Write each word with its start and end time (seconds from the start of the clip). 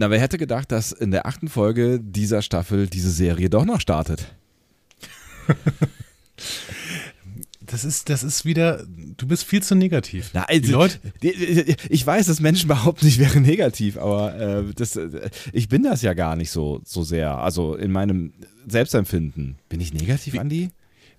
Na, 0.00 0.10
wer 0.10 0.20
hätte 0.20 0.38
gedacht, 0.38 0.70
dass 0.70 0.92
in 0.92 1.10
der 1.10 1.26
achten 1.26 1.48
Folge 1.48 1.98
dieser 2.00 2.40
Staffel 2.40 2.86
diese 2.86 3.10
Serie 3.10 3.50
doch 3.50 3.64
noch 3.64 3.80
startet? 3.80 4.32
Das 7.70 7.84
ist, 7.84 8.08
das 8.08 8.22
ist 8.22 8.46
wieder, 8.46 8.82
du 8.86 9.26
bist 9.26 9.44
viel 9.44 9.62
zu 9.62 9.74
negativ. 9.74 10.30
Na, 10.32 10.44
also, 10.44 10.60
die 10.62 10.70
Leute, 10.70 10.98
ich 11.90 12.06
weiß, 12.06 12.24
dass 12.24 12.40
Menschen 12.40 12.66
behaupten, 12.66 13.06
ich 13.06 13.18
wäre 13.18 13.40
negativ, 13.40 13.98
aber 13.98 14.34
äh, 14.40 14.64
das, 14.74 14.96
äh, 14.96 15.28
ich 15.52 15.68
bin 15.68 15.82
das 15.82 16.00
ja 16.00 16.14
gar 16.14 16.34
nicht 16.34 16.50
so, 16.50 16.80
so 16.86 17.02
sehr. 17.02 17.36
Also 17.36 17.74
in 17.74 17.92
meinem 17.92 18.32
Selbstempfinden. 18.66 19.56
Bin 19.68 19.80
ich 19.82 19.92
negativ, 19.92 20.32
Wie, 20.32 20.38
Andi? 20.38 20.70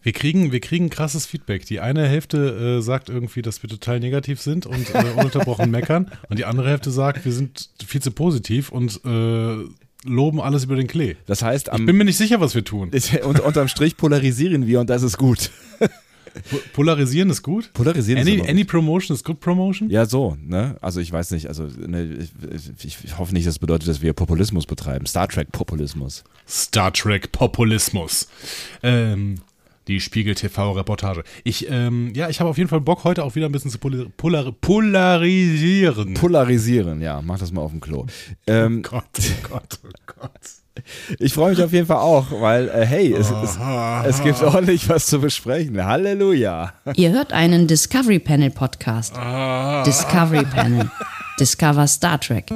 Wir 0.02 0.14
kriegen, 0.14 0.52
wir 0.52 0.62
kriegen 0.62 0.90
krasses 0.90 1.26
Feedback. 1.26 1.66
Die 1.66 1.80
eine 1.80 2.08
Hälfte 2.08 2.78
äh, 2.78 2.82
sagt 2.82 3.10
irgendwie, 3.10 3.42
dass 3.42 3.62
wir 3.64 3.70
total 3.70 4.00
negativ 4.00 4.42
sind 4.42 4.66
und 4.66 4.94
äh, 4.94 5.04
ununterbrochen 5.18 5.70
meckern. 5.70 6.12
Und 6.30 6.40
die 6.40 6.46
andere 6.46 6.70
Hälfte 6.70 6.92
sagt, 6.92 7.26
wir 7.26 7.34
sind 7.34 7.70
viel 7.86 8.02
zu 8.02 8.12
positiv 8.12 8.72
und 8.72 9.02
äh, 9.06 9.66
loben 10.06 10.42
alles 10.42 10.64
über 10.64 10.76
den 10.76 10.88
Klee. 10.88 11.16
Das 11.26 11.42
heißt, 11.42 11.70
am, 11.70 11.82
ich 11.82 11.86
bin 11.86 11.98
mir 11.98 12.06
nicht 12.06 12.18
sicher, 12.18 12.40
was 12.40 12.56
wir 12.56 12.64
tun. 12.64 12.92
Und, 13.24 13.40
unterm 13.42 13.68
Strich 13.68 13.98
polarisieren 13.98 14.66
wir 14.66 14.80
und 14.80 14.90
das 14.90 15.04
ist 15.04 15.18
gut. 15.18 15.52
Polarisieren 16.74 17.30
ist 17.30 17.42
gut? 17.42 17.72
Polarisieren 17.74 18.22
any, 18.22 18.36
ist 18.36 18.40
gut. 18.42 18.50
Any 18.50 18.64
Promotion 18.64 19.16
ist 19.16 19.24
good 19.24 19.40
Promotion? 19.40 19.90
Ja, 19.90 20.06
so, 20.06 20.38
ne? 20.42 20.78
Also 20.80 21.00
ich 21.00 21.12
weiß 21.12 21.32
nicht, 21.32 21.48
also 21.48 21.64
ne, 21.64 22.28
ich, 22.78 22.98
ich, 23.04 23.18
hoffe 23.18 23.34
nicht, 23.34 23.48
das 23.48 23.60
bedeutet, 23.60 23.90
dass 23.90 24.02
wir 24.02 24.14
Populismus 24.14 24.66
betreiben. 24.66 25.06
Star 25.06 25.28
Trek 25.28 25.52
Populismus. 25.52 26.24
Star 26.48 26.94
Trek 26.94 27.32
Populismus. 27.32 28.30
Ähm, 28.84 29.40
die 29.90 30.00
Spiegel 30.00 30.36
TV-Reportage. 30.36 31.24
Ich, 31.44 31.70
ähm, 31.70 32.14
ja, 32.16 32.30
ich 32.30 32.40
habe 32.40 32.50
auf 32.50 32.58
jeden 32.58 32.70
Fall 32.70 32.80
Bock, 32.80 33.04
heute 33.04 33.24
auch 33.24 33.36
wieder 33.36 33.48
ein 33.48 33.52
bisschen 33.52 33.72
zu 33.72 33.80
polar 33.80 34.06
polar 34.16 34.52
polarisieren. 34.52 36.14
Polarisieren, 36.14 37.02
ja, 37.02 37.22
mach 37.22 37.40
das 37.40 37.52
mal 37.52 37.62
auf 37.62 37.72
dem 37.72 37.82
Klo. 37.82 38.06
Ähm, 38.48 38.84
oh 38.86 38.90
Gott, 38.90 39.04
oh 39.18 39.50
Gott, 39.50 39.80
oh 39.84 39.90
Gott. 40.06 40.32
Ich 41.18 41.34
freue 41.34 41.50
mich 41.50 41.62
auf 41.62 41.74
jeden 41.74 41.88
Fall 41.88 41.98
auch, 41.98 42.28
weil, 42.40 42.70
äh, 42.70 42.86
hey, 42.86 43.12
es, 43.12 43.30
es, 43.32 43.60
es, 44.06 44.24
gibt 44.24 44.42
ordentlich 44.42 44.88
was 44.88 45.08
zu 45.08 45.20
besprechen. 45.20 45.84
Halleluja. 45.84 46.72
Ihr 46.96 47.12
hört 47.12 47.34
einen 47.34 47.68
Discovery 47.68 48.20
Panel 48.20 48.52
Podcast. 48.52 49.14
Discovery 49.86 50.46
Panel. 50.46 50.90
Discover 51.40 51.88
Star 51.88 52.20
Trek. 52.20 52.50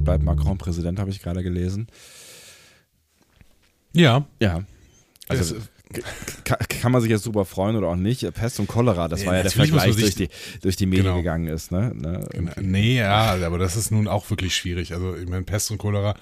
Aussieht, 0.00 0.04
bleibt 0.04 0.24
Macron 0.24 0.58
Präsident, 0.58 0.98
habe 0.98 1.10
ich 1.10 1.20
gerade 1.22 1.42
gelesen. 1.42 1.86
Ja. 3.92 4.26
Ja. 4.40 4.62
Also 5.28 5.56
kann, 6.44 6.58
kann, 6.68 6.92
man 6.92 7.00
sich 7.00 7.10
jetzt 7.10 7.24
super 7.24 7.44
freuen 7.44 7.76
oder 7.76 7.88
auch 7.88 7.96
nicht. 7.96 8.22
Pest 8.34 8.60
und 8.60 8.68
Cholera, 8.68 9.08
das 9.08 9.22
ja, 9.22 9.28
war 9.28 9.36
ja 9.36 9.42
der 9.42 9.50
Vergleich, 9.50 9.96
durch 9.96 10.14
die, 10.14 10.28
durch 10.60 10.76
die 10.76 10.86
Medien 10.86 11.06
genau. 11.06 11.16
gegangen 11.16 11.48
ist. 11.48 11.72
Ne? 11.72 11.92
ne? 11.94 12.26
Genau. 12.30 12.52
Nee, 12.60 12.98
ja, 12.98 13.34
aber 13.44 13.58
das 13.58 13.76
ist 13.76 13.90
nun 13.90 14.06
auch 14.06 14.28
wirklich 14.30 14.54
schwierig. 14.54 14.92
Also, 14.92 15.16
ich 15.16 15.28
meine, 15.28 15.42
Pest 15.42 15.70
und 15.70 15.78
Cholera 15.78 16.14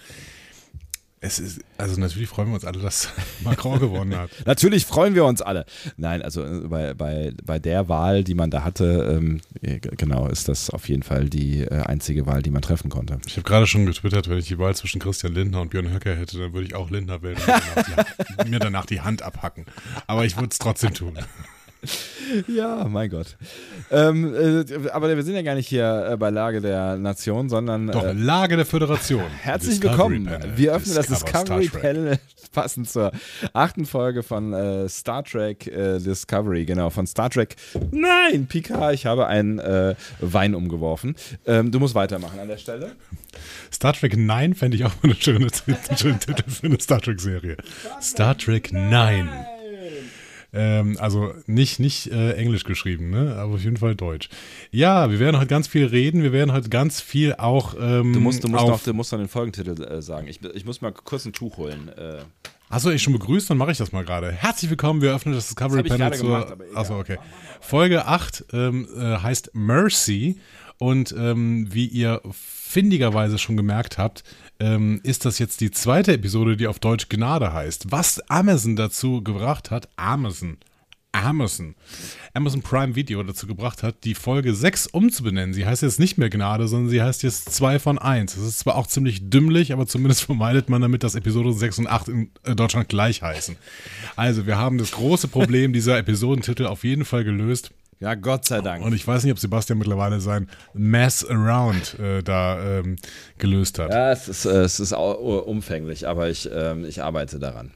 es 1.21 1.39
ist, 1.41 1.61
also 1.77 1.99
natürlich 2.01 2.29
freuen 2.29 2.49
wir 2.49 2.55
uns 2.55 2.65
alle, 2.65 2.79
dass 2.79 3.09
Macron 3.41 3.81
gewonnen 3.81 4.17
hat. 4.17 4.31
natürlich 4.47 4.87
freuen 4.87 5.15
wir 5.15 5.25
uns 5.25 5.43
alle. 5.43 5.67
Nein, 5.97 6.23
also 6.23 6.45
äh, 6.45 6.69
bei, 6.69 6.95
bei, 6.95 7.33
bei 7.45 7.59
der 7.59 7.89
Wahl, 7.89 8.23
die 8.23 8.35
man 8.35 8.51
da 8.51 8.63
hatte, 8.63 9.19
ähm, 9.19 9.41
genau, 9.61 10.29
ist 10.29 10.49
das 10.49 10.71
auf 10.71 10.89
jeden 10.89 11.03
Fall 11.03 11.29
die 11.29 11.63
äh, 11.63 11.83
einzige 11.83 12.27
Wahl, 12.27 12.43
die 12.43 12.51
man 12.51 12.63
treffen 12.63 12.89
konnte. 12.89 13.19
Ich 13.27 13.37
habe 13.37 13.43
gerade 13.43 13.67
schon 13.67 13.87
getwittert, 13.87 14.29
wenn 14.29 14.39
ich 14.39 14.47
die 14.47 14.59
Wahl 14.59 14.75
zwischen 14.77 15.01
Christian 15.01 15.35
Lindner 15.35 15.61
und 15.61 15.71
Björn 15.71 15.93
Höcker 15.93 16.15
hätte, 16.15 16.39
dann 16.39 16.53
würde 16.53 16.67
ich 16.67 16.75
auch 16.75 16.91
Lindner 16.91 17.23
wählen 17.23 17.39
und 18.39 18.51
mir 18.51 18.59
danach 18.61 18.87
die 18.87 19.01
Hand 19.01 19.23
abhacken. 19.23 19.67
Aber 20.07 20.25
ich 20.25 20.37
würde 20.37 20.51
es 20.53 20.59
trotzdem 20.59 20.95
tun. 20.95 21.19
Ja, 22.49 22.87
mein 22.89 23.11
Gott. 23.11 23.37
Ähm, 23.91 24.35
äh, 24.35 24.89
aber 24.91 25.15
wir 25.15 25.23
sind 25.23 25.35
ja 25.35 25.43
gar 25.43 25.55
nicht 25.55 25.69
hier 25.69 26.11
äh, 26.13 26.17
bei 26.17 26.31
Lage 26.31 26.61
der 26.61 26.97
Nation, 26.97 27.49
sondern. 27.49 27.89
Doch, 27.89 28.05
äh, 28.05 28.13
Lage 28.13 28.57
der 28.57 28.67
Föderation. 28.67 29.29
Herzlich 29.41 29.83
willkommen. 29.83 30.25
Panel. 30.25 30.57
Wir 30.57 30.75
öffnen 30.75 30.97
das 30.97 31.07
Discovery 31.07 31.69
Panel 31.69 32.19
passend 32.53 32.91
zur 32.91 33.13
achten 33.53 33.87
Folge 33.87 34.23
von 34.23 34.53
äh, 34.53 34.89
Star 34.89 35.23
Trek 35.23 35.67
äh, 35.67 35.99
Discovery, 35.99 36.65
genau, 36.65 36.91
von 36.91 37.07
Star 37.07 37.31
Trek. 37.31 37.57
Nein, 37.91 38.47
Picard, 38.47 38.95
ich 38.95 39.07
habe 39.07 39.27
einen 39.27 39.59
äh, 39.59 39.95
Wein 40.21 40.55
umgeworfen. 40.55 41.15
Ähm, 41.47 41.71
du 41.71 41.79
musst 41.79 41.95
weitermachen 41.95 42.41
an 42.41 42.49
der 42.49 42.59
Stelle. 42.59 42.93
Star 43.73 43.93
Trek 43.93 44.17
9 44.17 44.55
fände 44.55 44.77
ich 44.77 44.85
auch 44.85 44.95
mal 45.03 45.11
eine 45.11 45.15
schöne, 45.15 45.49
schöne 45.97 46.19
Titel 46.19 46.51
für 46.51 46.67
eine 46.67 46.81
Star 46.81 47.01
Trek-Serie. 47.01 47.57
Star 48.01 48.37
Trek 48.37 48.73
9. 48.73 49.29
Ähm, 50.53 50.97
also 50.99 51.35
nicht, 51.47 51.79
nicht 51.79 52.11
äh, 52.11 52.33
Englisch 52.33 52.65
geschrieben, 52.65 53.11
ne? 53.11 53.37
aber 53.37 53.55
auf 53.55 53.65
jeden 53.65 53.77
Fall 53.77 53.95
Deutsch. 53.95 54.31
Ja, 54.71 55.11
wir 55.11 55.21
werden 55.21 55.37
heute 55.37 55.49
ganz 55.49 55.69
viel 55.69 55.85
reden. 55.85 56.23
Wir 56.23 56.33
werden 56.33 56.53
heute 56.53 56.71
ganz 56.71 57.01
viel 57.01 57.35
auch. 57.35 57.75
Ähm, 57.79 58.15
du 58.15 58.21
musst, 58.21 58.45
du 58.45 58.49
musst, 58.49 58.67
noch, 58.67 58.83
du 58.83 58.95
musst 58.95 59.13
noch 59.13 59.19
den 59.19 59.29
Folgentitel 59.29 59.83
äh, 59.83 60.01
sagen. 60.01 60.27
Ich, 60.27 60.43
ich 60.43 60.65
muss 60.65 60.81
mal 60.81 60.93
kurz 60.93 61.27
ein 61.27 61.35
Tuch 61.35 61.59
holen. 61.59 61.89
Äh. 61.89 62.21
Achso, 62.71 62.91
ich 62.91 63.03
schon 63.03 63.13
begrüßt, 63.15 63.49
dann 63.51 63.59
mache 63.59 63.73
ich 63.73 63.79
das 63.79 63.93
mal 63.93 64.05
gerade. 64.05 64.31
Herzlich 64.33 64.71
willkommen, 64.71 65.03
wir 65.03 65.15
öffnen 65.15 65.35
das 65.35 65.49
Discovery 65.49 65.83
das 65.83 65.99
Panel 65.99 66.19
zur. 66.19 66.59
Achso, 66.75 66.99
okay. 66.99 67.19
Folge 67.61 68.07
8 68.07 68.47
ähm, 68.53 68.89
äh, 68.97 69.19
heißt 69.19 69.51
Mercy 69.55 70.39
und 70.79 71.15
ähm, 71.19 71.67
wie 71.71 71.87
ihr 71.87 72.23
findigerweise 72.31 73.39
schon 73.39 73.57
gemerkt 73.57 73.99
habt, 73.99 74.23
ähm, 74.61 75.01
ist 75.03 75.25
das 75.25 75.39
jetzt 75.39 75.61
die 75.61 75.71
zweite 75.71 76.13
Episode, 76.13 76.57
die 76.57 76.67
auf 76.67 76.79
Deutsch 76.79 77.09
Gnade 77.09 77.53
heißt. 77.53 77.91
Was 77.91 78.21
Amazon 78.29 78.77
dazu 78.77 79.23
gebracht 79.23 79.71
hat, 79.71 79.89
Amazon, 79.97 80.59
Amazon, 81.13 81.75
Amazon 82.35 82.63
Prime 82.63 82.95
Video 82.95 83.23
dazu 83.23 83.47
gebracht 83.47 83.83
hat, 83.83 84.05
die 84.05 84.15
Folge 84.15 84.55
6 84.55 84.89
umzubenennen. 84.89 85.55
Sie 85.55 85.65
heißt 85.65 85.83
jetzt 85.83 85.99
nicht 85.99 86.19
mehr 86.19 86.29
Gnade, 86.29 86.69
sondern 86.69 86.91
sie 86.91 87.03
heißt 87.03 87.23
jetzt 87.23 87.55
2 87.55 87.79
von 87.79 87.99
1. 87.99 88.35
Das 88.35 88.45
ist 88.45 88.59
zwar 88.61 88.77
auch 88.77 88.87
ziemlich 88.87 89.31
dümmlich, 89.31 89.73
aber 89.73 89.87
zumindest 89.87 90.23
vermeidet 90.25 90.69
man 90.69 90.83
damit, 90.83 91.03
dass 91.03 91.15
Episode 91.15 91.53
6 91.53 91.81
und 91.81 91.87
8 91.87 92.09
in 92.09 92.31
äh, 92.45 92.55
Deutschland 92.55 92.89
gleich 92.89 93.23
heißen. 93.23 93.57
Also, 94.17 94.47
wir 94.47 94.59
haben 94.59 94.79
das 94.79 94.93
große 94.93 95.29
Problem 95.29 95.73
dieser 95.73 95.99
Episodentitel 95.99 96.67
auf 96.67 96.85
jeden 96.85 97.05
Fall 97.05 97.25
gelöst. 97.25 97.71
Ja, 98.01 98.15
Gott 98.15 98.45
sei 98.45 98.61
Dank. 98.61 98.85
Und 98.85 98.93
ich 98.95 99.07
weiß 99.07 99.25
nicht, 99.25 99.33
ob 99.33 99.39
Sebastian 99.39 99.79
mittlerweile 99.79 100.21
sein 100.21 100.49
Mess 100.73 101.25
Around 101.25 101.99
äh, 101.99 102.23
da 102.23 102.79
ähm, 102.79 102.97
gelöst 103.39 103.79
hat. 103.79 103.91
Ja, 103.91 104.13
es 104.13 104.29
ist, 104.29 104.45
äh, 104.45 104.61
es 104.61 104.79
ist 104.79 104.93
umfänglich, 104.93 106.07
aber 106.07 106.29
ich, 106.29 106.49
ähm, 106.53 106.85
ich 106.85 107.03
arbeite 107.03 107.39
daran. 107.39 107.73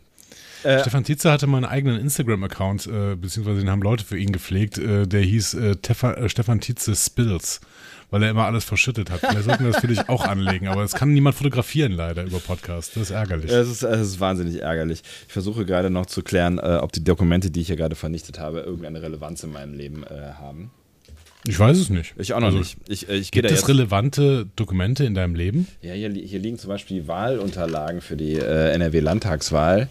Äh, 0.62 0.80
Stefan 0.80 1.02
Tietze 1.04 1.30
hatte 1.30 1.46
mal 1.46 1.56
einen 1.58 1.66
eigenen 1.66 2.00
Instagram-Account, 2.00 2.86
äh, 2.86 3.16
beziehungsweise 3.16 3.60
den 3.60 3.70
haben 3.70 3.82
Leute 3.82 4.04
für 4.04 4.16
ihn 4.16 4.32
gepflegt, 4.32 4.78
äh, 4.78 5.06
der 5.06 5.22
hieß 5.22 5.54
äh, 5.54 5.76
Tefa, 5.76 6.14
äh, 6.14 6.28
Stefan 6.28 6.60
Tietze 6.60 6.94
Spills 6.94 7.60
weil 8.12 8.22
er 8.22 8.30
immer 8.30 8.44
alles 8.44 8.64
verschüttet 8.64 9.10
hat. 9.10 9.20
Vielleicht 9.20 9.44
sollten 9.44 9.64
wir 9.64 9.72
das 9.72 9.80
für 9.80 9.88
dich 9.88 10.08
auch 10.08 10.24
anlegen, 10.24 10.68
aber 10.68 10.84
es 10.84 10.92
kann 10.92 11.12
niemand 11.14 11.34
fotografieren 11.34 11.92
leider 11.92 12.22
über 12.22 12.38
Podcast. 12.38 12.94
Das 12.94 13.04
ist 13.04 13.10
ärgerlich. 13.10 13.50
Es 13.50 13.68
ist, 13.68 13.82
es 13.82 14.00
ist 14.00 14.20
wahnsinnig 14.20 14.60
ärgerlich. 14.60 15.02
Ich 15.26 15.32
versuche 15.32 15.64
gerade 15.64 15.88
noch 15.88 16.04
zu 16.04 16.22
klären, 16.22 16.58
äh, 16.58 16.78
ob 16.82 16.92
die 16.92 17.02
Dokumente, 17.02 17.50
die 17.50 17.62
ich 17.62 17.68
hier 17.68 17.76
gerade 17.76 17.96
vernichtet 17.96 18.38
habe, 18.38 18.60
irgendeine 18.60 19.00
Relevanz 19.00 19.42
in 19.42 19.52
meinem 19.52 19.72
Leben 19.72 20.04
äh, 20.04 20.34
haben. 20.38 20.70
Ich 21.48 21.58
weiß 21.58 21.78
es 21.78 21.88
nicht. 21.88 22.14
Ich 22.18 22.34
auch 22.34 22.40
noch 22.40 22.48
also, 22.48 22.58
nicht. 22.58 22.76
Ich, 22.86 23.08
äh, 23.08 23.16
ich 23.16 23.30
gibt 23.30 23.50
es 23.50 23.66
relevante 23.66 24.46
Dokumente 24.56 25.04
in 25.04 25.14
deinem 25.14 25.34
Leben? 25.34 25.66
Ja, 25.80 25.94
hier, 25.94 26.10
hier 26.10 26.38
liegen 26.38 26.58
zum 26.58 26.68
Beispiel 26.68 27.00
die 27.00 27.08
Wahlunterlagen 27.08 28.02
für 28.02 28.18
die 28.18 28.34
äh, 28.34 28.74
NRW-Landtagswahl, 28.74 29.88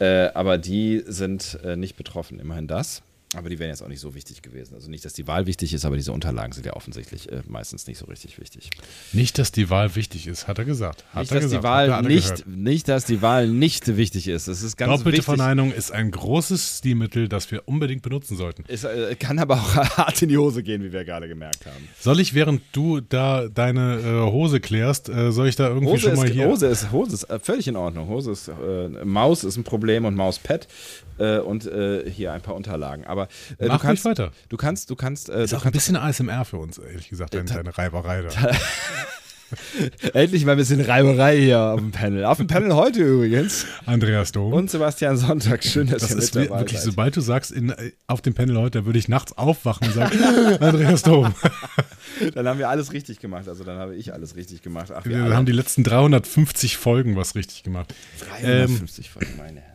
äh, 0.00 0.28
aber 0.34 0.58
die 0.58 1.04
sind 1.06 1.60
äh, 1.64 1.76
nicht 1.76 1.94
betroffen. 1.94 2.40
Immerhin 2.40 2.66
das. 2.66 3.02
Aber 3.34 3.48
die 3.48 3.58
wären 3.58 3.70
jetzt 3.70 3.82
auch 3.82 3.88
nicht 3.88 4.00
so 4.00 4.14
wichtig 4.14 4.42
gewesen. 4.42 4.74
Also 4.74 4.90
nicht, 4.90 5.04
dass 5.04 5.14
die 5.14 5.26
Wahl 5.26 5.46
wichtig 5.46 5.72
ist, 5.72 5.86
aber 5.86 5.96
diese 5.96 6.12
Unterlagen 6.12 6.52
sind 6.52 6.66
ja 6.66 6.74
offensichtlich 6.74 7.32
äh, 7.32 7.40
meistens 7.48 7.86
nicht 7.86 7.96
so 7.96 8.04
richtig 8.04 8.38
wichtig. 8.38 8.68
Nicht, 9.12 9.38
dass 9.38 9.52
die 9.52 9.70
Wahl 9.70 9.94
wichtig 9.94 10.26
ist, 10.26 10.48
hat 10.48 10.58
er 10.58 10.66
gesagt. 10.66 11.04
Hat 11.12 11.22
nicht, 11.22 11.32
er 11.32 11.34
dass 11.36 11.44
gesagt. 11.44 11.62
Die 11.62 11.66
Wahl 11.66 12.02
nicht, 12.02 12.46
nicht, 12.46 12.88
dass 12.88 13.06
die 13.06 13.22
Wahl 13.22 13.48
nicht 13.48 13.96
wichtig 13.96 14.28
ist. 14.28 14.48
Das 14.48 14.62
ist 14.62 14.76
ganz 14.76 14.90
Doppelte 14.90 15.18
wichtig. 15.18 15.24
Verneinung 15.24 15.72
ist 15.72 15.92
ein 15.92 16.10
großes 16.10 16.78
Stilmittel, 16.78 17.28
das 17.28 17.50
wir 17.50 17.66
unbedingt 17.66 18.02
benutzen 18.02 18.36
sollten. 18.36 18.64
Es 18.68 18.84
äh, 18.84 19.14
kann 19.14 19.38
aber 19.38 19.54
auch 19.54 19.76
hart 19.96 20.20
in 20.20 20.28
die 20.28 20.36
Hose 20.36 20.62
gehen, 20.62 20.82
wie 20.84 20.92
wir 20.92 21.04
gerade 21.04 21.26
gemerkt 21.26 21.64
haben. 21.64 21.88
Soll 21.98 22.20
ich, 22.20 22.34
während 22.34 22.60
du 22.72 23.00
da 23.00 23.48
deine 23.48 23.98
äh, 23.98 24.30
Hose 24.30 24.60
klärst, 24.60 25.08
äh, 25.08 25.32
soll 25.32 25.48
ich 25.48 25.56
da 25.56 25.68
irgendwie 25.68 25.92
Hose 25.92 26.00
schon 26.00 26.16
mal 26.16 26.26
ist, 26.26 26.34
hier... 26.34 26.48
Hose 26.48 26.66
ist, 26.66 26.92
Hose 26.92 27.14
ist 27.14 27.24
äh, 27.24 27.38
völlig 27.38 27.66
in 27.66 27.76
Ordnung. 27.76 28.08
Hose 28.08 28.32
ist, 28.32 28.48
äh, 28.48 28.88
Maus 29.04 29.42
ist 29.42 29.56
ein 29.56 29.64
Problem 29.64 30.04
und 30.04 30.14
Mauspad 30.14 30.68
und 31.18 31.70
hier 32.10 32.32
ein 32.32 32.40
paar 32.40 32.56
Unterlagen. 32.56 33.04
Aber 33.04 33.21
du 33.58 33.78
kannst 33.78 34.04
weiter. 34.04 34.32
Du 34.48 34.56
kannst, 34.56 34.90
du 34.90 34.96
kannst. 34.96 35.28
Äh, 35.28 35.44
ist 35.44 35.52
du 35.52 35.56
auch 35.56 35.62
kannst, 35.62 35.66
ein 35.66 35.72
bisschen 35.72 35.96
ASMR 35.96 36.44
für 36.44 36.58
uns, 36.58 36.78
ehrlich 36.78 37.08
gesagt, 37.08 37.34
deine, 37.34 37.44
deine 37.44 37.76
Reiberei 37.76 38.22
da. 38.22 38.30
Endlich 40.14 40.44
mal 40.44 40.52
ein 40.52 40.58
bisschen 40.58 40.80
Reiberei 40.80 41.38
hier 41.38 41.60
auf 41.60 41.80
dem 41.80 41.90
Panel. 41.90 42.24
Auf 42.24 42.38
dem 42.38 42.46
Panel 42.46 42.74
heute 42.74 43.02
übrigens. 43.02 43.66
Andreas 43.86 44.32
Dom. 44.32 44.52
Und 44.52 44.70
Sebastian 44.70 45.16
Sonntag. 45.16 45.64
Schön, 45.64 45.88
dass 45.88 46.02
das 46.02 46.10
ihr 46.10 46.18
ist 46.18 46.34
mit 46.34 46.48
dabei 46.48 46.60
wirklich, 46.60 46.80
seid. 46.80 46.86
sobald 46.86 47.16
du 47.16 47.20
sagst, 47.20 47.50
in, 47.50 47.74
auf 48.06 48.22
dem 48.22 48.34
Panel 48.34 48.58
heute, 48.58 48.86
würde 48.86 48.98
ich 48.98 49.08
nachts 49.08 49.36
aufwachen 49.36 49.88
und 49.88 49.94
sagen, 49.94 50.18
Andreas 50.60 51.02
Dom. 51.02 51.34
Dann 52.34 52.46
haben 52.46 52.58
wir 52.58 52.68
alles 52.68 52.92
richtig 52.92 53.20
gemacht. 53.20 53.48
Also 53.48 53.64
dann 53.64 53.78
habe 53.78 53.96
ich 53.96 54.12
alles 54.12 54.36
richtig 54.36 54.62
gemacht. 54.62 54.92
Ach, 54.94 55.04
wir, 55.04 55.24
wir 55.24 55.34
haben 55.34 55.46
die 55.46 55.52
letzten 55.52 55.82
350 55.82 56.76
Folgen 56.76 57.16
was 57.16 57.34
richtig 57.34 57.62
gemacht. 57.62 57.94
350 58.40 59.06
ähm, 59.06 59.12
Folgen, 59.12 59.36
meine 59.38 59.60
Herren. 59.60 59.71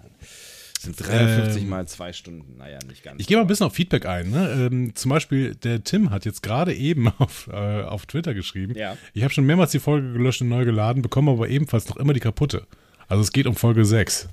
Sind 0.96 1.08
53 1.08 1.64
ähm, 1.64 1.70
mal 1.70 1.88
zwei 1.88 2.14
Stunden. 2.14 2.58
Naja, 2.58 2.80
nicht 2.88 3.04
ganz. 3.04 3.20
Ich 3.20 3.28
gehe 3.28 3.38
mal 3.38 3.42
ein 3.42 3.48
bisschen 3.48 3.66
auf 3.66 3.74
Feedback 3.74 4.06
ein. 4.06 4.30
Ne? 4.30 4.70
Ähm, 4.72 4.96
zum 4.96 5.10
Beispiel, 5.10 5.56
der 5.56 5.84
Tim 5.84 6.10
hat 6.10 6.26
jetzt 6.26 6.42
gerade 6.42 6.74
eben 6.74 7.08
auf, 7.18 7.48
äh, 7.52 7.84
auf 7.84 8.06
Twitter 8.06 8.34
geschrieben. 8.34 8.74
Ja. 8.76 8.98
Ich 9.14 9.24
habe 9.24 9.34
schon 9.34 9.46
mehrmals 9.46 9.72
die 9.72 9.80
Folge 9.80 10.14
gelöscht 10.14 10.42
und 10.42 10.50
neu 10.50 10.66
geladen, 10.66 11.02
bekomme 11.02 11.32
aber 11.32 11.50
ebenfalls 11.50 11.88
noch 11.90 11.98
immer 11.98 12.14
die 12.14 12.20
kaputte. 12.20 12.66
Also 13.08 13.22
es 13.22 13.32
geht 13.32 13.48
um 13.48 13.56
Folge 13.56 13.86
6. 13.86 14.28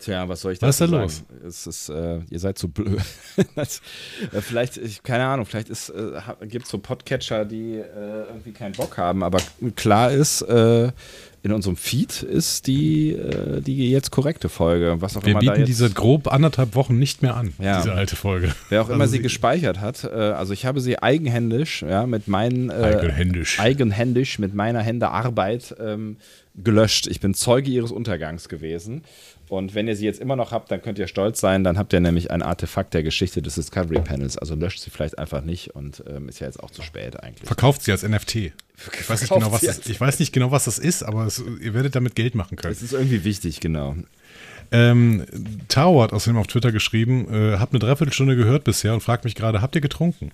Tja, 0.00 0.26
was 0.26 0.40
soll 0.40 0.52
ich 0.52 0.58
da 0.58 0.68
Was 0.68 0.76
ist 0.76 0.80
da 0.80 0.86
sagen? 0.86 1.02
los? 1.02 1.24
Es 1.46 1.66
ist, 1.66 1.88
äh, 1.90 2.20
ihr 2.30 2.38
seid 2.38 2.58
so 2.58 2.68
blöd. 2.68 3.02
das, 3.54 3.82
äh, 4.32 4.40
vielleicht, 4.40 4.78
ich, 4.78 5.02
keine 5.02 5.26
Ahnung, 5.26 5.44
vielleicht 5.44 5.68
äh, 5.68 6.46
gibt 6.46 6.64
es 6.64 6.70
so 6.70 6.78
Podcatcher, 6.78 7.44
die 7.44 7.74
äh, 7.74 8.26
irgendwie 8.28 8.52
keinen 8.52 8.72
Bock 8.72 8.96
haben, 8.96 9.22
aber 9.22 9.40
klar 9.76 10.10
ist, 10.10 10.40
äh, 10.42 10.90
in 11.42 11.52
unserem 11.52 11.76
Feed 11.76 12.22
ist 12.22 12.66
die, 12.66 13.12
äh, 13.12 13.60
die 13.62 13.90
jetzt 13.90 14.10
korrekte 14.10 14.48
Folge. 14.50 14.96
Was 15.00 15.16
auch 15.16 15.22
Wir 15.24 15.30
immer 15.30 15.40
bieten 15.40 15.52
da 15.54 15.58
jetzt, 15.60 15.68
diese 15.68 15.88
grob 15.90 16.30
anderthalb 16.30 16.74
Wochen 16.74 16.98
nicht 16.98 17.22
mehr 17.22 17.34
an, 17.36 17.54
Ja. 17.58 17.78
diese 17.80 17.92
alte 17.94 18.14
Folge. 18.16 18.54
Wer 18.68 18.82
auch 18.82 18.90
immer 18.90 19.02
Also 19.02 19.12
sie 19.12 19.22
gespeichert 19.22 19.80
hat, 19.80 20.04
äh, 20.04 20.08
also 20.08 20.52
ich 20.52 20.66
habe 20.66 20.80
sie 20.80 20.98
eigenhändisch, 21.02 21.82
ja, 21.82 22.06
mit 22.06 22.28
meinen 22.28 22.68
äh, 22.68 22.74
Eigenhändisch. 22.74 23.58
eigenhändisch 23.58 24.38
mit 24.38 24.54
meiner 24.54 24.82
Hände 24.82 25.08
Arbeit 25.10 25.74
ähm, 25.80 26.16
gelöscht. 26.56 27.06
Ich 27.06 27.20
bin 27.20 27.32
Zeuge 27.32 27.70
ihres 27.70 27.90
Untergangs 27.90 28.48
gewesen. 28.50 29.02
Und 29.50 29.74
wenn 29.74 29.88
ihr 29.88 29.96
sie 29.96 30.04
jetzt 30.04 30.20
immer 30.20 30.36
noch 30.36 30.52
habt, 30.52 30.70
dann 30.70 30.80
könnt 30.80 31.00
ihr 31.00 31.08
stolz 31.08 31.40
sein. 31.40 31.64
Dann 31.64 31.76
habt 31.76 31.92
ihr 31.92 31.98
nämlich 31.98 32.30
ein 32.30 32.40
Artefakt 32.40 32.94
der 32.94 33.02
Geschichte 33.02 33.42
des 33.42 33.56
Discovery 33.56 34.00
Panels. 34.00 34.38
Also 34.38 34.54
löscht 34.54 34.78
sie 34.78 34.90
vielleicht 34.90 35.18
einfach 35.18 35.42
nicht 35.42 35.74
und 35.74 36.04
ähm, 36.08 36.28
ist 36.28 36.38
ja 36.38 36.46
jetzt 36.46 36.62
auch 36.62 36.70
zu 36.70 36.82
spät 36.82 37.20
eigentlich. 37.20 37.48
Verkauft 37.48 37.82
sie 37.82 37.90
als 37.90 38.04
NFT. 38.04 38.36
Ich 38.36 38.52
weiß, 39.10 39.22
nicht 39.22 39.32
genau, 39.32 39.50
was 39.50 39.62
das, 39.62 39.86
ich 39.88 40.00
weiß 40.00 40.20
nicht 40.20 40.32
genau, 40.32 40.52
was 40.52 40.66
das 40.66 40.78
ist, 40.78 41.02
aber 41.02 41.26
es, 41.26 41.42
ihr 41.60 41.74
werdet 41.74 41.96
damit 41.96 42.14
Geld 42.14 42.36
machen 42.36 42.56
können. 42.56 42.72
Es 42.72 42.80
ist 42.80 42.92
irgendwie 42.92 43.24
wichtig, 43.24 43.58
genau. 43.58 43.96
Ähm, 44.70 45.26
Tao 45.66 46.00
hat 46.00 46.12
außerdem 46.12 46.38
auf 46.38 46.46
Twitter 46.46 46.70
geschrieben, 46.70 47.26
äh, 47.34 47.58
hab 47.58 47.70
eine 47.70 47.80
Dreiviertelstunde 47.80 48.36
gehört 48.36 48.62
bisher 48.62 48.94
und 48.94 49.02
fragt 49.02 49.24
mich 49.24 49.34
gerade, 49.34 49.60
habt 49.60 49.74
ihr 49.74 49.80
getrunken? 49.80 50.30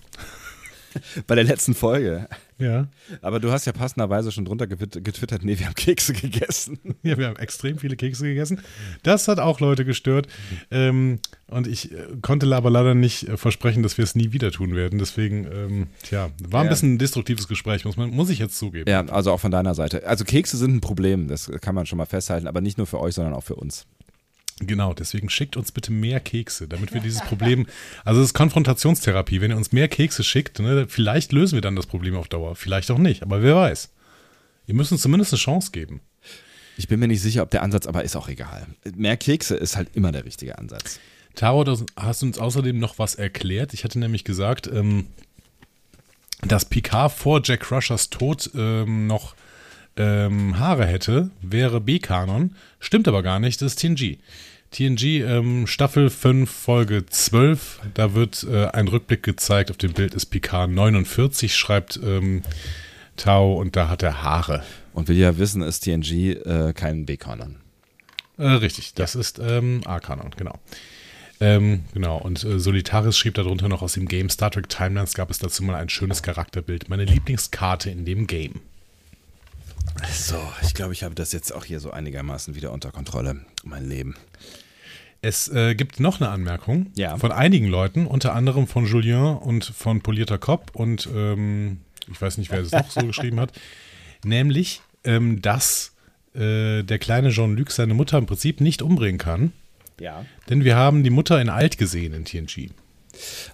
Bei 1.27 1.35
der 1.35 1.43
letzten 1.43 1.73
Folge. 1.73 2.27
Ja. 2.59 2.87
Aber 3.21 3.39
du 3.39 3.51
hast 3.51 3.65
ja 3.65 3.71
passenderweise 3.71 4.31
schon 4.31 4.45
drunter 4.45 4.65
getwittert, 4.67 5.43
nee, 5.43 5.59
wir 5.59 5.67
haben 5.67 5.75
Kekse 5.75 6.13
gegessen. 6.13 6.79
Ja, 7.03 7.17
wir 7.17 7.27
haben 7.27 7.37
extrem 7.37 7.77
viele 7.77 7.95
Kekse 7.95 8.25
gegessen. 8.25 8.61
Das 9.03 9.27
hat 9.27 9.39
auch 9.39 9.59
Leute 9.59 9.85
gestört. 9.85 10.27
Ähm, 10.71 11.19
und 11.47 11.67
ich 11.67 11.91
äh, 11.91 11.95
konnte 12.21 12.53
aber 12.55 12.69
leider 12.69 12.95
nicht 12.95 13.27
äh, 13.29 13.37
versprechen, 13.37 13.83
dass 13.83 13.97
wir 13.97 14.03
es 14.03 14.15
nie 14.15 14.31
wieder 14.33 14.51
tun 14.51 14.75
werden. 14.75 14.99
Deswegen, 14.99 15.45
ähm, 15.45 15.87
tja, 16.03 16.31
war 16.49 16.61
ein 16.61 16.65
Ja. 16.65 16.71
bisschen 16.71 16.95
ein 16.95 16.97
destruktives 16.97 17.47
Gespräch, 17.47 17.85
muss, 17.85 17.95
man, 17.97 18.09
muss 18.09 18.29
ich 18.29 18.39
jetzt 18.39 18.57
zugeben. 18.57 18.89
Ja, 18.89 19.05
also 19.05 19.31
auch 19.31 19.39
von 19.39 19.51
deiner 19.51 19.75
Seite. 19.75 20.05
Also 20.07 20.25
Kekse 20.25 20.57
sind 20.57 20.75
ein 20.75 20.81
Problem, 20.81 21.27
das 21.27 21.49
kann 21.61 21.75
man 21.75 21.85
schon 21.85 21.97
mal 21.97 22.05
festhalten, 22.05 22.47
aber 22.47 22.61
nicht 22.61 22.77
nur 22.77 22.87
für 22.87 22.99
euch, 22.99 23.13
sondern 23.15 23.33
auch 23.33 23.43
für 23.43 23.55
uns. 23.55 23.85
Genau, 24.59 24.93
deswegen 24.93 25.29
schickt 25.29 25.55
uns 25.55 25.71
bitte 25.71 25.91
mehr 25.91 26.19
Kekse, 26.19 26.67
damit 26.67 26.93
wir 26.93 26.99
dieses 26.99 27.21
Problem, 27.21 27.67
also 28.03 28.21
es 28.21 28.27
ist 28.27 28.33
Konfrontationstherapie, 28.33 29.39
wenn 29.39 29.51
ihr 29.51 29.57
uns 29.57 29.71
mehr 29.71 29.87
Kekse 29.87 30.23
schickt, 30.23 30.59
ne, 30.59 30.87
vielleicht 30.89 31.31
lösen 31.31 31.55
wir 31.55 31.61
dann 31.61 31.75
das 31.75 31.85
Problem 31.85 32.15
auf 32.15 32.27
Dauer, 32.27 32.55
vielleicht 32.55 32.89
auch 32.89 32.97
nicht, 32.97 33.21
aber 33.21 33.43
wer 33.43 33.55
weiß. 33.55 33.89
Ihr 34.65 34.73
müsst 34.73 34.91
uns 34.91 35.01
zumindest 35.01 35.31
eine 35.31 35.39
Chance 35.39 35.71
geben. 35.71 36.01
Ich 36.75 36.87
bin 36.87 36.99
mir 36.99 37.07
nicht 37.07 37.21
sicher, 37.21 37.43
ob 37.43 37.51
der 37.51 37.61
Ansatz, 37.61 37.85
aber 37.85 38.03
ist 38.03 38.15
auch 38.15 38.29
egal. 38.29 38.67
Mehr 38.95 39.17
Kekse 39.17 39.55
ist 39.55 39.77
halt 39.77 39.89
immer 39.93 40.11
der 40.11 40.25
richtige 40.25 40.57
Ansatz. 40.57 40.99
Taro, 41.35 41.63
du 41.63 41.85
hast 41.95 42.23
uns 42.23 42.39
außerdem 42.39 42.79
noch 42.79 42.97
was 42.97 43.15
erklärt. 43.15 43.73
Ich 43.73 43.83
hatte 43.83 43.99
nämlich 43.99 44.23
gesagt, 44.23 44.67
ähm, 44.67 45.05
dass 46.41 46.65
Picard 46.65 47.11
vor 47.11 47.41
Jack 47.43 47.61
Crushers 47.61 48.09
Tod 48.09 48.49
ähm, 48.55 49.07
noch 49.07 49.35
ähm, 49.99 50.59
Haare 50.59 50.85
hätte, 50.85 51.31
wäre 51.41 51.81
B-Kanon. 51.81 52.55
Stimmt 52.79 53.07
aber 53.07 53.23
gar 53.23 53.39
nicht, 53.39 53.61
das 53.61 53.73
ist 53.73 53.79
TNG. 53.79 54.17
TNG 54.71 55.21
ähm, 55.21 55.67
Staffel 55.67 56.09
5, 56.09 56.49
Folge 56.49 57.05
12. 57.05 57.79
Da 57.93 58.13
wird 58.13 58.45
äh, 58.49 58.67
ein 58.67 58.87
Rückblick 58.87 59.23
gezeigt. 59.23 59.71
Auf 59.71 59.77
dem 59.77 59.93
Bild 59.93 60.13
ist 60.13 60.27
Picard 60.27 60.69
49, 60.69 61.55
schreibt 61.55 61.99
ähm, 62.03 62.41
Tau, 63.15 63.53
und 63.53 63.75
da 63.75 63.89
hat 63.89 64.03
er 64.03 64.21
Haare. 64.23 64.63
Und 64.93 65.07
will 65.07 65.17
ja 65.17 65.37
wissen, 65.37 65.61
ist 65.61 65.81
TNG 65.81 66.35
äh, 66.45 66.73
kein 66.73 67.05
B-Kanon. 67.05 67.57
Äh, 68.37 68.47
richtig, 68.47 68.93
das 68.93 69.15
ist 69.15 69.39
ähm, 69.39 69.81
A-Kanon, 69.85 70.31
genau. 70.37 70.59
Ähm, 71.39 71.85
genau, 71.93 72.17
und 72.17 72.43
äh, 72.43 72.59
Solitaris 72.59 73.17
schrieb 73.17 73.35
darunter 73.35 73.69
noch 73.69 73.81
aus 73.81 73.93
dem 73.93 74.07
Game 74.07 74.29
Star 74.29 74.49
Trek 74.49 74.69
Timelines 74.69 75.13
gab 75.13 75.29
es 75.29 75.39
dazu 75.39 75.63
mal 75.63 75.75
ein 75.75 75.89
schönes 75.89 76.23
Charakterbild. 76.23 76.89
Meine 76.89 77.05
Lieblingskarte 77.05 77.89
in 77.89 78.05
dem 78.05 78.27
Game. 78.27 78.61
So, 80.11 80.37
ich 80.63 80.73
glaube, 80.73 80.93
ich 80.93 81.03
habe 81.03 81.15
das 81.15 81.31
jetzt 81.31 81.53
auch 81.53 81.65
hier 81.65 81.79
so 81.79 81.91
einigermaßen 81.91 82.55
wieder 82.55 82.71
unter 82.71 82.91
Kontrolle, 82.91 83.41
mein 83.63 83.87
Leben. 83.87 84.15
Es 85.21 85.47
äh, 85.49 85.73
gibt 85.75 85.99
noch 85.99 86.21
eine 86.21 86.29
Anmerkung 86.29 86.91
Ja. 86.95 87.17
von 87.17 87.31
einigen 87.31 87.67
Leuten, 87.67 88.05
unter 88.05 88.33
anderem 88.35 88.67
von 88.67 88.85
Julien 88.85 89.37
und 89.37 89.65
von 89.65 90.01
Polierter 90.01 90.37
Kopp 90.37 90.71
und 90.75 91.09
ähm, 91.13 91.79
ich 92.11 92.21
weiß 92.21 92.37
nicht, 92.37 92.51
wer 92.51 92.59
es 92.61 92.71
noch 92.71 92.89
so 92.91 93.01
geschrieben 93.07 93.39
hat, 93.39 93.51
nämlich, 94.23 94.81
ähm, 95.03 95.41
dass 95.41 95.93
äh, 96.35 96.83
der 96.83 96.99
kleine 96.99 97.29
Jean-Luc 97.31 97.71
seine 97.71 97.95
Mutter 97.95 98.17
im 98.19 98.27
Prinzip 98.27 98.61
nicht 98.61 98.81
umbringen 98.83 99.17
kann, 99.17 99.51
Ja. 99.99 100.25
denn 100.49 100.63
wir 100.63 100.75
haben 100.75 101.03
die 101.03 101.09
Mutter 101.09 101.41
in 101.41 101.49
alt 101.49 101.77
gesehen 101.79 102.13
in 102.13 102.23
TNG. 102.25 102.69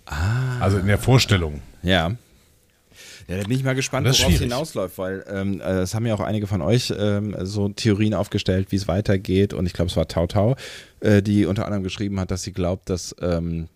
Ah. 0.05 0.59
Also 0.59 0.77
in 0.79 0.87
der 0.87 0.97
Vorstellung. 0.99 1.61
Ja. 1.81 2.15
Ja, 3.27 3.37
da 3.37 3.43
bin 3.43 3.57
ich 3.57 3.63
mal 3.63 3.75
gespannt, 3.75 4.05
worauf 4.05 4.33
es 4.33 4.39
hinausläuft, 4.39 4.97
weil 4.97 5.23
ähm, 5.27 5.61
äh, 5.61 5.79
es 5.79 5.95
haben 5.95 6.05
ja 6.05 6.13
auch 6.13 6.19
einige 6.19 6.47
von 6.47 6.61
euch 6.61 6.93
ähm, 6.97 7.35
so 7.41 7.69
Theorien 7.69 8.13
aufgestellt, 8.13 8.71
wie 8.71 8.75
es 8.75 8.87
weitergeht. 8.87 9.53
Und 9.53 9.65
ich 9.65 9.73
glaube, 9.73 9.89
es 9.89 9.97
war 9.97 10.07
Tau 10.07 10.27
Tau, 10.27 10.55
äh, 10.99 11.21
die 11.21 11.45
unter 11.45 11.65
anderem 11.65 11.83
geschrieben 11.83 12.19
hat, 12.19 12.31
dass 12.31 12.43
sie 12.43 12.51
glaubt, 12.51 12.89
dass 12.89 13.15
ähm, 13.21 13.67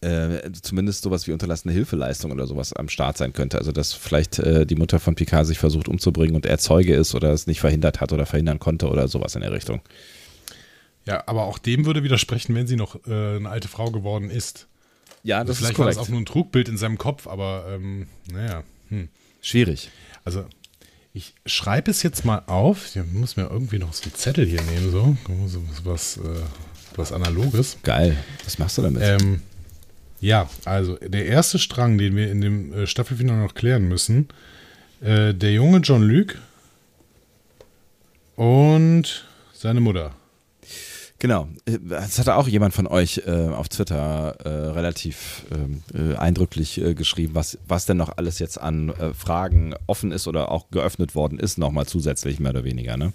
äh, 0.00 0.50
zumindest 0.62 1.02
sowas 1.02 1.26
wie 1.26 1.32
unterlassene 1.32 1.74
Hilfeleistung 1.74 2.32
oder 2.32 2.46
sowas 2.46 2.72
am 2.72 2.88
Start 2.88 3.18
sein 3.18 3.32
könnte. 3.32 3.58
Also, 3.58 3.72
dass 3.72 3.92
vielleicht 3.92 4.38
äh, 4.38 4.64
die 4.64 4.76
Mutter 4.76 4.98
von 4.98 5.14
Picard 5.14 5.46
sich 5.46 5.58
versucht 5.58 5.88
umzubringen 5.88 6.36
und 6.36 6.46
er 6.46 6.58
Zeuge 6.58 6.94
ist 6.94 7.14
oder 7.14 7.32
es 7.32 7.46
nicht 7.46 7.60
verhindert 7.60 8.00
hat 8.00 8.12
oder 8.12 8.24
verhindern 8.24 8.58
konnte 8.58 8.88
oder 8.88 9.08
sowas 9.08 9.34
in 9.34 9.42
der 9.42 9.52
Richtung. 9.52 9.80
Ja, 11.06 11.24
aber 11.26 11.44
auch 11.44 11.58
dem 11.58 11.86
würde 11.86 12.02
widersprechen, 12.02 12.54
wenn 12.54 12.66
sie 12.66 12.76
noch 12.76 12.96
äh, 13.06 13.36
eine 13.36 13.48
alte 13.48 13.68
Frau 13.68 13.90
geworden 13.90 14.30
ist. 14.30 14.68
Ja, 15.22 15.44
das 15.44 15.58
Vielleicht 15.58 15.72
ist 15.72 15.78
war 15.78 15.86
das 15.86 15.98
auch 15.98 16.08
nur 16.08 16.20
ein 16.20 16.26
Trugbild 16.26 16.68
in 16.68 16.76
seinem 16.76 16.98
Kopf, 16.98 17.26
aber 17.26 17.66
ähm, 17.68 18.06
naja. 18.32 18.62
Hm. 18.88 19.08
Schwierig. 19.42 19.90
Also, 20.24 20.44
ich 21.12 21.34
schreibe 21.46 21.90
es 21.90 22.02
jetzt 22.02 22.24
mal 22.24 22.42
auf. 22.46 22.94
Ich 22.94 23.02
muss 23.12 23.36
mir 23.36 23.48
irgendwie 23.50 23.78
noch 23.78 23.92
so 23.92 24.04
einen 24.04 24.14
Zettel 24.14 24.46
hier 24.46 24.62
nehmen, 24.62 24.90
so. 24.90 25.16
so 25.46 25.62
was, 25.84 26.18
äh, 26.18 26.20
was 26.96 27.12
Analoges. 27.12 27.78
Geil. 27.82 28.16
Was 28.44 28.58
machst 28.58 28.78
du 28.78 28.82
damit? 28.82 29.02
Ähm, 29.02 29.42
ja, 30.20 30.48
also 30.64 30.96
der 30.96 31.26
erste 31.26 31.58
Strang, 31.58 31.98
den 31.98 32.14
wir 32.14 32.30
in 32.30 32.40
dem 32.40 32.72
äh, 32.72 32.86
Staffelfinale 32.86 33.40
noch 33.40 33.54
klären 33.54 33.88
müssen, 33.88 34.28
äh, 35.00 35.34
der 35.34 35.52
junge 35.52 35.78
John 35.78 36.02
Luke 36.02 36.36
und 38.36 39.26
seine 39.52 39.80
Mutter. 39.80 40.14
Genau. 41.20 41.48
Äh, 41.66 41.78
Das 41.88 42.18
hatte 42.18 42.34
auch 42.34 42.48
jemand 42.48 42.74
von 42.74 42.88
euch 42.88 43.22
äh, 43.26 43.48
auf 43.48 43.68
Twitter 43.68 44.36
äh, 44.42 44.48
relativ 44.48 45.44
ähm, 45.52 45.82
äh, 45.94 46.16
eindrücklich 46.16 46.80
äh, 46.80 46.94
geschrieben, 46.94 47.34
was, 47.34 47.58
was 47.68 47.86
denn 47.86 47.98
noch 47.98 48.16
alles 48.16 48.40
jetzt 48.40 48.60
an 48.60 48.88
äh, 48.88 49.14
Fragen 49.14 49.74
offen 49.86 50.10
ist 50.10 50.26
oder 50.26 50.50
auch 50.50 50.70
geöffnet 50.70 51.14
worden 51.14 51.38
ist, 51.38 51.58
nochmal 51.58 51.86
zusätzlich, 51.86 52.40
mehr 52.40 52.50
oder 52.50 52.64
weniger. 52.64 52.96
Ne? 52.96 53.12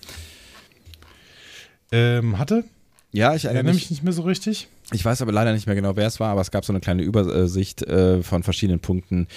Ähm, 1.91 2.37
hatte? 2.37 2.63
Ja, 3.11 3.33
ich 3.33 3.45
erinnere 3.45 3.73
mich. 3.73 3.89
nicht 3.89 4.03
mehr 4.03 4.13
so 4.13 4.21
richtig. 4.23 4.67
Ich 4.91 5.03
weiß 5.03 5.21
aber 5.21 5.31
leider 5.31 5.53
nicht 5.53 5.65
mehr 5.65 5.75
genau, 5.75 5.95
wer 5.95 6.07
es 6.07 6.19
war, 6.19 6.31
aber 6.31 6.41
es 6.41 6.51
gab 6.51 6.65
so 6.65 6.73
eine 6.73 6.81
kleine 6.81 7.01
Übersicht 7.01 7.83
von 7.87 8.43
verschiedenen 8.43 8.81
Punkten, 8.81 9.27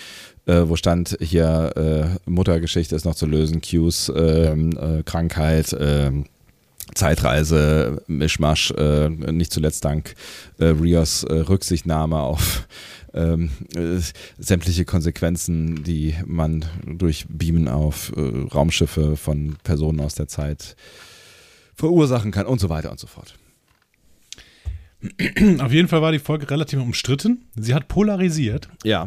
wo 0.47 0.75
stand 0.75 1.17
hier 1.21 2.19
Muttergeschichte 2.27 2.97
ist 2.97 3.05
noch 3.05 3.15
zu 3.15 3.25
lösen, 3.27 3.63
Cues, 3.63 4.13
ähm, 4.15 4.77
äh, 4.77 5.05
Krankheit, 5.05 5.77
ähm, 5.79 6.27
Zeitreise, 6.95 8.03
Mischmasch, 8.07 8.71
äh, 8.73 9.09
nicht 9.09 9.53
zuletzt 9.53 9.85
dank 9.85 10.15
äh, 10.59 10.67
Rios 10.67 11.25
äh, 11.25 11.35
Rücksichtnahme 11.35 12.19
auf 12.19 12.67
ähm, 13.15 13.51
äh, 13.75 14.01
sämtliche 14.39 14.85
Konsequenzen, 14.85 15.83
die 15.85 16.15
man 16.27 16.65
durch 16.87 17.27
Beamen 17.29 17.69
auf 17.69 18.13
äh, 18.17 18.21
Raumschiffe 18.21 19.17
von 19.17 19.57
Personen 19.63 20.01
aus 20.01 20.15
der 20.15 20.29
Zeit 20.29 20.77
verursachen 21.75 22.33
kann 22.33 22.47
und 22.47 22.61
so 22.61 22.69
weiter 22.69 22.91
und 22.91 23.01
so 23.01 23.07
fort. 23.07 23.35
Auf 25.61 25.73
jeden 25.73 25.87
Fall 25.89 26.03
war 26.03 26.11
die 26.11 26.19
Folge 26.19 26.51
relativ 26.51 26.81
umstritten. 26.81 27.45
Sie 27.55 27.73
hat 27.75 27.87
polarisiert. 27.87 28.69
Ja, 28.83 29.07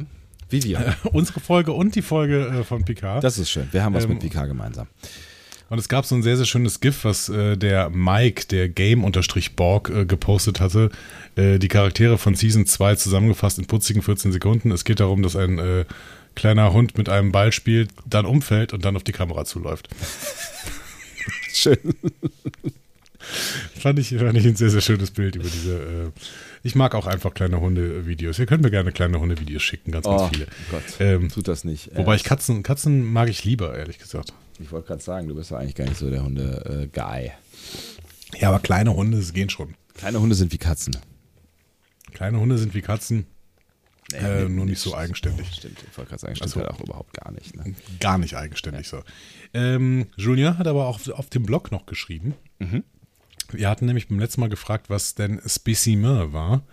Wie 0.50 0.64
wir. 0.64 0.96
unsere 1.12 1.42
Folge 1.42 1.74
und 1.74 1.96
die 1.96 2.02
Folge 2.02 2.48
äh, 2.48 2.64
von 2.64 2.86
Picard. 2.86 3.24
Das 3.24 3.38
ist 3.38 3.50
schön. 3.50 3.68
Wir 3.72 3.84
haben 3.84 3.94
was 3.94 4.06
ähm, 4.06 4.12
mit 4.12 4.20
Picard 4.20 4.48
gemeinsam. 4.48 4.88
Und 5.72 5.78
es 5.78 5.88
gab 5.88 6.06
so 6.06 6.16
ein 6.16 6.22
sehr, 6.22 6.36
sehr 6.36 6.46
schönes 6.46 6.82
GIF, 6.82 7.06
was 7.06 7.30
äh, 7.30 7.56
der 7.56 7.90
Mike, 7.92 8.48
der 8.48 8.68
Game-Borg, 8.68 9.90
äh, 9.90 10.06
gepostet 10.06 10.60
hatte. 10.60 10.92
Äh, 11.38 11.60
die 11.60 11.70
Charaktere 11.70 12.18
von 12.18 12.36
Season 12.36 12.66
2 12.66 12.96
zusammengefasst 12.96 13.58
in 13.58 13.68
putzigen 13.68 14.01
14 14.01 14.34
Sekunden. 14.34 14.72
Es 14.72 14.84
geht 14.84 15.00
darum, 15.00 15.24
dass 15.24 15.38
ein 15.38 15.60
äh, 15.60 15.86
kleiner 16.36 16.74
Hund 16.74 16.98
mit 16.98 17.08
einem 17.08 17.32
Ball 17.32 17.54
spielt, 17.54 17.92
dann 18.06 18.25
umfällt 18.25 18.74
und 18.74 18.84
dann 18.84 18.98
auf 18.98 19.06
die 19.06 19.13
Kamera 19.13 19.46
zuläuft. 19.46 19.88
Schön. 21.54 21.78
fand, 23.80 23.98
ich, 23.98 24.10
fand 24.10 24.38
ich 24.38 24.46
ein 24.46 24.58
sehr, 24.58 24.72
sehr 24.72 24.82
schönes 24.82 25.12
Bild 25.12 25.38
über 25.38 25.48
diese. 25.48 25.75
Äh, 25.78 26.12
ich 26.63 26.75
mag 26.75 26.96
auch 26.96 27.08
einfach 27.08 27.34
kleine 27.34 27.62
Hunde-Videos. 27.62 28.40
Ihr 28.40 28.46
könnt 28.46 28.62
mir 28.62 28.72
gerne 28.72 28.92
kleine 28.92 29.22
Hunde-Videos 29.22 29.63
schicken, 29.63 29.94
ganz, 29.94 30.06
ganz 30.06 30.22
oh, 30.24 30.30
viele. 30.34 30.48
Gott, 30.70 30.84
ähm, 31.00 31.30
tut 31.30 31.48
das 31.48 31.63
nicht. 31.63 31.96
Wobei 31.96 32.16
ich 32.16 32.25
Katzen, 32.25 32.62
Katzen 32.62 33.06
mag 33.06 33.30
ich 33.30 33.46
lieber, 33.46 33.78
ehrlich 33.78 34.00
gesagt. 34.00 34.34
Ich 34.62 34.72
wollte 34.72 34.88
gerade 34.88 35.01
sagen, 35.01 35.27
du 35.27 35.36
bist 35.36 35.51
ja 35.51 35.58
eigentlich 35.58 35.75
gar 35.75 35.86
nicht 35.86 35.98
so 35.98 36.10
der 36.10 36.24
Hunde-Guy. 36.24 37.25
Äh, 37.25 37.32
ja, 38.39 38.50
aber 38.50 38.60
kleine 38.60 38.96
Hunde 38.96 39.20
gehen 39.34 39.50
schon. 39.50 39.75
Kleine 39.96 40.20
Hunde 40.22 40.36
sind 40.36 40.53
wie 40.53 40.58
Katzen. 40.58 40.96
Kleine 42.13 42.39
Hunde 42.39 42.58
sind 42.58 42.74
wie 42.74 42.82
Katzen. 42.82 43.25
Nee, 44.12 44.18
äh, 44.18 44.50
nur 44.50 44.65
nicht 44.65 44.80
so 44.80 44.96
eigenständig. 44.96 45.48
Stimmt, 45.53 45.77
ich 45.89 45.98
wollte 45.98 46.10
gerade 46.10 46.22
sagen, 46.22 46.36
stimmt 46.36 46.56
also, 46.56 46.60
halt 46.62 46.72
auch 46.72 46.82
überhaupt 46.82 47.13
gar 47.13 47.32
nicht. 47.32 47.56
Ne? 47.56 47.75
Gar 48.00 48.18
nicht 48.18 48.36
eigenständig 48.36 48.91
ja. 48.91 49.00
so. 49.00 49.03
Ähm, 49.53 50.08
Julien 50.18 50.58
hat 50.58 50.68
aber 50.68 50.88
auch 50.88 51.00
auf 51.10 51.30
dem 51.30 51.44
Blog 51.44 51.72
noch 51.72 51.86
geschrieben. 51.86 52.34
Mhm. 52.60 52.84
Wir 53.51 53.70
hatten 53.70 53.86
nämlich 53.86 54.08
beim 54.08 54.20
letzten 54.20 54.41
Mal 54.41 54.50
gefragt, 54.50 54.89
was 54.89 55.15
denn 55.15 55.39
Spécimen 55.41 56.34
war. 56.34 56.63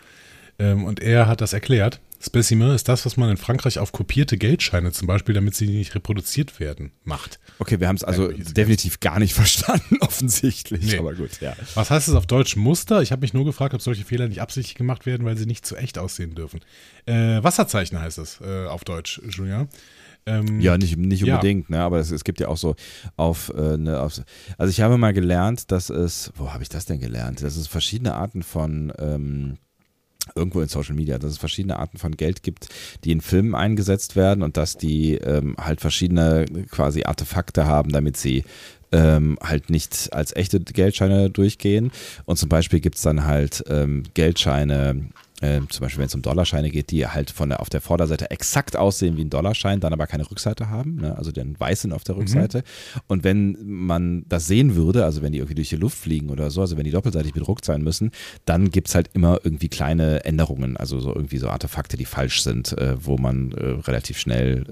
Ähm, 0.58 0.84
und 0.84 1.00
er 1.00 1.26
hat 1.26 1.40
das 1.40 1.52
erklärt. 1.52 2.00
Specimen 2.20 2.72
ist 2.72 2.88
das, 2.88 3.06
was 3.06 3.16
man 3.16 3.30
in 3.30 3.36
Frankreich 3.36 3.78
auf 3.78 3.92
kopierte 3.92 4.36
Geldscheine 4.38 4.92
zum 4.92 5.06
Beispiel, 5.06 5.34
damit 5.34 5.54
sie 5.54 5.68
nicht 5.68 5.94
reproduziert 5.94 6.58
werden, 6.58 6.92
macht. 7.04 7.38
Okay, 7.58 7.78
wir 7.78 7.88
haben 7.88 7.96
es 7.96 8.04
also 8.04 8.28
definitiv 8.28 9.00
gar 9.00 9.18
nicht 9.18 9.34
verstanden, 9.34 9.98
offensichtlich. 10.00 10.86
Nee. 10.86 10.98
Aber 10.98 11.14
gut, 11.14 11.40
ja. 11.40 11.54
Was 11.74 11.90
heißt 11.90 12.08
es 12.08 12.14
auf 12.14 12.26
Deutsch 12.26 12.56
Muster? 12.56 13.02
Ich 13.02 13.12
habe 13.12 13.20
mich 13.20 13.34
nur 13.34 13.44
gefragt, 13.44 13.74
ob 13.74 13.82
solche 13.82 14.04
Fehler 14.04 14.28
nicht 14.28 14.40
absichtlich 14.40 14.74
gemacht 14.74 15.06
werden, 15.06 15.24
weil 15.24 15.36
sie 15.36 15.46
nicht 15.46 15.64
zu 15.64 15.76
echt 15.76 15.98
aussehen 15.98 16.34
dürfen. 16.34 16.60
Äh, 17.06 17.42
Wasserzeichen 17.42 18.00
heißt 18.00 18.18
es 18.18 18.40
äh, 18.40 18.66
auf 18.66 18.84
Deutsch, 18.84 19.20
Julian. 19.28 19.68
Ähm, 20.26 20.60
ja, 20.60 20.76
nicht, 20.76 20.96
nicht 20.96 21.24
unbedingt, 21.24 21.70
ja. 21.70 21.76
ne? 21.76 21.82
aber 21.82 21.98
es, 21.98 22.10
es, 22.10 22.24
gibt 22.24 22.40
ja 22.40 22.48
auch 22.48 22.56
so 22.56 22.74
auf, 23.16 23.50
äh, 23.56 23.78
ne, 23.78 23.98
auf, 23.98 24.20
also 24.58 24.70
ich 24.70 24.80
habe 24.82 24.98
mal 24.98 25.14
gelernt, 25.14 25.70
dass 25.70 25.88
es, 25.88 26.32
wo 26.34 26.52
habe 26.52 26.62
ich 26.62 26.68
das 26.68 26.84
denn 26.84 27.00
gelernt? 27.00 27.42
Dass 27.42 27.56
es 27.56 27.66
verschiedene 27.66 28.14
Arten 28.14 28.42
von 28.42 28.92
ähm, 28.98 29.56
irgendwo 30.34 30.60
in 30.60 30.68
Social 30.68 30.94
Media, 30.94 31.18
dass 31.18 31.32
es 31.32 31.38
verschiedene 31.38 31.78
Arten 31.78 31.98
von 31.98 32.16
Geld 32.16 32.42
gibt, 32.42 32.68
die 33.04 33.12
in 33.12 33.20
Filmen 33.20 33.54
eingesetzt 33.54 34.16
werden 34.16 34.42
und 34.42 34.56
dass 34.56 34.76
die 34.76 35.14
ähm, 35.14 35.56
halt 35.58 35.80
verschiedene 35.80 36.46
quasi 36.70 37.04
Artefakte 37.04 37.66
haben, 37.66 37.90
damit 37.90 38.16
sie 38.16 38.44
ähm, 38.92 39.38
halt 39.42 39.70
nicht 39.70 40.12
als 40.12 40.34
echte 40.34 40.60
Geldscheine 40.60 41.30
durchgehen. 41.30 41.90
Und 42.24 42.38
zum 42.38 42.48
Beispiel 42.48 42.80
gibt 42.80 42.96
es 42.96 43.02
dann 43.02 43.26
halt 43.26 43.64
ähm, 43.68 44.04
Geldscheine, 44.14 45.10
äh, 45.40 45.60
zum 45.68 45.84
Beispiel, 45.84 46.00
wenn 46.00 46.06
es 46.06 46.14
um 46.14 46.22
Dollarscheine 46.22 46.70
geht, 46.70 46.90
die 46.90 47.06
halt 47.06 47.30
von 47.30 47.48
der, 47.48 47.60
auf 47.60 47.68
der 47.68 47.80
Vorderseite 47.80 48.30
exakt 48.30 48.76
aussehen 48.76 49.16
wie 49.16 49.24
ein 49.24 49.30
Dollarschein, 49.30 49.78
dann 49.78 49.92
aber 49.92 50.06
keine 50.06 50.28
Rückseite 50.28 50.68
haben, 50.68 50.96
ne? 50.96 51.16
also 51.16 51.30
den 51.30 51.58
weißen 51.58 51.92
auf 51.92 52.02
der 52.02 52.16
mhm. 52.16 52.22
Rückseite. 52.22 52.58
Mhm. 52.58 53.00
Und 53.06 53.24
wenn 53.24 53.56
man 53.62 54.24
das 54.28 54.46
sehen 54.46 54.74
würde, 54.74 55.04
also 55.04 55.22
wenn 55.22 55.32
die 55.32 55.38
irgendwie 55.38 55.54
durch 55.54 55.68
die 55.68 55.76
Luft 55.76 55.96
fliegen 55.96 56.30
oder 56.30 56.50
so, 56.50 56.60
also 56.60 56.76
wenn 56.76 56.84
die 56.84 56.90
doppelseitig 56.90 57.32
bedruckt 57.32 57.64
sein 57.64 57.82
müssen, 57.82 58.10
dann 58.46 58.70
gibt 58.70 58.88
es 58.88 58.94
halt 58.94 59.10
immer 59.12 59.38
irgendwie 59.44 59.68
kleine 59.68 60.24
Änderungen, 60.24 60.76
also 60.76 60.98
so 60.98 61.14
irgendwie 61.14 61.38
so 61.38 61.48
Artefakte, 61.48 61.96
die 61.96 62.04
falsch 62.04 62.42
sind, 62.42 62.76
äh, 62.76 62.96
wo 62.98 63.16
man 63.16 63.52
äh, 63.52 63.64
relativ 63.86 64.18
schnell 64.18 64.64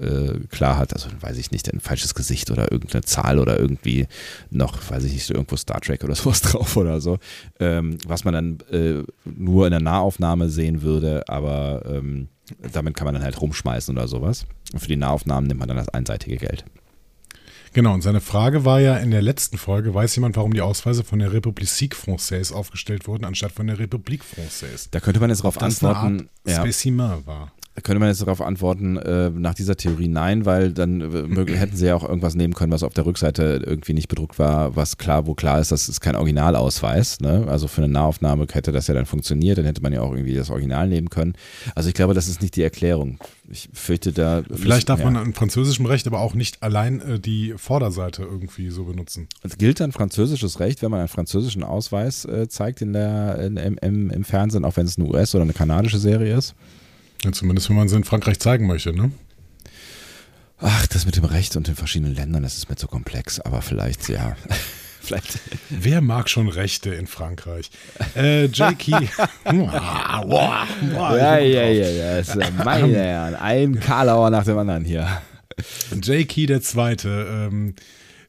äh, 0.43 0.47
klar 0.47 0.77
hat, 0.77 0.93
also 0.93 1.07
weiß 1.21 1.37
ich 1.37 1.51
nicht, 1.51 1.71
ein 1.71 1.79
falsches 1.79 2.13
Gesicht 2.13 2.51
oder 2.51 2.71
irgendeine 2.71 3.03
Zahl 3.03 3.39
oder 3.39 3.57
irgendwie 3.57 4.07
noch, 4.49 4.77
weiß 4.89 5.05
ich 5.05 5.13
nicht, 5.13 5.29
irgendwo 5.29 5.55
Star 5.55 5.79
Trek 5.79 6.03
oder 6.03 6.15
sowas 6.15 6.41
drauf 6.41 6.75
oder 6.75 6.99
so, 6.99 7.19
ähm, 7.61 7.97
was 8.05 8.25
man 8.25 8.33
dann 8.33 8.57
äh, 8.71 9.03
nur 9.23 9.65
in 9.65 9.71
der 9.71 9.81
Nahaufnahme 9.81 10.49
sehen 10.57 10.81
würde, 10.81 11.23
aber 11.29 11.83
ähm, 11.85 12.27
damit 12.73 12.95
kann 12.95 13.05
man 13.05 13.13
dann 13.13 13.23
halt 13.23 13.39
rumschmeißen 13.39 13.95
oder 13.95 14.07
sowas. 14.07 14.45
Und 14.73 14.79
für 14.79 14.87
die 14.87 14.97
Nahaufnahmen 14.97 15.47
nimmt 15.47 15.59
man 15.59 15.69
dann 15.69 15.77
das 15.77 15.89
einseitige 15.89 16.37
Geld. 16.37 16.65
Genau, 17.73 17.93
und 17.93 18.01
seine 18.01 18.21
Frage 18.21 18.65
war 18.65 18.79
ja 18.79 18.97
in 18.97 19.11
der 19.11 19.21
letzten 19.21 19.57
Folge, 19.57 19.93
weiß 19.93 20.15
jemand, 20.15 20.35
warum 20.35 20.53
die 20.53 20.61
Ausweise 20.61 21.03
von 21.03 21.19
der 21.19 21.31
République 21.31 21.93
Française 21.93 22.53
aufgestellt 22.53 23.07
wurden, 23.07 23.23
anstatt 23.23 23.51
von 23.51 23.67
der 23.67 23.77
République 23.77 24.23
Française? 24.23 24.87
Da 24.89 24.99
könnte 24.99 25.19
man 25.19 25.29
jetzt 25.29 25.39
darauf 25.39 25.61
antworten. 25.61 26.29
Eine 26.45 26.57
Art 26.57 26.67
Spécimen 26.67 27.25
war 27.27 27.51
könnte 27.81 27.99
man 27.99 28.09
jetzt 28.09 28.21
darauf 28.21 28.41
antworten, 28.41 28.97
äh, 28.97 29.29
nach 29.29 29.53
dieser 29.53 29.75
Theorie 29.75 30.07
nein, 30.07 30.45
weil 30.45 30.73
dann 30.73 31.01
äh, 31.01 31.51
hätten 31.55 31.77
sie 31.77 31.85
ja 31.85 31.95
auch 31.95 32.07
irgendwas 32.07 32.35
nehmen 32.35 32.53
können, 32.53 32.71
was 32.71 32.83
auf 32.83 32.93
der 32.93 33.05
Rückseite 33.05 33.61
irgendwie 33.65 33.93
nicht 33.93 34.07
bedruckt 34.07 34.39
war, 34.39 34.75
was 34.75 34.97
klar, 34.97 35.27
wo 35.27 35.35
klar 35.35 35.59
ist, 35.59 35.71
das 35.71 35.87
ist 35.87 36.01
kein 36.01 36.15
Originalausweis. 36.15 37.19
Ne? 37.19 37.45
Also 37.47 37.67
für 37.67 37.83
eine 37.83 37.93
Nahaufnahme 37.93 38.47
hätte 38.51 38.71
das 38.71 38.87
ja 38.87 38.93
dann 38.93 39.05
funktioniert, 39.05 39.57
dann 39.57 39.65
hätte 39.65 39.81
man 39.81 39.93
ja 39.93 40.01
auch 40.01 40.11
irgendwie 40.11 40.33
das 40.33 40.49
Original 40.49 40.87
nehmen 40.87 41.09
können. 41.09 41.33
Also 41.75 41.89
ich 41.89 41.95
glaube, 41.95 42.13
das 42.13 42.27
ist 42.27 42.41
nicht 42.41 42.55
die 42.55 42.63
Erklärung. 42.63 43.19
Ich 43.49 43.69
fürchte 43.71 44.11
da. 44.11 44.43
Vielleicht 44.51 44.89
darf 44.89 44.99
ja. 44.99 45.09
man 45.09 45.25
in 45.25 45.33
französischem 45.33 45.85
Recht 45.85 46.05
aber 46.07 46.19
auch 46.19 46.33
nicht 46.33 46.63
allein 46.63 46.99
äh, 47.01 47.19
die 47.19 47.53
Vorderseite 47.57 48.23
irgendwie 48.23 48.69
so 48.69 48.85
benutzen. 48.85 49.27
Es 49.43 49.57
gilt 49.57 49.79
dann 49.79 49.91
französisches 49.91 50.59
Recht, 50.59 50.81
wenn 50.81 50.91
man 50.91 50.99
einen 50.99 51.09
französischen 51.09 51.63
Ausweis 51.63 52.25
äh, 52.25 52.49
zeigt 52.49 52.81
in 52.81 52.93
der, 52.93 53.39
in, 53.39 53.57
im, 53.57 54.09
im 54.09 54.23
Fernsehen, 54.23 54.65
auch 54.65 54.75
wenn 54.77 54.85
es 54.85 54.97
eine 54.97 55.07
US- 55.07 55.33
oder 55.35 55.43
eine 55.43 55.53
kanadische 55.53 55.99
Serie 55.99 56.35
ist? 56.35 56.55
Ja, 57.23 57.31
zumindest 57.31 57.69
wenn 57.69 57.75
man 57.75 57.87
sie 57.89 57.95
in 57.95 58.03
Frankreich 58.03 58.39
zeigen 58.39 58.67
möchte, 58.67 58.93
ne? 58.93 59.11
Ach, 60.59 60.87
das 60.87 61.05
mit 61.05 61.15
dem 61.15 61.25
Recht 61.25 61.55
und 61.55 61.67
den 61.67 61.75
verschiedenen 61.75 62.15
Ländern, 62.15 62.43
das 62.43 62.57
ist 62.57 62.69
mir 62.69 62.75
zu 62.75 62.87
komplex, 62.87 63.39
aber 63.39 63.61
vielleicht, 63.61 64.09
ja. 64.09 64.35
vielleicht. 65.01 65.39
Wer 65.69 66.01
mag 66.01 66.29
schon 66.29 66.47
Rechte 66.47 66.93
in 66.93 67.05
Frankreich? 67.05 67.69
Äh, 68.15 68.47
Jakey. 68.47 68.91
ja, 69.45 70.23
ja, 71.11 71.39
ja, 71.39 71.67
ja. 71.69 72.17
Ist 72.17 72.35
meine 72.63 72.95
Herren. 72.95 73.35
Ein 73.35 73.79
Karlauer 73.79 74.31
nach 74.31 74.45
dem 74.45 74.57
anderen 74.57 74.83
hier. 74.83 75.21
Jakey 76.01 76.45
der 76.47 76.61
Zweite 76.61 77.49
ähm, 77.51 77.75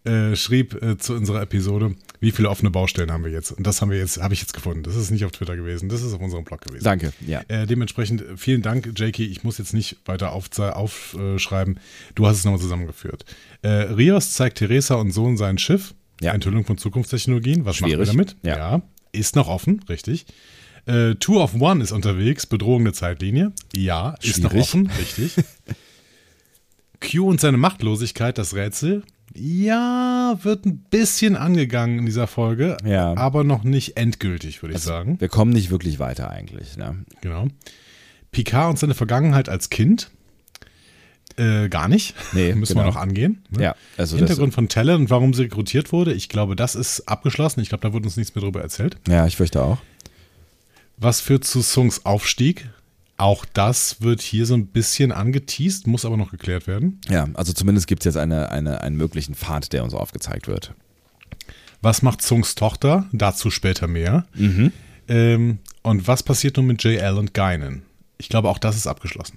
äh, 0.08 0.36
schrieb 0.36 0.82
äh, 0.82 0.98
zu 0.98 1.14
unserer 1.14 1.42
Episode, 1.42 1.94
wie 2.20 2.32
viele 2.32 2.48
offene 2.50 2.70
Baustellen 2.70 3.12
haben 3.12 3.24
wir 3.24 3.30
jetzt? 3.30 3.52
Und 3.52 3.66
das 3.66 3.80
haben 3.80 3.90
wir 3.90 3.98
jetzt, 3.98 4.20
habe 4.20 4.34
ich 4.34 4.40
jetzt 4.40 4.54
gefunden. 4.54 4.82
Das 4.82 4.96
ist 4.96 5.10
nicht 5.10 5.24
auf 5.24 5.32
Twitter 5.32 5.56
gewesen, 5.56 5.88
das 5.88 6.02
ist 6.02 6.12
auf 6.12 6.20
unserem 6.20 6.44
Blog 6.44 6.62
gewesen. 6.62 6.84
Danke, 6.84 7.12
ja. 7.26 7.42
Äh, 7.48 7.66
dementsprechend 7.66 8.24
vielen 8.36 8.62
Dank, 8.62 8.92
Jakey. 8.98 9.26
Ich 9.26 9.44
muss 9.44 9.58
jetzt 9.58 9.74
nicht 9.74 9.98
weiter 10.06 10.32
aufschreiben. 10.32 11.78
Du 12.14 12.26
hast 12.26 12.38
es 12.38 12.44
nochmal 12.44 12.60
zusammengeführt. 12.60 13.24
Äh, 13.62 13.68
Rios 13.68 14.32
zeigt 14.32 14.58
Theresa 14.58 14.96
und 14.96 15.12
Sohn 15.12 15.36
sein 15.36 15.58
Schiff. 15.58 15.94
Ja. 16.20 16.32
Enthüllung 16.32 16.64
von 16.64 16.78
Zukunftstechnologien. 16.78 17.64
Was 17.64 17.76
Schwierig. 17.76 17.98
machen 17.98 18.18
wir 18.18 18.24
damit? 18.24 18.36
Ja. 18.42 18.56
ja. 18.56 18.82
Ist 19.12 19.36
noch 19.36 19.48
offen, 19.48 19.84
richtig. 19.88 20.26
Äh, 20.86 21.14
Two 21.16 21.40
of 21.40 21.54
One 21.54 21.82
ist 21.82 21.92
unterwegs, 21.92 22.46
Bedrohung 22.46 22.84
der 22.84 22.94
Zeitlinie. 22.94 23.52
Ja, 23.74 24.14
Schwierig. 24.20 24.36
ist 24.36 24.42
noch 24.42 24.54
offen, 24.54 24.90
richtig. 24.98 25.44
Q 27.00 27.28
und 27.28 27.40
seine 27.40 27.58
Machtlosigkeit, 27.58 28.38
das 28.38 28.54
Rätsel. 28.54 29.02
Ja, 29.34 30.38
wird 30.42 30.64
ein 30.64 30.78
bisschen 30.90 31.36
angegangen 31.36 32.00
in 32.00 32.06
dieser 32.06 32.26
Folge, 32.26 32.76
ja. 32.84 33.14
aber 33.16 33.44
noch 33.44 33.62
nicht 33.62 33.96
endgültig, 33.96 34.62
würde 34.62 34.72
ich 34.72 34.76
also, 34.76 34.88
sagen. 34.88 35.20
Wir 35.20 35.28
kommen 35.28 35.52
nicht 35.52 35.70
wirklich 35.70 35.98
weiter 35.98 36.30
eigentlich. 36.30 36.76
Ne? 36.76 37.04
Genau. 37.20 37.48
Picard 38.32 38.70
und 38.70 38.78
seine 38.78 38.94
Vergangenheit 38.94 39.48
als 39.48 39.70
Kind. 39.70 40.10
Äh, 41.36 41.68
gar 41.68 41.88
nicht. 41.88 42.14
Nee, 42.32 42.54
Müssen 42.54 42.74
genau. 42.74 42.86
wir 42.86 42.92
noch 42.92 43.00
angehen. 43.00 43.42
Ne? 43.50 43.62
Ja, 43.62 43.74
also 43.96 44.16
Hintergrund 44.16 44.54
von 44.54 44.68
Talon 44.68 45.02
und 45.02 45.10
warum 45.10 45.34
sie 45.34 45.42
rekrutiert 45.42 45.92
wurde. 45.92 46.12
Ich 46.12 46.28
glaube, 46.28 46.56
das 46.56 46.74
ist 46.74 47.08
abgeschlossen. 47.08 47.60
Ich 47.60 47.68
glaube, 47.68 47.82
da 47.82 47.92
wurde 47.92 48.06
uns 48.06 48.16
nichts 48.16 48.34
mehr 48.34 48.42
darüber 48.42 48.60
erzählt. 48.60 48.96
Ja, 49.08 49.26
ich 49.26 49.36
fürchte 49.36 49.62
auch. 49.62 49.78
Was 50.96 51.20
führt 51.20 51.44
zu 51.44 51.60
Sungs 51.60 52.04
Aufstieg? 52.04 52.68
Auch 53.18 53.44
das 53.44 54.00
wird 54.00 54.22
hier 54.22 54.46
so 54.46 54.54
ein 54.54 54.68
bisschen 54.68 55.10
angeteased, 55.10 55.88
muss 55.88 56.04
aber 56.04 56.16
noch 56.16 56.30
geklärt 56.30 56.68
werden. 56.68 57.00
Ja, 57.08 57.28
also 57.34 57.52
zumindest 57.52 57.88
gibt 57.88 58.02
es 58.02 58.04
jetzt 58.04 58.16
eine, 58.16 58.50
eine, 58.50 58.80
einen 58.80 58.96
möglichen 58.96 59.34
Pfad, 59.34 59.72
der 59.72 59.82
uns 59.82 59.92
aufgezeigt 59.92 60.46
wird. 60.46 60.72
Was 61.82 62.02
macht 62.02 62.22
Zungs 62.22 62.54
Tochter? 62.54 63.06
Dazu 63.12 63.50
später 63.50 63.88
mehr. 63.88 64.24
Mhm. 64.34 64.72
Ähm, 65.08 65.58
und 65.82 66.06
was 66.06 66.22
passiert 66.22 66.56
nun 66.56 66.66
mit 66.66 66.82
JL 66.84 67.18
und 67.18 67.34
Geinen? 67.34 67.82
Ich 68.18 68.28
glaube, 68.28 68.48
auch 68.48 68.58
das 68.58 68.76
ist 68.76 68.86
abgeschlossen. 68.86 69.36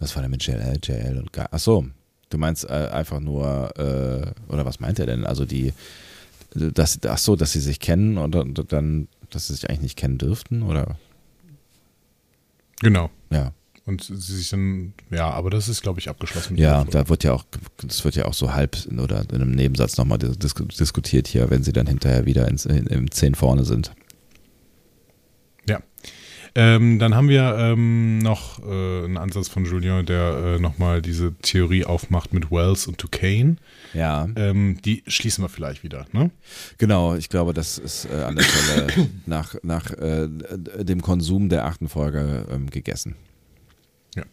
Was 0.00 0.16
war 0.16 0.22
denn 0.22 0.32
mit 0.32 0.44
JL, 0.44 0.78
JL 0.82 1.18
und 1.18 1.32
Geinen? 1.32 1.52
Achso, 1.52 1.86
du 2.30 2.38
meinst 2.38 2.64
äh, 2.64 2.88
einfach 2.90 3.20
nur, 3.20 3.70
äh, 3.78 4.52
oder 4.52 4.64
was 4.64 4.80
meint 4.80 4.98
er 4.98 5.06
denn? 5.06 5.24
Also 5.24 5.44
die, 5.44 5.72
dass, 6.54 6.98
ach 7.06 7.18
so, 7.18 7.36
dass 7.36 7.52
sie 7.52 7.60
sich 7.60 7.78
kennen 7.78 8.18
und, 8.18 8.34
und 8.34 8.72
dann, 8.72 9.06
dass 9.30 9.46
sie 9.46 9.54
sich 9.54 9.68
eigentlich 9.68 9.82
nicht 9.82 9.98
kennen 9.98 10.18
dürften, 10.18 10.62
oder? 10.62 10.96
Genau. 12.80 13.10
Ja. 13.30 13.52
Und 13.86 14.02
sie 14.02 14.36
sich 14.36 14.50
dann, 14.50 14.92
ja, 15.10 15.30
aber 15.30 15.50
das 15.50 15.68
ist, 15.68 15.82
glaube 15.82 16.00
ich, 16.00 16.08
abgeschlossen. 16.08 16.56
Ja, 16.56 16.84
da 16.84 17.08
wird 17.08 17.24
ja 17.24 17.32
auch, 17.32 17.44
das 17.78 18.04
wird 18.04 18.14
ja 18.14 18.26
auch 18.26 18.34
so 18.34 18.52
halb 18.52 18.76
oder 18.98 19.22
in 19.22 19.36
einem 19.36 19.50
Nebensatz 19.50 19.96
nochmal 19.96 20.18
dis 20.18 20.54
diskutiert 20.54 21.26
hier, 21.26 21.50
wenn 21.50 21.64
sie 21.64 21.72
dann 21.72 21.86
hinterher 21.86 22.26
wieder 22.26 22.46
ins, 22.46 22.66
in, 22.66 22.86
im 22.86 23.10
10 23.10 23.34
vorne 23.34 23.64
sind. 23.64 23.92
Ähm, 26.54 26.98
dann 26.98 27.14
haben 27.14 27.28
wir 27.28 27.56
ähm, 27.58 28.18
noch 28.18 28.58
äh, 28.60 29.04
einen 29.04 29.16
Ansatz 29.16 29.48
von 29.48 29.64
Julien, 29.64 30.04
der 30.06 30.56
äh, 30.56 30.58
nochmal 30.58 31.02
diese 31.02 31.34
Theorie 31.42 31.84
aufmacht 31.84 32.32
mit 32.32 32.50
Wells 32.50 32.86
und 32.86 33.02
Duquesne. 33.02 33.56
Ja. 33.94 34.28
Ähm, 34.36 34.78
die 34.84 35.02
schließen 35.06 35.44
wir 35.44 35.48
vielleicht 35.48 35.82
wieder, 35.82 36.06
ne? 36.12 36.30
Genau, 36.78 37.14
ich 37.14 37.28
glaube, 37.28 37.54
das 37.54 37.78
ist 37.78 38.06
äh, 38.06 38.22
an 38.22 38.36
der 38.36 38.42
Stelle 38.42 39.08
nach, 39.26 39.54
nach 39.62 39.90
äh, 39.92 40.28
dem 40.28 41.02
Konsum 41.02 41.48
der 41.48 41.66
achten 41.66 41.88
Folge 41.88 42.46
ähm, 42.50 42.68
gegessen. 42.70 43.14
Ja. 44.16 44.24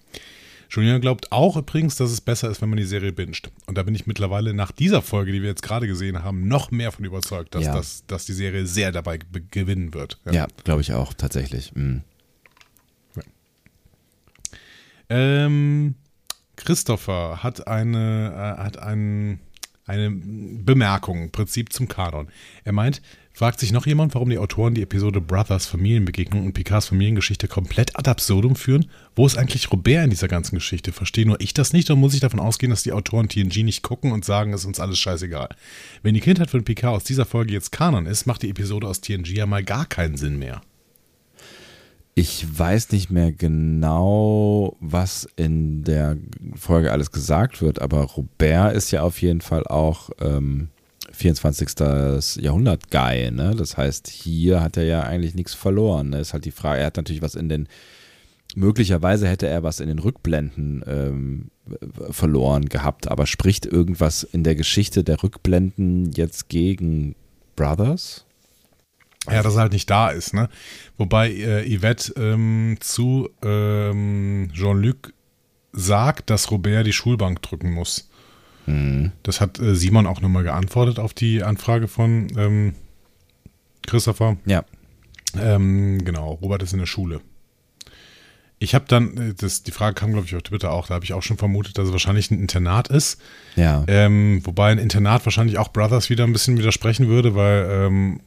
Julien 0.69 0.99
glaubt 1.01 1.31
auch 1.31 1.55
übrigens, 1.57 1.95
dass 1.95 2.11
es 2.11 2.19
besser 2.21 2.49
ist, 2.49 2.61
wenn 2.61 2.69
man 2.69 2.77
die 2.77 2.83
Serie 2.85 3.13
binscht. 3.13 3.49
Und 3.67 3.77
da 3.77 3.83
bin 3.83 3.95
ich 3.95 4.05
mittlerweile 4.05 4.53
nach 4.53 4.71
dieser 4.71 5.01
Folge, 5.01 5.31
die 5.31 5.41
wir 5.41 5.49
jetzt 5.49 5.63
gerade 5.63 5.87
gesehen 5.87 6.23
haben, 6.23 6.47
noch 6.47 6.71
mehr 6.71 6.91
von 6.91 7.05
überzeugt, 7.05 7.55
dass, 7.55 7.63
Ja. 7.65 7.73
das, 7.73 8.03
dass 8.07 8.25
die 8.25 8.33
Serie 8.33 8.65
sehr 8.67 8.91
dabei 8.91 9.17
be- 9.31 9.41
gewinnen 9.41 9.93
wird. 9.93 10.19
Ja, 10.29 10.47
glaube 10.63 10.81
ich 10.81 10.91
auch, 10.93 11.13
tatsächlich. 11.13 11.73
Mhm. 11.75 12.01
Ähm, 15.09 15.95
Christopher 16.57 17.43
hat 17.43 17.67
eine, 17.67 18.55
äh, 18.59 18.63
hat 18.63 18.77
ein, 18.79 19.39
eine 19.87 20.11
Bemerkung 20.11 21.23
im 21.23 21.31
Prinzip 21.31 21.73
zum 21.73 21.87
Kanon. 21.87 22.27
Er 22.63 22.73
meint, 22.73 23.01
fragt 23.33 23.59
sich 23.59 23.71
noch 23.71 23.87
jemand, 23.87 24.13
warum 24.13 24.29
die 24.29 24.37
Autoren 24.37 24.75
die 24.75 24.81
Episode 24.81 25.21
Brothers 25.21 25.65
Familienbegegnung 25.65 26.45
und 26.45 26.53
Picards 26.53 26.87
Familiengeschichte 26.87 27.47
komplett 27.47 27.97
ad 27.97 28.09
absurdum 28.09 28.55
führen? 28.55 28.89
Wo 29.15 29.25
ist 29.25 29.37
eigentlich 29.37 29.71
Robert 29.71 30.03
in 30.03 30.09
dieser 30.09 30.27
ganzen 30.27 30.55
Geschichte? 30.55 30.91
Verstehe 30.91 31.25
nur 31.25 31.39
ich 31.39 31.53
das 31.53 31.73
nicht 31.73 31.89
oder 31.89 31.99
muss 31.99 32.13
ich 32.13 32.19
davon 32.19 32.39
ausgehen, 32.39 32.69
dass 32.69 32.83
die 32.83 32.91
Autoren 32.91 33.29
TNG 33.29 33.63
nicht 33.63 33.81
gucken 33.81 34.11
und 34.11 34.25
sagen, 34.25 34.53
es 34.53 34.61
ist 34.61 34.67
uns 34.67 34.79
alles 34.79 34.99
scheißegal? 34.99 35.49
Wenn 36.03 36.13
die 36.13 36.21
Kindheit 36.21 36.49
von 36.49 36.63
Picard 36.63 36.95
aus 36.95 37.03
dieser 37.05 37.25
Folge 37.25 37.53
jetzt 37.53 37.71
Kanon 37.71 38.05
ist, 38.05 38.25
macht 38.25 38.43
die 38.43 38.49
Episode 38.49 38.87
aus 38.87 39.01
TNG 39.01 39.29
ja 39.29 39.45
mal 39.45 39.63
gar 39.63 39.85
keinen 39.85 40.17
Sinn 40.17 40.37
mehr. 40.37 40.61
Ich 42.19 42.57
weiß 42.57 42.93
nicht 42.93 43.11
mehr 43.11 43.31
genau, 43.31 44.75
was 44.79 45.27
in 45.35 45.83
der 45.83 46.17
Folge 46.55 46.91
alles 46.91 47.11
gesagt 47.11 47.61
wird, 47.61 47.79
aber 47.79 48.01
Robert 48.01 48.75
ist 48.75 48.89
ja 48.89 49.03
auf 49.03 49.21
jeden 49.21 49.39
Fall 49.39 49.67
auch 49.67 50.09
ähm, 50.19 50.69
24. 51.11 52.41
Jahrhundert-Guy. 52.41 53.29
Ne? 53.29 53.53
Das 53.55 53.77
heißt, 53.77 54.07
hier 54.07 54.61
hat 54.61 54.77
er 54.77 54.85
ja 54.85 55.03
eigentlich 55.03 55.35
nichts 55.35 55.53
verloren. 55.53 56.09
Ne? 56.09 56.19
Ist 56.21 56.33
halt 56.33 56.45
die 56.45 56.51
Frage, 56.51 56.79
er 56.79 56.87
hat 56.87 56.97
natürlich 56.97 57.21
was 57.21 57.35
in 57.35 57.49
den, 57.49 57.67
möglicherweise 58.55 59.27
hätte 59.27 59.45
er 59.45 59.61
was 59.61 59.79
in 59.79 59.87
den 59.87 59.99
Rückblenden 59.99 60.83
ähm, 60.87 61.51
verloren 62.09 62.65
gehabt, 62.65 63.11
aber 63.11 63.27
spricht 63.27 63.67
irgendwas 63.67 64.23
in 64.23 64.43
der 64.43 64.55
Geschichte 64.55 65.03
der 65.03 65.21
Rückblenden 65.21 66.11
jetzt 66.13 66.49
gegen 66.49 67.13
Brothers? 67.55 68.26
Ja, 69.29 69.43
dass 69.43 69.55
er 69.55 69.61
halt 69.61 69.73
nicht 69.73 69.89
da 69.89 70.09
ist, 70.09 70.33
ne? 70.33 70.49
Wobei 70.97 71.31
äh, 71.31 71.77
Yvette 71.77 72.13
ähm, 72.17 72.77
zu 72.79 73.29
ähm, 73.43 74.49
Jean-Luc 74.53 75.13
sagt, 75.73 76.29
dass 76.29 76.51
Robert 76.51 76.87
die 76.87 76.93
Schulbank 76.93 77.41
drücken 77.41 77.71
muss. 77.73 78.09
Hm. 78.65 79.11
Das 79.23 79.41
hat 79.41 79.59
äh, 79.59 79.75
Simon 79.75 80.07
auch 80.07 80.21
nochmal 80.21 80.43
geantwortet 80.43 80.99
auf 80.99 81.13
die 81.13 81.43
Anfrage 81.43 81.87
von 81.87 82.27
ähm, 82.37 82.75
Christopher. 83.85 84.37
Ja. 84.45 84.63
Ähm, 85.39 86.03
genau, 86.03 86.33
Robert 86.41 86.63
ist 86.63 86.73
in 86.73 86.79
der 86.79 86.85
Schule. 86.85 87.21
Ich 88.59 88.73
habe 88.73 88.85
dann, 88.87 89.17
äh, 89.17 89.33
das, 89.33 89.63
die 89.63 89.71
Frage 89.71 89.95
kam, 89.95 90.11
glaube 90.11 90.25
ich, 90.25 90.35
auf 90.35 90.41
Twitter 90.43 90.71
auch, 90.71 90.87
da 90.87 90.95
habe 90.95 91.05
ich 91.05 91.13
auch 91.13 91.23
schon 91.23 91.37
vermutet, 91.37 91.77
dass 91.77 91.87
es 91.87 91.91
wahrscheinlich 91.91 92.31
ein 92.31 92.39
Internat 92.39 92.87
ist. 92.87 93.21
Ja. 93.55 93.83
Ähm, 93.87 94.41
wobei 94.43 94.71
ein 94.71 94.79
Internat 94.79 95.25
wahrscheinlich 95.25 95.57
auch 95.57 95.71
Brothers 95.71 96.09
wieder 96.09 96.23
ein 96.23 96.33
bisschen 96.33 96.57
widersprechen 96.57 97.07
würde, 97.07 97.35
weil 97.35 97.67
ähm, 97.69 98.19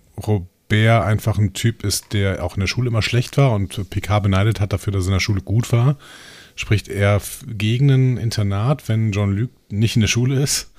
Robert 0.72 1.04
einfach 1.04 1.38
ein 1.38 1.52
Typ 1.52 1.84
ist, 1.84 2.12
der 2.12 2.44
auch 2.44 2.54
in 2.56 2.60
der 2.60 2.66
Schule 2.66 2.88
immer 2.88 3.02
schlecht 3.02 3.36
war 3.36 3.52
und 3.52 3.90
Picard 3.90 4.22
beneidet 4.22 4.60
hat 4.60 4.72
dafür, 4.72 4.92
dass 4.92 5.04
er 5.04 5.08
in 5.08 5.12
der 5.14 5.20
Schule 5.20 5.40
gut 5.42 5.72
war. 5.72 5.96
Spricht 6.56 6.88
er 6.88 7.20
gegen 7.46 7.90
ein 7.90 8.16
Internat, 8.18 8.88
wenn 8.88 9.12
Jean-Luc 9.12 9.50
nicht 9.70 9.96
in 9.96 10.00
der 10.02 10.08
Schule 10.08 10.42
ist? 10.42 10.70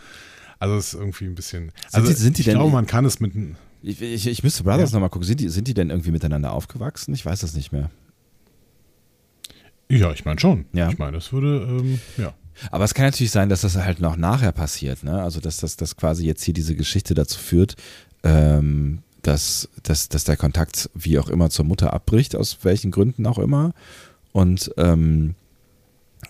Also 0.59 0.75
es 0.75 0.93
ist 0.93 0.99
irgendwie 0.99 1.25
ein 1.25 1.35
bisschen. 1.35 1.71
Also 1.91 2.07
die- 2.07 2.13
sind 2.13 2.37
die 2.37 2.41
ich 2.41 2.45
denn- 2.45 2.55
glaube, 2.55 2.71
man 2.71 2.85
kann 2.85 3.05
es 3.05 3.19
mit. 3.19 3.33
Ich, 3.81 3.99
ich, 4.01 4.27
ich 4.27 4.43
müsste 4.43 4.63
Brothers 4.63 4.91
Ja. 4.91 4.95
nochmal 4.97 5.09
gucken. 5.09 5.25
Sind 5.27 5.39
die, 5.39 5.49
sind 5.49 5.67
die 5.67 5.73
denn 5.73 5.89
irgendwie 5.89 6.11
miteinander 6.11 6.51
aufgewachsen? 6.53 7.13
Ich 7.15 7.25
weiß 7.25 7.39
das 7.39 7.55
nicht 7.55 7.71
mehr. 7.71 7.89
Ja, 9.89 10.11
ich 10.11 10.23
meine 10.23 10.39
schon. 10.39 10.65
Ja. 10.73 10.89
Ich 10.89 10.97
meine, 10.99 11.13
das 11.13 11.33
würde, 11.33 11.67
ähm, 11.67 11.99
ja. 12.17 12.33
Aber 12.69 12.83
es 12.83 12.93
kann 12.93 13.05
natürlich 13.05 13.31
sein, 13.31 13.49
dass 13.49 13.61
das 13.61 13.75
halt 13.75 13.99
noch 13.99 14.17
nachher 14.17 14.51
passiert. 14.51 15.03
Ne? 15.03 15.21
Also, 15.21 15.39
dass 15.39 15.57
das 15.57 15.77
dass 15.77 15.97
quasi 15.97 16.25
jetzt 16.25 16.43
hier 16.43 16.53
diese 16.53 16.75
Geschichte 16.75 17.13
dazu 17.15 17.39
führt, 17.39 17.75
ähm, 18.23 18.99
dass, 19.21 19.69
dass, 19.83 20.09
dass 20.09 20.23
der 20.23 20.37
Kontakt 20.37 20.89
wie 20.93 21.19
auch 21.19 21.29
immer 21.29 21.49
zur 21.49 21.65
Mutter 21.65 21.93
abbricht, 21.93 22.35
aus 22.35 22.59
welchen 22.63 22.91
Gründen 22.91 23.25
auch 23.27 23.39
immer. 23.39 23.73
Und 24.31 24.71
ähm, 24.77 25.35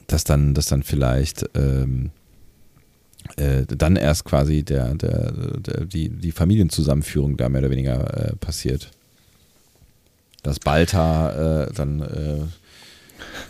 dass 0.08 0.24
dann, 0.24 0.54
dass 0.54 0.68
dann 0.68 0.84
vielleicht 0.84 1.50
ähm, 1.54 2.12
äh, 3.38 3.66
dann 3.66 3.96
erst 3.96 4.26
quasi 4.26 4.64
der, 4.64 4.94
der, 4.96 5.32
der, 5.32 5.86
die, 5.86 6.10
die 6.10 6.32
Familienzusammenführung 6.32 7.38
da 7.38 7.50
mehr 7.50 7.62
oder 7.62 7.70
weniger 7.70 8.32
äh, 8.32 8.36
passiert. 8.36 8.92
Dass 10.44 10.60
Balta 10.60 11.66
äh, 11.66 11.74
dann 11.74 12.02
äh, 12.02 12.40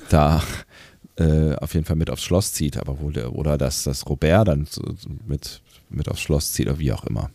da 0.10 0.44
äh, 1.16 1.56
auf 1.56 1.74
jeden 1.74 1.86
Fall 1.86 1.96
mit 1.96 2.10
aufs 2.10 2.24
Schloss 2.24 2.54
zieht, 2.54 2.78
aber 2.78 3.00
wohl 3.00 3.14
der, 3.14 3.34
oder 3.34 3.58
dass 3.58 3.84
das 3.84 4.08
Robert 4.08 4.48
dann 4.48 4.68
mit, 5.28 5.62
mit 5.90 6.10
aufs 6.10 6.22
Schloss 6.22 6.54
zieht 6.54 6.68
oder 6.68 6.80
wie 6.80 6.92
auch 6.92 7.06
immer. 7.06 7.30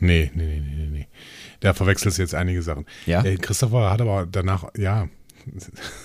Nee, 0.00 0.30
nee, 0.34 0.44
nee, 0.46 0.60
nee, 0.60 0.74
nee, 0.76 0.86
nee. 0.90 1.06
Da 1.60 1.74
verwechselst 1.74 2.18
du 2.18 2.22
jetzt 2.22 2.34
einige 2.34 2.62
Sachen. 2.62 2.86
Ja? 3.06 3.22
Äh, 3.24 3.36
Christopher 3.36 3.90
hat 3.90 4.00
aber 4.00 4.26
danach, 4.26 4.64
ja, 4.76 5.08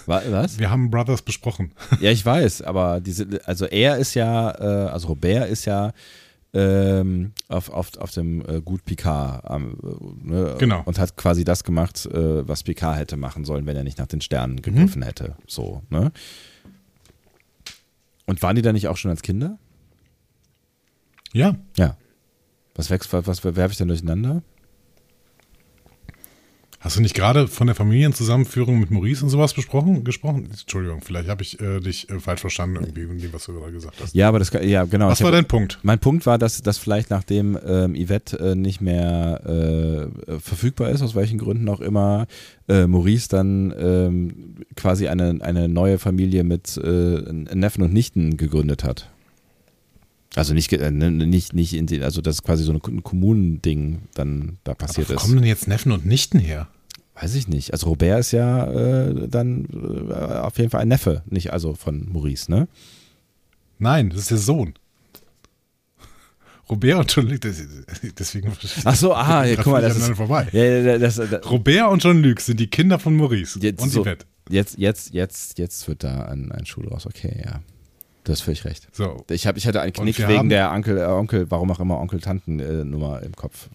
Wa- 0.06 0.22
Was? 0.30 0.60
wir 0.60 0.70
haben 0.70 0.90
Brothers 0.90 1.22
besprochen. 1.22 1.72
Ja, 2.02 2.12
ich 2.12 2.26
weiß, 2.26 2.62
aber 2.62 3.02
diese, 3.02 3.28
also 3.46 3.66
er 3.66 3.98
ist 3.98 4.14
ja, 4.14 4.52
äh, 4.52 4.90
also 4.90 5.08
Robert 5.10 5.50
ist 5.50 5.66
ja 5.66 5.92
ähm, 6.54 7.34
auf, 7.50 7.70
auf, 7.70 7.98
auf 7.98 8.12
dem 8.12 8.42
äh, 8.48 8.62
Gut 8.62 8.86
Picard 8.86 9.44
ähm, 9.50 9.78
ne, 10.24 10.56
Genau. 10.58 10.84
und 10.86 11.00
hat 11.00 11.18
quasi 11.18 11.44
das 11.44 11.66
gemacht, 11.66 12.06
äh, 12.06 12.48
was 12.48 12.64
Picard 12.64 12.98
hätte 12.98 13.18
machen 13.18 13.44
sollen, 13.44 13.66
wenn 13.66 13.76
er 13.76 13.84
nicht 13.84 13.98
nach 13.98 14.08
den 14.08 14.22
Sternen 14.22 14.62
gegriffen 14.62 15.02
hätte. 15.02 15.36
So, 15.48 15.84
ne? 15.90 16.12
Und 18.26 18.42
waren 18.42 18.56
die 18.56 18.62
da 18.62 18.72
nicht 18.74 18.88
auch 18.88 18.98
schon 18.98 19.12
als 19.12 19.22
Kinder? 19.22 19.58
Ja, 21.34 21.56
Ja. 21.78 21.98
Was 22.76 22.90
wächst, 22.90 23.12
was, 23.14 23.26
was 23.26 23.44
werfe 23.44 23.72
ich 23.72 23.78
denn 23.78 23.88
durcheinander? 23.88 24.44
Hast 26.86 26.98
du 26.98 27.02
nicht 27.02 27.16
gerade 27.16 27.48
von 27.48 27.66
der 27.66 27.76
Familienzusammenführung 27.76 28.80
mit 28.80 28.92
Maurice 28.92 29.24
und 29.24 29.32
sowas 29.32 29.56
besprochen, 29.56 30.04
gesprochen? 30.04 30.48
Entschuldigung, 30.52 31.02
vielleicht 31.02 31.28
habe 31.30 31.42
ich 31.42 31.60
äh, 31.60 31.80
dich 31.80 32.08
äh, 32.12 32.20
falsch 32.20 32.42
verstanden, 32.42 32.76
irgendwie, 32.76 33.02
in 33.02 33.20
dem, 33.20 33.34
was 33.34 33.46
du 33.46 33.54
gerade 33.54 33.72
gesagt 33.72 33.96
hast. 34.00 34.14
Ja, 34.14 34.28
aber 34.28 34.38
das, 34.38 34.52
ja, 34.54 34.84
genau. 34.84 35.08
was 35.08 35.20
war 35.22 35.30
hab- 35.30 35.34
dein 35.34 35.48
Punkt? 35.48 35.80
Mein 35.82 35.98
Punkt 35.98 36.28
war, 36.28 36.38
dass, 36.38 36.62
dass 36.62 36.78
vielleicht 36.78 37.10
nachdem 37.10 37.58
ähm, 37.66 37.96
Yvette 37.96 38.38
äh, 38.38 38.54
nicht 38.54 38.82
mehr 38.82 39.42
äh, 40.28 40.40
verfügbar 40.40 40.92
ist, 40.92 41.02
aus 41.02 41.16
welchen 41.16 41.40
Gründen 41.40 41.68
auch 41.70 41.82
immer, 41.82 42.28
äh, 42.68 42.86
Maurice 42.86 43.30
dann 43.30 43.74
ähm, 43.76 44.56
quasi 44.76 45.08
eine, 45.08 45.40
eine 45.42 45.68
neue 45.68 45.98
Familie 45.98 46.44
mit 46.44 46.78
äh, 46.78 46.90
Neffen 46.92 47.82
und 47.82 47.94
Nichten 47.94 48.38
gegründet 48.38 48.84
hat. 48.84 49.10
Also 50.36 50.54
nicht, 50.54 50.72
äh, 50.74 50.92
ne- 50.92 51.12
nicht, 51.12 51.54
nicht 51.54 51.74
in 51.74 51.86
die, 51.88 52.02
also 52.02 52.22
das 52.22 52.36
ist 52.36 52.44
quasi 52.44 52.64
so 52.64 52.74
ein 52.74 52.82
Ko- 52.82 52.92
Kommunending 53.02 54.04
dann 54.14 54.58
da 54.64 54.74
passiert 54.74 55.08
Aber 55.08 55.16
wo 55.16 55.18
ist. 55.18 55.22
kommen 55.24 55.36
denn 55.38 55.46
jetzt 55.46 55.68
Neffen 55.68 55.92
und 55.92 56.06
Nichten 56.06 56.40
her? 56.40 56.68
Weiß 57.20 57.34
ich 57.36 57.48
nicht. 57.48 57.72
Also 57.72 57.88
Robert 57.88 58.20
ist 58.20 58.32
ja 58.32 58.70
äh, 58.70 59.28
dann 59.30 59.66
äh, 60.10 60.14
auf 60.14 60.58
jeden 60.58 60.70
Fall 60.70 60.82
ein 60.82 60.90
Neffe, 60.90 61.24
nicht 61.28 61.54
also 61.54 61.74
von 61.74 62.10
Maurice, 62.12 62.52
ne? 62.52 62.68
Nein, 63.80 64.10
das 64.10 64.20
ist 64.22 64.32
der 64.32 64.38
Sohn. 64.38 64.74
Robert 66.70 66.96
und 66.98 67.08
Jean-Luc, 67.10 67.42
deswegen 68.18 68.52
Ach 68.86 68.96
so, 68.96 69.14
ah, 69.14 69.46
ja, 69.46 69.56
guck 69.56 69.68
mal, 69.68 69.82
das 69.82 69.98
ist 69.98 70.10
vorbei. 70.16 70.48
Ja, 70.52 70.98
das, 70.98 71.16
das, 71.18 71.50
Robert 71.50 71.92
und 71.92 72.02
Jean-Luc 72.02 72.42
sind 72.42 72.60
die 72.60 72.68
Kinder 72.68 72.98
von 72.98 73.16
Maurice 73.16 73.60
Jetzt 73.60 73.82
und 73.84 73.90
so. 73.92 74.04
Yvette. 74.04 74.26
Jetzt, 74.50 74.78
jetzt, 74.80 75.14
jetzt, 75.14 75.60
jetzt 75.60 75.88
wird 75.88 76.04
da 76.04 76.26
ein, 76.26 76.52
ein 76.52 76.66
Schuh 76.66 76.82
draus. 76.82 77.06
Okay, 77.06 77.40
ja. 77.46 77.62
Du 78.26 78.32
hast 78.32 78.42
völlig 78.42 78.66
recht. 78.66 78.88
So, 78.92 79.24
Ich, 79.30 79.48
hab, 79.48 79.56
ich 79.56 79.66
hatte 79.68 79.82
einen 79.82 79.94
Knick 79.94 80.18
wegen 80.28 80.50
der 80.50 80.72
Onkel, 80.72 80.98
äh, 80.98 81.04
Onkel, 81.06 81.50
warum 81.52 81.72
auch 81.72 81.80
immer 81.80 82.00
Onkel-Tanten-Nummer 82.00 83.22
im 83.24 83.36
Kopf. 83.36 83.70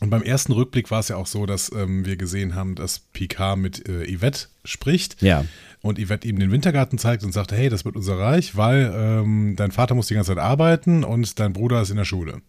Und 0.00 0.10
beim 0.10 0.22
ersten 0.22 0.52
Rückblick 0.52 0.90
war 0.90 1.00
es 1.00 1.08
ja 1.08 1.16
auch 1.16 1.26
so, 1.26 1.44
dass 1.44 1.70
ähm, 1.72 2.06
wir 2.06 2.16
gesehen 2.16 2.54
haben, 2.54 2.74
dass 2.74 3.00
Picard 3.00 3.58
mit 3.58 3.88
äh, 3.88 4.06
Yvette 4.16 4.46
spricht 4.64 5.20
Ja. 5.22 5.44
und 5.82 5.98
Yvette 5.98 6.26
ihm 6.26 6.38
den 6.38 6.52
Wintergarten 6.52 6.98
zeigt 6.98 7.24
und 7.24 7.32
sagt, 7.32 7.52
hey, 7.52 7.68
das 7.68 7.84
wird 7.84 7.96
unser 7.96 8.18
Reich, 8.18 8.56
weil 8.56 8.92
ähm, 8.96 9.54
dein 9.56 9.72
Vater 9.72 9.94
muss 9.94 10.06
die 10.06 10.14
ganze 10.14 10.30
Zeit 10.30 10.38
arbeiten 10.38 11.02
und 11.04 11.38
dein 11.40 11.52
Bruder 11.52 11.82
ist 11.82 11.90
in 11.90 11.96
der 11.96 12.04
Schule. 12.04 12.40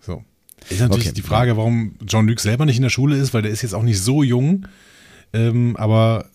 So. 0.00 0.24
Ist 0.68 0.80
natürlich 0.80 1.06
Okay, 1.08 1.14
die 1.14 1.22
Frage, 1.22 1.56
warum 1.56 1.96
Jean-Luc 2.06 2.38
selber 2.40 2.64
nicht 2.64 2.76
in 2.76 2.82
der 2.82 2.90
Schule 2.90 3.16
ist, 3.16 3.34
weil 3.34 3.42
der 3.42 3.50
ist 3.50 3.62
jetzt 3.62 3.74
auch 3.74 3.82
nicht 3.82 4.00
so 4.00 4.22
jung, 4.22 4.66
ähm, 5.32 5.76
aber 5.76 6.26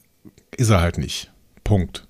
ist 0.58 0.70
er 0.70 0.82
halt 0.82 0.98
nicht. 0.98 1.32
Punkt. 1.64 2.05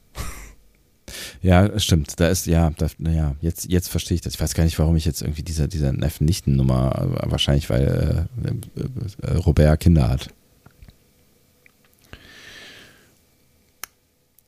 Ja, 1.41 1.77
stimmt. 1.79 2.19
Da 2.19 2.27
ist, 2.27 2.47
ja, 2.47 2.71
da, 2.77 2.87
naja, 2.97 3.35
jetzt, 3.41 3.71
jetzt 3.71 3.89
verstehe 3.89 4.15
ich 4.15 4.21
das. 4.21 4.35
Ich 4.35 4.41
weiß 4.41 4.53
gar 4.53 4.63
nicht, 4.63 4.79
warum 4.79 4.95
ich 4.95 5.05
jetzt 5.05 5.21
irgendwie 5.21 5.43
diese, 5.43 5.67
diese 5.67 5.93
Neffen-Nichten-Nummer, 5.93 7.19
äh, 7.23 7.31
wahrscheinlich, 7.31 7.69
weil 7.69 8.27
äh, 8.43 9.27
äh, 9.27 9.37
Robert 9.37 9.79
Kinder 9.79 10.09
hat. 10.09 10.29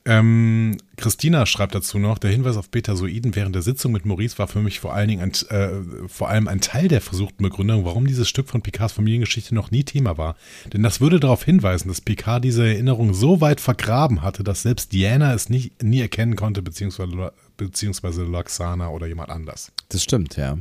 Ähm, 0.08 0.78
Christina 0.96 1.44
schreibt 1.44 1.74
dazu 1.74 1.98
noch, 1.98 2.16
der 2.16 2.30
Hinweis 2.30 2.56
auf 2.56 2.70
Betasoiden 2.70 3.36
während 3.36 3.54
der 3.54 3.60
Sitzung 3.60 3.92
mit 3.92 4.06
Maurice 4.06 4.38
war 4.38 4.48
für 4.48 4.62
mich 4.62 4.80
vor 4.80 4.94
allen 4.94 5.08
Dingen 5.08 5.20
ein, 5.20 5.32
äh, 5.50 6.08
vor 6.08 6.30
allem 6.30 6.48
ein 6.48 6.62
Teil 6.62 6.88
der 6.88 7.02
versuchten 7.02 7.42
Begründung, 7.42 7.84
warum 7.84 8.06
dieses 8.06 8.26
Stück 8.26 8.48
von 8.48 8.62
Picards 8.62 8.94
Familiengeschichte 8.94 9.54
noch 9.54 9.70
nie 9.70 9.84
Thema 9.84 10.16
war. 10.16 10.36
Denn 10.72 10.82
das 10.82 11.02
würde 11.02 11.20
darauf 11.20 11.44
hinweisen, 11.44 11.88
dass 11.88 12.00
Picard 12.00 12.42
diese 12.42 12.66
Erinnerung 12.66 13.12
so 13.12 13.42
weit 13.42 13.60
vergraben 13.60 14.22
hatte, 14.22 14.42
dass 14.44 14.62
selbst 14.62 14.94
Diana 14.94 15.34
es 15.34 15.50
nicht, 15.50 15.82
nie 15.82 16.00
erkennen 16.00 16.36
konnte, 16.36 16.62
beziehungsweise, 16.62 17.34
beziehungsweise 17.58 18.24
Loxana 18.24 18.88
oder 18.88 19.06
jemand 19.06 19.28
anders. 19.28 19.72
Das 19.90 20.02
stimmt, 20.02 20.36
ja. 20.38 20.56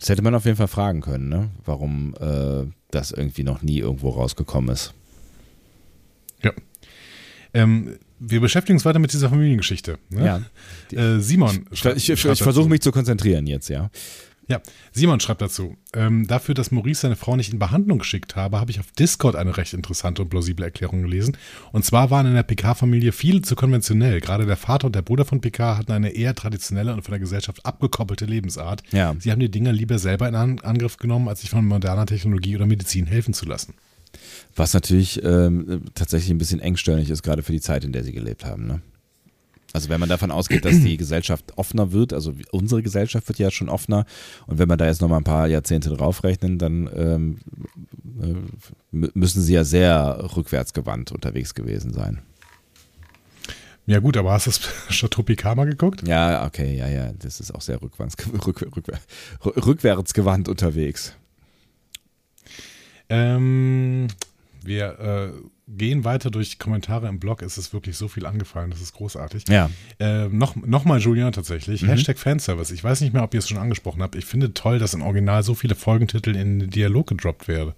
Das 0.00 0.08
hätte 0.08 0.22
man 0.22 0.34
auf 0.34 0.46
jeden 0.46 0.56
Fall 0.56 0.68
fragen 0.68 1.02
können, 1.02 1.28
ne? 1.28 1.50
warum 1.66 2.14
äh, 2.18 2.64
das 2.90 3.10
irgendwie 3.10 3.42
noch 3.42 3.60
nie 3.60 3.78
irgendwo 3.80 4.08
rausgekommen 4.08 4.70
ist. 4.70 4.94
Ja. 6.42 6.52
Ähm, 7.52 7.98
wir 8.18 8.40
beschäftigen 8.40 8.76
uns 8.76 8.84
weiter 8.84 8.98
mit 8.98 9.12
dieser 9.12 9.30
Familiengeschichte. 9.30 9.98
Ne? 10.10 10.42
Ja. 10.92 10.98
Äh, 10.98 11.20
Simon. 11.20 11.66
Ich, 11.70 11.84
ich, 11.84 12.10
ich, 12.10 12.24
ich 12.24 12.42
versuche 12.42 12.68
mich 12.68 12.80
zu 12.80 12.92
konzentrieren 12.92 13.46
jetzt, 13.46 13.68
ja. 13.68 13.90
Ja, 14.48 14.62
Simon 14.92 15.20
schreibt 15.20 15.42
dazu, 15.42 15.76
ähm, 15.92 16.26
dafür, 16.26 16.54
dass 16.54 16.70
Maurice 16.70 17.02
seine 17.02 17.16
Frau 17.16 17.36
nicht 17.36 17.52
in 17.52 17.58
Behandlung 17.58 17.98
geschickt 17.98 18.34
habe, 18.34 18.58
habe 18.58 18.70
ich 18.70 18.80
auf 18.80 18.90
Discord 18.92 19.36
eine 19.36 19.58
recht 19.58 19.74
interessante 19.74 20.22
und 20.22 20.30
plausible 20.30 20.64
Erklärung 20.64 21.02
gelesen. 21.02 21.36
Und 21.70 21.84
zwar 21.84 22.10
waren 22.10 22.26
in 22.26 22.34
der 22.34 22.44
Picard-Familie 22.44 23.12
viele 23.12 23.42
zu 23.42 23.54
konventionell. 23.56 24.22
Gerade 24.22 24.46
der 24.46 24.56
Vater 24.56 24.86
und 24.86 24.94
der 24.94 25.02
Bruder 25.02 25.26
von 25.26 25.42
Picard 25.42 25.76
hatten 25.76 25.92
eine 25.92 26.10
eher 26.10 26.34
traditionelle 26.34 26.94
und 26.94 27.02
von 27.02 27.12
der 27.12 27.20
Gesellschaft 27.20 27.64
abgekoppelte 27.66 28.24
Lebensart. 28.24 28.82
Ja. 28.90 29.14
Sie 29.18 29.30
haben 29.30 29.40
die 29.40 29.50
Dinge 29.50 29.70
lieber 29.70 29.98
selber 29.98 30.26
in 30.26 30.34
Angriff 30.34 30.96
genommen, 30.96 31.28
als 31.28 31.42
sich 31.42 31.50
von 31.50 31.66
moderner 31.66 32.06
Technologie 32.06 32.56
oder 32.56 32.64
Medizin 32.64 33.06
helfen 33.06 33.34
zu 33.34 33.44
lassen. 33.44 33.74
Was 34.56 34.74
natürlich 34.74 35.22
ähm, 35.22 35.84
tatsächlich 35.94 36.30
ein 36.30 36.38
bisschen 36.38 36.60
engstirnig 36.60 37.10
ist, 37.10 37.22
gerade 37.22 37.42
für 37.42 37.52
die 37.52 37.60
Zeit, 37.60 37.84
in 37.84 37.92
der 37.92 38.04
sie 38.04 38.12
gelebt 38.12 38.44
haben. 38.44 38.66
Ne? 38.66 38.80
Also 39.72 39.90
wenn 39.90 40.00
man 40.00 40.08
davon 40.08 40.30
ausgeht, 40.30 40.64
dass 40.64 40.80
die 40.80 40.96
Gesellschaft 40.96 41.56
offener 41.56 41.92
wird, 41.92 42.12
also 42.12 42.32
unsere 42.52 42.82
Gesellschaft 42.82 43.28
wird 43.28 43.38
ja 43.38 43.50
schon 43.50 43.68
offener 43.68 44.06
und 44.46 44.58
wenn 44.58 44.68
wir 44.68 44.76
da 44.76 44.86
jetzt 44.86 45.02
nochmal 45.02 45.20
ein 45.20 45.24
paar 45.24 45.46
Jahrzehnte 45.46 45.90
draufrechnen, 45.90 46.58
dann 46.58 46.88
ähm, 46.96 47.38
äh, 48.22 49.08
müssen 49.14 49.42
sie 49.42 49.52
ja 49.52 49.64
sehr 49.64 50.30
rückwärtsgewandt 50.36 51.12
unterwegs 51.12 51.54
gewesen 51.54 51.92
sein. 51.92 52.22
Ja 53.84 54.00
gut, 54.00 54.16
aber 54.16 54.32
hast 54.32 54.46
du 54.46 55.22
Picard 55.22 55.56
mal 55.56 55.64
geguckt? 55.64 56.06
Ja, 56.06 56.46
okay, 56.46 56.76
ja, 56.76 56.88
ja, 56.88 57.12
das 57.12 57.40
ist 57.40 57.54
auch 57.54 57.62
sehr 57.62 57.80
rückwärts, 57.80 58.16
rück, 58.46 58.62
rück, 58.62 58.86
rückwärtsgewandt 59.44 60.48
unterwegs. 60.48 61.14
Ähm, 63.10 64.08
wir 64.68 64.98
äh, 65.00 65.48
gehen 65.66 66.04
weiter 66.04 66.30
durch 66.30 66.58
Kommentare 66.58 67.08
im 67.08 67.18
Blog. 67.18 67.42
Es 67.42 67.58
ist 67.58 67.72
wirklich 67.72 67.96
so 67.96 68.06
viel 68.06 68.26
angefallen, 68.26 68.70
das 68.70 68.80
ist 68.80 68.92
großartig. 68.92 69.44
Ja. 69.48 69.70
Äh, 69.98 70.28
noch, 70.28 70.54
noch 70.54 70.84
mal 70.84 71.00
Julian 71.00 71.32
tatsächlich. 71.32 71.82
Mhm. 71.82 71.88
Hashtag 71.88 72.18
Fanservice. 72.18 72.70
Ich 72.70 72.84
weiß 72.84 73.00
nicht 73.00 73.12
mehr, 73.12 73.24
ob 73.24 73.34
ihr 73.34 73.38
es 73.38 73.48
schon 73.48 73.58
angesprochen 73.58 74.02
habt. 74.02 74.14
Ich 74.14 74.24
finde 74.26 74.54
toll, 74.54 74.78
dass 74.78 74.94
im 74.94 75.02
Original 75.02 75.42
so 75.42 75.54
viele 75.54 75.74
Folgentitel 75.74 76.36
in 76.36 76.60
den 76.60 76.70
Dialog 76.70 77.08
gedroppt 77.08 77.48
werden 77.48 77.72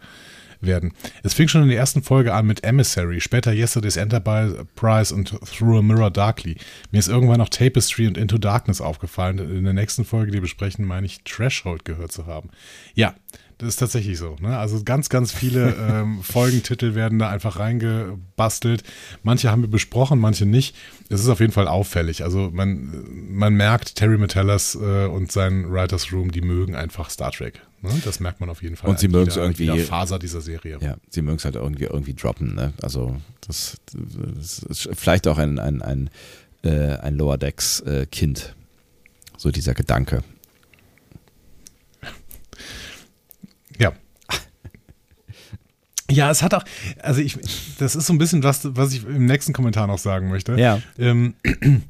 werden. 0.62 0.92
Es 1.22 1.34
fing 1.34 1.48
schon 1.48 1.62
in 1.62 1.68
der 1.68 1.78
ersten 1.78 2.02
Folge 2.02 2.34
an 2.34 2.46
mit 2.46 2.64
Emissary, 2.64 3.20
später 3.20 3.52
Yesterday's 3.52 3.96
Enterprise 3.96 5.14
und 5.14 5.28
Through 5.28 5.78
a 5.78 5.82
Mirror 5.82 6.10
Darkly. 6.10 6.56
Mir 6.90 6.98
ist 6.98 7.08
irgendwann 7.08 7.38
noch 7.38 7.48
Tapestry 7.48 8.06
und 8.06 8.18
Into 8.18 8.38
Darkness 8.38 8.80
aufgefallen. 8.80 9.38
In 9.38 9.64
der 9.64 9.72
nächsten 9.72 10.04
Folge, 10.04 10.32
die 10.32 10.40
besprechen, 10.40 10.84
meine 10.84 11.06
ich, 11.06 11.22
Threshold 11.24 11.84
gehört 11.84 12.12
zu 12.12 12.26
haben. 12.26 12.50
Ja, 12.94 13.14
das 13.60 13.68
ist 13.70 13.76
tatsächlich 13.76 14.16
so. 14.16 14.36
Ne? 14.40 14.56
Also 14.56 14.82
ganz, 14.84 15.10
ganz 15.10 15.32
viele 15.32 15.74
ähm, 15.74 16.20
Folgentitel 16.22 16.94
werden 16.94 17.18
da 17.18 17.28
einfach 17.28 17.58
reingebastelt. 17.58 18.82
Manche 19.22 19.50
haben 19.50 19.60
wir 19.60 19.68
besprochen, 19.68 20.18
manche 20.18 20.46
nicht. 20.46 20.74
Es 21.10 21.20
ist 21.20 21.28
auf 21.28 21.40
jeden 21.40 21.52
Fall 21.52 21.68
auffällig. 21.68 22.24
Also 22.24 22.50
man, 22.50 23.04
man 23.28 23.52
merkt, 23.52 23.96
Terry 23.96 24.16
Metellas 24.16 24.74
äh, 24.76 25.04
und 25.04 25.30
sein 25.30 25.70
Writers 25.70 26.10
Room, 26.10 26.32
die 26.32 26.40
mögen 26.40 26.74
einfach 26.74 27.10
Star 27.10 27.30
Trek. 27.32 27.60
Ne? 27.82 27.90
Das 28.02 28.18
merkt 28.18 28.40
man 28.40 28.48
auf 28.48 28.62
jeden 28.62 28.76
Fall. 28.76 28.88
Und 28.88 28.98
sie 28.98 29.08
mögen 29.08 29.28
es 29.28 29.36
irgendwie. 29.36 29.64
Jeder 29.64 29.84
Faser 29.84 30.18
dieser 30.18 30.40
Serie. 30.40 30.78
Ja, 30.80 30.96
sie 31.10 31.20
mögen 31.20 31.36
es 31.36 31.44
halt 31.44 31.56
irgendwie, 31.56 31.84
irgendwie 31.84 32.14
droppen. 32.14 32.54
Ne? 32.54 32.72
Also 32.80 33.16
das, 33.42 33.76
das, 33.92 34.60
ist 34.60 34.88
vielleicht 34.94 35.28
auch 35.28 35.36
ein, 35.36 35.58
ein, 35.58 35.82
ein, 35.82 36.10
äh, 36.62 36.96
ein 36.96 37.14
Lower 37.16 37.36
Decks 37.36 37.80
äh, 37.80 38.06
Kind. 38.06 38.54
So 39.36 39.50
dieser 39.50 39.74
Gedanke. 39.74 40.22
Ja. 43.80 43.94
Ja, 46.10 46.30
es 46.30 46.42
hat 46.42 46.54
auch, 46.54 46.64
also 47.02 47.20
ich, 47.20 47.38
das 47.78 47.96
ist 47.96 48.06
so 48.06 48.12
ein 48.12 48.18
bisschen 48.18 48.42
was, 48.42 48.68
was 48.76 48.92
ich 48.92 49.04
im 49.04 49.26
nächsten 49.26 49.52
Kommentar 49.52 49.86
noch 49.86 49.98
sagen 49.98 50.28
möchte. 50.28 50.58
Ja. 50.58 50.80
Ähm, 50.98 51.34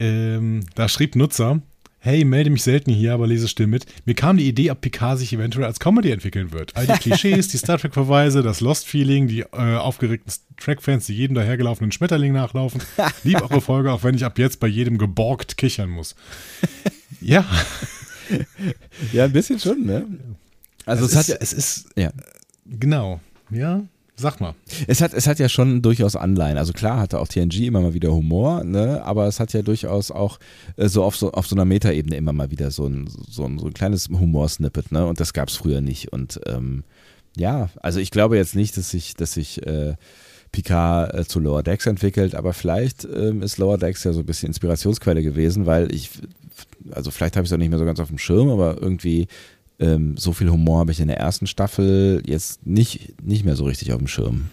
ähm, 0.00 0.60
da 0.74 0.88
schrieb 0.88 1.16
Nutzer, 1.16 1.60
hey, 2.04 2.22
melde 2.26 2.50
mich 2.50 2.62
selten 2.62 2.92
hier, 2.92 3.14
aber 3.14 3.26
lese 3.26 3.48
still 3.48 3.66
mit. 3.66 3.86
Mir 4.04 4.14
kam 4.14 4.36
die 4.36 4.46
Idee, 4.46 4.70
ob 4.70 4.82
Picard 4.82 5.18
sich 5.18 5.32
eventuell 5.32 5.64
als 5.64 5.80
Comedy 5.80 6.10
entwickeln 6.10 6.52
wird. 6.52 6.76
All 6.76 6.86
die 6.86 6.92
Klischees, 7.00 7.48
die 7.48 7.56
Star 7.56 7.78
Trek-Verweise, 7.78 8.42
das 8.42 8.60
Lost-Feeling, 8.60 9.26
die 9.26 9.40
äh, 9.40 9.76
aufgeregten 9.76 10.30
Track-Fans, 10.58 11.06
die 11.06 11.14
jedem 11.14 11.34
dahergelaufenen 11.34 11.92
Schmetterling 11.92 12.34
nachlaufen. 12.34 12.82
Lieb 13.24 13.40
eure 13.40 13.62
Folge, 13.62 13.90
auch 13.90 14.04
wenn 14.04 14.14
ich 14.14 14.24
ab 14.24 14.38
jetzt 14.38 14.60
bei 14.60 14.66
jedem 14.66 14.98
geborgt 14.98 15.56
kichern 15.56 15.90
muss. 15.90 16.14
Ja. 17.20 17.46
Ja, 19.12 19.24
ein 19.24 19.32
bisschen 19.32 19.58
schon, 19.58 19.86
ne? 19.86 20.04
Also 20.84 21.06
es, 21.06 21.12
es, 21.12 21.16
hat 21.16 21.28
ja, 21.28 21.36
es 21.40 21.54
ist, 21.54 21.86
ja. 21.96 22.10
Genau, 22.66 23.20
ja, 23.50 23.82
Sag 24.16 24.40
mal. 24.40 24.54
Es 24.86 25.00
hat, 25.00 25.12
es 25.12 25.26
hat 25.26 25.40
ja 25.40 25.48
schon 25.48 25.82
durchaus 25.82 26.14
Anleihen. 26.14 26.56
Also 26.56 26.72
klar 26.72 27.00
hatte 27.00 27.18
auch 27.18 27.26
TNG 27.26 27.66
immer 27.66 27.80
mal 27.80 27.94
wieder 27.94 28.12
Humor, 28.12 28.62
ne? 28.62 29.02
aber 29.04 29.26
es 29.26 29.40
hat 29.40 29.52
ja 29.52 29.62
durchaus 29.62 30.12
auch 30.12 30.38
äh, 30.76 30.88
so, 30.88 31.02
auf 31.02 31.16
so 31.16 31.32
auf 31.32 31.48
so 31.48 31.56
einer 31.56 31.64
Metaebene 31.64 32.16
immer 32.16 32.32
mal 32.32 32.52
wieder 32.52 32.70
so 32.70 32.86
ein, 32.86 33.08
so 33.08 33.44
ein, 33.44 33.58
so 33.58 33.66
ein 33.66 33.74
kleines 33.74 34.08
Humorsnippet, 34.08 34.92
ne? 34.92 35.04
Und 35.06 35.18
das 35.18 35.32
gab 35.32 35.48
es 35.48 35.56
früher 35.56 35.80
nicht. 35.80 36.12
Und 36.12 36.40
ähm, 36.46 36.84
ja, 37.36 37.70
also 37.82 37.98
ich 37.98 38.12
glaube 38.12 38.36
jetzt 38.36 38.54
nicht, 38.54 38.76
dass 38.76 38.90
sich, 38.90 39.14
dass 39.14 39.32
sich 39.32 39.66
äh, 39.66 39.94
Picard 40.52 41.12
äh, 41.12 41.24
zu 41.24 41.40
Lower 41.40 41.64
Decks 41.64 41.86
entwickelt, 41.86 42.36
aber 42.36 42.52
vielleicht 42.52 43.04
ähm, 43.04 43.42
ist 43.42 43.58
Lower 43.58 43.78
Decks 43.78 44.04
ja 44.04 44.12
so 44.12 44.20
ein 44.20 44.26
bisschen 44.26 44.46
Inspirationsquelle 44.48 45.24
gewesen, 45.24 45.66
weil 45.66 45.92
ich, 45.92 46.10
also 46.92 47.10
vielleicht 47.10 47.34
habe 47.36 47.44
ich 47.44 47.50
es 47.50 47.52
auch 47.52 47.58
nicht 47.58 47.70
mehr 47.70 47.80
so 47.80 47.84
ganz 47.84 47.98
auf 47.98 48.08
dem 48.08 48.18
Schirm, 48.18 48.48
aber 48.48 48.80
irgendwie 48.80 49.26
ähm, 49.80 50.16
so 50.16 50.32
viel 50.32 50.50
Humor 50.50 50.80
habe 50.80 50.92
ich 50.92 51.00
in 51.00 51.08
der 51.08 51.18
ersten 51.18 51.46
Staffel 51.46 52.22
jetzt 52.26 52.66
nicht, 52.66 53.20
nicht 53.22 53.44
mehr 53.44 53.56
so 53.56 53.64
richtig 53.64 53.92
auf 53.92 53.98
dem 53.98 54.08
Schirm. 54.08 54.50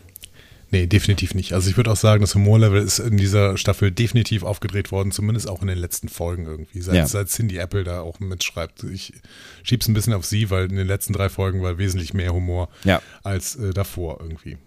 Nee, 0.72 0.88
definitiv 0.88 1.36
nicht. 1.36 1.52
Also 1.52 1.70
ich 1.70 1.76
würde 1.76 1.92
auch 1.92 1.98
sagen, 1.98 2.22
das 2.22 2.34
Humorlevel 2.34 2.82
ist 2.82 3.00
in 3.00 3.18
dieser 3.18 3.58
Staffel 3.58 3.92
definitiv 3.92 4.44
aufgedreht 4.44 4.92
worden, 4.94 5.12
zumindest 5.12 5.50
auch 5.50 5.62
in 5.62 5.68
den 5.68 5.78
letzten 5.78 6.08
Folgen 6.08 6.46
irgendwie. 6.46 6.80
Seit, 6.80 6.96
ja. 6.96 7.06
seit 7.08 7.28
Cindy 7.28 7.58
Apple 7.58 7.84
da 7.84 8.00
auch 8.00 8.22
mitschreibt. 8.22 8.86
Ich 8.86 9.14
schieb's 9.64 9.90
ein 9.90 9.94
bisschen 9.94 10.14
auf 10.14 10.26
sie, 10.26 10.50
weil 10.50 10.70
in 10.70 10.78
den 10.78 10.88
letzten 10.88 11.12
drei 11.12 11.28
Folgen 11.28 11.62
war 11.62 11.78
wesentlich 11.78 12.14
mehr 12.14 12.34
Humor 12.34 12.70
ja. 12.86 13.02
als 13.22 13.58
äh, 13.58 13.74
davor 13.74 14.20
irgendwie. 14.22 14.58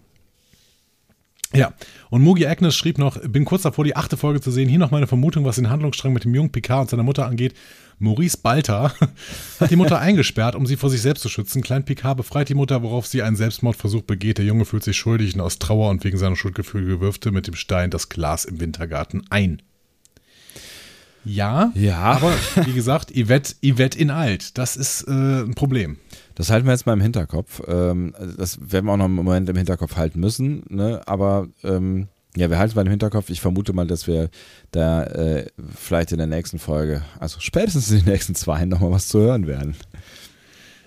Ja, 1.55 1.73
und 2.11 2.21
Mugi 2.21 2.47
Agnes 2.47 2.75
schrieb 2.75 2.99
noch, 2.99 3.19
bin 3.21 3.45
kurz 3.45 3.63
davor, 3.63 3.85
die 3.85 3.97
achte 3.97 4.17
Folge 4.17 4.41
zu 4.41 4.51
sehen. 4.51 4.69
Hier 4.69 4.79
noch 4.79 4.91
meine 4.91 5.07
Vermutung, 5.07 5.45
was 5.45 5.57
den 5.57 5.71
Handlungsstrang 5.71 6.13
mit 6.13 6.25
dem 6.25 6.35
jungen 6.35 6.51
Picard 6.51 6.83
und 6.83 6.91
seiner 6.91 7.05
Mutter 7.05 7.27
angeht. 7.27 7.55
Maurice 7.99 8.39
Balter 8.39 8.95
hat 9.61 9.71
die 9.71 9.77
Mutter 9.77 9.99
eingesperrt, 9.99 10.55
um 10.55 10.67
sie 10.67 10.77
vor 10.77 10.91
sich 10.91 11.03
selbst 11.03 11.23
zu 11.23 11.29
schützen. 11.29 11.63
Klein 11.63 11.85
Picard 11.85 12.17
befreit 12.17 12.49
die 12.49 12.55
Mutter, 12.55 12.83
worauf 12.83 13.07
sie 13.07 13.23
einen 13.23 13.37
Selbstmordversuch 13.37 14.03
begeht. 14.03 14.39
Der 14.39 14.45
Junge 14.45 14.65
fühlt 14.65 14.85
sich 14.85 14.97
schuldig 14.97 15.35
und 15.35 15.41
aus 15.41 15.59
Trauer 15.59 15.91
und 15.91 16.05
wegen 16.05 16.19
seiner 16.19 16.37
Schuldgefühle 16.37 17.01
wirft 17.01 17.25
mit 17.27 17.47
dem 17.47 17.55
Stein 17.55 17.91
das 17.91 18.09
Glas 18.09 18.45
im 18.45 18.61
Wintergarten 18.61 19.25
ein. 19.31 19.63
Ja, 21.25 21.73
ja. 21.75 22.01
aber 22.03 22.35
wie 22.67 22.73
gesagt, 22.73 23.11
Yvette, 23.11 23.55
Yvette 23.65 23.99
in 23.99 24.11
alt. 24.11 24.59
Das 24.59 24.77
ist 24.77 25.09
äh, 25.09 25.11
ein 25.11 25.55
Problem. 25.55 25.97
Das 26.35 26.51
halten 26.51 26.67
wir 26.67 26.73
jetzt 26.73 26.87
mal 26.87 26.93
im 26.93 27.01
Hinterkopf. 27.01 27.63
Ähm, 27.67 28.15
das 28.37 28.59
werden 28.61 28.87
wir 28.87 28.93
auch 28.93 28.99
noch 28.99 29.07
einen 29.07 29.15
Moment 29.15 29.49
im 29.49 29.57
Hinterkopf 29.57 29.97
halten 29.97 30.21
müssen. 30.21 30.65
Ne? 30.69 31.01
Aber 31.07 31.49
ähm, 31.63 32.09
ja, 32.37 32.51
wir 32.51 32.59
halten 32.59 32.71
es 32.71 32.75
mal 32.75 32.83
im 32.83 32.91
Hinterkopf. 32.91 33.31
Ich 33.31 33.41
vermute 33.41 33.73
mal, 33.73 33.87
dass 33.87 34.07
wir 34.07 34.29
da 34.73 35.05
äh, 35.05 35.47
vielleicht 35.75 36.13
in 36.13 36.19
der 36.19 36.27
nächsten 36.27 36.59
Folge, 36.59 37.03
also 37.21 37.39
spätestens 37.41 37.91
in 37.91 37.99
den 37.99 38.13
nächsten 38.13 38.35
zwei, 38.35 38.65
nochmal 38.65 38.91
was 38.91 39.09
zu 39.09 39.21
hören 39.21 39.47
werden. 39.47 39.77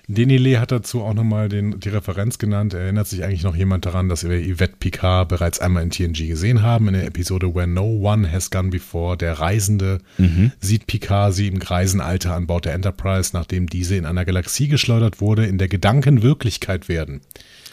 Denile 0.10 0.62
hat 0.62 0.72
dazu 0.72 1.02
auch 1.02 1.14
nochmal 1.14 1.50
die 1.50 1.90
Referenz 1.90 2.38
genannt. 2.38 2.74
Erinnert 2.74 3.10
sich 3.10 3.26
eigentlich 3.26 3.44
noch 3.44 3.58
jemand 3.58 3.86
daran, 3.86 4.08
dass 4.08 4.28
wir 4.28 4.40
Yvette 4.40 4.78
Picard 4.80 5.28
bereits 5.28 5.60
einmal 5.60 5.84
in 5.84 5.90
TNG 5.90 6.30
gesehen 6.30 6.62
haben, 6.62 6.88
in 6.88 6.94
der 6.94 7.06
Episode 7.06 7.54
Where 7.54 7.68
No 7.68 7.84
One 7.84 8.32
Has 8.32 8.50
Gone 8.50 8.70
Before. 8.70 9.18
Der 9.18 9.34
Reisende 9.34 10.00
mhm. 10.18 10.54
sieht 10.62 10.88
Picard 10.88 11.34
sie 11.34 11.48
im 11.48 11.60
Greisenalter 11.60 12.34
an 12.36 12.48
Bord 12.48 12.64
der 12.64 12.74
Enterprise, 12.74 13.32
nachdem 13.34 13.68
diese 13.68 13.98
in 13.98 14.06
einer 14.06 14.24
Galaxie 14.24 14.70
geschleudert 14.70 15.20
wurde, 15.20 15.46
in 15.46 15.58
der 15.58 15.68
Gedanken 15.68 16.24
Wirklichkeit 16.24 16.88
werden. 16.88 17.20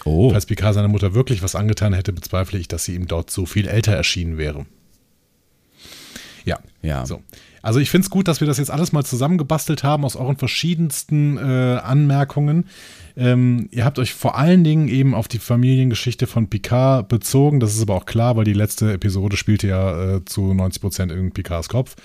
Oh. 0.05 0.31
Falls 0.31 0.47
Picard 0.47 0.75
seiner 0.75 0.89
Mutter 0.89 1.15
wirklich 1.15 1.43
was 1.43 1.55
angetan 1.55 1.93
hätte, 1.93 2.13
bezweifle 2.13 2.59
ich, 2.59 2.69
dass 2.69 2.85
sie 2.85 2.95
ihm 2.95 3.07
dort 3.07 3.31
so 3.31 3.47
viel 3.47 3.67
älter 3.67 3.93
erschienen 3.93 4.39
wäre. 4.39 4.67
Ja, 6.45 6.59
Ja. 6.83 7.07
So. 7.07 7.23
Also 7.65 7.81
ich 7.81 7.89
finde 7.89 8.05
es 8.05 8.11
gut, 8.11 8.29
dass 8.29 8.41
wir 8.41 8.47
das 8.47 8.59
jetzt 8.59 8.71
alles 8.71 8.93
mal 8.93 9.05
zusammengebastelt 9.05 9.83
haben 9.85 10.05
aus 10.05 10.17
euren 10.17 10.37
verschiedensten 10.37 11.39
äh, 11.39 11.79
Anmerkungen. 11.83 12.67
Ähm, 13.17 13.71
ihr 13.71 13.87
habt 13.87 13.99
euch 13.99 14.13
vor 14.13 14.37
allen 14.37 14.65
Dingen 14.65 14.89
eben 14.89 15.15
auf 15.15 15.29
die 15.29 15.39
Familiengeschichte 15.39 16.27
von 16.27 16.51
Picard 16.51 17.09
bezogen. 17.09 17.61
Das 17.61 17.75
ist 17.75 17.81
aber 17.81 17.95
auch 17.95 18.05
klar, 18.05 18.37
weil 18.37 18.45
die 18.45 18.53
letzte 18.53 18.93
Episode 18.93 19.39
spielte 19.39 19.67
ja 19.67 20.17
äh, 20.17 20.25
zu 20.27 20.53
90 20.53 20.83
Prozent 20.83 21.11
in 21.13 21.33
Picards 21.33 21.71
Kopf 21.71 21.97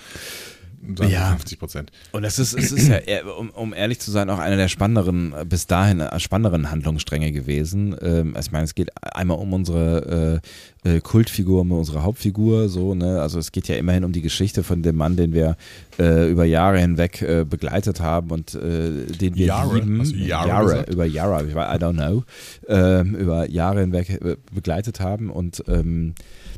sagen 0.96 1.10
ja. 1.10 1.30
50 1.30 1.58
Prozent. 1.58 1.92
Und 2.12 2.24
es 2.24 2.38
ist, 2.38 2.54
es 2.54 2.72
ist 2.72 2.88
ja, 2.88 3.24
um, 3.38 3.50
um, 3.50 3.74
ehrlich 3.74 4.00
zu 4.00 4.10
sein, 4.10 4.30
auch 4.30 4.38
einer 4.38 4.56
der 4.56 4.68
spannenderen, 4.68 5.34
bis 5.46 5.66
dahin 5.66 6.00
äh, 6.00 6.18
spannenderen 6.18 6.70
Handlungsstränge 6.70 7.32
gewesen. 7.32 7.94
Ähm, 8.00 8.34
also 8.34 8.48
ich 8.48 8.52
meine, 8.52 8.64
es 8.64 8.74
geht 8.74 8.90
einmal 9.02 9.38
um 9.38 9.52
unsere 9.52 10.40
äh, 10.84 10.96
äh, 10.96 11.00
Kultfigur, 11.00 11.60
um 11.60 11.72
unsere 11.72 12.02
Hauptfigur, 12.02 12.68
so, 12.68 12.94
ne? 12.94 13.20
Also 13.20 13.38
es 13.38 13.52
geht 13.52 13.68
ja 13.68 13.76
immerhin 13.76 14.04
um 14.04 14.12
die 14.12 14.22
Geschichte 14.22 14.62
von 14.62 14.82
dem 14.82 14.96
Mann, 14.96 15.16
den 15.16 15.32
wir 15.32 15.56
äh, 15.98 16.30
über 16.30 16.44
Jahre 16.44 16.78
hinweg 16.78 17.20
äh, 17.22 17.44
begleitet 17.44 18.00
haben 18.00 18.30
und 18.30 18.54
äh, 18.54 19.06
den 19.06 19.36
wir 19.36 19.46
Jahre, 19.46 19.74
lieben. 19.74 20.00
also 20.00 20.14
Jahre, 20.16 20.48
Jahre 20.48 20.84
über 20.90 21.04
Jahre, 21.04 21.44
I 21.44 21.78
don't 21.78 21.94
know, 21.94 22.24
ähm, 22.68 23.14
über 23.14 23.48
Jahre 23.50 23.80
hinweg 23.80 24.20
begleitet 24.52 25.00
haben 25.00 25.30
und 25.30 25.62
ähm, 25.68 26.14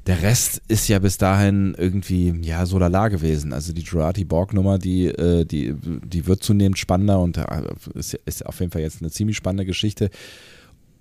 der 0.07 0.23
Rest 0.23 0.63
ist 0.67 0.89
ja 0.89 0.99
bis 0.99 1.17
dahin 1.17 1.75
irgendwie, 1.79 2.35
ja, 2.43 2.67
so 2.67 2.79
lala 2.79 3.09
gewesen. 3.09 3.53
Also 3.53 3.73
die 3.73 3.83
Jurati-Borg-Nummer, 3.83 4.79
die, 4.79 5.07
äh, 5.07 5.45
die, 5.45 5.75
die 5.75 6.27
wird 6.27 6.43
zunehmend 6.43 6.79
spannender 6.79 7.21
und 7.21 7.37
äh, 7.37 7.45
ist, 7.95 8.15
ist 8.15 8.45
auf 8.45 8.59
jeden 8.61 8.73
Fall 8.73 8.83
jetzt 8.83 9.01
eine 9.01 9.11
ziemlich 9.11 9.37
spannende 9.37 9.65
Geschichte. 9.65 10.11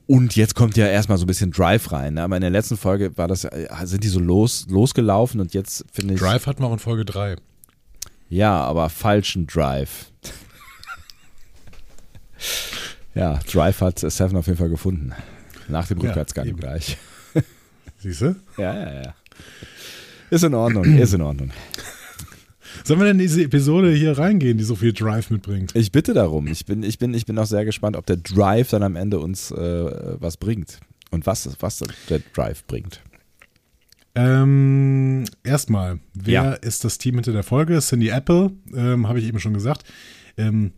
Und 0.05 0.35
jetzt 0.35 0.55
kommt 0.55 0.77
ja 0.77 0.87
erstmal 0.87 1.17
so 1.17 1.23
ein 1.23 1.27
bisschen 1.27 1.51
Drive 1.51 1.91
rein. 1.91 2.15
Ne? 2.15 2.23
Aber 2.23 2.35
in 2.35 2.41
der 2.41 2.51
letzten 2.51 2.77
Folge 2.77 3.17
war 3.17 3.27
das, 3.27 3.45
äh, 3.45 3.67
sind 3.83 4.03
die 4.03 4.09
so 4.09 4.19
los, 4.19 4.67
losgelaufen 4.69 5.39
und 5.39 5.53
jetzt 5.53 5.85
finde 5.91 6.13
ich. 6.13 6.19
Drive 6.19 6.45
hatten 6.45 6.61
wir 6.61 6.67
auch 6.67 6.73
in 6.73 6.79
Folge 6.79 7.05
3. 7.05 7.37
Ja, 8.29 8.61
aber 8.61 8.89
falschen 8.89 9.47
Drive. 9.47 10.11
ja, 13.15 13.39
Drive 13.51 13.81
hat 13.81 13.99
Seven 13.99 14.37
auf 14.37 14.45
jeden 14.45 14.59
Fall 14.59 14.69
gefunden. 14.69 15.13
Nach 15.67 15.87
dem 15.87 15.99
Rückwärtsgang 15.99 16.47
ja, 16.47 16.53
gleich. 16.53 16.97
Siehst 18.01 18.21
du? 18.21 18.35
Ja, 18.57 18.73
ja, 18.73 19.03
ja. 19.03 19.15
Ist 20.31 20.43
in 20.43 20.53
Ordnung, 20.55 20.85
ist 20.97 21.13
in 21.13 21.21
Ordnung. 21.21 21.51
Sollen 22.83 22.99
wir 22.99 23.05
denn 23.05 23.19
in 23.19 23.27
diese 23.27 23.43
Episode 23.43 23.91
hier 23.91 24.17
reingehen, 24.17 24.57
die 24.57 24.63
so 24.63 24.75
viel 24.75 24.91
Drive 24.91 25.29
mitbringt? 25.29 25.75
Ich 25.75 25.91
bitte 25.91 26.13
darum. 26.13 26.47
Ich 26.47 26.65
bin, 26.65 26.81
ich 26.81 26.97
bin, 26.97 27.13
ich 27.13 27.25
bin 27.25 27.37
auch 27.37 27.45
sehr 27.45 27.63
gespannt, 27.63 27.95
ob 27.95 28.07
der 28.07 28.17
Drive 28.17 28.69
dann 28.69 28.81
am 28.81 28.95
Ende 28.95 29.19
uns 29.19 29.51
äh, 29.51 30.15
was 30.19 30.37
bringt. 30.37 30.79
Und 31.11 31.27
was, 31.27 31.49
was 31.59 31.83
der 32.09 32.21
Drive 32.33 32.63
bringt. 32.65 33.01
Ähm, 34.15 35.25
erstmal, 35.43 35.99
wer 36.13 36.33
ja. 36.33 36.53
ist 36.53 36.83
das 36.83 36.97
Team 36.97 37.15
hinter 37.15 37.33
der 37.33 37.43
Folge? 37.43 37.79
Cindy 37.79 38.09
Apple, 38.09 38.51
ähm, 38.73 39.07
habe 39.07 39.19
ich 39.19 39.25
eben 39.25 39.39
schon 39.39 39.53
gesagt. 39.53 39.83
Ähm, 40.37 40.71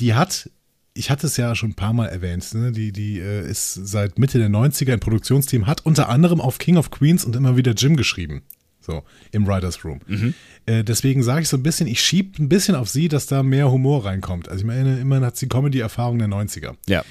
die 0.00 0.14
hat 0.14 0.50
ich 0.94 1.10
hatte 1.10 1.26
es 1.26 1.36
ja 1.36 1.54
schon 1.54 1.70
ein 1.70 1.74
paar 1.74 1.92
Mal 1.92 2.06
erwähnt, 2.06 2.54
ne? 2.54 2.70
die, 2.70 2.92
die 2.92 3.18
äh, 3.18 3.48
ist 3.48 3.74
seit 3.74 4.18
Mitte 4.18 4.38
der 4.38 4.48
90er 4.48 4.92
ein 4.92 5.00
Produktionsteam, 5.00 5.66
hat 5.66 5.84
unter 5.84 6.08
anderem 6.08 6.40
auf 6.40 6.58
King 6.58 6.76
of 6.76 6.90
Queens 6.90 7.24
und 7.24 7.34
immer 7.34 7.56
wieder 7.56 7.72
Jim 7.72 7.96
geschrieben. 7.96 8.42
So, 8.80 9.02
im 9.32 9.46
Writers 9.46 9.84
Room. 9.84 10.00
Mhm. 10.06 10.34
Äh, 10.66 10.84
deswegen 10.84 11.22
sage 11.22 11.42
ich 11.42 11.48
so 11.48 11.56
ein 11.56 11.62
bisschen, 11.62 11.86
ich 11.86 12.02
schiebe 12.02 12.40
ein 12.40 12.50
bisschen 12.50 12.74
auf 12.74 12.88
sie, 12.88 13.08
dass 13.08 13.26
da 13.26 13.42
mehr 13.42 13.70
Humor 13.70 14.04
reinkommt. 14.04 14.48
Also 14.48 14.60
ich 14.60 14.66
meine, 14.66 15.00
immerhin 15.00 15.24
hat 15.24 15.36
sie 15.36 15.48
Comedy-Erfahrung 15.48 16.18
der 16.18 16.28
90er. 16.28 16.74
Ja. 16.86 17.02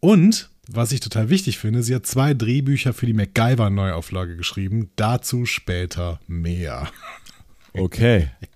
Und, 0.00 0.48
was 0.66 0.92
ich 0.92 1.00
total 1.00 1.28
wichtig 1.28 1.58
finde, 1.58 1.82
sie 1.82 1.94
hat 1.94 2.06
zwei 2.06 2.32
Drehbücher 2.32 2.94
für 2.94 3.04
die 3.04 3.12
MacGyver-Neuauflage 3.12 4.36
geschrieben. 4.36 4.90
Dazu 4.96 5.44
später 5.44 6.18
mehr. 6.26 6.88
Okay. 7.74 8.30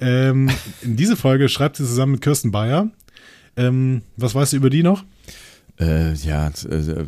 Ähm, 0.00 0.50
in 0.82 0.96
diese 0.96 1.16
Folge 1.16 1.48
schreibt 1.48 1.76
sie 1.76 1.84
zusammen 1.84 2.12
mit 2.12 2.20
Kirsten 2.20 2.50
Bayer. 2.50 2.90
Ähm, 3.56 4.02
was 4.16 4.34
weißt 4.34 4.52
du 4.52 4.56
über 4.56 4.70
die 4.70 4.82
noch? 4.82 5.04
Äh, 5.78 6.14
ja, 6.14 6.48
äh, 6.48 7.04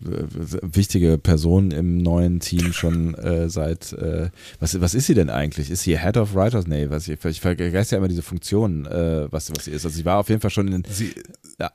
wichtige 0.60 1.16
Person 1.16 1.70
im 1.70 1.98
neuen 1.98 2.40
Team 2.40 2.74
schon 2.74 3.14
äh, 3.14 3.48
seit, 3.48 3.94
äh, 3.94 4.28
was, 4.60 4.78
was 4.78 4.94
ist 4.94 5.06
sie 5.06 5.14
denn 5.14 5.30
eigentlich? 5.30 5.70
Ist 5.70 5.84
sie 5.84 5.98
Head 5.98 6.18
of 6.18 6.34
Writers? 6.34 6.66
Nee, 6.66 6.90
was, 6.90 7.08
ich, 7.08 7.24
ich 7.24 7.40
vergesse 7.40 7.94
ja 7.94 7.98
immer 7.98 8.08
diese 8.08 8.20
Funktion, 8.20 8.84
äh, 8.84 9.26
was, 9.30 9.50
was 9.56 9.64
sie 9.64 9.70
ist. 9.70 9.86
Also 9.86 9.96
sie 9.96 10.04
war 10.04 10.18
auf 10.18 10.28
jeden 10.28 10.42
Fall 10.42 10.50
schon 10.50 10.68
in, 10.68 10.84
sie, 10.86 11.14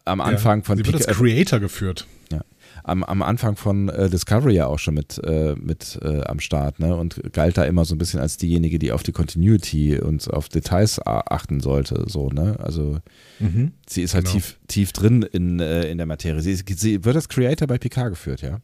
am 0.06 0.22
Anfang 0.22 0.60
ja, 0.60 0.66
von 0.66 0.78
Sie 0.78 0.86
wird 0.86 1.08
als 1.08 1.18
Creator 1.18 1.60
geführt. 1.60 2.06
Ja 2.32 2.42
am, 2.84 3.04
am 3.04 3.22
Anfang 3.22 3.56
von 3.56 3.90
äh, 3.90 4.10
Discovery 4.10 4.56
ja 4.56 4.68
auch 4.68 4.80
schon 4.80 4.94
mit, 4.94 5.20
äh, 5.24 5.56
mit 5.56 6.00
äh, 6.02 6.22
am 6.22 6.40
Start, 6.40 6.80
ne? 6.80 6.96
Und 6.96 7.22
galt 7.34 7.58
da 7.58 7.64
immer 7.64 7.86
so 7.86 7.96
ein 7.96 7.98
bisschen 7.98 8.20
als 8.20 8.38
diejenige, 8.38 8.80
die 8.80 8.92
auf 8.92 9.04
die 9.04 9.12
Continuity 9.12 10.00
und 10.00 10.32
auf 10.32 10.50
Details 10.50 11.00
achten 11.06 11.60
sollte, 11.60 12.06
so, 12.08 12.30
ne? 12.30 12.58
Also 12.60 13.00
mhm. 13.40 13.72
sie 13.88 14.02
ist 14.02 14.14
halt 14.14 14.26
genau. 14.26 14.36
tief, 14.36 14.58
tief 14.68 14.92
drin 14.92 15.24
in, 15.24 15.60
äh, 15.60 15.90
in 15.90 15.98
der 15.98 16.08
Materie. 16.08 16.42
Sie, 16.42 16.52
ist, 16.52 16.80
sie 16.80 17.04
wird 17.04 17.16
als 17.16 17.30
Creator 17.30 17.68
bei 17.68 17.78
Picard 17.78 18.12
geführt, 18.12 18.42
ja. 18.42 18.60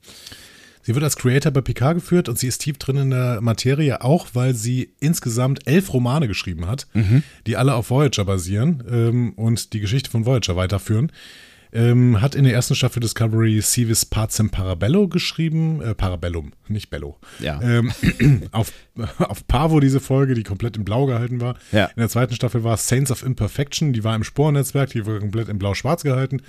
Sie 0.82 0.96
wird 0.96 1.04
als 1.04 1.18
Creator 1.18 1.52
bei 1.52 1.62
Picard 1.62 1.96
geführt 1.96 2.30
und 2.30 2.40
sie 2.40 2.48
ist 2.48 2.60
tief 2.60 2.78
drin 2.78 2.98
in 2.98 3.10
der 3.12 3.42
Materie, 3.42 4.02
auch 4.02 4.30
weil 4.34 4.56
sie 4.56 4.94
insgesamt 5.00 5.68
elf 5.68 5.94
Romane 5.94 6.28
geschrieben 6.28 6.68
hat, 6.68 6.88
mhm. 6.94 7.24
die 7.46 7.58
alle 7.58 7.76
auf 7.76 7.90
Voyager 7.90 8.26
basieren 8.26 8.84
ähm, 8.90 9.34
und 9.34 9.74
die 9.74 9.82
Geschichte 9.82 10.10
von 10.10 10.26
Voyager 10.26 10.56
weiterführen. 10.56 11.12
Ähm, 11.72 12.20
hat 12.22 12.36
in 12.36 12.46
der 12.46 12.54
ersten 12.54 12.76
Staffel 12.76 13.00
Discovery 13.00 13.62
Civis 13.62 14.06
Pacem 14.06 14.50
Parabello 14.50 15.08
geschrieben. 15.08 15.82
Äh, 15.82 15.94
Parabellum, 15.94 16.54
nicht 16.68 16.90
Bello. 16.90 17.18
Ja. 17.40 17.62
Ähm, 17.62 17.92
auf, 18.52 18.72
auf 19.20 19.46
Pavo 19.48 19.80
diese 19.80 20.00
Folge, 20.00 20.34
die 20.34 20.44
komplett 20.44 20.78
in 20.78 20.86
Blau 20.86 21.06
gehalten 21.06 21.42
war. 21.42 21.56
Ja. 21.72 21.86
In 21.86 22.00
der 22.00 22.10
zweiten 22.10 22.34
Staffel 22.36 22.64
war 22.64 22.78
Saints 22.78 23.12
of 23.12 23.24
Imperfection, 23.24 23.94
die 23.94 24.04
war 24.04 24.16
im 24.16 24.24
Sporennetzwerk, 24.24 24.92
die 24.92 25.06
war 25.06 25.20
komplett 25.20 25.50
in 25.50 25.60
Blau-Schwarz 25.60 26.04
gehalten. 26.04 26.42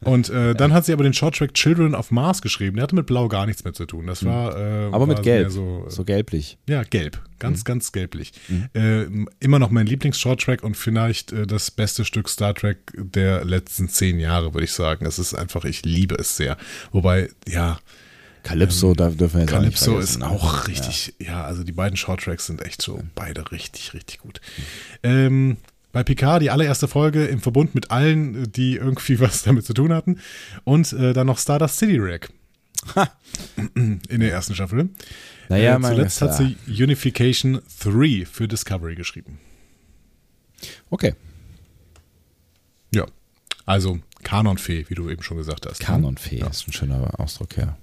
Und 0.00 0.30
äh, 0.30 0.54
dann 0.56 0.72
hat 0.72 0.84
sie 0.84 0.92
aber 0.92 1.04
den 1.04 1.12
Shorttrack 1.14 1.54
Children 1.54 1.94
of 1.94 2.10
Mars 2.10 2.42
geschrieben. 2.42 2.76
Der 2.76 2.84
hatte 2.84 2.94
mit 2.94 3.06
Blau 3.06 3.28
gar 3.28 3.46
nichts 3.46 3.64
mehr 3.64 3.72
zu 3.72 3.86
tun. 3.86 4.06
Das 4.06 4.22
hm. 4.22 4.28
war. 4.28 4.56
Äh, 4.56 4.86
aber 4.92 5.06
mit 5.06 5.18
war 5.18 5.24
Gelb. 5.24 5.50
So, 5.50 5.84
so 5.88 6.04
gelblich. 6.04 6.58
Ja, 6.68 6.82
gelb. 6.82 7.20
Ganz, 7.40 7.60
mhm. 7.60 7.64
ganz 7.64 7.92
gelblich. 7.92 8.32
Mhm. 8.48 8.68
Äh, 8.74 9.26
immer 9.40 9.58
noch 9.58 9.70
mein 9.70 9.86
Lieblings-Shorttrack 9.86 10.62
und 10.62 10.76
vielleicht 10.76 11.32
äh, 11.32 11.46
das 11.46 11.70
beste 11.70 12.04
Stück 12.04 12.28
Star 12.28 12.54
Trek 12.54 12.78
der 12.94 13.44
letzten 13.44 13.88
zehn 13.88 14.20
Jahre, 14.20 14.54
würde 14.54 14.64
ich 14.64 14.72
sagen. 14.72 15.06
Es 15.06 15.18
ist 15.18 15.34
einfach, 15.34 15.64
ich 15.64 15.84
liebe 15.84 16.14
es 16.16 16.36
sehr. 16.36 16.56
Wobei, 16.92 17.30
ja. 17.48 17.78
Calypso, 18.42 18.90
ähm, 18.90 18.96
da 18.96 19.10
dürfen 19.10 19.34
wir 19.34 19.40
jetzt 19.42 19.50
Calypso 19.50 19.98
ist 19.98 20.18
ne? 20.18 20.28
auch 20.28 20.66
richtig, 20.68 21.14
ja. 21.18 21.26
ja. 21.26 21.44
also 21.44 21.64
die 21.64 21.72
beiden 21.72 21.96
Shorttracks 21.96 22.46
sind 22.46 22.62
echt 22.62 22.82
so 22.82 23.02
beide 23.14 23.50
richtig, 23.52 23.94
richtig 23.94 24.18
gut. 24.18 24.40
Ähm, 25.02 25.56
bei 25.92 26.04
Picard 26.04 26.42
die 26.42 26.50
allererste 26.50 26.88
Folge 26.88 27.26
im 27.26 27.40
Verbund 27.40 27.74
mit 27.74 27.90
allen, 27.90 28.50
die 28.52 28.76
irgendwie 28.76 29.20
was 29.20 29.42
damit 29.42 29.64
zu 29.64 29.74
tun 29.74 29.92
hatten. 29.92 30.20
Und 30.64 30.92
äh, 30.92 31.12
dann 31.12 31.26
noch 31.26 31.38
Stardust 31.38 31.78
City 31.78 31.98
Rack. 31.98 32.30
In 33.74 34.00
der 34.08 34.32
ersten 34.32 34.54
Staffel. 34.54 34.88
Naja, 35.50 35.76
äh, 35.76 35.82
zuletzt 35.82 36.22
hat 36.22 36.34
sie 36.34 36.56
Unification 36.66 37.60
3 37.82 38.24
für 38.24 38.48
Discovery 38.48 38.94
geschrieben. 38.94 39.38
Okay. 40.88 41.14
Ja. 42.94 43.06
Also 43.66 44.00
Kanonfee, 44.22 44.86
wie 44.88 44.94
du 44.94 45.10
eben 45.10 45.22
schon 45.22 45.36
gesagt 45.36 45.66
hast. 45.66 45.80
Ne? 45.80 45.86
Kanonfee 45.86 46.38
ja. 46.38 46.46
ist 46.46 46.66
ein 46.68 46.72
schöner 46.72 47.18
Ausdruck, 47.18 47.56
ja. 47.56 47.76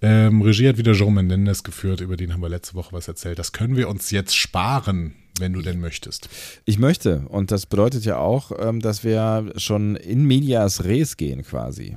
Ähm, 0.00 0.42
Regie 0.42 0.68
hat 0.68 0.78
wieder 0.78 0.94
Jean 0.94 1.14
Menendez 1.14 1.62
geführt, 1.62 2.00
über 2.00 2.16
den 2.16 2.32
haben 2.32 2.42
wir 2.42 2.48
letzte 2.48 2.74
Woche 2.74 2.92
was 2.92 3.06
erzählt. 3.06 3.38
Das 3.38 3.52
können 3.52 3.76
wir 3.76 3.88
uns 3.88 4.10
jetzt 4.10 4.36
sparen, 4.36 5.14
wenn 5.38 5.52
du 5.52 5.62
denn 5.62 5.80
möchtest. 5.80 6.28
Ich 6.64 6.78
möchte. 6.78 7.20
Und 7.28 7.52
das 7.52 7.66
bedeutet 7.66 8.04
ja 8.04 8.18
auch, 8.18 8.50
ähm, 8.58 8.80
dass 8.80 9.04
wir 9.04 9.52
schon 9.56 9.94
in 9.94 10.24
medias 10.24 10.84
res 10.84 11.16
gehen 11.16 11.44
quasi. 11.44 11.96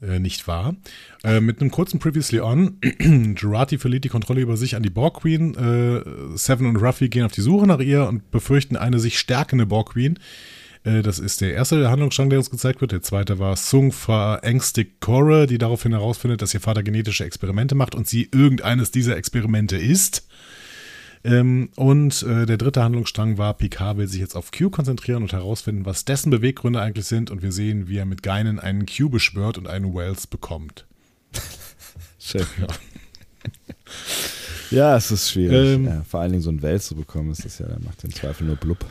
Äh, 0.00 0.20
nicht 0.20 0.46
wahr. 0.46 0.76
Äh, 1.24 1.40
mit 1.40 1.60
einem 1.60 1.70
kurzen 1.70 1.98
Previously 1.98 2.40
On, 2.40 2.78
Jurati 3.36 3.78
verliert 3.78 4.04
die 4.04 4.10
Kontrolle 4.10 4.40
über 4.40 4.56
sich 4.56 4.76
an 4.76 4.82
die 4.82 4.90
Borg 4.90 5.22
Queen. 5.22 5.54
Äh, 5.54 6.36
Seven 6.36 6.66
und 6.66 6.76
Ruffy 6.76 7.08
gehen 7.08 7.24
auf 7.24 7.32
die 7.32 7.40
Suche 7.40 7.66
nach 7.66 7.80
ihr 7.80 8.06
und 8.06 8.30
befürchten 8.30 8.76
eine 8.76 9.00
sich 9.00 9.18
stärkende 9.18 9.66
Borg 9.66 9.90
Queen. 9.94 10.18
Äh, 10.84 11.02
das 11.02 11.18
ist 11.18 11.40
der 11.40 11.54
erste 11.54 11.90
Handlungsstrang, 11.90 12.30
der 12.30 12.38
uns 12.38 12.50
gezeigt 12.50 12.80
wird. 12.80 12.92
Der 12.92 13.02
zweite 13.02 13.38
war 13.38 13.56
Sung 13.56 13.92
verängstigt 13.92 15.00
Cora, 15.00 15.46
die 15.46 15.58
daraufhin 15.58 15.92
herausfindet, 15.92 16.42
dass 16.42 16.54
ihr 16.54 16.60
Vater 16.60 16.82
genetische 16.82 17.24
Experimente 17.24 17.74
macht 17.74 17.94
und 17.94 18.06
sie 18.06 18.28
irgendeines 18.32 18.90
dieser 18.90 19.16
Experimente 19.16 19.76
ist. 19.76 20.26
Ähm, 21.24 21.70
und 21.76 22.22
äh, 22.22 22.46
der 22.46 22.58
dritte 22.58 22.82
Handlungsstrang 22.82 23.38
war, 23.38 23.54
Picard 23.54 23.96
will 23.96 24.06
sich 24.06 24.20
jetzt 24.20 24.36
auf 24.36 24.52
Q 24.52 24.70
konzentrieren 24.70 25.22
und 25.22 25.32
herausfinden, 25.32 25.84
was 25.84 26.04
dessen 26.04 26.30
Beweggründe 26.30 26.80
eigentlich 26.80 27.06
sind. 27.06 27.30
Und 27.30 27.42
wir 27.42 27.52
sehen, 27.52 27.88
wie 27.88 27.98
er 27.98 28.06
mit 28.06 28.22
Geinen 28.22 28.60
einen 28.60 28.86
Q 28.86 29.08
beschwört 29.08 29.58
und 29.58 29.66
einen 29.66 29.94
Wells 29.94 30.26
bekommt. 30.26 30.86
Schön. 32.18 32.46
Ja. 32.60 32.66
ja, 34.70 34.96
es 34.96 35.10
ist 35.10 35.30
schwierig. 35.30 35.74
Ähm, 35.74 35.86
ja, 35.86 36.04
vor 36.08 36.20
allen 36.20 36.32
Dingen 36.32 36.42
so 36.42 36.50
ein 36.50 36.62
Wells 36.62 36.86
zu 36.86 36.94
bekommen, 36.94 37.32
ist 37.32 37.44
das 37.44 37.58
ja, 37.58 37.66
der 37.66 37.80
macht 37.80 38.02
den 38.02 38.12
Zweifel 38.12 38.46
nur 38.46 38.56
blub. 38.56 38.84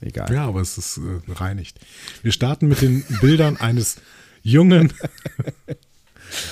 Egal. 0.00 0.32
Ja, 0.32 0.46
aber 0.46 0.60
es 0.60 0.78
ist 0.78 0.98
äh, 0.98 1.32
reinigt. 1.32 1.78
Wir 2.22 2.32
starten 2.32 2.68
mit 2.68 2.80
den 2.80 3.04
Bildern 3.20 3.56
eines 3.58 3.96
jungen 4.42 4.92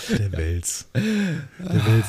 Der 0.08 0.32
Wels. 0.32 0.87
Der 0.94 1.87
Wels. 1.87 2.06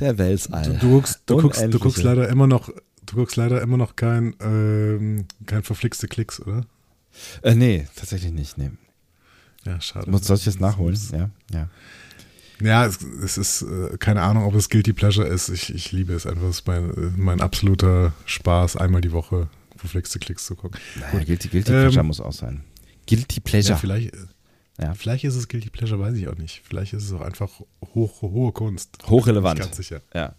Der 0.00 0.18
Welsall. 0.18 0.64
Du, 0.64 0.78
du, 0.78 0.90
guckst, 0.90 1.22
du, 1.26 1.36
guckst, 1.36 1.62
du 1.62 1.78
guckst 1.78 2.02
leider 2.02 2.28
immer 2.28 2.46
noch, 2.46 2.70
du 3.06 3.16
guckst 3.16 3.36
leider 3.36 3.60
immer 3.62 3.76
noch 3.76 3.96
kein, 3.96 4.34
ähm, 4.40 5.26
kein 5.46 5.62
verflixte 5.62 6.08
Klicks, 6.08 6.40
oder? 6.40 6.66
Äh, 7.42 7.54
nee, 7.54 7.86
tatsächlich 7.94 8.32
nicht. 8.32 8.58
Nee. 8.58 8.70
Ja, 9.64 9.80
schade. 9.80 10.10
Muss, 10.10 10.26
soll 10.26 10.36
ich 10.36 10.44
das 10.44 10.60
nachholen? 10.60 10.98
Ja, 11.12 11.30
ja. 11.52 11.68
Ja, 12.60 12.86
es, 12.86 13.02
es 13.02 13.36
ist 13.36 13.62
äh, 13.62 13.96
keine 13.98 14.22
Ahnung, 14.22 14.44
ob 14.44 14.54
es 14.54 14.68
Guilty 14.68 14.92
Pleasure 14.92 15.26
ist. 15.26 15.48
Ich, 15.48 15.74
ich 15.74 15.92
liebe 15.92 16.14
es 16.14 16.26
einfach. 16.26 16.48
Es 16.48 16.60
ist 16.60 16.66
mein, 16.66 17.14
mein 17.16 17.40
absoluter 17.40 18.12
Spaß, 18.26 18.76
einmal 18.76 19.00
die 19.00 19.12
Woche 19.12 19.48
verflixte 19.84 20.18
Klicks 20.18 20.46
zu 20.46 20.56
gucken. 20.56 20.80
Naja, 20.96 21.24
Guilty, 21.24 21.48
Guilty 21.48 21.70
Pleasure 21.70 22.00
ähm, 22.00 22.06
muss 22.06 22.20
auch 22.20 22.32
sein. 22.32 22.64
Guilty 23.06 23.40
Pleasure. 23.40 23.74
Ja, 23.74 23.76
vielleicht, 23.76 24.12
ja. 24.80 24.94
vielleicht 24.94 25.24
ist 25.24 25.34
es 25.34 25.48
Guilty 25.48 25.70
Pleasure, 25.70 26.00
weiß 26.00 26.16
ich 26.16 26.28
auch 26.28 26.36
nicht. 26.36 26.62
Vielleicht 26.64 26.94
ist 26.94 27.04
es 27.04 27.12
auch 27.12 27.20
einfach 27.20 27.50
hoch, 27.94 28.22
hohe 28.22 28.52
Kunst. 28.52 28.98
Hochrelevant. 29.06 29.60
Ganz 29.60 29.76
sicher. 29.76 30.00
Ja. 30.14 30.34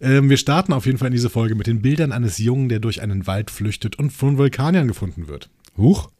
Ähm, 0.00 0.28
wir 0.28 0.36
starten 0.36 0.72
auf 0.72 0.86
jeden 0.86 0.98
Fall 0.98 1.08
in 1.08 1.14
diese 1.14 1.30
Folge 1.30 1.54
mit 1.54 1.68
den 1.68 1.80
Bildern 1.80 2.10
eines 2.10 2.38
Jungen, 2.38 2.68
der 2.68 2.80
durch 2.80 3.00
einen 3.00 3.26
Wald 3.26 3.50
flüchtet 3.50 3.96
und 3.96 4.10
von 4.10 4.36
Vulkaniern 4.36 4.88
gefunden 4.88 5.28
wird. 5.28 5.48
Huch 5.76 6.10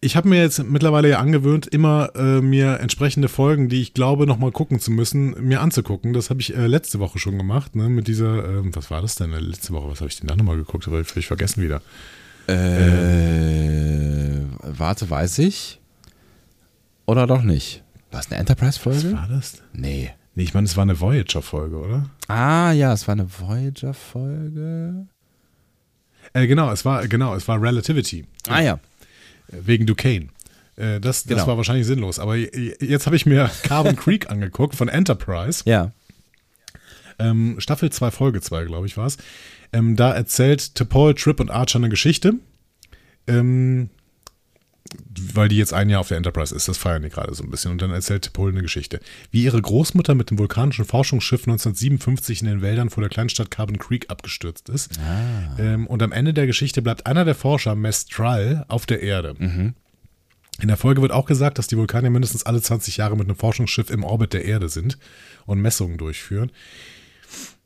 ich 0.00 0.16
habe 0.16 0.28
mir 0.28 0.40
jetzt 0.40 0.62
mittlerweile 0.62 1.08
ja 1.08 1.18
angewöhnt, 1.18 1.66
immer 1.66 2.10
äh, 2.14 2.40
mir 2.40 2.78
entsprechende 2.80 3.28
Folgen, 3.28 3.68
die 3.68 3.80
ich 3.80 3.94
glaube, 3.94 4.26
nochmal 4.26 4.52
gucken 4.52 4.78
zu 4.78 4.92
müssen, 4.92 5.34
mir 5.46 5.60
anzugucken. 5.60 6.12
Das 6.12 6.30
habe 6.30 6.40
ich 6.40 6.56
äh, 6.56 6.66
letzte 6.66 7.00
Woche 7.00 7.18
schon 7.18 7.36
gemacht, 7.36 7.74
ne? 7.74 7.88
Mit 7.88 8.06
dieser, 8.06 8.44
äh, 8.44 8.74
was 8.74 8.90
war 8.90 9.02
das 9.02 9.16
denn 9.16 9.32
äh, 9.32 9.40
letzte 9.40 9.72
Woche? 9.72 9.90
Was 9.90 10.00
habe 10.00 10.08
ich 10.08 10.18
denn 10.18 10.28
da 10.28 10.36
nochmal 10.36 10.56
geguckt? 10.56 10.86
Aber 10.86 11.00
ich 11.00 11.26
vergessen 11.26 11.62
wieder. 11.62 11.82
Äh, 12.46 12.54
warte, 14.62 15.10
weiß 15.10 15.40
ich? 15.40 15.80
Oder 17.06 17.26
doch 17.26 17.42
nicht? 17.42 17.82
War 18.10 18.20
es 18.20 18.30
eine 18.30 18.38
Enterprise-Folge? 18.40 19.12
Was 19.12 19.12
war 19.12 19.28
das? 19.28 19.62
Nee. 19.72 20.12
Nee, 20.34 20.44
ich 20.44 20.54
meine, 20.54 20.66
es 20.66 20.76
war 20.76 20.82
eine 20.82 21.00
Voyager-Folge, 21.00 21.76
oder? 21.76 22.08
Ah, 22.28 22.70
ja, 22.70 22.92
es 22.92 23.08
war 23.08 23.12
eine 23.14 23.26
Voyager-Folge. 23.28 25.08
Äh, 26.32 26.46
genau, 26.46 26.70
es 26.70 26.84
war, 26.84 27.08
genau, 27.08 27.34
es 27.34 27.48
war 27.48 27.60
Relativity. 27.60 28.24
Ah, 28.48 28.60
ja. 28.60 28.78
Wegen 29.48 29.86
Duquesne. 29.86 30.28
Äh, 30.76 31.00
das, 31.00 31.24
das 31.24 31.26
genau. 31.26 31.46
war 31.46 31.56
wahrscheinlich 31.56 31.86
sinnlos. 31.86 32.18
Aber 32.18 32.36
jetzt 32.36 33.06
habe 33.06 33.16
ich 33.16 33.26
mir 33.26 33.50
Carbon 33.62 33.96
Creek 33.96 34.30
angeguckt 34.30 34.74
von 34.74 34.88
Enterprise. 34.88 35.62
Ja. 35.66 35.92
Ähm, 37.18 37.56
Staffel 37.58 37.90
2, 37.90 38.10
Folge 38.10 38.40
2, 38.40 38.64
glaube 38.64 38.86
ich, 38.86 38.96
war 38.96 39.06
es. 39.06 39.18
Ähm, 39.72 39.96
da 39.96 40.12
erzählt 40.12 40.60
T'Pol, 40.60 41.14
Trip 41.20 41.40
und 41.40 41.50
Archer 41.50 41.78
eine 41.78 41.88
Geschichte. 41.88 42.34
Ähm, 43.26 43.90
weil 45.34 45.48
die 45.48 45.56
jetzt 45.56 45.74
ein 45.74 45.90
Jahr 45.90 46.00
auf 46.00 46.08
der 46.08 46.16
Enterprise 46.16 46.54
ist, 46.54 46.68
das 46.68 46.78
feiern 46.78 47.02
die 47.02 47.10
gerade 47.10 47.34
so 47.34 47.42
ein 47.42 47.50
bisschen. 47.50 47.72
Und 47.72 47.82
dann 47.82 47.90
erzählt 47.90 48.26
T'Pol 48.26 48.50
eine 48.50 48.62
Geschichte. 48.62 49.00
Wie 49.30 49.44
ihre 49.44 49.60
Großmutter 49.60 50.14
mit 50.14 50.30
dem 50.30 50.38
vulkanischen 50.38 50.84
Forschungsschiff 50.84 51.42
1957 51.42 52.40
in 52.40 52.46
den 52.46 52.62
Wäldern 52.62 52.90
vor 52.90 53.02
der 53.02 53.10
Kleinstadt 53.10 53.50
Carbon 53.50 53.78
Creek 53.78 54.08
abgestürzt 54.08 54.68
ist. 54.68 54.98
Ah. 54.98 55.58
Ähm, 55.58 55.86
und 55.86 56.02
am 56.02 56.12
Ende 56.12 56.32
der 56.32 56.46
Geschichte 56.46 56.82
bleibt 56.82 57.06
einer 57.06 57.24
der 57.24 57.34
Forscher, 57.34 57.74
Mestral, 57.74 58.64
auf 58.68 58.86
der 58.86 59.02
Erde. 59.02 59.34
Mhm. 59.38 59.74
In 60.60 60.68
der 60.68 60.76
Folge 60.76 61.02
wird 61.02 61.12
auch 61.12 61.26
gesagt, 61.26 61.58
dass 61.58 61.68
die 61.68 61.76
Vulkanier 61.76 62.10
mindestens 62.10 62.44
alle 62.44 62.60
20 62.60 62.96
Jahre 62.96 63.16
mit 63.16 63.28
einem 63.28 63.36
Forschungsschiff 63.36 63.90
im 63.90 64.04
Orbit 64.04 64.32
der 64.32 64.44
Erde 64.44 64.68
sind 64.68 64.98
und 65.46 65.60
Messungen 65.60 65.98
durchführen. 65.98 66.50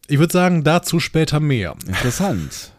Ich 0.09 0.19
würde 0.19 0.33
sagen, 0.33 0.65
dazu 0.65 1.01
später 1.01 1.41
mehr. 1.41 1.75
Interessant. 1.87 2.72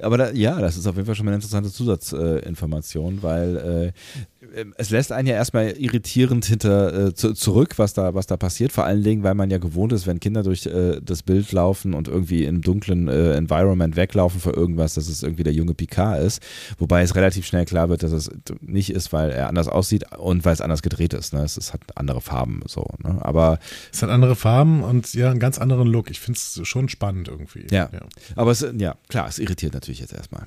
Aber 0.00 0.18
da, 0.18 0.30
ja, 0.32 0.60
das 0.60 0.76
ist 0.76 0.86
auf 0.86 0.96
jeden 0.96 1.06
Fall 1.06 1.14
schon 1.14 1.26
mal 1.26 1.30
eine 1.30 1.36
interessante 1.36 1.70
Zusatzinformation, 1.70 3.22
weil 3.22 3.56
äh, 3.56 4.35
es 4.76 4.90
lässt 4.90 5.12
einen 5.12 5.28
ja 5.28 5.34
erstmal 5.34 5.70
irritierend 5.72 6.44
hinter 6.46 7.08
äh, 7.08 7.14
zu, 7.14 7.34
zurück, 7.34 7.74
was 7.78 7.92
da, 7.92 8.14
was 8.14 8.26
da 8.26 8.36
passiert. 8.36 8.72
Vor 8.72 8.84
allen 8.84 9.02
Dingen, 9.02 9.22
weil 9.22 9.34
man 9.34 9.50
ja 9.50 9.58
gewohnt 9.58 9.92
ist, 9.92 10.06
wenn 10.06 10.20
Kinder 10.20 10.42
durch 10.42 10.66
äh, 10.66 11.00
das 11.02 11.22
Bild 11.22 11.52
laufen 11.52 11.94
und 11.94 12.08
irgendwie 12.08 12.44
im 12.44 12.62
dunklen 12.62 13.08
äh, 13.08 13.34
Environment 13.34 13.96
weglaufen 13.96 14.40
vor 14.40 14.56
irgendwas, 14.56 14.94
dass 14.94 15.08
es 15.08 15.22
irgendwie 15.22 15.42
der 15.42 15.52
junge 15.52 15.74
Picard 15.74 16.22
ist. 16.22 16.42
Wobei 16.78 17.02
es 17.02 17.14
relativ 17.14 17.46
schnell 17.46 17.64
klar 17.64 17.88
wird, 17.88 18.02
dass 18.02 18.12
es 18.12 18.30
nicht 18.60 18.90
ist, 18.90 19.12
weil 19.12 19.30
er 19.30 19.48
anders 19.48 19.68
aussieht 19.68 20.04
und 20.16 20.44
weil 20.44 20.54
es 20.54 20.60
anders 20.60 20.82
gedreht 20.82 21.12
ist. 21.12 21.34
Ne? 21.34 21.42
Es, 21.42 21.56
es 21.56 21.72
hat 21.72 21.80
andere 21.94 22.20
Farben 22.20 22.60
so. 22.66 22.86
Ne? 23.02 23.18
Aber 23.20 23.58
es 23.92 24.02
hat 24.02 24.10
andere 24.10 24.36
Farben 24.36 24.82
und 24.82 25.12
ja, 25.14 25.30
einen 25.30 25.40
ganz 25.40 25.58
anderen 25.58 25.88
Look. 25.88 26.10
Ich 26.10 26.20
finde 26.20 26.38
es 26.38 26.60
schon 26.66 26.88
spannend 26.88 27.28
irgendwie. 27.28 27.66
Ja. 27.70 27.90
ja. 27.92 28.00
Aber 28.34 28.52
es, 28.52 28.66
ja, 28.78 28.96
klar, 29.08 29.28
es 29.28 29.38
irritiert 29.38 29.74
natürlich 29.74 30.00
jetzt 30.00 30.12
erstmal. 30.12 30.46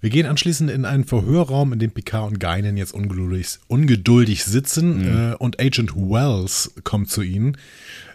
Wir 0.00 0.10
gehen 0.10 0.26
anschließend 0.26 0.70
in 0.70 0.84
einen 0.84 1.04
Verhörraum, 1.04 1.72
in 1.72 1.78
dem 1.78 1.90
Picard 1.90 2.30
und 2.30 2.38
Geinen 2.38 2.76
jetzt 2.76 2.94
ungeduldig, 2.94 3.58
ungeduldig 3.66 4.44
sitzen 4.44 4.98
mhm. 4.98 5.32
äh, 5.32 5.34
und 5.34 5.60
Agent 5.60 5.96
Wells 5.96 6.72
kommt 6.84 7.10
zu 7.10 7.22
ihnen 7.22 7.56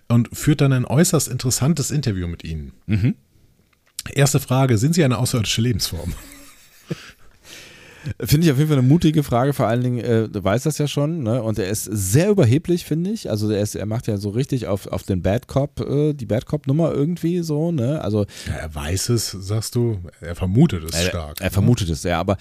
und 0.07 0.29
führt 0.31 0.61
dann 0.61 0.71
ein 0.71 0.85
äußerst 0.85 1.27
interessantes 1.27 1.91
Interview 1.91 2.27
mit 2.27 2.43
ihnen. 2.43 2.71
Mhm. 2.85 3.15
Erste 4.13 4.39
Frage, 4.39 4.77
sind 4.77 4.95
Sie 4.95 5.03
eine 5.03 5.17
außerirdische 5.17 5.61
Lebensform? 5.61 6.13
Finde 8.19 8.45
ich 8.45 8.51
auf 8.51 8.57
jeden 8.57 8.69
Fall 8.69 8.79
eine 8.79 8.87
mutige 8.87 9.23
Frage, 9.23 9.53
vor 9.53 9.67
allen 9.67 9.81
Dingen, 9.81 9.99
äh, 9.99 10.27
du 10.27 10.43
weißt 10.43 10.65
das 10.65 10.77
ja 10.77 10.87
schon, 10.87 11.23
ne? 11.23 11.41
Und 11.41 11.57
er 11.59 11.69
ist 11.69 11.85
sehr 11.85 12.29
überheblich, 12.29 12.85
finde 12.85 13.11
ich. 13.11 13.29
Also 13.29 13.49
er, 13.49 13.61
ist, 13.61 13.75
er 13.75 13.85
macht 13.85 14.07
ja 14.07 14.17
so 14.17 14.29
richtig 14.29 14.67
auf, 14.67 14.87
auf 14.87 15.03
den 15.03 15.21
Bad 15.21 15.47
Cop, 15.47 15.79
äh, 15.79 16.13
die 16.13 16.25
Bad 16.25 16.45
Cop-Nummer 16.45 16.91
irgendwie 16.91 17.39
so, 17.39 17.71
ne? 17.71 18.01
Also. 18.01 18.25
Ja, 18.47 18.53
er 18.53 18.75
weiß 18.75 19.09
es, 19.09 19.31
sagst 19.31 19.75
du, 19.75 19.99
er 20.21 20.35
vermutet 20.35 20.83
es 20.83 20.95
er, 20.95 21.09
stark. 21.09 21.39
Er, 21.39 21.45
ne? 21.45 21.51
vermutet 21.51 21.89
es, 21.89 22.03
ja, 22.03 22.19
aber 22.19 22.37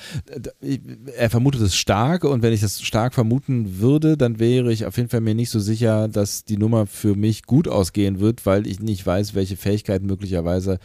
äh, 0.60 0.78
er 1.16 1.30
vermutet 1.30 1.60
es 1.62 1.76
stark 1.76 2.24
und 2.24 2.42
wenn 2.42 2.52
ich 2.52 2.60
das 2.60 2.82
stark 2.82 3.14
vermuten 3.14 3.78
würde, 3.80 4.16
dann 4.16 4.38
wäre 4.38 4.72
ich 4.72 4.86
auf 4.86 4.96
jeden 4.96 5.08
Fall 5.08 5.20
mir 5.20 5.34
nicht 5.34 5.50
so 5.50 5.60
sicher, 5.60 6.08
dass 6.08 6.44
die 6.44 6.56
Nummer 6.56 6.86
für 6.86 7.14
mich 7.14 7.44
gut 7.44 7.68
ausgehen 7.68 8.20
wird, 8.20 8.46
weil 8.46 8.66
ich 8.66 8.80
nicht 8.80 9.06
weiß, 9.06 9.34
welche 9.34 9.56
Fähigkeiten 9.56 10.06
möglicherweise 10.06 10.78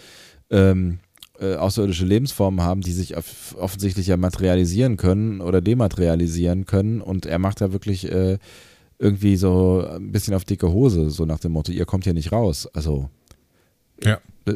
ähm, 0.49 0.99
äh, 1.39 1.55
außerirdische 1.55 2.05
Lebensformen 2.05 2.61
haben, 2.61 2.81
die 2.81 2.91
sich 2.91 3.17
off 3.17 3.55
offensichtlich 3.57 4.07
ja 4.07 4.17
materialisieren 4.17 4.97
können 4.97 5.41
oder 5.41 5.61
dematerialisieren 5.61 6.65
können. 6.65 7.01
Und 7.01 7.25
er 7.25 7.39
macht 7.39 7.61
da 7.61 7.71
wirklich 7.71 8.11
äh, 8.11 8.37
irgendwie 8.99 9.35
so 9.35 9.87
ein 9.87 10.11
bisschen 10.11 10.33
auf 10.33 10.45
dicke 10.45 10.71
Hose, 10.71 11.09
so 11.09 11.25
nach 11.25 11.39
dem 11.39 11.51
Motto, 11.51 11.71
ihr 11.71 11.85
kommt 11.85 12.03
hier 12.03 12.13
nicht 12.13 12.31
raus. 12.31 12.67
Also. 12.73 13.09
Ja. 14.03 14.19
Äh, 14.45 14.55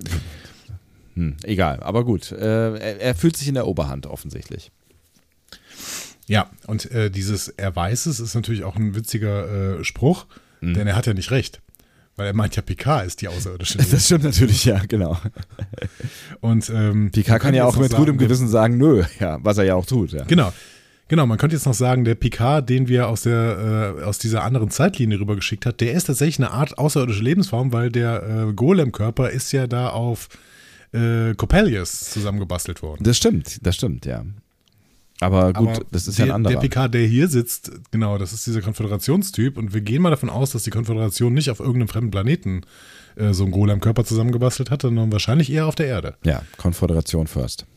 hm, 1.16 1.38
egal, 1.44 1.82
aber 1.82 2.06
gut. 2.06 2.32
Äh, 2.32 2.78
er, 2.78 3.02
er, 3.02 3.16
fühlt 3.16 3.36
sich 3.38 3.48
in 3.48 3.56
der 3.56 3.68
Oberhand 3.68 4.08
offensichtlich. 4.08 4.72
Ja, 6.28 6.50
und 6.68 6.90
äh, 6.92 7.10
dieses 7.10 7.50
Er 7.50 7.76
weiß 7.76 8.06
es 8.06 8.20
ist 8.20 8.36
natürlich 8.36 8.64
auch 8.64 8.76
ein 8.76 8.96
witziger 8.96 9.80
äh, 9.80 9.84
Spruch, 9.84 10.26
mhm. 10.62 10.74
denn 10.74 10.88
er 10.88 10.96
hat 10.96 11.06
ja 11.06 11.14
nicht 11.14 11.32
recht. 11.32 11.62
Weil 12.22 12.28
er 12.28 12.34
meint 12.36 12.56
ja, 12.56 12.62
Picard 12.62 13.08
ist 13.08 13.20
die 13.24 13.28
außerirdische. 13.28 13.80
Das 13.80 14.06
stimmt 14.06 14.26
natürlich, 14.26 14.64
ja, 14.66 14.80
genau. 14.88 15.18
Und 16.40 16.70
ähm, 16.70 17.10
Picard 17.12 17.42
kann 17.42 17.56
ja 17.56 17.66
auch 17.66 17.76
mit 17.78 17.96
gutem 17.96 18.20
Gewissen 18.20 18.48
sagen, 18.48 18.78
nö, 18.78 19.04
ja, 19.20 19.40
was 19.42 19.58
er 19.58 19.64
ja 19.64 19.74
auch 19.74 19.88
tut. 19.88 20.12
Ja. 20.12 20.24
Genau. 20.26 20.54
Genau, 21.08 21.26
man 21.26 21.40
könnte 21.40 21.56
jetzt 21.56 21.66
noch 21.66 21.74
sagen, 21.74 22.06
der 22.06 22.14
Picard, 22.14 22.70
den 22.70 22.88
wir 22.88 23.08
aus, 23.08 23.24
der, 23.24 23.96
äh, 24.00 24.04
aus 24.04 24.20
dieser 24.20 24.44
anderen 24.44 24.70
Zeitlinie 24.70 25.20
rübergeschickt 25.20 25.66
hat, 25.66 25.82
der 25.82 25.94
ist 25.94 26.04
tatsächlich 26.04 26.38
eine 26.38 26.52
Art 26.52 26.78
außerirdische 26.78 27.24
Lebensform, 27.24 27.74
weil 27.74 27.90
der 27.90 28.22
äh, 28.22 28.54
Golem-Körper 28.54 29.32
ist 29.32 29.52
ja 29.52 29.66
da 29.66 29.90
auf 29.90 30.30
äh, 30.94 31.34
Coppelius 31.34 32.12
zusammengebastelt 32.12 32.84
worden. 32.84 33.04
Das 33.04 33.18
stimmt, 33.18 33.66
das 33.66 33.78
stimmt, 33.78 34.06
ja. 34.06 34.24
Aber 35.22 35.54
gut, 35.54 35.70
Aber 35.70 35.86
das 35.92 36.08
ist 36.08 36.18
der, 36.18 36.26
ja 36.26 36.34
ein 36.34 36.36
anderer. 36.38 36.56
Der 36.56 36.68
PK, 36.68 36.88
der 36.88 37.06
hier 37.06 37.28
sitzt, 37.28 37.72
genau, 37.92 38.18
das 38.18 38.34
ist 38.34 38.46
dieser 38.48 38.62
Konföderationstyp 38.62 39.56
und 39.56 39.72
wir 39.74 39.82
gehen 39.82 40.02
mal 40.02 40.10
davon 40.10 40.32
aus, 40.32 40.52
dass 40.52 40.64
die 40.64 40.72
Konföderation 40.72 41.32
nicht 41.34 41.52
auf 41.52 41.60
irgendeinem 41.60 41.88
fremden 41.90 42.10
Planeten 42.10 42.62
äh, 43.16 43.32
so 43.32 43.44
einen 43.44 43.52
Golem-Körper 43.52 44.04
zusammengebastelt 44.04 44.72
hat, 44.72 44.82
sondern 44.82 45.12
wahrscheinlich 45.12 45.52
eher 45.52 45.68
auf 45.68 45.76
der 45.76 45.86
Erde. 45.86 46.16
Ja, 46.26 46.42
Konföderation 46.58 47.28
first. 47.28 47.68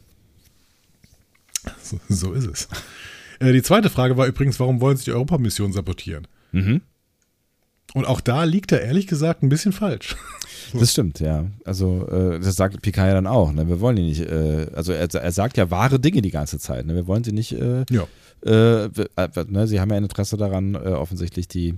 So, 1.82 2.00
so 2.08 2.32
ist 2.32 2.46
es. 2.46 2.68
Äh, 3.40 3.52
die 3.52 3.62
zweite 3.62 3.90
Frage 3.90 4.16
war 4.16 4.26
übrigens, 4.26 4.58
warum 4.58 4.80
wollen 4.80 4.96
sie 4.96 5.04
die 5.04 5.12
Europamission 5.12 5.72
sabotieren? 5.72 6.26
Mhm. 6.52 6.80
Und 7.94 8.06
auch 8.06 8.20
da 8.20 8.42
liegt 8.42 8.72
er 8.72 8.82
ehrlich 8.82 9.06
gesagt 9.06 9.42
ein 9.42 9.48
bisschen 9.48 9.72
falsch. 9.72 10.16
Das 10.72 10.90
stimmt, 10.90 11.20
ja. 11.20 11.46
Also 11.64 12.08
äh, 12.08 12.40
das 12.40 12.56
sagt 12.56 12.82
Picard 12.82 13.06
ja 13.06 13.14
dann 13.14 13.28
auch. 13.28 13.52
Ne? 13.52 13.68
Wir 13.68 13.80
wollen 13.80 13.94
die 13.94 14.02
nicht, 14.02 14.22
äh, 14.22 14.66
also 14.74 14.92
er, 14.92 15.12
er, 15.14 15.30
sagt 15.30 15.56
ja 15.56 15.70
wahre 15.70 16.00
Dinge 16.00 16.20
die 16.20 16.32
ganze 16.32 16.58
Zeit. 16.58 16.86
Ne? 16.86 16.96
Wir 16.96 17.06
wollen 17.06 17.22
sie 17.22 17.30
nicht, 17.30 17.52
äh, 17.52 17.84
ja. 17.90 18.08
Äh, 18.44 18.86
äh, 18.86 19.44
ne? 19.46 19.68
sie 19.68 19.78
haben 19.78 19.90
ja 19.90 19.96
ein 19.96 20.02
Interesse 20.02 20.36
daran, 20.36 20.74
äh, 20.74 20.78
offensichtlich 20.78 21.46
die, 21.46 21.76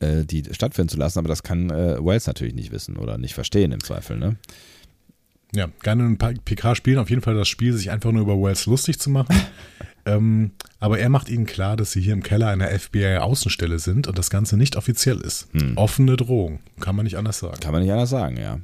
die 0.00 0.44
stattfinden 0.52 0.90
zu 0.90 0.96
lassen, 0.96 1.18
aber 1.18 1.28
das 1.28 1.42
kann 1.42 1.70
Wells 1.70 2.28
natürlich 2.28 2.54
nicht 2.54 2.70
wissen 2.70 2.96
oder 2.96 3.18
nicht 3.18 3.34
verstehen 3.34 3.72
im 3.72 3.82
Zweifel. 3.82 4.16
Ne? 4.16 4.36
Ja, 5.52 5.68
Garnet 5.82 6.06
und 6.06 6.44
Picard 6.44 6.76
spielen 6.76 6.98
auf 6.98 7.10
jeden 7.10 7.22
Fall 7.22 7.34
das 7.34 7.48
Spiel, 7.48 7.72
sich 7.72 7.90
einfach 7.90 8.12
nur 8.12 8.22
über 8.22 8.40
Wells 8.40 8.66
lustig 8.66 9.00
zu 9.00 9.10
machen. 9.10 9.34
Ähm, 10.08 10.52
aber 10.80 10.98
er 10.98 11.08
macht 11.08 11.28
ihnen 11.28 11.46
klar, 11.46 11.76
dass 11.76 11.92
sie 11.92 12.00
hier 12.00 12.12
im 12.12 12.22
Keller 12.22 12.48
einer 12.48 12.68
FBI-Außenstelle 12.68 13.78
sind 13.78 14.06
und 14.06 14.18
das 14.18 14.30
Ganze 14.30 14.56
nicht 14.56 14.76
offiziell 14.76 15.20
ist. 15.20 15.48
Hm. 15.52 15.76
Offene 15.76 16.16
Drohung, 16.16 16.60
kann 16.80 16.96
man 16.96 17.04
nicht 17.04 17.16
anders 17.16 17.40
sagen. 17.40 17.60
Kann 17.60 17.72
man 17.72 17.82
nicht 17.82 17.92
anders 17.92 18.10
sagen, 18.10 18.36
ja. 18.36 18.60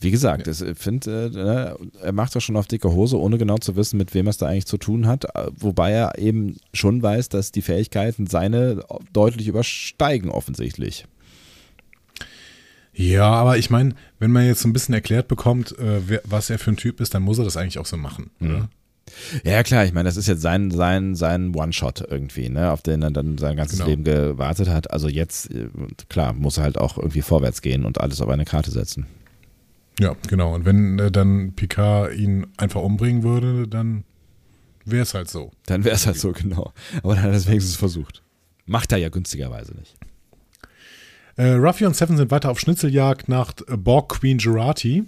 Wie 0.00 0.10
gesagt, 0.10 0.46
ja. 0.46 0.52
ich 0.52 0.78
finde, 0.78 1.78
äh, 2.00 2.04
er 2.06 2.12
macht 2.12 2.34
das 2.34 2.42
schon 2.42 2.56
auf 2.56 2.66
dicke 2.66 2.90
Hose, 2.90 3.18
ohne 3.18 3.36
genau 3.36 3.58
zu 3.58 3.76
wissen, 3.76 3.98
mit 3.98 4.14
wem 4.14 4.26
er 4.26 4.30
es 4.30 4.38
da 4.38 4.46
eigentlich 4.46 4.66
zu 4.66 4.78
tun 4.78 5.06
hat. 5.06 5.26
Wobei 5.58 5.92
er 5.92 6.18
eben 6.18 6.56
schon 6.72 7.02
weiß, 7.02 7.28
dass 7.28 7.52
die 7.52 7.62
Fähigkeiten 7.62 8.26
seine 8.26 8.82
deutlich 9.12 9.48
übersteigen, 9.48 10.30
offensichtlich. 10.30 11.06
Ja, 12.94 13.30
aber 13.30 13.58
ich 13.58 13.70
meine, 13.70 13.94
wenn 14.18 14.32
man 14.32 14.46
jetzt 14.46 14.60
so 14.60 14.68
ein 14.68 14.72
bisschen 14.72 14.94
erklärt 14.94 15.28
bekommt, 15.28 15.78
äh, 15.78 16.20
was 16.24 16.50
er 16.50 16.58
für 16.58 16.72
ein 16.72 16.76
Typ 16.76 17.00
ist, 17.00 17.14
dann 17.14 17.22
muss 17.22 17.38
er 17.38 17.44
das 17.44 17.56
eigentlich 17.56 17.78
auch 17.78 17.86
so 17.86 17.96
machen. 17.96 18.30
Mhm. 18.40 18.68
Ja, 19.44 19.62
klar, 19.62 19.84
ich 19.84 19.92
meine, 19.92 20.08
das 20.08 20.16
ist 20.16 20.28
jetzt 20.28 20.42
sein, 20.42 20.70
sein, 20.70 21.14
sein 21.14 21.54
One-Shot 21.54 22.04
irgendwie, 22.08 22.48
ne, 22.48 22.70
auf 22.70 22.82
den 22.82 23.02
er 23.02 23.10
dann 23.10 23.38
sein 23.38 23.56
ganzes 23.56 23.78
genau. 23.78 23.90
Leben 23.90 24.04
gewartet 24.04 24.68
hat. 24.68 24.90
Also 24.90 25.08
jetzt, 25.08 25.50
äh, 25.50 25.68
klar, 26.08 26.32
muss 26.32 26.58
er 26.58 26.64
halt 26.64 26.78
auch 26.78 26.98
irgendwie 26.98 27.22
vorwärts 27.22 27.62
gehen 27.62 27.84
und 27.84 28.00
alles 28.00 28.20
auf 28.20 28.28
eine 28.28 28.44
Karte 28.44 28.70
setzen. 28.70 29.06
Ja, 30.00 30.14
genau. 30.28 30.54
Und 30.54 30.64
wenn 30.64 30.98
äh, 30.98 31.10
dann 31.10 31.52
Picard 31.54 32.14
ihn 32.14 32.46
einfach 32.56 32.82
umbringen 32.82 33.22
würde, 33.22 33.66
dann 33.66 34.04
wäre 34.84 35.02
es 35.02 35.14
halt 35.14 35.28
so. 35.28 35.50
Dann 35.66 35.84
wäre 35.84 35.96
es 35.96 36.06
halt 36.06 36.18
so, 36.18 36.32
genau. 36.32 36.72
Aber 37.02 37.14
dann 37.14 37.24
hat 37.24 37.30
er 37.30 37.36
es 37.36 37.48
wenigstens 37.48 37.76
versucht. 37.76 38.22
Macht 38.66 38.92
er 38.92 38.98
ja 38.98 39.08
günstigerweise 39.08 39.74
nicht. 39.74 39.96
Äh, 41.36 41.52
Ruffy 41.52 41.86
und 41.86 41.96
Seven 41.96 42.16
sind 42.16 42.30
weiter 42.30 42.50
auf 42.50 42.58
Schnitzeljagd 42.58 43.28
nach 43.28 43.52
äh, 43.68 43.76
Borg 43.76 44.08
Queen 44.20 44.38
Gerati. 44.38 45.04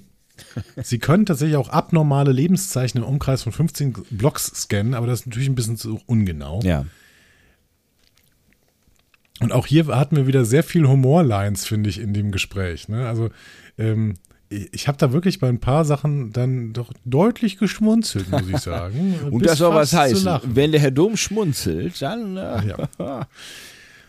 Sie 0.82 0.98
können 0.98 1.26
tatsächlich 1.26 1.56
auch 1.56 1.68
abnormale 1.68 2.32
Lebenszeichen 2.32 3.02
im 3.02 3.06
Umkreis 3.06 3.42
von 3.42 3.52
15 3.52 3.92
Blocks 4.10 4.46
scannen, 4.54 4.94
aber 4.94 5.06
das 5.06 5.20
ist 5.20 5.26
natürlich 5.26 5.48
ein 5.48 5.54
bisschen 5.54 5.76
zu 5.76 6.00
ungenau. 6.06 6.60
Ja. 6.62 6.86
Und 9.40 9.52
auch 9.52 9.66
hier 9.66 9.86
hatten 9.86 10.16
wir 10.16 10.26
wieder 10.26 10.44
sehr 10.44 10.62
viel 10.62 10.86
Humorlines, 10.86 11.66
finde 11.66 11.88
ich, 11.88 11.98
in 11.98 12.12
dem 12.12 12.30
Gespräch. 12.30 12.88
Ne? 12.88 13.08
Also, 13.08 13.30
ähm, 13.78 14.14
ich 14.50 14.88
habe 14.88 14.98
da 14.98 15.12
wirklich 15.12 15.38
bei 15.38 15.48
ein 15.48 15.60
paar 15.60 15.84
Sachen 15.84 16.32
dann 16.32 16.72
doch 16.72 16.92
deutlich 17.04 17.56
geschmunzelt, 17.56 18.30
muss 18.30 18.48
ich 18.48 18.58
sagen. 18.58 19.14
Und 19.30 19.46
das 19.46 19.58
soll 19.58 19.74
was 19.74 19.92
heißen. 19.92 20.40
Wenn 20.44 20.72
der 20.72 20.80
Herr 20.80 20.90
Dom 20.90 21.16
schmunzelt, 21.16 22.02
dann. 22.02 22.36
Äh, 22.36 22.68
ja. 22.68 22.88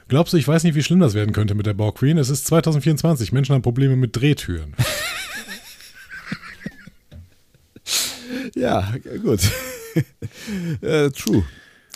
Glaubst 0.08 0.34
du, 0.34 0.38
ich 0.38 0.48
weiß 0.48 0.66
nicht, 0.66 0.76
wie 0.76 0.84
schlimm 0.84 1.00
das 1.00 1.14
werden 1.14 1.32
könnte 1.32 1.56
mit 1.56 1.68
der 1.68 1.74
Borg 1.74 2.00
Queen? 2.00 2.18
Es 2.18 2.30
ist 2.30 2.46
2024. 2.48 3.32
Menschen 3.32 3.56
haben 3.56 3.62
Probleme 3.62 3.96
mit 3.96 4.16
Drehtüren. 4.16 4.74
ja, 8.56 8.94
gut. 9.22 9.40
äh, 10.82 11.10
true. 11.12 11.44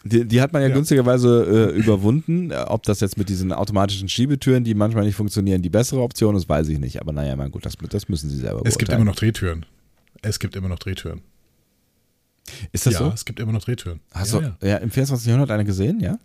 Die, 0.03 0.23
die, 0.23 0.39
hat 0.39 0.53
man 0.53 0.61
ja, 0.61 0.67
ja. 0.67 0.73
günstigerweise 0.75 1.71
äh, 1.73 1.77
überwunden. 1.77 2.51
Ob 2.51 2.83
das 2.83 2.99
jetzt 2.99 3.17
mit 3.17 3.27
diesen 3.27 3.51
automatischen 3.51 4.07
Schiebetüren, 4.07 4.63
die 4.63 4.75
manchmal 4.75 5.03
nicht 5.03 5.15
funktionieren, 5.15 5.63
die 5.63 5.69
bessere 5.69 6.01
Option 6.01 6.35
ist, 6.35 6.47
weiß 6.47 6.67
ich 6.67 6.77
nicht. 6.77 7.01
Aber 7.01 7.11
naja, 7.11 7.35
mein 7.35 7.49
gut, 7.49 7.65
das, 7.65 7.75
das 7.89 8.07
müssen 8.07 8.29
sie 8.29 8.37
selber 8.37 8.61
Es 8.65 8.77
gibt 8.77 8.91
immer 8.91 9.05
noch 9.05 9.15
Drehtüren. 9.15 9.65
Es 10.21 10.39
gibt 10.39 10.55
immer 10.55 10.69
noch 10.69 10.77
Drehtüren. 10.77 11.21
Ist 12.71 12.85
das 12.85 12.93
ja, 12.93 12.99
so? 12.99 13.11
es 13.13 13.25
gibt 13.25 13.39
immer 13.39 13.51
noch 13.51 13.63
Drehtüren. 13.63 13.99
Hast 14.11 14.33
ja, 14.33 14.55
du 14.59 14.67
ja. 14.67 14.77
im 14.77 14.91
24. 14.91 15.27
Jahrhundert 15.27 15.49
eine 15.49 15.65
gesehen, 15.65 15.99
ja? 15.99 16.19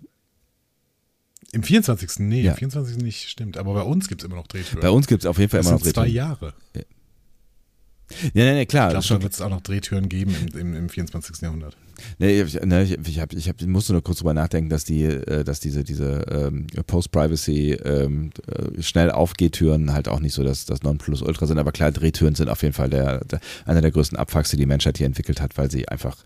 Im 1.52 1.62
24. 1.62 2.18
Nee, 2.18 2.42
ja. 2.42 2.52
im 2.52 2.58
24. 2.58 2.98
nicht, 2.98 3.28
stimmt. 3.30 3.56
Aber 3.56 3.72
bei 3.74 3.82
uns 3.82 4.08
gibt 4.08 4.20
es 4.20 4.26
immer 4.26 4.36
noch 4.36 4.46
Drehtüren. 4.46 4.80
Bei 4.80 4.90
uns 4.90 5.06
gibt 5.06 5.22
es 5.22 5.26
auf 5.26 5.38
jeden 5.38 5.50
Fall 5.50 5.60
das 5.60 5.66
immer 5.66 5.76
noch 5.76 5.82
Drehtüren. 5.82 6.06
zwei 6.06 6.12
Jahre. 6.12 6.54
Ja, 8.34 8.44
ja, 8.44 8.54
nee, 8.54 8.66
klar. 8.66 8.88
Ich 8.88 9.06
glaube, 9.06 9.20
da 9.20 9.22
wird 9.22 9.32
es 9.32 9.40
auch 9.40 9.50
noch 9.50 9.60
Drehtüren 9.60 10.08
geben 10.08 10.34
im, 10.52 10.58
im, 10.58 10.74
im 10.74 10.88
24. 10.88 11.40
Jahrhundert. 11.40 11.76
Nee, 12.18 12.42
ich, 12.42 12.54
ne, 12.60 12.82
ich, 12.82 12.98
ich, 13.06 13.20
hab, 13.20 13.32
ich, 13.32 13.48
hab, 13.48 13.60
ich 13.60 13.66
musste 13.66 13.92
nur 13.92 14.02
kurz 14.02 14.18
drüber 14.18 14.34
nachdenken, 14.34 14.70
dass 14.70 14.84
die, 14.84 15.04
äh, 15.04 15.44
dass 15.44 15.60
diese, 15.60 15.84
diese 15.84 16.24
ähm, 16.30 16.66
Post-Privacy 16.86 17.72
ähm, 17.84 18.30
äh, 18.46 18.82
schnell 18.82 19.10
Aufgehtüren 19.10 19.92
halt 19.92 20.08
auch 20.08 20.20
nicht 20.20 20.34
so 20.34 20.42
das, 20.42 20.64
das 20.64 20.82
Nonplusultra 20.82 21.46
sind. 21.46 21.58
Aber 21.58 21.72
klar, 21.72 21.92
Drehtüren 21.92 22.34
sind 22.34 22.48
auf 22.48 22.62
jeden 22.62 22.74
Fall 22.74 22.90
der, 22.90 23.24
der, 23.24 23.40
einer 23.66 23.80
der 23.80 23.90
größten 23.90 24.18
Abfucks, 24.18 24.50
die 24.50 24.56
die 24.56 24.66
Menschheit 24.66 24.98
hier 24.98 25.06
entwickelt 25.06 25.40
hat, 25.40 25.56
weil 25.58 25.70
sie 25.70 25.88
einfach 25.88 26.16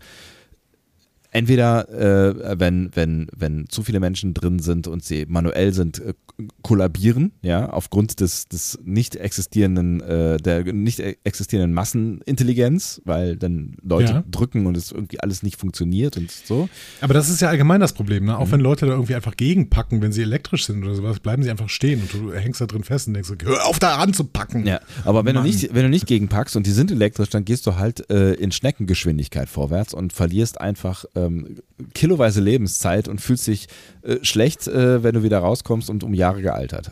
entweder 1.35 1.89
äh, 1.89 2.57
wenn, 2.57 2.89
wenn, 2.93 3.27
wenn 3.35 3.67
zu 3.67 3.83
viele 3.83 3.99
Menschen 3.99 4.33
drin 4.33 4.59
sind 4.59 4.87
und 4.87 5.03
sie 5.03 5.25
manuell 5.27 5.73
sind, 5.73 5.99
äh, 5.99 6.13
kollabieren, 6.61 7.33
ja, 7.41 7.69
aufgrund 7.69 8.21
des, 8.21 8.47
des 8.47 8.79
nicht 8.83 9.17
existierenden, 9.17 10.01
äh, 10.01 10.37
der 10.37 10.63
nicht 10.73 10.99
existierenden 10.99 11.73
Massenintelligenz, 11.73 13.01
weil 13.03 13.35
dann 13.35 13.75
Leute 13.81 14.13
ja. 14.13 14.23
drücken 14.31 14.65
und 14.65 14.77
es 14.77 14.93
irgendwie 14.93 15.19
alles 15.19 15.43
nicht 15.43 15.59
funktioniert 15.59 16.15
und 16.15 16.31
so. 16.31 16.69
Aber 17.01 17.13
das 17.13 17.29
ist 17.29 17.41
ja 17.41 17.49
allgemein 17.49 17.81
das 17.81 17.91
Problem, 17.91 18.25
ne? 18.25 18.37
Auch 18.37 18.47
mhm. 18.47 18.51
wenn 18.53 18.59
Leute 18.61 18.85
da 18.85 18.93
irgendwie 18.93 19.15
einfach 19.15 19.35
gegenpacken, 19.35 20.01
wenn 20.01 20.13
sie 20.13 20.21
elektrisch 20.21 20.65
sind 20.65 20.85
oder 20.85 20.95
sowas, 20.95 21.19
bleiben 21.19 21.43
sie 21.43 21.51
einfach 21.51 21.69
stehen 21.69 22.01
und 22.01 22.13
du 22.13 22.33
hängst 22.33 22.61
da 22.61 22.65
drin 22.65 22.83
fest 22.83 23.07
und 23.07 23.13
denkst, 23.13 23.29
hör 23.43 23.65
auf 23.65 23.79
da 23.79 23.97
anzupacken. 23.97 24.65
Ja, 24.65 24.79
aber 25.03 25.25
wenn 25.25 25.35
du 25.35 25.41
nicht, 25.41 25.73
wenn 25.73 25.83
du 25.83 25.89
nicht 25.89 26.07
gegenpackst 26.07 26.55
und 26.55 26.65
die 26.65 26.71
sind 26.71 26.91
elektrisch, 26.91 27.29
dann 27.29 27.43
gehst 27.43 27.67
du 27.67 27.75
halt 27.75 28.09
äh, 28.09 28.33
in 28.33 28.53
Schneckengeschwindigkeit 28.53 29.49
vorwärts 29.49 29.93
und 29.93 30.13
verlierst 30.13 30.61
einfach 30.61 31.03
ähm, 31.25 31.57
kiloweise 31.93 32.41
Lebenszeit 32.41 33.07
und 33.07 33.21
fühlst 33.21 33.47
dich 33.47 33.67
äh, 34.03 34.17
schlecht, 34.21 34.67
äh, 34.67 35.03
wenn 35.03 35.15
du 35.15 35.23
wieder 35.23 35.39
rauskommst 35.39 35.89
und 35.89 36.03
um 36.03 36.13
Jahre 36.13 36.41
gealtert. 36.41 36.91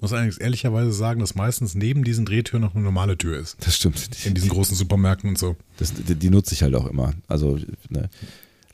Muss 0.00 0.12
eigentlich 0.12 0.40
ehrlicherweise 0.40 0.92
sagen, 0.92 1.20
dass 1.20 1.34
meistens 1.34 1.74
neben 1.74 2.04
diesen 2.04 2.24
Drehtüren 2.24 2.62
noch 2.62 2.74
eine 2.74 2.84
normale 2.84 3.16
Tür 3.16 3.38
ist. 3.38 3.56
Das 3.64 3.76
stimmt. 3.76 4.08
In 4.24 4.34
diesen 4.34 4.50
großen 4.50 4.76
Supermärkten 4.76 5.30
und 5.30 5.38
so. 5.38 5.56
Das, 5.78 5.92
die, 5.92 6.14
die 6.14 6.30
nutze 6.30 6.54
ich 6.54 6.62
halt 6.62 6.74
auch 6.74 6.86
immer. 6.86 7.14
Also, 7.28 7.58
ne. 7.88 8.08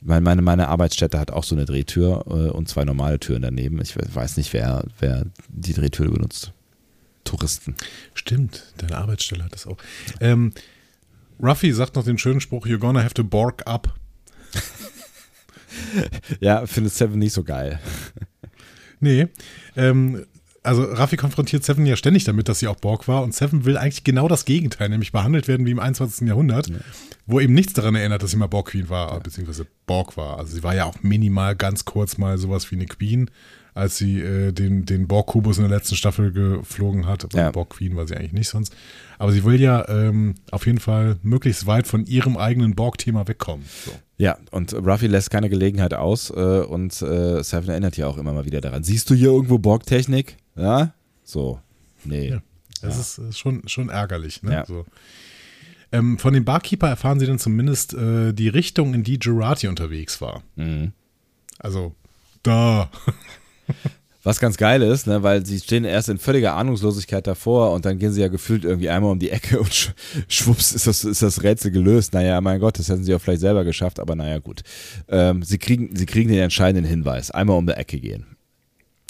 Meine, 0.03 0.41
meine 0.41 0.67
Arbeitsstätte 0.67 1.19
hat 1.19 1.29
auch 1.29 1.43
so 1.43 1.53
eine 1.53 1.65
Drehtür 1.65 2.25
äh, 2.27 2.49
und 2.49 2.67
zwei 2.67 2.85
normale 2.85 3.19
Türen 3.19 3.43
daneben. 3.43 3.79
Ich 3.81 3.95
weiß 3.95 4.37
nicht, 4.37 4.51
wer, 4.51 4.83
wer 4.99 5.25
die 5.47 5.73
Drehtür 5.73 6.09
benutzt. 6.09 6.53
Touristen. 7.23 7.75
Stimmt, 8.15 8.73
deine 8.77 8.97
Arbeitsstelle 8.97 9.43
hat 9.43 9.53
das 9.53 9.67
auch. 9.67 9.77
Ähm, 10.19 10.53
Ruffy 11.41 11.71
sagt 11.71 11.95
noch 11.95 12.03
den 12.03 12.17
schönen 12.17 12.41
Spruch, 12.41 12.65
you're 12.65 12.79
gonna 12.79 13.03
have 13.03 13.13
to 13.13 13.23
bork 13.23 13.61
up. 13.67 13.93
ja, 16.39 16.65
findet 16.65 16.93
Seven 16.93 17.19
nicht 17.19 17.33
so 17.33 17.43
geil. 17.43 17.79
Nee. 18.99 19.27
Ähm, 19.75 20.25
also 20.63 20.83
Raffi 20.83 21.17
konfrontiert 21.17 21.63
Seven 21.63 21.85
ja 21.85 21.95
ständig 21.95 22.23
damit, 22.23 22.47
dass 22.47 22.59
sie 22.59 22.67
auch 22.67 22.75
Borg 22.75 23.07
war 23.07 23.23
und 23.23 23.33
Seven 23.33 23.65
will 23.65 23.77
eigentlich 23.77 24.03
genau 24.03 24.27
das 24.27 24.45
Gegenteil, 24.45 24.89
nämlich 24.89 25.11
behandelt 25.11 25.47
werden 25.47 25.65
wie 25.65 25.71
im 25.71 25.79
21. 25.79 26.27
Jahrhundert, 26.27 26.67
ja. 26.67 26.75
wo 27.25 27.39
eben 27.39 27.53
nichts 27.53 27.73
daran 27.73 27.95
erinnert, 27.95 28.21
dass 28.21 28.31
sie 28.31 28.37
mal 28.37 28.47
Borg 28.47 28.67
Queen 28.69 28.89
war, 28.89 29.13
ja. 29.13 29.19
beziehungsweise 29.19 29.65
Borg 29.87 30.17
war. 30.17 30.37
Also 30.37 30.53
sie 30.53 30.63
war 30.63 30.75
ja 30.75 30.85
auch 30.85 31.01
minimal 31.01 31.55
ganz 31.55 31.85
kurz 31.85 32.17
mal 32.17 32.37
sowas 32.37 32.69
wie 32.71 32.75
eine 32.75 32.85
Queen, 32.85 33.31
als 33.73 33.97
sie 33.97 34.19
äh, 34.19 34.51
den, 34.51 34.85
den 34.85 35.07
Borg-Kubus 35.07 35.57
in 35.57 35.63
der 35.67 35.77
letzten 35.77 35.95
Staffel 35.95 36.31
geflogen 36.31 37.07
hat. 37.07 37.33
Ja. 37.33 37.51
Borg 37.51 37.71
Queen 37.71 37.95
war 37.95 38.07
sie 38.07 38.15
eigentlich 38.15 38.33
nicht 38.33 38.49
sonst. 38.49 38.75
Aber 39.17 39.31
sie 39.31 39.43
will 39.43 39.61
ja 39.61 39.87
ähm, 39.87 40.35
auf 40.51 40.65
jeden 40.65 40.79
Fall 40.79 41.17
möglichst 41.23 41.67
weit 41.67 41.87
von 41.87 42.05
ihrem 42.05 42.37
eigenen 42.37 42.75
Borg-Thema 42.75 43.27
wegkommen. 43.27 43.65
So. 43.85 43.91
Ja, 44.21 44.37
und 44.51 44.71
Ruffy 44.75 45.07
lässt 45.07 45.31
keine 45.31 45.49
Gelegenheit 45.49 45.95
aus 45.95 46.29
äh, 46.29 46.33
und 46.33 47.01
äh, 47.01 47.41
Seven 47.41 47.69
erinnert 47.69 47.97
ja 47.97 48.05
auch 48.05 48.19
immer 48.19 48.33
mal 48.33 48.45
wieder 48.45 48.61
daran. 48.61 48.83
Siehst 48.83 49.09
du 49.09 49.15
hier 49.15 49.29
irgendwo 49.29 49.57
Borg-Technik? 49.57 50.37
Ja? 50.55 50.93
So. 51.23 51.59
Nee. 52.03 52.29
Ja, 52.29 52.43
das 52.83 52.93
ja. 52.93 53.01
ist, 53.01 53.17
ist, 53.17 53.39
schon, 53.39 53.67
schon 53.67 53.89
ärgerlich. 53.89 54.43
Ne? 54.43 54.53
Ja. 54.53 54.65
So. 54.67 54.85
Ähm, 55.91 56.19
von 56.19 56.35
dem 56.35 56.45
Barkeeper 56.45 56.87
erfahren 56.87 57.19
sie 57.19 57.25
dann 57.25 57.39
zumindest 57.39 57.95
äh, 57.95 58.31
die 58.31 58.47
Richtung, 58.49 58.93
in 58.93 59.01
die 59.03 59.17
Gerati 59.17 59.67
unterwegs 59.67 60.21
war. 60.21 60.43
Mhm. 60.55 60.91
Also, 61.57 61.95
da. 62.43 62.91
Was 64.23 64.39
ganz 64.39 64.57
geil 64.57 64.83
ist, 64.83 65.07
ne, 65.07 65.23
weil 65.23 65.45
sie 65.45 65.59
stehen 65.59 65.83
erst 65.83 66.09
in 66.09 66.19
völliger 66.19 66.55
Ahnungslosigkeit 66.55 67.25
davor 67.25 67.71
und 67.71 67.85
dann 67.85 67.97
gehen 67.97 68.13
sie 68.13 68.21
ja 68.21 68.27
gefühlt 68.27 68.65
irgendwie 68.65 68.89
einmal 68.89 69.11
um 69.11 69.19
die 69.19 69.31
Ecke 69.31 69.59
und 69.59 69.73
sch 69.73 69.91
schwupps 70.27 70.73
ist 70.73 70.85
das, 70.85 71.03
ist 71.03 71.23
das 71.23 71.41
Rätsel 71.41 71.71
gelöst. 71.71 72.13
Naja, 72.13 72.39
mein 72.41 72.59
Gott, 72.59 72.77
das 72.77 72.89
hätten 72.89 73.03
sie 73.03 73.15
auch 73.15 73.21
vielleicht 73.21 73.41
selber 73.41 73.63
geschafft, 73.63 73.99
aber 73.99 74.15
naja, 74.15 74.37
gut. 74.37 74.61
Ähm, 75.07 75.41
sie, 75.41 75.57
kriegen, 75.57 75.95
sie 75.95 76.05
kriegen 76.05 76.29
den 76.29 76.39
entscheidenden 76.39 76.85
Hinweis. 76.85 77.31
Einmal 77.31 77.57
um 77.57 77.65
die 77.65 77.73
Ecke 77.73 77.99
gehen. 77.99 78.25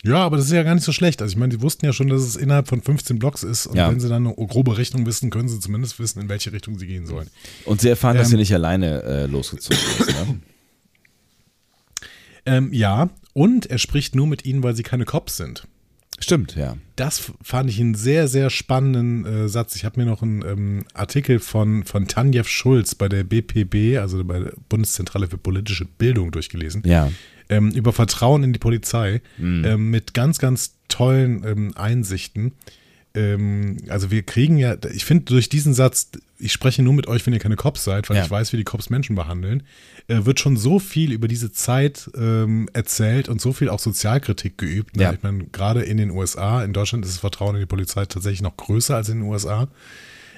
Ja, 0.03 0.18
aber 0.18 0.38
das 0.38 0.47
ist 0.47 0.53
ja 0.53 0.64
gar 0.64 0.74
nicht 0.74 0.84
so 0.84 0.93
schlecht. 0.93 1.22
Also 1.22 1.34
ich 1.34 1.38
meine, 1.38 1.53
die 1.55 1.62
wussten 1.62 1.86
ja 1.86 1.93
schon, 1.93 2.07
dass 2.07 2.22
es 2.22 2.36
innerhalb 2.36 2.68
von 2.68 2.82
15 2.82 3.20
Blocks 3.20 3.43
ist 3.43 3.68
und 3.68 3.76
ja. 3.76 3.89
wenn 3.89 3.99
sie 3.99 4.09
dann 4.09 4.26
eine 4.26 4.47
grobe 4.47 4.78
Richtung 4.78 5.05
wissen, 5.05 5.30
können 5.30 5.47
sie 5.47 5.59
zumindest 5.59 5.99
wissen, 5.99 6.22
in 6.22 6.30
welche 6.30 6.51
Richtung 6.51 6.80
sie 6.80 6.88
gehen 6.88 7.05
sollen. 7.05 7.30
Und 7.66 7.82
sie 7.82 7.89
erfahren, 7.89 8.16
ähm, 8.16 8.22
dass 8.22 8.30
sie 8.30 8.38
nicht 8.38 8.53
alleine 8.53 9.03
äh, 9.03 9.26
losgezogen 9.28 9.78
ist. 9.99 10.07
Ne? 10.07 10.39
Ähm, 12.45 12.74
ja, 12.74 13.09
und 13.34 13.66
er 13.66 13.78
spricht 13.78 14.16
nur 14.16 14.28
mit 14.28 14.46
ihnen, 14.46 14.64
weil 14.64 14.76
sie 14.76 14.84
keine 14.84 15.06
Cops 15.06 15.38
sind. 15.38 15.68
Stimmt, 16.24 16.56
ja. 16.56 16.78
Das 16.96 17.32
fand 17.42 17.70
ich 17.70 17.80
einen 17.80 17.96
sehr, 17.96 18.28
sehr 18.28 18.50
spannenden 18.50 19.26
äh, 19.26 19.50
Satz. 19.50 19.76
Ich 19.76 19.86
habe 19.86 20.00
mir 20.00 20.06
noch 20.06 20.22
einen 20.22 20.44
ähm, 20.44 20.86
Artikel 20.94 21.40
von, 21.40 21.84
von 21.84 22.08
Tanjev 22.08 22.48
Schulz 22.48 22.94
bei 22.94 23.10
der 23.10 23.24
BPB, 23.24 23.98
also 24.00 24.24
bei 24.24 24.40
der 24.40 24.54
Bundeszentrale 24.70 25.28
für 25.28 25.40
politische 25.40 25.86
Bildung, 25.86 26.32
durchgelesen. 26.32 26.84
Ja. 26.86 27.12
Ähm, 27.50 27.72
über 27.72 27.92
Vertrauen 27.92 28.44
in 28.44 28.54
die 28.54 28.60
Polizei 28.60 29.22
mhm. 29.38 29.66
ähm, 29.66 29.90
mit 29.90 30.14
ganz, 30.14 30.38
ganz 30.38 30.76
tollen 30.90 31.44
ähm, 31.44 31.72
Einsichten. 31.76 32.54
Ähm, 33.14 33.78
also 33.89 34.12
wir 34.12 34.24
kriegen 34.24 34.57
ja, 34.57 34.76
ich 34.93 35.05
finde 35.05 35.26
durch 35.26 35.49
diesen 35.49 35.74
Satz, 35.74 36.09
ich 36.39 36.53
spreche 36.53 36.82
nur 36.82 36.93
mit 36.93 37.07
euch, 37.07 37.26
wenn 37.26 37.34
ihr 37.34 37.39
keine 37.39 37.55
Cops 37.55 37.84
seid, 37.84 38.09
weil 38.09 38.18
ja. 38.18 38.24
ich 38.24 38.32
weiß, 38.32 38.53
wie 38.53 38.57
die 38.57 38.64
Cops 38.64 38.89
Menschen 38.89 39.16
behandeln, 39.16 39.64
äh, 40.07 40.26
wird 40.26 40.39
schon 40.39 40.57
so 40.57 40.80
viel 40.80 41.12
über 41.12 41.28
diese 41.28 41.51
Zeit 41.51 42.09
ähm, 42.16 42.70
erzählt 42.74 43.28
und 43.30 43.41
so 43.41 43.53
viel 43.53 43.70
auch 43.70 43.80
Sozialkritik 43.80 44.57
geübt. 44.57 44.95
Ne? 44.95 45.03
Ja. 45.03 45.14
Ich 45.14 45.24
meine, 45.24 45.45
gerade 45.45 45.84
in 45.84 45.97
den 45.97 46.12
USA, 46.12 46.64
in 46.64 46.74
Deutschland 46.74 47.05
ist 47.05 47.16
das 47.16 47.20
Vertrauen 47.20 47.55
in 47.55 47.62
die 47.62 47.68
Polizei 47.68 48.05
tatsächlich 48.05 48.41
noch 48.41 48.55
größer 48.55 48.95
als 48.95 49.09
in 49.09 49.20
den 49.20 49.30
USA. 49.30 49.68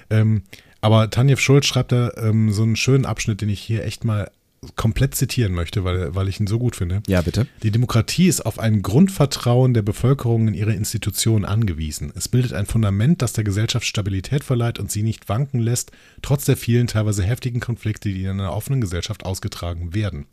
Ähm, 0.09 0.43
aber 0.81 1.09
Tanjev 1.09 1.39
Schulz 1.39 1.65
schreibt 1.65 1.91
da 1.91 2.11
ähm, 2.17 2.51
so 2.51 2.63
einen 2.63 2.75
schönen 2.75 3.05
Abschnitt, 3.05 3.41
den 3.41 3.49
ich 3.49 3.61
hier 3.61 3.85
echt 3.85 4.03
mal 4.03 4.29
komplett 4.75 5.15
zitieren 5.15 5.53
möchte, 5.53 5.83
weil, 5.83 6.15
weil 6.15 6.27
ich 6.27 6.39
ihn 6.39 6.47
so 6.47 6.59
gut 6.59 6.75
finde. 6.75 7.01
Ja, 7.07 7.21
bitte. 7.21 7.47
Die 7.63 7.71
Demokratie 7.71 8.27
ist 8.27 8.45
auf 8.45 8.59
ein 8.59 8.81
Grundvertrauen 8.81 9.73
der 9.73 9.81
Bevölkerung 9.81 10.47
in 10.47 10.53
ihre 10.53 10.73
Institutionen 10.73 11.45
angewiesen. 11.45 12.11
Es 12.15 12.27
bildet 12.27 12.53
ein 12.53 12.65
Fundament, 12.65 13.21
das 13.21 13.33
der 13.33 13.43
Gesellschaft 13.43 13.85
Stabilität 13.85 14.43
verleiht 14.43 14.79
und 14.79 14.91
sie 14.91 15.03
nicht 15.03 15.29
wanken 15.29 15.59
lässt, 15.59 15.91
trotz 16.21 16.45
der 16.45 16.57
vielen 16.57 16.87
teilweise 16.87 17.23
heftigen 17.23 17.59
Konflikte, 17.59 18.09
die 18.09 18.23
in 18.23 18.39
einer 18.39 18.53
offenen 18.53 18.81
Gesellschaft 18.81 19.25
ausgetragen 19.25 19.93
werden. 19.93 20.25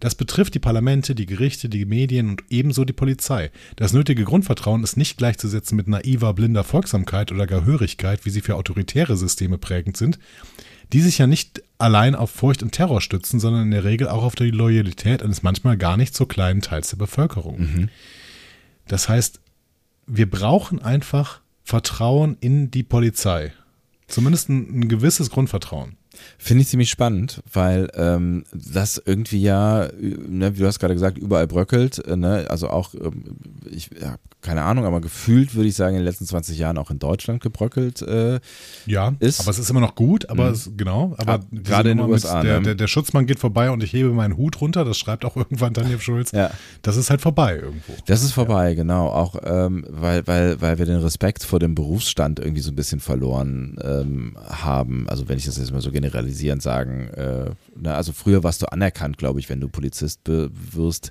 Das 0.00 0.14
betrifft 0.14 0.54
die 0.54 0.58
Parlamente, 0.58 1.14
die 1.14 1.24
Gerichte, 1.24 1.70
die 1.70 1.86
Medien 1.86 2.28
und 2.28 2.44
ebenso 2.50 2.84
die 2.84 2.92
Polizei. 2.92 3.50
Das 3.76 3.94
nötige 3.94 4.24
Grundvertrauen 4.24 4.84
ist 4.84 4.98
nicht 4.98 5.16
gleichzusetzen 5.16 5.74
mit 5.74 5.88
naiver, 5.88 6.34
blinder 6.34 6.64
Folgsamkeit 6.64 7.32
oder 7.32 7.46
Gehörigkeit, 7.46 8.26
wie 8.26 8.30
sie 8.30 8.42
für 8.42 8.56
autoritäre 8.56 9.16
Systeme 9.16 9.56
prägend 9.56 9.96
sind 9.96 10.18
die 10.92 11.00
sich 11.00 11.18
ja 11.18 11.26
nicht 11.26 11.62
allein 11.78 12.14
auf 12.14 12.30
Furcht 12.30 12.62
und 12.62 12.72
Terror 12.72 13.00
stützen, 13.00 13.40
sondern 13.40 13.62
in 13.62 13.70
der 13.70 13.84
Regel 13.84 14.08
auch 14.08 14.22
auf 14.22 14.34
die 14.34 14.50
Loyalität 14.50 15.22
eines 15.22 15.42
manchmal 15.42 15.76
gar 15.76 15.96
nicht 15.96 16.14
so 16.14 16.26
kleinen 16.26 16.62
Teils 16.62 16.90
der 16.90 16.96
Bevölkerung. 16.96 17.60
Mhm. 17.60 17.88
Das 18.88 19.08
heißt, 19.08 19.40
wir 20.06 20.30
brauchen 20.30 20.80
einfach 20.80 21.40
Vertrauen 21.64 22.36
in 22.40 22.70
die 22.70 22.84
Polizei. 22.84 23.52
Zumindest 24.06 24.48
ein, 24.48 24.80
ein 24.80 24.88
gewisses 24.88 25.30
Grundvertrauen. 25.30 25.96
Finde 26.38 26.62
ich 26.62 26.68
ziemlich 26.68 26.90
spannend, 26.90 27.42
weil 27.52 27.90
ähm, 27.94 28.44
das 28.52 29.02
irgendwie 29.04 29.40
ja, 29.42 29.88
ne, 29.98 30.54
wie 30.56 30.60
du 30.60 30.66
hast 30.66 30.78
gerade 30.78 30.94
gesagt, 30.94 31.18
überall 31.18 31.46
bröckelt. 31.46 31.98
Äh, 32.06 32.16
ne? 32.16 32.46
Also 32.48 32.68
auch, 32.68 32.94
ähm, 32.94 33.36
ich 33.70 33.90
ja, 34.00 34.16
keine 34.46 34.62
Ahnung, 34.62 34.84
aber 34.84 35.00
gefühlt 35.00 35.54
würde 35.56 35.68
ich 35.68 35.74
sagen, 35.74 35.96
in 35.96 36.02
den 36.02 36.06
letzten 36.06 36.24
20 36.24 36.56
Jahren 36.56 36.78
auch 36.78 36.90
in 36.90 37.00
Deutschland 37.00 37.42
gebröckelt 37.42 38.00
äh, 38.02 38.38
ja, 38.86 39.12
ist. 39.18 39.40
aber 39.40 39.50
es 39.50 39.58
ist 39.58 39.70
immer 39.70 39.80
noch 39.80 39.96
gut, 39.96 40.30
aber 40.30 40.46
mhm. 40.46 40.52
es, 40.52 40.70
genau. 40.76 41.14
Aber 41.18 41.32
ah, 41.32 41.40
gerade 41.50 41.90
in 41.90 41.98
den 41.98 42.08
USA. 42.08 42.42
Der, 42.42 42.58
ne? 42.58 42.62
der, 42.62 42.74
der, 42.76 42.86
Schutzmann 42.86 43.26
geht 43.26 43.40
vorbei 43.40 43.70
und 43.70 43.82
ich 43.82 43.92
hebe 43.92 44.10
meinen 44.10 44.36
Hut 44.36 44.60
runter, 44.60 44.84
das 44.84 44.98
schreibt 44.98 45.24
auch 45.24 45.34
irgendwann 45.36 45.72
Daniel 45.72 46.00
Schulz. 46.00 46.30
ja. 46.30 46.50
Das 46.82 46.96
ist 46.96 47.10
halt 47.10 47.20
vorbei 47.20 47.56
irgendwo. 47.56 47.94
Das 48.06 48.22
ist 48.22 48.32
vorbei, 48.32 48.70
ja. 48.70 48.74
genau. 48.74 49.08
Auch 49.08 49.34
ähm, 49.44 49.84
weil, 49.88 50.24
weil, 50.28 50.60
weil 50.60 50.78
wir 50.78 50.86
den 50.86 51.00
Respekt 51.00 51.42
vor 51.42 51.58
dem 51.58 51.74
Berufsstand 51.74 52.38
irgendwie 52.38 52.62
so 52.62 52.70
ein 52.70 52.76
bisschen 52.76 53.00
verloren 53.00 53.76
ähm, 53.82 54.36
haben. 54.46 55.08
Also 55.08 55.28
wenn 55.28 55.38
ich 55.38 55.46
das 55.46 55.58
jetzt 55.58 55.72
mal 55.72 55.80
so 55.80 55.90
generalisierend 56.10 56.62
sagen, 56.62 57.08
äh, 57.08 57.50
ne, 57.74 57.94
also 57.94 58.12
früher 58.12 58.42
warst 58.42 58.62
du 58.62 58.66
anerkannt, 58.66 59.18
glaube 59.18 59.40
ich, 59.40 59.48
wenn 59.48 59.60
du 59.60 59.68
Polizist 59.68 60.20
wirst. 60.24 61.10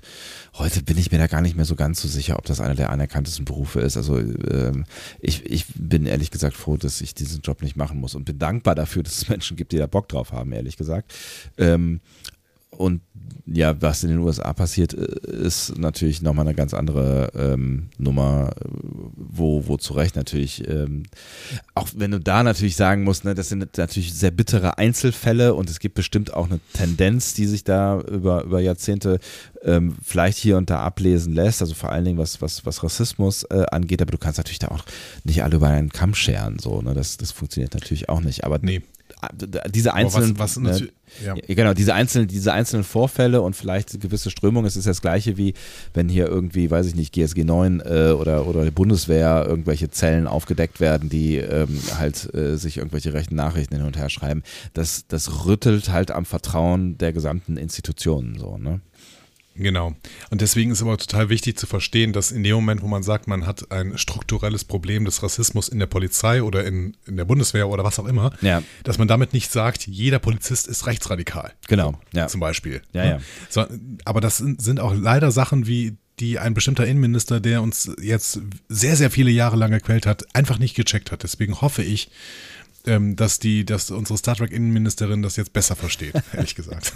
Heute 0.54 0.82
bin 0.82 0.98
ich 0.98 1.12
mir 1.12 1.18
da 1.18 1.26
gar 1.26 1.40
nicht 1.40 1.56
mehr 1.56 1.64
so 1.64 1.76
ganz 1.76 2.00
so 2.00 2.08
sicher, 2.08 2.38
ob 2.38 2.44
das 2.44 2.60
einer 2.60 2.74
der 2.74 2.90
anerkanntesten 2.90 3.44
Berufe 3.44 3.80
ist. 3.80 3.96
Also 3.96 4.18
ähm, 4.18 4.84
ich, 5.20 5.44
ich 5.46 5.66
bin 5.74 6.06
ehrlich 6.06 6.30
gesagt 6.30 6.56
froh, 6.56 6.76
dass 6.76 7.00
ich 7.00 7.14
diesen 7.14 7.42
Job 7.42 7.62
nicht 7.62 7.76
machen 7.76 8.00
muss 8.00 8.14
und 8.14 8.24
bin 8.24 8.38
dankbar 8.38 8.74
dafür, 8.74 9.02
dass 9.02 9.18
es 9.18 9.28
Menschen 9.28 9.56
gibt, 9.56 9.72
die 9.72 9.78
da 9.78 9.86
Bock 9.86 10.08
drauf 10.08 10.32
haben, 10.32 10.52
ehrlich 10.52 10.76
gesagt. 10.76 11.14
Ähm, 11.58 12.00
und 12.76 13.00
ja, 13.46 13.80
was 13.80 14.02
in 14.02 14.10
den 14.10 14.18
USA 14.18 14.52
passiert, 14.52 14.92
äh, 14.92 15.30
ist 15.30 15.78
natürlich 15.78 16.20
nochmal 16.20 16.46
eine 16.46 16.54
ganz 16.54 16.74
andere 16.74 17.30
ähm, 17.34 17.88
Nummer, 17.96 18.50
wo, 19.14 19.68
wo 19.68 19.76
zu 19.76 19.94
Recht 19.94 20.16
natürlich, 20.16 20.66
ähm, 20.68 21.04
auch 21.74 21.88
wenn 21.94 22.10
du 22.10 22.18
da 22.18 22.42
natürlich 22.42 22.74
sagen 22.74 23.04
musst, 23.04 23.24
ne, 23.24 23.34
das 23.34 23.48
sind 23.48 23.76
natürlich 23.76 24.14
sehr 24.14 24.32
bittere 24.32 24.78
Einzelfälle 24.78 25.54
und 25.54 25.70
es 25.70 25.78
gibt 25.78 25.94
bestimmt 25.94 26.34
auch 26.34 26.46
eine 26.46 26.58
Tendenz, 26.72 27.34
die 27.34 27.46
sich 27.46 27.62
da 27.62 28.00
über, 28.00 28.42
über 28.42 28.60
Jahrzehnte 28.60 29.20
ähm, 29.62 29.96
vielleicht 30.02 30.38
hier 30.38 30.56
und 30.56 30.68
da 30.68 30.80
ablesen 30.80 31.32
lässt, 31.32 31.62
also 31.62 31.74
vor 31.74 31.92
allen 31.92 32.04
Dingen 32.04 32.18
was, 32.18 32.42
was, 32.42 32.66
was 32.66 32.82
Rassismus 32.82 33.44
äh, 33.44 33.64
angeht, 33.70 34.02
aber 34.02 34.10
du 34.10 34.18
kannst 34.18 34.38
natürlich 34.38 34.58
da 34.58 34.68
auch 34.68 34.84
nicht 35.22 35.44
alle 35.44 35.56
über 35.56 35.68
einen 35.68 35.90
Kamm 35.90 36.14
scheren, 36.14 36.58
so, 36.58 36.82
ne, 36.82 36.94
das, 36.94 37.16
das 37.16 37.30
funktioniert 37.30 37.74
natürlich 37.74 38.08
auch 38.08 38.20
nicht, 38.20 38.44
aber 38.44 38.58
nee 38.60 38.82
diese 39.70 39.94
einzelnen, 39.94 40.38
was, 40.38 40.62
was 40.62 40.80
ne, 40.80 40.88
ja. 41.24 41.34
genau, 41.46 41.72
diese 41.74 41.94
einzelnen, 41.94 42.28
diese 42.28 42.52
einzelnen 42.52 42.84
Vorfälle 42.84 43.40
und 43.42 43.56
vielleicht 43.56 44.00
gewisse 44.00 44.30
Strömungen, 44.30 44.66
es 44.66 44.76
ist 44.76 44.86
das 44.86 45.00
gleiche 45.00 45.36
wie, 45.36 45.54
wenn 45.94 46.08
hier 46.08 46.26
irgendwie, 46.26 46.70
weiß 46.70 46.86
ich 46.86 46.94
nicht, 46.94 47.12
GSG 47.12 47.44
9 47.44 47.80
äh, 47.80 48.10
oder, 48.10 48.46
oder 48.46 48.64
die 48.64 48.70
Bundeswehr 48.70 49.44
irgendwelche 49.48 49.90
Zellen 49.90 50.26
aufgedeckt 50.26 50.80
werden, 50.80 51.08
die 51.08 51.36
ähm, 51.36 51.80
halt 51.98 52.32
äh, 52.34 52.56
sich 52.56 52.78
irgendwelche 52.78 53.14
rechten 53.14 53.36
Nachrichten 53.36 53.76
hin 53.76 53.84
und 53.84 53.96
her 53.96 54.10
schreiben. 54.10 54.42
Das, 54.74 55.06
das 55.08 55.46
rüttelt 55.46 55.90
halt 55.90 56.10
am 56.10 56.24
Vertrauen 56.24 56.98
der 56.98 57.12
gesamten 57.12 57.56
Institutionen 57.56 58.38
so, 58.38 58.58
ne? 58.58 58.80
Genau. 59.56 59.94
Und 60.30 60.40
deswegen 60.40 60.70
ist 60.70 60.82
aber 60.82 60.98
total 60.98 61.28
wichtig 61.28 61.58
zu 61.58 61.66
verstehen, 61.66 62.12
dass 62.12 62.30
in 62.30 62.42
dem 62.42 62.54
Moment, 62.56 62.82
wo 62.82 62.88
man 62.88 63.02
sagt, 63.02 63.26
man 63.26 63.46
hat 63.46 63.70
ein 63.72 63.96
strukturelles 63.98 64.64
Problem 64.64 65.04
des 65.04 65.22
Rassismus 65.22 65.68
in 65.68 65.78
der 65.78 65.86
Polizei 65.86 66.42
oder 66.42 66.64
in, 66.64 66.96
in 67.06 67.16
der 67.16 67.24
Bundeswehr 67.24 67.68
oder 67.68 67.84
was 67.84 67.98
auch 67.98 68.06
immer, 68.06 68.32
ja. 68.40 68.62
dass 68.84 68.98
man 68.98 69.08
damit 69.08 69.32
nicht 69.32 69.50
sagt, 69.50 69.86
jeder 69.86 70.18
Polizist 70.18 70.66
ist 70.68 70.86
rechtsradikal. 70.86 71.52
Genau. 71.68 71.98
Ja. 72.12 72.28
Zum 72.28 72.40
Beispiel. 72.40 72.82
Ja, 72.92 73.04
ja. 73.04 73.20
So, 73.48 73.66
aber 74.04 74.20
das 74.20 74.38
sind, 74.38 74.60
sind 74.60 74.80
auch 74.80 74.94
leider 74.94 75.30
Sachen 75.30 75.66
wie 75.66 75.96
die 76.18 76.38
ein 76.38 76.54
bestimmter 76.54 76.86
Innenminister, 76.86 77.40
der 77.40 77.62
uns 77.62 77.90
jetzt 78.00 78.40
sehr, 78.68 78.96
sehr 78.96 79.10
viele 79.10 79.30
Jahre 79.30 79.56
lang 79.56 79.70
gequält 79.70 80.06
hat, 80.06 80.24
einfach 80.34 80.58
nicht 80.58 80.74
gecheckt 80.74 81.12
hat. 81.12 81.22
Deswegen 81.22 81.60
hoffe 81.60 81.82
ich, 81.82 82.10
ähm, 82.86 83.16
dass 83.16 83.38
die, 83.38 83.64
dass 83.64 83.90
unsere 83.90 84.18
Star 84.18 84.36
Trek 84.36 84.52
Innenministerin 84.52 85.22
das 85.22 85.36
jetzt 85.36 85.52
besser 85.52 85.76
versteht, 85.76 86.14
ehrlich 86.32 86.54
gesagt. 86.54 86.94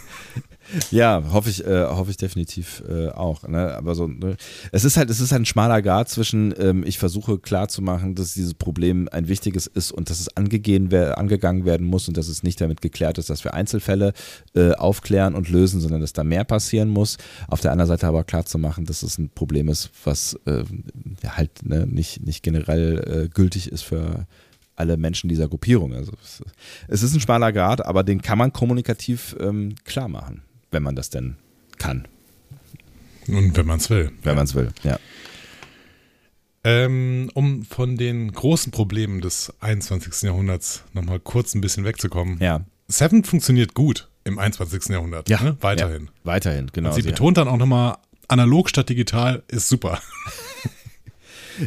Ja, 0.91 1.23
hoffe 1.33 1.51
ich, 1.51 1.67
äh, 1.67 1.87
hoffe 1.87 2.11
ich 2.11 2.17
definitiv 2.17 2.83
äh, 2.89 3.09
auch. 3.09 3.47
Ne? 3.47 3.75
Aber 3.75 3.95
so, 3.95 4.07
ne? 4.07 4.37
es 4.73 4.85
ist 4.85 4.97
halt, 4.97 5.11
es 5.11 5.21
ist 5.21 5.33
ein 5.33 5.45
schmaler 5.45 5.83
Grad 5.83 6.09
zwischen, 6.09 6.55
ähm, 6.59 6.85
ich 6.87 6.99
versuche 6.99 7.39
klarzumachen, 7.39 8.15
dass 8.15 8.35
dieses 8.35 8.55
Problem 8.55 9.09
ein 9.11 9.29
wichtiges 9.29 9.67
ist 9.67 9.91
und 9.91 10.11
dass 10.11 10.21
es 10.21 10.37
angegehen 10.37 10.91
wer 10.91 11.19
angegangen 11.19 11.65
werden 11.65 11.87
muss 11.87 12.09
und 12.09 12.17
dass 12.17 12.29
es 12.29 12.43
nicht 12.43 12.61
damit 12.61 12.81
geklärt 12.81 13.19
ist, 13.19 13.31
dass 13.31 13.45
wir 13.45 13.55
Einzelfälle 13.55 14.13
äh, 14.55 14.73
aufklären 14.73 15.35
und 15.35 15.49
lösen, 15.49 15.81
sondern 15.81 16.01
dass 16.01 16.13
da 16.13 16.25
mehr 16.25 16.45
passieren 16.45 16.89
muss. 16.89 17.17
Auf 17.49 17.61
der 17.61 17.73
anderen 17.73 17.89
Seite 17.89 18.07
aber 18.07 18.25
klarzumachen, 18.25 18.85
dass 18.85 19.03
es 19.03 19.19
ein 19.19 19.31
Problem 19.31 19.69
ist, 19.69 19.91
was 20.05 20.39
ähm, 20.47 20.85
halt 21.27 21.65
ne, 21.65 21.87
nicht, 21.87 22.25
nicht 22.25 22.43
generell 22.43 23.25
äh, 23.25 23.29
gültig 23.29 23.73
ist 23.73 23.83
für 23.83 24.27
alle 24.81 24.97
Menschen 24.97 25.29
dieser 25.29 25.49
Gruppierung. 25.49 25.95
Also 25.95 26.13
es 26.89 27.03
ist 27.03 27.15
ein 27.15 27.21
schmaler 27.21 27.53
Grad, 27.53 27.85
aber 27.85 28.03
den 28.03 28.21
kann 28.23 28.39
man 28.39 28.53
kommunikativ 28.53 29.37
ähm, 29.39 29.75
klar 29.85 30.09
machen 30.09 30.43
wenn 30.71 30.83
man 30.83 30.97
das 30.97 31.11
denn 31.11 31.37
kann. 31.79 32.07
Und 33.29 33.57
wenn 33.57 33.67
man 33.67 33.79
es 33.79 33.91
will. 33.91 34.13
Wenn 34.23 34.37
man 34.37 34.45
es 34.45 34.55
will, 34.55 34.73
ja. 34.83 34.99
Ähm, 36.63 37.31
um 37.35 37.65
von 37.65 37.97
den 37.97 38.33
großen 38.33 38.71
Problemen 38.71 39.21
des 39.23 39.53
21. 39.61 40.23
Jahrhunderts 40.23 40.85
nochmal 40.93 41.19
kurz 41.19 41.55
ein 41.55 41.63
bisschen 41.63 41.85
wegzukommen. 41.85 42.39
Ja. 42.39 42.67
Seven 42.87 43.25
funktioniert 43.25 43.73
gut 43.75 44.09
im 44.25 44.39
21. 44.39 44.91
Jahrhundert. 44.91 45.29
Ja. 45.31 45.43
Ne? 45.43 45.57
Weiterhin. 45.61 46.05
Ja, 46.05 46.11
weiterhin, 46.25 46.71
genau. 46.73 46.91
Und 46.91 46.97
sie, 46.97 47.03
sie 47.03 47.09
betont 47.09 47.39
dann 47.39 47.49
auch 47.49 47.57
nochmal, 47.57 47.97
analog 48.29 48.69
statt 48.69 48.91
digital 48.91 49.43
ist 49.49 49.69
super. 49.69 50.01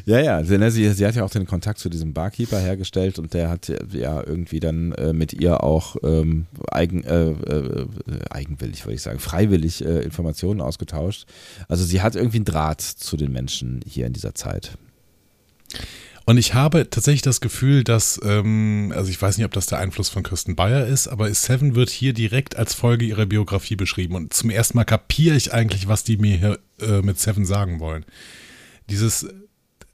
Ja, 0.06 0.20
ja, 0.20 0.44
sie, 0.44 0.94
sie, 0.94 1.06
hat 1.06 1.16
ja 1.16 1.24
auch 1.24 1.30
den 1.30 1.46
Kontakt 1.46 1.80
zu 1.80 1.90
diesem 1.90 2.14
Barkeeper 2.14 2.60
hergestellt 2.60 3.20
und 3.20 3.34
der 3.34 3.50
hat 3.50 3.72
ja 3.92 4.26
irgendwie 4.26 4.60
dann 4.60 4.92
äh, 4.94 5.14
mit 5.14 5.34
ihr 5.34 5.64
auch 5.64 5.96
ähm, 6.04 6.48
eigen, 6.72 7.04
äh, 7.04 7.32
äh, 7.32 7.88
eigenwillig, 8.30 8.86
würde 8.86 8.96
ich 8.96 9.02
sagen, 9.02 9.20
freiwillig 9.20 9.84
äh, 9.84 10.02
Informationen 10.02 10.62
ausgetauscht. 10.62 11.26
Also 11.68 11.84
sie 11.84 12.02
hat 12.02 12.16
irgendwie 12.16 12.38
einen 12.38 12.46
Draht 12.46 12.82
zu 12.82 13.18
den 13.18 13.32
Menschen 13.32 13.82
hier 13.86 14.08
in 14.08 14.14
dieser 14.14 14.36
Zeit. 14.36 14.78
Und 16.26 16.38
ich 16.38 16.54
habe 16.54 16.90
tatsächlich 16.90 17.22
das 17.22 17.42
Gefühl, 17.42 17.84
dass, 17.84 18.20
ähm, 18.24 18.94
also 18.96 19.10
ich 19.10 19.22
weiß 19.22 19.38
nicht, 19.38 19.46
ob 19.46 19.52
das 19.52 19.66
der 19.66 19.80
Einfluss 19.80 20.08
von 20.08 20.24
Kirsten 20.24 20.56
Bayer 20.56 20.88
ist, 20.88 21.08
aber 21.08 21.34
Seven 21.34 21.76
wird 21.76 21.90
hier 21.90 22.14
direkt 22.14 22.56
als 22.56 22.74
Folge 22.74 23.06
ihrer 23.06 23.26
Biografie 23.26 23.76
beschrieben. 23.76 24.16
Und 24.16 24.34
zum 24.34 24.50
ersten 24.50 24.78
Mal 24.78 24.86
kapiere 24.86 25.36
ich 25.36 25.54
eigentlich, 25.54 25.88
was 25.88 26.04
die 26.04 26.18
mir 26.18 26.38
hier 26.38 26.60
äh, 26.80 27.02
mit 27.02 27.20
Seven 27.20 27.46
sagen 27.46 27.82
wollen. 27.82 28.06
Dieses 28.90 29.28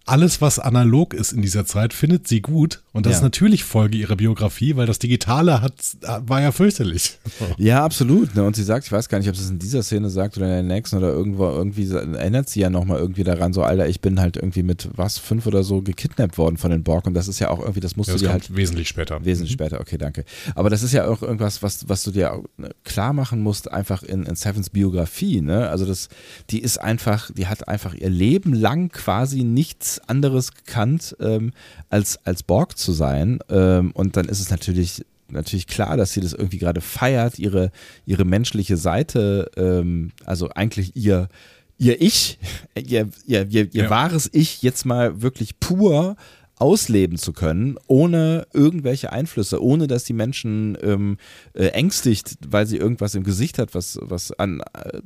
alles, 0.05 0.41
was 0.41 0.57
analog 0.57 1.13
ist 1.13 1.31
in 1.31 1.41
dieser 1.41 1.65
Zeit, 1.65 1.93
findet 1.93 2.27
sie 2.27 2.41
gut. 2.41 2.81
Und 2.91 3.05
das 3.05 3.11
ja. 3.11 3.17
ist 3.17 3.23
natürlich 3.23 3.63
Folge 3.63 3.97
ihrer 3.97 4.15
Biografie, 4.15 4.75
weil 4.75 4.87
das 4.87 4.97
Digitale 4.97 5.61
hat, 5.61 5.73
war 6.01 6.41
ja 6.41 6.51
fürchterlich. 6.51 7.17
Ja, 7.57 7.83
absolut. 7.83 8.35
Ne? 8.35 8.43
Und 8.43 8.55
sie 8.55 8.63
sagt, 8.63 8.85
ich 8.85 8.91
weiß 8.91 9.09
gar 9.09 9.17
nicht, 9.17 9.29
ob 9.29 9.35
sie 9.35 9.43
es 9.43 9.49
in 9.49 9.59
dieser 9.59 9.83
Szene 9.83 10.09
sagt 10.09 10.37
oder 10.37 10.45
in 10.45 10.67
der 10.67 10.75
nächsten 10.75 10.97
oder 10.97 11.09
irgendwo, 11.09 11.45
irgendwie 11.49 11.89
erinnert 11.91 12.49
sie 12.49 12.61
ja 12.61 12.69
nochmal 12.69 12.99
irgendwie 12.99 13.23
daran, 13.23 13.53
so, 13.53 13.63
Alter, 13.63 13.87
ich 13.87 14.01
bin 14.01 14.19
halt 14.19 14.37
irgendwie 14.37 14.63
mit 14.63 14.89
was, 14.95 15.17
fünf 15.17 15.45
oder 15.45 15.63
so 15.63 15.81
gekidnappt 15.81 16.37
worden 16.37 16.57
von 16.57 16.71
den 16.71 16.83
Borg. 16.83 17.05
Und 17.07 17.13
das 17.13 17.27
ist 17.27 17.39
ja 17.39 17.49
auch 17.49 17.59
irgendwie, 17.59 17.79
das 17.79 17.95
musst 17.95 18.09
ja, 18.09 18.13
das 18.13 18.21
du 18.21 18.27
dir 18.27 18.33
halt. 18.33 18.55
Wesentlich 18.55 18.87
später. 18.87 19.23
Wesentlich 19.25 19.51
mhm. 19.51 19.63
später, 19.63 19.81
okay, 19.81 19.97
danke. 19.97 20.25
Aber 20.55 20.69
das 20.69 20.83
ist 20.83 20.93
ja 20.93 21.07
auch 21.07 21.21
irgendwas, 21.21 21.61
was, 21.63 21.89
was 21.89 22.03
du 22.03 22.11
dir 22.11 22.41
ne, 22.57 22.69
klar 22.83 23.13
machen 23.13 23.41
musst, 23.41 23.71
einfach 23.71 24.03
in, 24.03 24.23
in 24.23 24.35
Sevens 24.35 24.69
Biografie. 24.69 25.41
Ne? 25.41 25.69
Also, 25.69 25.85
das, 25.85 26.09
die 26.49 26.59
ist 26.59 26.79
einfach, 26.79 27.31
die 27.33 27.47
hat 27.47 27.67
einfach 27.67 27.93
ihr 27.93 28.09
Leben 28.09 28.53
lang 28.53 28.89
quasi 28.89 29.43
nichts 29.43 29.88
nichts 29.89 30.09
anderes 30.09 30.53
gekannt, 30.53 31.15
ähm, 31.19 31.51
als, 31.89 32.19
als 32.25 32.43
Borg 32.43 32.77
zu 32.77 32.91
sein. 32.91 33.39
Ähm, 33.49 33.91
und 33.93 34.17
dann 34.17 34.27
ist 34.27 34.39
es 34.39 34.49
natürlich 34.49 35.05
natürlich 35.31 35.67
klar, 35.67 35.95
dass 35.95 36.13
sie 36.13 36.21
das 36.21 36.33
irgendwie 36.33 36.57
gerade 36.57 36.81
feiert, 36.81 37.37
ihre, 37.37 37.71
ihre 38.07 38.25
menschliche 38.25 38.77
Seite, 38.77 39.51
ähm, 39.57 40.11
also 40.25 40.49
eigentlich 40.49 40.95
ihr, 40.95 41.29
ihr 41.77 42.01
Ich, 42.01 42.39
ihr, 42.75 43.09
ihr, 43.27 43.47
ihr, 43.47 43.67
ihr 43.71 43.83
ja. 43.83 43.89
wahres 43.89 44.27
Ich 44.33 44.63
jetzt 44.63 44.85
mal 44.85 45.21
wirklich 45.21 45.59
pur 45.59 46.15
ausleben 46.55 47.17
zu 47.17 47.31
können, 47.31 47.77
ohne 47.87 48.47
irgendwelche 48.53 49.13
Einflüsse, 49.13 49.63
ohne 49.63 49.87
dass 49.87 50.03
die 50.03 50.13
Menschen 50.13 50.77
ähm, 50.81 51.17
äh, 51.53 51.67
ängstigt, 51.67 52.37
weil 52.49 52.65
sie 52.65 52.77
irgendwas 52.77 53.15
im 53.15 53.23
Gesicht 53.23 53.59
hat, 53.59 53.75
was, 53.75 53.99
was 54.01 54.31
an 54.33 54.61
äh, 54.73 54.99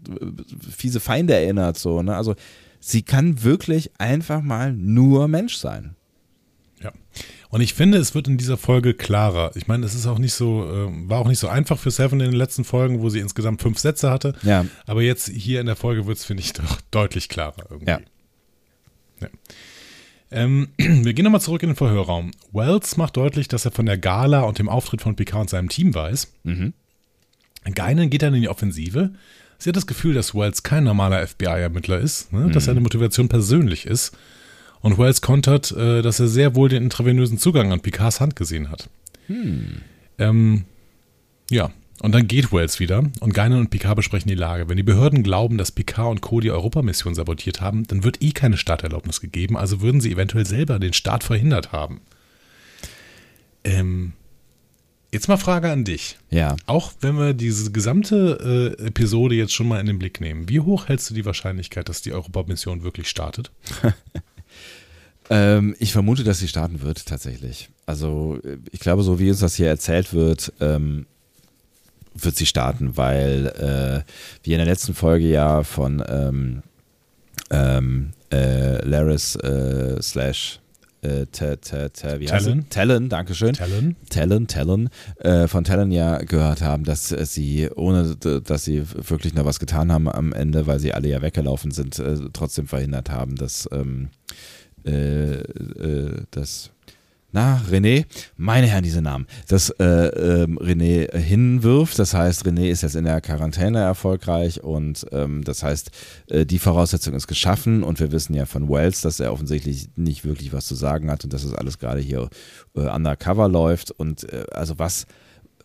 fiese 0.72 1.02
Feinde 1.02 1.36
erinnert. 1.36 1.78
So, 1.78 2.02
ne? 2.02 2.16
Also 2.16 2.34
sie 2.84 3.02
kann 3.02 3.44
wirklich 3.44 3.92
einfach 3.98 4.42
mal 4.42 4.74
nur 4.74 5.30
Mensch 5.30 5.56
sein. 5.56 5.96
Ja. 6.82 6.92
Und 7.50 7.62
ich 7.62 7.74
finde, 7.74 7.98
es 7.98 8.14
wird 8.14 8.28
in 8.28 8.38
dieser 8.38 8.58
Folge 8.58 8.94
klarer. 8.94 9.52
Ich 9.56 9.68
meine, 9.68 9.86
es 9.86 9.96
ist 9.96 10.06
auch 10.06 10.20
nicht 10.20 10.34
so, 10.34 10.66
äh, 10.66 11.10
war 11.10 11.20
auch 11.20 11.30
nicht 11.30 11.40
so 11.40 11.48
einfach 11.48 11.80
für 11.80 11.92
Seven 11.92 12.20
in 12.20 12.32
den 12.32 12.38
letzten 12.38 12.66
Folgen, 12.66 13.02
wo 13.02 13.10
sie 13.10 13.20
insgesamt 13.20 13.62
fünf 13.62 13.80
Sätze 13.80 14.12
hatte. 14.12 14.34
Ja. 14.44 14.66
Aber 14.86 15.02
jetzt 15.02 15.30
hier 15.30 15.62
in 15.62 15.66
der 15.66 15.78
Folge 15.78 16.06
wird 16.08 16.18
es, 16.18 16.26
finde 16.26 16.44
ich, 16.44 16.52
doch 16.54 16.82
deutlich 16.92 17.30
klarer 17.30 17.66
irgendwie. 17.70 17.90
Ja. 17.90 18.00
ja. 19.22 19.28
Ähm, 20.32 20.68
wir 20.78 21.14
gehen 21.14 21.24
nochmal 21.24 21.42
zurück 21.42 21.64
in 21.64 21.70
den 21.70 21.78
Verhörraum. 21.78 22.32
Wells 22.52 22.98
macht 22.98 23.16
deutlich, 23.16 23.48
dass 23.48 23.64
er 23.64 23.72
von 23.72 23.86
der 23.86 23.98
Gala 23.98 24.42
und 24.42 24.60
dem 24.60 24.68
Auftritt 24.68 25.02
von 25.02 25.16
Picard 25.16 25.44
und 25.44 25.50
seinem 25.50 25.70
Team 25.70 25.96
weiß. 25.96 26.34
Mhm. 26.44 26.74
Geinen 27.76 28.10
geht 28.10 28.24
dann 28.24 28.34
in 28.34 28.42
die 28.42 28.50
Offensive. 28.50 29.14
Sie 29.64 29.70
hat 29.70 29.78
das 29.78 29.88
Gefühl, 29.88 30.14
dass 30.14 30.36
Wells 30.36 30.64
kein 30.64 30.84
normaler 30.84 31.26
FBI-Ermittler 31.26 31.98
ist, 31.98 32.34
ne? 32.34 32.52
dass 32.52 32.64
mhm. 32.64 32.68
seine 32.68 32.82
Motivation 32.82 33.30
persönlich 33.30 33.86
ist. 33.86 34.12
Und 34.82 34.98
Wells 34.98 35.22
kontert, 35.22 35.72
äh, 35.72 36.02
dass 36.02 36.20
er 36.20 36.28
sehr 36.28 36.54
wohl 36.54 36.68
den 36.68 36.84
intravenösen 36.84 37.38
Zugang 37.38 37.72
an 37.72 37.80
Picards 37.80 38.20
Hand 38.20 38.36
gesehen 38.36 38.70
hat. 38.70 38.90
Hm. 39.28 39.78
Ähm, 40.18 40.66
ja, 41.50 41.72
und 42.02 42.14
dann 42.14 42.28
geht 42.28 42.52
Wells 42.52 42.82
wieder 42.82 43.06
und 43.22 43.34
Geinen 43.34 43.58
und 43.58 43.70
Picard 43.70 43.96
besprechen 43.96 44.28
die 44.28 44.36
Lage. 44.36 44.68
Wenn 44.68 44.76
die 44.76 44.84
Behörden 44.84 45.24
glauben, 45.24 45.58
dass 45.58 45.72
Picard 45.72 46.12
und 46.12 46.20
Co. 46.20 46.42
die 46.42 46.52
Europamission 46.52 47.16
sabotiert 47.16 47.62
haben, 47.62 47.88
dann 47.88 48.04
wird 48.04 48.22
eh 48.22 48.34
keine 48.34 48.58
Starterlaubnis 48.58 49.22
gegeben, 49.22 49.56
also 49.56 49.80
würden 49.80 50.02
sie 50.02 50.12
eventuell 50.12 50.46
selber 50.46 50.78
den 50.78 50.92
Start 50.92 51.24
verhindert 51.24 51.72
haben. 51.72 52.02
Ähm, 53.64 54.12
jetzt 55.14 55.28
mal 55.28 55.38
Frage 55.38 55.72
an 55.72 55.84
dich. 55.84 56.18
Ja. 56.32 56.56
Auch 56.66 56.92
wenn 57.00 57.18
wir 57.18 57.34
diese 57.34 57.72
gesamte 57.72 58.76
äh, 58.80 58.88
Episode 58.88 59.36
jetzt 59.36 59.54
schon 59.54 59.68
mal 59.68 59.80
in 59.80 59.86
den 59.86 60.00
Blick 60.00 60.20
nehmen, 60.20 60.50
wie 60.50 60.60
hoch 60.60 60.88
hältst 60.88 61.10
du 61.10 61.14
die 61.14 61.24
Wahrscheinlichkeit, 61.24 61.88
dass 61.88 62.02
die 62.02 62.12
Europamission 62.12 62.84
wirklich 62.84 63.08
startet? 63.08 63.52
ähm, 65.30 65.76
ich 65.80 65.94
vermute, 65.94 66.24
dass 66.24 66.40
sie 66.40 66.48
starten 66.48 66.82
wird, 66.82 67.06
tatsächlich. 67.06 67.70
Also, 67.86 68.40
ich 68.72 68.80
glaube, 68.80 69.04
so 69.04 69.20
wie 69.20 69.30
uns 69.30 69.40
das 69.40 69.56
hier 69.56 69.68
erzählt 69.68 70.14
wird, 70.14 70.52
ähm, 70.60 71.06
wird 72.16 72.36
sie 72.36 72.46
starten, 72.46 72.98
weil 72.98 73.48
äh, 73.48 74.12
wir 74.44 74.56
in 74.56 74.60
der 74.60 74.66
letzten 74.66 74.96
Folge 74.96 75.28
ja 75.28 75.64
von 75.64 76.04
ähm, 76.08 76.64
ähm, 77.52 78.14
äh, 78.32 78.84
Laris 78.86 79.38
äh, 81.04 81.26
slash 81.34 81.74
äh, 81.74 81.90
Talon. 82.26 82.70
Talon, 82.70 83.10
Dankeschön. 83.10 83.54
Talon. 83.54 83.96
Talon, 84.10 84.48
Talon, 84.48 84.90
äh, 85.20 85.48
von 85.48 85.64
Talon 85.64 85.92
ja 85.92 86.18
gehört 86.20 86.62
haben, 86.62 86.84
dass 86.84 87.10
sie, 87.10 87.70
ohne 87.76 88.16
dass 88.16 88.64
sie 88.66 88.84
wirklich 88.86 89.34
noch 89.34 89.46
was 89.46 89.60
getan 89.60 89.92
haben 89.92 90.10
am 90.10 90.34
Ende, 90.34 90.68
weil 90.68 90.80
sie 90.80 90.94
alle 90.94 91.10
ja 91.10 91.22
weggelaufen 91.22 91.72
sind, 91.72 92.00
äh, 92.00 92.18
trotzdem 92.34 92.68
verhindert 92.68 93.10
haben, 93.10 93.36
dass, 93.36 93.68
ähm, 93.72 94.10
äh, 94.86 95.36
äh, 95.42 96.24
dass 96.32 96.73
na, 97.34 97.62
René, 97.70 98.06
meine 98.38 98.68
Herren, 98.68 98.84
diese 98.84 99.02
Namen, 99.02 99.26
dass 99.48 99.72
äh, 99.72 99.84
äh, 99.84 100.46
René 100.46 101.16
hinwirft. 101.18 101.98
Das 101.98 102.14
heißt, 102.14 102.46
René 102.46 102.70
ist 102.70 102.84
jetzt 102.84 102.96
in 102.96 103.06
der 103.06 103.22
Quarantäne 103.22 103.80
erfolgreich 103.80 104.64
und 104.64 105.06
ähm, 105.12 105.44
das 105.44 105.64
heißt, 105.64 105.92
äh, 106.30 106.46
die 106.46 106.60
Voraussetzung 106.60 107.16
ist 107.16 107.28
geschaffen 107.28 107.84
und 107.84 108.00
wir 108.00 108.12
wissen 108.12 108.36
ja 108.36 108.46
von 108.46 108.70
Wells, 108.70 109.02
dass 109.02 109.20
er 109.20 109.34
offensichtlich 109.34 109.90
nicht 109.96 110.24
wirklich 110.24 110.54
was 110.54 110.68
zu 110.68 110.76
sagen 110.76 111.10
hat 111.10 111.24
und 111.24 111.34
dass 111.34 111.44
es 111.44 111.54
alles 111.54 111.80
gerade 111.80 112.00
hier 112.00 112.30
äh, 112.76 112.82
undercover 112.82 113.50
läuft 113.50 113.92
und 113.92 114.32
äh, 114.32 114.46
also 114.52 114.80
was 114.80 115.08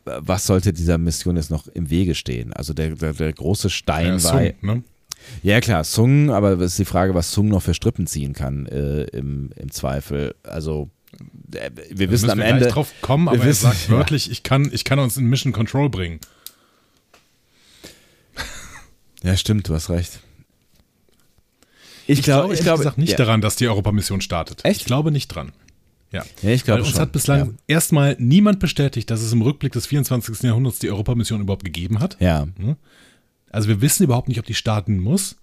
was 0.05 0.47
sollte 0.47 0.73
dieser 0.73 0.97
Mission 0.97 1.37
jetzt 1.37 1.51
noch 1.51 1.69
im 1.69 1.91
Wege 1.91 2.15
stehen? 2.15 2.55
Also 2.55 2.73
der, 2.73 2.95
der, 2.95 3.13
der 3.13 3.31
große 3.31 3.69
Stein 3.69 4.19
ja, 4.19 4.25
war. 4.25 4.41
Sung, 4.41 4.53
ne? 4.63 4.83
Ja, 5.43 5.61
klar, 5.61 5.85
Sung, 5.85 6.31
aber 6.31 6.53
es 6.53 6.73
ist 6.73 6.79
die 6.79 6.85
Frage, 6.87 7.15
was 7.15 7.33
Sung 7.33 7.49
noch 7.49 7.61
für 7.61 7.75
Strippen 7.75 8.07
ziehen 8.07 8.33
kann 8.33 8.65
äh, 8.67 9.03
im, 9.05 9.51
im 9.57 9.71
Zweifel. 9.71 10.35
Also 10.43 10.89
wir 11.21 12.11
wissen 12.11 12.31
am 12.31 12.39
wir 12.39 12.45
Ende. 12.45 12.69
drauf 12.69 12.93
kommen, 13.01 13.29
aber 13.29 13.39
wissen, 13.45 13.67
er 13.67 13.73
sagt 13.73 13.91
wörtlich, 13.91 14.31
ich, 14.31 14.43
kann, 14.43 14.71
ich 14.73 14.85
kann 14.85 14.99
uns 14.99 15.17
in 15.17 15.27
Mission 15.27 15.53
Control 15.53 15.89
bringen. 15.89 16.21
Ja, 19.23 19.37
stimmt, 19.37 19.69
du 19.69 19.75
hast 19.75 19.91
recht. 19.91 20.21
Ich, 22.07 22.21
ich 22.21 22.25
glaube 22.25 22.55
ich 22.55 22.61
glaube 22.61 22.93
nicht 22.97 23.11
ja. 23.11 23.17
daran, 23.17 23.41
dass 23.41 23.57
die 23.57 23.69
Europamission 23.69 24.21
startet. 24.21 24.65
Echt? 24.65 24.81
Ich 24.81 24.87
glaube 24.87 25.11
nicht 25.11 25.29
dran. 25.29 25.53
Ja, 26.11 26.25
ja 26.43 26.51
ich 26.51 26.65
glaube 26.65 26.81
Weil 26.81 26.87
uns 26.87 26.93
schon. 26.93 27.01
hat 27.01 27.13
bislang 27.13 27.39
ja. 27.41 27.55
erstmal 27.67 28.17
niemand 28.19 28.61
bestätigt, 28.61 29.11
dass 29.11 29.21
es 29.21 29.33
im 29.33 29.43
Rückblick 29.43 29.73
des 29.73 29.87
24. 29.87 30.43
Jahrhunderts 30.43 30.79
die 30.79 30.91
Europamission 30.91 31.41
überhaupt 31.41 31.65
gegeben 31.65 32.01
hat. 32.01 32.17
Ja. 32.21 32.47
Also 33.51 33.69
wir 33.69 33.81
wissen 33.81 34.05
überhaupt 34.05 34.29
nicht, 34.29 34.39
ob 34.39 34.47
die 34.47 34.55
starten 34.55 35.01
muss 35.01 35.37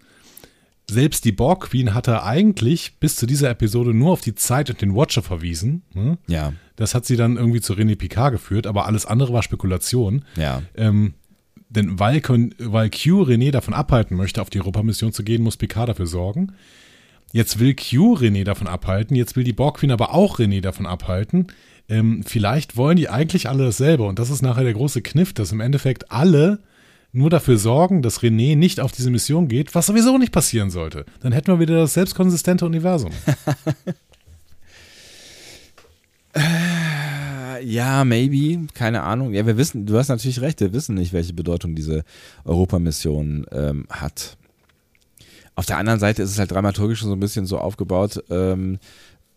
selbst 0.89 1.25
die 1.25 1.31
Borg 1.31 1.69
Queen 1.69 1.93
hatte 1.93 2.23
eigentlich 2.23 2.99
bis 2.99 3.15
zu 3.15 3.25
dieser 3.25 3.49
Episode 3.49 3.93
nur 3.93 4.11
auf 4.11 4.21
die 4.21 4.35
Zeit 4.35 4.69
und 4.69 4.81
den 4.81 4.95
Watcher 4.95 5.21
verwiesen. 5.21 5.83
Ne? 5.93 6.17
Ja. 6.27 6.53
Das 6.75 6.93
hat 6.93 7.05
sie 7.05 7.15
dann 7.15 7.37
irgendwie 7.37 7.61
zu 7.61 7.73
René 7.73 7.95
Picard 7.95 8.33
geführt, 8.33 8.67
aber 8.67 8.85
alles 8.85 9.05
andere 9.05 9.33
war 9.33 9.41
Spekulation. 9.41 10.25
Ja. 10.35 10.61
Ähm, 10.75 11.15
denn 11.69 11.99
weil, 11.99 12.21
weil 12.59 12.89
Q 12.89 13.23
René 13.23 13.51
davon 13.51 13.73
abhalten 13.73 14.15
möchte, 14.15 14.41
auf 14.41 14.49
die 14.49 14.59
Europamission 14.59 15.11
zu 15.11 15.23
gehen, 15.23 15.41
muss 15.41 15.57
Picard 15.57 15.89
dafür 15.89 16.07
sorgen. 16.07 16.53
Jetzt 17.31 17.59
will 17.59 17.75
Q 17.75 18.15
René 18.17 18.43
davon 18.43 18.67
abhalten, 18.67 19.15
jetzt 19.15 19.35
will 19.35 19.43
die 19.43 19.53
Borg 19.53 19.77
Queen 19.77 19.91
aber 19.91 20.13
auch 20.13 20.39
René 20.39 20.61
davon 20.61 20.85
abhalten. 20.85 21.47
Ähm, 21.89 22.23
vielleicht 22.25 22.77
wollen 22.77 22.97
die 22.97 23.09
eigentlich 23.09 23.49
alle 23.49 23.65
dasselbe 23.65 24.03
und 24.03 24.19
das 24.19 24.29
ist 24.29 24.41
nachher 24.41 24.63
der 24.63 24.73
große 24.73 25.01
Kniff, 25.01 25.33
dass 25.33 25.51
im 25.51 25.59
Endeffekt 25.59 26.11
alle 26.11 26.59
nur 27.15 27.29
dafür 27.29 27.57
sorgen, 27.57 28.01
dass 28.01 28.21
René 28.21 28.55
nicht 28.55 28.79
auf 28.79 28.91
diese 28.91 29.09
Mission 29.09 29.47
geht, 29.47 29.73
was 29.75 29.85
sowieso 29.85 30.17
nicht 30.17 30.31
passieren 30.31 30.69
sollte. 30.69 31.05
Dann 31.21 31.31
hätten 31.31 31.47
wir 31.47 31.59
wieder 31.59 31.75
das 31.77 31.93
selbstkonsistente 31.93 32.65
Universum. 32.65 33.11
ja, 37.63 38.03
maybe, 38.03 38.67
keine 38.73 39.03
Ahnung. 39.03 39.33
Ja, 39.33 39.45
wir 39.47 39.57
wissen, 39.57 39.85
du 39.85 39.97
hast 39.97 40.09
natürlich 40.09 40.41
recht, 40.41 40.59
wir 40.59 40.73
wissen 40.73 40.95
nicht, 40.95 41.13
welche 41.13 41.33
Bedeutung 41.33 41.75
diese 41.75 42.03
Europamission 42.43 43.45
ähm, 43.51 43.85
hat. 43.89 44.37
Auf 45.55 45.65
der 45.65 45.77
anderen 45.77 45.99
Seite 46.01 46.21
ist 46.21 46.31
es 46.31 46.39
halt 46.39 46.51
dramaturgisch 46.51 47.01
so 47.01 47.13
ein 47.13 47.19
bisschen 47.19 47.45
so 47.45 47.57
aufgebaut, 47.57 48.21
ähm, 48.29 48.77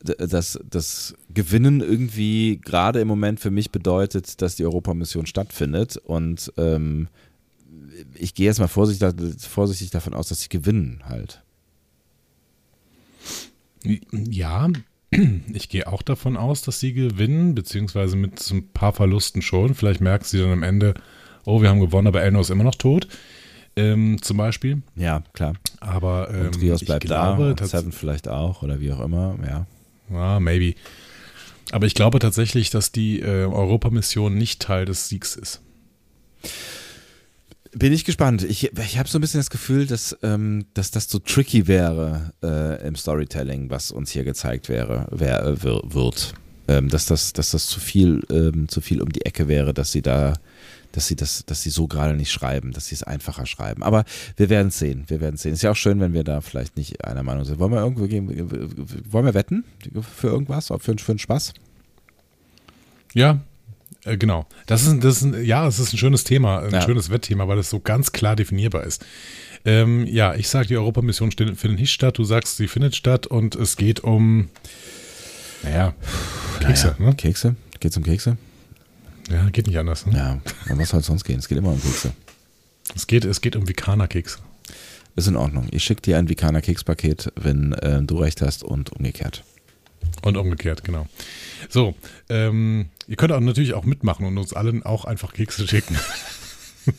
dass 0.00 0.58
das 0.68 1.14
Gewinnen 1.32 1.80
irgendwie 1.80 2.60
gerade 2.62 3.00
im 3.00 3.08
Moment 3.08 3.40
für 3.40 3.50
mich 3.50 3.70
bedeutet, 3.72 4.40
dass 4.42 4.56
die 4.56 4.64
Europamission 4.64 5.26
stattfindet 5.26 5.96
und 5.96 6.52
ähm, 6.56 7.08
ich 8.18 8.34
gehe 8.34 8.46
jetzt 8.46 8.58
mal 8.58 8.68
vorsichtig, 8.68 9.08
vorsichtig 9.40 9.90
davon 9.90 10.14
aus, 10.14 10.28
dass 10.28 10.40
sie 10.40 10.48
gewinnen 10.48 11.02
halt. 11.06 11.42
Ja, 14.12 14.68
ich 15.52 15.68
gehe 15.68 15.86
auch 15.86 16.02
davon 16.02 16.36
aus, 16.36 16.62
dass 16.62 16.80
sie 16.80 16.92
gewinnen, 16.92 17.54
beziehungsweise 17.54 18.16
mit 18.16 18.50
ein 18.50 18.68
paar 18.68 18.92
Verlusten 18.92 19.42
schon. 19.42 19.74
Vielleicht 19.74 20.00
merken 20.00 20.24
sie 20.24 20.38
dann 20.38 20.52
am 20.52 20.62
Ende, 20.62 20.94
oh, 21.44 21.62
wir 21.62 21.68
haben 21.68 21.80
gewonnen, 21.80 22.06
aber 22.06 22.22
Elno 22.22 22.40
ist 22.40 22.50
immer 22.50 22.64
noch 22.64 22.74
tot. 22.74 23.08
Ähm, 23.76 24.20
zum 24.20 24.36
Beispiel. 24.36 24.82
Ja, 24.96 25.22
klar. 25.32 25.54
Aber 25.80 26.30
ähm, 26.32 26.46
und 26.46 26.60
Rios 26.60 26.84
bleibt 26.84 27.06
glaube, 27.06 27.54
da, 27.54 27.66
Seven 27.66 27.92
vielleicht 27.92 28.26
auch 28.26 28.62
oder 28.62 28.80
wie 28.80 28.92
auch 28.92 29.00
immer, 29.00 29.38
ja. 29.46 29.66
Ah, 30.12 30.40
maybe. 30.40 30.74
Aber 31.70 31.86
ich 31.86 31.94
glaube 31.94 32.18
tatsächlich, 32.18 32.70
dass 32.70 32.92
die 32.92 33.20
äh, 33.20 33.44
Europamission 33.44 34.36
nicht 34.36 34.60
Teil 34.60 34.84
des 34.84 35.08
Siegs 35.08 35.36
ist. 35.36 35.60
Bin 37.72 37.92
ich 37.92 38.04
gespannt. 38.04 38.44
Ich, 38.44 38.72
ich 38.76 38.98
habe 38.98 39.08
so 39.08 39.18
ein 39.18 39.20
bisschen 39.20 39.40
das 39.40 39.50
Gefühl, 39.50 39.86
dass, 39.86 40.16
ähm, 40.22 40.66
dass 40.74 40.90
das 40.90 41.08
so 41.08 41.18
tricky 41.18 41.66
wäre 41.66 42.32
äh, 42.42 42.86
im 42.86 42.96
Storytelling, 42.96 43.70
was 43.70 43.90
uns 43.90 44.10
hier 44.10 44.24
gezeigt 44.24 44.68
wäre, 44.68 45.06
wär, 45.10 45.44
äh, 45.44 45.62
wird. 45.62 46.34
Ähm, 46.66 46.88
dass, 46.88 47.06
das, 47.06 47.32
dass 47.32 47.50
das 47.50 47.66
zu 47.66 47.80
viel, 47.80 48.22
ähm, 48.30 48.68
zu 48.68 48.80
viel 48.80 49.00
um 49.00 49.10
die 49.10 49.24
Ecke 49.24 49.48
wäre, 49.48 49.72
dass 49.72 49.90
sie 49.90 50.02
da, 50.02 50.34
dass 50.92 51.06
sie 51.06 51.16
das, 51.16 51.44
dass 51.46 51.62
sie 51.62 51.70
so 51.70 51.86
gerade 51.86 52.14
nicht 52.14 52.30
schreiben, 52.30 52.72
dass 52.72 52.86
sie 52.86 52.94
es 52.94 53.02
einfacher 53.02 53.46
schreiben. 53.46 53.82
Aber 53.82 54.04
wir 54.36 54.50
werden 54.50 54.68
es 54.68 54.78
sehen. 54.78 55.04
Wir 55.08 55.20
werden 55.20 55.36
sehen. 55.36 55.54
Ist 55.54 55.62
ja 55.62 55.70
auch 55.70 55.76
schön, 55.76 56.00
wenn 56.00 56.12
wir 56.12 56.24
da 56.24 56.40
vielleicht 56.40 56.76
nicht 56.76 57.04
einer 57.04 57.22
Meinung 57.22 57.44
sind. 57.44 57.58
Wollen 57.58 57.72
wir 57.72 57.80
irgendwo 57.80 58.06
gehen, 58.06 58.28
wollen 59.10 59.26
wir 59.26 59.34
wetten 59.34 59.64
für 60.18 60.28
irgendwas? 60.28 60.68
Für, 60.68 60.96
für 60.98 61.12
einen 61.12 61.18
Spaß? 61.18 61.54
Ja, 63.14 63.40
Äh, 64.08 64.16
genau. 64.16 64.46
Das 64.66 64.86
ist, 64.86 65.02
das 65.04 65.18
ist 65.18 65.22
ein, 65.22 65.44
ja, 65.44 65.66
es 65.66 65.78
ist 65.78 65.92
ein 65.92 65.98
schönes 65.98 66.24
Thema, 66.24 66.60
ein 66.60 66.72
ja. 66.72 66.82
schönes 66.82 67.10
Wettthema, 67.10 67.48
weil 67.48 67.58
es 67.58 67.70
so 67.70 67.80
ganz 67.80 68.12
klar 68.12 68.36
definierbar 68.36 68.84
ist. 68.84 69.04
Ähm, 69.64 70.06
ja, 70.06 70.34
ich 70.34 70.48
sage, 70.48 70.68
die 70.68 70.76
Europamission 70.76 71.30
findet 71.32 71.80
nicht 71.80 71.92
statt, 71.92 72.18
du 72.18 72.24
sagst, 72.24 72.56
sie 72.56 72.68
findet 72.68 72.94
statt 72.94 73.26
und 73.26 73.54
es 73.56 73.76
geht 73.76 74.00
um, 74.00 74.48
naja, 75.62 75.94
Kekse. 76.60 76.94
Naja, 76.98 77.10
ne? 77.10 77.16
Kekse? 77.16 77.56
Geht 77.80 77.90
es 77.90 77.96
um 77.96 78.04
Kekse? 78.04 78.36
Ja, 79.30 79.48
geht 79.50 79.66
nicht 79.66 79.78
anders. 79.78 80.06
Ne? 80.06 80.16
Ja, 80.16 80.40
um 80.72 80.78
was 80.78 80.88
soll 80.88 81.00
es 81.00 81.06
sonst 81.06 81.24
gehen? 81.24 81.38
Es 81.38 81.48
geht 81.48 81.58
immer 81.58 81.70
um 81.70 81.82
Kekse. 81.82 82.12
Es 82.94 83.06
geht, 83.06 83.24
es 83.24 83.40
geht 83.40 83.56
um 83.56 83.68
Vikaner-Kekse. 83.68 84.38
Ist 85.16 85.26
in 85.26 85.36
Ordnung. 85.36 85.66
Ich 85.72 85.84
schicke 85.84 86.00
dir 86.00 86.16
ein 86.16 86.28
Vikaner-Kekspaket, 86.28 87.32
wenn 87.34 87.72
äh, 87.72 88.02
du 88.02 88.18
recht 88.18 88.40
hast 88.40 88.62
und 88.62 88.92
umgekehrt. 88.92 89.44
Und 90.22 90.36
umgekehrt, 90.36 90.84
genau. 90.84 91.06
So, 91.68 91.94
ähm, 92.28 92.86
ihr 93.06 93.16
könnt 93.16 93.32
auch 93.32 93.40
natürlich 93.40 93.74
auch 93.74 93.84
mitmachen 93.84 94.26
und 94.26 94.38
uns 94.38 94.52
allen 94.52 94.82
auch 94.82 95.04
einfach 95.04 95.32
Kekse 95.32 95.66
schicken. 95.66 95.96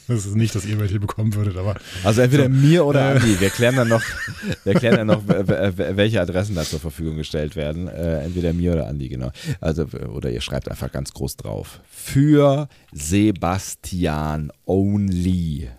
Das 0.07 0.25
ist 0.25 0.35
nicht, 0.35 0.53
dass 0.53 0.65
ihr 0.65 0.79
welche 0.79 0.99
bekommen 0.99 1.33
würdet, 1.33 1.57
aber. 1.57 1.75
Also 2.03 2.21
entweder 2.21 2.43
so, 2.43 2.49
mir 2.49 2.85
oder 2.85 2.99
äh, 2.99 3.15
Andi. 3.15 3.39
Wir 3.39 3.49
klären 3.49 3.75
dann 3.75 3.87
noch, 3.87 4.03
wir 4.63 4.73
klären 4.75 4.97
dann 4.97 5.07
noch, 5.07 5.23
welche 5.27 6.21
Adressen 6.21 6.55
da 6.55 6.63
zur 6.63 6.79
Verfügung 6.79 7.17
gestellt 7.17 7.55
werden. 7.55 7.87
Äh, 7.87 8.23
entweder 8.23 8.53
mir 8.53 8.73
oder 8.73 8.87
Andi, 8.87 9.09
genau. 9.09 9.31
Also, 9.61 9.85
oder 9.85 10.29
ihr 10.29 10.41
schreibt 10.41 10.69
einfach 10.69 10.91
ganz 10.91 11.13
groß 11.13 11.37
drauf. 11.37 11.79
Für 11.89 12.69
Sebastian 12.91 14.51
Only. 14.65 15.69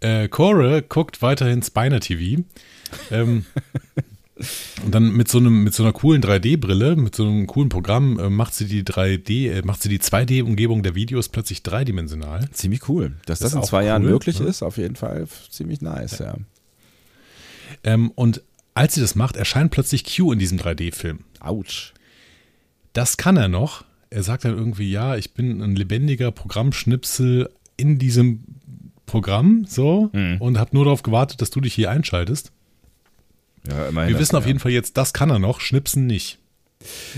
Äh, 0.00 0.28
Core 0.28 0.82
guckt 0.82 1.22
weiterhin 1.22 1.62
Spiner 1.62 2.00
TV. 2.00 2.42
Ähm, 3.10 3.46
Und 4.84 4.94
dann 4.94 5.12
mit 5.12 5.28
so 5.28 5.38
einem, 5.38 5.64
mit 5.64 5.74
so 5.74 5.82
einer 5.82 5.92
coolen 5.92 6.22
3D-Brille, 6.22 6.96
mit 6.96 7.14
so 7.14 7.24
einem 7.24 7.46
coolen 7.46 7.68
Programm, 7.68 8.18
äh, 8.18 8.30
macht 8.30 8.54
sie 8.54 8.66
die 8.66 8.82
3D, 8.82 9.50
äh, 9.50 9.62
macht 9.62 9.82
sie 9.82 9.88
die 9.88 10.00
2D-Umgebung 10.00 10.82
der 10.82 10.94
Videos 10.94 11.28
plötzlich 11.28 11.62
dreidimensional. 11.62 12.48
Ziemlich 12.52 12.88
cool. 12.88 13.12
Dass 13.26 13.38
das, 13.40 13.52
das 13.52 13.62
in 13.62 13.68
zwei 13.68 13.80
cool, 13.80 13.86
Jahren 13.86 14.02
möglich 14.02 14.38
ja. 14.38 14.46
ist, 14.46 14.62
auf 14.62 14.76
jeden 14.76 14.96
Fall 14.96 15.26
ziemlich 15.50 15.80
nice, 15.80 16.18
ja. 16.18 16.26
ja. 16.26 16.36
Ähm, 17.84 18.10
und 18.14 18.42
als 18.74 18.94
sie 18.94 19.00
das 19.00 19.14
macht, 19.14 19.36
erscheint 19.36 19.70
plötzlich 19.70 20.04
Q 20.04 20.32
in 20.32 20.38
diesem 20.38 20.58
3D-Film. 20.58 21.20
Autsch. 21.40 21.92
Das 22.92 23.16
kann 23.16 23.36
er 23.36 23.48
noch. 23.48 23.84
Er 24.10 24.22
sagt 24.22 24.44
dann 24.44 24.56
irgendwie, 24.56 24.90
ja, 24.90 25.16
ich 25.16 25.34
bin 25.34 25.62
ein 25.62 25.76
lebendiger 25.76 26.32
Programmschnipsel 26.32 27.50
in 27.76 27.98
diesem 27.98 28.44
Programm, 29.06 29.64
so, 29.66 30.10
mhm. 30.12 30.36
und 30.38 30.58
habe 30.58 30.70
nur 30.72 30.84
darauf 30.84 31.02
gewartet, 31.02 31.40
dass 31.40 31.50
du 31.50 31.60
dich 31.60 31.74
hier 31.74 31.90
einschaltest. 31.90 32.52
Ja, 33.68 33.88
immerhin. 33.88 34.14
Wir 34.14 34.20
wissen 34.20 34.36
auf 34.36 34.46
jeden 34.46 34.58
Fall 34.58 34.72
jetzt, 34.72 34.96
das 34.96 35.12
kann 35.12 35.30
er 35.30 35.38
noch, 35.38 35.60
Schnipsen 35.60 36.06
nicht. 36.06 36.38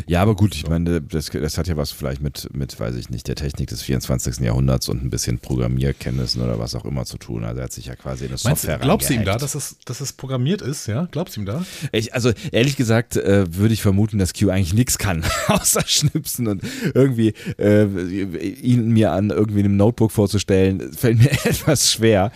Ja, 0.09 0.23
aber 0.23 0.35
gut, 0.35 0.57
ich 0.57 0.67
meine, 0.67 1.01
das, 1.01 1.27
das 1.27 1.57
hat 1.57 1.69
ja 1.69 1.77
was 1.77 1.93
vielleicht 1.93 2.21
mit, 2.21 2.49
mit, 2.53 2.79
weiß 2.79 2.97
ich 2.97 3.11
nicht, 3.11 3.29
der 3.29 3.37
Technik 3.37 3.69
des 3.69 3.83
24. 3.83 4.39
Jahrhunderts 4.39 4.89
und 4.89 5.05
ein 5.05 5.11
bisschen 5.11 5.39
Programmierkenntnissen 5.39 6.43
oder 6.43 6.59
was 6.59 6.75
auch 6.75 6.85
immer 6.85 7.05
zu 7.05 7.17
tun. 7.17 7.45
Also 7.45 7.61
er 7.61 7.65
hat 7.65 7.73
sich 7.73 7.87
ja 7.87 7.95
quasi 7.95 8.25
eine 8.25 8.39
Software 8.39 8.73
Meinst, 8.73 8.85
Glaubst 8.85 9.11
du 9.11 9.15
ihm 9.15 9.25
da, 9.25 9.37
dass 9.37 9.55
es, 9.55 9.77
dass 9.85 10.01
es 10.01 10.15
programmiert 10.15 10.63
ist, 10.63 10.89
ja? 10.89 11.07
Glaubst 11.13 11.37
du 11.37 11.43
ihm 11.43 11.47
da? 11.47 11.65
Ich, 11.93 12.13
also 12.13 12.33
ehrlich 12.51 12.77
gesagt 12.77 13.17
äh, 13.17 13.55
würde 13.55 13.73
ich 13.73 13.83
vermuten, 13.83 14.19
dass 14.19 14.35
Q 14.35 14.51
eigentlich 14.51 14.75
nichts 14.75 14.99
kann, 14.99 15.25
außer 15.47 15.83
schnipsen 15.87 16.49
und 16.49 16.63
irgendwie 16.93 17.35
äh, 17.57 17.85
ihn 17.85 18.91
mir 18.91 19.13
an 19.13 19.31
irgendwie 19.31 19.61
einem 19.61 19.77
Notebook 19.77 20.11
vorzustellen, 20.11 20.93
fällt 20.93 21.19
mir 21.19 21.31
etwas 21.45 21.93
schwer. 21.93 22.33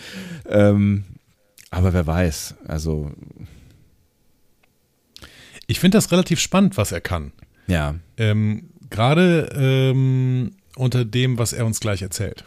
Ähm, 0.47 1.03
aber 1.71 1.91
wer 1.91 2.07
weiß, 2.07 2.55
also 2.65 3.11
ich 5.67 5.79
finde 5.79 5.97
das 5.97 6.11
relativ 6.11 6.39
spannend, 6.39 6.77
was 6.77 6.91
er 6.91 7.01
kann. 7.01 7.31
Ja. 7.67 7.95
Ähm, 8.17 8.69
Gerade 8.89 9.49
ähm, 9.53 10.53
unter 10.75 11.03
dem, 11.03 11.37
was 11.37 11.53
er 11.53 11.65
uns 11.65 11.79
gleich 11.79 12.01
erzählt. 12.01 12.45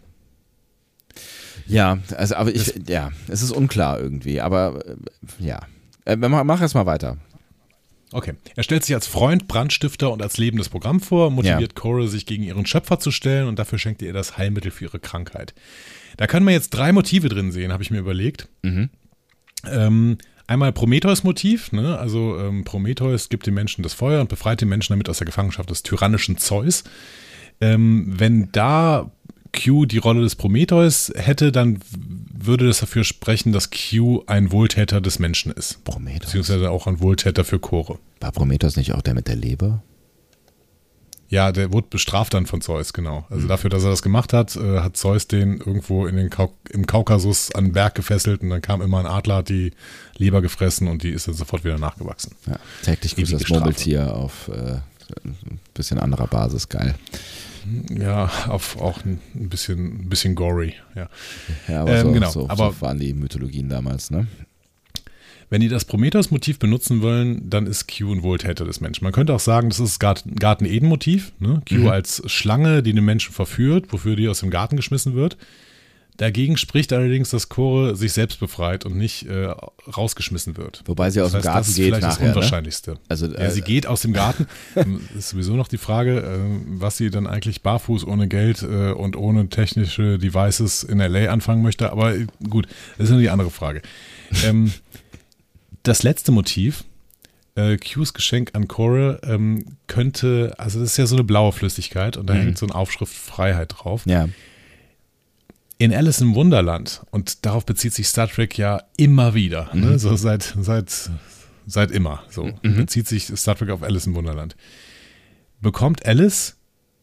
Ja, 1.67 1.99
also 2.17 2.35
aber 2.35 2.55
ich, 2.55 2.73
das, 2.73 2.89
ja, 2.89 3.11
es 3.29 3.43
ist 3.43 3.53
unklar 3.53 4.01
irgendwie, 4.01 4.41
aber 4.41 4.85
äh, 4.87 4.97
ja. 5.39 5.61
Äh, 6.05 6.17
mach 6.17 6.61
erst 6.61 6.75
mal 6.75 6.87
weiter. 6.87 7.19
Okay. 8.13 8.35
Er 8.57 8.63
stellt 8.65 8.85
sich 8.85 8.95
als 8.95 9.07
Freund, 9.07 9.47
Brandstifter 9.47 10.11
und 10.11 10.21
als 10.21 10.37
lebendes 10.37 10.69
Programm 10.69 11.01
vor, 11.01 11.31
motiviert 11.31 11.73
ja. 11.75 11.81
Cora, 11.81 12.09
sich 12.09 12.27
gegen 12.27 12.43
ihren 12.43 12.67
Schöpfer 12.67 12.99
zu 12.99 13.13
stellen 13.13 13.47
und 13.47 13.59
dafür 13.59 13.79
schenkt 13.79 14.03
er 14.03 14.09
ihr 14.09 14.15
das 14.15 14.37
Heilmittel 14.37 14.73
für 14.73 14.87
ihre 14.87 14.99
Krankheit. 14.99 15.55
Da 16.17 16.27
können 16.27 16.45
wir 16.45 16.53
jetzt 16.53 16.71
drei 16.71 16.93
Motive 16.93 17.29
drin 17.29 17.53
sehen, 17.53 17.73
habe 17.73 17.83
ich 17.83 17.91
mir 17.91 17.99
überlegt. 17.99 18.49
Mhm. 18.63 18.91
Ähm, 19.65 20.19
einmal 20.51 20.73
Prometheus-Motiv, 20.73 21.73
ne? 21.73 21.97
also 21.99 22.37
ähm, 22.39 22.65
Prometheus 22.65 23.29
gibt 23.29 23.47
den 23.47 23.55
Menschen 23.55 23.83
das 23.83 23.95
Feuer 23.95 24.21
und 24.21 24.29
befreit 24.29 24.61
den 24.61 24.69
Menschen 24.69 24.93
damit 24.93 25.09
aus 25.09 25.19
der 25.19 25.25
Gefangenschaft 25.25 25.71
des 25.71 25.83
tyrannischen 25.83 26.39
Zeus. 26.39 26.85
Ähm, 27.61 28.15
wenn 28.19 28.51
da 28.53 29.13
Q 29.53 29.87
die 29.87 29.99
Rolle 29.99 30.23
des 30.23 30.35
Prometheus 30.35 31.13
hätte, 31.15 31.53
dann 31.53 31.79
würde 32.33 32.67
das 32.67 32.81
dafür 32.81 33.05
sprechen, 33.05 33.53
dass 33.53 33.71
Q 33.71 34.25
ein 34.27 34.51
Wohltäter 34.51 35.01
des 35.01 35.19
Menschen 35.19 35.53
ist. 35.53 35.85
Prometheus. 35.85 36.27
Beziehungsweise 36.27 36.71
auch 36.71 36.87
ein 36.87 37.01
Wohltäter 37.01 37.45
für 37.45 37.59
Chore. 37.59 37.99
War 38.21 38.33
Prometheus 38.33 38.77
nicht 38.77 38.93
auch 38.93 39.03
der 39.03 39.15
mit 39.15 39.29
der 39.29 39.37
Leber? 39.37 39.83
Ja, 41.31 41.53
der 41.53 41.73
wurde 41.73 41.87
bestraft 41.89 42.35
dann 42.35 42.47
von 42.47 42.61
Zeus, 42.61 42.93
genau. 42.93 43.25
Also 43.31 43.45
mhm. 43.45 43.49
dafür, 43.49 43.71
dass 43.71 43.85
er 43.85 43.91
das 43.91 44.03
gemacht 44.03 44.33
hat, 44.33 44.57
äh, 44.57 44.81
hat 44.81 44.97
Zeus 44.97 45.29
den 45.29 45.59
irgendwo 45.59 46.07
in 46.07 46.17
den 46.17 46.29
Kau 46.29 46.53
im 46.71 46.87
Kaukasus 46.87 47.55
an 47.55 47.67
den 47.67 47.73
Berg 47.73 47.95
gefesselt 47.95 48.43
und 48.43 48.51
dann 48.51 48.61
kam 48.61 48.83
immer 48.83 48.99
ein 48.99 49.07
Adler, 49.07 49.37
hat 49.37 49.49
die 49.49 49.71
Leber 50.19 50.43
gefressen 50.43 50.89
und 50.89 51.05
die 51.05 51.11
ist 51.11 51.29
dann 51.29 51.35
sofort 51.35 51.65
wieder 51.65 51.79
nachgewachsen. 51.79 52.35
Ja, 52.49 52.57
täglich 52.83 53.15
grüßt 53.15 53.33
das 53.33 53.49
Murmeltier 53.49 54.13
auf 54.13 54.49
äh, 54.49 54.79
ein 55.25 55.61
bisschen 55.73 56.01
anderer 56.01 56.27
Basis, 56.27 56.69
geil. 56.69 56.97
Ja, 57.91 58.31
auf 58.49 58.81
auch 58.81 59.05
ein 59.05 59.21
bisschen, 59.35 60.03
ein 60.03 60.09
bisschen 60.09 60.35
gory, 60.35 60.75
ja. 60.97 61.09
Ja, 61.69 61.83
aber 61.83 61.93
ähm, 61.93 62.07
so, 62.07 62.13
genau. 62.13 62.31
so, 62.31 62.49
aber, 62.49 62.73
so 62.73 62.81
waren 62.81 62.99
die 62.99 63.15
Mythologien 63.15 63.69
damals, 63.69 64.11
ne? 64.11 64.27
Wenn 65.51 65.61
die 65.61 65.69
das 65.69 65.85
Prometheus-Motiv 65.85 66.61
benutzen 66.61 67.03
wollen, 67.03 67.51
dann 67.51 67.67
ist 67.67 67.89
Q 67.89 68.13
ein 68.13 68.23
Wohltäter 68.23 68.65
des 68.65 68.81
Menschen. 68.81 69.05
Man 69.05 69.13
könnte 69.13 69.35
auch 69.35 69.41
sagen, 69.41 69.69
das 69.69 69.81
ist 69.81 70.01
das 70.01 70.23
Garten-Eden-Motiv. 70.39 71.33
Ne? 71.41 71.61
Q 71.69 71.75
mhm. 71.75 71.89
als 71.89 72.23
Schlange, 72.27 72.85
die 72.85 72.95
den 72.95 73.05
Menschen 73.05 73.33
verführt, 73.33 73.87
wofür 73.91 74.15
die 74.15 74.29
aus 74.29 74.41
dem 74.41 74.51
Garten 74.51 74.77
geschmissen 74.77 75.15
wird. 75.15 75.37
Dagegen 76.21 76.59
spricht 76.59 76.93
allerdings, 76.93 77.31
dass 77.31 77.49
Chore 77.49 77.97
sich 77.97 78.13
selbst 78.13 78.39
befreit 78.41 78.85
und 78.85 78.97
nicht 78.97 79.27
äh, 79.27 79.55
rausgeschmissen 79.97 80.59
wird. 80.59 80.83
Wobei 80.85 81.11
sie 81.11 81.23
aus 81.23 81.33
das 81.33 81.33
dem 81.33 81.37
heißt, 81.39 81.45
Garten 81.47 81.67
das 81.67 81.75
geht. 81.77 81.93
Das 81.93 81.99
ist 81.99 82.03
vielleicht 82.03 82.03
nachher, 82.03 82.11
das 82.11 82.21
ne? 82.21 82.29
Unwahrscheinlichste. 82.29 82.91
Ne? 82.91 82.99
Also, 83.09 83.27
äh, 83.27 83.43
ja, 83.43 83.51
sie 83.51 83.63
geht 83.63 83.87
aus 83.87 84.03
dem 84.03 84.13
Garten. 84.13 84.47
ist 85.19 85.31
sowieso 85.31 85.57
noch 85.57 85.67
die 85.67 85.79
Frage, 85.79 86.21
äh, 86.21 86.39
was 86.67 86.99
sie 86.99 87.09
dann 87.09 87.27
eigentlich 87.27 87.63
barfuß, 87.63 88.07
ohne 88.07 88.29
Geld 88.29 88.63
äh, 88.63 88.93
und 88.93 89.17
ohne 89.17 89.49
technische 89.49 90.19
Devices 90.19 90.85
in 90.85 90.99
LA 90.99 91.31
anfangen 91.31 91.63
möchte. 91.63 91.91
Aber 91.91 92.15
äh, 92.15 92.27
gut, 92.49 92.69
das 92.99 93.07
ist 93.07 93.13
nur 93.13 93.21
die 93.21 93.31
andere 93.31 93.51
Frage. 93.51 93.81
Ähm, 94.45 94.75
das 95.83 96.03
letzte 96.03 96.33
Motiv, 96.33 96.85
äh, 97.55 97.77
Qs 97.77 98.15
Geschenk 98.15 98.51
an 98.55 98.69
Core, 98.69 99.21
ähm, 99.25 99.65
könnte, 99.87 100.55
also 100.59 100.81
das 100.81 100.93
ist 100.93 100.97
ja 100.97 101.07
so 101.07 101.17
eine 101.17 101.25
blaue 101.25 101.53
Flüssigkeit 101.53 102.17
und 102.17 102.27
da 102.27 102.35
mhm. 102.35 102.41
hängt 102.41 102.59
so 102.59 102.67
eine 102.67 102.75
Aufschrift 102.75 103.15
Freiheit 103.15 103.75
drauf. 103.77 104.03
Ja. 104.07 104.29
In 105.79 105.95
Alice 105.95 106.21
im 106.21 106.35
Wunderland, 106.35 107.03
und 107.11 107.47
darauf 107.47 107.65
bezieht 107.65 107.95
sich 107.95 108.07
Star 108.07 108.29
Trek 108.29 108.59
ja 108.59 108.83
immer 108.97 109.35
wieder, 109.35 109.71
ne? 109.73 109.87
mhm. 109.87 109.91
ne? 109.93 109.99
so 109.99 110.15
seit, 110.17 110.55
seit, 110.61 111.11
seit 111.67 111.91
immer, 111.91 112.23
so 112.29 112.51
mhm. 112.63 112.77
bezieht 112.77 113.09
sich 113.09 113.27
Star 113.27 113.57
Trek 113.57 113.71
auf 113.71 113.83
Alice 113.83 114.07
im 114.07 114.15
Wunderland. 114.15 114.57
Bekommt 115.61 116.05
Alice 116.07 116.57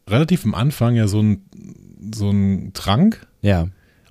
relativ 0.08 0.46
am 0.46 0.54
Anfang 0.56 0.96
ja 0.96 1.08
so 1.08 1.20
einen 1.20 1.44
so 2.14 2.34
Trank, 2.74 3.26
ja. 3.42 3.68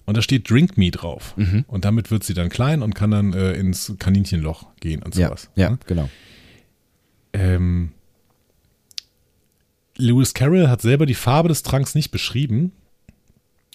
Und 0.07 0.17
da 0.17 0.23
steht 0.23 0.49
Drink 0.49 0.79
Me 0.79 0.91
drauf. 0.91 1.35
Mhm. 1.37 1.65
Und 1.67 1.85
damit 1.85 2.11
wird 2.11 2.25
sie 2.25 2.35
dann 2.35 2.49
klein 2.49 2.83
und 2.83 2.95
kann 2.95 3.11
dann 3.11 3.33
äh, 3.33 3.53
ins 3.55 3.93
Kaninchenloch 3.99 4.67
gehen 4.81 5.03
und 5.03 5.15
sowas. 5.15 5.51
Ja, 5.57 5.65
ja 5.65 5.71
ne? 5.71 5.79
genau. 5.87 6.09
Ähm, 7.33 7.91
Lewis 9.97 10.33
Carroll 10.33 10.69
hat 10.69 10.81
selber 10.81 11.07
die 11.07 11.15
Farbe 11.15 11.49
des 11.49 11.63
Tranks 11.63 11.95
nicht 11.95 12.11
beschrieben. 12.11 12.73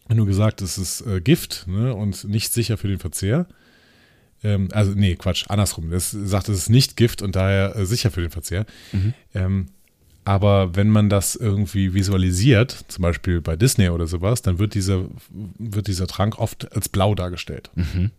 Nur 0.08 0.26
gesagt, 0.26 0.62
es 0.62 0.78
ist 0.78 1.02
äh, 1.02 1.22
Gift 1.22 1.66
ne, 1.68 1.94
und 1.94 2.24
nicht 2.26 2.52
sicher 2.52 2.78
für 2.78 2.88
den 2.88 3.00
Verzehr. 3.00 3.48
Ähm, 4.44 4.70
also, 4.72 4.94
nee, 4.94 5.16
Quatsch, 5.16 5.46
andersrum. 5.48 5.92
Er 5.92 6.00
sagt, 6.00 6.50
es 6.50 6.58
ist 6.58 6.70
nicht 6.70 6.98
Gift 6.98 7.22
und 7.22 7.36
daher 7.36 7.76
äh, 7.76 7.86
sicher 7.86 8.12
für 8.12 8.22
den 8.22 8.32
Verzehr. 8.32 8.66
Mhm. 8.92 9.14
Ähm, 9.34 9.68
aber 10.24 10.76
wenn 10.76 10.90
man 10.90 11.10
das 11.10 11.36
irgendwie 11.36 11.94
visualisiert, 11.94 12.86
zum 12.88 13.02
Beispiel 13.02 13.42
bei 13.42 13.56
Disney 13.56 13.90
oder 13.90 14.08
sowas, 14.08 14.42
dann 14.42 14.60
wird 14.60 14.76
dieser, 14.76 15.06
wird 15.58 15.88
dieser 15.88 16.08
Trank 16.08 16.38
oft 16.38 16.72
als 16.76 16.90
blau 16.90 17.16
dargestellt. 17.16 17.72
Mhm. 17.76 18.12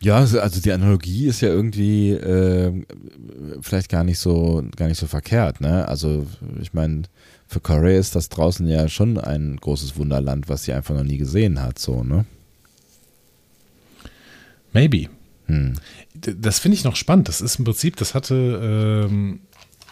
Ja, 0.00 0.18
also 0.18 0.60
die 0.60 0.70
Analogie 0.70 1.26
ist 1.26 1.40
ja 1.40 1.48
irgendwie 1.48 2.12
äh, 2.12 2.84
vielleicht 3.60 3.88
gar 3.88 4.04
nicht 4.04 4.20
so 4.20 4.62
gar 4.76 4.86
nicht 4.86 4.98
so 4.98 5.08
verkehrt, 5.08 5.60
ne? 5.60 5.88
Also 5.88 6.24
ich 6.60 6.72
meine, 6.72 7.02
für 7.48 7.58
Korea 7.58 7.98
ist 7.98 8.14
das 8.14 8.28
draußen 8.28 8.68
ja 8.68 8.88
schon 8.88 9.18
ein 9.18 9.56
großes 9.56 9.96
Wunderland, 9.96 10.48
was 10.48 10.64
sie 10.64 10.72
einfach 10.72 10.94
noch 10.94 11.02
nie 11.02 11.18
gesehen 11.18 11.60
hat, 11.60 11.80
so, 11.80 12.04
ne? 12.04 12.26
Maybe. 14.72 15.08
Hm. 15.46 15.74
Das 16.14 16.60
finde 16.60 16.76
ich 16.76 16.84
noch 16.84 16.94
spannend. 16.94 17.28
Das 17.28 17.40
ist 17.40 17.58
im 17.58 17.64
Prinzip, 17.64 17.96
das 17.96 18.14
hatte 18.14 19.06
ähm, 19.10 19.40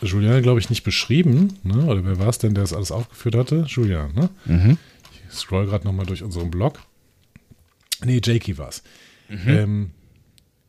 Julian, 0.03 0.43
glaube 0.43 0.61
ich, 0.61 0.71
nicht 0.71 0.85
beschrieben. 0.85 1.55
Ne? 1.63 1.85
Oder 1.87 2.05
wer 2.05 2.19
war 2.19 2.29
es 2.29 2.39
denn, 2.39 2.55
der 2.55 2.65
das 2.65 2.73
alles 2.73 2.91
aufgeführt 2.91 3.35
hatte? 3.35 3.65
Julian, 3.67 4.13
ne? 4.15 4.29
Mhm. 4.45 4.79
Ich 5.11 5.35
scroll 5.35 5.67
gerade 5.67 5.85
nochmal 5.85 6.07
durch 6.07 6.23
unseren 6.23 6.51
Blog. 6.51 6.81
Nee, 8.05 8.21
Jakey 8.23 8.59
war 8.59 8.69
es. 8.69 8.83
Mhm. 9.29 9.49
Ähm, 9.49 9.91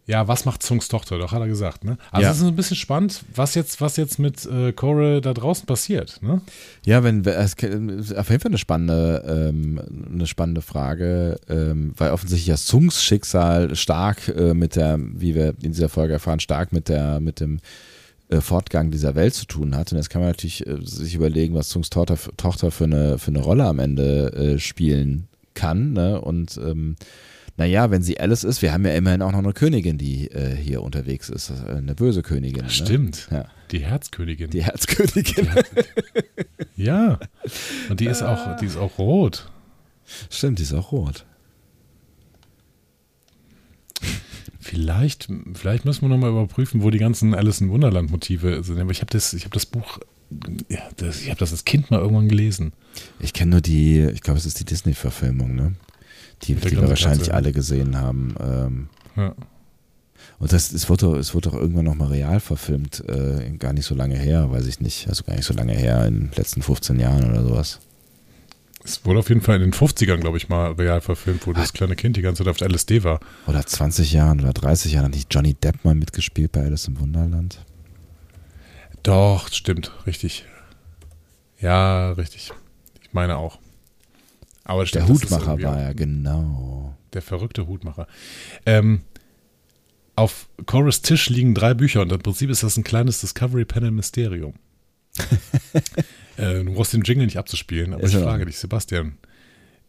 ja, 0.07 0.25
was 0.29 0.45
macht 0.45 0.63
Zungs 0.63 0.87
Tochter? 0.87 1.17
Doch 1.17 1.33
hat 1.33 1.41
er 1.41 1.47
gesagt, 1.47 1.83
ne? 1.83 1.97
Also 2.11 2.23
ja. 2.23 2.31
es 2.31 2.37
ist 2.37 2.47
ein 2.47 2.55
bisschen 2.55 2.77
spannend, 2.77 3.25
was 3.35 3.55
jetzt, 3.55 3.81
was 3.81 3.97
jetzt 3.97 4.19
mit 4.19 4.45
äh, 4.45 4.71
Core 4.71 5.19
da 5.19 5.33
draußen 5.33 5.65
passiert, 5.65 6.21
ne? 6.21 6.41
Ja, 6.85 7.03
wenn 7.03 7.25
es 7.25 7.53
auf 7.53 8.29
jeden 8.29 8.41
Fall 8.41 8.51
eine 8.51 8.57
spannende, 8.57 9.49
ähm, 9.51 9.81
eine 10.13 10.25
spannende 10.25 10.61
Frage, 10.61 11.37
ähm, 11.49 11.93
weil 11.97 12.11
offensichtlich 12.11 12.47
das 12.47 12.65
Zungs 12.65 13.03
Schicksal 13.03 13.75
stark 13.75 14.29
äh, 14.29 14.53
mit 14.53 14.77
der, 14.77 14.97
wie 14.97 15.35
wir 15.35 15.55
in 15.61 15.73
dieser 15.73 15.89
Folge 15.89 16.13
erfahren, 16.13 16.39
stark 16.39 16.71
mit 16.71 16.87
der, 16.87 17.19
mit 17.19 17.41
dem 17.41 17.59
Fortgang 18.39 18.91
dieser 18.91 19.15
Welt 19.15 19.33
zu 19.33 19.45
tun 19.45 19.75
hat. 19.75 19.91
Und 19.91 19.97
jetzt 19.97 20.09
kann 20.09 20.21
man 20.21 20.29
natürlich 20.29 20.65
äh, 20.67 20.77
sich 20.81 21.15
überlegen, 21.15 21.55
was 21.55 21.69
Zungs 21.69 21.89
Tochter, 21.89 22.17
Tochter 22.37 22.71
für 22.71 22.83
eine, 22.83 23.17
für 23.17 23.31
eine 23.31 23.39
Rolle 23.39 23.65
am 23.65 23.79
Ende 23.79 24.33
äh, 24.33 24.59
spielen 24.59 25.27
kann, 25.53 25.93
ne? 25.93 26.21
Und 26.21 26.57
ähm, 26.57 26.95
naja, 27.57 27.89
wenn 27.89 28.03
sie 28.03 28.19
Alice 28.19 28.43
ist, 28.43 28.61
wir 28.61 28.71
haben 28.71 28.85
ja 28.85 28.93
immerhin 28.93 29.23
auch 29.23 29.31
noch 29.31 29.39
eine 29.39 29.51
Königin, 29.51 29.97
die 29.97 30.29
äh, 30.29 30.55
hier 30.55 30.83
unterwegs 30.83 31.27
ist. 31.29 31.49
Äh, 31.49 31.77
eine 31.77 31.95
böse 31.95 32.21
Königin. 32.21 32.65
Ne? 32.65 32.69
Stimmt. 32.69 33.27
Ja. 33.31 33.45
Die 33.71 33.79
Herzkönigin. 33.79 34.51
Die 34.51 34.63
Herzkönigin. 34.63 35.45
Die 35.45 35.49
Herz 35.49 35.69
ja. 36.75 37.19
Und 37.89 37.99
die 37.99 38.05
ist 38.05 38.21
auch, 38.21 38.57
die 38.57 38.67
ist 38.67 38.77
auch 38.77 38.99
rot. 38.99 39.49
Stimmt, 40.29 40.59
die 40.59 40.63
ist 40.63 40.73
auch 40.73 40.91
rot. 40.91 41.25
Vielleicht, 44.67 45.29
vielleicht 45.53 45.85
müssen 45.85 46.01
wir 46.01 46.09
nochmal 46.09 46.29
überprüfen, 46.29 46.83
wo 46.83 46.89
die 46.89 46.97
ganzen 46.97 47.33
Alice 47.33 47.61
in 47.61 47.69
Wunderland 47.69 48.11
Motive 48.11 48.61
sind. 48.63 48.77
Aber 48.79 48.91
ich 48.91 48.99
habe 48.99 49.09
das, 49.11 49.31
hab 49.33 49.53
das 49.53 49.65
Buch, 49.65 49.99
ja, 50.67 50.81
das, 50.97 51.21
ich 51.21 51.29
habe 51.29 51.39
das 51.39 51.53
als 51.53 51.63
Kind 51.63 51.89
mal 51.89 52.01
irgendwann 52.01 52.27
gelesen. 52.27 52.73
Ich 53.21 53.31
kenne 53.31 53.51
nur 53.51 53.61
die, 53.61 54.01
ich 54.01 54.19
glaube, 54.19 54.37
es 54.37 54.45
ist 54.45 54.59
die 54.59 54.65
Disney-Verfilmung, 54.65 55.55
ne? 55.55 55.75
die, 56.43 56.55
die 56.55 56.71
wir 56.71 56.89
wahrscheinlich 56.89 57.33
alle 57.33 57.53
gesehen 57.53 57.95
haben. 57.95 58.35
Ähm, 58.41 58.89
ja. 59.15 59.35
Und 60.37 60.51
das, 60.51 60.73
es 60.73 60.89
wurde, 60.89 61.15
es 61.15 61.33
wurde 61.33 61.49
auch 61.49 61.55
irgendwann 61.55 61.85
nochmal 61.85 62.09
real 62.09 62.41
verfilmt, 62.41 63.05
äh, 63.07 63.49
gar 63.57 63.71
nicht 63.71 63.85
so 63.85 63.95
lange 63.95 64.17
her, 64.17 64.51
weiß 64.51 64.67
ich 64.67 64.81
nicht, 64.81 65.07
also 65.07 65.23
gar 65.23 65.37
nicht 65.37 65.45
so 65.45 65.53
lange 65.53 65.75
her, 65.77 66.05
in 66.05 66.19
den 66.19 66.31
letzten 66.35 66.61
15 66.61 66.99
Jahren 66.99 67.29
oder 67.29 67.41
sowas. 67.41 67.79
Es 68.87 69.03
wurde 69.03 69.19
auf 69.19 69.27
jeden 69.27 69.41
Fall 69.41 69.57
in 69.57 69.63
den 69.63 69.73
50ern, 69.73 70.15
glaube 70.15 70.37
ich, 70.37 70.47
mal 70.47 70.71
real 70.71 71.01
verfilmt, 71.01 71.45
wo 71.45 71.51
das 71.51 71.73
kleine 71.73 71.97
Kind 71.97 72.15
die 72.15 72.21
ganze 72.21 72.45
Zeit 72.45 72.49
auf 72.49 72.61
LSD 72.61 73.03
war. 73.03 73.19
Oder 73.45 73.65
20 73.65 74.13
Jahren 74.13 74.39
oder 74.39 74.53
30 74.53 74.93
Jahren 74.93 75.05
hat 75.05 75.11
nicht 75.11 75.33
Johnny 75.33 75.55
Depp 75.55 75.83
mal 75.83 75.93
mitgespielt 75.93 76.53
bei 76.53 76.61
Alice 76.61 76.87
im 76.87 76.97
Wunderland? 76.97 77.65
Doch, 79.03 79.51
stimmt, 79.51 79.91
richtig. 80.07 80.45
Ja, 81.59 82.13
richtig. 82.13 82.53
Ich 83.01 83.11
meine 83.11 83.35
auch. 83.35 83.59
Aber 84.63 84.85
der 84.85 85.05
Hutmacher 85.05 85.61
war 85.61 85.81
ja, 85.81 85.91
genau. 85.91 86.95
Der 87.11 87.21
verrückte 87.21 87.67
Hutmacher. 87.67 88.07
Ähm, 88.65 89.01
auf 90.15 90.47
Chorus 90.65 91.01
Tisch 91.01 91.29
liegen 91.29 91.53
drei 91.53 91.73
Bücher 91.73 92.03
und 92.03 92.13
im 92.13 92.19
Prinzip 92.19 92.49
ist 92.49 92.63
das 92.63 92.77
ein 92.77 92.85
kleines 92.85 93.19
Discovery 93.19 93.65
Panel 93.65 93.91
Mysterium. 93.91 94.53
äh, 96.37 96.63
du 96.63 96.73
brauchst 96.73 96.93
den 96.93 97.01
Jingle 97.01 97.25
nicht 97.25 97.37
abzuspielen, 97.37 97.93
aber 97.93 98.03
ist 98.03 98.13
ich 98.13 98.21
frage 98.21 98.45
dich, 98.45 98.57
Sebastian. 98.57 99.17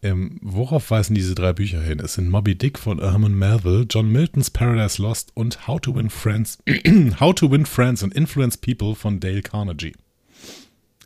Ähm, 0.01 0.37
worauf 0.41 0.91
weisen 0.91 1.13
diese 1.13 1.35
drei 1.35 1.51
Bücher 1.51 1.81
hin? 1.81 1.99
Es 1.99 2.13
sind 2.13 2.29
Moby 2.29 2.55
Dick 2.55 2.79
von 2.79 2.99
Herman 2.99 3.33
Melville, 3.33 3.85
John 3.89 4.09
Miltons 4.09 4.49
Paradise 4.49 5.01
Lost 5.01 5.31
und 5.35 5.67
How 5.67 5.81
to 5.81 5.93
Win 5.93 6.09
Friends, 6.09 6.57
How 7.19 7.35
to 7.35 7.51
Win 7.51 7.65
Friends 7.65 8.01
and 8.01 8.13
Influence 8.13 8.55
People 8.55 8.95
von 8.95 9.19
Dale 9.19 9.41
Carnegie. 9.41 9.93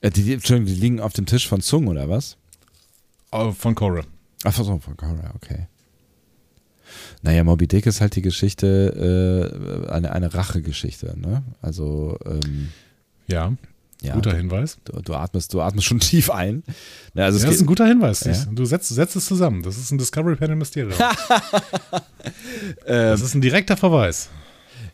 Äh, 0.02 0.12
die, 0.12 0.24
die, 0.24 0.38
die 0.38 0.76
liegen 0.76 1.00
auf 1.00 1.14
dem 1.14 1.26
Tisch 1.26 1.48
von 1.48 1.62
Zung, 1.62 1.88
oder 1.88 2.08
was? 2.08 2.38
Äh, 3.32 3.52
von 3.52 3.74
Cora. 3.74 4.04
Ach 4.44 4.54
so, 4.54 4.78
von 4.78 4.96
Cora, 4.96 5.34
okay. 5.36 5.68
Naja, 7.24 7.44
Moby 7.44 7.68
Dick 7.68 7.88
ist 7.88 8.02
halt 8.02 8.16
die 8.16 8.22
Geschichte, 8.22 9.88
äh, 9.88 9.89
eine, 9.89 10.12
eine 10.12 10.34
Rachegeschichte, 10.34 11.18
ne? 11.20 11.44
Also, 11.62 12.20
ähm, 12.26 12.70
ja. 13.28 13.54
Ja, 14.04 14.14
guter 14.16 14.36
Hinweis. 14.36 14.78
Du, 14.84 15.01
du, 15.01 15.14
atmest, 15.14 15.54
du 15.54 15.62
atmest 15.62 15.88
schon 15.88 15.99
tief 16.01 16.30
ein. 16.30 16.64
Ja, 17.14 17.26
also 17.26 17.39
ja, 17.39 17.45
das 17.45 17.56
ist 17.56 17.62
ein 17.62 17.68
guter 17.68 17.88
Hinweis. 17.88 18.24
Ja? 18.24 18.34
Du 18.51 18.66
setzt, 18.66 18.89
setzt 18.89 19.16
es 19.16 19.26
zusammen. 19.26 19.64
Das 19.64 19.78
ist 19.78 19.91
ein 19.91 19.97
Discovery 19.97 20.36
Panel 20.36 20.56
Mysterium. 20.56 20.97
das 22.86 23.22
ist 23.22 23.34
ein 23.34 23.41
direkter 23.41 23.78
Verweis. 23.78 24.30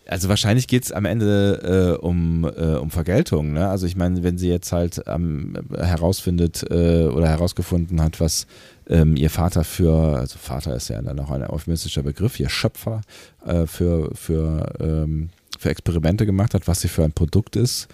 Also 0.09 0.27
wahrscheinlich 0.27 0.67
geht 0.67 0.85
es 0.85 0.91
am 0.91 1.05
Ende 1.05 1.97
äh, 1.99 2.03
um, 2.03 2.43
äh, 2.43 2.77
um 2.77 2.89
Vergeltung. 2.89 3.53
Ne? 3.53 3.69
Also 3.69 3.85
ich 3.85 3.95
meine, 3.95 4.23
wenn 4.23 4.39
sie 4.39 4.49
jetzt 4.49 4.71
halt 4.71 5.03
ähm, 5.05 5.53
herausfindet 5.75 6.65
äh, 6.69 7.05
oder 7.05 7.27
herausgefunden 7.27 8.01
hat, 8.01 8.19
was 8.19 8.47
ähm, 8.89 9.15
ihr 9.15 9.29
Vater 9.29 9.63
für, 9.63 10.17
also 10.17 10.39
Vater 10.39 10.75
ist 10.75 10.89
ja 10.89 10.99
dann 11.01 11.19
auch 11.19 11.29
ein 11.29 11.43
euphemistischer 11.43 12.01
Begriff, 12.01 12.39
ihr 12.39 12.49
Schöpfer 12.49 13.01
äh, 13.45 13.67
für, 13.67 14.09
für, 14.15 14.73
ähm, 14.79 15.29
für 15.59 15.69
Experimente 15.69 16.25
gemacht 16.25 16.55
hat, 16.55 16.67
was 16.67 16.81
sie 16.81 16.87
für 16.87 17.03
ein 17.03 17.11
Produkt 17.11 17.55
ist, 17.55 17.87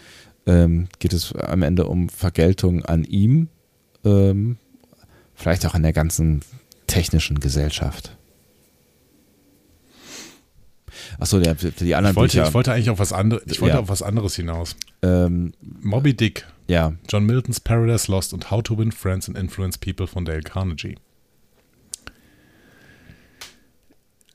ähm, 0.45 0.87
geht 0.99 1.13
es 1.13 1.33
am 1.33 1.61
Ende 1.63 1.85
um 1.85 2.09
Vergeltung 2.09 2.85
an 2.85 3.03
ihm, 3.03 3.49
ähm, 4.03 4.57
vielleicht 5.33 5.65
auch 5.65 5.73
an 5.73 5.83
der 5.83 5.93
ganzen 5.93 6.41
technischen 6.87 7.39
Gesellschaft. 7.39 8.15
Achso, 11.19 11.39
die, 11.39 11.71
die 11.71 11.95
anderen 11.95 12.13
ich 12.13 12.15
wollte, 12.15 12.37
Bücher. 12.37 12.47
Ich 12.47 12.53
wollte 12.53 12.73
eigentlich 12.73 12.89
auf 12.89 12.99
was, 12.99 13.13
andere, 13.13 13.41
ich 13.45 13.61
wollte 13.61 13.75
ja. 13.75 13.81
auf 13.81 13.89
was 13.89 14.01
anderes 14.01 14.35
hinaus. 14.35 14.75
Ähm, 15.01 15.53
Moby 15.61 16.15
Dick. 16.15 16.45
Ja. 16.67 16.93
John 17.07 17.25
Miltons 17.25 17.59
Paradise 17.59 18.11
Lost 18.11 18.33
und 18.33 18.49
How 18.51 18.63
to 18.63 18.77
Win 18.77 18.91
Friends 18.91 19.27
and 19.27 19.37
Influence 19.37 19.77
People 19.77 20.07
von 20.07 20.25
Dale 20.25 20.41
Carnegie. 20.41 20.95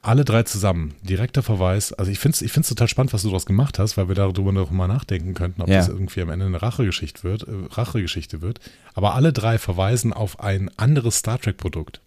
Alle 0.03 0.25
drei 0.25 0.45
zusammen. 0.45 0.95
Direkter 1.03 1.43
Verweis. 1.43 1.93
Also 1.93 2.11
ich 2.11 2.19
finde 2.19 2.37
es 2.37 2.43
ich 2.43 2.53
find's 2.53 2.71
total 2.71 2.89
spannend, 2.89 3.13
was 3.13 3.23
du 3.23 3.29
daraus 3.29 3.45
gemacht 3.45 3.79
hast, 3.79 3.99
weil 3.99 4.09
wir 4.09 4.15
darüber 4.15 4.51
noch 4.51 4.71
mal 4.71 4.89
nachdenken 4.89 5.35
könnten, 5.35 5.61
ob 5.61 5.69
ja. 5.69 5.77
das 5.77 5.89
irgendwie 5.89 6.23
am 6.23 6.31
Ende 6.31 6.47
eine 6.47 6.63
Rachegeschichte 6.63 7.23
wird, 7.23 7.43
äh, 7.43 7.53
Rachegeschichte 7.71 8.41
wird. 8.41 8.61
Aber 8.95 9.15
alle 9.15 9.33
drei 9.35 9.59
verweisen 9.59 10.15
auf 10.15 10.41
ein 10.41 10.71
anderes 10.79 11.19
Star 11.19 11.39
Trek-Produkt. 11.39 12.01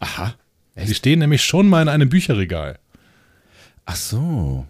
Aha. 0.00 0.34
Echt? 0.74 0.88
Die 0.88 0.94
stehen 0.94 1.20
nämlich 1.20 1.44
schon 1.44 1.68
mal 1.68 1.82
in 1.82 1.88
einem 1.88 2.08
Bücherregal. 2.08 2.80
Ach 3.86 3.96
so. 3.96 4.66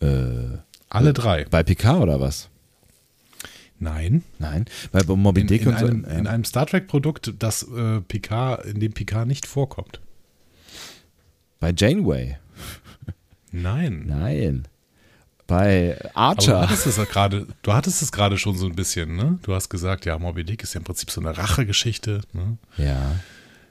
Äh, 0.00 0.58
Alle 0.88 1.12
drei. 1.12 1.44
Bei 1.44 1.62
Picard 1.62 2.00
oder 2.02 2.20
was? 2.20 2.48
Nein. 3.78 4.24
Nein, 4.38 4.64
weil 4.92 5.04
bei 5.04 5.14
Moby 5.14 5.44
Dick 5.44 5.62
in, 5.62 5.68
in, 5.68 5.74
einem, 5.74 6.04
so, 6.04 6.10
ja. 6.10 6.18
in 6.18 6.26
einem 6.26 6.44
Star 6.44 6.66
Trek-Produkt, 6.66 7.34
das 7.38 7.62
äh, 7.62 8.00
Picard, 8.00 8.66
in 8.66 8.80
dem 8.80 8.92
Picard 8.92 9.28
nicht 9.28 9.46
vorkommt. 9.46 10.00
Bei 11.60 11.72
Janeway. 11.76 12.38
Nein. 13.52 14.04
Nein. 14.06 14.66
Bei 15.46 15.98
Archer. 16.14 16.58
Aber 16.58 16.66
du 16.66 16.70
hattest 16.70 16.86
es 16.86 17.08
gerade, 17.08 17.46
du 17.62 17.72
hattest 17.72 18.02
es 18.02 18.12
gerade 18.12 18.38
schon 18.38 18.56
so 18.56 18.66
ein 18.66 18.74
bisschen, 18.74 19.16
ne? 19.16 19.38
Du 19.42 19.54
hast 19.54 19.68
gesagt, 19.68 20.06
ja, 20.06 20.18
Moby 20.18 20.44
Dick 20.44 20.62
ist 20.62 20.74
ja 20.74 20.78
im 20.78 20.84
Prinzip 20.84 21.10
so 21.10 21.20
eine 21.20 21.36
Rachegeschichte. 21.36 22.22
Ne? 22.32 22.56
Ja. 22.76 23.16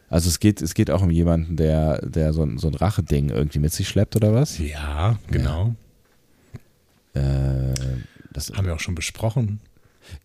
Also 0.09 0.27
es 0.27 0.39
geht, 0.39 0.61
es 0.61 0.73
geht 0.73 0.91
auch 0.91 1.01
um 1.01 1.09
jemanden, 1.09 1.55
der, 1.55 2.05
der 2.05 2.33
so, 2.33 2.43
ein, 2.43 2.57
so 2.57 2.67
ein 2.67 2.73
Racheding 2.73 3.29
irgendwie 3.29 3.59
mit 3.59 3.73
sich 3.73 3.87
schleppt 3.87 4.15
oder 4.15 4.33
was? 4.33 4.57
Ja, 4.59 5.17
genau. 5.29 5.75
Ja. 7.15 7.21
Äh, 7.21 7.73
das 8.33 8.51
haben 8.51 8.65
wir 8.65 8.75
auch 8.75 8.79
schon 8.79 8.95
besprochen. 8.95 9.61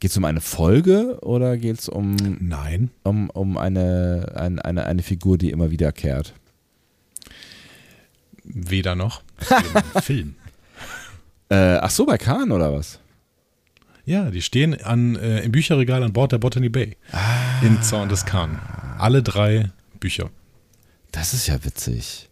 Geht 0.01 0.11
es 0.11 0.17
um 0.17 0.25
eine 0.25 0.41
Folge 0.41 1.19
oder 1.23 1.57
geht 1.57 1.79
es 1.79 1.89
um. 1.89 2.17
Nein. 2.41 2.91
Um, 3.03 3.31
um 3.31 3.57
eine, 3.59 4.33
ein, 4.35 4.59
eine, 4.59 4.87
eine 4.87 5.03
Figur, 5.03 5.39
die 5.39 5.51
immer 5.51 5.71
wiederkehrt? 5.71 6.35
Weder 8.45 8.95
noch. 8.95 9.23
Film. 10.03 10.37
Äh, 11.49 11.77
ach 11.77 11.91
so, 11.91 12.07
bei 12.07 12.19
Kahn 12.19 12.53
oder 12.53 12.73
was? 12.73 13.01
Ja, 14.07 14.31
die 14.31 14.43
stehen 14.43 14.83
an, 14.83 15.17
äh, 15.17 15.41
im 15.41 15.53
Bücherregal 15.53 16.03
an 16.03 16.13
Bord 16.13 16.33
der 16.33 16.39
Botany 16.39 16.69
Bay. 16.69 16.97
Ah. 17.13 17.63
In 17.63 17.83
Zorn 17.83 18.09
des 18.09 18.27
Kahn. 18.27 18.59
Alle 18.99 19.23
drei 19.23 19.71
Bücher. 19.99 20.31
Das 21.11 21.33
ist 21.33 21.47
ja 21.47 21.65
witzig. 21.65 22.29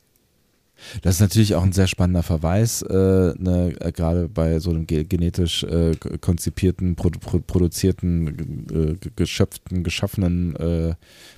Das 1.02 1.16
ist 1.16 1.20
natürlich 1.20 1.54
auch 1.54 1.62
ein 1.62 1.72
sehr 1.72 1.86
spannender 1.86 2.22
Verweis, 2.22 2.82
äh, 2.82 2.94
ne, 2.94 3.74
äh, 3.80 3.92
gerade 3.92 4.28
bei 4.28 4.58
so 4.58 4.70
einem 4.70 4.86
genetisch 4.86 5.64
äh, 5.64 5.94
konzipierten, 6.20 6.96
produ 6.96 7.18
produzierten, 7.40 8.66
äh, 8.70 9.08
geschöpften, 9.16 9.84
geschaffenen, 9.84 10.56
äh, 10.56 10.94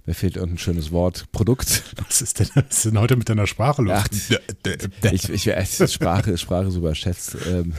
mir 0.07 0.15
fehlt 0.15 0.37
irgendein 0.37 0.59
schönes 0.59 0.93
Wort, 0.93 1.31
Produkt. 1.33 1.83
Was 2.09 2.23
ist 2.23 2.41
denn, 2.41 2.49
was 2.55 2.65
ist 2.71 2.85
denn 2.87 2.99
heute 2.99 3.17
mit 3.17 3.29
deiner 3.29 3.47
Sprache 3.47 3.83
los? 3.83 3.93
Ach, 3.95 4.09
ich, 5.13 5.29
ich, 5.31 5.47
ich, 5.47 5.93
Sprache, 5.93 6.37
Sprache 6.45 6.71
super 6.71 6.95
schätzt. 6.95 7.37
Ähm, 7.49 7.73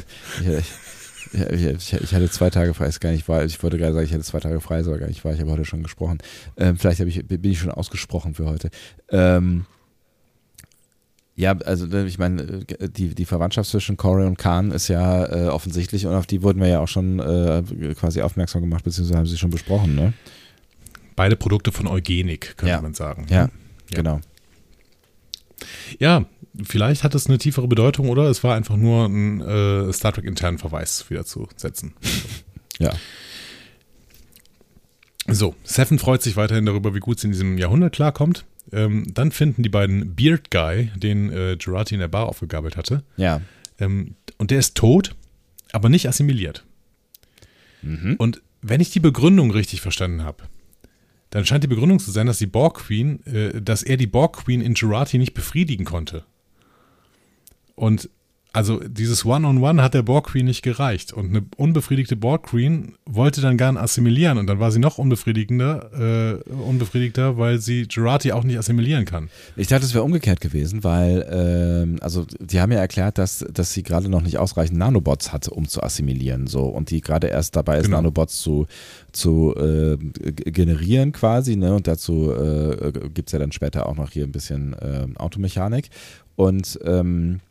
ich, 1.33 1.65
ich, 1.65 1.93
ich, 1.93 2.13
hatte 2.13 2.29
zwei 2.29 2.49
Tage 2.49 2.73
frei, 2.73 2.87
ist 2.87 2.99
gar 2.99 3.11
nicht 3.11 3.27
wahr. 3.27 3.43
Ich 3.43 3.61
wollte 3.61 3.77
gerade 3.77 3.93
sagen, 3.93 4.05
ich 4.05 4.13
hatte 4.13 4.23
zwei 4.23 4.39
Tage 4.39 4.61
frei, 4.61 4.79
ist 4.79 4.87
aber 4.87 4.99
gar 4.99 5.07
nicht 5.07 5.23
wahr. 5.25 5.33
Ich 5.33 5.39
habe 5.39 5.51
heute 5.51 5.65
schon 5.65 5.83
gesprochen. 5.83 6.19
Ähm, 6.57 6.77
vielleicht 6.77 6.99
ich, 6.99 7.25
bin 7.27 7.51
ich 7.51 7.59
schon 7.59 7.71
ausgesprochen 7.71 8.35
für 8.35 8.45
heute. 8.45 8.69
Ähm, 9.09 9.65
Ja, 11.37 11.51
also 11.51 11.91
ich 11.91 12.17
meine, 12.17 12.65
die, 12.65 13.13
die 13.13 13.25
Verwandtschaft 13.25 13.69
zwischen 13.69 13.97
Corey 13.97 14.25
und 14.25 14.37
Khan 14.37 14.71
ist 14.71 14.87
ja 14.87 15.25
äh, 15.25 15.47
offensichtlich 15.49 16.05
und 16.05 16.13
auf 16.13 16.27
die 16.27 16.41
wurden 16.41 16.61
wir 16.61 16.69
ja 16.69 16.79
auch 16.79 16.87
schon 16.87 17.19
äh, 17.19 17.61
quasi 17.93 18.21
aufmerksam 18.21 18.61
gemacht, 18.61 18.85
beziehungsweise 18.85 19.17
haben 19.17 19.25
sie 19.25 19.37
schon 19.37 19.49
besprochen, 19.49 19.95
ne? 19.95 20.13
Beide 21.17 21.35
Produkte 21.35 21.73
von 21.73 21.87
Eugenik, 21.87 22.55
könnte 22.57 22.71
ja. 22.71 22.81
man 22.81 22.93
sagen. 22.93 23.25
Ja, 23.29 23.35
ja, 23.35 23.49
genau. 23.93 24.21
Ja, 25.99 26.25
vielleicht 26.63 27.03
hat 27.03 27.15
es 27.15 27.27
eine 27.27 27.37
tiefere 27.37 27.67
Bedeutung 27.67 28.09
oder 28.09 28.29
es 28.29 28.43
war 28.43 28.55
einfach 28.55 28.77
nur 28.77 29.05
ein 29.05 29.41
äh, 29.41 29.91
Star 29.91 30.13
Trek 30.13 30.25
internen 30.25 30.57
Verweis 30.57 31.09
wieder 31.09 31.25
zu 31.25 31.49
setzen. 31.57 31.95
ja. 32.79 32.93
So, 35.27 35.55
Seven 35.63 35.99
freut 35.99 36.21
sich 36.21 36.37
weiterhin 36.37 36.65
darüber, 36.65 36.93
wie 36.95 36.99
gut 36.99 37.19
sie 37.19 37.27
in 37.27 37.31
diesem 37.31 37.57
Jahrhundert 37.57 37.93
klarkommt. 37.93 38.45
Ähm, 38.71 39.05
dann 39.13 39.31
finden 39.31 39.63
die 39.63 39.69
beiden 39.69 40.15
Beard 40.15 40.51
Guy, 40.51 40.91
den 40.95 41.31
äh, 41.31 41.55
Gerati 41.57 41.95
in 41.95 41.99
der 41.99 42.07
Bar 42.07 42.27
aufgegabelt 42.27 42.77
hatte. 42.77 43.03
Ja. 43.17 43.41
Ähm, 43.79 44.15
und 44.37 44.51
der 44.51 44.59
ist 44.59 44.75
tot, 44.75 45.15
aber 45.71 45.89
nicht 45.89 46.07
assimiliert. 46.07 46.65
Mhm. 47.81 48.15
Und 48.17 48.41
wenn 48.61 48.81
ich 48.81 48.89
die 48.89 48.99
Begründung 48.99 49.51
richtig 49.51 49.81
verstanden 49.81 50.23
habe, 50.23 50.43
dann 51.29 51.45
scheint 51.45 51.63
die 51.63 51.67
Begründung 51.67 51.99
zu 51.99 52.11
sein, 52.11 52.27
dass 52.27 52.37
die 52.37 52.47
Borg 52.47 52.77
Queen, 52.77 53.25
äh, 53.25 53.61
dass 53.61 53.83
er 53.83 53.97
die 53.97 54.07
Borg 54.07 54.37
Queen 54.37 54.61
in 54.61 54.73
Gerati 54.73 55.17
nicht 55.17 55.33
befriedigen 55.33 55.85
konnte. 55.85 56.23
Und 57.75 58.09
also 58.55 58.79
dieses 58.79 59.25
One-on-One 59.25 59.59
-on 59.59 59.75
-One 59.75 59.81
hat 59.81 59.93
der 59.93 60.01
Borg 60.01 60.27
Queen 60.27 60.45
nicht 60.45 60.61
gereicht. 60.61 61.11
Und 61.11 61.29
eine 61.29 61.43
unbefriedigte 61.57 62.15
Borg 62.15 62.43
Queen 62.43 62.95
wollte 63.05 63.41
dann 63.41 63.57
gern 63.57 63.75
assimilieren 63.75 64.37
und 64.37 64.47
dann 64.47 64.59
war 64.59 64.71
sie 64.71 64.79
noch 64.79 64.97
unbefriedigender, 64.97 66.41
äh, 66.45 66.49
unbefriedigter, 66.51 67.37
weil 67.37 67.59
sie 67.59 67.87
Gerati 67.87 68.31
auch 68.31 68.43
nicht 68.43 68.57
assimilieren 68.57 69.03
kann. 69.03 69.29
Ich 69.57 69.67
dachte, 69.67 69.85
es 69.85 69.93
wäre 69.93 70.03
umgekehrt 70.03 70.39
gewesen, 70.39 70.83
weil, 70.83 71.27
ähm, 71.29 71.97
also 72.01 72.25
die 72.39 72.61
haben 72.61 72.71
ja 72.71 72.79
erklärt, 72.79 73.17
dass, 73.17 73.45
dass 73.51 73.73
sie 73.73 73.83
gerade 73.83 74.07
noch 74.07 74.21
nicht 74.21 74.37
ausreichend 74.37 74.77
Nanobots 74.77 75.33
hatte, 75.33 75.51
um 75.51 75.67
zu 75.67 75.83
assimilieren. 75.83 76.47
So, 76.47 76.63
und 76.63 76.91
die 76.91 77.01
gerade 77.01 77.27
erst 77.27 77.55
dabei 77.55 77.79
ist, 77.79 77.85
genau. 77.85 77.97
Nanobots 77.97 78.41
zu, 78.41 78.67
zu 79.11 79.53
äh, 79.57 79.97
generieren 79.97 81.11
quasi, 81.11 81.57
ne? 81.57 81.75
Und 81.75 81.87
dazu 81.87 82.31
äh, 82.31 82.91
gibt 83.13 83.29
es 83.29 83.33
ja 83.33 83.39
dann 83.39 83.51
später 83.51 83.87
auch 83.87 83.95
noch 83.95 84.11
hier 84.11 84.23
ein 84.23 84.31
bisschen 84.31 84.73
äh, 84.73 85.07
Automechanik. 85.17 85.89
Und 86.35 86.79
ähm, 86.83 87.41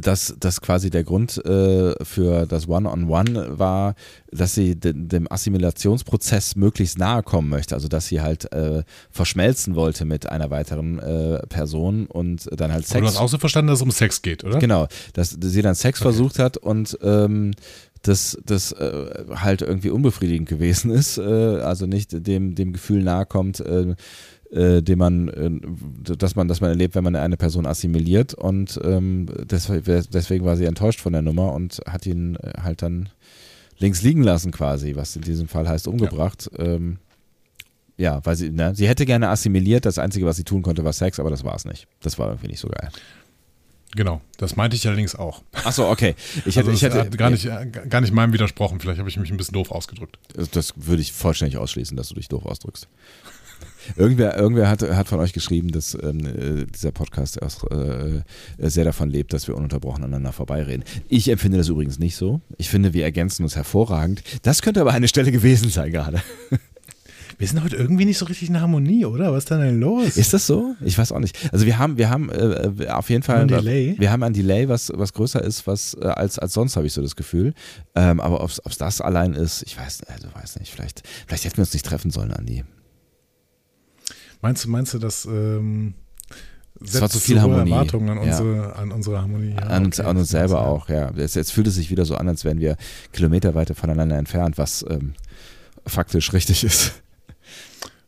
dass 0.00 0.34
das 0.38 0.60
quasi 0.60 0.90
der 0.90 1.04
Grund 1.04 1.44
äh, 1.44 1.94
für 2.04 2.46
das 2.46 2.68
One-on-One 2.68 3.30
-on 3.30 3.46
-One 3.46 3.58
war, 3.58 3.94
dass 4.30 4.54
sie 4.54 4.74
de 4.78 4.92
dem 4.94 5.30
Assimilationsprozess 5.30 6.56
möglichst 6.56 6.98
nahe 6.98 7.22
kommen 7.22 7.48
möchte. 7.48 7.74
Also 7.74 7.88
dass 7.88 8.06
sie 8.06 8.20
halt 8.20 8.52
äh, 8.52 8.82
verschmelzen 9.10 9.74
wollte 9.74 10.04
mit 10.04 10.28
einer 10.28 10.50
weiteren 10.50 10.98
äh, 10.98 11.46
Person 11.48 12.06
und 12.06 12.48
dann 12.58 12.72
halt 12.72 12.86
Sex. 12.86 12.96
Aber 12.96 13.00
du 13.02 13.06
hast 13.08 13.16
auch 13.18 13.28
so 13.28 13.38
verstanden, 13.38 13.68
dass 13.68 13.78
es 13.78 13.82
um 13.82 13.90
Sex 13.90 14.22
geht, 14.22 14.44
oder? 14.44 14.58
Genau, 14.58 14.88
dass 15.14 15.36
sie 15.40 15.62
dann 15.62 15.74
Sex 15.74 16.00
okay. 16.00 16.10
versucht 16.10 16.38
hat 16.38 16.56
und 16.56 16.98
ähm, 17.02 17.52
das, 18.02 18.38
das 18.44 18.72
äh, 18.72 19.24
halt 19.34 19.62
irgendwie 19.62 19.90
unbefriedigend 19.90 20.48
gewesen 20.48 20.90
ist, 20.90 21.18
äh, 21.18 21.22
also 21.22 21.86
nicht 21.86 22.26
dem, 22.26 22.54
dem 22.54 22.72
Gefühl 22.72 23.02
nahe 23.02 23.26
kommt, 23.26 23.60
äh, 23.60 23.94
äh, 24.50 24.82
den 24.82 24.98
man, 24.98 25.28
äh, 25.28 26.16
dass 26.16 26.36
man, 26.36 26.48
dass 26.48 26.60
man 26.60 26.70
erlebt, 26.70 26.94
wenn 26.94 27.04
man 27.04 27.16
eine 27.16 27.36
Person 27.36 27.66
assimiliert 27.66 28.34
und 28.34 28.80
ähm, 28.82 29.26
deswegen, 29.44 30.44
war 30.44 30.56
sie 30.56 30.64
enttäuscht 30.64 31.00
von 31.00 31.12
der 31.12 31.22
Nummer 31.22 31.52
und 31.52 31.80
hat 31.86 32.06
ihn 32.06 32.36
äh, 32.36 32.52
halt 32.62 32.82
dann 32.82 33.10
links 33.78 34.02
liegen 34.02 34.22
lassen 34.22 34.50
quasi, 34.50 34.96
was 34.96 35.16
in 35.16 35.22
diesem 35.22 35.48
Fall 35.48 35.68
heißt 35.68 35.86
umgebracht. 35.88 36.50
Ja, 36.56 36.64
ähm, 36.64 36.98
ja 37.96 38.20
weil 38.24 38.36
sie, 38.36 38.50
ne, 38.50 38.74
sie 38.74 38.88
hätte 38.88 39.06
gerne 39.06 39.28
assimiliert, 39.28 39.84
das 39.84 39.98
Einzige, 39.98 40.26
was 40.26 40.36
sie 40.36 40.44
tun 40.44 40.62
konnte, 40.62 40.84
war 40.84 40.92
Sex, 40.92 41.20
aber 41.20 41.30
das 41.30 41.44
war 41.44 41.54
es 41.54 41.64
nicht. 41.64 41.86
Das 42.00 42.18
war 42.18 42.28
irgendwie 42.28 42.48
nicht 42.48 42.60
so 42.60 42.68
geil. 42.68 42.90
Genau, 43.96 44.20
das 44.36 44.54
meinte 44.54 44.76
ich 44.76 44.86
allerdings 44.86 45.14
auch. 45.14 45.42
Achso, 45.64 45.90
okay. 45.90 46.14
Ich 46.44 46.56
hätte, 46.56 46.70
also 46.70 46.72
ich 46.72 46.82
hätte 46.82 47.08
gar, 47.16 47.30
nicht, 47.30 47.48
gar 47.88 48.00
nicht 48.02 48.12
meinem 48.12 48.34
widersprochen. 48.34 48.80
Vielleicht 48.80 48.98
habe 48.98 49.08
ich 49.08 49.16
mich 49.16 49.30
ein 49.30 49.38
bisschen 49.38 49.54
doof 49.54 49.70
ausgedrückt. 49.70 50.18
Das 50.52 50.74
würde 50.76 51.00
ich 51.00 51.12
vollständig 51.12 51.56
ausschließen, 51.56 51.96
dass 51.96 52.10
du 52.10 52.14
dich 52.14 52.28
doof 52.28 52.44
ausdrückst. 52.44 52.86
Irgendwer, 53.96 54.36
irgendwer 54.36 54.68
hat, 54.68 54.82
hat 54.82 55.08
von 55.08 55.20
euch 55.20 55.32
geschrieben, 55.32 55.70
dass 55.70 55.96
ähm, 56.00 56.20
äh, 56.26 56.66
dieser 56.66 56.92
Podcast 56.92 57.42
auch, 57.42 57.70
äh, 57.70 58.22
sehr 58.58 58.84
davon 58.84 59.10
lebt, 59.10 59.32
dass 59.32 59.48
wir 59.48 59.56
ununterbrochen 59.56 60.04
aneinander 60.04 60.32
vorbeireden. 60.32 60.84
Ich 61.08 61.28
empfinde 61.28 61.58
das 61.58 61.68
übrigens 61.68 61.98
nicht 61.98 62.16
so. 62.16 62.40
Ich 62.56 62.68
finde, 62.68 62.92
wir 62.92 63.04
ergänzen 63.04 63.42
uns 63.42 63.56
hervorragend. 63.56 64.22
Das 64.42 64.62
könnte 64.62 64.80
aber 64.80 64.92
eine 64.92 65.08
Stelle 65.08 65.32
gewesen 65.32 65.70
sein 65.70 65.92
gerade. 65.92 66.22
Wir 67.38 67.46
sind 67.46 67.62
heute 67.62 67.76
irgendwie 67.76 68.04
nicht 68.04 68.18
so 68.18 68.24
richtig 68.24 68.48
in 68.48 68.60
Harmonie, 68.60 69.04
oder? 69.04 69.32
Was 69.32 69.44
ist 69.44 69.50
denn 69.50 69.78
los? 69.78 70.16
Ist 70.16 70.34
das 70.34 70.44
so? 70.44 70.74
Ich 70.84 70.98
weiß 70.98 71.12
auch 71.12 71.20
nicht. 71.20 71.38
Also 71.52 71.66
wir 71.66 71.78
haben, 71.78 71.96
wir 71.96 72.10
haben 72.10 72.30
äh, 72.30 72.88
auf 72.88 73.10
jeden 73.10 73.22
Fall 73.22 73.42
ein 73.42 73.48
Delay. 73.48 73.94
Wir 73.96 74.10
haben 74.10 74.24
ein 74.24 74.32
Delay, 74.32 74.68
was, 74.68 74.90
was 74.92 75.12
größer 75.12 75.40
ist, 75.40 75.68
was 75.68 75.94
äh, 75.94 76.06
als, 76.06 76.40
als 76.40 76.52
sonst, 76.52 76.76
habe 76.76 76.88
ich 76.88 76.92
so 76.92 77.00
das 77.00 77.14
Gefühl. 77.14 77.54
Ähm, 77.94 78.18
aber 78.18 78.42
ob 78.42 78.50
es 78.50 78.78
das 78.78 79.00
allein 79.00 79.34
ist, 79.34 79.62
ich 79.62 79.78
weiß, 79.78 80.02
also 80.08 80.26
weiß 80.34 80.58
nicht. 80.58 80.72
Vielleicht, 80.72 81.02
vielleicht 81.28 81.44
hätten 81.44 81.58
wir 81.58 81.62
uns 81.62 81.72
nicht 81.72 81.86
treffen 81.86 82.10
sollen, 82.10 82.32
Andi. 82.32 82.64
Meinst 84.40 84.64
du, 84.64 84.70
meinst 84.70 84.94
du, 84.94 84.98
dass 84.98 85.24
ähm, 85.26 85.94
das 86.80 87.00
war 87.00 87.10
zu 87.10 87.18
viel 87.18 87.40
Harmonie. 87.40 87.70
Erwartungen 87.70 88.08
an, 88.10 88.18
unsere, 88.18 88.56
ja. 88.56 88.72
an 88.72 88.92
unsere 88.92 89.20
Harmonie. 89.20 89.54
Ja, 89.54 89.62
an, 89.66 89.86
uns, 89.86 89.98
okay, 89.98 90.08
an 90.08 90.16
uns 90.16 90.28
selber 90.28 90.60
auch, 90.66 90.88
ja. 90.88 91.10
Jetzt, 91.16 91.34
jetzt, 91.34 91.52
fühlt 91.52 91.66
es 91.66 91.74
sich 91.74 91.90
wieder 91.90 92.04
so 92.04 92.16
an, 92.16 92.28
als 92.28 92.44
wären 92.44 92.60
wir 92.60 92.76
kilometerweite 93.12 93.74
voneinander 93.74 94.16
entfernt, 94.16 94.58
was 94.58 94.84
ähm, 94.88 95.14
faktisch 95.86 96.32
richtig 96.32 96.64
ist. 96.64 97.02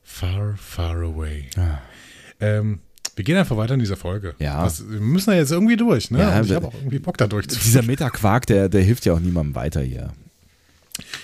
Far, 0.03 0.55
far 0.57 0.97
away. 0.97 1.47
Ah. 1.57 1.79
Ähm, 2.39 2.81
wir 3.17 3.25
gehen 3.25 3.37
einfach 3.37 3.57
weiter 3.57 3.75
in 3.75 3.81
dieser 3.81 3.97
Folge. 3.97 4.35
Ja. 4.39 4.65
Das, 4.65 4.89
wir 4.89 5.01
müssen 5.01 5.31
ja 5.31 5.37
jetzt 5.37 5.51
irgendwie 5.51 5.77
durch, 5.77 6.11
ne? 6.11 6.21
Ja, 6.21 6.41
ich 6.41 6.53
habe 6.53 6.69
auch 6.69 6.75
irgendwie 6.75 7.01
Bock 7.01 7.19
da 7.19 7.27
durchzuführen. 7.27 7.65
Dieser 7.65 7.83
Metaquark, 7.83 8.47
der, 8.47 8.69
der 8.69 8.83
hilft 8.83 9.05
ja 9.05 9.15
auch 9.15 9.21
niemandem 9.21 9.55
weiter 9.55 9.81
hier. 9.81 10.13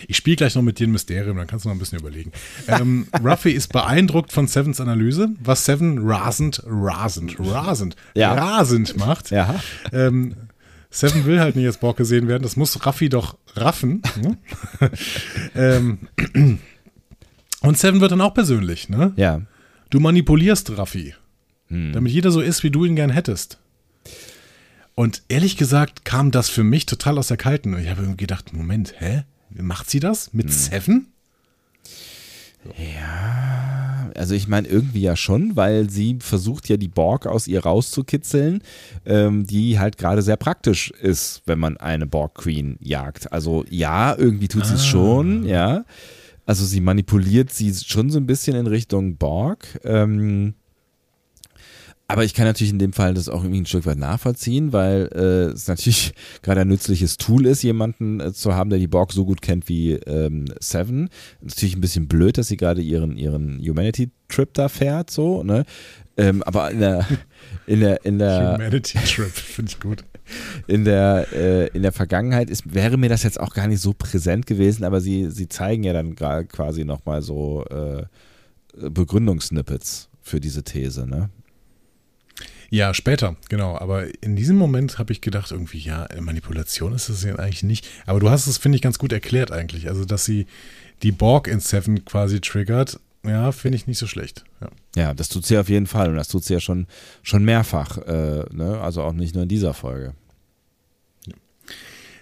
Ich 0.08 0.16
spiele 0.16 0.36
gleich 0.36 0.54
noch 0.54 0.62
mit 0.62 0.78
dir 0.78 0.86
ein 0.86 0.92
Mysterium, 0.92 1.36
dann 1.36 1.46
kannst 1.46 1.64
du 1.64 1.68
noch 1.68 1.76
ein 1.76 1.78
bisschen 1.78 1.98
überlegen. 1.98 2.32
Ähm, 2.68 3.06
Ruffy 3.24 3.50
ist 3.50 3.72
beeindruckt 3.72 4.32
von 4.32 4.46
Sevens 4.46 4.80
Analyse, 4.80 5.30
was 5.40 5.64
Seven 5.64 5.98
rasend, 6.06 6.62
rasend, 6.66 7.38
rasend, 7.38 7.96
ja. 8.14 8.34
rasend 8.34 8.96
macht. 8.96 9.30
Ja. 9.30 9.60
Ähm, 9.92 10.34
Seven 10.90 11.24
will 11.26 11.40
halt 11.40 11.56
nicht 11.56 11.66
als 11.66 11.78
Borg 11.78 11.96
gesehen 11.96 12.28
werden, 12.28 12.42
das 12.42 12.56
muss 12.56 12.86
Ruffy 12.86 13.08
doch 13.08 13.36
raffen. 13.54 14.02
Ne? 14.20 14.38
ähm, 15.54 15.98
und 17.60 17.78
Seven 17.78 18.00
wird 18.00 18.12
dann 18.12 18.20
auch 18.20 18.34
persönlich, 18.34 18.88
ne? 18.88 19.12
Ja. 19.16 19.42
Du 19.90 20.00
manipulierst 20.00 20.76
Ruffy, 20.76 21.14
hm. 21.68 21.92
damit 21.92 22.12
jeder 22.12 22.30
so 22.30 22.40
ist, 22.40 22.62
wie 22.62 22.70
du 22.70 22.84
ihn 22.84 22.96
gern 22.96 23.10
hättest. 23.10 23.58
Und 24.94 25.22
ehrlich 25.28 25.58
gesagt 25.58 26.04
kam 26.04 26.30
das 26.30 26.48
für 26.48 26.64
mich 26.64 26.86
total 26.86 27.18
aus 27.18 27.28
der 27.28 27.36
Kalten. 27.36 27.78
Ich 27.78 27.90
habe 27.90 28.00
irgendwie 28.00 28.16
gedacht, 28.16 28.54
Moment, 28.54 28.94
hä? 28.98 29.24
Macht 29.60 29.90
sie 29.90 30.00
das 30.00 30.32
mit 30.32 30.46
hm. 30.46 30.52
Seven? 30.52 31.06
Ja, 32.76 34.10
also 34.16 34.34
ich 34.34 34.48
meine 34.48 34.66
irgendwie 34.66 35.02
ja 35.02 35.16
schon, 35.16 35.56
weil 35.56 35.88
sie 35.90 36.18
versucht 36.20 36.68
ja 36.68 36.76
die 36.76 36.88
Borg 36.88 37.26
aus 37.26 37.46
ihr 37.46 37.62
rauszukitzeln, 37.62 38.62
ähm, 39.04 39.46
die 39.46 39.78
halt 39.78 39.98
gerade 39.98 40.22
sehr 40.22 40.36
praktisch 40.36 40.90
ist, 40.90 41.42
wenn 41.46 41.58
man 41.58 41.76
eine 41.76 42.06
Borg 42.06 42.34
Queen 42.34 42.76
jagt. 42.80 43.32
Also 43.32 43.64
ja, 43.70 44.16
irgendwie 44.16 44.48
tut 44.48 44.66
sie 44.66 44.74
es 44.74 44.82
ah. 44.82 44.86
schon, 44.86 45.46
ja. 45.46 45.84
Also 46.44 46.64
sie 46.64 46.80
manipuliert 46.80 47.52
sie 47.52 47.74
schon 47.74 48.10
so 48.10 48.18
ein 48.18 48.26
bisschen 48.26 48.56
in 48.56 48.66
Richtung 48.66 49.16
Borg. 49.16 49.80
Ähm, 49.84 50.54
aber 52.08 52.24
ich 52.24 52.34
kann 52.34 52.46
natürlich 52.46 52.72
in 52.72 52.78
dem 52.78 52.92
Fall 52.92 53.14
das 53.14 53.28
auch 53.28 53.42
irgendwie 53.42 53.62
ein 53.62 53.66
Stück 53.66 53.84
weit 53.84 53.98
nachvollziehen, 53.98 54.72
weil 54.72 55.08
äh, 55.12 55.52
es 55.52 55.66
natürlich 55.66 56.14
gerade 56.42 56.60
ein 56.60 56.68
nützliches 56.68 57.16
Tool 57.16 57.46
ist, 57.46 57.62
jemanden 57.62 58.20
äh, 58.20 58.32
zu 58.32 58.54
haben, 58.54 58.70
der 58.70 58.78
die 58.78 58.86
Borg 58.86 59.12
so 59.12 59.24
gut 59.24 59.42
kennt 59.42 59.68
wie 59.68 59.94
ähm, 59.94 60.44
Seven. 60.60 61.08
Natürlich 61.40 61.74
ein 61.74 61.80
bisschen 61.80 62.06
blöd, 62.06 62.38
dass 62.38 62.48
sie 62.48 62.56
gerade 62.56 62.80
ihren, 62.80 63.16
ihren 63.16 63.58
Humanity-Trip 63.58 64.54
da 64.54 64.68
fährt, 64.68 65.10
so, 65.10 65.42
ne? 65.42 65.64
Ähm, 66.16 66.42
aber 66.44 66.70
in 66.70 66.80
der, 66.80 67.06
in 67.66 67.80
der, 67.80 68.04
in 68.04 68.18
der 68.18 68.54
Humanity-Trip, 68.54 69.30
finde 69.32 69.72
ich 69.72 69.80
gut. 69.80 70.04
In 70.68 70.84
der, 70.84 71.26
äh, 71.32 71.66
in 71.68 71.82
der 71.82 71.92
Vergangenheit 71.92 72.50
ist, 72.50 72.72
wäre 72.72 72.98
mir 72.98 73.08
das 73.08 73.24
jetzt 73.24 73.40
auch 73.40 73.52
gar 73.52 73.66
nicht 73.66 73.80
so 73.80 73.92
präsent 73.92 74.46
gewesen, 74.46 74.84
aber 74.84 75.00
sie, 75.00 75.30
sie 75.30 75.48
zeigen 75.48 75.82
ja 75.82 75.92
dann 75.92 76.14
quasi 76.14 76.84
nochmal 76.84 77.22
so 77.22 77.64
äh, 77.64 78.04
Begründungssnippets 78.76 80.08
für 80.20 80.40
diese 80.40 80.62
These, 80.62 81.06
ne? 81.06 81.30
Ja, 82.70 82.94
später, 82.94 83.36
genau. 83.48 83.78
Aber 83.78 84.06
in 84.22 84.36
diesem 84.36 84.56
Moment 84.56 84.98
habe 84.98 85.12
ich 85.12 85.20
gedacht, 85.20 85.52
irgendwie, 85.52 85.78
ja, 85.78 86.08
Manipulation 86.20 86.92
ist 86.94 87.08
das 87.08 87.22
ja 87.22 87.36
eigentlich 87.36 87.62
nicht. 87.62 87.88
Aber 88.06 88.20
du 88.20 88.30
hast 88.30 88.46
es, 88.46 88.58
finde 88.58 88.76
ich, 88.76 88.82
ganz 88.82 88.98
gut 88.98 89.12
erklärt 89.12 89.52
eigentlich. 89.52 89.88
Also, 89.88 90.04
dass 90.04 90.24
sie 90.24 90.46
die 91.02 91.12
Borg 91.12 91.46
in 91.46 91.60
Seven 91.60 92.04
quasi 92.04 92.40
triggert, 92.40 92.98
ja, 93.24 93.52
finde 93.52 93.76
ich 93.76 93.86
nicht 93.86 93.98
so 93.98 94.06
schlecht. 94.06 94.44
Ja. 94.60 94.68
ja. 94.96 95.14
das 95.14 95.28
tut 95.28 95.44
sie 95.44 95.58
auf 95.58 95.68
jeden 95.68 95.86
Fall. 95.86 96.10
Und 96.10 96.16
das 96.16 96.28
tut 96.28 96.44
sie 96.44 96.54
ja 96.54 96.60
schon, 96.60 96.86
schon 97.22 97.44
mehrfach. 97.44 97.98
Äh, 97.98 98.44
ne? 98.52 98.80
Also 98.80 99.02
auch 99.02 99.12
nicht 99.12 99.34
nur 99.34 99.42
in 99.42 99.48
dieser 99.48 99.74
Folge. 99.74 100.14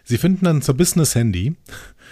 Sie 0.04 0.18
finden 0.18 0.46
ein 0.46 0.62
zerbissenes 0.62 1.14
Handy. 1.14 1.54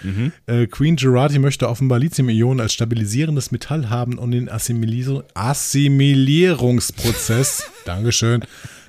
Mhm. 0.03 0.31
Äh, 0.45 0.67
Queen 0.67 0.95
Gerati 0.95 1.39
möchte 1.39 1.67
offenbar 1.69 1.97
Lithium-Ionen 1.99 2.59
als 2.59 2.73
stabilisierendes 2.73 3.51
Metall 3.51 3.89
haben 3.89 4.17
und 4.17 4.31
den 4.31 4.49
Assimilier 4.49 5.23
Assimilierungsprozess, 5.33 7.63
Dankeschön, 7.85 8.43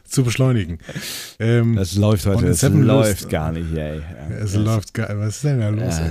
zu 0.04 0.24
beschleunigen. 0.24 0.78
Ähm, 1.38 1.76
das 1.76 1.94
läuft 1.96 2.26
heute, 2.26 2.46
es 2.46 2.62
läuft 2.62 3.30
gar 3.30 3.52
nicht, 3.52 3.74
ey. 3.74 4.02
Es 4.40 4.54
läuft 4.54 4.94
gar 4.94 5.18
Was 5.18 5.36
ist 5.36 5.44
denn 5.44 5.60
da 5.60 5.68
los? 5.70 5.98
Ja? 5.98 6.10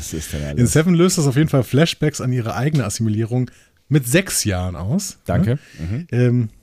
In 0.51 0.67
Seven 0.67 0.93
löst 0.95 1.17
das 1.17 1.27
auf 1.27 1.35
jeden 1.35 1.49
Fall 1.49 1.63
Flashbacks 1.63 2.21
an 2.21 2.31
ihre 2.33 2.55
eigene 2.55 2.85
Assimilierung 2.85 3.49
mit 3.89 4.07
sechs 4.07 4.43
Jahren 4.43 4.75
aus. 4.75 5.17
Danke. 5.25 5.57
Mhm. 5.79 6.07
Ähm, 6.11 6.49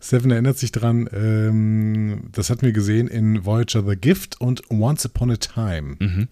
Seven 0.00 0.30
erinnert 0.30 0.58
sich 0.58 0.70
dran, 0.70 1.08
ähm, 1.14 2.24
das 2.32 2.50
hatten 2.50 2.60
wir 2.62 2.72
gesehen 2.72 3.08
in 3.08 3.46
Voyager 3.46 3.82
The 3.88 3.96
Gift 3.96 4.38
und 4.38 4.70
Once 4.70 5.06
Upon 5.06 5.30
a 5.30 5.36
Time. 5.36 5.96
Mhm. 5.98 6.28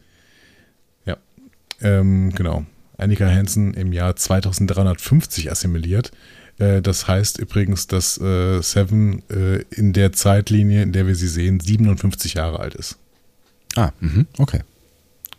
Ähm, 1.83 2.33
genau. 2.35 2.65
Annika 2.97 3.27
Hansen 3.27 3.75
im 3.75 3.93
Jahr 3.93 4.17
2350 4.17 5.51
assimiliert. 5.51 6.13
Äh, 6.59 6.83
das 6.83 7.09
heißt 7.09 7.39
übrigens, 7.39 7.87
dass 7.87 8.19
äh, 8.21 8.61
Seven 8.63 9.23
äh, 9.31 9.63
in 9.71 9.93
der 9.93 10.13
Zeitlinie, 10.13 10.83
in 10.83 10.93
der 10.93 11.07
wir 11.07 11.15
sie 11.15 11.29
sehen, 11.29 11.61
57 11.61 12.35
Jahre 12.35 12.61
alt 12.61 12.75
ist. 12.75 12.99
Ah, 13.75 13.91
mh, 14.01 14.27
okay. 14.39 14.61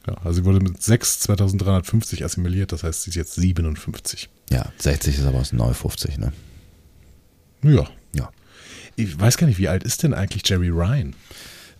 Ja, 0.08 0.16
also 0.24 0.34
sie 0.34 0.46
wurde 0.46 0.60
mit 0.60 0.82
6 0.82 1.20
2350 1.20 2.26
assimiliert, 2.26 2.72
das 2.72 2.84
heißt, 2.84 3.04
sie 3.04 3.12
ist 3.12 3.16
jetzt 3.16 3.36
57. 3.36 4.30
Ja, 4.50 4.72
60 4.78 5.20
ist 5.20 5.26
aber 5.26 5.40
aus 5.40 5.54
59, 5.54 6.18
ne? 6.18 6.34
Ja. 7.64 7.88
Ja. 8.14 8.30
Ich 8.96 9.18
weiß 9.18 9.38
gar 9.38 9.48
nicht, 9.48 9.60
wie 9.60 9.70
alt 9.70 9.84
ist 9.84 10.04
denn 10.04 10.14
eigentlich 10.14 10.48
Jerry 10.48 10.70
Ryan? 10.70 11.16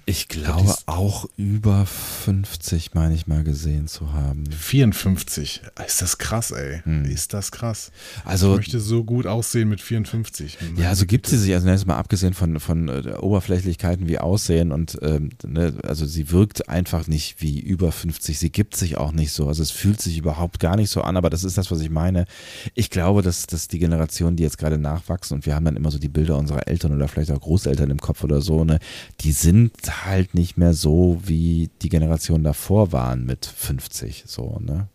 Ich 0.06 0.28
glaube 0.28 0.76
auch 0.86 1.26
über 1.38 1.86
50, 1.86 2.94
meine 2.94 3.16
ich 3.16 3.28
mal 3.28 3.46
gesehen 3.46 3.88
zu 3.88 4.12
haben. 4.12 4.46
54. 4.52 5.62
Ist 5.88 6.02
das 6.02 6.18
krass, 6.18 6.52
ey. 6.52 6.82
Hm. 6.84 7.06
Ist 7.06 7.34
das 7.34 7.52
krass. 7.52 7.92
Also, 8.26 8.52
ich 8.52 8.58
möchte 8.58 8.82
so 8.82 9.06
gut 9.06 9.28
aussehen 9.28 9.70
mit 9.70 9.80
54. 9.80 10.58
Ja, 10.76 10.90
also 10.90 11.06
gibt 11.06 11.28
sie 11.28 11.38
sich, 11.38 11.54
also 11.54 11.86
mal 11.86 11.96
abgesehen 11.96 12.34
von, 12.34 12.60
von 12.60 12.90
äh, 12.90 13.14
Oberflächlichkeiten 13.18 14.10
wie 14.10 14.20
Aussehen 14.20 14.74
und 14.74 14.98
ähm, 15.02 15.30
ne, 15.46 15.74
also 15.84 16.06
sie 16.06 16.32
wirkt 16.32 16.68
einfach 16.68 17.08
nicht 17.08 17.42
wie 17.42 17.62
über 17.62 17.94
50. 17.94 18.38
Sie 18.38 18.52
gibt 18.52 18.76
sich 18.76 18.98
auch 18.98 19.14
nicht 19.14 19.32
so. 19.32 19.48
Also 19.48 19.64
es 19.64 19.72
fühlt 19.72 20.02
sich 20.02 20.18
überhaupt 20.18 20.60
gar 20.60 20.76
nicht 20.76 20.90
so 20.90 21.02
an, 21.02 21.16
aber 21.16 21.30
das 21.30 21.46
ist 21.46 21.58
das, 21.58 21.72
was 21.72 21.80
ich 21.80 21.90
meine. 21.90 22.26
Ich 22.74 22.90
glaube, 22.90 23.22
dass, 23.22 23.48
dass 23.48 23.70
die 23.70 23.80
Generationen, 23.80 24.36
die 24.36 24.44
jetzt 24.44 24.58
gerade 24.58 24.78
nachwachsen 24.78 25.36
und 25.36 25.46
wir 25.46 25.56
haben 25.56 25.64
dann 25.64 25.78
immer 25.78 25.92
so 25.92 25.98
die 25.98 26.10
Bilder 26.10 26.38
unserer 26.38 26.68
Eltern 26.68 26.94
oder 26.94 27.08
vielleicht 27.08 27.32
auch 27.32 27.40
Großeltern 27.40 27.90
im 27.90 28.00
Kopf 28.00 28.24
oder 28.26 28.42
so, 28.42 28.66
ne, 28.66 28.80
die 29.22 29.32
sind 29.32 29.72
halt 30.06 30.34
nicht 30.34 30.58
mehr 30.58 30.74
so, 30.74 31.20
wie 31.24 31.70
die 31.82 31.90
Generationen 31.90 32.44
davor 32.44 32.92
waren 32.92 33.26
mit 33.26 33.46
50, 33.46 34.24
so, 34.28 34.60
ne? 34.60 34.88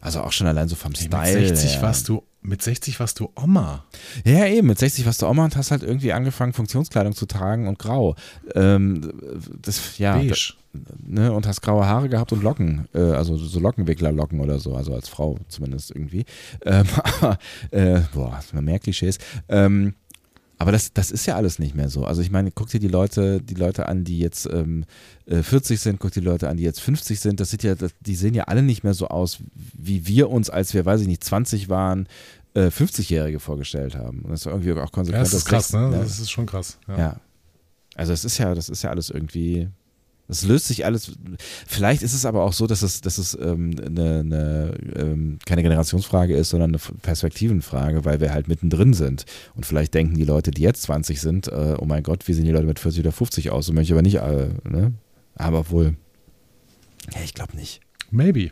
Also 0.00 0.20
auch 0.20 0.32
schon 0.32 0.46
allein 0.46 0.68
so 0.68 0.76
vom 0.76 0.92
hey, 0.92 1.06
Style. 1.06 1.40
Mit 1.40 1.48
60 1.48 1.74
her. 1.74 1.82
warst 1.82 2.08
du 2.08 2.22
mit 2.46 2.62
60 2.62 3.00
warst 3.00 3.18
du 3.18 3.30
Oma. 3.34 3.84
Ja, 4.24 4.46
eben, 4.46 4.68
mit 4.68 4.78
60 4.78 5.04
warst 5.04 5.20
du 5.20 5.26
Oma 5.26 5.44
und 5.44 5.56
hast 5.56 5.72
halt 5.72 5.82
irgendwie 5.82 6.12
angefangen, 6.12 6.52
Funktionskleidung 6.52 7.12
zu 7.12 7.26
tragen 7.26 7.66
und 7.66 7.78
grau. 7.78 8.14
Ähm, 8.54 9.12
das, 9.60 9.98
ja. 9.98 10.16
Beige. 10.16 10.54
Ne, 11.04 11.32
und 11.32 11.46
hast 11.46 11.62
graue 11.62 11.86
Haare 11.86 12.08
gehabt 12.10 12.32
und 12.32 12.42
Locken, 12.42 12.86
äh, 12.94 13.00
also 13.00 13.36
so 13.36 13.58
Lockenwicklerlocken 13.60 14.40
oder 14.40 14.58
so, 14.60 14.74
also 14.74 14.94
als 14.94 15.08
Frau 15.08 15.38
zumindest 15.48 15.90
irgendwie. 15.90 16.26
Ähm, 16.66 16.86
äh, 17.70 18.00
boah, 18.12 18.40
mehr 18.52 18.78
Klischees. 18.78 19.18
Ähm, 19.48 19.94
aber 20.58 20.72
das, 20.72 20.92
das 20.92 21.10
ist 21.10 21.26
ja 21.26 21.36
alles 21.36 21.58
nicht 21.58 21.74
mehr 21.74 21.88
so. 21.88 22.04
Also 22.04 22.22
ich 22.22 22.30
meine, 22.30 22.50
guck 22.50 22.68
dir 22.68 22.80
die 22.80 22.88
Leute, 22.88 23.42
die 23.42 23.54
Leute 23.54 23.86
an, 23.86 24.04
die 24.04 24.18
jetzt 24.18 24.48
ähm, 24.50 24.84
40 25.28 25.76
äh, 25.76 25.80
sind, 25.80 26.00
guck 26.00 26.12
dir 26.12 26.20
die 26.20 26.26
Leute 26.26 26.48
an, 26.48 26.56
die 26.56 26.62
jetzt 26.62 26.80
50 26.80 27.20
sind. 27.20 27.40
Das 27.40 27.50
sieht 27.50 27.62
ja, 27.62 27.74
die 28.00 28.14
sehen 28.14 28.34
ja 28.34 28.44
alle 28.44 28.62
nicht 28.62 28.82
mehr 28.82 28.94
so 28.94 29.08
aus, 29.08 29.38
wie 29.74 30.06
wir 30.06 30.30
uns, 30.30 30.48
als 30.48 30.72
wir, 30.72 30.86
weiß 30.86 31.02
ich 31.02 31.08
nicht, 31.08 31.22
20 31.22 31.68
waren, 31.68 32.08
äh, 32.54 32.68
50-Jährige 32.68 33.38
vorgestellt 33.38 33.96
haben. 33.96 34.22
Und 34.22 34.30
das 34.30 34.40
ist 34.40 34.46
irgendwie 34.46 34.72
auch 34.72 34.92
konsequent. 34.92 35.26
Ja, 35.26 35.30
das 35.30 35.34
ist 35.34 35.44
krass, 35.44 35.72
ne? 35.72 35.90
Das 35.92 36.18
ist 36.18 36.30
schon 36.30 36.46
krass. 36.46 36.78
ja. 36.88 36.98
ja. 36.98 37.20
Also 37.96 38.12
es 38.12 38.24
ist 38.26 38.36
ja, 38.38 38.54
das 38.54 38.68
ist 38.68 38.82
ja 38.82 38.90
alles 38.90 39.08
irgendwie 39.08 39.68
das 40.28 40.44
löst 40.44 40.66
sich 40.66 40.84
alles. 40.84 41.12
Vielleicht 41.66 42.02
ist 42.02 42.14
es 42.14 42.26
aber 42.26 42.42
auch 42.42 42.52
so, 42.52 42.66
dass 42.66 42.82
es, 42.82 43.00
dass 43.00 43.18
es 43.18 43.38
ähm, 43.40 43.76
eine, 43.78 44.20
eine, 44.20 44.74
ähm, 44.96 45.38
keine 45.46 45.62
Generationsfrage 45.62 46.36
ist, 46.36 46.50
sondern 46.50 46.70
eine 46.70 46.78
Perspektivenfrage, 46.78 48.04
weil 48.04 48.20
wir 48.20 48.32
halt 48.32 48.48
mittendrin 48.48 48.92
sind. 48.92 49.24
Und 49.54 49.66
vielleicht 49.66 49.94
denken 49.94 50.16
die 50.16 50.24
Leute, 50.24 50.50
die 50.50 50.62
jetzt 50.62 50.82
20 50.82 51.20
sind, 51.20 51.48
äh, 51.48 51.76
oh 51.78 51.84
mein 51.84 52.02
Gott, 52.02 52.26
wie 52.26 52.32
sehen 52.32 52.44
die 52.44 52.50
Leute 52.50 52.66
mit 52.66 52.78
40 52.78 53.00
oder 53.00 53.12
50 53.12 53.50
aus? 53.50 53.66
So 53.66 53.72
möchte 53.72 53.92
ich 53.92 53.92
aber 53.92 54.02
nicht, 54.02 54.16
äh, 54.16 54.48
ne? 54.68 54.94
Aber 55.36 55.70
wohl. 55.70 55.96
Ja, 57.14 57.20
ich 57.22 57.34
glaube 57.34 57.56
nicht. 57.56 57.80
Maybe. 58.10 58.50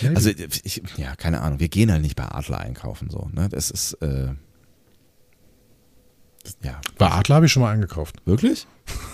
Maybe. 0.00 0.16
Also, 0.16 0.30
ich, 0.30 0.82
ja, 0.96 1.14
keine 1.16 1.42
Ahnung. 1.42 1.60
Wir 1.60 1.68
gehen 1.68 1.90
halt 1.90 2.02
nicht 2.02 2.16
bei 2.16 2.24
Adler 2.24 2.58
einkaufen, 2.58 3.10
so, 3.10 3.28
ne? 3.32 3.48
Das 3.50 3.70
ist, 3.70 3.94
äh, 3.94 4.28
ja. 6.62 6.80
Bei 6.98 7.10
Adler 7.10 7.36
habe 7.36 7.46
ich 7.46 7.52
schon 7.52 7.62
mal 7.62 7.72
eingekauft. 7.72 8.16
Wirklich? 8.24 8.66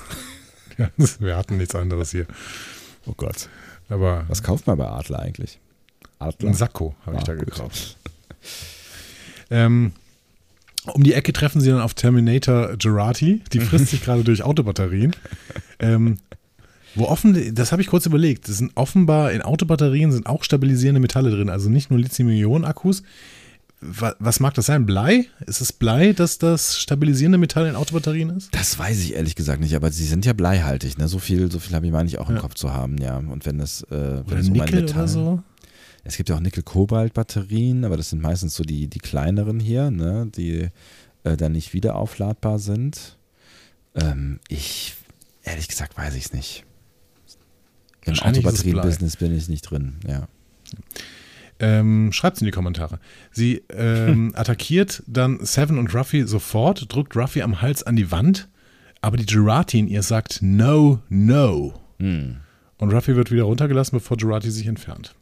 wir 1.18 1.36
hatten 1.36 1.56
nichts 1.56 1.74
anderes 1.74 2.10
hier. 2.10 2.26
Oh 3.06 3.14
Gott. 3.16 3.48
Aber 3.88 4.24
Was 4.28 4.42
kauft 4.42 4.66
man 4.66 4.78
bei 4.78 4.88
Adler 4.88 5.20
eigentlich? 5.20 5.58
Adler? 6.18 6.50
Ein 6.50 6.54
Sakko 6.54 6.94
habe 7.06 7.16
ich 7.16 7.22
ah, 7.22 7.26
da 7.26 7.34
gut. 7.34 7.46
gekauft. 7.46 7.96
ähm, 9.50 9.92
um 10.92 11.02
die 11.02 11.14
Ecke 11.14 11.32
treffen 11.32 11.60
sie 11.60 11.70
dann 11.70 11.80
auf 11.80 11.94
Terminator 11.94 12.76
Gerati. 12.76 13.42
Die 13.52 13.60
frisst 13.60 13.86
sich 13.90 14.02
gerade 14.02 14.24
durch 14.24 14.42
Autobatterien. 14.42 15.14
Ähm, 15.78 16.18
wo 16.94 17.04
offen, 17.04 17.54
das 17.54 17.72
habe 17.72 17.82
ich 17.82 17.88
kurz 17.88 18.06
überlegt, 18.06 18.48
das 18.48 18.58
sind 18.58 18.72
offenbar 18.74 19.32
in 19.32 19.42
Autobatterien 19.42 20.10
sind 20.10 20.26
auch 20.26 20.42
stabilisierende 20.42 21.00
Metalle 21.00 21.30
drin, 21.30 21.48
also 21.48 21.68
nicht 21.68 21.90
nur 21.90 22.00
Lithium-Ionen-Akkus, 22.00 23.02
was 23.80 24.40
mag 24.40 24.54
das 24.54 24.66
sein? 24.66 24.86
Blei? 24.86 25.26
Ist 25.46 25.60
es 25.60 25.72
Blei, 25.72 26.12
dass 26.12 26.38
das 26.38 26.80
stabilisierende 26.80 27.38
Metall 27.38 27.66
in 27.66 27.76
Autobatterien 27.76 28.30
ist? 28.30 28.52
Das 28.52 28.76
weiß 28.78 28.98
ich 29.00 29.14
ehrlich 29.14 29.36
gesagt 29.36 29.60
nicht, 29.60 29.76
aber 29.76 29.92
sie 29.92 30.04
sind 30.04 30.26
ja 30.26 30.32
bleihaltig. 30.32 30.98
Ne? 30.98 31.06
So 31.06 31.18
viel, 31.20 31.50
so 31.50 31.60
viel 31.60 31.76
habe 31.76 31.86
ich 31.86 31.92
meine 31.92 32.08
ich 32.08 32.18
auch 32.18 32.28
im 32.28 32.36
ja. 32.36 32.40
Kopf 32.40 32.54
zu 32.54 32.72
haben, 32.72 32.98
ja. 32.98 33.16
Und 33.16 33.46
wenn 33.46 33.60
es, 33.60 33.82
äh, 33.84 33.90
wenn 33.90 34.24
oder 34.24 34.38
es 34.38 34.48
um 34.48 34.54
Nickel 34.54 34.80
Metall, 34.80 34.98
oder 34.98 35.08
so? 35.08 35.42
Es 36.02 36.16
gibt 36.16 36.28
ja 36.28 36.36
auch 36.36 36.40
Nickel-Kobalt-Batterien, 36.40 37.84
aber 37.84 37.96
das 37.96 38.10
sind 38.10 38.22
meistens 38.22 38.54
so 38.54 38.64
die, 38.64 38.88
die 38.88 38.98
kleineren 38.98 39.60
hier, 39.60 39.90
ne? 39.90 40.28
die 40.34 40.70
äh, 41.24 41.36
dann 41.36 41.52
nicht 41.52 41.72
wieder 41.72 41.96
aufladbar 41.96 42.58
sind. 42.58 43.16
Ähm, 43.94 44.40
ich, 44.48 44.96
ehrlich 45.44 45.68
gesagt, 45.68 45.96
weiß 45.96 46.14
ich 46.14 46.26
es 46.26 46.32
nicht. 46.32 46.64
Im 48.02 48.18
Autobatterien-Business 48.18 49.16
bin 49.16 49.36
ich 49.36 49.48
nicht 49.48 49.62
drin, 49.62 49.96
ja. 50.06 50.26
Ähm, 51.60 52.12
Schreibt 52.12 52.36
es 52.36 52.42
in 52.42 52.46
die 52.46 52.52
Kommentare. 52.52 52.98
Sie 53.32 53.62
ähm, 53.70 54.32
attackiert 54.36 55.02
dann 55.06 55.38
Seven 55.44 55.78
und 55.78 55.94
Ruffy 55.94 56.26
sofort, 56.26 56.92
drückt 56.92 57.16
Ruffy 57.16 57.42
am 57.42 57.60
Hals 57.60 57.82
an 57.82 57.96
die 57.96 58.10
Wand, 58.10 58.48
aber 59.00 59.16
die 59.16 59.26
Girati 59.26 59.78
in 59.78 59.88
ihr 59.88 60.02
sagt 60.02 60.38
No, 60.40 61.00
no. 61.08 61.74
Hm. 61.98 62.36
Und 62.78 62.92
Ruffy 62.92 63.16
wird 63.16 63.32
wieder 63.32 63.44
runtergelassen, 63.44 63.98
bevor 63.98 64.16
Girati 64.16 64.50
sich 64.50 64.66
entfernt. 64.66 65.14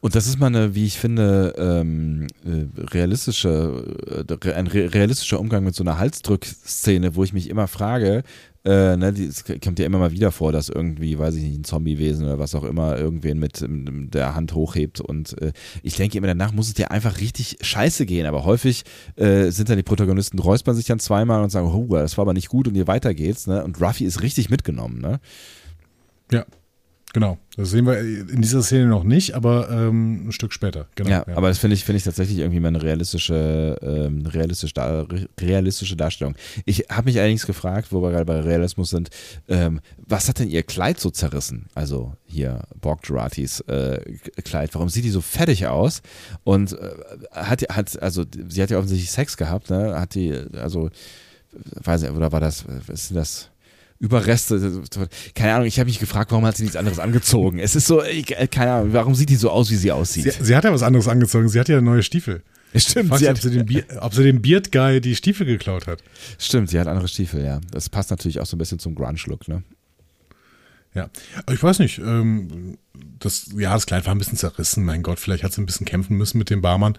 Und 0.00 0.14
das 0.14 0.26
ist 0.26 0.38
mal 0.38 0.46
eine, 0.46 0.74
wie 0.74 0.86
ich 0.86 0.98
finde, 0.98 1.54
ähm, 1.58 2.26
äh, 2.44 2.66
realistische, 2.90 4.26
äh, 4.26 4.52
ein 4.52 4.66
realistischer 4.66 5.38
Umgang 5.38 5.62
mit 5.62 5.74
so 5.74 5.84
einer 5.84 5.98
Halsdrückszene, 5.98 7.16
wo 7.16 7.24
ich 7.24 7.34
mich 7.34 7.50
immer 7.50 7.68
frage, 7.68 8.22
äh, 8.64 8.96
ne, 8.96 9.08
es 9.08 9.44
kommt 9.44 9.78
ja 9.78 9.86
immer 9.86 9.98
mal 9.98 10.12
wieder 10.12 10.32
vor, 10.32 10.52
dass 10.52 10.68
irgendwie, 10.68 11.18
weiß 11.18 11.34
ich 11.36 11.42
nicht, 11.44 11.58
ein 11.60 11.64
Zombiewesen 11.64 12.26
oder 12.26 12.38
was 12.38 12.54
auch 12.54 12.64
immer 12.64 12.98
irgendwen 12.98 13.38
mit 13.38 13.62
ähm, 13.62 14.10
der 14.10 14.34
Hand 14.34 14.54
hochhebt. 14.54 15.00
Und 15.00 15.40
äh, 15.40 15.52
ich 15.82 15.96
denke 15.96 16.18
immer, 16.18 16.26
danach 16.26 16.52
muss 16.52 16.68
es 16.68 16.74
dir 16.74 16.90
einfach 16.90 17.20
richtig 17.20 17.56
scheiße 17.60 18.04
gehen. 18.04 18.26
Aber 18.26 18.44
häufig 18.44 18.84
äh, 19.16 19.50
sind 19.50 19.70
dann 19.70 19.76
die 19.76 19.82
Protagonisten, 19.82 20.38
räuspern 20.38 20.76
sich 20.76 20.86
dann 20.86 20.98
zweimal 20.98 21.42
und 21.42 21.50
sagen, 21.50 21.68
oh, 21.68 21.86
das 21.94 22.18
war 22.18 22.22
aber 22.22 22.34
nicht 22.34 22.48
gut 22.48 22.68
und 22.68 22.74
ihr 22.74 22.86
weiter 22.86 23.14
geht's. 23.14 23.46
Ne? 23.46 23.64
Und 23.64 23.80
Ruffy 23.80 24.04
ist 24.04 24.22
richtig 24.22 24.50
mitgenommen. 24.50 25.00
Ne? 25.00 25.20
Ja, 26.30 26.44
Genau, 27.12 27.38
das 27.56 27.70
sehen 27.70 27.86
wir 27.86 27.98
in 27.98 28.40
dieser 28.40 28.62
Szene 28.62 28.86
noch 28.86 29.02
nicht, 29.02 29.34
aber 29.34 29.68
ähm, 29.68 30.28
ein 30.28 30.32
Stück 30.32 30.52
später. 30.52 30.86
Genau, 30.94 31.10
ja, 31.10 31.24
ja. 31.26 31.36
aber 31.36 31.48
das 31.48 31.58
finde 31.58 31.74
ich, 31.74 31.84
find 31.84 31.96
ich 31.96 32.04
tatsächlich 32.04 32.38
irgendwie 32.38 32.60
mal 32.60 32.68
eine 32.68 32.82
realistische, 32.82 33.76
ähm, 33.82 34.24
realistische, 34.26 35.08
realistische 35.40 35.96
Darstellung. 35.96 36.36
Ich 36.66 36.86
habe 36.88 37.06
mich 37.06 37.18
allerdings 37.18 37.46
gefragt, 37.46 37.88
wo 37.90 38.00
wir 38.00 38.10
gerade 38.10 38.26
bei 38.26 38.38
Realismus 38.38 38.90
sind, 38.90 39.10
ähm, 39.48 39.80
was 39.98 40.28
hat 40.28 40.38
denn 40.38 40.48
ihr 40.48 40.62
Kleid 40.62 41.00
so 41.00 41.10
zerrissen? 41.10 41.66
Also 41.74 42.14
hier 42.26 42.62
Borg 42.80 43.02
Geratis 43.02 43.60
äh, 43.62 44.00
Kleid. 44.44 44.72
Warum 44.74 44.88
sieht 44.88 45.04
die 45.04 45.10
so 45.10 45.20
fertig 45.20 45.66
aus? 45.66 46.02
Und 46.44 46.74
äh, 46.74 46.90
hat, 47.32 47.62
hat, 47.70 48.00
also 48.00 48.24
sie 48.48 48.62
hat 48.62 48.70
ja 48.70 48.78
offensichtlich 48.78 49.10
Sex 49.10 49.36
gehabt, 49.36 49.68
ne? 49.70 49.98
Hat 49.98 50.14
die, 50.14 50.32
also, 50.54 50.90
weiß 51.52 52.04
ich, 52.04 52.10
oder 52.10 52.30
war 52.30 52.40
das, 52.40 52.64
was 52.86 53.02
ist 53.02 53.10
denn 53.10 53.16
das? 53.16 53.49
Überreste. 54.00 54.82
Keine 55.34 55.54
Ahnung, 55.54 55.66
ich 55.66 55.78
habe 55.78 55.88
mich 55.88 55.98
gefragt, 55.98 56.30
warum 56.30 56.46
hat 56.46 56.56
sie 56.56 56.62
nichts 56.62 56.76
anderes 56.76 56.98
angezogen? 56.98 57.58
Es 57.58 57.76
ist 57.76 57.86
so, 57.86 58.02
ich, 58.02 58.36
äh, 58.36 58.46
keine 58.46 58.72
Ahnung, 58.72 58.92
warum 58.94 59.14
sieht 59.14 59.28
die 59.28 59.36
so 59.36 59.50
aus, 59.50 59.70
wie 59.70 59.76
sie 59.76 59.92
aussieht? 59.92 60.32
Sie, 60.32 60.44
sie 60.44 60.56
hat 60.56 60.64
ja 60.64 60.72
was 60.72 60.82
anderes 60.82 61.06
angezogen. 61.06 61.50
Sie 61.50 61.60
hat 61.60 61.68
ja 61.68 61.80
neue 61.82 62.02
Stiefel. 62.02 62.42
Stimmt. 62.74 63.16
Sie 63.18 63.28
hat, 63.28 63.36
ob, 63.36 63.42
sie 63.42 63.50
den 63.50 63.66
Bier, 63.66 63.84
ob 64.00 64.14
sie 64.14 64.22
dem 64.22 64.40
Beard 64.40 64.72
Guy 64.72 65.00
die 65.00 65.14
Stiefel 65.14 65.44
geklaut 65.44 65.86
hat. 65.86 66.02
Stimmt, 66.38 66.70
sie 66.70 66.80
hat 66.80 66.86
andere 66.86 67.08
Stiefel, 67.08 67.44
ja. 67.44 67.60
Das 67.70 67.88
passt 67.88 68.10
natürlich 68.10 68.40
auch 68.40 68.46
so 68.46 68.56
ein 68.56 68.58
bisschen 68.58 68.78
zum 68.78 68.94
Grunge-Look, 68.94 69.48
ne? 69.48 69.62
Ja, 70.94 71.08
ich 71.52 71.62
weiß 71.62 71.78
nicht. 71.80 71.98
Ähm, 71.98 72.78
das, 73.18 73.50
ja, 73.56 73.74
das 73.74 73.86
Kleid 73.86 74.06
war 74.06 74.14
ein 74.14 74.18
bisschen 74.18 74.38
zerrissen. 74.38 74.84
Mein 74.84 75.02
Gott, 75.02 75.20
vielleicht 75.20 75.44
hat 75.44 75.52
sie 75.52 75.62
ein 75.62 75.66
bisschen 75.66 75.86
kämpfen 75.86 76.16
müssen 76.16 76.38
mit 76.38 76.50
dem 76.50 76.62
Barmann. 76.62 76.98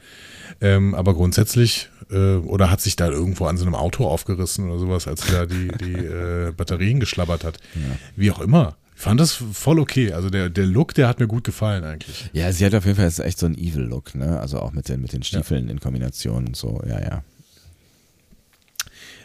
Ähm, 0.62 0.94
aber 0.94 1.14
grundsätzlich, 1.14 1.90
äh, 2.12 2.36
oder 2.36 2.70
hat 2.70 2.82
sich 2.82 2.96
da 2.96 3.10
irgendwo 3.10 3.46
an 3.46 3.58
so 3.58 3.66
einem 3.66 3.76
Auto 3.76 4.06
aufgerissen 4.08 4.70
oder 4.70 4.80
sowas, 4.80 5.08
als 5.08 5.26
sie 5.26 5.32
da 5.32 5.46
die, 5.46 5.68
die 5.68 5.94
äh, 6.06 6.52
Batterien 6.52 7.00
geschlabbert 7.00 7.44
hat. 7.44 7.58
Ja. 7.76 7.98
Wie 8.16 8.32
auch 8.32 8.40
immer. 8.40 8.78
Ich 8.96 9.02
fand 9.02 9.20
das 9.20 9.34
voll 9.34 9.80
okay. 9.80 10.14
Also 10.14 10.30
der, 10.30 10.50
der 10.50 10.68
Look, 10.68 10.94
der 10.94 11.08
hat 11.08 11.20
mir 11.20 11.28
gut 11.28 11.44
gefallen 11.44 11.84
eigentlich. 11.84 12.30
Ja, 12.34 12.52
sie 12.52 12.66
hat 12.66 12.76
auf 12.76 12.86
jeden 12.86 12.98
Fall 12.98 13.06
jetzt 13.06 13.20
echt 13.20 13.40
so 13.40 13.48
einen 13.48 13.56
Evil-Look, 13.56 14.14
ne? 14.14 14.40
Also 14.40 14.60
auch 14.60 14.74
mit 14.74 14.90
den, 14.90 15.02
mit 15.02 15.14
den 15.14 15.24
Stiefeln 15.24 15.66
ja. 15.66 15.72
in 15.72 15.80
Kombination 15.80 16.48
und 16.50 16.56
so, 16.56 16.82
ja, 16.88 17.00
ja. 17.00 17.24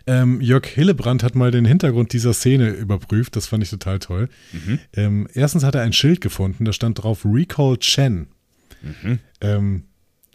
Ähm, 0.06 0.40
Jörg 0.40 0.66
Hillebrand 0.66 1.22
hat 1.22 1.34
mal 1.34 1.50
den 1.50 1.64
Hintergrund 1.64 2.12
dieser 2.12 2.32
Szene 2.32 2.70
überprüft. 2.70 3.34
Das 3.34 3.46
fand 3.46 3.64
ich 3.64 3.70
total 3.70 3.98
toll. 3.98 4.28
Mhm. 4.52 4.78
Ähm, 4.94 5.28
erstens 5.34 5.64
hat 5.64 5.74
er 5.74 5.82
ein 5.82 5.92
Schild 5.92 6.20
gefunden, 6.20 6.64
da 6.64 6.72
stand 6.72 7.02
drauf 7.02 7.24
Recall 7.24 7.76
Chen. 7.78 8.28
Mhm. 8.82 9.18
Ähm, 9.40 9.84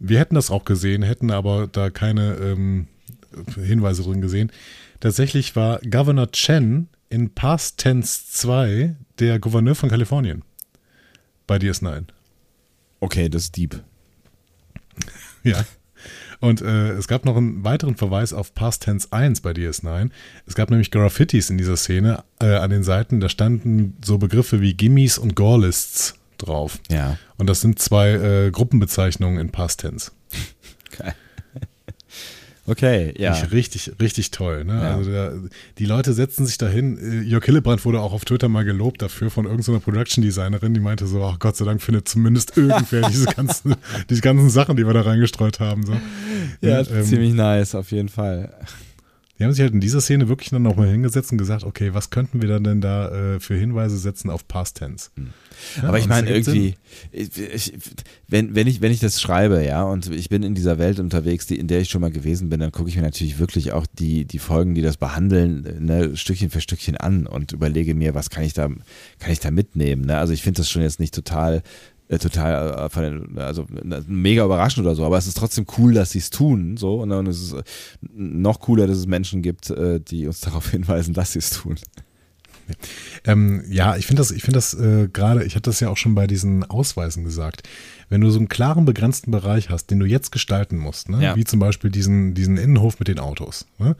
wir 0.01 0.19
hätten 0.19 0.35
das 0.35 0.49
auch 0.49 0.65
gesehen, 0.65 1.03
hätten 1.03 1.31
aber 1.31 1.67
da 1.67 1.91
keine 1.91 2.35
ähm, 2.35 2.87
Hinweise 3.55 4.03
drin 4.03 4.19
gesehen. 4.19 4.51
Tatsächlich 4.99 5.55
war 5.55 5.79
Governor 5.79 6.31
Chen 6.31 6.89
in 7.09 7.33
Past 7.33 7.77
Tense 7.77 8.23
2 8.31 8.95
der 9.19 9.39
Gouverneur 9.39 9.75
von 9.75 9.89
Kalifornien. 9.89 10.43
Bei 11.45 11.57
DS9. 11.57 12.05
Okay, 12.99 13.29
das 13.29 13.43
ist 13.43 13.57
deep. 13.57 13.83
ja. 15.43 15.63
Und 16.39 16.61
äh, 16.61 16.93
es 16.93 17.07
gab 17.07 17.25
noch 17.25 17.37
einen 17.37 17.63
weiteren 17.63 17.95
Verweis 17.95 18.33
auf 18.33 18.55
Past 18.55 18.83
Tense 18.83 19.07
1 19.11 19.41
bei 19.41 19.51
DS9. 19.51 20.09
Es 20.47 20.55
gab 20.55 20.71
nämlich 20.71 20.89
Graffitis 20.89 21.51
in 21.51 21.59
dieser 21.59 21.77
Szene 21.77 22.23
äh, 22.39 22.55
an 22.55 22.71
den 22.71 22.83
Seiten. 22.83 23.19
Da 23.19 23.29
standen 23.29 23.97
so 24.03 24.17
Begriffe 24.17 24.61
wie 24.61 24.73
Gimmies 24.73 25.19
und 25.19 25.35
Gorelists 25.35 26.15
drauf. 26.41 26.79
Ja. 26.89 27.17
Und 27.37 27.47
das 27.47 27.61
sind 27.61 27.79
zwei 27.79 28.11
äh, 28.11 28.51
Gruppenbezeichnungen 28.51 29.39
in 29.39 29.51
Past 29.51 29.81
Tense. 29.81 30.11
Geil. 30.97 31.15
Okay, 32.67 33.13
ja. 33.17 33.33
Ich 33.33 33.51
richtig, 33.51 33.91
richtig 33.99 34.29
toll. 34.31 34.63
Ne? 34.63 34.73
Ja. 34.73 34.95
Also 34.95 35.11
der, 35.11 35.33
die 35.79 35.85
Leute 35.85 36.13
setzen 36.13 36.45
sich 36.45 36.57
dahin. 36.57 36.97
Äh, 36.97 37.21
Jörg 37.21 37.43
Hillebrand 37.43 37.83
wurde 37.85 37.99
auch 37.99 38.13
auf 38.13 38.23
Twitter 38.23 38.49
mal 38.49 38.63
gelobt 38.63 39.01
dafür 39.01 39.31
von 39.31 39.45
irgendeiner 39.45 39.79
Production 39.79 40.23
Designerin, 40.23 40.73
die 40.73 40.79
meinte 40.79 41.07
so, 41.07 41.23
ach 41.23 41.39
Gott 41.39 41.57
sei 41.57 41.65
Dank 41.65 41.81
findet 41.81 42.07
zumindest 42.07 42.55
irgendwer 42.55 43.01
diese 43.09 43.25
ganzen, 43.25 43.75
diese 44.09 44.21
ganzen 44.21 44.49
Sachen, 44.49 44.77
die 44.77 44.85
wir 44.85 44.93
da 44.93 45.01
reingestreut 45.01 45.59
haben. 45.59 45.85
So. 45.85 45.97
Ja, 46.61 46.81
ähm, 46.81 47.03
ziemlich 47.03 47.33
nice, 47.33 47.73
auf 47.73 47.91
jeden 47.91 48.09
Fall. 48.09 48.53
Die 49.39 49.43
haben 49.43 49.53
sich 49.53 49.61
halt 49.63 49.73
in 49.73 49.81
dieser 49.81 50.01
Szene 50.01 50.29
wirklich 50.29 50.51
dann 50.51 50.61
nochmal 50.61 50.87
hingesetzt 50.87 51.31
und 51.31 51.39
gesagt, 51.39 51.63
okay, 51.63 51.95
was 51.95 52.11
könnten 52.11 52.43
wir 52.43 52.47
dann 52.47 52.63
denn 52.63 52.79
da 52.79 53.09
äh, 53.09 53.39
für 53.39 53.55
Hinweise 53.55 53.97
setzen 53.97 54.29
auf 54.29 54.47
Past 54.47 54.77
Tense? 54.77 55.09
Hm. 55.17 55.29
Ja, 55.77 55.89
Aber 55.89 55.99
ich 55.99 56.07
meine 56.07 56.29
irgendwie, 56.29 56.75
ich, 57.11 57.37
ich, 57.37 57.73
wenn, 58.27 58.55
wenn, 58.55 58.67
ich, 58.67 58.81
wenn 58.81 58.91
ich 58.91 58.99
das 58.99 59.21
schreibe, 59.21 59.65
ja, 59.65 59.83
und 59.83 60.09
ich 60.11 60.29
bin 60.29 60.43
in 60.43 60.55
dieser 60.55 60.77
Welt 60.77 60.99
unterwegs, 60.99 61.47
die, 61.47 61.57
in 61.57 61.67
der 61.67 61.81
ich 61.81 61.89
schon 61.89 62.01
mal 62.01 62.11
gewesen 62.11 62.49
bin, 62.49 62.59
dann 62.59 62.71
gucke 62.71 62.89
ich 62.89 62.95
mir 62.95 63.01
natürlich 63.01 63.39
wirklich 63.39 63.71
auch 63.71 63.85
die, 63.99 64.25
die 64.25 64.39
Folgen, 64.39 64.75
die 64.75 64.81
das 64.81 64.97
behandeln, 64.97 65.85
ne, 65.85 66.15
Stückchen 66.15 66.49
für 66.49 66.61
Stückchen 66.61 66.97
an 66.97 67.27
und 67.27 67.51
überlege 67.51 67.95
mir, 67.95 68.13
was 68.15 68.29
kann 68.29 68.43
ich 68.43 68.53
da, 68.53 68.69
kann 69.19 69.31
ich 69.31 69.39
da 69.39 69.51
mitnehmen. 69.51 70.05
Ne? 70.05 70.17
Also 70.17 70.33
ich 70.33 70.43
finde 70.43 70.61
das 70.61 70.69
schon 70.69 70.81
jetzt 70.81 70.99
nicht 70.99 71.13
total 71.13 71.61
äh, 72.11 72.19
total, 72.19 72.89
äh, 72.93 73.39
also 73.39 73.65
mega 74.05 74.43
überraschend 74.43 74.85
oder 74.85 74.95
so, 74.95 75.05
aber 75.05 75.17
es 75.17 75.27
ist 75.27 75.37
trotzdem 75.37 75.65
cool, 75.77 75.93
dass 75.93 76.11
sie 76.11 76.19
es 76.19 76.29
tun, 76.29 76.75
so, 76.75 77.01
und 77.01 77.09
dann 77.09 77.25
ist 77.25 77.41
es 77.41 77.53
äh, 77.53 77.63
noch 78.13 78.59
cooler, 78.59 78.85
dass 78.85 78.97
es 78.97 79.07
Menschen 79.07 79.41
gibt, 79.41 79.73
die 80.09 80.27
uns 80.27 80.41
darauf 80.41 80.69
hinweisen, 80.71 81.13
dass 81.13 81.31
sie 81.31 81.39
es 81.39 81.51
tun. 81.51 81.75
Ähm, 83.25 83.63
ja, 83.69 83.95
ich 83.95 84.05
finde 84.05 84.21
das, 84.21 84.31
ich 84.31 84.43
finde 84.43 84.57
das 84.57 84.73
äh, 84.73 85.07
gerade, 85.11 85.43
ich 85.43 85.55
hatte 85.55 85.69
das 85.69 85.79
ja 85.79 85.89
auch 85.89 85.97
schon 85.97 86.15
bei 86.15 86.27
diesen 86.27 86.63
Ausweisen 86.69 87.23
gesagt. 87.23 87.67
Wenn 88.09 88.21
du 88.21 88.29
so 88.29 88.39
einen 88.39 88.49
klaren, 88.49 88.85
begrenzten 88.85 89.31
Bereich 89.31 89.69
hast, 89.69 89.87
den 89.91 89.99
du 89.99 90.05
jetzt 90.05 90.31
gestalten 90.31 90.77
musst, 90.77 91.09
ne? 91.09 91.23
ja. 91.23 91.35
wie 91.35 91.45
zum 91.45 91.59
Beispiel 91.59 91.89
diesen, 91.89 92.33
diesen 92.33 92.57
Innenhof 92.57 92.99
mit 92.99 93.07
den 93.07 93.19
Autos, 93.19 93.65
ne? 93.79 93.95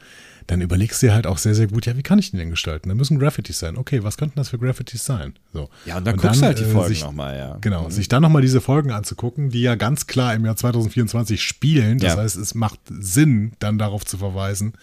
dann 0.47 0.61
überlegst 0.61 1.01
du 1.01 1.07
dir 1.07 1.13
halt 1.13 1.27
auch 1.27 1.37
sehr, 1.37 1.55
sehr 1.55 1.67
gut, 1.67 1.85
ja, 1.85 1.95
wie 1.95 2.03
kann 2.03 2.19
ich 2.19 2.31
den 2.31 2.39
denn 2.39 2.49
gestalten? 2.49 2.89
Da 2.89 2.95
müssen 2.95 3.19
Graffitis 3.19 3.59
sein. 3.59 3.77
Okay, 3.77 4.03
was 4.03 4.17
könnten 4.17 4.35
das 4.35 4.49
für 4.49 4.57
Graffitis 4.57 5.05
sein? 5.05 5.33
So. 5.53 5.69
Ja, 5.85 5.97
und 5.97 6.05
dann 6.05 6.15
und 6.15 6.21
guckst 6.21 6.41
du 6.41 6.45
halt 6.45 6.59
die 6.59 6.63
äh, 6.63 6.67
Folgen 6.67 6.95
äh, 6.95 6.99
nochmal, 6.99 7.37
ja. 7.37 7.57
Genau, 7.61 7.85
mhm. 7.85 7.91
sich 7.91 8.09
dann 8.09 8.21
nochmal 8.21 8.41
diese 8.41 8.59
Folgen 8.59 8.91
anzugucken, 8.91 9.49
die 9.49 9.61
ja 9.61 9.75
ganz 9.75 10.07
klar 10.07 10.33
im 10.33 10.43
Jahr 10.45 10.55
2024 10.57 11.41
spielen. 11.41 11.99
Das 11.99 12.15
ja. 12.15 12.21
heißt, 12.21 12.35
es 12.35 12.55
macht 12.55 12.79
Sinn, 12.89 13.53
dann 13.59 13.77
darauf 13.77 14.05
zu 14.05 14.17
verweisen. 14.17 14.73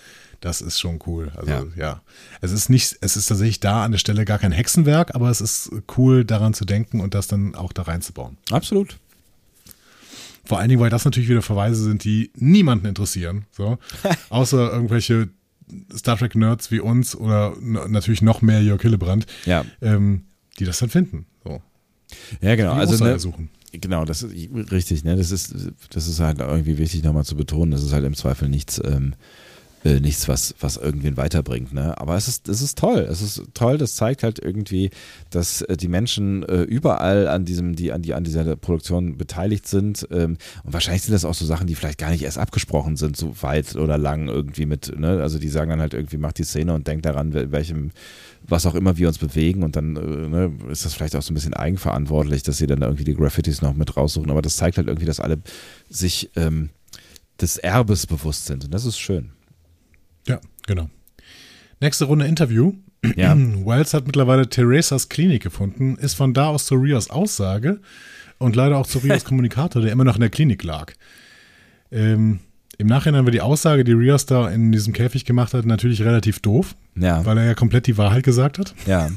Das 0.40 0.60
ist 0.60 0.78
schon 0.78 1.00
cool. 1.06 1.32
Also 1.34 1.50
ja. 1.50 1.64
ja. 1.76 2.02
Es 2.40 2.52
ist 2.52 2.68
nicht, 2.68 2.96
es 3.00 3.16
ist 3.16 3.26
tatsächlich 3.26 3.60
da 3.60 3.84
an 3.84 3.92
der 3.92 3.98
Stelle 3.98 4.24
gar 4.24 4.38
kein 4.38 4.52
Hexenwerk, 4.52 5.14
aber 5.14 5.30
es 5.30 5.40
ist 5.40 5.70
cool, 5.96 6.24
daran 6.24 6.54
zu 6.54 6.64
denken 6.64 7.00
und 7.00 7.14
das 7.14 7.26
dann 7.26 7.54
auch 7.54 7.72
da 7.72 7.82
reinzubauen. 7.82 8.36
Absolut. 8.50 8.98
Vor 10.44 10.58
allen 10.58 10.68
Dingen, 10.68 10.80
weil 10.80 10.90
das 10.90 11.04
natürlich 11.04 11.28
wieder 11.28 11.42
Verweise 11.42 11.82
sind, 11.82 12.04
die 12.04 12.30
niemanden 12.36 12.86
interessieren. 12.86 13.46
So. 13.50 13.78
Außer 14.30 14.72
irgendwelche 14.72 15.28
Star 15.94 16.16
Trek-Nerds 16.16 16.70
wie 16.70 16.80
uns 16.80 17.14
oder 17.14 17.54
natürlich 17.60 18.22
noch 18.22 18.40
mehr 18.40 18.62
Jörg 18.62 18.80
Hillebrand, 18.80 19.26
ja. 19.44 19.64
ähm, 19.82 20.22
die 20.58 20.64
das 20.64 20.78
dann 20.78 20.88
finden. 20.88 21.26
So. 21.44 21.60
Ja, 22.40 22.56
genau. 22.56 22.74
Die 22.74 22.80
also 22.80 23.04
ne, 23.04 23.18
suchen. 23.18 23.50
Genau, 23.72 24.04
das 24.04 24.22
ist 24.22 24.32
richtig, 24.72 25.04
ne? 25.04 25.16
Das 25.16 25.30
ist, 25.30 25.54
das 25.90 26.08
ist 26.08 26.20
halt 26.20 26.38
irgendwie 26.38 26.78
wichtig 26.78 27.02
nochmal 27.02 27.24
zu 27.24 27.36
betonen. 27.36 27.70
Das 27.70 27.82
ist 27.82 27.92
halt 27.92 28.04
im 28.04 28.14
Zweifel 28.14 28.48
nichts, 28.48 28.80
ähm, 28.82 29.14
äh, 29.88 30.00
nichts, 30.00 30.28
was, 30.28 30.54
was 30.60 30.76
irgendwen 30.76 31.16
weiterbringt. 31.16 31.72
Ne? 31.72 31.96
Aber 31.98 32.16
es 32.16 32.28
ist, 32.28 32.48
es 32.48 32.60
ist 32.60 32.78
toll. 32.78 33.06
Es 33.10 33.22
ist 33.22 33.42
toll, 33.54 33.78
das 33.78 33.96
zeigt 33.96 34.22
halt 34.22 34.38
irgendwie, 34.38 34.90
dass 35.30 35.62
äh, 35.62 35.76
die 35.76 35.88
Menschen 35.88 36.42
äh, 36.42 36.62
überall 36.62 37.26
an 37.26 37.44
diesem, 37.44 37.74
die 37.74 37.92
an, 37.92 38.02
die 38.02 38.12
an 38.12 38.24
dieser 38.24 38.56
Produktion 38.56 39.16
beteiligt 39.16 39.66
sind. 39.66 40.06
Ähm, 40.10 40.36
und 40.64 40.72
wahrscheinlich 40.72 41.02
sind 41.02 41.14
das 41.14 41.24
auch 41.24 41.34
so 41.34 41.46
Sachen, 41.46 41.66
die 41.66 41.74
vielleicht 41.74 41.98
gar 41.98 42.10
nicht 42.10 42.22
erst 42.22 42.38
abgesprochen 42.38 42.96
sind, 42.96 43.16
so 43.16 43.34
weit 43.40 43.76
oder 43.76 43.96
lang 43.96 44.28
irgendwie 44.28 44.66
mit, 44.66 44.98
ne? 44.98 45.22
Also 45.22 45.38
die 45.38 45.48
sagen 45.48 45.70
dann 45.70 45.80
halt 45.80 45.94
irgendwie, 45.94 46.18
macht 46.18 46.38
die 46.38 46.44
Szene 46.44 46.74
und 46.74 46.86
denkt 46.86 47.06
daran, 47.06 47.32
welchem 47.32 47.92
was 48.46 48.66
auch 48.66 48.74
immer 48.74 48.96
wir 48.96 49.08
uns 49.08 49.18
bewegen 49.18 49.62
und 49.62 49.76
dann 49.76 49.96
äh, 49.96 50.00
ne, 50.00 50.52
ist 50.70 50.84
das 50.84 50.94
vielleicht 50.94 51.16
auch 51.16 51.22
so 51.22 51.32
ein 51.32 51.34
bisschen 51.34 51.54
eigenverantwortlich, 51.54 52.42
dass 52.42 52.58
sie 52.58 52.66
dann 52.66 52.82
irgendwie 52.82 53.04
die 53.04 53.14
Graffitis 53.14 53.62
noch 53.62 53.74
mit 53.74 53.96
raussuchen, 53.96 54.30
aber 54.30 54.42
das 54.42 54.56
zeigt 54.56 54.76
halt 54.78 54.86
irgendwie, 54.86 55.06
dass 55.06 55.20
alle 55.20 55.38
sich 55.90 56.30
ähm, 56.36 56.70
des 57.40 57.56
Erbes 57.56 58.06
bewusst 58.06 58.46
sind 58.46 58.64
und 58.64 58.72
das 58.72 58.84
ist 58.84 58.98
schön. 58.98 59.32
Ja, 60.28 60.40
genau. 60.66 60.88
Nächste 61.80 62.04
Runde 62.04 62.26
Interview. 62.26 62.74
Ja. 63.16 63.34
Wells 63.64 63.94
hat 63.94 64.06
mittlerweile 64.06 64.48
Theresas 64.48 65.08
Klinik 65.08 65.42
gefunden, 65.42 65.96
ist 65.96 66.14
von 66.14 66.34
da 66.34 66.48
aus 66.48 66.66
zu 66.66 66.74
Rios 66.74 67.10
Aussage 67.10 67.80
und 68.38 68.56
leider 68.56 68.76
auch 68.78 68.86
zu 68.86 68.98
Rios 69.04 69.24
Kommunikator, 69.24 69.82
der 69.82 69.92
immer 69.92 70.04
noch 70.04 70.16
in 70.16 70.20
der 70.20 70.30
Klinik 70.30 70.62
lag. 70.62 70.92
Ähm, 71.90 72.40
Im 72.76 72.86
Nachhinein 72.86 73.24
war 73.24 73.32
die 73.32 73.40
Aussage, 73.40 73.84
die 73.84 73.92
Rios 73.92 74.26
da 74.26 74.48
in 74.48 74.72
diesem 74.72 74.92
Käfig 74.92 75.24
gemacht 75.24 75.54
hat, 75.54 75.64
natürlich 75.64 76.02
relativ 76.02 76.40
doof, 76.40 76.74
ja. 76.96 77.24
weil 77.24 77.38
er 77.38 77.44
ja 77.44 77.54
komplett 77.54 77.86
die 77.86 77.96
Wahrheit 77.96 78.24
gesagt 78.24 78.58
hat. 78.58 78.74
Ja. 78.86 79.10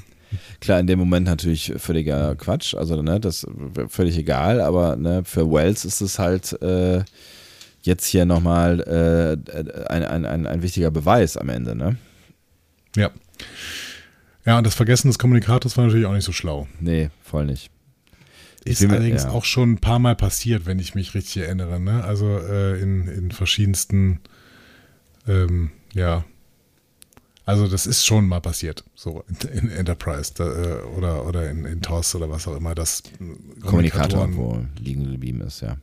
Klar, 0.61 0.79
in 0.79 0.87
dem 0.87 0.97
Moment 0.97 1.25
natürlich 1.25 1.73
völliger 1.75 2.35
Quatsch, 2.35 2.73
also 2.73 3.01
ne, 3.01 3.19
das 3.19 3.45
völlig 3.89 4.17
egal, 4.17 4.61
aber 4.61 4.95
ne, 4.95 5.23
für 5.25 5.51
Wells 5.51 5.83
ist 5.83 5.99
es 5.99 6.19
halt 6.19 6.53
äh, 6.61 7.03
jetzt 7.81 8.05
hier 8.05 8.25
nochmal 8.25 8.79
äh, 8.81 9.89
ein, 9.91 10.03
ein, 10.03 10.25
ein, 10.25 10.47
ein 10.47 10.61
wichtiger 10.61 10.91
Beweis 10.91 11.37
am 11.37 11.49
Ende, 11.49 11.75
ne? 11.75 11.97
Ja. 12.95 13.11
Ja, 14.45 14.57
und 14.57 14.65
das 14.65 14.75
Vergessen 14.75 15.07
des 15.07 15.19
Kommunikators 15.19 15.77
war 15.77 15.85
natürlich 15.85 16.05
auch 16.05 16.13
nicht 16.13 16.25
so 16.25 16.31
schlau. 16.31 16.67
Nee, 16.79 17.09
voll 17.21 17.45
nicht. 17.45 17.69
Ist 18.63 18.79
bin, 18.79 18.91
allerdings 18.91 19.23
ja. 19.23 19.29
auch 19.29 19.45
schon 19.45 19.73
ein 19.73 19.77
paar 19.79 19.99
Mal 19.99 20.15
passiert, 20.15 20.65
wenn 20.65 20.79
ich 20.79 20.93
mich 20.93 21.13
richtig 21.13 21.43
erinnere. 21.43 21.79
Ne? 21.79 22.03
Also 22.03 22.37
äh, 22.37 22.79
in, 22.79 23.07
in 23.07 23.31
verschiedensten, 23.31 24.19
ähm, 25.27 25.71
ja, 25.93 26.25
also 27.45 27.67
das 27.67 27.87
ist 27.87 28.05
schon 28.05 28.27
mal 28.27 28.39
passiert, 28.39 28.83
so 28.93 29.23
in, 29.27 29.49
in 29.49 29.69
Enterprise 29.69 30.31
da, 30.35 30.45
äh, 30.45 30.81
oder, 30.95 31.25
oder 31.25 31.49
in, 31.49 31.65
in 31.65 31.81
TOS 31.81 32.15
oder 32.15 32.29
was 32.29 32.47
auch 32.47 32.55
immer, 32.55 32.75
dass 32.75 33.03
Kommunikator 33.61 34.35
wo 34.35 34.63
liegen 34.77 35.11
geblieben 35.11 35.41
ist, 35.41 35.61
ja. 35.61 35.77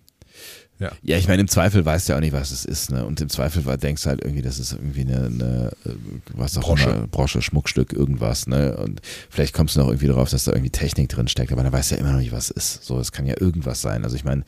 Ja, 0.79 0.93
ja 1.03 1.19
ich 1.19 1.29
meine, 1.29 1.43
im 1.43 1.49
Zweifel 1.49 1.85
weißt 1.85 2.09
du 2.09 2.13
ja 2.13 2.17
auch 2.17 2.21
nicht, 2.21 2.33
was 2.33 2.51
es 2.51 2.65
ist, 2.65 2.91
ne? 2.91 3.05
Und 3.05 3.21
im 3.21 3.29
Zweifel 3.29 3.63
denkst 3.77 4.03
du 4.03 4.09
halt 4.09 4.23
irgendwie, 4.23 4.43
das 4.43 4.59
ist 4.59 4.73
irgendwie 4.73 5.01
eine, 5.01 5.27
eine 5.27 5.73
äh, 5.85 5.95
was 6.35 6.57
auch 6.57 6.63
Brosche. 6.63 6.91
immer, 6.91 7.07
Brosche, 7.07 7.43
Schmuckstück, 7.43 7.93
irgendwas, 7.93 8.47
ne? 8.47 8.77
Und 8.77 9.01
vielleicht 9.31 9.55
kommst 9.55 9.77
du 9.77 9.81
noch 9.81 9.89
irgendwie 9.89 10.07
darauf, 10.07 10.31
dass 10.31 10.45
da 10.45 10.53
irgendwie 10.53 10.71
Technik 10.71 11.09
drin 11.09 11.29
steckt, 11.29 11.53
aber 11.53 11.63
dann 11.63 11.73
weißt 11.73 11.91
du 11.91 11.95
ja 11.97 12.01
immer 12.01 12.13
noch 12.13 12.21
nicht, 12.21 12.33
was 12.33 12.51
es 12.51 12.57
ist. 12.57 12.85
So, 12.85 12.99
es 13.01 13.13
kann 13.13 13.27
ja 13.27 13.35
irgendwas 13.41 13.81
sein. 13.81 14.05
Also 14.05 14.17
ich 14.17 14.25
meine, 14.25 14.45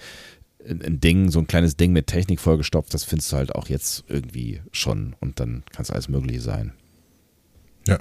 ein 0.69 1.01
Ding, 1.01 1.31
so 1.31 1.39
ein 1.39 1.47
kleines 1.47 1.77
Ding 1.77 1.93
mit 1.93 2.07
Technik 2.07 2.41
vollgestopft, 2.41 2.93
das 2.95 3.05
findest 3.05 3.33
du 3.33 3.37
halt 3.37 3.55
auch 3.55 3.69
jetzt 3.69 4.05
irgendwie 4.09 4.61
schon 4.73 5.17
und 5.21 5.41
dann 5.41 5.65
kann 5.73 5.83
es 5.83 5.91
alles 5.91 6.09
Mögliche 6.09 6.41
sein. 6.41 6.73
Ja. 7.87 7.99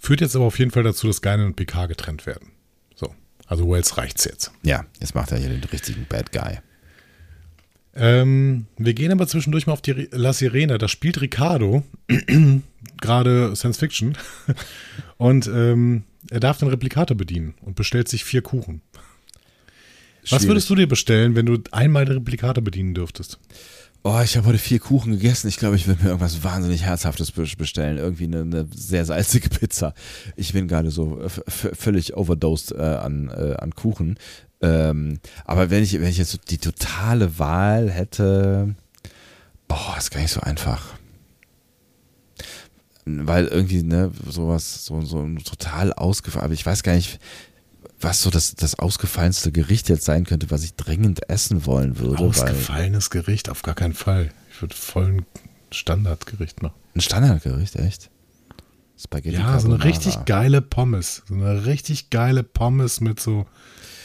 Führt 0.00 0.20
jetzt 0.20 0.34
aber 0.34 0.46
auf 0.46 0.58
jeden 0.58 0.70
Fall 0.70 0.82
dazu, 0.82 1.06
dass 1.06 1.22
Geinen 1.22 1.46
und 1.46 1.56
PK 1.56 1.86
getrennt 1.86 2.26
werden. 2.26 2.50
So. 2.94 3.14
Also 3.46 3.70
Wells 3.70 3.96
reicht's 3.96 4.24
jetzt. 4.24 4.50
Ja, 4.62 4.84
jetzt 5.00 5.14
macht 5.14 5.30
er 5.30 5.38
hier 5.38 5.48
den 5.48 5.62
richtigen 5.64 6.06
Bad 6.08 6.32
Guy. 6.32 6.58
Ähm, 7.94 8.66
wir 8.78 8.94
gehen 8.94 9.12
aber 9.12 9.26
zwischendurch 9.26 9.66
mal 9.66 9.74
auf 9.74 9.82
die 9.82 10.08
La 10.10 10.32
Sirena. 10.32 10.78
Da 10.78 10.88
spielt 10.88 11.20
Ricardo 11.20 11.82
gerade 13.00 13.54
Science 13.54 13.78
Fiction. 13.78 14.16
Und 15.18 15.46
ähm, 15.46 16.04
er 16.30 16.40
darf 16.40 16.58
den 16.58 16.68
Replikator 16.68 17.16
bedienen 17.16 17.54
und 17.62 17.74
bestellt 17.74 18.08
sich 18.08 18.24
vier 18.24 18.42
Kuchen. 18.42 18.80
Schwierig. 20.24 20.32
Was 20.32 20.46
würdest 20.46 20.70
du 20.70 20.76
dir 20.76 20.86
bestellen, 20.86 21.34
wenn 21.34 21.46
du 21.46 21.58
einmal 21.72 22.04
den 22.04 22.18
Replikator 22.18 22.62
bedienen 22.62 22.94
dürftest? 22.94 23.38
Oh, 24.04 24.20
ich 24.24 24.36
habe 24.36 24.48
heute 24.48 24.58
vier 24.58 24.80
Kuchen 24.80 25.12
gegessen. 25.12 25.46
Ich 25.46 25.58
glaube, 25.58 25.76
ich 25.76 25.86
würde 25.86 26.02
mir 26.02 26.08
irgendwas 26.08 26.42
wahnsinnig 26.42 26.82
Herzhaftes 26.82 27.30
bestellen. 27.30 27.98
Irgendwie 27.98 28.24
eine, 28.24 28.40
eine 28.40 28.66
sehr 28.74 29.04
salzige 29.04 29.48
Pizza. 29.48 29.94
Ich 30.34 30.52
bin 30.52 30.66
gerade 30.66 30.90
so 30.90 31.22
völlig 31.46 32.16
overdosed 32.16 32.72
äh, 32.72 32.80
an, 32.80 33.28
äh, 33.28 33.54
an 33.58 33.74
Kuchen. 33.74 34.16
Ähm, 34.62 35.18
aber 35.44 35.70
wenn 35.70 35.82
ich, 35.82 35.94
wenn 35.94 36.08
ich 36.08 36.18
jetzt 36.18 36.38
die 36.50 36.58
totale 36.58 37.38
Wahl 37.38 37.90
hätte, 37.90 38.74
boah, 39.68 39.96
ist 39.98 40.10
gar 40.10 40.20
nicht 40.20 40.32
so 40.32 40.40
einfach. 40.40 40.94
Weil 43.04 43.46
irgendwie, 43.46 43.82
ne, 43.82 44.12
sowas, 44.28 44.84
so, 44.84 45.00
so 45.02 45.26
total 45.44 45.92
ausgefallen, 45.92 46.44
aber 46.44 46.54
ich 46.54 46.64
weiß 46.64 46.84
gar 46.84 46.94
nicht, 46.94 47.18
was 48.00 48.22
so 48.22 48.30
das, 48.30 48.54
das 48.54 48.78
ausgefallenste 48.78 49.50
Gericht 49.50 49.88
jetzt 49.88 50.04
sein 50.04 50.24
könnte, 50.24 50.50
was 50.50 50.62
ich 50.62 50.74
dringend 50.74 51.28
essen 51.28 51.66
wollen 51.66 51.98
würde. 51.98 52.22
Ausgefallenes 52.22 53.10
Gericht, 53.10 53.48
auf 53.48 53.62
gar 53.62 53.74
keinen 53.74 53.94
Fall. 53.94 54.30
Ich 54.52 54.62
würde 54.62 54.74
voll 54.74 55.06
ein 55.06 55.26
Standardgericht 55.72 56.62
machen. 56.62 56.74
Ein 56.94 57.00
Standardgericht, 57.00 57.76
echt? 57.76 58.10
Spaghetti 59.00 59.36
Ja, 59.36 59.58
so 59.58 59.72
eine 59.72 59.82
richtig 59.82 60.24
geile 60.26 60.62
Pommes. 60.62 61.22
So 61.26 61.34
eine 61.34 61.66
richtig 61.66 62.10
geile 62.10 62.42
Pommes 62.44 63.00
mit 63.00 63.18
so 63.18 63.46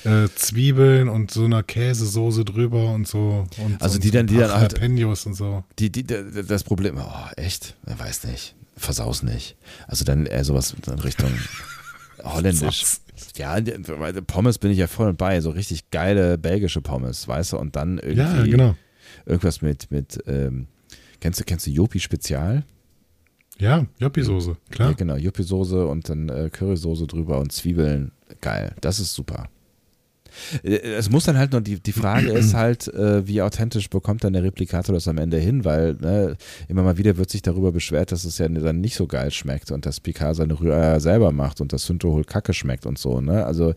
äh, 0.07 0.29
Zwiebeln 0.35 1.09
und 1.09 1.31
so 1.31 1.43
einer 1.43 1.63
Käsesoße 1.63 2.45
drüber 2.45 2.91
und 2.93 3.07
so. 3.07 3.45
Und 3.57 3.81
also 3.81 3.99
die 3.99 4.11
dann, 4.11 4.27
die 4.27 4.37
dann 4.37 4.53
halt. 4.53 4.81
Und 4.81 5.35
so. 5.35 5.63
Die, 5.79 5.91
die, 5.91 6.05
das 6.05 6.63
Problem, 6.63 6.97
oh, 6.97 7.29
echt? 7.35 7.75
Er 7.85 7.99
weiß 7.99 8.23
nicht. 8.25 8.55
Versaus 8.77 9.23
nicht. 9.23 9.57
Also 9.87 10.05
dann 10.05 10.25
eher 10.25 10.45
sowas 10.45 10.75
in 10.85 10.99
Richtung 10.99 11.31
holländisch. 12.23 12.99
Ja, 13.35 13.59
Pommes 14.27 14.59
bin 14.59 14.71
ich 14.71 14.77
ja 14.77 14.87
voll 14.87 15.09
und 15.09 15.17
bei, 15.17 15.41
so 15.41 15.49
richtig 15.49 15.89
geile 15.89 16.37
belgische 16.37 16.81
Pommes, 16.81 17.27
weißt 17.27 17.53
du, 17.53 17.57
und 17.57 17.75
dann 17.75 17.97
irgendwie 17.97 18.19
ja, 18.19 18.43
genau. 18.43 18.75
irgendwas 19.25 19.61
mit, 19.61 19.89
mit 19.89 20.19
ähm, 20.27 20.67
kennst 21.19 21.39
du, 21.39 21.43
kennst 21.43 21.65
du 21.65 21.71
Jopi 21.71 21.99
Spezial? 21.99 22.63
Ja, 23.57 23.87
Jopi-Soße, 23.99 24.55
klar. 24.69 24.91
Ja, 24.91 24.95
genau, 24.95 25.15
Jopi-Soße 25.15 25.87
und 25.87 26.07
dann 26.09 26.29
äh, 26.29 26.51
Currysoße 26.51 27.07
drüber 27.07 27.39
und 27.39 27.51
Zwiebeln. 27.51 28.11
Geil, 28.39 28.75
das 28.81 28.99
ist 28.99 29.15
super. 29.15 29.49
Äh, 30.63 30.77
es 30.77 31.09
muss 31.09 31.25
dann 31.25 31.37
halt 31.37 31.51
nur, 31.51 31.61
die, 31.61 31.79
die 31.79 31.91
Frage 31.91 32.31
ist 32.31 32.53
halt, 32.53 32.87
äh, 32.93 33.27
wie 33.27 33.41
authentisch 33.41 33.89
bekommt 33.89 34.23
dann 34.23 34.33
der 34.33 34.43
Replikator 34.43 34.93
das 34.93 35.07
am 35.07 35.17
Ende 35.17 35.37
hin, 35.37 35.65
weil 35.65 35.95
ne, 35.95 36.37
immer 36.67 36.83
mal 36.83 36.97
wieder 36.97 37.17
wird 37.17 37.29
sich 37.29 37.41
darüber 37.41 37.71
beschwert, 37.71 38.11
dass 38.11 38.23
es 38.23 38.37
ja 38.37 38.47
dann 38.47 38.81
nicht 38.81 38.95
so 38.95 39.07
geil 39.07 39.31
schmeckt 39.31 39.71
und 39.71 39.85
dass 39.85 39.99
Picard 39.99 40.35
seine 40.35 40.59
Rühreier 40.59 40.99
selber 40.99 41.31
macht 41.31 41.61
und 41.61 41.73
das 41.73 41.85
Syntohol 41.85 42.23
kacke 42.23 42.53
schmeckt 42.53 42.85
und 42.85 42.97
so. 42.97 43.21
Ne? 43.21 43.45
Also 43.45 43.73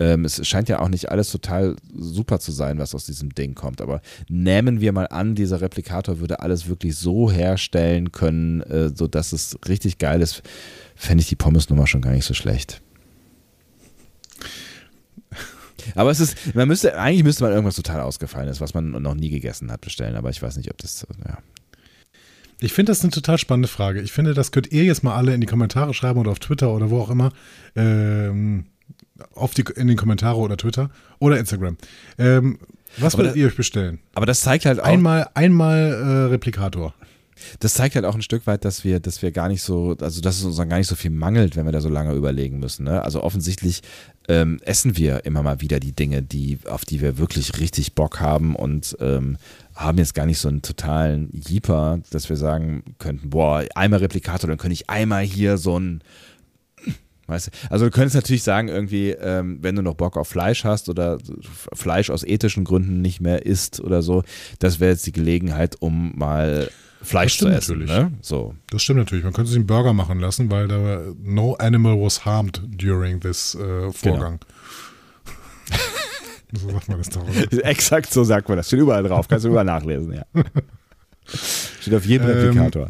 ähm, 0.00 0.24
es 0.24 0.46
scheint 0.46 0.68
ja 0.68 0.80
auch 0.80 0.88
nicht 0.88 1.10
alles 1.10 1.30
total 1.30 1.76
super 1.94 2.40
zu 2.40 2.52
sein, 2.52 2.78
was 2.78 2.94
aus 2.94 3.04
diesem 3.04 3.34
Ding 3.34 3.54
kommt. 3.54 3.80
Aber 3.82 4.00
nehmen 4.28 4.80
wir 4.80 4.92
mal 4.92 5.06
an, 5.06 5.34
dieser 5.34 5.60
Replikator 5.60 6.20
würde 6.20 6.40
alles 6.40 6.68
wirklich 6.68 6.96
so 6.96 7.30
herstellen 7.30 8.10
können, 8.10 8.62
äh, 8.62 8.90
sodass 8.94 9.32
es 9.32 9.58
richtig 9.68 9.98
geil 9.98 10.22
ist, 10.22 10.42
fände 10.96 11.22
ich 11.22 11.28
die 11.28 11.36
Pommes-Nummer 11.36 11.86
schon 11.86 12.00
gar 12.00 12.12
nicht 12.12 12.24
so 12.24 12.34
schlecht. 12.34 12.80
Aber 15.94 16.10
es 16.10 16.20
ist, 16.20 16.54
man 16.54 16.68
müsste, 16.68 16.98
eigentlich 16.98 17.24
müsste 17.24 17.44
man 17.44 17.52
irgendwas 17.52 17.76
total 17.76 18.00
ausgefallenes, 18.00 18.60
was 18.60 18.74
man 18.74 18.90
noch 18.90 19.14
nie 19.14 19.30
gegessen 19.30 19.70
hat, 19.70 19.80
bestellen. 19.80 20.16
Aber 20.16 20.30
ich 20.30 20.42
weiß 20.42 20.56
nicht, 20.56 20.70
ob 20.70 20.78
das, 20.78 21.06
ja. 21.26 21.38
Ich 22.60 22.72
finde 22.72 22.90
das 22.90 23.02
eine 23.02 23.10
total 23.10 23.38
spannende 23.38 23.68
Frage. 23.68 24.02
Ich 24.02 24.12
finde, 24.12 24.34
das 24.34 24.52
könnt 24.52 24.70
ihr 24.70 24.84
jetzt 24.84 25.02
mal 25.02 25.16
alle 25.16 25.34
in 25.34 25.40
die 25.40 25.46
Kommentare 25.46 25.94
schreiben 25.94 26.18
oder 26.18 26.30
auf 26.30 26.40
Twitter 26.40 26.74
oder 26.74 26.90
wo 26.90 27.00
auch 27.00 27.10
immer. 27.10 27.32
Ähm, 27.74 28.66
auf 29.34 29.54
die, 29.54 29.64
in 29.76 29.88
den 29.88 29.96
Kommentare 29.96 30.38
oder 30.38 30.56
Twitter 30.56 30.90
oder 31.18 31.38
Instagram. 31.38 31.76
Ähm, 32.18 32.58
was 32.98 33.16
würdet 33.16 33.36
ihr 33.36 33.46
euch 33.46 33.56
bestellen? 33.56 34.00
Aber 34.14 34.26
das 34.26 34.40
zeigt 34.40 34.66
halt 34.66 34.80
auch. 34.80 34.84
Einmal, 34.84 35.28
einmal 35.34 35.92
äh, 35.92 36.30
Replikator. 36.30 36.94
Das 37.58 37.74
zeigt 37.74 37.94
halt 37.94 38.04
auch 38.04 38.14
ein 38.14 38.22
Stück 38.22 38.46
weit, 38.46 38.64
dass 38.64 38.84
wir, 38.84 39.00
dass 39.00 39.22
wir 39.22 39.32
gar 39.32 39.48
nicht 39.48 39.62
so, 39.62 39.96
also 40.00 40.20
dass 40.20 40.38
es 40.38 40.44
uns 40.44 40.56
dann 40.56 40.68
gar 40.68 40.78
nicht 40.78 40.86
so 40.86 40.94
viel 40.94 41.10
mangelt, 41.10 41.56
wenn 41.56 41.64
wir 41.64 41.72
da 41.72 41.80
so 41.80 41.88
lange 41.88 42.14
überlegen 42.14 42.58
müssen. 42.58 42.84
Ne? 42.84 43.02
Also 43.02 43.22
offensichtlich 43.22 43.82
ähm, 44.28 44.60
essen 44.62 44.96
wir 44.96 45.24
immer 45.24 45.42
mal 45.42 45.60
wieder 45.60 45.80
die 45.80 45.92
Dinge, 45.92 46.22
die, 46.22 46.58
auf 46.68 46.84
die 46.84 47.00
wir 47.00 47.18
wirklich 47.18 47.58
richtig 47.58 47.94
Bock 47.94 48.20
haben 48.20 48.54
und 48.54 48.96
ähm, 49.00 49.38
haben 49.74 49.98
jetzt 49.98 50.14
gar 50.14 50.26
nicht 50.26 50.38
so 50.38 50.48
einen 50.48 50.62
totalen 50.62 51.30
Jeeper, 51.32 52.00
dass 52.10 52.28
wir 52.28 52.36
sagen 52.36 52.96
könnten, 52.98 53.30
boah, 53.30 53.64
einmal 53.74 54.00
Replikator, 54.00 54.48
dann 54.48 54.58
könnte 54.58 54.74
ich 54.74 54.90
einmal 54.90 55.24
hier 55.24 55.58
so 55.58 55.78
ein 55.78 56.02
Weißt 57.30 57.46
du? 57.46 57.50
Also 57.70 57.84
du 57.86 57.90
könntest 57.92 58.16
natürlich 58.16 58.42
sagen, 58.42 58.68
irgendwie, 58.68 59.10
ähm, 59.10 59.58
wenn 59.62 59.76
du 59.76 59.82
noch 59.82 59.94
Bock 59.94 60.16
auf 60.16 60.28
Fleisch 60.28 60.64
hast 60.64 60.88
oder 60.88 61.18
Fleisch 61.72 62.10
aus 62.10 62.24
ethischen 62.24 62.64
Gründen 62.64 63.00
nicht 63.00 63.20
mehr 63.20 63.46
isst 63.46 63.80
oder 63.80 64.02
so, 64.02 64.24
das 64.58 64.80
wäre 64.80 64.90
jetzt 64.90 65.06
die 65.06 65.12
Gelegenheit, 65.12 65.76
um 65.78 66.12
mal 66.16 66.70
Fleisch 67.02 67.38
zu 67.38 67.48
essen. 67.48 67.78
Natürlich. 67.78 67.90
Ne? 67.90 68.12
So. 68.20 68.54
Das 68.70 68.82
stimmt 68.82 68.98
natürlich. 68.98 69.24
Man 69.24 69.32
könnte 69.32 69.50
sich 69.50 69.56
einen 69.56 69.66
Burger 69.66 69.92
machen 69.92 70.20
lassen, 70.20 70.50
weil 70.50 70.68
da 70.68 71.02
no 71.22 71.54
animal 71.54 71.98
was 71.98 72.24
harmed 72.24 72.60
during 72.66 73.20
this 73.20 73.54
äh, 73.54 73.90
Vorgang. 73.90 74.40
Genau. 75.66 75.80
so 76.60 76.70
sagt 76.70 76.88
man 76.88 76.98
das 76.98 77.08
doch. 77.08 77.26
Exakt 77.62 78.12
so 78.12 78.24
sagt 78.24 78.48
man 78.48 78.58
das. 78.58 78.66
Steht 78.66 78.80
überall 78.80 79.02
drauf. 79.02 79.28
Kannst 79.28 79.44
du 79.44 79.48
überall 79.48 79.64
nachlesen, 79.64 80.12
ja. 80.12 80.24
Steht 81.80 81.94
auf 81.94 82.04
jedem 82.04 82.28
ähm, 82.28 82.36
Replikator. 82.36 82.88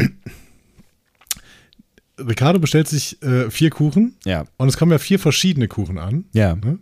Ricardo 2.18 2.58
bestellt 2.58 2.88
sich 2.88 3.22
äh, 3.22 3.50
vier 3.50 3.70
Kuchen. 3.70 4.16
Ja. 4.24 4.44
Und 4.56 4.68
es 4.68 4.76
kommen 4.76 4.92
ja 4.92 4.98
vier 4.98 5.18
verschiedene 5.18 5.68
Kuchen 5.68 5.98
an. 5.98 6.24
Ja. 6.32 6.56
Ne? 6.56 6.78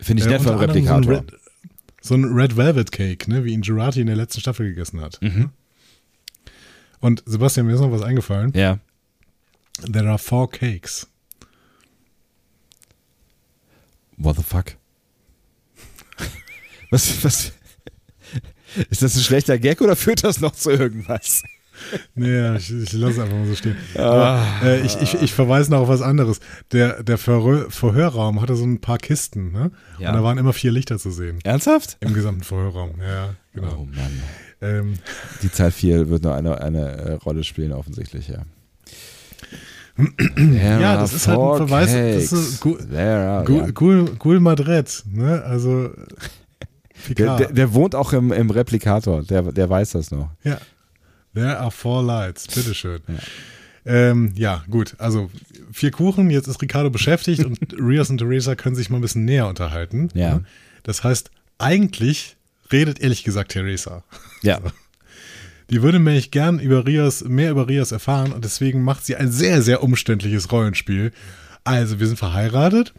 Finde 0.00 0.22
ich 0.22 0.28
äh, 0.28 0.32
nett 0.32 0.42
von 0.42 0.56
Replikator. 0.56 1.02
So 1.02 1.10
ein, 1.10 1.16
Red, 1.16 1.32
so 2.00 2.14
ein, 2.14 2.24
Red, 2.24 2.56
Velvet 2.56 2.92
Cake, 2.92 3.30
ne, 3.30 3.44
wie 3.44 3.52
ihn 3.52 3.62
Girati 3.62 4.00
in 4.00 4.06
der 4.06 4.16
letzten 4.16 4.40
Staffel 4.40 4.66
gegessen 4.66 5.00
hat. 5.00 5.20
Mhm. 5.22 5.50
Und 7.04 7.22
Sebastian, 7.26 7.66
mir 7.66 7.74
ist 7.74 7.80
noch 7.82 7.92
was 7.92 8.00
eingefallen. 8.00 8.50
Ja. 8.54 8.78
There 9.92 10.08
are 10.08 10.16
four 10.16 10.50
cakes. 10.50 11.06
What 14.16 14.36
the 14.36 14.42
fuck? 14.42 14.76
was, 16.90 17.22
was? 17.22 17.52
Ist 18.88 19.02
das 19.02 19.16
ein 19.16 19.20
schlechter 19.20 19.58
Gag 19.58 19.82
oder 19.82 19.96
führt 19.96 20.24
das 20.24 20.40
noch 20.40 20.52
zu 20.52 20.70
irgendwas? 20.70 21.42
Nee, 22.14 22.56
ich, 22.56 22.72
ich 22.72 22.92
lasse 22.94 23.22
einfach 23.22 23.36
mal 23.36 23.48
so 23.48 23.54
stehen. 23.54 23.76
Aber, 23.96 24.42
äh, 24.62 24.80
ich, 24.80 24.96
ich, 25.02 25.20
ich 25.20 25.32
verweise 25.34 25.72
noch 25.72 25.80
auf 25.80 25.88
was 25.88 26.00
anderes. 26.00 26.40
Der, 26.72 27.02
der 27.02 27.18
Verhör, 27.18 27.70
Verhörraum 27.70 28.40
hatte 28.40 28.56
so 28.56 28.64
ein 28.64 28.80
paar 28.80 28.96
Kisten, 28.96 29.52
ne? 29.52 29.72
Ja. 29.98 30.08
Und 30.08 30.14
da 30.14 30.22
waren 30.22 30.38
immer 30.38 30.54
vier 30.54 30.72
Lichter 30.72 30.98
zu 30.98 31.10
sehen. 31.10 31.40
Ernsthaft? 31.44 31.98
Im 32.00 32.14
gesamten 32.14 32.44
Verhörraum, 32.44 32.94
ja, 32.98 33.34
genau. 33.52 33.80
Oh 33.80 33.84
Mann. 33.84 34.22
Ähm, 34.64 34.94
Die 35.42 35.50
Zahl 35.50 35.70
4 35.70 36.08
wird 36.08 36.22
nur 36.22 36.34
eine, 36.34 36.60
eine 36.60 36.80
äh, 36.80 37.12
Rolle 37.14 37.44
spielen, 37.44 37.72
offensichtlich, 37.72 38.28
ja. 38.28 38.42
ja, 40.36 40.96
das 40.96 41.12
ist 41.12 41.28
halt 41.28 41.38
ein 41.38 41.68
Verweis. 41.68 41.92
Das 41.92 42.32
ist 42.32 42.60
Gul, 42.60 42.78
Gul, 43.44 43.72
Gul, 43.72 44.04
Gul 44.18 44.40
Madrid, 44.40 45.04
ne? 45.10 45.42
Also. 45.42 45.90
Der, 47.18 47.36
der, 47.36 47.52
der, 47.52 47.74
wohnt 47.74 47.94
auch 47.94 48.14
im, 48.14 48.32
im 48.32 48.48
Replikator, 48.48 49.22
der, 49.24 49.42
der 49.42 49.68
weiß 49.68 49.90
das 49.90 50.10
noch. 50.10 50.30
Ja. 50.42 50.56
There 51.34 51.58
are 51.58 51.70
four 51.70 52.02
lights, 52.02 52.46
bitteschön. 52.46 53.00
Ja. 53.06 53.14
Ähm, 53.84 54.32
ja, 54.36 54.64
gut. 54.70 54.94
Also 54.96 55.30
vier 55.70 55.90
Kuchen, 55.90 56.30
jetzt 56.30 56.46
ist 56.46 56.62
Ricardo 56.62 56.88
beschäftigt 56.88 57.44
und 57.44 57.58
Rios 57.78 58.08
und 58.08 58.18
Theresa 58.18 58.54
können 58.54 58.74
sich 58.74 58.88
mal 58.88 58.96
ein 58.96 59.02
bisschen 59.02 59.26
näher 59.26 59.48
unterhalten. 59.48 60.08
Ja. 60.14 60.40
Das 60.82 61.04
heißt, 61.04 61.30
eigentlich 61.58 62.38
redet 62.74 63.00
ehrlich 63.00 63.24
gesagt 63.24 63.52
Theresa. 63.52 64.04
Ja. 64.42 64.58
Die 65.70 65.80
würde 65.80 65.98
nämlich 65.98 66.30
gern 66.30 66.58
über 66.58 66.86
Rios, 66.86 67.24
mehr 67.24 67.50
über 67.50 67.68
Rios 67.68 67.90
erfahren 67.90 68.32
und 68.32 68.44
deswegen 68.44 68.82
macht 68.82 69.06
sie 69.06 69.16
ein 69.16 69.30
sehr, 69.32 69.62
sehr 69.62 69.82
umständliches 69.82 70.52
Rollenspiel. 70.52 71.10
Also, 71.64 71.98
wir 71.98 72.06
sind 72.06 72.18
verheiratet 72.18 72.92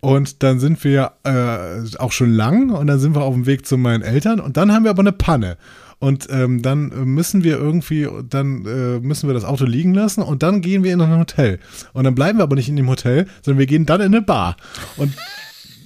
und 0.00 0.42
dann 0.42 0.58
sind 0.58 0.82
wir 0.84 1.12
äh, 1.24 1.98
auch 1.98 2.12
schon 2.12 2.32
lang 2.32 2.70
und 2.70 2.86
dann 2.86 2.98
sind 2.98 3.14
wir 3.14 3.22
auf 3.22 3.34
dem 3.34 3.44
Weg 3.44 3.66
zu 3.66 3.76
meinen 3.76 4.02
Eltern 4.02 4.40
und 4.40 4.56
dann 4.56 4.72
haben 4.72 4.84
wir 4.84 4.90
aber 4.90 5.00
eine 5.00 5.12
Panne. 5.12 5.58
Und 6.00 6.28
ähm, 6.30 6.62
dann 6.62 6.88
müssen 7.12 7.42
wir 7.42 7.58
irgendwie, 7.58 8.08
dann 8.30 8.64
äh, 8.64 9.00
müssen 9.00 9.28
wir 9.28 9.34
das 9.34 9.44
Auto 9.44 9.64
liegen 9.64 9.94
lassen 9.94 10.22
und 10.22 10.44
dann 10.44 10.62
gehen 10.62 10.84
wir 10.84 10.92
in 10.92 11.00
ein 11.00 11.18
Hotel. 11.18 11.58
Und 11.92 12.04
dann 12.04 12.14
bleiben 12.14 12.38
wir 12.38 12.44
aber 12.44 12.54
nicht 12.54 12.68
in 12.68 12.76
dem 12.76 12.88
Hotel, 12.88 13.26
sondern 13.42 13.58
wir 13.58 13.66
gehen 13.66 13.84
dann 13.84 14.00
in 14.00 14.14
eine 14.14 14.22
Bar. 14.22 14.56
Und 14.96 15.12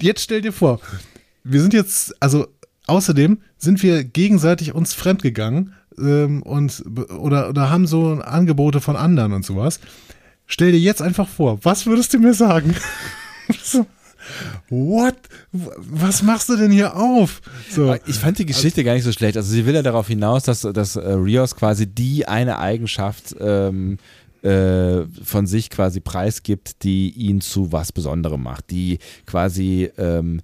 jetzt 0.01 0.23
stell 0.23 0.43
dir 0.43 0.53
vor, 0.53 0.81
wir 1.45 1.61
sind 1.63 1.73
jetzt, 1.73 2.15
also 2.23 2.47
Außerdem 2.87 3.39
sind 3.59 3.83
wir 3.83 4.05
gegenseitig 4.05 4.75
uns 4.75 4.95
fremdgegangen 4.95 5.75
ähm, 5.99 6.43
und 6.43 6.83
oder, 7.17 7.49
oder 7.49 7.71
haben 7.71 7.87
so 7.87 8.13
Angebote 8.15 8.81
von 8.81 8.97
anderen 8.97 9.33
und 9.33 9.45
sowas. 9.45 9.81
Stell 10.47 10.73
dir 10.73 10.81
jetzt 10.81 11.01
einfach 11.01 11.29
vor, 11.29 11.59
was 11.65 11.87
würdest 11.87 12.13
du 12.15 12.19
mir 12.19 12.35
sagen? 12.35 12.75
What? 14.69 15.17
Was 15.51 16.23
machst 16.23 16.49
du 16.49 16.57
denn 16.57 16.71
hier 16.71 16.97
auf? 16.97 17.41
So. 17.71 17.97
Ich 18.07 18.17
fand 18.17 18.39
die 18.39 18.47
Geschichte 18.47 18.85
gar 18.85 18.95
nicht 18.95 19.05
so 19.05 19.13
schlecht. 19.13 19.37
Also 19.37 19.51
sie 19.51 19.67
will 19.67 19.75
ja 19.75 19.83
darauf 19.83 20.09
hinaus, 20.09 20.45
dass, 20.45 20.63
dass 20.63 20.97
äh, 20.97 21.13
Rios 21.13 21.57
quasi 21.57 21.87
die 21.87 22.27
eine 22.27 22.59
Eigenschaft 22.59 23.35
ähm, 23.41 23.99
äh, 24.43 25.03
von 25.25 25.47
sich 25.47 25.71
quasi 25.71 26.01
preisgibt, 26.01 26.83
die 26.83 27.11
ihn 27.11 27.41
zu 27.41 27.73
was 27.73 27.93
Besonderem 27.93 28.43
macht, 28.43 28.71
die 28.71 28.99
quasi 29.27 29.91
ähm, 29.99 30.41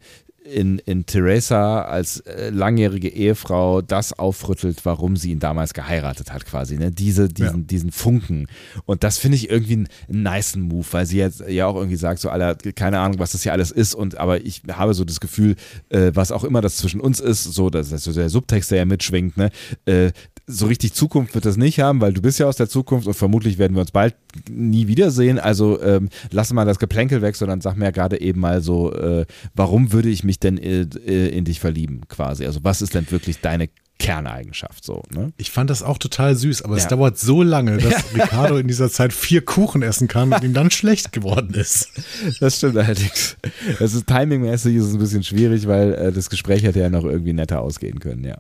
in, 0.49 0.79
in 0.81 1.07
Teresa 1.07 1.83
als 1.83 2.21
äh, 2.21 2.51
langjährige 2.51 3.09
Ehefrau 3.09 3.83
das 3.83 4.13
aufrüttelt, 4.13 4.85
warum 4.85 5.17
sie 5.17 5.31
ihn 5.31 5.39
damals 5.39 5.75
geheiratet 5.75 6.33
hat, 6.33 6.47
quasi. 6.47 6.77
Ne? 6.77 6.91
Diese, 6.91 7.29
diesen, 7.29 7.61
ja. 7.61 7.67
diesen 7.67 7.93
Funken. 7.93 8.47
Und 8.85 9.05
das 9.05 9.19
finde 9.19 9.37
ich 9.37 9.51
irgendwie 9.51 9.75
einen, 9.75 9.89
einen 10.09 10.23
nice 10.23 10.57
Move, 10.57 10.87
weil 10.91 11.07
sie 11.07 11.19
jetzt 11.19 11.43
ja 11.49 11.67
auch 11.67 11.77
irgendwie 11.77 11.97
sagt, 11.97 12.21
so, 12.21 12.31
Alter, 12.31 12.57
keine 12.73 12.99
Ahnung, 13.01 13.19
was 13.19 13.33
das 13.33 13.43
hier 13.43 13.53
alles 13.53 13.71
ist. 13.71 13.95
Und 13.95 14.17
aber 14.17 14.45
ich 14.45 14.63
habe 14.71 14.95
so 14.95 15.05
das 15.05 15.21
Gefühl, 15.21 15.57
äh, 15.91 16.13
was 16.15 16.33
auch 16.33 16.45
immer 16.45 16.61
das 16.61 16.77
zwischen 16.77 17.01
uns 17.01 17.21
ist, 17.21 17.45
so, 17.45 17.71
das 17.71 17.93
ist 17.93 18.05
so 18.05 18.13
der 18.13 18.31
Subtext, 18.31 18.71
der 18.71 18.79
ja 18.79 18.85
mitschwingt, 18.85 19.37
ne? 19.37 19.51
Äh, 19.85 20.13
so 20.49 20.67
richtig 20.67 20.95
Zukunft 20.95 21.35
wird 21.35 21.45
das 21.45 21.57
nicht 21.57 21.79
haben, 21.81 22.01
weil 22.01 22.15
du 22.15 22.23
bist 22.23 22.39
ja 22.39 22.47
aus 22.47 22.57
der 22.57 22.69
Zukunft 22.69 23.07
und 23.07 23.15
vermutlich 23.15 23.59
werden 23.59 23.75
wir 23.77 23.83
uns 23.83 23.93
bald 23.93 24.15
nie 24.51 24.89
wiedersehen. 24.89 25.39
Also 25.39 25.81
ähm, 25.83 26.09
lass 26.31 26.53
mal 26.53 26.65
das 26.65 26.79
Geplänkel 26.79 27.21
weg, 27.21 27.37
sondern 27.37 27.61
sag 27.61 27.77
mir 27.77 27.85
ja 27.85 27.91
gerade 27.91 28.21
eben 28.21 28.41
mal 28.41 28.63
so, 28.63 28.93
äh, 28.95 29.27
warum 29.55 29.93
würde 29.93 30.09
ich 30.09 30.25
mich 30.25 30.41
denn 30.41 30.57
äh, 30.57 30.87
äh, 31.07 31.29
in 31.29 31.45
dich 31.45 31.61
verlieben 31.61 32.01
quasi? 32.09 32.47
Also 32.47 32.61
was 32.65 32.81
ist 32.81 32.95
denn 32.95 33.11
wirklich 33.11 33.41
deine 33.41 33.69
Kerneigenschaft 33.99 34.85
so. 34.85 35.03
Ne? 35.13 35.33
Ich 35.39 35.51
fand 35.51 35.71
das 35.71 35.83
auch 35.83 35.99
total 35.99 36.37
süß, 36.37 36.63
aber 36.63 36.77
ja. 36.77 36.83
es 36.83 36.89
dauert 36.89 37.19
so 37.19 37.43
lange, 37.43 37.79
dass. 37.79 38.05
Ricardo 38.15 38.57
in 38.57 38.69
dieser 38.69 38.91
Zeit 38.91 39.13
vier 39.13 39.45
Kuchen 39.45 39.83
essen 39.83 40.07
kann 40.07 40.33
und 40.33 40.45
ihm 40.45 40.55
dann 40.55 40.71
schlecht 40.71 41.13
geworden 41.13 41.53
ist. 41.55 41.91
Das 42.39 42.59
stimmt 42.59 42.77
allerdings. 42.77 43.37
Das 43.81 43.95
ist 43.95 44.07
timingmäßig 44.07 44.77
ist 44.77 44.85
es 44.85 44.95
ein 44.95 45.01
bisschen 45.01 45.25
schwierig, 45.25 45.67
weil 45.67 45.95
äh, 45.95 46.13
das 46.13 46.31
Gespräch 46.31 46.63
hätte 46.63 46.79
ja 46.79 46.91
noch 46.91 47.05
irgendwie 47.05 47.33
netter 47.33 47.61
ausgehen 47.61 47.99
können, 47.99 48.23
ja. 48.23 48.39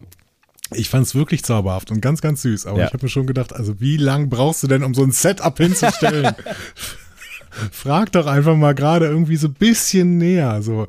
Ich 0.74 0.89
fand 0.90 1.07
es 1.07 1.15
wirklich 1.15 1.45
zauberhaft 1.45 1.90
und 1.90 2.01
ganz, 2.01 2.20
ganz 2.20 2.43
süß. 2.43 2.66
Aber 2.66 2.81
ja. 2.81 2.86
ich 2.86 2.93
habe 2.93 3.05
mir 3.05 3.11
schon 3.11 3.27
gedacht, 3.27 3.55
also 3.55 3.81
wie 3.81 3.97
lang 3.97 4.28
brauchst 4.28 4.62
du 4.62 4.66
denn, 4.66 4.82
um 4.82 4.95
so 4.95 5.03
ein 5.03 5.12
Setup 5.12 5.57
hinzustellen? 5.57 6.35
Frag 7.73 8.12
doch 8.12 8.27
einfach 8.27 8.57
mal 8.57 8.74
gerade 8.74 9.07
irgendwie 9.07 9.36
so 9.36 9.49
ein 9.49 9.55
bisschen 9.55 10.19
näher. 10.19 10.62
So, 10.62 10.86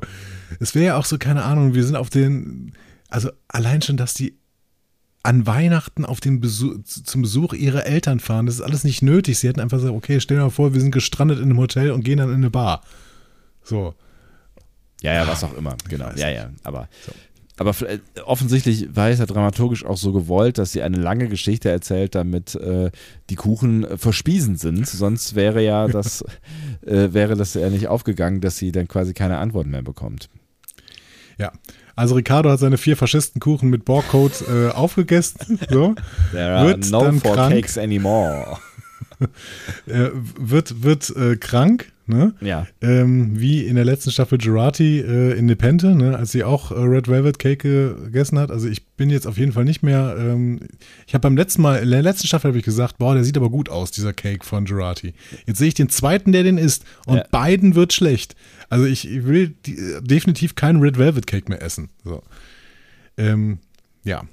es 0.58 0.74
wäre 0.74 0.86
ja 0.86 0.96
auch 0.96 1.04
so, 1.06 1.18
keine 1.18 1.44
Ahnung, 1.44 1.74
wir 1.74 1.84
sind 1.84 1.96
auf 1.96 2.10
den, 2.10 2.72
also 3.08 3.30
allein 3.48 3.82
schon, 3.82 3.96
dass 3.96 4.14
die 4.14 4.38
an 5.22 5.46
Weihnachten 5.46 6.04
auf 6.04 6.20
den 6.20 6.40
Besuch, 6.40 6.82
zum 6.84 7.22
Besuch 7.22 7.52
ihrer 7.52 7.86
Eltern 7.86 8.20
fahren, 8.20 8.46
das 8.46 8.56
ist 8.56 8.60
alles 8.62 8.84
nicht 8.84 9.02
nötig. 9.02 9.38
Sie 9.38 9.48
hätten 9.48 9.60
einfach 9.60 9.78
gesagt, 9.78 9.94
okay, 9.94 10.20
stell 10.20 10.38
dir 10.38 10.44
mal 10.44 10.50
vor, 10.50 10.72
wir 10.72 10.80
sind 10.80 10.92
gestrandet 10.92 11.38
in 11.38 11.44
einem 11.44 11.58
Hotel 11.58 11.90
und 11.90 12.04
gehen 12.04 12.18
dann 12.18 12.30
in 12.30 12.36
eine 12.36 12.50
Bar. 12.50 12.82
So. 13.62 13.94
Ja, 15.02 15.14
ja, 15.14 15.26
was 15.26 15.44
auch 15.44 15.54
immer, 15.54 15.76
genau. 15.88 16.10
Ja, 16.16 16.28
ja, 16.28 16.50
aber 16.62 16.88
so. 17.04 17.12
Aber 17.60 17.74
offensichtlich 18.24 18.96
war 18.96 19.10
es 19.10 19.18
ja 19.18 19.26
dramaturgisch 19.26 19.84
auch 19.84 19.98
so 19.98 20.14
gewollt, 20.14 20.56
dass 20.56 20.72
sie 20.72 20.80
eine 20.80 20.96
lange 20.96 21.28
Geschichte 21.28 21.68
erzählt, 21.68 22.14
damit 22.14 22.54
äh, 22.54 22.90
die 23.28 23.34
Kuchen 23.34 23.84
äh, 23.84 23.98
verspiesen 23.98 24.56
sind. 24.56 24.88
Sonst 24.88 25.34
wäre 25.34 25.62
ja 25.62 25.86
das, 25.88 26.24
äh, 26.86 27.12
wäre 27.12 27.36
das 27.36 27.52
ja 27.52 27.68
nicht 27.68 27.88
aufgegangen, 27.88 28.40
dass 28.40 28.56
sie 28.56 28.72
dann 28.72 28.88
quasi 28.88 29.12
keine 29.12 29.36
Antworten 29.36 29.68
mehr 29.68 29.82
bekommt. 29.82 30.30
Ja. 31.36 31.52
Also 31.96 32.14
Ricardo 32.14 32.48
hat 32.48 32.60
seine 32.60 32.78
vier 32.78 32.96
Faschistenkuchen 32.96 33.68
mit 33.68 33.84
Borgcode 33.84 34.42
äh, 34.48 34.68
aufgegessen. 34.68 35.60
So. 35.68 35.94
There 36.32 36.56
are 36.56 36.66
wird 36.66 36.90
no 36.90 37.12
four 37.12 37.34
krank. 37.34 37.52
cakes 37.52 37.76
anymore. 37.76 38.56
wird 39.84 40.82
wird 40.82 41.10
äh, 41.14 41.36
krank 41.36 41.92
Ne? 42.10 42.34
Ja. 42.42 42.66
Ähm, 42.82 43.40
wie 43.40 43.64
in 43.64 43.76
der 43.76 43.86
letzten 43.86 44.10
Staffel 44.10 44.36
Gerati 44.36 45.00
äh, 45.00 45.32
in 45.38 45.46
Nepente, 45.46 45.94
ne? 45.94 46.16
als 46.16 46.32
sie 46.32 46.44
auch 46.44 46.70
äh, 46.70 46.74
Red 46.74 47.08
Velvet 47.08 47.38
Cake 47.38 47.94
gegessen 47.94 48.38
hat. 48.38 48.50
Also 48.50 48.68
ich 48.68 48.86
bin 48.96 49.08
jetzt 49.08 49.26
auf 49.26 49.38
jeden 49.38 49.52
Fall 49.52 49.64
nicht 49.64 49.82
mehr. 49.82 50.16
Ähm, 50.18 50.60
ich 51.06 51.14
habe 51.14 51.22
beim 51.22 51.36
letzten 51.36 51.62
Mal, 51.62 51.76
in 51.76 51.90
der 51.90 52.02
letzten 52.02 52.26
Staffel 52.26 52.48
habe 52.48 52.58
ich 52.58 52.64
gesagt, 52.64 52.98
boah, 52.98 53.14
der 53.14 53.24
sieht 53.24 53.38
aber 53.38 53.48
gut 53.48 53.70
aus, 53.70 53.90
dieser 53.90 54.12
Cake 54.12 54.44
von 54.44 54.66
Gerati. 54.66 55.14
Jetzt 55.46 55.58
sehe 55.58 55.68
ich 55.68 55.74
den 55.74 55.88
zweiten, 55.88 56.32
der 56.32 56.42
den 56.42 56.58
isst 56.58 56.84
und 57.06 57.16
ja. 57.16 57.24
beiden 57.30 57.74
wird 57.74 57.92
schlecht. 57.92 58.36
Also 58.68 58.84
ich, 58.84 59.08
ich 59.08 59.24
will 59.24 59.54
die, 59.64 59.76
definitiv 60.02 60.54
keinen 60.54 60.80
Red 60.80 60.98
Velvet 60.98 61.26
Cake 61.26 61.48
mehr 61.48 61.62
essen. 61.62 61.88
So. 62.04 62.22
Ähm, 63.16 63.58
ja, 64.04 64.24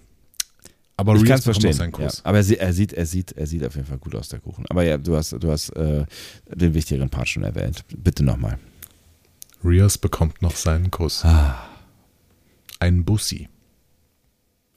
aber 0.98 1.16
ich 1.16 1.26
kann 1.26 1.38
es 1.38 1.44
verstehen. 1.44 1.78
Ja. 2.00 2.10
Aber 2.24 2.40
er, 2.40 2.60
er, 2.60 2.74
sieht, 2.74 2.94
er, 2.94 3.06
sieht, 3.06 3.32
er 3.34 3.46
sieht 3.46 3.64
auf 3.64 3.76
jeden 3.76 3.88
Fall 3.88 4.00
gut 4.00 4.16
aus, 4.16 4.30
der 4.30 4.40
Kuchen. 4.40 4.66
Aber 4.70 4.84
ja, 4.84 4.98
du 4.98 5.16
hast, 5.16 5.32
du 5.32 5.52
hast 5.52 5.70
äh, 5.70 6.06
den 6.54 6.74
wichtigeren 6.74 7.10
Part 7.10 7.30
schon 7.30 7.44
erwähnt. 7.44 7.86
Bitte 7.96 8.24
nochmal. 8.24 8.58
Rios 9.64 10.00
bekommt 10.00 10.42
noch 10.42 10.56
seinen 10.56 10.90
Kuss. 10.90 11.24
Ah. 11.24 11.70
Ein 12.80 13.06
Bussi. 13.06 13.48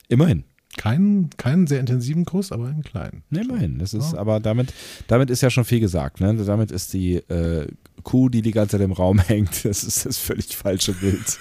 Immerhin. 0.08 0.44
Keinen, 0.76 1.30
keinen 1.36 1.66
sehr 1.66 1.80
intensiven 1.80 2.24
Kuss, 2.26 2.52
aber 2.52 2.68
einen 2.68 2.82
kleinen. 2.82 3.22
Nee, 3.30 3.40
immerhin. 3.40 3.78
Das 3.78 3.94
ist, 3.94 4.12
ja. 4.12 4.18
aber 4.18 4.40
damit, 4.40 4.72
damit 5.08 5.30
ist 5.30 5.40
ja 5.40 5.50
schon 5.50 5.64
viel 5.64 5.80
gesagt. 5.80 6.20
Ne? 6.20 6.34
Damit 6.36 6.70
ist 6.70 6.92
die 6.92 7.16
äh, 7.16 7.66
Kuh, 8.02 8.28
die 8.28 8.42
die 8.42 8.52
ganze 8.52 8.76
Zeit 8.76 8.84
im 8.84 8.92
Raum 8.92 9.18
hängt, 9.26 9.64
das 9.64 9.84
ist 9.84 10.04
das 10.04 10.18
völlig 10.18 10.54
falsche 10.54 10.92
Bild. 10.92 11.38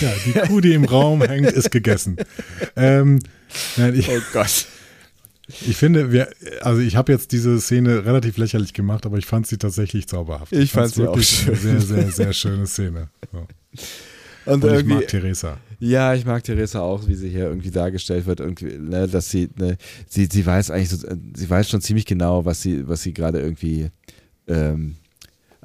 Ja, 0.00 0.12
die 0.24 0.32
Kuh, 0.32 0.60
die 0.60 0.74
im 0.74 0.84
Raum 0.84 1.22
hängt, 1.22 1.50
ist 1.52 1.70
gegessen. 1.70 2.16
Ähm, 2.76 3.20
nein, 3.76 3.94
ich, 3.94 4.08
oh 4.08 4.20
Gott. 4.32 4.66
Ich 5.48 5.76
finde, 5.76 6.10
wir, 6.10 6.28
also 6.60 6.80
ich 6.80 6.96
habe 6.96 7.12
jetzt 7.12 7.30
diese 7.32 7.60
Szene 7.60 8.04
relativ 8.04 8.36
lächerlich 8.36 8.72
gemacht, 8.72 9.06
aber 9.06 9.18
ich 9.18 9.26
fand 9.26 9.46
sie 9.46 9.58
tatsächlich 9.58 10.08
zauberhaft. 10.08 10.52
Ich, 10.52 10.58
ich 10.58 10.72
fand 10.72 10.92
sie 10.92 11.06
auch 11.06 11.20
schön. 11.20 11.54
Eine 11.54 11.58
sehr, 11.58 11.80
sehr, 11.80 12.10
sehr 12.10 12.32
schöne 12.32 12.66
Szene. 12.66 13.08
So. 13.32 13.46
Und, 14.46 14.64
Und 14.64 14.78
ich 14.78 14.84
mag 14.84 15.06
Theresa. 15.08 15.58
Ja, 15.78 16.14
ich 16.14 16.24
mag 16.24 16.42
Theresa 16.42 16.80
auch, 16.80 17.06
wie 17.06 17.14
sie 17.14 17.28
hier 17.28 17.44
irgendwie 17.44 17.70
dargestellt 17.70 18.26
wird, 18.26 18.40
irgendwie, 18.40 18.78
ne, 18.78 19.06
dass 19.06 19.30
sie, 19.30 19.50
ne, 19.56 19.76
sie, 20.08 20.28
sie 20.30 20.46
weiß 20.46 20.70
eigentlich, 20.70 20.88
so, 20.88 21.06
sie 21.34 21.50
weiß 21.50 21.68
schon 21.68 21.80
ziemlich 21.80 22.06
genau, 22.06 22.44
was 22.44 22.62
sie, 22.62 22.88
was 22.88 23.02
sie 23.02 23.12
gerade 23.12 23.40
irgendwie 23.40 23.90
ähm, 24.46 24.96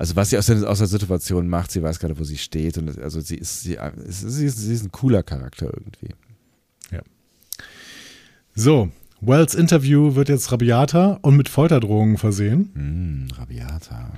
also 0.01 0.15
was 0.15 0.31
sie 0.31 0.37
aus 0.39 0.47
der, 0.47 0.67
aus 0.67 0.79
der 0.79 0.87
Situation 0.87 1.47
macht, 1.47 1.69
sie 1.71 1.83
weiß 1.83 1.99
gerade, 1.99 2.17
wo 2.17 2.23
sie 2.23 2.39
steht 2.39 2.75
und 2.79 2.97
also 2.97 3.21
sie 3.21 3.35
ist, 3.35 3.61
sie, 3.61 3.77
sie, 4.07 4.45
ist, 4.47 4.57
sie 4.57 4.73
ist 4.73 4.83
ein 4.83 4.91
cooler 4.91 5.21
Charakter 5.21 5.67
irgendwie. 5.67 6.15
Ja. 6.89 7.01
So, 8.55 8.89
Wells 9.19 9.53
Interview 9.53 10.15
wird 10.15 10.27
jetzt 10.27 10.51
rabiater 10.51 11.19
und 11.21 11.37
mit 11.37 11.49
Folterdrohungen 11.49 12.17
versehen. 12.17 13.27
Mm, 13.27 13.31
rabiater. 13.33 14.11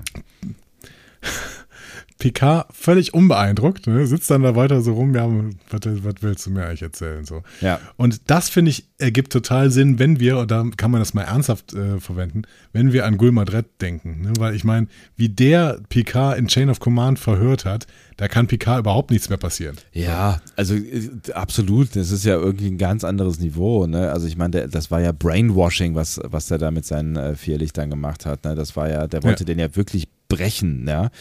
Picard 2.23 2.67
völlig 2.71 3.13
unbeeindruckt, 3.13 3.85
ne? 3.87 4.07
sitzt 4.07 4.31
dann 4.31 4.43
da 4.43 4.55
weiter 4.55 4.81
so 4.81 4.93
rum, 4.93 5.13
ja, 5.13 5.27
was, 5.69 5.81
was 5.83 6.13
willst 6.21 6.45
du 6.45 6.51
mir 6.51 6.65
eigentlich 6.65 6.81
erzählen? 6.81 7.25
So. 7.25 7.43
Ja. 7.59 7.81
Und 7.97 8.29
das, 8.29 8.47
finde 8.47 8.71
ich, 8.71 8.87
ergibt 8.97 9.33
total 9.33 9.71
Sinn, 9.71 9.99
wenn 9.99 10.21
wir, 10.21 10.37
und 10.37 10.49
da 10.49 10.63
kann 10.77 10.89
man 10.89 11.01
das 11.01 11.13
mal 11.13 11.23
ernsthaft 11.23 11.73
äh, 11.73 11.99
verwenden, 11.99 12.43
wenn 12.71 12.93
wir 12.93 13.05
an 13.05 13.17
Gulmadret 13.17 13.81
denken. 13.81 14.21
Ne? 14.21 14.33
Weil 14.39 14.55
ich 14.55 14.63
meine, 14.63 14.87
wie 15.17 15.27
der 15.27 15.81
Picard 15.89 16.37
in 16.37 16.47
Chain 16.47 16.69
of 16.69 16.79
Command 16.79 17.19
verhört 17.19 17.65
hat, 17.65 17.87
da 18.15 18.29
kann 18.29 18.47
Picard 18.47 18.79
überhaupt 18.79 19.11
nichts 19.11 19.27
mehr 19.27 19.37
passieren. 19.37 19.75
Ja, 19.91 20.39
also 20.55 20.75
äh, 20.75 21.09
absolut. 21.33 21.93
Das 21.95 22.09
ist 22.09 22.23
ja 22.23 22.35
irgendwie 22.35 22.67
ein 22.67 22.77
ganz 22.77 23.03
anderes 23.03 23.39
Niveau. 23.39 23.85
Ne? 23.85 24.11
Also 24.11 24.27
ich 24.27 24.37
meine, 24.37 24.69
das 24.69 24.91
war 24.91 25.01
ja 25.01 25.11
Brainwashing, 25.11 25.95
was, 25.95 26.21
was 26.23 26.47
der 26.47 26.57
da 26.57 26.71
mit 26.71 26.85
seinen 26.85 27.17
äh, 27.17 27.35
vier 27.35 27.57
Lichtern 27.57 27.89
gemacht 27.89 28.25
hat. 28.25 28.45
Ne? 28.45 28.55
Das 28.55 28.77
war 28.77 28.89
ja, 28.89 29.07
der 29.07 29.23
wollte 29.23 29.43
ja. 29.43 29.47
den 29.47 29.59
ja 29.59 29.75
wirklich 29.75 30.07
brechen. 30.35 30.87
Ja? 30.87 31.11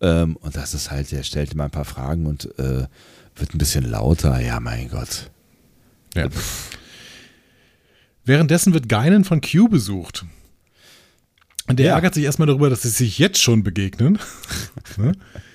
Ähm, 0.00 0.36
und 0.36 0.56
das 0.56 0.74
ist 0.74 0.90
halt, 0.90 1.12
er 1.12 1.22
stellt 1.22 1.52
immer 1.52 1.64
ein 1.64 1.70
paar 1.70 1.84
Fragen 1.84 2.26
und 2.26 2.46
äh, 2.58 2.86
wird 3.36 3.54
ein 3.54 3.58
bisschen 3.58 3.88
lauter. 3.88 4.40
Ja, 4.40 4.60
mein 4.60 4.88
Gott. 4.88 5.30
Ja. 6.14 6.28
Währenddessen 8.24 8.74
wird 8.74 8.88
Geinen 8.88 9.24
von 9.24 9.40
Q 9.40 9.68
besucht. 9.68 10.24
Und 11.66 11.78
der 11.78 11.86
ja. 11.86 11.94
ärgert 11.94 12.14
sich 12.14 12.24
erstmal 12.24 12.46
darüber, 12.46 12.70
dass 12.70 12.82
sie 12.82 12.88
sich 12.88 13.18
jetzt 13.18 13.40
schon 13.40 13.62
begegnen. 13.62 14.18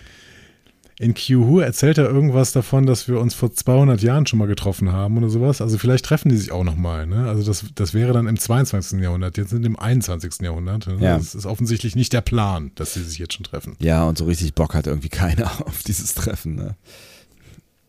In 1.00 1.16
Q-Who 1.16 1.60
erzählt 1.60 1.98
er 1.98 2.06
irgendwas 2.06 2.52
davon, 2.52 2.86
dass 2.86 3.08
wir 3.08 3.20
uns 3.20 3.34
vor 3.34 3.52
200 3.52 4.02
Jahren 4.02 4.28
schon 4.28 4.38
mal 4.38 4.48
getroffen 4.48 4.92
haben 4.92 5.18
oder 5.18 5.30
sowas. 5.30 5.60
Also 5.60 5.78
vielleicht 5.80 6.06
treffen 6.06 6.30
die 6.30 6.38
sich 6.38 6.52
auch 6.52 6.64
nochmal. 6.64 7.08
Ne? 7.08 7.28
Also 7.28 7.44
das, 7.44 7.66
das 7.74 7.94
wäre 7.96 8.14
dann 8.14 8.28
im 8.28 8.38
22. 8.38 9.02
Jahrhundert, 9.02 9.38
jetzt 9.38 9.50
sind 9.50 9.66
im 9.66 9.78
21. 9.78 10.42
Jahrhundert. 10.42 10.86
Ne? 10.86 10.98
Ja. 11.00 11.18
Das 11.18 11.34
ist 11.34 11.46
offensichtlich 11.48 11.96
nicht 11.96 12.14
der 12.14 12.22
Plan, 12.22 12.72
dass 12.76 12.94
sie 12.94 13.04
sich 13.04 13.18
jetzt 13.18 13.34
schon 13.34 13.44
treffen. 13.44 13.76
Ja, 13.80 14.04
und 14.04 14.18
so 14.18 14.26
richtig 14.26 14.54
Bock 14.54 14.76
hat 14.76 14.86
irgendwie 14.86 15.10
keiner 15.10 15.48
auf 15.66 15.82
dieses 15.82 16.14
Treffen. 16.14 16.56
Ne? 16.56 16.76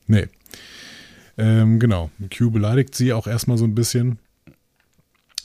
Nee. 0.06 0.28
Ähm, 1.36 1.80
genau. 1.80 2.10
Q 2.36 2.50
beleidigt 2.50 2.94
sie 2.94 3.12
auch 3.12 3.26
erstmal 3.26 3.58
so 3.58 3.64
ein 3.64 3.74
bisschen. 3.74 4.18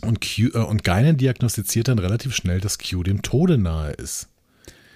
Und, 0.01 0.21
Q, 0.21 0.49
äh, 0.53 0.59
und 0.59 0.85
Geinen 0.85 1.17
diagnostiziert 1.17 1.89
dann 1.89 1.99
relativ 1.99 2.33
schnell, 2.33 2.61
dass 2.61 2.77
Q 2.77 3.03
dem 3.03 3.21
Tode 3.21 3.57
nahe 3.57 3.91
ist. 3.91 4.29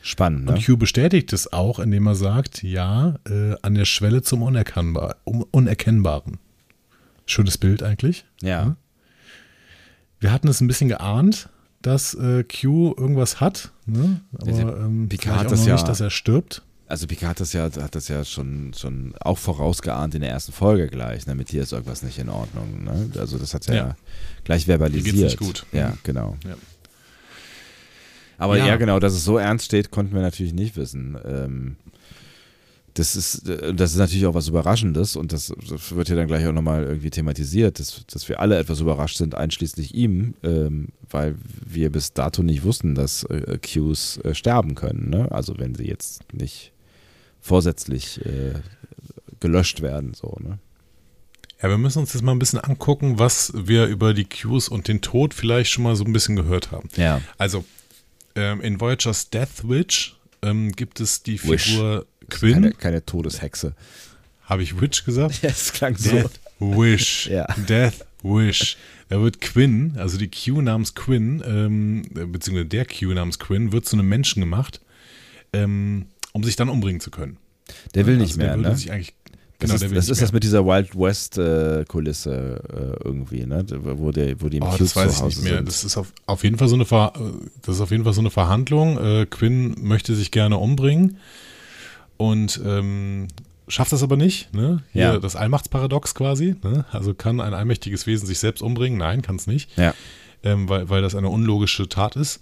Spannend. 0.06 0.46
Ne? 0.46 0.52
Und 0.52 0.66
Q 0.66 0.76
bestätigt 0.76 1.32
es 1.32 1.54
auch, 1.54 1.80
indem 1.80 2.08
er 2.08 2.16
sagt, 2.16 2.62
ja, 2.62 3.16
äh, 3.26 3.56
an 3.62 3.74
der 3.74 3.86
Schwelle 3.86 4.22
zum 4.22 4.42
Unerkennbar, 4.42 5.16
um, 5.24 5.46
Unerkennbaren. 5.50 6.40
Schönes 7.26 7.58
Bild 7.58 7.84
eigentlich. 7.84 8.26
Ja. 8.42 8.76
Wir 10.20 10.34
hatten 10.34 10.50
es 10.50 10.60
ein 10.60 10.68
bisschen 10.68 10.90
geahnt, 10.90 11.48
dass 11.82 12.16
äh, 12.16 12.44
Q 12.44 12.94
irgendwas 12.98 13.40
hat, 13.40 13.72
ne? 13.86 14.20
aber 14.34 14.78
ähm, 14.78 15.08
Picard 15.08 15.40
hat 15.40 15.52
das 15.52 15.66
ja 15.66 15.74
nicht, 15.76 15.88
dass 15.88 16.02
er 16.02 16.10
stirbt. 16.10 16.64
Also 16.88 17.08
Picard 17.08 17.30
hat 17.30 17.40
das 17.40 17.54
ja, 17.54 17.64
hat 17.64 17.96
das 17.96 18.10
ja 18.10 18.26
schon, 18.26 18.74
schon 18.78 19.16
auch 19.22 19.38
vorausgeahnt 19.38 20.16
in 20.16 20.22
der 20.22 20.32
ersten 20.32 20.52
Folge 20.52 20.88
gleich, 20.88 21.26
ne? 21.28 21.36
mit 21.36 21.50
hier 21.50 21.64
ist 21.64 21.72
irgendwas 21.72 22.04
nicht 22.04 22.20
in 22.20 22.28
Ordnung. 22.28 22.84
Ne? 22.84 23.10
Also 23.18 23.38
das 23.38 23.54
hat 23.54 23.66
ja, 23.68 23.74
ja. 23.74 23.96
gleich 24.44 24.66
verbalisiert. 24.66 25.16
Hier 25.16 25.28
geht's 25.30 25.40
nicht 25.40 25.48
gut. 25.48 25.66
Ja, 25.72 25.94
genau. 26.04 26.36
Ja. 26.44 26.56
Aber 28.44 28.57
ja. 28.57 28.68
ja. 28.68 28.76
genau, 28.76 28.99
dass 28.99 29.14
es 29.14 29.24
so 29.24 29.38
ernst 29.38 29.64
steht, 29.64 29.90
konnten 29.90 30.14
wir 30.14 30.22
natürlich 30.22 30.53
nicht 30.53 30.76
wissen. 30.76 31.18
Ähm, 31.24 31.78
das 32.94 33.15
ist, 33.15 33.48
äh, 33.48 33.74
das 33.74 33.94
ist 33.94 33.98
natürlich 33.98 34.26
auch 34.26 34.34
was 34.34 34.49
Überraschendes 34.49 35.15
und 35.15 35.32
das, 35.32 35.53
das 35.70 35.95
wird 35.95 36.10
ja 36.10 36.18
dann 36.18 36.28
gleich 36.28 36.45
auch 36.45 36.52
nochmal 36.52 36.84
irgendwie 36.84 37.10
thematisiert, 37.10 37.80
dass, 37.80 38.06
dass 38.06 38.28
wir 38.28 38.41
alle 38.41 38.60
etwas 38.60 38.82
überrascht 38.82 39.15
sind, 39.15 39.34
einschließlich 39.34 39.95
ihm, 39.95 40.34
ähm, 40.44 40.90
weil 41.10 41.36
wir 41.65 41.90
bis 41.90 42.11
dato 42.11 42.44
nicht 42.44 42.65
wussten, 42.65 42.95
dass 42.95 43.24
äh, 43.24 43.57
Qs 43.61 44.18
äh, 44.18 44.36
sterben 44.36 44.76
können. 44.76 45.10
Ne? 45.10 45.32
Also 45.32 45.57
wenn 45.57 45.74
sie 45.74 45.88
jetzt 45.88 46.34
nicht 46.34 46.74
vorsätzlich 47.40 48.26
äh, 48.26 48.56
gelöscht 49.40 49.82
werden, 49.82 50.14
so, 50.14 50.36
ne? 50.41 50.60
Ja, 51.61 51.70
wir 51.70 51.78
müssen 51.78 51.99
uns 51.99 52.11
jetzt 52.14 52.24
mal 52.24 52.34
ein 52.34 52.40
bisschen 52.40 52.60
angucken, 52.60 53.20
was 53.20 53.53
wir 53.56 53.86
über 53.86 54.14
die 54.14 54.26
Qs 54.26 54.68
und 54.68 54.90
den 54.90 54.99
Tod 54.99 55.34
vielleicht 55.34 55.72
schon 55.72 55.86
mal 55.86 55.95
so 55.95 56.03
ein 56.03 56.11
bisschen 56.11 56.36
gehört 56.36 56.72
haben. 56.72 56.90
Ja. 56.98 57.22
Also, 57.38 57.64
ähm, 58.35 58.61
in 58.61 58.80
Voyagers 58.80 59.30
Death 59.30 59.68
Witch 59.68 60.15
ähm, 60.41 60.72
gibt 60.72 60.99
es 60.99 61.23
die 61.23 61.41
Wish. 61.43 61.72
Figur 61.72 62.05
Quinn. 62.30 62.53
Keine, 62.53 62.72
keine 62.73 63.05
Todeshexe. 63.05 63.76
Habe 64.43 64.64
ich 64.64 64.80
Witch 64.80 65.05
gesagt? 65.05 65.39
Ja, 65.41 65.49
es 65.49 65.73
klang 65.73 65.95
Death 65.95 66.39
so. 66.60 66.77
Wish. 66.77 67.27
ja. 67.31 67.45
Death 67.68 68.05
Wish. 68.23 68.77
Da 69.10 69.22
wird 69.22 69.41
Quinn, 69.41 69.93
also 69.97 70.18
die 70.18 70.30
Q 70.30 70.61
namens 70.61 70.95
Quinn, 70.95 71.43
ähm, 71.45 72.03
beziehungsweise 72.31 72.65
der 72.65 72.85
Q 72.85 73.14
namens 73.14 73.38
Quinn, 73.38 73.72
wird 73.72 73.85
zu 73.85 73.95
einem 73.95 74.10
Menschen 74.10 74.39
gemacht, 74.39 74.81
ähm, 75.51 76.07
um 76.31 76.43
sich 76.43 76.55
dann 76.55 76.69
umbringen 76.69 76.99
zu 76.99 77.11
können. 77.11 77.38
Der 77.93 78.05
will 78.05 78.15
also 78.15 78.26
nicht 78.26 78.38
mehr, 78.38 78.57
ne? 78.57 78.76
Sich 78.76 78.91
eigentlich, 78.91 79.14
genau, 79.68 79.73
das 79.73 79.81
ist, 79.84 79.95
das, 79.95 80.10
ist 80.10 80.22
das 80.22 80.31
mit 80.31 80.44
dieser 80.44 80.65
Wild 80.65 80.98
West 80.98 81.38
äh, 81.38 81.85
Kulisse 81.88 82.61
äh, 82.69 83.07
irgendwie, 83.07 83.45
ne? 83.45 83.65
Wo, 83.69 84.11
der, 84.11 84.40
wo 84.41 84.49
die 84.49 84.61
oh, 84.61 84.76
das 84.77 84.95
weiß 84.95 85.18
ich 85.18 85.23
nicht 85.23 85.44
mehr. 85.44 85.56
Sind. 85.56 85.68
Das 85.68 85.84
ist 85.84 85.98
auf, 85.98 86.14
auf 86.26 86.44
jeden 86.44 86.57
Fall 86.57 86.68
so 86.68 86.76
eine 86.76 86.85
Ver, 86.85 87.14
das 87.61 87.76
ist 87.76 87.81
auf 87.81 87.91
jeden 87.91 88.03
Fall 88.03 88.14
so 88.14 88.22
eine 88.22 88.30
Verhandlung. 88.30 88.98
Äh, 88.98 89.26
Quinn 89.26 89.76
möchte 89.80 90.15
sich 90.15 90.31
gerne 90.31 90.57
umbringen 90.57 91.18
und 92.18 92.61
ähm, 92.65 93.27
schafft 93.68 93.91
das 93.91 94.03
aber 94.03 94.18
nicht. 94.18 94.53
Ne? 94.53 94.84
Hier 94.91 95.02
ja. 95.02 95.18
das 95.19 95.35
Allmachtsparadox 95.35 96.15
quasi. 96.15 96.56
Ne? 96.64 96.85
Also 96.91 97.14
kann 97.14 97.41
ein 97.41 97.53
allmächtiges 97.53 98.07
Wesen 98.07 98.27
sich 98.27 98.40
selbst 98.40 98.61
umbringen? 98.61 98.98
Nein, 98.98 99.22
kann 99.22 99.35
es 99.35 99.48
nicht. 99.48 99.76
Ja. 99.77 99.94
Ähm, 100.44 100.68
weil, 100.69 100.90
weil 100.90 101.02
das 101.02 101.15
eine 101.15 101.30
unlogische 101.30 101.88
Tat 101.88 102.15
ist. 102.15 102.41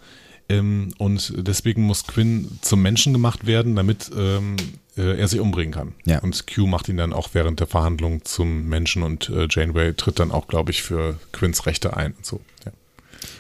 Ähm, 0.49 0.93
und 0.97 1.33
deswegen 1.37 1.83
muss 1.83 2.05
Quinn 2.05 2.59
zum 2.61 2.81
Menschen 2.81 3.13
gemacht 3.13 3.45
werden, 3.45 3.75
damit 3.75 4.11
ähm, 4.17 4.57
äh, 4.97 5.19
er 5.19 5.27
sich 5.27 5.39
umbringen 5.39 5.73
kann. 5.73 5.93
Ja. 6.05 6.19
Und 6.19 6.45
Q 6.47 6.67
macht 6.67 6.89
ihn 6.89 6.97
dann 6.97 7.13
auch 7.13 7.29
während 7.33 7.59
der 7.59 7.67
Verhandlung 7.67 8.25
zum 8.25 8.67
Menschen 8.67 9.03
und 9.03 9.29
äh, 9.29 9.47
Janeway 9.49 9.93
tritt 9.93 10.19
dann 10.19 10.31
auch, 10.31 10.47
glaube 10.47 10.71
ich, 10.71 10.83
für 10.83 11.17
Quinns 11.31 11.65
Rechte 11.65 11.95
ein 11.95 12.13
und 12.13 12.25
so. 12.25 12.41
Ja. 12.65 12.71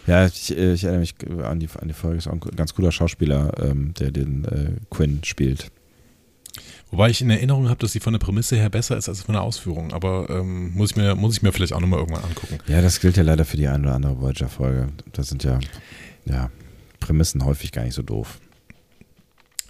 Ja, 0.07 0.25
ich, 0.27 0.55
äh, 0.55 0.73
ich, 0.73 0.83
erinnere 0.83 1.01
mich 1.01 1.15
an 1.43 1.59
die, 1.59 1.69
an 1.79 1.87
die 1.87 1.93
Folge, 1.93 2.17
ist 2.17 2.27
auch 2.27 2.33
ein 2.33 2.55
ganz 2.55 2.75
cooler 2.75 2.91
Schauspieler, 2.91 3.53
ähm, 3.59 3.93
der 3.95 4.11
den 4.11 4.45
äh, 4.45 4.71
Quinn 4.89 5.21
spielt. 5.23 5.71
Wobei 6.91 7.09
ich 7.09 7.21
in 7.21 7.29
Erinnerung 7.29 7.69
habe, 7.69 7.79
dass 7.79 7.93
sie 7.93 8.01
von 8.01 8.13
der 8.13 8.19
Prämisse 8.19 8.57
her 8.57 8.69
besser 8.69 8.97
ist 8.97 9.07
als 9.07 9.21
von 9.21 9.33
der 9.33 9.43
Ausführung. 9.43 9.93
Aber 9.93 10.29
ähm, 10.29 10.73
muss, 10.73 10.91
ich 10.91 10.97
mir, 10.97 11.15
muss 11.15 11.35
ich 11.35 11.41
mir 11.41 11.53
vielleicht 11.53 11.73
auch 11.73 11.79
nochmal 11.79 11.99
irgendwann 11.99 12.23
angucken. 12.23 12.59
Ja, 12.67 12.81
das 12.81 12.99
gilt 12.99 13.15
ja 13.15 13.23
leider 13.23 13.45
für 13.45 13.55
die 13.55 13.67
eine 13.67 13.83
oder 13.83 13.95
andere 13.95 14.19
Voyager-Folge. 14.19 14.89
Das 15.13 15.29
sind 15.29 15.43
ja, 15.43 15.59
ja 16.25 16.51
Prämissen 16.99 17.45
häufig 17.45 17.71
gar 17.71 17.83
nicht 17.83 17.93
so 17.93 18.01
doof. 18.01 18.39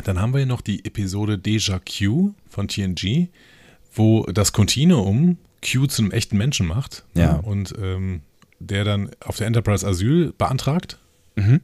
Dann 0.07 0.19
haben 0.19 0.33
wir 0.33 0.39
hier 0.39 0.47
noch 0.47 0.61
die 0.61 0.85
Episode 0.85 1.37
Deja 1.37 1.79
Q 1.79 2.33
von 2.49 2.67
TNG, 2.67 3.27
wo 3.93 4.23
das 4.25 4.53
Kontinuum 4.53 5.37
Q 5.63 5.87
zu 5.87 6.01
einem 6.01 6.11
echten 6.11 6.37
Menschen 6.37 6.67
macht. 6.67 7.03
Ja. 7.13 7.35
Und 7.35 7.73
ähm, 7.81 8.21
der 8.59 8.83
dann 8.83 9.09
auf 9.19 9.37
der 9.37 9.47
Enterprise 9.47 9.85
Asyl 9.85 10.33
beantragt. 10.37 10.99
Mhm. 11.35 11.61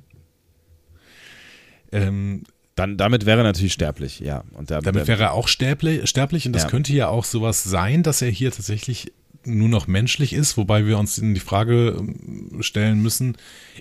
Ähm, 1.92 2.44
dann, 2.76 2.98
damit 2.98 3.26
wäre 3.26 3.40
er 3.40 3.44
natürlich 3.44 3.74
sterblich, 3.74 4.20
ja. 4.20 4.44
Und 4.54 4.70
der, 4.70 4.82
damit 4.82 5.08
wäre 5.08 5.24
er 5.24 5.34
auch 5.34 5.48
sterblich, 5.48 6.08
sterblich 6.08 6.46
und 6.46 6.54
das 6.54 6.64
ja. 6.64 6.70
könnte 6.70 6.94
ja 6.94 7.08
auch 7.08 7.24
sowas 7.24 7.64
sein, 7.64 8.04
dass 8.04 8.22
er 8.22 8.30
hier 8.30 8.52
tatsächlich 8.52 9.12
nur 9.46 9.70
noch 9.70 9.88
menschlich 9.88 10.34
ist, 10.34 10.58
wobei 10.58 10.86
wir 10.86 11.00
uns 11.00 11.18
in 11.18 11.34
die 11.34 11.40
Frage 11.40 11.96
ähm, 11.98 12.62
stellen 12.62 13.02
müssen, 13.02 13.38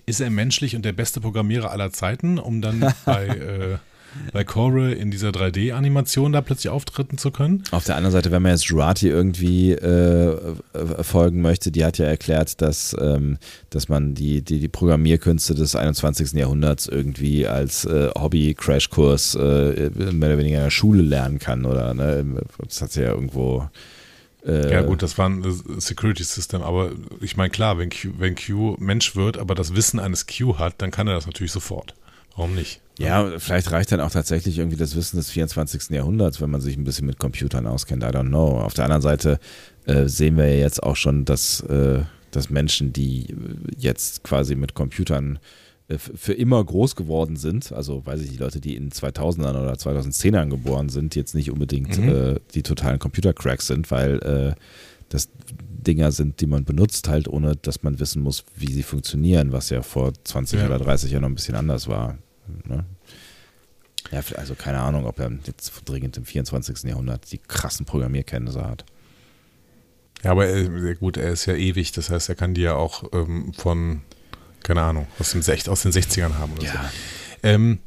ist 0.07 0.20
er 0.20 0.31
menschlich 0.31 0.77
und 0.77 0.85
der 0.85 0.93
beste 0.93 1.20
Programmierer 1.20 1.70
aller 1.70 1.91
Zeiten, 1.93 2.39
um 2.39 2.62
dann 2.62 2.95
bei 3.05 3.27
äh, 3.27 3.78
bei 4.32 4.44
Core 4.44 4.93
in 4.93 5.10
dieser 5.10 5.30
3D-Animation 5.30 6.32
da 6.32 6.40
plötzlich 6.40 6.70
auftreten 6.70 7.18
zu 7.18 7.30
können. 7.30 7.62
Auf 7.70 7.84
der 7.84 7.97
anderen 7.97 8.12
Seite, 8.12 8.30
wenn 8.30 8.43
man 8.43 8.52
jetzt 8.52 8.64
Jurati 8.64 9.09
irgendwie 9.09 9.72
äh, 9.72 10.36
folgen 11.02 11.40
möchte, 11.40 11.70
die 11.70 11.84
hat 11.84 11.98
ja 11.98 12.06
erklärt, 12.06 12.60
dass, 12.60 12.97
ähm, 13.01 13.38
dass 13.70 13.88
man 13.88 14.14
die, 14.14 14.43
die, 14.43 14.60
die 14.60 14.68
Programmierkünste 14.68 15.55
des 15.55 15.76
21. 15.76 16.32
Jahrhunderts 16.32 16.86
irgendwie 16.86 17.47
als 17.47 17.84
äh, 17.84 18.10
Hobby-Crashkurs 18.16 19.34
äh, 19.36 19.90
mehr 19.94 20.30
oder 20.30 20.38
weniger 20.38 20.59
in 20.59 20.64
der 20.64 20.70
Schule 20.70 21.02
lernen 21.02 21.38
kann, 21.38 21.64
oder? 21.64 21.94
Ne? 21.94 22.43
Das 22.59 22.82
hat 22.82 22.93
sie 22.93 23.02
ja 23.02 23.12
irgendwo. 23.12 23.68
Äh, 24.47 24.72
ja, 24.72 24.82
gut, 24.82 25.02
das 25.02 25.18
war 25.18 25.28
ein 25.28 25.44
Security 25.78 26.22
System, 26.22 26.62
aber 26.62 26.93
ich 27.20 27.36
meine, 27.36 27.51
klar, 27.51 27.78
wenn 27.78 27.90
Q, 27.90 28.10
wenn 28.18 28.36
Q 28.36 28.76
Mensch 28.78 29.16
wird, 29.16 29.38
aber 29.38 29.55
das 29.55 29.74
Wissen 29.74 29.98
eines 29.98 30.26
Q 30.26 30.59
hat, 30.59 30.74
dann 30.78 30.90
kann 30.90 31.09
er 31.09 31.14
das 31.14 31.26
natürlich 31.26 31.52
sofort. 31.52 31.94
Warum 32.36 32.54
nicht? 32.54 32.80
Ja, 32.98 33.38
vielleicht 33.38 33.70
reicht 33.72 33.92
dann 33.92 34.00
auch 34.00 34.10
tatsächlich 34.10 34.58
irgendwie 34.58 34.76
das 34.76 34.96
Wissen 34.96 35.16
des 35.16 35.30
24. 35.30 35.90
Jahrhunderts, 35.90 36.40
wenn 36.40 36.50
man 36.50 36.60
sich 36.60 36.76
ein 36.76 36.84
bisschen 36.84 37.06
mit 37.06 37.18
Computern 37.18 37.66
auskennt. 37.66 38.02
I 38.02 38.06
don't 38.06 38.28
know. 38.28 38.60
Auf 38.60 38.74
der 38.74 38.84
anderen 38.84 39.02
Seite 39.02 39.38
äh, 39.86 40.06
sehen 40.06 40.36
wir 40.36 40.48
ja 40.48 40.60
jetzt 40.60 40.82
auch 40.82 40.96
schon, 40.96 41.24
dass, 41.24 41.60
äh, 41.60 42.02
dass 42.30 42.50
Menschen, 42.50 42.92
die 42.92 43.34
jetzt 43.76 44.22
quasi 44.22 44.54
mit 44.54 44.74
Computern 44.74 45.38
äh, 45.88 45.98
für 45.98 46.32
immer 46.32 46.62
groß 46.64 46.96
geworden 46.96 47.36
sind, 47.36 47.72
also 47.72 48.04
weiß 48.04 48.22
ich, 48.22 48.30
die 48.30 48.38
Leute, 48.38 48.60
die 48.60 48.76
in 48.76 48.90
2000ern 48.90 49.60
oder 49.60 49.74
2010ern 49.74 50.48
geboren 50.48 50.88
sind, 50.88 51.16
jetzt 51.16 51.34
nicht 51.34 51.50
unbedingt 51.50 51.98
mhm. 51.98 52.08
Äh, 52.08 52.40
die 52.54 52.62
totalen 52.62 52.98
Computercracks 52.98 53.66
sind, 53.66 53.90
weil 53.90 54.18
äh, 54.22 54.60
das 55.10 55.28
Dinger 55.86 56.12
sind, 56.12 56.40
die 56.40 56.46
man 56.46 56.64
benutzt, 56.64 57.08
halt 57.08 57.28
ohne 57.28 57.56
dass 57.56 57.82
man 57.82 58.00
wissen 58.00 58.22
muss, 58.22 58.44
wie 58.56 58.72
sie 58.72 58.82
funktionieren, 58.82 59.52
was 59.52 59.70
ja 59.70 59.82
vor 59.82 60.12
20 60.24 60.60
ja. 60.60 60.66
oder 60.66 60.78
30 60.78 61.12
Jahren 61.12 61.22
noch 61.22 61.28
ein 61.28 61.34
bisschen 61.34 61.54
anders 61.54 61.88
war. 61.88 62.18
Ne? 62.64 62.85
Ja, 64.12 64.20
also 64.36 64.55
keine 64.55 64.81
Ahnung, 64.81 65.06
ob 65.06 65.18
er 65.18 65.31
jetzt 65.47 65.73
dringend 65.85 66.16
im 66.16 66.24
24. 66.24 66.85
Jahrhundert 66.85 67.31
die 67.32 67.39
krassen 67.39 67.86
Programmierkenntnisse 67.86 68.64
hat. 68.64 68.85
Ja, 70.23 70.31
aber 70.31 70.47
er, 70.47 70.94
gut, 70.94 71.16
er 71.16 71.31
ist 71.31 71.47
ja 71.47 71.55
ewig, 71.55 71.93
das 71.93 72.10
heißt, 72.10 72.28
er 72.28 72.35
kann 72.35 72.55
die 72.55 72.62
ja 72.62 72.74
auch 72.74 73.05
ähm, 73.12 73.52
von, 73.52 74.02
keine 74.62 74.82
Ahnung, 74.82 75.06
aus, 75.18 75.32
dem, 75.32 75.40
aus 75.40 75.82
den 75.82 75.93
60ern 75.93 76.35
haben 76.35 76.52
oder 76.55 76.64
ja. 76.64 76.73
so. 76.73 76.78
Ähm, 77.43 77.78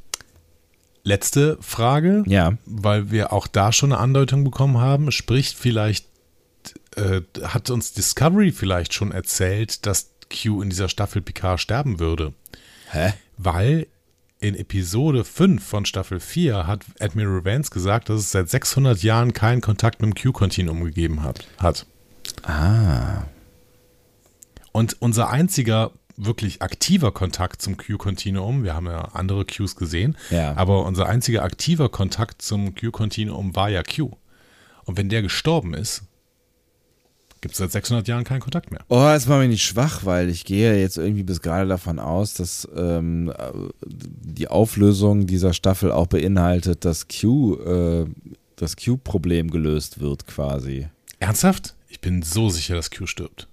letzte 1.04 1.58
Frage, 1.62 2.24
ja. 2.28 2.54
weil 2.66 3.12
wir 3.12 3.34
auch 3.34 3.48
da 3.48 3.72
schon 3.72 3.92
eine 3.92 4.02
Andeutung 4.02 4.44
bekommen 4.44 4.78
haben, 4.78 5.12
spricht 5.12 5.58
vielleicht, 5.58 6.06
äh, 6.96 7.22
hat 7.44 7.70
uns 7.70 7.94
Discovery 7.94 8.52
vielleicht 8.52 8.94
schon 8.94 9.12
erzählt, 9.12 9.86
dass 9.86 10.12
Q 10.30 10.62
in 10.62 10.70
dieser 10.70 10.90
Staffel 10.90 11.22
Picard 11.22 11.60
sterben 11.60 12.00
würde? 12.00 12.34
Hä? 12.92 13.14
Weil 13.38 13.88
in 14.40 14.56
Episode 14.56 15.24
5 15.24 15.64
von 15.64 15.86
Staffel 15.86 16.20
4 16.20 16.66
hat 16.66 16.86
Admiral 17.00 17.44
Vance 17.44 17.72
gesagt, 17.72 18.10
dass 18.10 18.22
es 18.22 18.32
seit 18.32 18.50
600 18.50 19.04
Jahren 19.04 19.34
keinen 19.34 19.62
Kontakt 19.62 20.02
mit 20.02 20.10
dem 20.10 20.16
Q-Kontinuum 20.16 20.84
gegeben 20.84 21.24
hat. 21.24 21.46
hat. 21.58 21.86
Ah. 22.44 23.24
Und 24.72 25.02
unser 25.02 25.30
einziger 25.30 25.92
wirklich 26.16 26.62
aktiver 26.62 27.12
Kontakt 27.12 27.62
zum 27.62 27.78
Q-Kontinuum, 27.78 28.64
wir 28.64 28.76
haben 28.76 28.88
ja 28.88 29.10
andere 29.14 29.46
Qs 29.46 29.76
gesehen, 29.76 30.18
ja. 30.30 30.56
aber 30.56 30.86
unser 30.86 31.08
einziger 31.08 31.44
aktiver 31.44 31.90
Kontakt 31.90 32.42
zum 32.42 32.76
Q-Kontinuum 32.76 33.56
war 33.56 33.70
ja 33.70 33.84
Q. 33.84 34.12
Und 34.86 34.98
wenn 34.98 35.10
der 35.10 35.22
gestorben 35.22 35.74
ist, 35.74 36.04
gibt 37.42 37.54
es 37.54 37.60
seit 37.60 37.72
600 37.72 38.08
Jahren 38.08 38.24
keinen 38.24 38.42
Kontakt 38.42 38.72
mehr. 38.72 38.82
Oh, 38.90 39.00
das 39.00 39.28
war 39.28 39.40
mir 39.40 39.48
nicht 39.48 39.64
schwach, 39.64 40.06
weil 40.06 40.30
ich 40.30 40.46
gehe 40.46 40.80
jetzt 40.80 40.98
irgendwie 40.98 41.24
bis 41.24 41.42
gerade 41.42 41.68
davon 41.68 42.00
aus, 42.00 42.34
dass 42.34 42.68
ähm, 42.76 43.34
die 43.86 44.48
Auflösung 44.48 45.26
dieser 45.26 45.54
Staffel 45.54 45.92
auch 45.92 46.08
beinhaltet, 46.08 46.86
dass 46.86 47.08
Q, 47.08 47.56
äh, 47.56 48.06
das 48.56 48.76
Q-Problem 48.76 49.50
gelöst 49.52 50.00
wird 50.00 50.28
quasi. 50.28 50.88
Ernsthaft? 51.20 51.76
Ich 51.88 52.02
bin 52.02 52.22
so 52.22 52.50
sicher, 52.50 52.76
dass 52.76 52.92
Q 52.92 53.06
stirbt. 53.06 53.48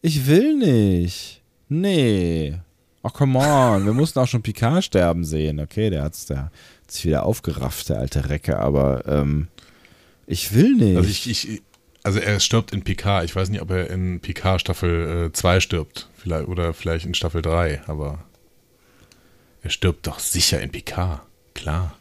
Ich 0.00 0.26
will 0.26 0.56
nicht. 0.56 1.42
Nee. 1.68 2.58
Ach, 3.02 3.12
come 3.12 3.38
on. 3.38 3.84
Wir 3.84 3.92
mussten 3.92 4.18
auch 4.18 4.26
schon 4.26 4.42
Picard 4.42 4.84
sterben 4.84 5.24
sehen. 5.24 5.60
Okay, 5.60 5.90
der 5.90 6.02
hat's 6.02 6.26
da 6.26 6.50
sich 6.88 7.06
wieder 7.06 7.24
aufgerafft, 7.24 7.88
der 7.88 7.98
alte 7.98 8.28
Recke, 8.28 8.58
aber 8.58 9.06
ähm, 9.06 9.48
ich 10.26 10.54
will 10.54 10.74
nicht. 10.74 10.96
Also 10.96 11.08
ich, 11.08 11.28
ich, 11.28 11.62
also 12.04 12.20
er 12.20 12.38
stirbt 12.38 12.72
in 12.72 12.84
PK. 12.84 13.24
Ich 13.24 13.34
weiß 13.34 13.48
nicht, 13.48 13.62
ob 13.62 13.70
er 13.70 13.90
in 13.90 14.20
PK 14.20 14.58
Staffel 14.58 15.30
2 15.32 15.56
äh, 15.56 15.60
stirbt. 15.60 16.08
Vielleicht, 16.16 16.46
oder 16.46 16.72
vielleicht 16.72 17.06
in 17.06 17.14
Staffel 17.14 17.42
3, 17.42 17.82
aber 17.88 18.24
er 19.62 19.70
stirbt 19.70 20.06
doch 20.06 20.18
sicher 20.20 20.60
in 20.60 20.70
PK. 20.70 21.26
Klar. 21.54 21.96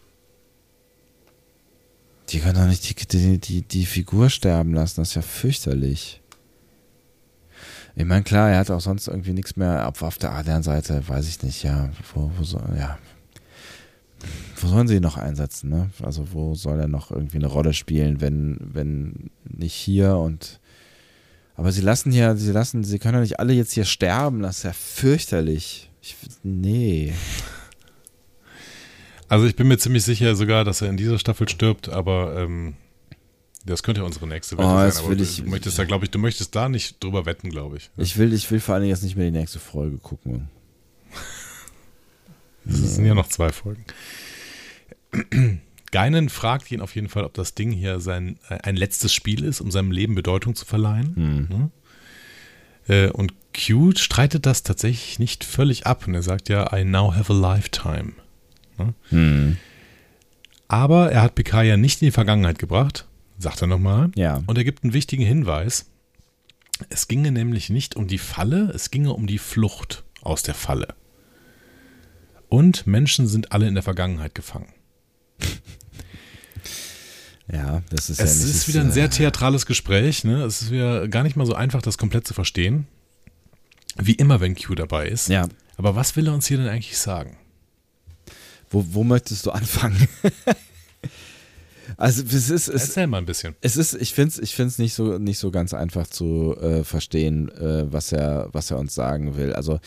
Die 2.30 2.40
können 2.40 2.56
doch 2.56 2.68
nicht 2.68 2.90
die, 2.90 3.08
die, 3.08 3.40
die, 3.40 3.62
die 3.62 3.86
Figur 3.86 4.30
sterben 4.30 4.74
lassen, 4.74 5.02
das 5.02 5.10
ist 5.10 5.16
ja 5.16 5.22
fürchterlich. 5.22 6.22
Ich 7.96 8.06
meine, 8.06 8.24
klar, 8.24 8.50
er 8.50 8.60
hat 8.60 8.72
auch 8.72 8.82
sonst 8.82 9.08
irgendwie 9.08 9.34
nichts 9.34 9.56
mehr. 9.56 9.88
Auf, 9.88 10.02
auf 10.02 10.18
der 10.18 10.32
anderen 10.32 10.64
Seite, 10.64 11.08
weiß 11.08 11.30
ich 11.30 11.42
nicht, 11.44 11.64
ja, 11.64 11.92
wo, 12.14 12.32
wo 12.38 12.44
soll, 12.44 12.76
ja. 12.78 12.98
Wo 14.64 14.70
sollen 14.70 14.88
sie 14.88 14.96
ihn 14.96 15.02
noch 15.02 15.18
einsetzen, 15.18 15.70
ne? 15.70 15.90
Also, 16.02 16.32
wo 16.32 16.56
soll 16.56 16.80
er 16.80 16.88
noch 16.88 17.12
irgendwie 17.12 17.38
eine 17.38 17.48
Rolle 17.48 17.74
spielen, 17.74 18.22
wenn, 18.22 18.58
wenn 18.62 19.30
nicht 19.44 19.74
hier 19.74 20.16
und. 20.16 20.62
Aber 21.56 21.72
sie 21.72 21.82
lassen 21.82 22.12
hier, 22.12 22.36
sie 22.36 22.52
lassen, 22.52 22.84
sie 22.84 22.98
können 22.98 23.16
ja 23.16 23.22
nicht 23.22 23.40
alle 23.40 23.54
jetzt 23.54 23.74
hier 23.74 23.86
sterben, 23.86 24.42
das 24.42 24.60
ist 24.60 24.64
ja 24.64 24.74
fürchterlich. 24.74 25.92
Ich, 26.02 26.16
nee. 26.44 27.14
Also 29.28 29.46
ich 29.46 29.56
bin 29.56 29.68
mir 29.68 29.78
ziemlich 29.78 30.04
sicher 30.04 30.36
sogar, 30.36 30.64
dass 30.64 30.82
er 30.82 30.90
in 30.90 30.98
dieser 30.98 31.20
Staffel 31.20 31.48
stirbt, 31.48 31.90
aber 31.90 32.38
ähm, 32.38 32.76
das 33.66 33.84
könnte 33.84 34.02
ja 34.02 34.06
unsere 34.06 34.28
nächste 34.28 34.58
Wette 34.58 34.68
oh, 34.68 34.90
sein. 34.90 34.92
Aber 34.98 35.10
will 35.10 35.22
ich, 35.22 35.38
du 35.38 35.50
möchtest 35.50 35.78
da, 35.78 35.84
glaube 35.86 36.06
ich, 36.06 36.12
du 36.12 36.20
möchtest 36.20 36.56
da 36.56 36.70
nicht 36.70 37.04
drüber 37.04 37.26
wetten, 37.26 37.50
glaube 37.50 37.78
ich. 37.78 37.92
Ich 37.98 38.18
will, 38.18 38.34
ich 38.34 38.50
will 38.50 38.60
vor 38.60 38.76
allen 38.76 38.84
Dingen 38.84 38.94
jetzt 38.94 39.04
nicht 39.04 39.16
mehr 39.16 39.26
die 39.26 39.38
nächste 39.38 39.60
Folge 39.60 39.98
gucken. 39.98 40.50
Es 42.66 42.96
sind 42.96 43.06
ja 43.06 43.14
noch 43.14 43.28
zwei 43.28 43.52
Folgen. 43.52 43.86
Geinen 45.92 46.30
fragt 46.30 46.72
ihn 46.72 46.82
auf 46.82 46.96
jeden 46.96 47.10
Fall, 47.10 47.24
ob 47.24 47.34
das 47.36 47.54
Ding 47.54 47.72
hier 47.72 48.00
sein 48.00 48.40
ein 48.48 48.76
letztes 48.76 49.14
Spiel 49.14 49.44
ist, 49.44 49.62
um 49.62 49.70
seinem 49.70 49.92
Leben 49.92 50.16
Bedeutung 50.16 50.56
zu 50.56 50.66
verleihen. 50.66 51.14
Mhm. 51.50 51.72
Äh, 52.88 53.10
und 53.10 53.34
Q 53.54 53.92
streitet 53.96 54.46
das 54.46 54.64
tatsächlich 54.64 55.20
nicht 55.20 55.44
völlig 55.44 55.86
ab 55.86 56.08
und 56.08 56.16
er 56.16 56.24
sagt 56.24 56.50
ja, 56.50 56.76
I 56.76 56.84
now 56.84 57.16
have 57.16 57.32
a 57.32 57.36
lifetime. 57.36 58.14
Mhm. 59.12 59.58
Aber 60.68 61.12
er 61.12 61.22
hat 61.22 61.36
Picard 61.36 61.66
ja 61.66 61.78
nicht 61.78 62.02
in 62.02 62.08
die 62.08 62.12
Vergangenheit 62.12 62.58
gebracht, 62.58 63.08
sagt 63.38 63.62
er 63.62 63.68
nochmal. 63.68 64.10
Ja. 64.16 64.42
Und 64.48 64.58
er 64.58 64.64
gibt 64.64 64.84
einen 64.84 64.94
wichtigen 64.94 65.24
Hinweis. 65.24 65.86
Es 66.90 67.08
ginge 67.08 67.32
nämlich 67.32 67.70
nicht 67.70 67.96
um 67.96 68.08
die 68.08 68.18
Falle, 68.18 68.72
es 68.74 68.90
ginge 68.90 69.14
um 69.14 69.28
die 69.28 69.38
Flucht 69.38 70.04
aus 70.22 70.42
der 70.42 70.56
Falle. 70.56 70.96
Und 72.50 72.88
Menschen 72.88 73.28
sind 73.28 73.52
alle 73.52 73.68
in 73.68 73.76
der 73.76 73.84
Vergangenheit 73.84 74.34
gefangen. 74.34 74.74
Ja, 77.52 77.84
das 77.90 78.10
ist 78.10 78.22
es 78.22 78.42
ja 78.42 78.50
ist 78.50 78.68
wieder 78.70 78.82
ein 78.82 78.92
sehr 78.92 79.10
theatrales 79.10 79.66
Gespräch. 79.66 80.24
Ne? 80.24 80.44
Es 80.44 80.62
ist 80.62 80.72
wieder 80.72 81.08
gar 81.10 81.24
nicht 81.24 81.36
mal 81.36 81.46
so 81.46 81.54
einfach, 81.54 81.82
das 81.82 81.98
komplett 81.98 82.26
zu 82.26 82.34
verstehen. 82.34 82.88
Wie 83.98 84.14
immer, 84.14 84.40
wenn 84.40 84.56
Q 84.56 84.74
dabei 84.76 85.08
ist. 85.08 85.28
Ja. 85.28 85.48
Aber 85.78 85.96
was 85.96 86.16
will 86.16 86.28
er 86.28 86.34
uns 86.34 86.48
hier 86.48 86.58
denn 86.58 86.68
eigentlich 86.70 86.98
sagen? 86.98 87.38
Wo, 88.72 88.86
wo 88.92 89.04
möchtest 89.04 89.46
du 89.46 89.52
anfangen? 89.52 90.08
also 91.98 92.24
es 92.24 92.50
ist, 92.50 92.68
es, 92.68 92.88
Erzähl 92.88 93.08
mal 93.08 93.18
ein 93.18 93.26
bisschen. 93.26 93.56
Es 93.62 93.78
ist, 93.78 93.94
ich 93.94 94.14
finde 94.14 94.30
es 94.30 94.40
ich 94.40 94.56
find's 94.56 94.78
nicht, 94.78 94.94
so, 94.94 95.18
nicht 95.18 95.40
so 95.40 95.52
ganz 95.52 95.74
einfach 95.74 96.08
zu 96.08 96.56
äh, 96.60 96.84
verstehen, 96.84 97.50
äh, 97.50 97.92
was, 97.92 98.12
er, 98.12 98.50
was 98.52 98.72
er 98.72 98.80
uns 98.80 98.96
sagen 98.96 99.38
will. 99.38 99.54
Also 99.54 99.80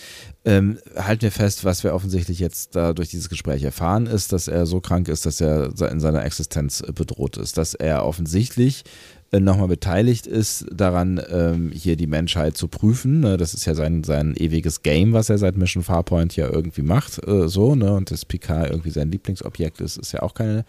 ähm, 0.44 0.78
halten 0.96 1.22
wir 1.22 1.32
fest, 1.32 1.64
was 1.64 1.84
wir 1.84 1.94
offensichtlich 1.94 2.38
jetzt 2.38 2.76
da 2.76 2.92
durch 2.92 3.08
dieses 3.08 3.28
Gespräch 3.28 3.62
erfahren, 3.62 4.06
ist, 4.06 4.32
dass 4.32 4.48
er 4.48 4.66
so 4.66 4.80
krank 4.80 5.08
ist, 5.08 5.26
dass 5.26 5.40
er 5.40 5.72
in 5.90 6.00
seiner 6.00 6.24
Existenz 6.24 6.82
bedroht 6.94 7.36
ist. 7.36 7.58
Dass 7.58 7.74
er 7.74 8.04
offensichtlich 8.04 8.84
äh, 9.32 9.40
nochmal 9.40 9.66
beteiligt 9.66 10.28
ist, 10.28 10.66
daran 10.72 11.20
ähm, 11.28 11.72
hier 11.72 11.96
die 11.96 12.06
Menschheit 12.06 12.56
zu 12.56 12.68
prüfen. 12.68 13.20
Ne? 13.20 13.36
Das 13.36 13.54
ist 13.54 13.64
ja 13.64 13.74
sein, 13.74 14.04
sein 14.04 14.36
ewiges 14.36 14.82
Game, 14.82 15.12
was 15.12 15.30
er 15.30 15.38
seit 15.38 15.56
Mission 15.56 15.82
Farpoint 15.82 16.36
ja 16.36 16.48
irgendwie 16.48 16.82
macht, 16.82 17.26
äh, 17.26 17.48
so, 17.48 17.74
ne? 17.74 17.92
Und 17.92 18.12
das 18.12 18.24
Picard 18.24 18.70
irgendwie 18.70 18.90
sein 18.90 19.10
Lieblingsobjekt 19.10 19.80
ist, 19.80 19.96
ist 19.96 20.12
ja 20.12 20.22
auch 20.22 20.34
keine, 20.34 20.64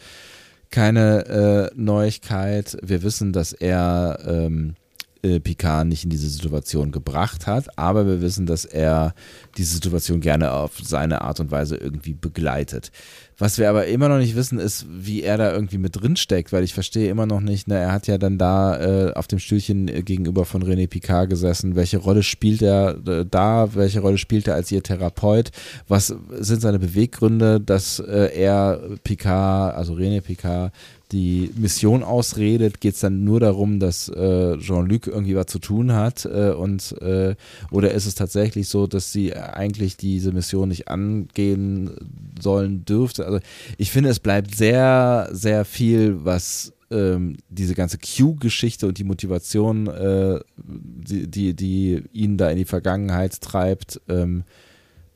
keine 0.72 1.26
äh, 1.74 1.76
Neuigkeit. 1.76 2.78
Wir 2.82 3.04
wissen, 3.04 3.34
dass 3.34 3.54
er 3.54 4.20
ähm, 4.26 4.76
äh, 5.24 5.40
Picard 5.40 5.88
nicht 5.88 6.04
in 6.04 6.10
diese 6.10 6.30
Situation 6.30 6.92
gebracht 6.92 7.48
hat, 7.48 7.78
aber 7.78 8.06
wir 8.06 8.22
wissen, 8.22 8.46
dass 8.46 8.66
er 8.66 9.14
diese 9.58 9.74
Situation 9.74 10.22
gerne 10.22 10.52
auf 10.52 10.80
seine 10.82 11.22
Art 11.22 11.40
und 11.40 11.52
Weise 11.52 11.78
irgendwie 11.78 12.14
begleitet. 12.14 12.92
Was 13.40 13.60
wir 13.60 13.70
aber 13.70 13.86
immer 13.86 14.10
noch 14.10 14.18
nicht 14.18 14.36
wissen, 14.36 14.58
ist, 14.58 14.88
wie 14.90 15.22
er 15.22 15.38
da 15.38 15.52
irgendwie 15.54 15.78
mit 15.78 15.96
drin 15.96 16.16
steckt, 16.16 16.52
weil 16.52 16.64
ich 16.64 16.74
verstehe 16.74 17.10
immer 17.10 17.28
noch 17.28 17.40
nicht, 17.40 17.68
ne, 17.68 17.76
er 17.76 17.92
hat 17.92 18.08
ja 18.08 18.18
dann 18.18 18.40
da 18.40 18.80
äh, 19.10 19.14
auf 19.14 19.28
dem 19.28 19.38
Stühlchen 19.38 19.88
äh, 19.88 20.02
gegenüber 20.02 20.44
von 20.44 20.64
René 20.64 20.88
Picard 20.88 21.30
gesessen. 21.30 21.76
Welche 21.76 22.00
Rolle 22.00 22.24
spielt 22.24 22.64
er 22.64 22.98
äh, 23.08 23.26
da? 23.30 23.76
Welche 23.76 24.00
Rolle 24.00 24.18
spielt 24.18 24.48
er 24.48 24.56
als 24.56 24.72
ihr 24.72 24.82
Therapeut? 24.82 25.52
Was 25.88 26.08
sind 26.08 26.62
seine 26.62 26.80
Beweggründe, 26.80 27.62
dass 27.62 28.00
äh, 28.00 28.36
er 28.36 28.82
Picard, 29.04 29.76
also 29.76 29.94
René 29.94 30.22
Picard, 30.22 30.74
die 31.12 31.52
Mission 31.56 32.04
ausredet, 32.04 32.82
geht 32.82 32.96
es 32.96 33.00
dann 33.00 33.24
nur 33.24 33.40
darum, 33.40 33.80
dass 33.80 34.10
äh, 34.10 34.58
Jean-Luc 34.58 35.08
irgendwie 35.08 35.36
was 35.36 35.46
zu 35.46 35.60
tun 35.60 35.94
hat 35.94 36.26
äh, 36.26 36.52
und 36.52 36.94
äh, 37.02 37.36
oder 37.72 37.92
ist 37.92 38.06
es 38.06 38.16
tatsächlich 38.16 38.68
so, 38.68 38.88
dass 38.88 39.12
sie 39.12 39.34
eigentlich 39.36 39.96
diese 39.98 40.32
Mission 40.32 40.70
nicht 40.70 40.90
angehen 40.90 41.92
sollen 42.40 42.84
dürfte? 42.84 43.26
Also 43.26 43.40
ich 43.78 43.92
finde, 43.92 44.10
es 44.10 44.20
bleibt 44.20 44.56
sehr, 44.56 45.30
sehr 45.32 45.64
viel, 45.64 46.26
was 46.26 46.74
ähm, 46.92 47.38
diese 47.50 47.76
ganze 47.76 47.98
Q-Geschichte 47.98 48.88
und 48.88 48.98
die 48.98 49.04
Motivation, 49.04 49.88
äh, 49.88 50.40
die, 50.58 51.28
die, 51.28 51.54
die 51.54 52.04
ihn 52.14 52.38
da 52.38 52.50
in 52.50 52.58
die 52.58 52.66
Vergangenheit 52.66 53.40
treibt, 53.42 54.02
ähm, 54.10 54.44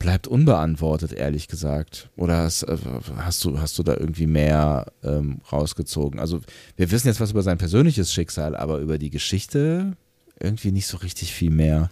bleibt 0.02 0.26
unbeantwortet, 0.26 1.12
ehrlich 1.12 1.46
gesagt. 1.46 2.10
Oder 2.16 2.38
hast, 2.38 2.64
äh, 2.64 2.76
hast, 3.16 3.44
du, 3.44 3.58
hast 3.58 3.78
du 3.78 3.84
da 3.84 3.94
irgendwie 3.94 4.26
mehr 4.26 4.92
ähm, 5.04 5.40
rausgezogen? 5.50 6.18
Also, 6.18 6.40
wir 6.76 6.90
wissen 6.90 7.06
jetzt 7.06 7.20
was 7.20 7.30
über 7.30 7.42
sein 7.42 7.56
persönliches 7.56 8.12
Schicksal, 8.12 8.56
aber 8.56 8.78
über 8.78 8.98
die 8.98 9.10
Geschichte 9.10 9.96
irgendwie 10.40 10.72
nicht 10.72 10.88
so 10.88 10.96
richtig 10.98 11.32
viel 11.32 11.50
mehr. 11.50 11.88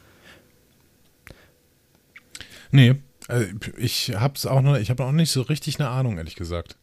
Nee, 2.73 2.97
also 3.28 3.47
ich 3.77 4.12
hab's 4.16 4.45
auch 4.45 4.61
noch, 4.61 4.77
ich 4.77 4.91
habe 4.91 5.05
auch 5.05 5.12
nicht 5.12 5.31
so 5.31 5.43
richtig 5.43 5.78
eine 5.78 5.89
Ahnung, 5.89 6.19
ehrlich 6.19 6.35
gesagt. 6.35 6.77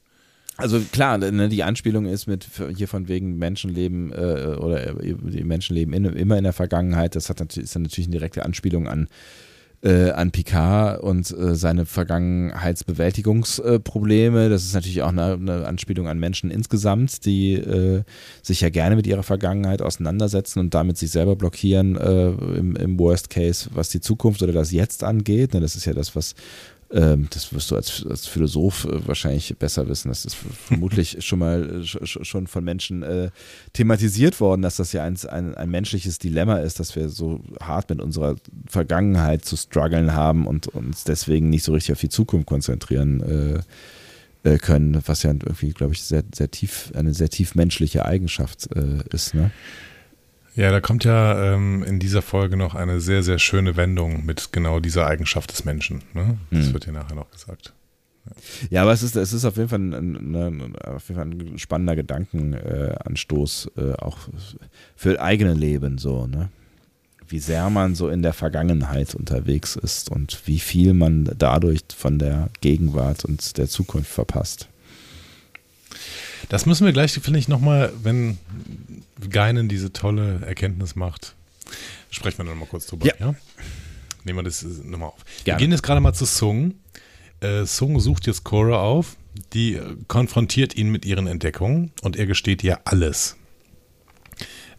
Also 0.55 0.79
klar, 0.79 1.17
ne, 1.17 1.49
die 1.49 1.63
Anspielung 1.63 2.05
ist 2.05 2.25
mit 2.27 2.47
hier 2.75 2.87
von 2.87 3.07
wegen 3.09 3.37
Menschenleben 3.37 4.11
äh, 4.11 4.55
oder 4.57 4.87
äh, 4.87 5.13
die 5.13 5.43
Menschenleben 5.43 5.93
in, 5.93 6.05
immer 6.05 6.37
in 6.37 6.45
der 6.45 6.53
Vergangenheit. 6.53 7.15
Das 7.15 7.29
hat 7.29 7.39
natürlich, 7.39 7.65
ist 7.65 7.75
dann 7.75 7.83
natürlich 7.83 8.07
eine 8.07 8.17
direkte 8.17 8.43
Anspielung 8.43 8.87
an 8.87 9.07
äh, 9.83 10.11
an 10.11 10.31
Picard 10.31 11.01
und 11.01 11.29
äh, 11.31 11.55
seine 11.55 11.85
Vergangenheitsbewältigungsprobleme. 11.85 14.49
das 14.49 14.63
ist 14.63 14.73
natürlich 14.73 15.03
auch 15.03 15.09
eine, 15.09 15.33
eine, 15.33 15.67
Anspielung 15.67 16.07
an 16.07 16.17
Menschen 16.19 16.49
insgesamt, 16.49 17.25
die 17.25 17.53
äh, 17.53 18.03
sich 18.41 18.61
ja 18.61 18.69
gerne 18.69 18.95
mit 18.95 19.05
ihrer 19.05 19.21
Vergangenheit 19.23 19.83
auseinandersetzen 19.83 20.59
und 20.59 20.73
damit 20.73 20.97
sich 20.97 21.11
selber 21.11 21.35
blockieren 21.35 21.95
äh, 21.95 22.29
im, 22.29 22.75
im, 22.75 22.97
Worst 22.99 23.29
Case, 23.29 23.69
was 23.73 23.89
die 23.89 24.01
Zukunft 24.01 24.41
oder 24.41 24.53
das 24.53 24.71
Jetzt 24.71 25.03
angeht. 25.03 25.53
Ne, 25.53 25.59
das 25.59 25.75
ist 25.75 25.85
ja 25.85 25.93
das, 25.93 26.15
was 26.15 26.33
das 26.89 27.53
wirst 27.53 27.69
du 27.69 27.75
als, 27.75 28.05
als 28.09 28.27
Philosoph 28.27 28.85
äh, 28.85 29.05
wahrscheinlich 29.05 29.53
besser 29.57 29.89
wissen. 29.89 30.07
Das 30.07 30.23
ist 30.23 30.35
vermutlich 30.67 31.17
schon 31.19 31.39
mal 31.39 31.81
äh, 31.81 32.05
schon 32.05 32.47
von 32.47 32.63
Menschen 32.63 33.03
äh, 33.03 33.29
thematisiert 33.73 34.39
worden, 34.39 34.61
dass 34.61 34.77
das 34.77 34.93
ja 34.93 35.03
ein, 35.03 35.17
ein, 35.27 35.55
ein, 35.55 35.69
menschliches 35.69 36.17
Dilemma 36.17 36.59
ist, 36.59 36.79
dass 36.79 36.95
wir 36.95 37.09
so 37.09 37.41
hart 37.61 37.89
mit 37.89 38.01
unserer 38.01 38.37
Vergangenheit 38.67 39.43
zu 39.43 39.57
strugglen 39.57 40.13
haben 40.13 40.47
und 40.47 40.67
uns 40.67 41.03
deswegen 41.03 41.49
nicht 41.49 41.63
so 41.63 41.73
richtig 41.73 41.91
auf 41.91 41.99
die 41.99 42.09
Zukunft 42.09 42.47
konzentrieren 42.47 43.63
äh, 44.45 44.49
äh 44.49 44.57
können, 44.57 45.01
was 45.05 45.23
ja 45.23 45.31
irgendwie, 45.31 45.71
glaube 45.71 45.93
ich, 45.93 46.03
sehr, 46.03 46.23
sehr 46.33 46.49
tief, 46.49 46.93
eine 46.95 47.13
sehr 47.13 47.29
tief 47.29 47.53
menschliche 47.55 48.05
Eigenschaft 48.05 48.69
äh, 48.73 49.03
ist. 49.13 49.33
Ne? 49.33 49.51
Ja, 50.57 50.71
da 50.71 50.81
kommt 50.81 51.03
ja 51.03 51.53
ähm, 51.53 51.83
in 51.83 51.99
dieser 51.99 52.23
Folge 52.23 52.57
noch 52.57 52.73
eine 52.73 52.99
sehr, 52.99 53.21
sehr 53.21 53.37
schöne 53.37 53.77
Wendung 53.77 54.25
mit 54.25 54.51
genau 54.51 54.79
dieser 54.79 55.05
Eigenschaft 55.05 55.51
des 55.51 55.65
Menschen. 55.65 56.01
Ne? 56.15 56.39
Das 56.49 56.65
hm. 56.65 56.73
wird 56.73 56.85
hier 56.85 56.93
nachher 56.93 57.13
noch 57.13 57.29
gesagt. 57.29 57.73
Ja. 58.25 58.31
ja, 58.71 58.81
aber 58.81 58.91
es 58.91 59.03
ist, 59.03 59.15
es 59.15 59.33
ist 59.33 59.45
auf 59.45 59.55
jeden 59.55 59.69
Fall 59.69 59.79
ein, 59.79 60.33
ein, 60.33 60.75
auf 60.77 61.07
jeden 61.09 61.21
Fall 61.21 61.29
ein 61.29 61.59
spannender 61.59 61.95
Gedankenanstoß, 61.95 63.71
äh, 63.77 63.93
auch 63.93 64.17
für 64.95 65.21
eigene 65.21 65.53
Leben 65.53 65.99
so, 65.99 66.25
ne? 66.25 66.49
Wie 67.29 67.39
sehr 67.39 67.69
man 67.69 67.93
so 67.93 68.09
in 68.09 68.23
der 68.23 68.33
Vergangenheit 68.33 69.13
unterwegs 69.13 69.75
ist 69.75 70.09
und 70.09 70.41
wie 70.45 70.59
viel 70.59 70.93
man 70.93 71.29
dadurch 71.37 71.81
von 71.95 72.17
der 72.17 72.49
Gegenwart 72.61 73.25
und 73.25 73.57
der 73.57 73.67
Zukunft 73.67 74.09
verpasst. 74.09 74.69
Das 76.49 76.65
müssen 76.65 76.85
wir 76.85 76.93
gleich, 76.93 77.11
finde 77.11 77.37
ich, 77.37 77.47
nochmal, 77.47 77.91
wenn 78.01 78.37
Geinen 79.29 79.69
diese 79.69 79.93
tolle 79.93 80.41
Erkenntnis 80.45 80.95
macht, 80.95 81.35
sprechen 82.09 82.39
wir 82.39 82.45
dann 82.45 82.53
nochmal 82.53 82.69
kurz 82.69 82.87
drüber. 82.87 83.07
Ja. 83.07 83.13
ja? 83.19 83.35
Nehmen 84.23 84.39
wir 84.39 84.43
das 84.43 84.63
nochmal 84.63 85.09
auf. 85.09 85.23
Gerne. 85.43 85.59
Wir 85.59 85.65
gehen 85.65 85.71
jetzt 85.71 85.83
gerade 85.83 86.01
mal 86.01 86.13
zu 86.13 86.25
Sung. 86.25 86.75
Äh, 87.39 87.65
Sung 87.65 87.99
sucht 87.99 88.27
jetzt 88.27 88.43
Cora 88.43 88.79
auf, 88.81 89.15
die 89.53 89.75
äh, 89.75 89.95
konfrontiert 90.07 90.75
ihn 90.75 90.89
mit 90.89 91.05
ihren 91.05 91.27
Entdeckungen 91.27 91.91
und 92.01 92.15
er 92.15 92.25
gesteht 92.25 92.63
ihr 92.63 92.79
alles. 92.85 93.37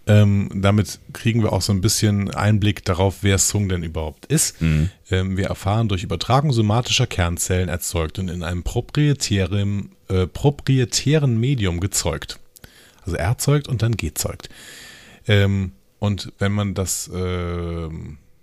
Ähm, 0.08 0.48
damit 0.54 1.00
kriegen 1.12 1.42
wir 1.42 1.52
auch 1.52 1.60
so 1.60 1.70
ein 1.72 1.82
bisschen 1.82 2.30
Einblick 2.34 2.82
darauf, 2.84 3.18
wer 3.20 3.36
Sung 3.36 3.68
denn 3.68 3.82
überhaupt 3.82 4.24
ist. 4.26 4.60
Mhm. 4.62 4.88
Ähm, 5.10 5.36
wir 5.36 5.46
erfahren 5.48 5.88
durch 5.88 6.02
Übertragung 6.02 6.50
somatischer 6.52 7.06
Kernzellen 7.06 7.68
erzeugt 7.68 8.18
und 8.18 8.28
in 8.28 8.42
einem 8.42 8.62
proprietären, 8.62 9.90
äh, 10.08 10.26
proprietären 10.26 11.38
Medium 11.38 11.78
gezeugt. 11.78 12.40
Also 13.08 13.16
er 13.16 13.38
zeugt 13.38 13.68
und 13.68 13.80
dann 13.80 13.96
G 13.96 14.12
zeugt. 14.12 14.50
Ähm, 15.26 15.72
und 15.98 16.30
wenn 16.38 16.52
man 16.52 16.74
das 16.74 17.08
äh, 17.08 17.88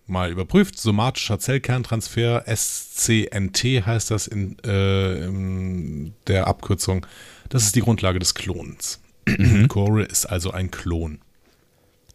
mal 0.07 0.31
überprüft, 0.31 0.79
somatischer 0.79 1.37
Zellkerntransfer, 1.37 2.43
SCNT 2.47 3.85
heißt 3.85 4.09
das 4.09 4.25
in, 4.25 4.57
äh, 4.65 5.25
in 5.25 6.13
der 6.25 6.47
Abkürzung, 6.47 7.05
das 7.49 7.63
ist 7.63 7.75
die 7.75 7.81
Grundlage 7.81 8.17
des 8.17 8.33
Klonens. 8.33 8.99
Mhm. 9.27 9.67
Core 9.69 10.03
ist 10.03 10.25
also 10.25 10.49
ein 10.49 10.71
Klon. 10.71 11.19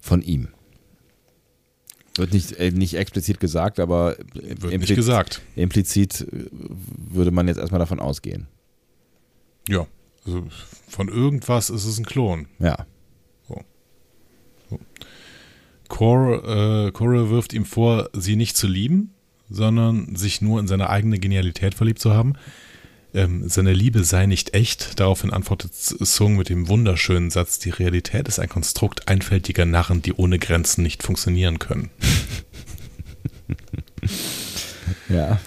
Von 0.01 0.23
ihm. 0.23 0.49
Wird 2.17 2.33
nicht, 2.33 2.53
äh, 2.55 2.73
nicht 2.73 2.95
explizit 2.95 3.39
gesagt, 3.39 3.79
aber 3.79 4.17
Wird 4.35 4.77
nicht 4.81 4.97
gesagt. 4.97 5.41
implizit 5.55 6.23
äh, 6.23 6.47
würde 6.51 7.31
man 7.31 7.47
jetzt 7.47 7.59
erstmal 7.59 7.79
davon 7.79 8.01
ausgehen. 8.01 8.49
Ja, 9.69 9.87
also 10.27 10.47
von 10.89 11.09
irgendwas 11.09 11.71
ist 11.71 11.85
es 11.85 11.99
ein 11.99 12.05
Klon. 12.05 12.47
Ja. 12.59 12.87
So. 13.49 13.63
So. 14.69 14.79
Core, 15.89 16.87
äh, 16.89 16.93
Core 16.93 17.31
wirft 17.31 17.53
ihm 17.53 17.65
vor, 17.65 18.11
sie 18.13 18.37
nicht 18.37 18.57
zu 18.57 18.67
lieben, 18.67 19.15
sondern 19.49 20.15
sich 20.15 20.41
nur 20.41 20.61
in 20.61 20.69
seine 20.69 20.89
eigene 20.89 21.19
Genialität 21.19 21.75
verliebt 21.75 22.01
zu 22.01 22.13
haben. 22.13 22.35
Ähm, 23.13 23.49
seine 23.49 23.73
Liebe 23.73 24.05
sei 24.05 24.27
nicht 24.27 24.55
echt. 24.55 25.01
Daraufhin 25.01 25.33
antwortet 25.33 25.75
Sung 25.75 26.37
mit 26.37 26.49
dem 26.49 26.69
wunderschönen 26.69 27.31
Satz: 27.31 27.59
Die 27.59 27.71
Realität 27.71 28.29
ist 28.29 28.39
ein 28.39 28.49
Konstrukt 28.49 29.09
einfältiger 29.09 29.67
Narren, 29.67 30.01
die 30.01 30.13
ohne 30.13 30.39
Grenzen 30.39 30.83
nicht 30.83 31.03
funktionieren 31.03 31.59
können. 31.59 31.91
ja. 35.09 35.41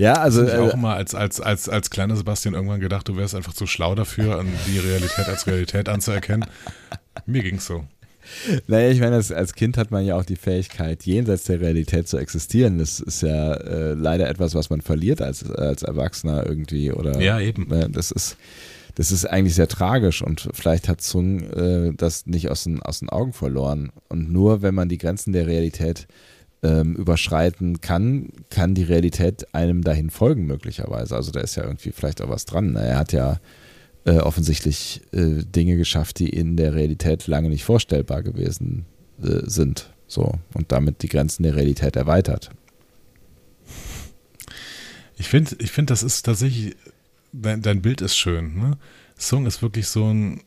Ja, 0.00 0.14
also. 0.14 0.46
Ich 0.46 0.52
habe 0.52 0.72
auch 0.72 0.76
mal 0.76 0.96
als, 0.96 1.14
als, 1.14 1.42
als, 1.42 1.68
als 1.68 1.90
kleiner 1.90 2.16
Sebastian 2.16 2.54
irgendwann 2.54 2.80
gedacht, 2.80 3.06
du 3.06 3.18
wärst 3.18 3.34
einfach 3.34 3.52
zu 3.52 3.66
schlau 3.66 3.94
dafür, 3.94 4.42
die 4.66 4.78
Realität 4.78 5.28
als 5.28 5.46
Realität 5.46 5.90
anzuerkennen. 5.90 6.48
Mir 7.26 7.42
ging's 7.42 7.66
so. 7.66 7.84
Naja, 8.66 8.90
ich 8.90 9.00
meine, 9.00 9.16
als, 9.16 9.30
als, 9.30 9.54
Kind 9.54 9.76
hat 9.76 9.90
man 9.90 10.06
ja 10.06 10.16
auch 10.16 10.24
die 10.24 10.36
Fähigkeit, 10.36 11.04
jenseits 11.04 11.44
der 11.44 11.60
Realität 11.60 12.08
zu 12.08 12.16
existieren. 12.16 12.78
Das 12.78 13.00
ist 13.00 13.20
ja 13.20 13.52
äh, 13.52 13.92
leider 13.92 14.28
etwas, 14.28 14.54
was 14.54 14.70
man 14.70 14.80
verliert 14.80 15.20
als, 15.20 15.50
als 15.50 15.82
Erwachsener 15.82 16.46
irgendwie. 16.46 16.92
Oder, 16.92 17.20
ja, 17.20 17.38
eben. 17.38 17.70
Äh, 17.70 17.90
das 17.90 18.10
ist. 18.10 18.38
Das 18.96 19.12
ist 19.12 19.24
eigentlich 19.24 19.54
sehr 19.54 19.68
tragisch 19.68 20.20
und 20.20 20.48
vielleicht 20.52 20.88
hat 20.88 21.00
Zung 21.00 21.48
äh, 21.50 21.92
das 21.94 22.26
nicht 22.26 22.50
aus 22.50 22.64
den, 22.64 22.82
aus 22.82 22.98
den 22.98 23.08
Augen 23.08 23.32
verloren. 23.32 23.92
Und 24.08 24.32
nur 24.32 24.62
wenn 24.62 24.74
man 24.74 24.88
die 24.88 24.98
Grenzen 24.98 25.32
der 25.32 25.46
Realität 25.46 26.08
ähm, 26.62 26.94
überschreiten 26.94 27.80
kann, 27.80 28.28
kann 28.50 28.74
die 28.74 28.82
Realität 28.82 29.54
einem 29.54 29.82
dahin 29.82 30.10
folgen, 30.10 30.46
möglicherweise. 30.46 31.16
Also 31.16 31.30
da 31.30 31.40
ist 31.40 31.56
ja 31.56 31.64
irgendwie 31.64 31.92
vielleicht 31.92 32.20
auch 32.20 32.28
was 32.28 32.44
dran. 32.44 32.76
Er 32.76 32.98
hat 32.98 33.12
ja 33.12 33.40
äh, 34.04 34.18
offensichtlich 34.18 35.02
äh, 35.12 35.42
Dinge 35.44 35.76
geschafft, 35.76 36.18
die 36.18 36.28
in 36.28 36.56
der 36.56 36.74
Realität 36.74 37.26
lange 37.26 37.48
nicht 37.48 37.64
vorstellbar 37.64 38.22
gewesen 38.22 38.86
äh, 39.22 39.40
sind. 39.44 39.90
So, 40.06 40.32
und 40.54 40.72
damit 40.72 41.02
die 41.02 41.08
Grenzen 41.08 41.44
der 41.44 41.54
Realität 41.54 41.96
erweitert. 41.96 42.50
Ich 45.16 45.28
finde, 45.28 45.54
ich 45.58 45.70
find, 45.70 45.90
das 45.90 46.02
ist 46.02 46.22
tatsächlich, 46.22 46.76
dein, 47.32 47.62
dein 47.62 47.82
Bild 47.82 48.00
ist 48.00 48.16
schön. 48.16 48.58
Ne? 48.58 48.78
Song 49.16 49.46
ist 49.46 49.62
wirklich 49.62 49.86
so 49.86 50.06
ein, 50.06 50.40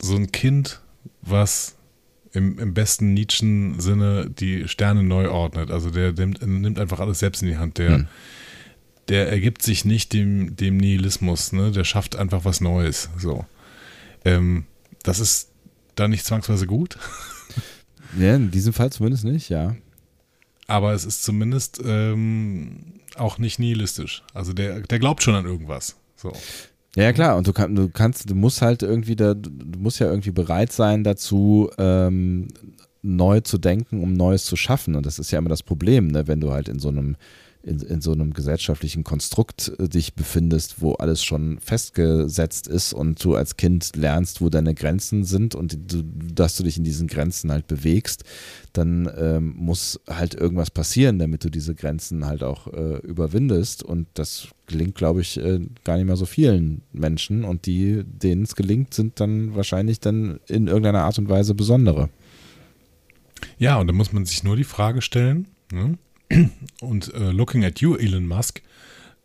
so 0.00 0.16
ein 0.16 0.32
Kind, 0.32 0.80
was 1.20 1.74
im, 2.32 2.58
im 2.58 2.74
besten 2.74 3.14
Nietzschen-Sinne 3.14 4.30
die 4.30 4.68
Sterne 4.68 5.02
neu 5.02 5.30
ordnet. 5.30 5.70
Also 5.70 5.90
der 5.90 6.12
nimmt, 6.12 6.46
nimmt 6.46 6.78
einfach 6.78 7.00
alles 7.00 7.18
selbst 7.18 7.42
in 7.42 7.48
die 7.48 7.58
Hand. 7.58 7.78
Der, 7.78 7.90
hm. 7.90 8.08
der 9.08 9.30
ergibt 9.30 9.62
sich 9.62 9.84
nicht 9.84 10.12
dem, 10.12 10.56
dem 10.56 10.76
Nihilismus, 10.76 11.52
ne? 11.52 11.70
Der 11.72 11.84
schafft 11.84 12.16
einfach 12.16 12.44
was 12.44 12.60
Neues. 12.60 13.10
So. 13.18 13.44
Ähm, 14.24 14.64
das 15.02 15.20
ist 15.20 15.50
da 15.94 16.08
nicht 16.08 16.24
zwangsweise 16.24 16.66
gut. 16.66 16.98
Ja, 18.18 18.36
in 18.36 18.50
diesem 18.50 18.74
Fall 18.74 18.92
zumindest 18.92 19.24
nicht, 19.24 19.48
ja. 19.48 19.74
Aber 20.66 20.92
es 20.92 21.04
ist 21.04 21.22
zumindest 21.22 21.80
ähm, 21.84 23.00
auch 23.16 23.38
nicht 23.38 23.58
nihilistisch. 23.58 24.22
Also 24.34 24.52
der, 24.52 24.80
der 24.80 24.98
glaubt 24.98 25.22
schon 25.22 25.34
an 25.34 25.46
irgendwas. 25.46 25.96
So. 26.16 26.32
Ja, 26.94 27.12
klar, 27.12 27.38
und 27.38 27.46
du, 27.46 27.54
kann, 27.54 27.74
du 27.74 27.88
kannst, 27.88 28.28
du 28.28 28.34
musst 28.34 28.60
halt 28.60 28.82
irgendwie 28.82 29.16
da, 29.16 29.32
du 29.34 29.78
musst 29.78 29.98
ja 29.98 30.08
irgendwie 30.10 30.30
bereit 30.30 30.72
sein 30.72 31.04
dazu, 31.04 31.70
ähm, 31.78 32.48
neu 33.00 33.40
zu 33.40 33.58
denken, 33.58 34.02
um 34.02 34.12
Neues 34.12 34.44
zu 34.44 34.56
schaffen. 34.56 34.94
Und 34.94 35.06
das 35.06 35.18
ist 35.18 35.30
ja 35.30 35.38
immer 35.38 35.48
das 35.48 35.62
Problem, 35.62 36.08
ne? 36.08 36.28
wenn 36.28 36.40
du 36.40 36.52
halt 36.52 36.68
in 36.68 36.78
so 36.78 36.88
einem 36.88 37.16
in, 37.62 37.80
in 37.80 38.00
so 38.00 38.12
einem 38.12 38.32
gesellschaftlichen 38.32 39.04
Konstrukt 39.04 39.72
äh, 39.78 39.88
dich 39.88 40.14
befindest, 40.14 40.80
wo 40.80 40.94
alles 40.94 41.22
schon 41.22 41.58
festgesetzt 41.60 42.66
ist 42.66 42.92
und 42.92 43.22
du 43.24 43.34
als 43.34 43.56
Kind 43.56 43.94
lernst, 43.96 44.40
wo 44.40 44.48
deine 44.48 44.74
Grenzen 44.74 45.24
sind 45.24 45.54
und 45.54 45.92
du, 45.92 46.02
dass 46.02 46.56
du 46.56 46.64
dich 46.64 46.76
in 46.76 46.84
diesen 46.84 47.06
Grenzen 47.06 47.52
halt 47.52 47.66
bewegst, 47.66 48.24
dann 48.72 49.10
ähm, 49.16 49.54
muss 49.56 50.00
halt 50.08 50.34
irgendwas 50.34 50.70
passieren, 50.70 51.18
damit 51.18 51.44
du 51.44 51.50
diese 51.50 51.74
Grenzen 51.74 52.26
halt 52.26 52.42
auch 52.42 52.66
äh, 52.68 52.98
überwindest. 52.98 53.82
Und 53.82 54.06
das 54.14 54.48
gelingt, 54.66 54.94
glaube 54.94 55.20
ich, 55.20 55.38
äh, 55.38 55.60
gar 55.84 55.96
nicht 55.96 56.06
mehr 56.06 56.16
so 56.16 56.26
vielen 56.26 56.82
Menschen. 56.92 57.44
Und 57.44 57.66
die, 57.66 58.02
denen 58.04 58.42
es 58.42 58.56
gelingt, 58.56 58.94
sind 58.94 59.20
dann 59.20 59.54
wahrscheinlich 59.54 60.00
dann 60.00 60.40
in 60.48 60.66
irgendeiner 60.66 61.04
Art 61.04 61.18
und 61.18 61.28
Weise 61.28 61.54
besondere. 61.54 62.08
Ja, 63.58 63.78
und 63.78 63.86
da 63.86 63.92
muss 63.92 64.12
man 64.12 64.24
sich 64.24 64.42
nur 64.42 64.56
die 64.56 64.64
Frage 64.64 65.02
stellen, 65.02 65.48
ne? 65.72 65.98
Und 66.80 67.12
äh, 67.14 67.30
looking 67.30 67.64
at 67.64 67.80
you, 67.80 67.96
Elon 67.96 68.26
Musk, 68.26 68.62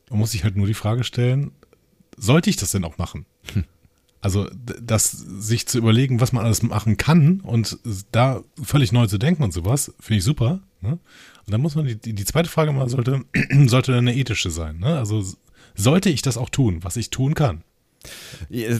muss 0.09 0.33
ich 0.33 0.43
halt 0.43 0.55
nur 0.55 0.67
die 0.67 0.73
Frage 0.73 1.03
stellen, 1.03 1.51
sollte 2.15 2.49
ich 2.49 2.55
das 2.55 2.71
denn 2.71 2.83
auch 2.83 2.97
machen? 2.97 3.25
Hm. 3.53 3.65
Also, 4.19 4.49
das 4.81 5.11
sich 5.11 5.67
zu 5.67 5.77
überlegen, 5.77 6.19
was 6.19 6.33
man 6.33 6.43
alles 6.43 6.63
machen 6.63 6.97
kann 6.97 7.39
und 7.41 7.77
da 8.11 8.41
völlig 8.61 8.91
neu 8.91 9.05
zu 9.05 9.19
denken 9.19 9.43
und 9.43 9.53
sowas, 9.53 9.93
finde 9.99 10.17
ich 10.17 10.23
super. 10.23 10.61
Ne? 10.81 10.93
Und 11.45 11.51
dann 11.51 11.61
muss 11.61 11.75
man 11.75 11.85
die, 11.85 11.97
die, 11.97 12.25
zweite 12.25 12.49
Frage 12.49 12.71
mal 12.71 12.89
sollte, 12.89 13.23
sollte 13.67 13.95
eine 13.95 14.15
ethische 14.15 14.49
sein. 14.49 14.79
Ne? 14.79 14.97
Also, 14.97 15.23
sollte 15.75 16.09
ich 16.09 16.23
das 16.23 16.37
auch 16.37 16.49
tun, 16.49 16.83
was 16.83 16.97
ich 16.97 17.11
tun 17.11 17.35
kann? 17.35 17.63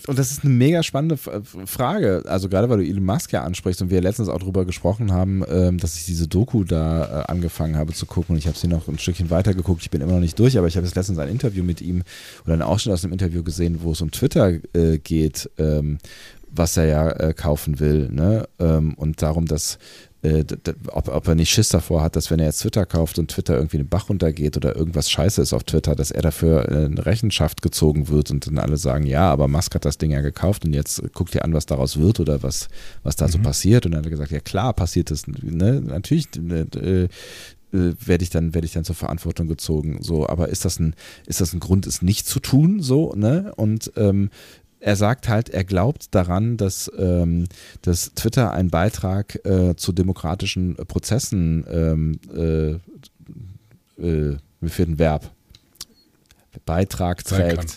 Und 0.07 0.19
das 0.19 0.31
ist 0.31 0.43
eine 0.43 0.53
mega 0.53 0.83
spannende 0.83 1.17
Frage. 1.17 2.23
Also 2.27 2.49
gerade 2.49 2.69
weil 2.69 2.77
du 2.79 2.85
Elon 2.85 3.05
Musk 3.05 3.31
ja 3.33 3.43
ansprichst 3.43 3.81
und 3.81 3.89
wir 3.89 4.01
letztens 4.01 4.29
auch 4.29 4.39
darüber 4.39 4.65
gesprochen 4.65 5.11
haben, 5.11 5.43
ähm, 5.49 5.77
dass 5.77 5.95
ich 5.95 6.05
diese 6.05 6.27
Doku 6.27 6.63
da 6.63 7.21
äh, 7.21 7.31
angefangen 7.31 7.75
habe 7.77 7.93
zu 7.93 8.05
gucken 8.05 8.33
und 8.35 8.39
ich 8.39 8.47
habe 8.47 8.57
sie 8.57 8.67
noch 8.67 8.87
ein 8.87 8.99
Stückchen 8.99 9.29
weiter 9.29 9.53
geguckt. 9.53 9.81
Ich 9.81 9.89
bin 9.89 10.01
immer 10.01 10.13
noch 10.13 10.19
nicht 10.19 10.37
durch, 10.39 10.57
aber 10.57 10.67
ich 10.67 10.75
habe 10.75 10.85
jetzt 10.85 10.95
letztens 10.95 11.19
ein 11.19 11.29
Interview 11.29 11.63
mit 11.63 11.81
ihm 11.81 12.03
oder 12.45 12.53
einen 12.53 12.61
Ausschnitt 12.61 12.93
aus 12.93 13.03
einem 13.03 13.13
Interview 13.13 13.43
gesehen, 13.43 13.79
wo 13.81 13.91
es 13.91 14.01
um 14.01 14.11
Twitter 14.11 14.53
äh, 14.73 14.97
geht, 14.97 15.49
ähm, 15.57 15.97
was 16.49 16.77
er 16.77 16.85
ja 16.85 17.09
äh, 17.11 17.33
kaufen 17.33 17.79
will. 17.79 18.09
Ne? 18.09 18.47
Ähm, 18.59 18.93
und 18.95 19.21
darum, 19.21 19.45
dass 19.45 19.77
äh, 20.23 20.43
ob, 20.87 21.09
ob, 21.09 21.27
er 21.27 21.35
nicht 21.35 21.51
Schiss 21.51 21.69
davor 21.69 22.01
hat, 22.01 22.15
dass 22.15 22.31
wenn 22.31 22.39
er 22.39 22.47
jetzt 22.47 22.61
Twitter 22.61 22.85
kauft 22.85 23.19
und 23.19 23.29
Twitter 23.29 23.55
irgendwie 23.55 23.77
den 23.77 23.87
Bach 23.87 24.09
runtergeht 24.09 24.57
oder 24.57 24.75
irgendwas 24.75 25.11
scheiße 25.11 25.41
ist 25.41 25.53
auf 25.53 25.63
Twitter, 25.63 25.95
dass 25.95 26.09
er 26.09 26.23
dafür 26.23 26.69
äh, 26.69 26.85
in 26.85 26.97
Rechenschaft 26.97 27.61
gezogen 27.61 28.07
wird 28.07 28.31
und 28.31 28.47
dann 28.47 28.57
alle 28.57 28.77
sagen, 28.77 29.05
ja, 29.05 29.29
aber 29.29 29.47
Musk 29.47 29.75
hat 29.75 29.85
das 29.85 29.99
Ding 29.99 30.11
ja 30.11 30.21
gekauft 30.21 30.65
und 30.65 30.73
jetzt 30.73 31.01
guckt 31.13 31.35
ihr 31.35 31.45
an, 31.45 31.53
was 31.53 31.67
daraus 31.67 31.99
wird 31.99 32.19
oder 32.19 32.41
was, 32.41 32.67
was 33.03 33.15
da 33.15 33.27
mhm. 33.27 33.31
so 33.31 33.39
passiert. 33.39 33.85
Und 33.85 33.91
dann 33.91 33.99
hat 33.99 34.07
er 34.07 34.11
gesagt, 34.11 34.31
ja 34.31 34.39
klar, 34.39 34.73
passiert 34.73 35.11
das. 35.11 35.27
Ne? 35.27 35.81
Natürlich 35.81 36.27
äh, 36.35 37.03
äh, 37.03 37.07
werde 37.71 38.23
ich 38.23 38.29
dann 38.29 38.55
werde 38.55 38.65
ich 38.65 38.73
dann 38.73 38.85
zur 38.85 38.95
Verantwortung 38.95 39.47
gezogen 39.47 39.97
so 40.01 40.27
aber 40.27 40.47
ist 40.47 40.63
das 40.63 40.79
ein 40.79 40.95
ist 41.25 41.41
das 41.41 41.51
ein 41.51 41.59
Grund 41.59 41.85
es 41.85 42.01
nicht 42.01 42.25
zu 42.25 42.39
tun 42.39 42.81
so 42.81 43.13
ne 43.13 43.51
und 43.57 43.91
ähm, 43.97 44.29
er 44.87 44.95
sagt 44.95 45.27
halt, 45.27 45.49
er 45.49 45.65
glaubt 45.65 46.15
daran, 46.15 46.55
dass, 46.55 46.89
ähm, 46.97 47.49
dass 47.81 48.13
Twitter 48.13 48.53
einen 48.53 48.69
Beitrag 48.69 49.37
äh, 49.45 49.75
zu 49.75 49.91
demokratischen 49.91 50.77
Prozessen, 50.77 51.65
ähm, 51.69 52.19
äh, 52.33 52.71
äh, 54.01 54.37
mir 54.61 54.69
fehlt 54.69 54.87
ein 54.87 54.97
Verb, 54.97 55.29
Beitrag. 56.65 57.21
trägt, 57.25 57.69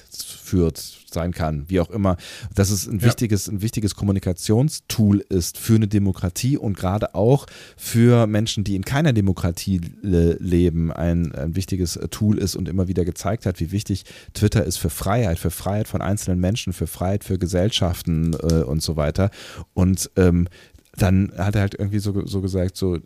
führt, 0.45 1.00
sein 1.15 1.33
kann, 1.33 1.65
wie 1.69 1.81
auch 1.81 1.91
immer, 1.91 2.17
dass 2.55 2.71
es 2.71 2.87
ein 2.87 2.99
ja. 2.99 3.07
wichtiges, 3.07 3.49
ein 3.49 3.63
wichtiges 3.63 3.95
Kommunikationstool 3.95 5.25
ist 5.29 5.59
für 5.59 5.75
eine 5.75 5.89
Demokratie 5.89 6.57
und 6.57 6.77
gerade 6.77 7.15
auch 7.15 7.47
für 7.77 8.27
Menschen, 8.27 8.65
die 8.65 8.77
in 8.77 8.85
keiner 8.85 9.13
Demokratie 9.13 9.81
le 10.03 10.37
leben, 10.41 10.93
ein, 10.93 11.33
ein 11.35 11.57
wichtiges 11.57 11.99
Tool 12.11 12.39
ist 12.39 12.57
und 12.57 12.69
immer 12.69 12.89
wieder 12.89 13.05
gezeigt 13.05 13.47
hat, 13.47 13.61
wie 13.61 13.73
wichtig 13.73 14.05
Twitter 14.35 14.65
ist 14.65 14.79
für 14.79 14.91
Freiheit, 14.91 15.39
für 15.39 15.51
Freiheit 15.51 15.89
von 15.89 16.03
einzelnen 16.03 16.41
Menschen, 16.41 16.73
für 16.73 16.87
Freiheit 16.87 17.25
für 17.25 17.39
Gesellschaften 17.39 18.35
äh, 18.35 18.63
und 18.63 18.83
so 18.83 18.97
weiter. 18.97 19.31
Und 19.75 20.11
ähm, 20.17 20.49
dann 20.97 21.33
hat 21.37 21.55
er 21.55 21.63
halt 21.63 21.75
irgendwie 21.75 21.99
so, 21.99 22.27
so 22.27 22.41
gesagt, 22.41 22.77
so, 22.77 22.99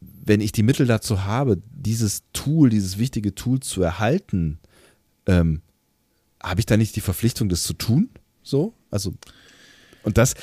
wenn 0.00 0.40
ich 0.40 0.52
die 0.52 0.62
Mittel 0.62 0.86
dazu 0.86 1.24
habe, 1.24 1.60
dieses 1.70 2.22
Tool, 2.32 2.70
dieses 2.70 2.98
wichtige 2.98 3.34
Tool 3.34 3.60
zu 3.60 3.82
erhalten, 3.82 4.58
ähm, 5.26 5.60
habe 6.44 6.60
ich 6.60 6.66
da 6.66 6.76
nicht 6.76 6.94
die 6.96 7.00
Verpflichtung, 7.00 7.48
das 7.48 7.62
zu 7.62 7.74
tun? 7.74 8.10
So? 8.42 8.74
Also. 8.90 9.14
Und 10.02 10.18
das, 10.18 10.34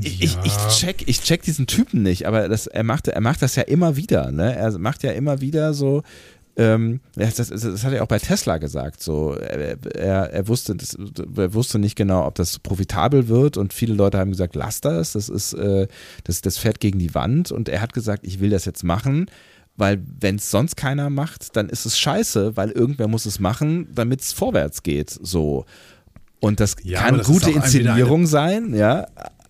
ich, 0.00 0.34
ja. 0.34 0.42
ich, 0.44 0.56
check, 0.78 1.06
ich 1.06 1.20
check 1.20 1.42
diesen 1.42 1.66
Typen 1.66 2.02
nicht, 2.02 2.26
aber 2.26 2.48
das, 2.48 2.66
er, 2.66 2.84
macht, 2.84 3.06
er 3.06 3.20
macht 3.20 3.42
das 3.42 3.54
ja 3.54 3.62
immer 3.62 3.96
wieder, 3.96 4.30
ne? 4.32 4.56
Er 4.56 4.78
macht 4.78 5.02
ja 5.02 5.12
immer 5.12 5.42
wieder 5.42 5.74
so, 5.74 6.02
ähm, 6.56 7.00
das, 7.16 7.34
das, 7.34 7.48
das, 7.48 7.84
hat 7.84 7.92
er 7.92 8.02
auch 8.02 8.08
bei 8.08 8.18
Tesla 8.18 8.58
gesagt. 8.58 9.02
So, 9.02 9.34
er, 9.34 9.76
er, 9.94 10.32
er 10.32 10.48
wusste, 10.48 10.76
das, 10.76 10.96
er 11.36 11.52
wusste 11.52 11.78
nicht 11.78 11.96
genau, 11.96 12.26
ob 12.26 12.36
das 12.36 12.60
profitabel 12.60 13.28
wird 13.28 13.56
und 13.56 13.72
viele 13.72 13.94
Leute 13.94 14.18
haben 14.18 14.30
gesagt, 14.30 14.54
lass 14.54 14.80
das, 14.80 15.12
das 15.12 15.28
ist, 15.28 15.52
äh, 15.54 15.88
das, 16.22 16.42
das 16.42 16.58
fährt 16.58 16.80
gegen 16.80 16.98
die 16.98 17.14
Wand 17.14 17.50
und 17.50 17.68
er 17.68 17.80
hat 17.80 17.92
gesagt, 17.92 18.24
ich 18.24 18.40
will 18.40 18.50
das 18.50 18.64
jetzt 18.64 18.84
machen. 18.84 19.26
Weil 19.76 20.00
wenn 20.20 20.36
es 20.36 20.50
sonst 20.50 20.76
keiner 20.76 21.10
macht, 21.10 21.56
dann 21.56 21.68
ist 21.68 21.84
es 21.84 21.98
scheiße, 21.98 22.56
weil 22.56 22.70
irgendwer 22.70 23.08
muss 23.08 23.26
es 23.26 23.40
machen, 23.40 23.88
damit 23.92 24.20
es 24.20 24.32
vorwärts 24.32 24.82
geht. 24.82 25.10
So. 25.10 25.64
Und 26.38 26.60
das 26.60 26.76
ja, 26.84 27.00
kann 27.00 27.18
das 27.18 27.26
gute 27.26 27.50
Inszenierung 27.50 28.26
sein, 28.26 28.74
ja. 28.74 29.06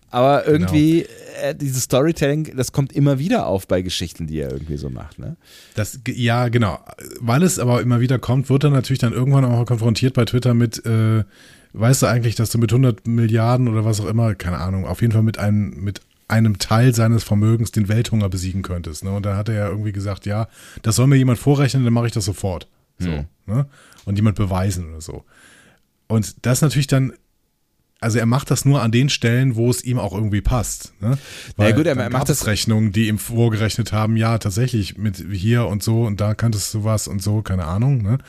Aber 0.09 0.47
irgendwie, 0.47 1.01
genau. 1.01 1.49
äh, 1.49 1.55
dieses 1.55 1.83
Storytelling, 1.83 2.55
das 2.55 2.71
kommt 2.71 2.93
immer 2.93 3.19
wieder 3.19 3.47
auf 3.47 3.67
bei 3.67 3.81
Geschichten, 3.81 4.27
die 4.27 4.39
er 4.39 4.49
irgendwie 4.49 4.77
so 4.77 4.89
macht, 4.89 5.19
ne? 5.19 5.35
Das, 5.73 5.99
ja, 6.07 6.47
genau. 6.47 6.79
Weil 7.19 7.43
es 7.43 7.59
aber 7.59 7.81
immer 7.81 7.99
wieder 7.99 8.17
kommt, 8.17 8.49
wird 8.49 8.63
er 8.63 8.69
natürlich 8.69 8.99
dann 8.99 9.11
irgendwann 9.11 9.43
auch 9.43 9.65
konfrontiert 9.65 10.13
bei 10.13 10.23
Twitter 10.23 10.53
mit, 10.53 10.85
äh, 10.85 11.25
weißt 11.73 12.03
du 12.03 12.05
eigentlich, 12.07 12.35
dass 12.35 12.49
du 12.49 12.57
mit 12.59 12.71
100 12.71 13.05
Milliarden 13.07 13.67
oder 13.67 13.83
was 13.83 13.99
auch 13.99 14.05
immer, 14.05 14.35
keine 14.35 14.59
Ahnung, 14.59 14.85
auf 14.85 15.01
jeden 15.01 15.11
Fall 15.11 15.23
mit 15.23 15.37
einem, 15.37 15.83
mit 15.83 15.99
einem 16.27 16.57
Teil 16.57 16.93
seines 16.93 17.23
Vermögens 17.23 17.71
den 17.71 17.87
Welthunger 17.87 18.29
besiegen 18.29 18.61
könntest. 18.61 19.03
Ne? 19.03 19.11
Und 19.11 19.25
da 19.25 19.37
hat 19.37 19.49
er 19.49 19.55
ja 19.55 19.67
irgendwie 19.67 19.91
gesagt, 19.91 20.25
ja, 20.25 20.47
das 20.81 20.95
soll 20.95 21.07
mir 21.07 21.17
jemand 21.17 21.39
vorrechnen, 21.39 21.83
dann 21.83 21.93
mache 21.93 22.07
ich 22.07 22.13
das 22.13 22.25
sofort. 22.25 22.67
So, 22.97 23.09
hm. 23.09 23.25
ne? 23.45 23.67
Und 24.05 24.15
jemand 24.15 24.35
beweisen 24.35 24.89
oder 24.89 25.01
so. 25.01 25.23
Und 26.07 26.45
das 26.45 26.61
natürlich 26.61 26.87
dann 26.87 27.13
also 28.05 28.19
er 28.19 28.27
macht 28.27 28.51
das 28.51 28.65
nur 28.65 28.83
an 28.83 28.91
den 28.91 29.09
Stellen, 29.09 29.55
wo 29.55 29.67
es 29.71 29.83
ihm 29.83 29.97
auch 29.97 30.13
irgendwie 30.13 30.41
passt. 30.41 30.93
Ne? 31.01 31.17
Weil 31.57 31.71
ja 31.71 31.75
gut, 31.75 31.87
er, 31.87 31.97
er 31.97 32.11
macht 32.11 32.29
das 32.29 32.45
Rechnungen, 32.45 32.91
die 32.91 33.07
ihm 33.07 33.17
vorgerechnet 33.17 33.93
haben, 33.93 34.15
ja 34.15 34.37
tatsächlich 34.37 34.95
mit 34.95 35.25
hier 35.31 35.65
und 35.65 35.81
so 35.81 36.03
und 36.03 36.21
da 36.21 36.35
kanntest 36.35 36.71
du 36.75 36.83
was 36.83 37.07
und 37.07 37.23
so, 37.23 37.41
keine 37.41 37.65
Ahnung. 37.65 38.03
Ne? 38.03 38.19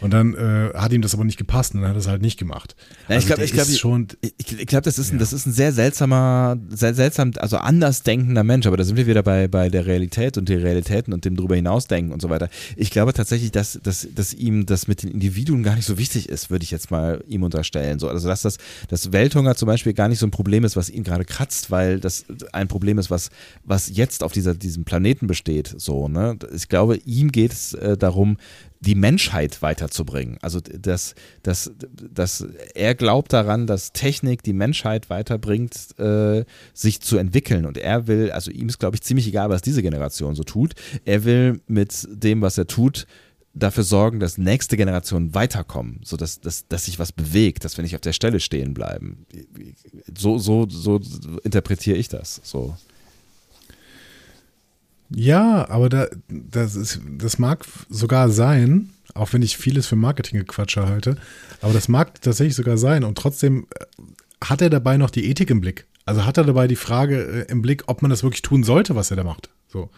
Und 0.00 0.14
dann 0.14 0.34
äh, 0.34 0.70
hat 0.74 0.92
ihm 0.94 1.02
das 1.02 1.12
aber 1.12 1.24
nicht 1.24 1.36
gepasst 1.36 1.74
und 1.74 1.82
dann 1.82 1.90
hat 1.90 1.96
er 1.96 2.00
es 2.00 2.08
halt 2.08 2.22
nicht 2.22 2.38
gemacht. 2.38 2.76
Ja, 3.08 3.16
also 3.16 3.20
ich 3.20 3.26
glaube, 3.26 3.44
ich 3.44 3.52
glaube, 3.52 4.06
ich, 4.22 4.58
ich 4.60 4.66
glaube, 4.66 4.82
das 4.82 4.98
ist 4.98 5.12
ein, 5.12 5.18
das 5.18 5.32
ist 5.32 5.46
ein 5.46 5.52
sehr 5.52 5.72
seltsamer, 5.72 6.56
sehr 6.70 6.94
seltsam, 6.94 7.32
also 7.36 7.58
anders 7.58 8.02
denkender 8.02 8.44
Mensch. 8.44 8.66
Aber 8.66 8.78
da 8.78 8.84
sind 8.84 8.96
wir 8.96 9.06
wieder 9.06 9.22
bei 9.22 9.48
bei 9.48 9.68
der 9.68 9.84
Realität 9.84 10.38
und 10.38 10.48
die 10.48 10.54
Realitäten 10.54 11.12
und 11.12 11.24
dem 11.24 11.36
darüber 11.36 11.56
hinausdenken 11.56 12.12
und 12.12 12.22
so 12.22 12.30
weiter. 12.30 12.48
Ich 12.76 12.90
glaube 12.90 13.12
tatsächlich, 13.12 13.52
dass 13.52 13.78
dass 13.82 14.08
dass 14.14 14.32
ihm 14.32 14.64
das 14.64 14.88
mit 14.88 15.02
den 15.02 15.10
Individuen 15.10 15.62
gar 15.62 15.76
nicht 15.76 15.86
so 15.86 15.98
wichtig 15.98 16.28
ist, 16.28 16.50
würde 16.50 16.62
ich 16.62 16.70
jetzt 16.70 16.90
mal 16.90 17.22
ihm 17.26 17.42
unterstellen. 17.42 17.98
So, 17.98 18.08
also 18.08 18.28
dass 18.28 18.42
das 18.42 18.58
das 18.88 19.12
Welt 19.12 19.25
Welthunger 19.26 19.56
zum 19.56 19.66
Beispiel 19.66 19.92
gar 19.92 20.06
nicht 20.06 20.20
so 20.20 20.26
ein 20.26 20.30
Problem 20.30 20.62
ist, 20.62 20.76
was 20.76 20.88
ihn 20.88 21.02
gerade 21.02 21.24
kratzt, 21.24 21.72
weil 21.72 21.98
das 21.98 22.26
ein 22.52 22.68
Problem 22.68 22.96
ist, 22.98 23.10
was, 23.10 23.30
was 23.64 23.90
jetzt 23.92 24.22
auf 24.22 24.30
dieser, 24.30 24.54
diesem 24.54 24.84
Planeten 24.84 25.26
besteht. 25.26 25.74
So, 25.76 26.06
ne? 26.06 26.38
Ich 26.54 26.68
glaube, 26.68 26.98
ihm 27.04 27.32
geht 27.32 27.52
es 27.52 27.74
äh, 27.74 27.96
darum, 27.96 28.36
die 28.78 28.94
Menschheit 28.94 29.62
weiterzubringen. 29.62 30.38
Also 30.42 30.60
dass, 30.60 31.16
dass, 31.42 31.72
dass 32.08 32.46
er 32.76 32.94
glaubt 32.94 33.32
daran, 33.32 33.66
dass 33.66 33.92
Technik 33.92 34.44
die 34.44 34.52
Menschheit 34.52 35.10
weiterbringt, 35.10 35.98
äh, 35.98 36.44
sich 36.72 37.00
zu 37.00 37.16
entwickeln. 37.16 37.66
Und 37.66 37.78
er 37.78 38.06
will, 38.06 38.30
also 38.30 38.52
ihm 38.52 38.68
ist, 38.68 38.78
glaube 38.78 38.94
ich, 38.94 39.02
ziemlich 39.02 39.26
egal, 39.26 39.48
was 39.48 39.60
diese 39.60 39.82
Generation 39.82 40.36
so 40.36 40.44
tut. 40.44 40.74
Er 41.04 41.24
will 41.24 41.60
mit 41.66 42.06
dem, 42.08 42.42
was 42.42 42.58
er 42.58 42.68
tut, 42.68 43.08
dafür 43.56 43.84
sorgen, 43.84 44.20
dass 44.20 44.38
nächste 44.38 44.76
Generationen 44.76 45.34
weiterkommen, 45.34 46.00
so 46.04 46.16
dass, 46.16 46.40
dass, 46.40 46.68
dass 46.68 46.84
sich 46.84 46.98
was 46.98 47.10
bewegt, 47.10 47.64
dass 47.64 47.76
wir 47.76 47.82
nicht 47.82 47.94
auf 47.94 48.02
der 48.02 48.12
Stelle 48.12 48.38
stehen 48.38 48.74
bleiben. 48.74 49.26
So, 50.16 50.38
so, 50.38 50.68
so 50.68 51.00
interpretiere 51.42 51.96
ich 51.96 52.08
das. 52.08 52.40
So. 52.44 52.76
Ja, 55.08 55.68
aber 55.70 55.88
da, 55.88 56.06
das, 56.28 56.74
ist, 56.74 57.00
das 57.18 57.38
mag 57.38 57.64
sogar 57.88 58.28
sein, 58.28 58.90
auch 59.14 59.32
wenn 59.32 59.42
ich 59.42 59.56
vieles 59.56 59.86
für 59.86 59.96
Marketinggequatsche 59.96 60.86
halte, 60.86 61.16
aber 61.62 61.72
das 61.72 61.88
mag 61.88 62.20
tatsächlich 62.20 62.56
sogar 62.56 62.76
sein 62.76 63.04
und 63.04 63.16
trotzdem 63.16 63.66
äh, 63.74 63.84
hat 64.44 64.60
er 64.60 64.68
dabei 64.68 64.98
noch 64.98 65.10
die 65.10 65.24
Ethik 65.30 65.50
im 65.50 65.60
Blick. 65.60 65.86
Also 66.04 66.24
hat 66.24 66.36
er 66.36 66.44
dabei 66.44 66.68
die 66.68 66.76
Frage 66.76 67.46
äh, 67.46 67.50
im 67.50 67.62
Blick, 67.62 67.84
ob 67.86 68.02
man 68.02 68.10
das 68.10 68.22
wirklich 68.22 68.42
tun 68.42 68.64
sollte, 68.64 68.94
was 68.94 69.10
er 69.10 69.16
da 69.16 69.24
macht. 69.24 69.48
So. 69.76 69.90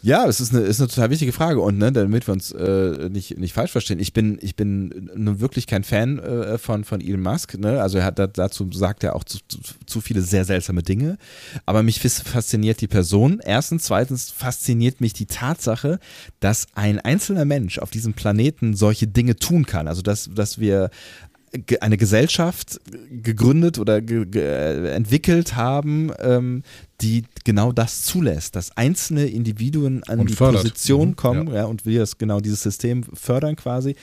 Ja, 0.00 0.28
es 0.28 0.38
ist 0.38 0.54
eine, 0.54 0.62
ist 0.62 0.80
eine 0.80 0.88
total 0.88 1.10
wichtige 1.10 1.32
Frage 1.32 1.60
und 1.60 1.76
ne, 1.76 1.90
damit 1.90 2.28
wir 2.28 2.32
uns 2.32 2.52
äh, 2.52 3.08
nicht, 3.10 3.36
nicht 3.36 3.52
falsch 3.52 3.72
verstehen, 3.72 3.98
ich 3.98 4.12
bin, 4.12 4.38
ich 4.40 4.54
bin 4.54 5.10
nun 5.16 5.40
wirklich 5.40 5.66
kein 5.66 5.82
Fan 5.82 6.20
äh, 6.20 6.56
von, 6.56 6.84
von 6.84 7.00
Elon 7.00 7.20
Musk. 7.20 7.58
Ne? 7.58 7.82
Also 7.82 7.98
er 7.98 8.04
hat 8.04 8.18
dazu 8.38 8.70
sagt 8.72 9.02
er 9.02 9.16
auch 9.16 9.24
zu, 9.24 9.38
zu, 9.48 9.58
zu, 9.86 10.00
viele 10.00 10.20
sehr 10.20 10.44
seltsame 10.44 10.84
Dinge. 10.84 11.18
Aber 11.66 11.82
mich 11.82 11.98
fasziniert 11.98 12.80
die 12.80 12.86
Person. 12.86 13.40
Erstens, 13.42 13.84
zweitens 13.84 14.30
fasziniert 14.30 15.00
mich 15.00 15.14
die 15.14 15.26
Tatsache, 15.26 15.98
dass 16.38 16.66
ein 16.74 17.00
einzelner 17.00 17.44
Mensch 17.44 17.80
auf 17.80 17.90
diesem 17.90 18.14
Planeten 18.14 18.76
solche 18.76 19.08
Dinge 19.08 19.34
tun 19.34 19.66
kann. 19.66 19.88
Also 19.88 20.02
dass, 20.02 20.30
dass 20.32 20.60
wir 20.60 20.90
eine 21.80 21.96
Gesellschaft 21.96 22.80
gegründet 23.10 23.78
oder 23.78 24.00
ge 24.00 24.26
ge 24.26 24.90
entwickelt 24.90 25.56
haben, 25.56 26.10
ähm, 26.18 26.62
die 27.00 27.24
genau 27.44 27.72
das 27.72 28.02
zulässt, 28.02 28.56
dass 28.56 28.76
einzelne 28.76 29.26
Individuen 29.26 30.02
an 30.04 30.20
und 30.20 30.30
die 30.30 30.34
fördert. 30.34 30.62
Position 30.62 31.10
mhm, 31.10 31.16
kommen 31.16 31.48
ja. 31.48 31.54
ja. 31.54 31.64
und 31.64 31.86
wir 31.86 32.00
das 32.00 32.18
genau 32.18 32.40
dieses 32.40 32.62
System 32.62 33.04
fördern 33.14 33.56
quasi 33.56 33.94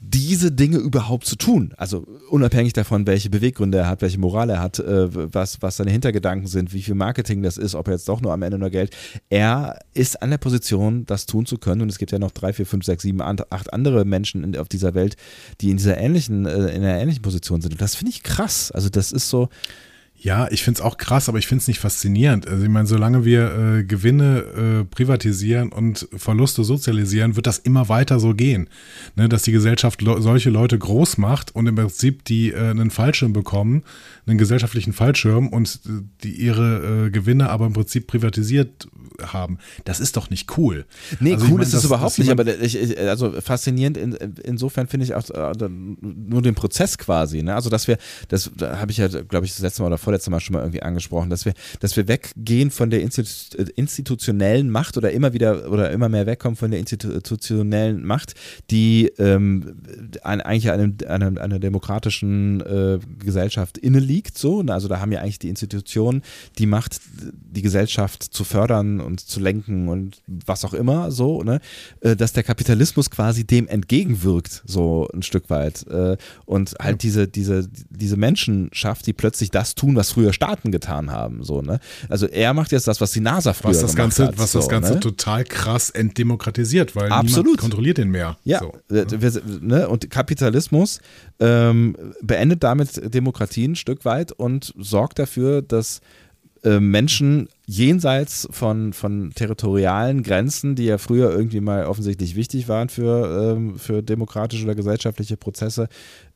diese 0.00 0.52
Dinge 0.52 0.78
überhaupt 0.78 1.26
zu 1.26 1.36
tun. 1.36 1.72
Also 1.76 2.06
unabhängig 2.30 2.72
davon, 2.72 3.06
welche 3.06 3.30
Beweggründe 3.30 3.78
er 3.78 3.88
hat, 3.88 4.00
welche 4.00 4.18
Moral 4.18 4.48
er 4.50 4.60
hat, 4.60 4.78
äh, 4.78 5.34
was, 5.34 5.60
was 5.60 5.76
seine 5.76 5.90
Hintergedanken 5.90 6.46
sind, 6.46 6.72
wie 6.72 6.82
viel 6.82 6.94
Marketing 6.94 7.42
das 7.42 7.58
ist, 7.58 7.74
ob 7.74 7.88
er 7.88 7.94
jetzt 7.94 8.08
doch 8.08 8.20
nur 8.20 8.32
am 8.32 8.42
Ende 8.42 8.58
nur 8.58 8.70
Geld. 8.70 8.96
Er 9.28 9.78
ist 9.94 10.22
an 10.22 10.30
der 10.30 10.38
Position, 10.38 11.04
das 11.06 11.26
tun 11.26 11.46
zu 11.46 11.58
können. 11.58 11.82
Und 11.82 11.88
es 11.88 11.98
gibt 11.98 12.12
ja 12.12 12.18
noch 12.18 12.30
drei, 12.30 12.52
vier, 12.52 12.66
fünf, 12.66 12.84
sechs, 12.84 13.02
sieben, 13.02 13.20
acht 13.20 13.72
andere 13.72 14.04
Menschen 14.04 14.44
in, 14.44 14.56
auf 14.56 14.68
dieser 14.68 14.94
Welt, 14.94 15.16
die 15.60 15.70
in 15.70 15.76
dieser 15.76 15.98
ähnlichen, 15.98 16.46
äh, 16.46 16.68
in 16.68 16.82
einer 16.82 17.00
ähnlichen 17.00 17.22
Position 17.22 17.60
sind. 17.60 17.72
Und 17.72 17.80
das 17.80 17.94
finde 17.94 18.10
ich 18.10 18.22
krass. 18.22 18.70
Also 18.70 18.88
das 18.88 19.12
ist 19.12 19.28
so, 19.28 19.48
ja, 20.20 20.48
ich 20.50 20.64
finde 20.64 20.78
es 20.78 20.84
auch 20.84 20.98
krass, 20.98 21.28
aber 21.28 21.38
ich 21.38 21.46
finde 21.46 21.62
es 21.62 21.68
nicht 21.68 21.78
faszinierend. 21.78 22.48
Also 22.48 22.64
ich 22.64 22.68
meine, 22.68 22.88
solange 22.88 23.24
wir 23.24 23.78
äh, 23.78 23.84
Gewinne 23.84 24.80
äh, 24.80 24.84
privatisieren 24.84 25.70
und 25.70 26.08
Verluste 26.16 26.64
sozialisieren, 26.64 27.36
wird 27.36 27.46
das 27.46 27.58
immer 27.58 27.88
weiter 27.88 28.18
so 28.18 28.34
gehen. 28.34 28.68
Ne, 29.14 29.28
dass 29.28 29.42
die 29.42 29.52
Gesellschaft 29.52 30.02
le 30.02 30.20
solche 30.20 30.50
Leute 30.50 30.76
groß 30.76 31.18
macht 31.18 31.54
und 31.54 31.68
im 31.68 31.76
Prinzip 31.76 32.24
die 32.24 32.50
äh, 32.50 32.70
einen 32.70 32.90
Fallschirm 32.90 33.32
bekommen, 33.32 33.84
einen 34.26 34.38
gesellschaftlichen 34.38 34.92
Fallschirm 34.92 35.48
und 35.48 35.80
äh, 35.86 36.02
die 36.24 36.32
ihre 36.32 37.06
äh, 37.06 37.10
Gewinne 37.10 37.50
aber 37.50 37.66
im 37.66 37.72
Prinzip 37.72 38.08
privatisiert 38.08 38.88
haben. 39.22 39.58
Das 39.84 40.00
ist 40.00 40.16
doch 40.16 40.30
nicht 40.30 40.56
cool. 40.58 40.84
Nee, 41.20 41.34
also, 41.34 41.46
cool 41.46 41.50
ich 41.50 41.56
mein, 41.58 41.66
ist 41.66 41.74
es 41.74 41.84
überhaupt 41.84 42.18
nicht, 42.18 42.30
aber 42.30 42.60
ich, 42.60 42.98
also 42.98 43.40
faszinierend 43.40 43.96
in, 43.96 44.12
insofern 44.42 44.88
finde 44.88 45.04
ich 45.04 45.14
auch 45.14 45.28
äh, 45.30 45.68
nur 45.68 46.42
den 46.42 46.54
Prozess 46.54 46.98
quasi. 46.98 47.42
Ne? 47.42 47.54
Also, 47.54 47.70
dass 47.70 47.86
wir, 47.88 47.98
das 48.28 48.50
da 48.56 48.78
habe 48.78 48.90
ich 48.90 48.98
ja, 48.98 49.08
glaube 49.08 49.46
ich, 49.46 49.52
das 49.52 49.60
letzte 49.60 49.82
Mal 49.82 49.88
oder 49.88 49.98
vorletzte 50.08 50.30
Mal 50.30 50.40
schon 50.40 50.54
mal 50.54 50.60
irgendwie 50.60 50.80
angesprochen, 50.80 51.28
dass 51.28 51.44
wir, 51.44 51.52
dass 51.80 51.94
wir 51.94 52.08
weggehen 52.08 52.70
von 52.70 52.88
der 52.88 53.02
institutionellen 53.02 54.70
Macht 54.70 54.96
oder 54.96 55.12
immer 55.12 55.34
wieder 55.34 55.70
oder 55.70 55.90
immer 55.90 56.08
mehr 56.08 56.24
wegkommen 56.24 56.56
von 56.56 56.70
der 56.70 56.80
institutionellen 56.80 58.02
Macht, 58.02 58.32
die 58.70 59.12
ähm, 59.18 59.82
eigentlich 60.22 60.70
einem, 60.70 60.96
einer, 61.06 61.38
einer 61.38 61.58
demokratischen 61.58 62.62
äh, 62.62 62.98
Gesellschaft 63.18 63.76
inne 63.76 63.98
liegt. 63.98 64.38
So. 64.38 64.60
Also 64.60 64.88
da 64.88 64.98
haben 65.00 65.12
ja 65.12 65.20
eigentlich 65.20 65.40
die 65.40 65.50
Institutionen 65.50 66.22
die 66.56 66.64
Macht, 66.64 67.02
die 67.50 67.60
Gesellschaft 67.60 68.22
zu 68.22 68.44
fördern 68.44 69.00
und 69.00 69.20
zu 69.20 69.40
lenken 69.40 69.88
und 69.88 70.22
was 70.26 70.64
auch 70.64 70.72
immer, 70.72 71.10
so, 71.10 71.42
ne, 71.42 71.60
äh, 72.00 72.16
dass 72.16 72.32
der 72.32 72.44
Kapitalismus 72.44 73.10
quasi 73.10 73.44
dem 73.44 73.68
entgegenwirkt, 73.68 74.62
so 74.64 75.06
ein 75.12 75.22
Stück 75.22 75.50
weit. 75.50 75.86
Äh, 75.88 76.16
und 76.46 76.76
halt 76.80 77.02
diese, 77.02 77.28
diese, 77.28 77.68
diese 77.90 78.16
Menschen 78.16 78.70
schafft, 78.72 79.06
die 79.06 79.12
plötzlich 79.12 79.50
das 79.50 79.74
tun, 79.74 79.97
was 79.98 80.12
früher 80.12 80.32
Staaten 80.32 80.70
getan 80.70 81.10
haben, 81.10 81.44
so, 81.44 81.60
ne. 81.60 81.80
Also 82.08 82.26
er 82.26 82.54
macht 82.54 82.72
jetzt 82.72 82.88
das, 82.88 83.02
was 83.02 83.12
die 83.12 83.20
NASA 83.20 83.52
früher 83.52 83.72
was 83.72 83.80
das 83.80 83.94
gemacht 83.94 84.16
Ganze, 84.16 84.26
hat. 84.28 84.38
Was 84.38 84.52
das 84.52 84.68
Ganze 84.68 84.94
ne? 84.94 85.00
total 85.00 85.44
krass 85.44 85.90
entdemokratisiert, 85.90 86.96
weil 86.96 87.10
Absolut. 87.10 87.44
niemand 87.44 87.60
kontrolliert 87.60 87.98
den 87.98 88.10
mehr. 88.10 88.38
Ja, 88.44 88.60
so, 88.60 88.72
ne? 88.88 89.06
Wir, 89.10 89.42
ne? 89.60 89.88
und 89.88 90.08
Kapitalismus 90.08 91.00
ähm, 91.40 91.94
beendet 92.22 92.64
damit 92.64 93.14
Demokratie 93.14 93.68
ein 93.68 93.76
Stück 93.76 94.06
weit 94.06 94.32
und 94.32 94.72
sorgt 94.78 95.18
dafür, 95.18 95.60
dass 95.60 96.00
äh, 96.64 96.80
Menschen 96.80 97.48
jenseits 97.66 98.48
von, 98.50 98.92
von 98.92 99.32
territorialen 99.34 100.22
Grenzen, 100.22 100.74
die 100.74 100.86
ja 100.86 100.98
früher 100.98 101.30
irgendwie 101.30 101.60
mal 101.60 101.86
offensichtlich 101.86 102.34
wichtig 102.34 102.68
waren 102.68 102.88
für, 102.88 103.54
ähm, 103.56 103.78
für 103.78 104.02
demokratische 104.02 104.64
oder 104.64 104.74
gesellschaftliche 104.74 105.36
Prozesse, 105.36 105.88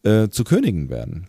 äh, 0.04 0.28
zu 0.28 0.44
Königen 0.44 0.90
werden. 0.90 1.26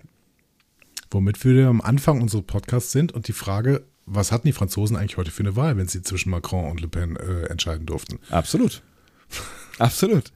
Womit 1.14 1.46
wir 1.46 1.68
am 1.68 1.80
Anfang 1.80 2.22
unseres 2.22 2.44
Podcasts 2.44 2.92
sind 2.92 3.12
und 3.12 3.28
die 3.28 3.34
Frage, 3.34 3.84
was 4.08 4.32
hatten 4.32 4.48
die 4.48 4.52
Franzosen 4.52 4.98
eigentlich 4.98 5.18
heute 5.18 5.30
für 5.30 5.44
eine 5.44 5.56
Wahl, 5.56 5.78
wenn 5.78 5.88
sie 5.88 6.02
zwischen 6.02 6.32
Macron 6.32 6.72
und 6.72 6.82
Le 6.82 6.88
Pen 6.88 7.16
äh, 7.18 7.46
entscheiden 7.52 7.86
durften? 7.86 8.18
Absolut. 8.32 8.82
Absolut. 9.78 10.32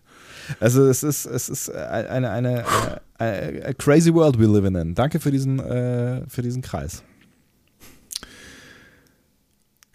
Also 0.60 0.86
es 0.86 1.02
ist, 1.02 1.26
es 1.26 1.50
ist 1.50 1.72
eine, 1.72 2.30
eine, 2.30 2.32
eine, 2.32 3.02
eine, 3.18 3.74
crazy 3.74 4.14
world 4.14 4.40
we 4.40 4.46
live 4.46 4.66
in. 4.66 4.94
Danke 4.94 5.20
für 5.20 5.32
diesen, 5.32 5.60
äh, 5.60 6.22
für 6.30 6.44
diesen 6.44 6.62
Kreis. 6.62 7.04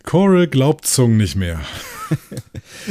Core 0.02 0.48
glaubt 0.48 0.84
Zung 0.84 1.16
nicht 1.16 1.36
mehr. 1.36 1.60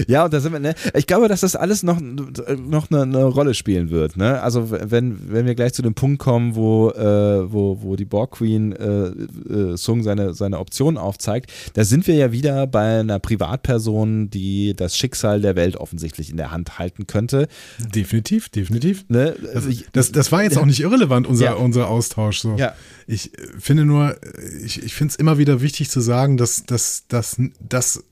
Ja, 0.07 0.25
und 0.25 0.33
da 0.33 0.39
sind 0.39 0.53
wir, 0.53 0.59
ne? 0.59 0.75
Ich 0.93 1.07
glaube, 1.07 1.27
dass 1.27 1.41
das 1.41 1.55
alles 1.55 1.83
noch, 1.83 1.99
noch 1.99 2.91
eine, 2.91 3.01
eine, 3.03 3.23
Rolle 3.25 3.53
spielen 3.53 3.89
wird, 3.89 4.17
ne? 4.17 4.41
Also 4.41 4.71
wenn, 4.71 5.31
wenn 5.31 5.45
wir 5.45 5.55
gleich 5.55 5.73
zu 5.73 5.81
dem 5.81 5.93
Punkt 5.93 6.19
kommen, 6.19 6.55
wo, 6.55 6.89
äh, 6.91 7.51
wo, 7.51 7.81
wo 7.81 7.95
die 7.95 8.05
Borg 8.05 8.31
Queen 8.31 8.71
äh, 8.73 9.07
äh, 9.07 9.77
Sung 9.77 10.03
seine, 10.03 10.33
seine 10.33 10.59
Optionen 10.59 10.97
aufzeigt, 10.97 11.51
da 11.73 11.83
sind 11.83 12.07
wir 12.07 12.15
ja 12.15 12.31
wieder 12.31 12.67
bei 12.67 12.99
einer 12.99 13.19
Privatperson, 13.19 14.29
die 14.29 14.75
das 14.75 14.97
Schicksal 14.97 15.41
der 15.41 15.55
Welt 15.55 15.77
offensichtlich 15.77 16.29
in 16.29 16.37
der 16.37 16.51
Hand 16.51 16.79
halten 16.79 17.07
könnte. 17.07 17.47
Definitiv, 17.93 18.49
definitiv. 18.49 19.05
Ne? 19.09 19.35
Das, 19.53 19.65
das, 19.91 20.11
das, 20.11 20.31
war 20.31 20.43
jetzt 20.43 20.57
auch 20.57 20.65
nicht 20.65 20.79
irrelevant, 20.79 21.27
unser, 21.27 21.45
ja. 21.45 21.53
unser 21.53 21.87
Austausch. 21.87 22.39
So. 22.39 22.55
Ja. 22.57 22.73
Ich 23.07 23.37
äh, 23.37 23.47
finde 23.59 23.85
nur, 23.85 24.15
ich, 24.63 24.83
ich 24.83 24.93
finde 24.93 25.11
es 25.11 25.15
immer 25.15 25.37
wieder 25.37 25.61
wichtig 25.61 25.89
zu 25.89 26.01
sagen, 26.01 26.37
dass, 26.37 26.65
dass, 26.65 27.05
dass, 27.07 27.37
dass 27.59 28.03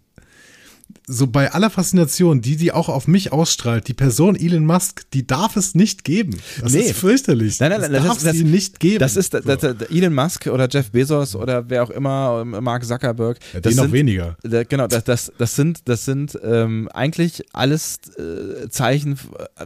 so 1.09 1.25
bei 1.25 1.51
aller 1.51 1.71
Faszination, 1.71 2.39
die 2.39 2.55
die 2.55 2.71
auch 2.71 2.87
auf 2.87 3.07
mich 3.07 3.33
ausstrahlt, 3.33 3.87
die 3.87 3.95
Person 3.95 4.35
Elon 4.35 4.65
Musk, 4.65 5.09
die 5.11 5.25
darf 5.25 5.55
es 5.55 5.73
nicht 5.73 6.03
geben. 6.03 6.39
Das 6.61 6.73
nee. 6.73 6.81
ist 6.81 6.97
fürchterlich. 6.97 7.59
Nein, 7.59 7.71
nein, 7.71 7.81
nein, 7.81 7.93
das, 7.93 8.03
darf 8.03 8.23
das, 8.23 8.33
sie 8.33 8.43
das, 8.43 8.51
nicht 8.51 8.79
geben. 8.79 8.99
Das 8.99 9.17
ist 9.17 9.33
das, 9.33 9.43
Elon 9.89 10.13
Musk 10.13 10.45
oder 10.47 10.69
Jeff 10.69 10.91
Bezos 10.91 11.35
oder 11.35 11.67
wer 11.67 11.83
auch 11.83 11.89
immer, 11.89 12.43
ähm, 12.43 12.63
Mark 12.63 12.85
Zuckerberg. 12.85 13.39
Ja, 13.53 13.59
die 13.59 13.69
noch 13.69 13.83
sind, 13.83 13.91
weniger. 13.91 14.37
Genau, 14.69 14.85
das, 14.85 15.03
das, 15.03 15.31
das 15.37 15.55
sind, 15.55 15.81
das 15.85 16.05
sind 16.05 16.37
ähm, 16.43 16.87
eigentlich 16.93 17.43
alles 17.53 17.97
äh, 18.17 18.69
Zeichen 18.69 19.17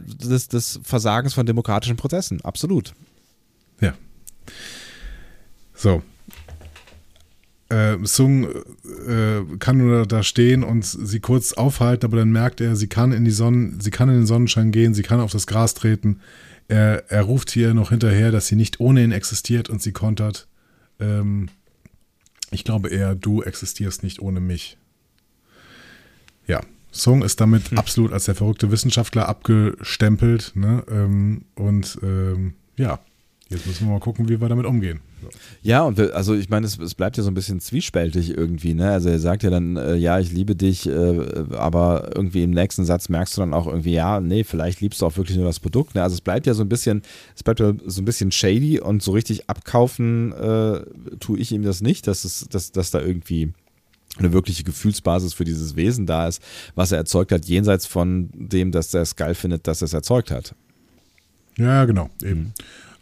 des, 0.02 0.48
des 0.48 0.80
Versagens 0.82 1.34
von 1.34 1.44
demokratischen 1.44 1.96
Prozessen. 1.96 2.40
Absolut. 2.40 2.94
Ja. 3.80 3.92
So, 5.74 6.02
äh, 7.74 7.98
Sung 8.02 8.46
äh, 9.08 9.42
kann 9.58 9.78
nur 9.78 10.06
da 10.06 10.22
stehen 10.22 10.62
und 10.62 10.84
sie 10.84 11.20
kurz 11.20 11.52
aufhalten, 11.52 12.06
aber 12.06 12.18
dann 12.18 12.30
merkt 12.30 12.60
er, 12.60 12.76
sie 12.76 12.86
kann 12.86 13.12
in 13.12 13.24
die 13.24 13.30
Sonne, 13.30 13.74
sie 13.80 13.90
kann 13.90 14.08
in 14.08 14.16
den 14.16 14.26
Sonnenschein 14.26 14.70
gehen, 14.70 14.94
sie 14.94 15.02
kann 15.02 15.20
auf 15.20 15.32
das 15.32 15.46
Gras 15.46 15.74
treten. 15.74 16.20
Er, 16.68 17.10
er 17.10 17.22
ruft 17.22 17.50
hier 17.50 17.74
noch 17.74 17.90
hinterher, 17.90 18.30
dass 18.30 18.46
sie 18.46 18.56
nicht 18.56 18.80
ohne 18.80 19.02
ihn 19.02 19.12
existiert 19.12 19.68
und 19.68 19.82
sie 19.82 19.92
kontert. 19.92 20.46
Ähm, 21.00 21.48
ich 22.50 22.64
glaube 22.64 22.88
eher, 22.88 23.14
du 23.14 23.42
existierst 23.42 24.02
nicht 24.02 24.20
ohne 24.20 24.40
mich. 24.40 24.78
Ja, 26.46 26.60
Sung 26.90 27.22
ist 27.22 27.40
damit 27.40 27.70
hm. 27.70 27.78
absolut 27.78 28.12
als 28.12 28.26
der 28.26 28.34
verrückte 28.34 28.70
Wissenschaftler 28.70 29.28
abgestempelt. 29.28 30.52
Ne? 30.54 30.84
Ähm, 30.88 31.42
und 31.56 31.98
ähm, 32.02 32.54
ja, 32.76 33.00
Jetzt 33.54 33.66
müssen 33.66 33.86
wir 33.86 33.92
mal 33.92 34.00
gucken, 34.00 34.28
wie 34.28 34.40
wir 34.40 34.48
damit 34.48 34.66
umgehen. 34.66 35.00
Ja, 35.62 35.82
und 35.82 35.98
wir, 35.98 36.14
also 36.14 36.34
ich 36.34 36.48
meine, 36.48 36.66
es, 36.66 36.78
es, 36.78 36.94
bleibt 36.94 37.16
ja 37.16 37.22
so 37.22 37.30
ein 37.30 37.34
bisschen 37.34 37.60
zwiespältig 37.60 38.30
irgendwie, 38.30 38.74
ne? 38.74 38.90
Also 38.90 39.08
er 39.08 39.18
sagt 39.18 39.42
ja 39.42 39.50
dann, 39.50 39.76
äh, 39.76 39.94
ja, 39.94 40.18
ich 40.18 40.32
liebe 40.32 40.56
dich, 40.56 40.86
äh, 40.86 41.44
aber 41.56 42.10
irgendwie 42.14 42.42
im 42.42 42.50
nächsten 42.50 42.84
Satz 42.84 43.08
merkst 43.08 43.36
du 43.36 43.40
dann 43.40 43.54
auch 43.54 43.66
irgendwie, 43.66 43.92
ja, 43.92 44.20
nee, 44.20 44.44
vielleicht 44.44 44.80
liebst 44.80 45.00
du 45.00 45.06
auch 45.06 45.16
wirklich 45.16 45.36
nur 45.36 45.46
das 45.46 45.60
Produkt. 45.60 45.94
Ne? 45.94 46.02
Also 46.02 46.14
es 46.14 46.20
bleibt 46.20 46.46
ja 46.46 46.54
so 46.54 46.62
ein 46.62 46.68
bisschen, 46.68 47.02
es 47.34 47.42
bleibt 47.42 47.60
ja 47.60 47.72
so 47.86 48.02
ein 48.02 48.04
bisschen 48.04 48.30
shady 48.30 48.80
und 48.80 49.02
so 49.02 49.12
richtig 49.12 49.48
abkaufen 49.48 50.32
äh, 50.32 50.80
tue 51.20 51.38
ich 51.38 51.52
ihm 51.52 51.62
das 51.62 51.80
nicht, 51.80 52.06
dass 52.06 52.24
es, 52.24 52.46
dass, 52.50 52.72
dass 52.72 52.90
da 52.90 53.00
irgendwie 53.00 53.52
eine 54.18 54.32
wirkliche 54.32 54.64
Gefühlsbasis 54.64 55.34
für 55.34 55.44
dieses 55.44 55.76
Wesen 55.76 56.06
da 56.06 56.28
ist, 56.28 56.42
was 56.74 56.92
er 56.92 56.98
erzeugt 56.98 57.32
hat, 57.32 57.46
jenseits 57.46 57.86
von 57.86 58.30
dem, 58.32 58.70
dass 58.70 58.94
er 58.94 59.02
es 59.02 59.16
geil 59.16 59.34
findet, 59.34 59.66
dass 59.66 59.82
er 59.82 59.86
es 59.86 59.92
erzeugt 59.92 60.30
hat. 60.30 60.54
Ja, 61.56 61.84
genau, 61.84 62.10
eben. 62.22 62.40
Mhm. 62.40 62.52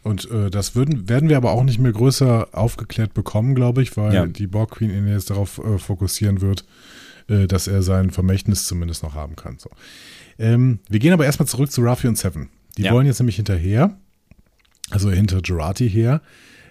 Und 0.02 0.30
äh, 0.30 0.50
das 0.50 0.74
würden, 0.74 1.08
werden 1.08 1.28
wir 1.28 1.36
aber 1.36 1.52
auch 1.52 1.62
nicht 1.62 1.78
mehr 1.78 1.92
größer 1.92 2.48
aufgeklärt 2.52 3.14
bekommen, 3.14 3.54
glaube 3.54 3.82
ich, 3.82 3.96
weil 3.96 4.14
ja. 4.14 4.26
die 4.26 4.48
Borg 4.48 4.72
Queen 4.72 4.90
ihn 4.90 5.06
jetzt 5.06 5.30
darauf 5.30 5.58
äh, 5.58 5.78
fokussieren 5.78 6.40
wird, 6.40 6.64
äh, 7.28 7.46
dass 7.46 7.68
er 7.68 7.82
sein 7.82 8.10
Vermächtnis 8.10 8.66
zumindest 8.66 9.02
noch 9.02 9.14
haben 9.14 9.36
kann. 9.36 9.58
So. 9.58 9.70
Ähm, 10.38 10.80
wir 10.88 10.98
gehen 10.98 11.12
aber 11.12 11.24
erstmal 11.24 11.46
zurück 11.46 11.70
zu 11.70 11.82
Ruffy 11.82 12.08
und 12.08 12.18
Seven. 12.18 12.48
Die 12.76 12.82
ja. 12.82 12.92
wollen 12.92 13.06
jetzt 13.06 13.20
nämlich 13.20 13.36
hinterher, 13.36 13.96
also 14.90 15.10
hinter 15.10 15.40
Gerati 15.40 15.88
her, 15.88 16.20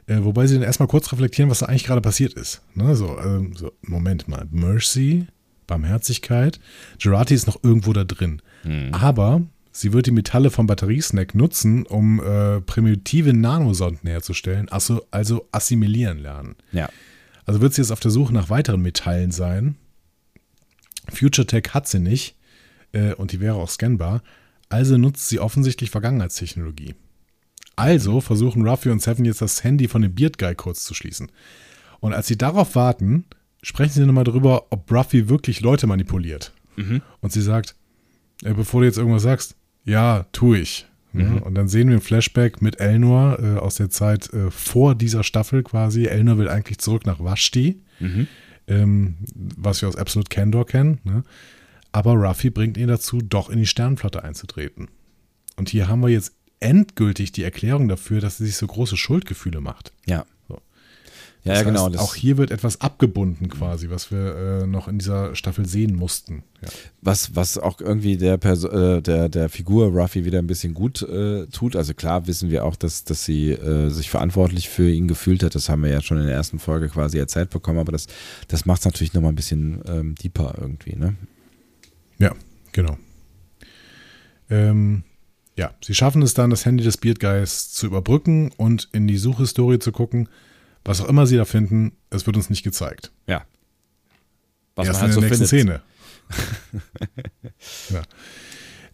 äh, 0.08 0.18
wobei 0.24 0.48
sie 0.48 0.56
dann 0.56 0.64
erstmal 0.64 0.88
kurz 0.88 1.12
reflektieren, 1.12 1.50
was 1.50 1.60
da 1.60 1.68
eigentlich 1.68 1.86
gerade 1.86 2.02
passiert 2.02 2.34
ist. 2.34 2.62
Ne? 2.74 2.96
So, 2.96 3.18
ähm, 3.18 3.54
so, 3.56 3.72
Moment 3.82 4.28
mal, 4.28 4.46
Mercy, 4.52 5.28
Barmherzigkeit, 5.68 6.60
Gerati 7.00 7.34
ist 7.34 7.48
noch 7.48 7.64
irgendwo 7.64 7.94
da 7.94 8.04
drin. 8.04 8.42
Mhm. 8.66 8.94
Aber 8.94 9.42
Sie 9.72 9.94
wird 9.94 10.08
die 10.08 10.12
Metalle 10.12 10.50
vom 10.50 10.68
Batteriesnack 10.68 11.34
nutzen, 11.34 11.86
um 11.86 12.22
äh, 12.22 12.62
primitive 12.62 13.34
Nanosonden 13.34 14.10
herzustellen, 14.10 14.68
also, 14.70 15.06
also 15.12 15.48
assimilieren 15.52 16.20
lernen. 16.20 16.56
Ja. 16.72 16.90
Also 17.46 17.62
wird 17.62 17.74
sie 17.74 17.82
jetzt 17.82 17.92
auf 17.92 18.00
der 18.00 18.12
Suche 18.12 18.34
nach 18.34 18.50
weiteren 18.50 18.82
Metallen 18.82 19.32
sein. 19.32 19.76
Future 21.10 21.48
Tech 21.48 21.74
hat 21.74 21.88
sie 21.88 22.00
nicht 22.00 22.36
äh, 22.92 23.14
und 23.14 23.32
die 23.32 23.40
wäre 23.40 23.56
auch 23.56 23.70
scannbar. 23.70 24.24
Also 24.70 24.98
nutzt 24.98 25.30
sie 25.30 25.40
offensichtlich 25.40 25.90
Vergangenheitstechnologie. 25.90 26.96
Also 27.76 28.22
versuchen 28.22 28.68
Ruffy 28.68 28.90
und 28.90 29.02
Seven 29.02 29.26
jetzt 29.26 29.42
das 29.42 29.64
Handy 29.64 29.88
von 29.88 30.02
dem 30.02 30.14
Beard 30.14 30.38
Guy 30.38 30.54
kurz 30.56 30.84
zu 30.84 30.94
schließen. 30.94 31.32
Und 32.00 32.14
als 32.14 32.28
sie 32.28 32.38
darauf 32.38 32.76
warten, 32.76 33.26
sprechen 33.62 33.94
sie 33.94 34.06
nochmal 34.06 34.24
darüber, 34.24 34.68
ob 34.72 34.92
Ruffy 34.92 35.30
wirklich 35.30 35.62
Leute 35.62 35.88
manipuliert. 35.88 36.54
Mhm. 36.76 37.02
Und 37.22 37.32
sie 37.32 37.42
sagt, 37.42 37.76
äh, 38.44 38.54
bevor 38.54 38.82
du 38.82 38.88
jetzt 38.88 38.98
irgendwas 38.98 39.24
sagst, 39.24 39.56
ja, 39.84 40.26
tue 40.32 40.60
ich. 40.60 40.86
Mhm. 41.14 41.40
Und 41.40 41.56
dann 41.56 41.68
sehen 41.68 41.90
wir 41.90 41.98
ein 41.98 42.02
Flashback 42.02 42.62
mit 42.62 42.80
Elnor 42.80 43.40
äh, 43.40 43.60
aus 43.60 43.76
der 43.76 43.90
Zeit 43.90 44.32
äh, 44.34 44.50
vor 44.50 44.96
dieser 44.96 45.24
Staffel 45.24 45.64
quasi. 45.64 46.06
Elnor 46.06 46.38
will 46.38 46.48
eigentlich 46.48 46.78
zurück 46.78 47.06
nach 47.06 47.20
Vashti, 47.20 47.82
mhm. 48.00 48.28
ähm, 48.68 49.18
was 49.36 49.82
wir 49.82 49.90
aus 49.90 49.98
Absolute 49.98 50.30
Candor 50.30 50.66
kennen. 50.66 51.00
Ne? 51.04 51.24
Aber 51.92 52.14
Ruffy 52.14 52.50
bringt 52.50 52.78
ihn 52.78 52.88
dazu, 52.88 53.20
doch 53.22 53.50
in 53.50 53.60
die 53.60 53.66
Sternenflotte 53.66 54.24
einzutreten. 54.24 54.88
Und 55.58 55.70
hier 55.70 55.90
haben 55.90 56.02
wir 56.02 56.10
jetzt 56.10 56.34
endgültig 56.62 57.34
die 57.34 57.44
Erklärung 57.44 57.90
dafür, 57.90 58.22
dass 58.22 58.38
sie 58.38 58.46
sich 58.46 58.56
so 58.56 58.68
große 58.68 58.96
Schuldgefühle 58.96 59.60
macht. 59.60 59.92
Ja. 60.06 60.26
Ja, 61.44 61.56
ja 61.56 61.64
genau. 61.64 61.88
auch 61.98 62.14
hier 62.14 62.38
wird 62.38 62.52
etwas 62.52 62.82
abgebunden 62.82 63.50
quasi, 63.50 63.90
was 63.90 64.12
wir 64.12 64.36
äh, 64.36 64.68
noch 64.68 64.88
in 64.88 65.00
dieser 65.00 65.36
Staffel 65.36 65.66
sehen 65.66 65.96
mussten. 65.96 66.44
Ja. 66.62 66.70
Was, 67.02 67.36
was 67.36 67.58
auch 67.58 67.82
irgendwie 67.82 68.18
der, 68.18 68.38
Perso 68.38 68.70
äh, 68.70 69.02
der, 69.02 69.28
der 69.28 69.50
Figur 69.50 69.88
Ruffy 69.88 70.24
wieder 70.24 70.38
ein 70.38 70.46
bisschen 70.46 70.76
gut 70.76 71.02
äh, 71.02 71.48
tut. 71.48 71.76
Also 71.76 71.96
klar 71.96 72.28
wissen 72.28 72.52
wir 72.52 72.64
auch, 72.64 72.76
dass, 72.76 73.06
dass 73.06 73.26
sie 73.26 73.52
äh, 73.52 73.90
sich 73.90 74.12
verantwortlich 74.12 74.70
für 74.70 74.90
ihn 74.90 75.08
gefühlt 75.08 75.42
hat. 75.42 75.56
Das 75.56 75.68
haben 75.68 75.82
wir 75.84 75.90
ja 75.90 76.02
schon 76.02 76.20
in 76.20 76.28
der 76.28 76.36
ersten 76.36 76.60
Folge 76.60 76.90
quasi 76.90 77.18
erzählt 77.18 77.50
bekommen, 77.50 77.80
aber 77.80 77.92
das, 77.92 78.06
das 78.48 78.66
macht 78.68 78.82
es 78.82 78.86
natürlich 78.86 79.14
nochmal 79.14 79.32
ein 79.32 79.36
bisschen 79.36 79.82
ähm, 79.88 80.16
deeper 80.16 80.56
irgendwie, 80.62 80.96
ne? 80.96 81.16
Ja, 82.20 82.36
genau. 82.72 82.98
Ähm, 84.52 85.04
ja, 85.58 85.72
sie 85.84 85.96
schaffen 85.96 86.22
es 86.22 86.36
dann, 86.36 86.52
das 86.52 86.66
Handy 86.66 86.84
des 86.84 86.98
Beard 86.98 87.20
Guys 87.20 87.72
zu 87.72 87.88
überbrücken 87.88 88.52
und 88.58 88.90
in 88.92 89.08
die 89.08 89.18
Suchhistorie 89.18 89.80
zu 89.80 89.92
gucken 89.92 90.30
was 90.84 91.02
auch 91.02 91.08
immer 91.08 91.28
sie 91.28 91.38
da 91.38 91.46
finden, 91.46 91.94
es 92.10 92.26
wird 92.26 92.38
uns 92.38 92.50
nicht 92.50 92.64
gezeigt. 92.64 93.12
Ja. 93.28 93.46
Was 94.76 94.88
Erst 94.88 95.02
man 95.02 95.12
halt 95.12 95.16
in 95.16 95.22
der 95.22 95.36
so 95.36 95.44
nächsten 95.44 95.58
findet. 95.58 95.82
Szene. 95.82 95.92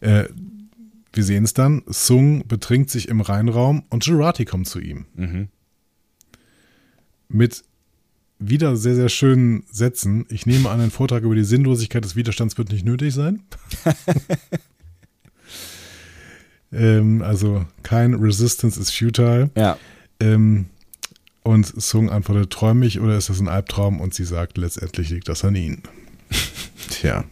Äh, 0.00 0.28
wir 1.12 1.24
sehen 1.24 1.44
es 1.44 1.54
dann. 1.54 1.82
Sung 1.86 2.46
betrinkt 2.46 2.90
sich 2.90 3.08
im 3.08 3.20
Reinraum 3.20 3.84
und 3.90 4.04
Girati 4.04 4.44
kommt 4.44 4.68
zu 4.68 4.80
ihm. 4.80 5.06
Mhm. 5.14 5.48
Mit 7.28 7.64
wieder 8.38 8.76
sehr, 8.76 8.94
sehr 8.94 9.08
schönen 9.08 9.64
Sätzen. 9.70 10.26
Ich 10.28 10.46
nehme 10.46 10.70
an, 10.70 10.80
ein 10.80 10.90
Vortrag 10.90 11.24
über 11.24 11.34
die 11.34 11.44
Sinnlosigkeit 11.44 12.04
des 12.04 12.14
Widerstands 12.14 12.56
wird 12.56 12.70
nicht 12.70 12.84
nötig 12.84 13.14
sein. 13.14 13.42
ähm, 16.72 17.22
also 17.22 17.66
kein 17.82 18.14
Resistance 18.14 18.80
is 18.80 18.92
futile. 18.92 19.50
Ja. 19.56 19.76
Ähm, 20.20 20.66
und 21.48 21.64
Sung 21.80 22.10
antwortet, 22.10 22.50
träume 22.50 22.84
ich 22.84 23.00
oder 23.00 23.16
ist 23.16 23.30
das 23.30 23.40
ein 23.40 23.48
Albtraum? 23.48 24.02
Und 24.02 24.12
sie 24.12 24.24
sagt, 24.24 24.58
letztendlich 24.58 25.08
liegt 25.08 25.30
das 25.30 25.46
an 25.46 25.56
ihnen. 25.56 25.82
Tja. 26.90 27.24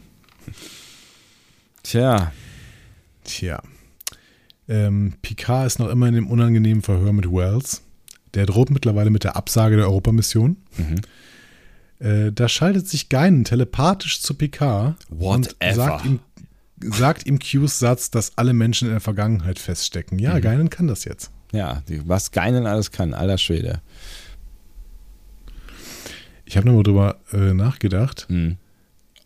Tja. 1.82 2.32
Tja. 3.24 3.62
Ähm, 4.68 5.12
Picard 5.20 5.66
ist 5.66 5.78
noch 5.78 5.88
immer 5.88 6.08
in 6.08 6.14
dem 6.14 6.28
unangenehmen 6.28 6.82
Verhör 6.82 7.12
mit 7.12 7.30
Wells. 7.30 7.82
Der 8.32 8.46
droht 8.46 8.70
mittlerweile 8.70 9.10
mit 9.10 9.22
der 9.22 9.36
Absage 9.36 9.76
der 9.76 9.84
Europamission. 9.84 10.56
Mhm. 10.78 11.00
Äh, 11.98 12.32
da 12.32 12.48
schaltet 12.48 12.88
sich 12.88 13.10
Geinen 13.10 13.44
telepathisch 13.44 14.22
zu 14.22 14.32
Picard 14.32 14.96
Whatever. 15.10 15.68
und 15.68 15.74
sagt 15.74 16.04
ihm, 16.06 16.20
sagt 16.80 17.26
ihm 17.26 17.38
Q's 17.38 17.78
Satz, 17.78 18.10
dass 18.10 18.38
alle 18.38 18.54
Menschen 18.54 18.88
in 18.88 18.94
der 18.94 19.00
Vergangenheit 19.02 19.58
feststecken. 19.58 20.18
Ja, 20.18 20.36
mhm. 20.36 20.40
Geinen 20.40 20.70
kann 20.70 20.86
das 20.86 21.04
jetzt. 21.04 21.30
Ja, 21.52 21.82
was 22.06 22.32
Geinen 22.32 22.66
alles 22.66 22.90
kann, 22.90 23.12
aller 23.12 23.38
Schwede. 23.38 23.82
Ich 26.46 26.56
habe 26.56 26.66
nochmal 26.66 26.84
drüber 26.84 27.20
äh, 27.32 27.52
nachgedacht, 27.52 28.26
hm. 28.28 28.56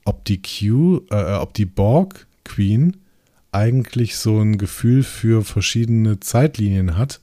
ob 0.05 0.25
die 0.25 0.41
Q, 0.41 1.03
äh, 1.11 1.35
ob 1.35 1.55
die 1.55 1.67
Borg 1.67 2.27
Queen 2.45 2.97
eigentlich 3.53 4.17
so 4.17 4.41
ein 4.41 4.59
Gefühl 4.59 5.03
für 5.03 5.45
verschiedene 5.45 6.19
Zeitlinien 6.21 6.97
hat, 6.97 7.21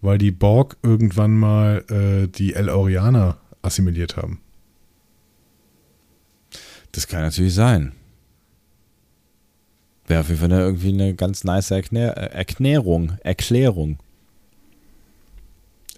weil 0.00 0.18
die 0.18 0.30
Borg 0.30 0.76
irgendwann 0.82 1.34
mal 1.34 1.84
äh, 1.90 2.28
die 2.28 2.54
El 2.54 2.68
Orianer 2.68 3.38
assimiliert 3.62 4.16
haben. 4.16 4.40
Das 6.92 7.06
kann 7.06 7.22
natürlich 7.22 7.54
sein. 7.54 7.92
Wäre 10.06 10.20
auf 10.20 10.28
jeden 10.28 10.40
Fall 10.40 10.50
irgendwie 10.50 10.92
eine 10.92 11.14
ganz 11.14 11.44
nice 11.44 11.70
Erklär 11.70 12.16
Erklärung. 12.16 13.18
Erklärung. 13.22 13.98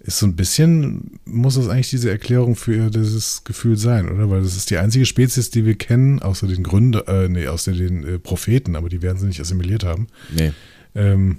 Ist 0.03 0.17
so 0.17 0.25
ein 0.25 0.35
bisschen, 0.35 1.19
muss 1.25 1.55
das 1.55 1.67
eigentlich 1.67 1.91
diese 1.91 2.09
Erklärung 2.09 2.55
für 2.55 2.89
dieses 2.89 3.43
Gefühl 3.43 3.77
sein, 3.77 4.09
oder? 4.09 4.31
Weil 4.31 4.41
das 4.41 4.57
ist 4.57 4.71
die 4.71 4.77
einzige 4.77 5.05
Spezies, 5.05 5.51
die 5.51 5.63
wir 5.63 5.75
kennen, 5.75 6.19
außer 6.19 6.47
den 6.47 6.63
Gründer, 6.63 7.07
äh, 7.07 7.29
nee, 7.29 7.47
außer 7.47 7.73
den 7.73 8.03
äh, 8.03 8.17
Propheten, 8.17 8.75
aber 8.75 8.89
die 8.89 9.03
werden 9.03 9.19
sie 9.19 9.27
nicht 9.27 9.39
assimiliert 9.39 9.83
haben. 9.83 10.07
Nee. 10.35 10.53
Ähm, 10.95 11.37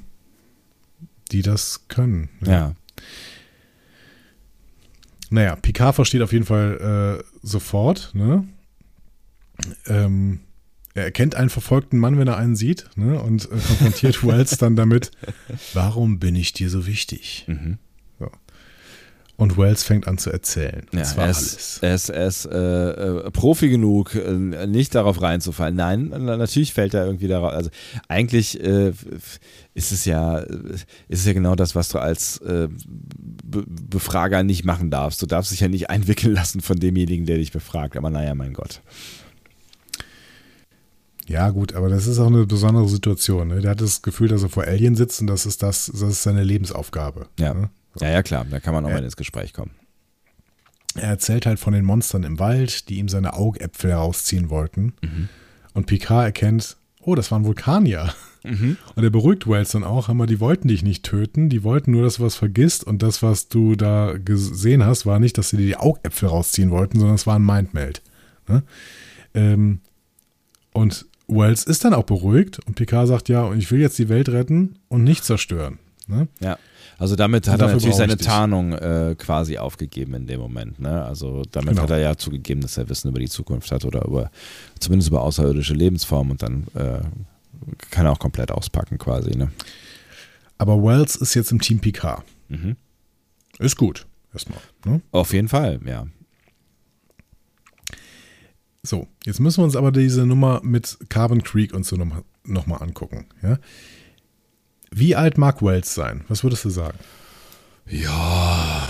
die 1.33 1.43
das 1.43 1.87
können. 1.89 2.29
Ja. 2.45 2.53
ja. 2.53 2.75
Naja, 5.31 5.57
Picard 5.57 5.95
versteht 5.95 6.23
auf 6.23 6.33
jeden 6.33 6.45
Fall 6.45 7.21
äh, 7.21 7.25
sofort, 7.43 8.11
ne? 8.15 8.47
Ähm, 9.87 10.41
er 10.95 11.05
erkennt 11.05 11.35
einen 11.35 11.49
verfolgten 11.49 11.99
Mann, 11.99 12.19
wenn 12.19 12.29
er 12.29 12.37
einen 12.37 12.55
sieht, 12.55 12.91
ne? 12.97 13.21
Und 13.21 13.47
äh, 13.47 13.49
konfrontiert 13.49 14.25
Wells 14.27 14.59
dann 14.59 14.77
damit, 14.77 15.11
warum 15.73 16.19
bin 16.19 16.37
ich 16.37 16.53
dir 16.53 16.69
so 16.69 16.87
wichtig? 16.87 17.47
Mhm. 17.49 17.79
Und 19.37 19.57
Wells 19.57 19.83
fängt 19.83 20.07
an 20.07 20.19
zu 20.19 20.31
erzählen. 20.31 20.87
Ja, 20.93 21.01
er 21.17 21.31
ist, 21.31 21.83
er 21.83 21.95
ist, 21.95 22.11
er 22.11 22.27
ist 22.27 22.45
äh, 22.45 22.91
äh, 22.91 23.31
Profi 23.31 23.71
genug, 23.71 24.15
äh, 24.15 24.67
nicht 24.67 24.95
darauf 24.95 25.21
reinzufallen. 25.21 25.75
Nein, 25.75 26.09
natürlich 26.11 26.75
fällt 26.75 26.95
er 26.95 27.07
irgendwie 27.07 27.29
darauf. 27.29 27.53
Also 27.53 27.71
eigentlich 28.09 28.63
äh, 28.63 28.93
ist 29.75 29.91
es 29.91 30.05
ja, 30.05 30.39
ist 30.39 30.87
es 31.09 31.25
ja 31.25 31.33
genau 31.33 31.57
das, 31.57 31.75
was 31.75 31.89
du 31.89 31.99
als 31.99 32.39
äh, 32.39 32.69
Be 32.69 33.65
Befrager 33.67 34.43
nicht 34.43 34.65
machen 34.65 34.91
darfst. 34.91 35.23
Du 35.23 35.27
darfst 35.27 35.51
dich 35.51 35.61
ja 35.61 35.69
nicht 35.69 35.91
einwickeln 35.91 36.35
lassen 36.35 36.61
von 36.61 36.79
demjenigen, 36.79 37.27
der 37.27 37.39
dich 37.39 37.53
befragt. 37.53 37.97
Aber 37.97 38.11
naja, 38.11 38.35
mein 38.35 38.53
Gott. 38.53 38.83
Ja, 41.27 41.51
gut, 41.51 41.75
aber 41.75 41.89
das 41.89 42.07
ist 42.07 42.19
auch 42.19 42.27
eine 42.27 42.47
besondere 42.47 42.89
Situation. 42.89 43.49
Ne? 43.49 43.61
Der 43.61 43.71
hat 43.73 43.81
das 43.81 44.03
Gefühl, 44.03 44.29
dass 44.29 44.43
er 44.43 44.51
vor 44.51 44.65
Alien 44.65 44.95
sitzt 44.95 45.21
und 45.21 45.29
das 45.29 45.47
ist 45.47 45.63
das, 45.63 45.87
das 45.87 46.03
ist 46.03 46.23
seine 46.23 46.45
Lebensaufgabe. 46.45 47.27
Ja. 47.39 47.55
Ne? 47.55 47.71
So. 47.95 48.05
ja, 48.05 48.13
ja, 48.13 48.23
klar, 48.23 48.47
da 48.51 48.61
kann 48.61 48.75
man 48.75 48.85
auch 48.85 48.91
mal 48.91 49.05
ins 49.05 49.17
Gespräch 49.17 49.53
kommen. 49.53 49.73
Er 50.95 51.09
erzählt 51.09 51.47
halt 51.47 51.59
von 51.59 51.73
den 51.73 51.85
Monstern 51.85 52.23
im 52.23 52.39
Wald, 52.39 52.89
die 52.89 52.99
ihm 52.99 53.09
seine 53.09 53.35
Augäpfel 53.35 53.91
herausziehen 53.91 54.51
wollten. 54.51 54.95
Mhm. 55.03 55.29
Und 55.75 55.87
Picard 55.87 56.25
erkennt, 56.27 56.77
oh, 57.01 57.15
das 57.15 57.31
waren 57.31 57.45
Vulkanier. 57.45 58.13
Mhm. 58.45 58.77
Und 58.95 59.05
er 59.05 59.11
beruhigt 59.11 59.49
Wells 59.49 59.71
dann 59.71 59.85
auch, 59.85 60.09
aber 60.09 60.27
die 60.27 60.41
wollten 60.41 60.69
dich 60.69 60.83
nicht 60.83 61.05
töten, 61.05 61.49
die 61.49 61.63
wollten 61.63 61.93
nur, 61.93 62.03
dass 62.03 62.17
du 62.17 62.25
was 62.25 62.35
vergisst 62.35 62.85
und 62.85 63.03
das, 63.03 63.23
was 63.23 63.49
du 63.49 63.77
da 63.77 64.17
gesehen 64.19 64.85
hast, 64.85 65.07
war 65.07 65.21
nicht, 65.21 65.39
dass 65.39 65.51
sie 65.51 65.57
dir 65.57 65.67
die 65.67 65.77
Augäpfel 65.77 66.29
rausziehen 66.29 66.71
wollten, 66.71 66.99
sondern 66.99 67.15
es 67.15 67.27
war 67.27 67.37
ein 67.37 67.45
Mindmeld. 67.45 68.03
Ne? 68.49 68.63
Ähm, 69.35 69.81
und 70.73 71.07
Wells 71.29 71.65
ist 71.65 71.85
dann 71.85 71.95
auch 71.95 72.05
beruhigt 72.05 72.59
und 72.67 72.75
Picard 72.75 73.09
sagt 73.09 73.29
ja, 73.29 73.45
und 73.45 73.59
ich 73.59 73.71
will 73.71 73.81
jetzt 73.81 73.99
die 73.99 74.09
Welt 74.09 74.29
retten 74.29 74.77
und 74.89 75.05
nicht 75.05 75.25
zerstören. 75.25 75.79
Ne? 76.07 76.29
Ja. 76.41 76.59
Also 77.03 77.17
damit 77.17 77.49
hat 77.49 77.61
er 77.61 77.67
natürlich 77.67 77.97
seine 77.97 78.17
Tarnung 78.17 78.75
äh, 78.75 79.17
quasi 79.19 79.59
aufgegeben 79.59 80.15
in 80.15 80.29
dem 80.29 80.39
Moment. 80.39 80.79
Ne? 80.79 81.05
Also 81.05 81.43
damit 81.51 81.71
genau. 81.71 81.83
hat 81.83 81.91
er 81.91 81.99
ja 81.99 82.17
zugegeben, 82.17 82.61
dass 82.61 82.77
er 82.77 82.89
Wissen 82.89 83.09
über 83.09 83.19
die 83.19 83.29
Zukunft 83.29 83.73
hat 83.73 83.85
oder 83.85 84.05
über 84.05 84.31
zumindest 84.79 85.09
über 85.09 85.23
außerirdische 85.23 85.75
Lebensformen 85.75 86.31
und 86.31 86.43
dann 86.45 86.69
äh, 86.75 87.01
kann 87.91 88.07
er 88.07 88.13
auch 88.13 88.21
komplett 88.21 88.53
auspacken 88.53 88.99
quasi. 88.99 89.37
Ne? 89.37 89.51
Aber 90.59 90.81
Wells 90.81 91.17
ist 91.17 91.35
jetzt 91.35 91.51
im 91.51 91.61
Team 91.61 91.81
Picard. 91.81 92.23
Mhm. 92.49 92.77
Ist 93.59 93.77
gut, 93.77 94.07
erstmal. 94.33 94.61
Ne? 94.85 95.01
Auf 95.11 95.33
jeden 95.33 95.49
Fall, 95.49 95.81
ja. 95.85 96.07
So, 98.85 99.09
jetzt 99.25 99.41
müssen 99.41 99.59
wir 99.59 99.65
uns 99.65 99.75
aber 99.75 99.91
diese 99.91 100.25
Nummer 100.25 100.61
mit 100.63 100.99
Carbon 101.09 101.43
Creek 101.43 101.75
und 101.75 101.85
so 101.85 101.97
nochmal 101.97 102.23
noch 102.45 102.67
mal 102.67 102.77
angucken. 102.77 103.27
Ja? 103.43 103.59
Wie 104.95 105.17
alt 105.17 105.39
mag 105.39 105.63
Wells 105.63 105.95
sein? 105.95 106.25
Was 106.29 106.45
würdest 106.45 106.65
du 106.67 106.71
sagen? 106.71 106.99
Ja, 107.89 108.89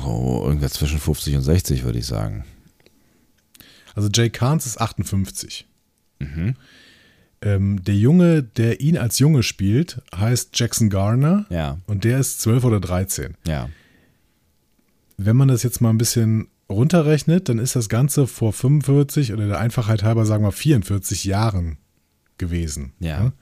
so 0.00 0.42
irgendwas 0.46 0.74
zwischen 0.74 0.98
50 0.98 1.36
und 1.36 1.42
60 1.42 1.82
würde 1.84 1.98
ich 1.98 2.06
sagen. 2.06 2.44
Also 3.94 4.08
Jay 4.12 4.28
Carnes 4.28 4.66
ist 4.66 4.80
58. 4.80 5.66
Mhm. 6.18 6.56
Ähm, 7.40 7.82
der 7.84 7.96
Junge, 7.96 8.42
der 8.42 8.80
ihn 8.80 8.98
als 8.98 9.18
Junge 9.18 9.42
spielt, 9.42 10.02
heißt 10.14 10.50
Jackson 10.58 10.90
Garner. 10.90 11.46
Ja. 11.48 11.78
Und 11.86 12.04
der 12.04 12.18
ist 12.18 12.40
12 12.42 12.64
oder 12.64 12.80
13. 12.80 13.36
Ja. 13.46 13.70
Wenn 15.16 15.36
man 15.36 15.48
das 15.48 15.62
jetzt 15.62 15.80
mal 15.80 15.90
ein 15.90 15.98
bisschen 15.98 16.48
runterrechnet, 16.68 17.48
dann 17.48 17.58
ist 17.58 17.76
das 17.76 17.88
Ganze 17.88 18.26
vor 18.26 18.52
45 18.52 19.32
oder 19.32 19.46
der 19.46 19.58
Einfachheit 19.58 20.02
halber 20.02 20.26
sagen 20.26 20.44
wir 20.44 20.52
44 20.52 21.24
Jahren 21.24 21.78
gewesen. 22.36 22.92
Ja. 23.00 23.32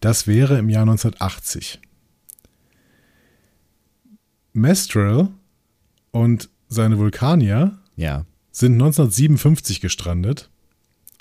Das 0.00 0.26
wäre 0.26 0.58
im 0.58 0.68
Jahr 0.68 0.82
1980. 0.82 1.80
Mestral 4.52 5.28
und 6.10 6.48
seine 6.68 6.98
Vulkanier 6.98 7.78
ja. 7.96 8.24
sind 8.50 8.74
1957 8.74 9.80
gestrandet 9.80 10.50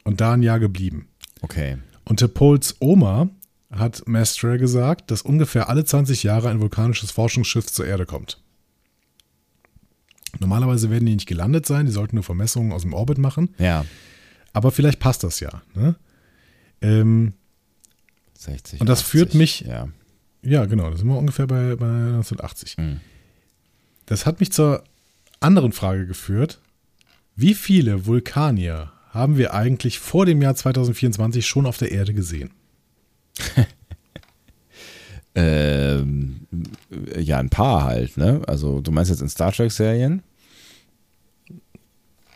und 0.04 0.22
da 0.22 0.34
ein 0.34 0.44
Jahr 0.44 0.60
geblieben. 0.60 1.08
Okay. 1.42 1.78
Und 2.06 2.18
Tepols 2.18 2.76
Oma 2.80 3.30
hat 3.72 4.08
Mestral 4.08 4.58
gesagt, 4.58 5.12
dass 5.12 5.22
ungefähr 5.22 5.70
alle 5.70 5.84
20 5.84 6.24
Jahre 6.24 6.50
ein 6.50 6.62
vulkanisches 6.62 7.12
Forschungsschiff 7.12 7.68
zur 7.68 7.86
Erde 7.86 8.06
kommt. 8.06 8.42
Normalerweise 10.40 10.90
werden 10.90 11.06
die 11.06 11.16
nicht 11.16 11.28
gelandet 11.28 11.66
sein, 11.66 11.86
die 11.86 11.92
sollten 11.92 12.16
nur 12.16 12.24
Vermessungen 12.24 12.72
aus 12.72 12.84
dem 12.84 12.94
Orbit 12.94 13.18
machen. 13.18 13.54
Ja. 13.58 13.86
Aber 14.54 14.72
vielleicht 14.72 15.00
passt 15.00 15.24
das 15.24 15.40
ja. 15.40 15.62
Ne? 15.74 15.96
Ähm, 16.82 17.34
60. 18.40 18.82
Und 18.82 18.88
das 18.88 19.00
80, 19.00 19.12
führt 19.12 19.34
mich. 19.34 19.62
Ja. 19.62 19.88
ja, 20.42 20.66
genau, 20.66 20.90
da 20.90 20.98
sind 20.98 21.08
wir 21.08 21.18
ungefähr 21.18 21.48
bei, 21.48 21.76
bei 21.76 21.86
1980. 21.86 22.78
Mhm. 22.78 23.00
Das 24.06 24.26
hat 24.26 24.40
mich 24.40 24.52
zur 24.52 24.84
anderen 25.40 25.72
Frage 25.72 26.08
geführt. 26.08 26.60
Wie 27.36 27.54
viele 27.54 28.06
Vulkanier 28.06 28.92
haben 29.10 29.38
wir 29.38 29.54
eigentlich 29.54 30.00
vor 30.00 30.26
dem 30.26 30.42
Jahr 30.42 30.56
2024 30.56 31.46
schon 31.46 31.66
auf 31.66 31.78
der 31.78 31.92
Erde 31.92 32.14
gesehen? 32.14 32.52
ähm, 35.36 36.48
ja, 37.18 37.38
ein 37.38 37.50
paar 37.50 37.84
halt, 37.84 38.18
ne? 38.18 38.42
Also, 38.48 38.82
du 38.82 38.92
meinst 38.92 39.12
jetzt 39.12 39.22
in 39.22 39.30
Star 39.30 39.52
Trek-Serien? 39.52 40.24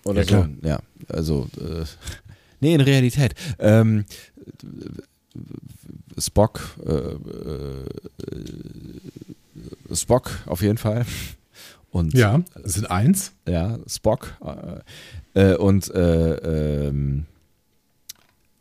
Oder 0.03 0.23
ja, 0.23 0.43
so? 0.43 0.67
Ja, 0.67 0.79
also, 1.07 1.47
äh, 1.57 1.85
nee, 2.59 2.73
in 2.73 2.81
Realität. 2.81 3.33
Ähm, 3.59 4.05
Spock, 6.17 6.61
äh, 6.85 6.91
äh, 6.91 7.85
Spock 9.93 10.31
auf 10.45 10.61
jeden 10.61 10.77
Fall. 10.77 11.05
Und, 11.91 12.13
ja, 12.13 12.41
es 12.63 12.73
sind 12.75 12.89
eins. 12.89 13.33
Ja, 13.45 13.77
Spock. 13.85 14.33
Äh, 15.33 15.55
und 15.55 15.93
äh, 15.93 16.87
ähm, 16.87 17.25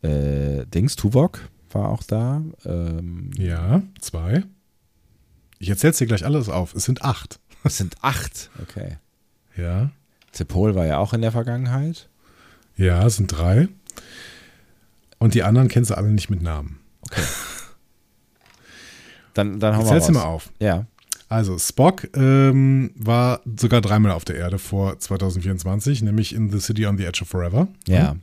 äh, 0.01 0.65
Dings, 0.65 0.97
Tuvok 0.97 1.39
war 1.71 1.89
auch 1.89 2.03
da. 2.03 2.41
Ähm, 2.65 3.31
ja, 3.37 3.83
zwei. 4.01 4.43
Ich 5.59 5.69
erzähl's 5.69 5.97
dir 5.97 6.07
gleich 6.07 6.25
alles 6.25 6.49
auf. 6.49 6.75
Es 6.75 6.85
sind 6.85 7.03
acht. 7.03 7.39
Es 7.63 7.77
sind 7.77 7.95
acht, 8.01 8.49
okay. 8.59 8.97
Ja. 9.55 9.91
Zepol 10.31 10.73
war 10.73 10.87
ja 10.87 10.97
auch 10.97 11.13
in 11.13 11.21
der 11.21 11.31
Vergangenheit. 11.31 12.09
Ja, 12.75 13.05
es 13.05 13.17
sind 13.17 13.27
drei. 13.27 13.67
Und 15.21 15.35
die 15.35 15.43
anderen 15.43 15.67
kennst 15.67 15.91
du 15.91 15.97
alle 15.97 16.09
nicht 16.09 16.31
mit 16.31 16.41
Namen. 16.41 16.79
Okay. 17.01 17.21
Dann, 19.35 19.59
dann 19.59 19.75
haben 19.75 19.85
wir 19.85 20.11
mal 20.13 20.23
auf. 20.23 20.49
Ja. 20.59 20.87
Also, 21.29 21.59
Spock 21.59 22.09
ähm, 22.17 22.89
war 22.95 23.41
sogar 23.55 23.81
dreimal 23.81 24.13
auf 24.13 24.25
der 24.25 24.35
Erde 24.37 24.57
vor 24.57 24.97
2024, 24.97 26.01
nämlich 26.01 26.33
in 26.33 26.51
The 26.51 26.59
City 26.59 26.87
on 26.87 26.97
the 26.97 27.05
Edge 27.05 27.21
of 27.21 27.29
Forever. 27.29 27.67
Ja. 27.87 28.15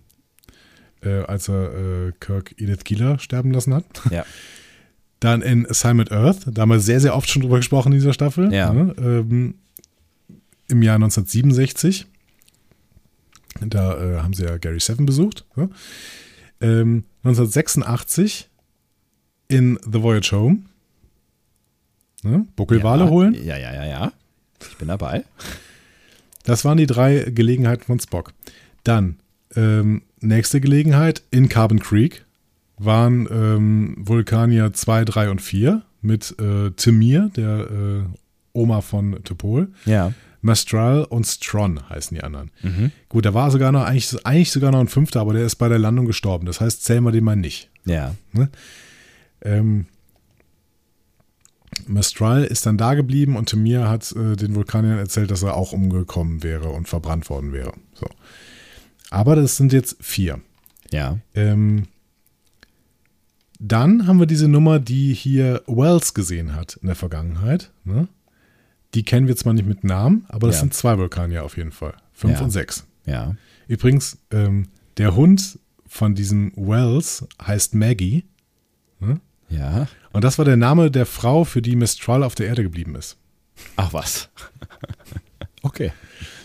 Äh, 1.00 1.22
als 1.22 1.48
er 1.48 2.08
äh, 2.08 2.12
Kirk 2.18 2.56
Edith 2.58 2.82
Keeler 2.82 3.20
sterben 3.20 3.52
lassen 3.52 3.74
hat. 3.74 3.84
Ja. 4.10 4.26
Dann 5.20 5.42
in 5.42 5.68
Assignment 5.68 6.12
Earth, 6.12 6.46
da 6.46 6.62
haben 6.62 6.68
wir 6.68 6.80
sehr, 6.80 7.00
sehr 7.00 7.16
oft 7.16 7.28
schon 7.28 7.42
drüber 7.42 7.56
gesprochen 7.56 7.92
in 7.92 7.98
dieser 7.98 8.12
Staffel. 8.12 8.52
Ja. 8.52 8.72
Ne? 8.72 8.94
Ähm, 8.98 9.54
Im 10.68 10.82
Jahr 10.82 10.96
1967. 10.96 12.06
Da 13.60 13.98
äh, 14.00 14.18
haben 14.18 14.32
sie 14.32 14.44
ja 14.44 14.58
Gary 14.58 14.78
Seven 14.80 15.06
besucht. 15.06 15.44
Ne? 15.56 15.70
Ähm, 16.60 17.04
1986 17.24 18.48
in 19.48 19.78
The 19.84 20.02
Voyage 20.02 20.32
Home. 20.32 20.58
Ne? 22.22 22.46
Buckelwale 22.56 23.04
ja, 23.04 23.10
holen. 23.10 23.34
Ja, 23.34 23.56
ja, 23.56 23.72
ja, 23.72 23.86
ja. 23.86 24.12
Ich 24.60 24.76
bin 24.76 24.88
dabei. 24.88 25.24
Das 26.44 26.64
waren 26.64 26.78
die 26.78 26.86
drei 26.86 27.30
Gelegenheiten 27.30 27.84
von 27.84 28.00
Spock. 28.00 28.32
Dann, 28.82 29.16
ähm, 29.54 30.02
nächste 30.20 30.60
Gelegenheit 30.60 31.22
in 31.30 31.48
Carbon 31.48 31.78
Creek 31.78 32.24
waren 32.76 33.28
ähm, 33.30 33.96
Vulkanier 33.98 34.72
2, 34.72 35.04
3 35.04 35.30
und 35.30 35.42
4 35.42 35.82
mit 36.00 36.34
äh, 36.40 36.70
Timir, 36.70 37.30
der 37.36 37.68
äh, 37.70 38.02
Oma 38.52 38.80
von 38.80 39.22
Topol. 39.24 39.68
Ja. 39.84 40.12
Mastral 40.40 41.04
und 41.04 41.26
Stron 41.26 41.88
heißen 41.88 42.14
die 42.14 42.22
anderen. 42.22 42.50
Mhm. 42.62 42.92
Gut, 43.08 43.24
da 43.24 43.34
war 43.34 43.50
sogar 43.50 43.72
noch 43.72 43.84
eigentlich, 43.84 44.24
eigentlich 44.24 44.52
sogar 44.52 44.70
noch 44.70 44.80
ein 44.80 44.88
fünfter, 44.88 45.20
aber 45.20 45.32
der 45.32 45.44
ist 45.44 45.56
bei 45.56 45.68
der 45.68 45.78
Landung 45.78 46.06
gestorben. 46.06 46.46
Das 46.46 46.60
heißt, 46.60 46.84
zählen 46.84 47.04
wir 47.04 47.12
den 47.12 47.24
mal 47.24 47.36
nicht. 47.36 47.70
Ja. 47.84 48.14
Ne? 48.32 48.48
Ähm, 49.42 49.86
Mastral 51.86 52.44
ist 52.44 52.66
dann 52.66 52.78
da 52.78 52.94
geblieben 52.94 53.36
und 53.36 53.48
Temir 53.48 53.88
hat 53.88 54.12
äh, 54.12 54.36
den 54.36 54.54
Vulkaniern 54.54 54.98
erzählt, 54.98 55.30
dass 55.30 55.42
er 55.42 55.54
auch 55.54 55.72
umgekommen 55.72 56.42
wäre 56.42 56.68
und 56.68 56.88
verbrannt 56.88 57.28
worden 57.30 57.52
wäre. 57.52 57.72
So. 57.94 58.06
Aber 59.10 59.36
das 59.36 59.56
sind 59.56 59.72
jetzt 59.72 59.96
vier. 60.00 60.40
Ja. 60.90 61.18
Ähm, 61.34 61.84
dann 63.58 64.06
haben 64.06 64.20
wir 64.20 64.26
diese 64.26 64.48
Nummer, 64.48 64.78
die 64.78 65.12
hier 65.14 65.62
Wells 65.66 66.14
gesehen 66.14 66.54
hat 66.54 66.78
in 66.80 66.86
der 66.86 66.96
Vergangenheit. 66.96 67.70
Ne? 67.84 68.08
Die 68.94 69.02
kennen 69.02 69.28
wir 69.28 69.36
zwar 69.36 69.52
nicht 69.52 69.66
mit 69.66 69.84
Namen, 69.84 70.24
aber 70.28 70.46
das 70.46 70.56
ja. 70.56 70.60
sind 70.60 70.74
zwei 70.74 70.96
Vulkanier 70.98 71.44
auf 71.44 71.56
jeden 71.56 71.72
Fall. 71.72 71.94
Fünf 72.12 72.38
ja. 72.38 72.44
und 72.44 72.50
sechs. 72.50 72.86
Ja. 73.04 73.34
Übrigens, 73.66 74.18
ähm, 74.30 74.68
der 74.96 75.14
Hund 75.14 75.58
von 75.86 76.14
diesem 76.14 76.52
Wells 76.56 77.26
heißt 77.40 77.74
Maggie. 77.74 78.24
Ne? 79.00 79.20
Ja. 79.48 79.88
Und 80.12 80.24
das 80.24 80.38
war 80.38 80.44
der 80.44 80.56
Name 80.56 80.90
der 80.90 81.06
Frau, 81.06 81.44
für 81.44 81.62
die 81.62 81.76
Mistral 81.76 82.22
auf 82.22 82.34
der 82.34 82.46
Erde 82.46 82.62
geblieben 82.62 82.94
ist. 82.94 83.16
Ach 83.76 83.92
was. 83.92 84.30
okay. 85.62 85.92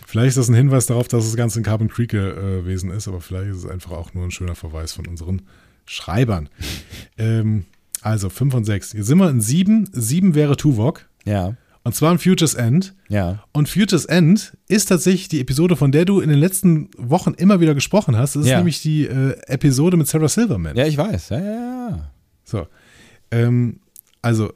Vielleicht 0.07 0.29
ist 0.29 0.37
das 0.37 0.49
ein 0.49 0.55
Hinweis 0.55 0.85
darauf, 0.85 1.07
dass 1.07 1.25
das 1.25 1.35
Ganze 1.35 1.59
ein 1.59 1.63
Carbon 1.63 1.89
Creek 1.89 2.11
gewesen 2.11 2.91
ist, 2.91 3.07
aber 3.07 3.19
vielleicht 3.19 3.49
ist 3.49 3.57
es 3.57 3.65
einfach 3.65 3.91
auch 3.91 4.13
nur 4.13 4.23
ein 4.23 4.31
schöner 4.31 4.55
Verweis 4.55 4.93
von 4.93 5.07
unseren 5.07 5.41
Schreibern. 5.85 6.49
ähm, 7.17 7.65
also 8.01 8.29
5 8.29 8.53
und 8.53 8.65
6. 8.65 8.91
Hier 8.91 9.03
sind 9.03 9.17
wir 9.17 9.29
in 9.29 9.41
7. 9.41 9.89
7 9.91 10.35
wäre 10.35 10.55
Tuvok. 10.55 11.07
Ja. 11.25 11.55
Und 11.85 11.93
zwar 11.93 12.13
in 12.13 12.19
Futures 12.19 12.53
End. 12.53 12.93
Ja. 13.09 13.43
Und 13.51 13.67
Futures 13.67 14.05
End 14.05 14.57
ist 14.67 14.85
tatsächlich 14.85 15.27
die 15.27 15.41
Episode, 15.41 15.75
von 15.75 15.91
der 15.91 16.05
du 16.05 16.21
in 16.21 16.29
den 16.29 16.39
letzten 16.39 16.89
Wochen 16.97 17.33
immer 17.33 17.59
wieder 17.59 17.75
gesprochen 17.75 18.17
hast. 18.17 18.35
Das 18.35 18.43
ist 18.43 18.49
ja. 18.49 18.57
nämlich 18.57 18.81
die 18.81 19.05
äh, 19.05 19.35
Episode 19.47 19.97
mit 19.97 20.07
Sarah 20.07 20.29
Silverman. 20.29 20.77
Ja, 20.77 20.85
ich 20.85 20.97
weiß. 20.97 21.29
Ja, 21.29 21.39
ja, 21.39 21.89
ja. 21.89 22.11
So. 22.45 22.67
Ähm, 23.31 23.79
also, 24.21 24.53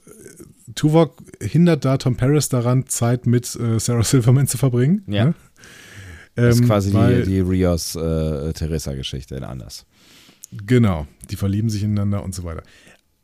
Tuvok 0.76 1.22
hindert 1.42 1.84
da 1.84 1.98
Tom 1.98 2.16
Paris 2.16 2.48
daran, 2.48 2.88
Zeit 2.88 3.28
mit 3.28 3.54
äh, 3.56 3.80
Sarah 3.80 4.04
Silverman 4.04 4.48
zu 4.48 4.58
verbringen. 4.58 5.04
Ja. 5.08 5.26
Ne? 5.26 5.34
Das 6.36 6.56
ist 6.56 6.62
ähm, 6.62 6.68
quasi 6.68 6.94
weil, 6.94 7.24
die, 7.24 7.32
die 7.32 7.40
Rios-Teresa-Geschichte 7.42 9.36
äh, 9.36 9.40
in 9.40 9.44
anders. 9.44 9.86
Genau, 10.66 11.08
die 11.30 11.36
verlieben 11.36 11.70
sich 11.70 11.84
ineinander 11.84 12.24
und 12.24 12.34
so 12.34 12.44
weiter. 12.44 12.64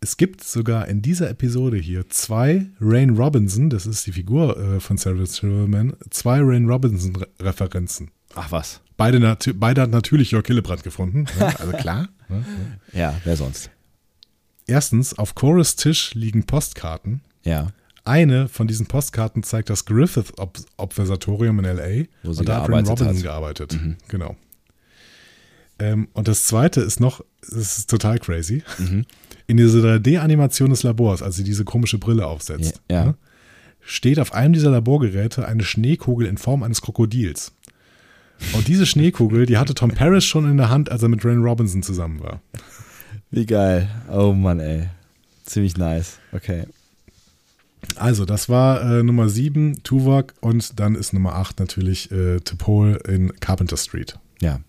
Es 0.03 0.17
gibt 0.17 0.43
sogar 0.43 0.89
in 0.89 1.01
dieser 1.01 1.29
Episode 1.29 1.77
hier 1.77 2.09
zwei 2.09 2.65
Rain 2.81 3.11
Robinson, 3.11 3.69
das 3.69 3.85
ist 3.85 4.05
die 4.05 4.11
Figur 4.11 4.57
äh, 4.59 4.79
von 4.81 4.97
Sarah 4.97 5.25
Silverman, 5.25 5.93
zwei 6.09 6.41
Rain 6.41 6.69
Robinson-Referenzen. 6.69 8.11
Ach 8.35 8.51
was. 8.51 8.81
Beide, 8.97 9.37
beide 9.55 9.81
hat 9.81 9.91
natürlich 9.91 10.31
Jörg 10.31 10.45
Hillebrand 10.45 10.83
gefunden, 10.83 11.25
ne? 11.39 11.57
also 11.57 11.71
klar. 11.71 12.09
Ne? 12.29 12.43
ja, 12.93 13.13
wer 13.25 13.35
sonst? 13.35 13.69
Erstens, 14.65 15.17
auf 15.17 15.35
Chorus 15.35 15.75
Tisch 15.75 16.13
liegen 16.15 16.45
Postkarten. 16.45 17.21
Ja. 17.43 17.67
Eine 18.05 18.47
von 18.47 18.65
diesen 18.65 18.87
Postkarten 18.87 19.43
zeigt 19.43 19.69
das 19.69 19.85
Griffith 19.85 20.33
Observatorium 20.77 21.59
in 21.59 21.65
LA. 21.65 22.05
Wo 22.23 22.33
sie 22.33 22.39
und 22.39 22.49
da 22.49 22.61
hat 22.61 22.69
Rain 22.69 22.85
Robinson 22.85 23.15
hat. 23.15 23.23
gearbeitet. 23.23 23.73
Mhm. 23.73 23.97
Genau. 24.07 24.35
Ähm, 25.79 26.07
und 26.13 26.27
das 26.27 26.45
zweite 26.45 26.81
ist 26.81 26.99
noch, 26.99 27.23
das 27.41 27.77
ist 27.77 27.89
total 27.89 28.19
crazy. 28.19 28.63
Mhm. 28.79 29.05
In 29.53 29.57
dieser 29.57 29.87
3D-Animation 29.87 30.71
des 30.71 30.81
Labors, 30.81 31.21
als 31.21 31.35
sie 31.35 31.43
diese 31.43 31.63
komische 31.63 31.99
Brille 31.99 32.25
aufsetzt, 32.25 32.81
ja, 32.89 32.95
ja. 32.95 33.05
Ne, 33.05 33.15
steht 33.81 34.17
auf 34.17 34.33
einem 34.33 34.53
dieser 34.53 34.71
Laborgeräte 34.71 35.47
eine 35.47 35.63
Schneekugel 35.63 36.25
in 36.25 36.39
Form 36.39 36.63
eines 36.63 36.81
Krokodils. 36.81 37.51
Und 38.53 38.67
diese 38.67 38.87
Schneekugel, 38.87 39.45
die 39.45 39.59
hatte 39.59 39.75
Tom 39.75 39.91
Paris 39.91 40.25
schon 40.25 40.49
in 40.49 40.57
der 40.57 40.71
Hand, 40.71 40.91
als 40.91 41.03
er 41.03 41.09
mit 41.09 41.23
Rain 41.23 41.43
Robinson 41.43 41.83
zusammen 41.83 42.19
war. 42.23 42.41
Wie 43.29 43.45
geil. 43.45 43.87
Oh 44.11 44.33
Mann, 44.33 44.59
ey. 44.59 44.89
Ziemlich 45.45 45.77
nice. 45.77 46.17
Okay. 46.31 46.65
Also, 47.95 48.25
das 48.25 48.49
war 48.49 48.81
äh, 48.81 49.03
Nummer 49.03 49.29
7, 49.29 49.83
Tuvok, 49.83 50.33
und 50.41 50.79
dann 50.79 50.95
ist 50.95 51.13
Nummer 51.13 51.35
8 51.35 51.59
natürlich 51.59 52.11
äh, 52.11 52.39
Topol 52.39 52.99
in 53.07 53.39
Carpenter 53.39 53.77
Street. 53.77 54.17
Ja. 54.41 54.61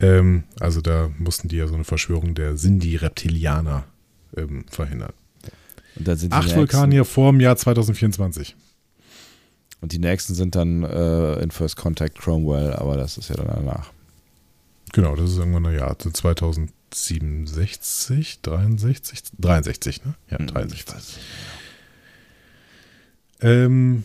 Ähm, 0.00 0.44
also 0.58 0.80
da 0.80 1.10
mussten 1.18 1.48
die 1.48 1.56
ja 1.56 1.66
so 1.66 1.74
eine 1.74 1.84
Verschwörung 1.84 2.34
der 2.34 2.56
Sindhi-Reptilianer 2.56 3.84
ähm, 4.36 4.64
verhindern. 4.70 5.12
Acht 6.30 6.56
Vulkanier 6.56 7.04
vor 7.04 7.32
dem 7.32 7.40
Jahr 7.40 7.56
2024. 7.56 8.56
Und 9.80 9.92
die 9.92 9.98
nächsten 9.98 10.34
sind 10.34 10.54
dann 10.54 10.84
äh, 10.84 11.40
in 11.40 11.50
First 11.50 11.76
Contact 11.76 12.16
Cromwell, 12.18 12.74
aber 12.74 12.96
das 12.96 13.18
ist 13.18 13.28
ja 13.28 13.34
dann 13.36 13.48
danach. 13.48 13.90
Genau, 14.92 15.16
das 15.16 15.30
ist 15.30 15.38
irgendwann 15.38 15.66
ein 15.66 15.74
Jahr 15.74 15.98
2067, 15.98 18.42
63, 18.42 19.22
63, 19.38 20.04
ne? 20.04 20.14
Ja, 20.30 20.38
63. 20.38 21.18
Hm, 23.38 23.48
ähm, 23.48 24.04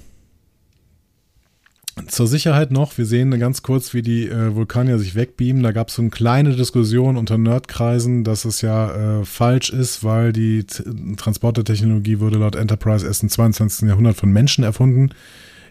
zur 2.08 2.28
Sicherheit 2.28 2.72
noch, 2.72 2.98
wir 2.98 3.06
sehen 3.06 3.38
ganz 3.40 3.64
kurz, 3.64 3.94
wie 3.94 4.02
die 4.02 4.28
äh, 4.28 4.54
Vulkanier 4.54 5.00
sich 5.00 5.16
wegbeamen. 5.16 5.64
Da 5.64 5.72
gab 5.72 5.88
es 5.88 5.96
so 5.96 6.02
eine 6.02 6.12
kleine 6.12 6.54
Diskussion 6.56 7.16
unter 7.16 7.38
Nerdkreisen, 7.38 8.26
dass 8.26 8.44
es 8.44 8.62
ja 8.62 9.22
äh, 9.22 9.26
falsch 9.26 9.70
ist, 9.70 10.04
weil 10.04 10.34
die 10.34 10.66
Transportertechnologie 10.66 12.20
wurde 12.20 12.38
laut 12.38 12.56
Enterprise 12.56 13.06
erst 13.06 13.24
im 13.24 13.30
22. 13.30 13.88
Jahrhundert 13.88 14.18
von 14.18 14.32
Menschen 14.32 14.64
erfunden. 14.64 15.12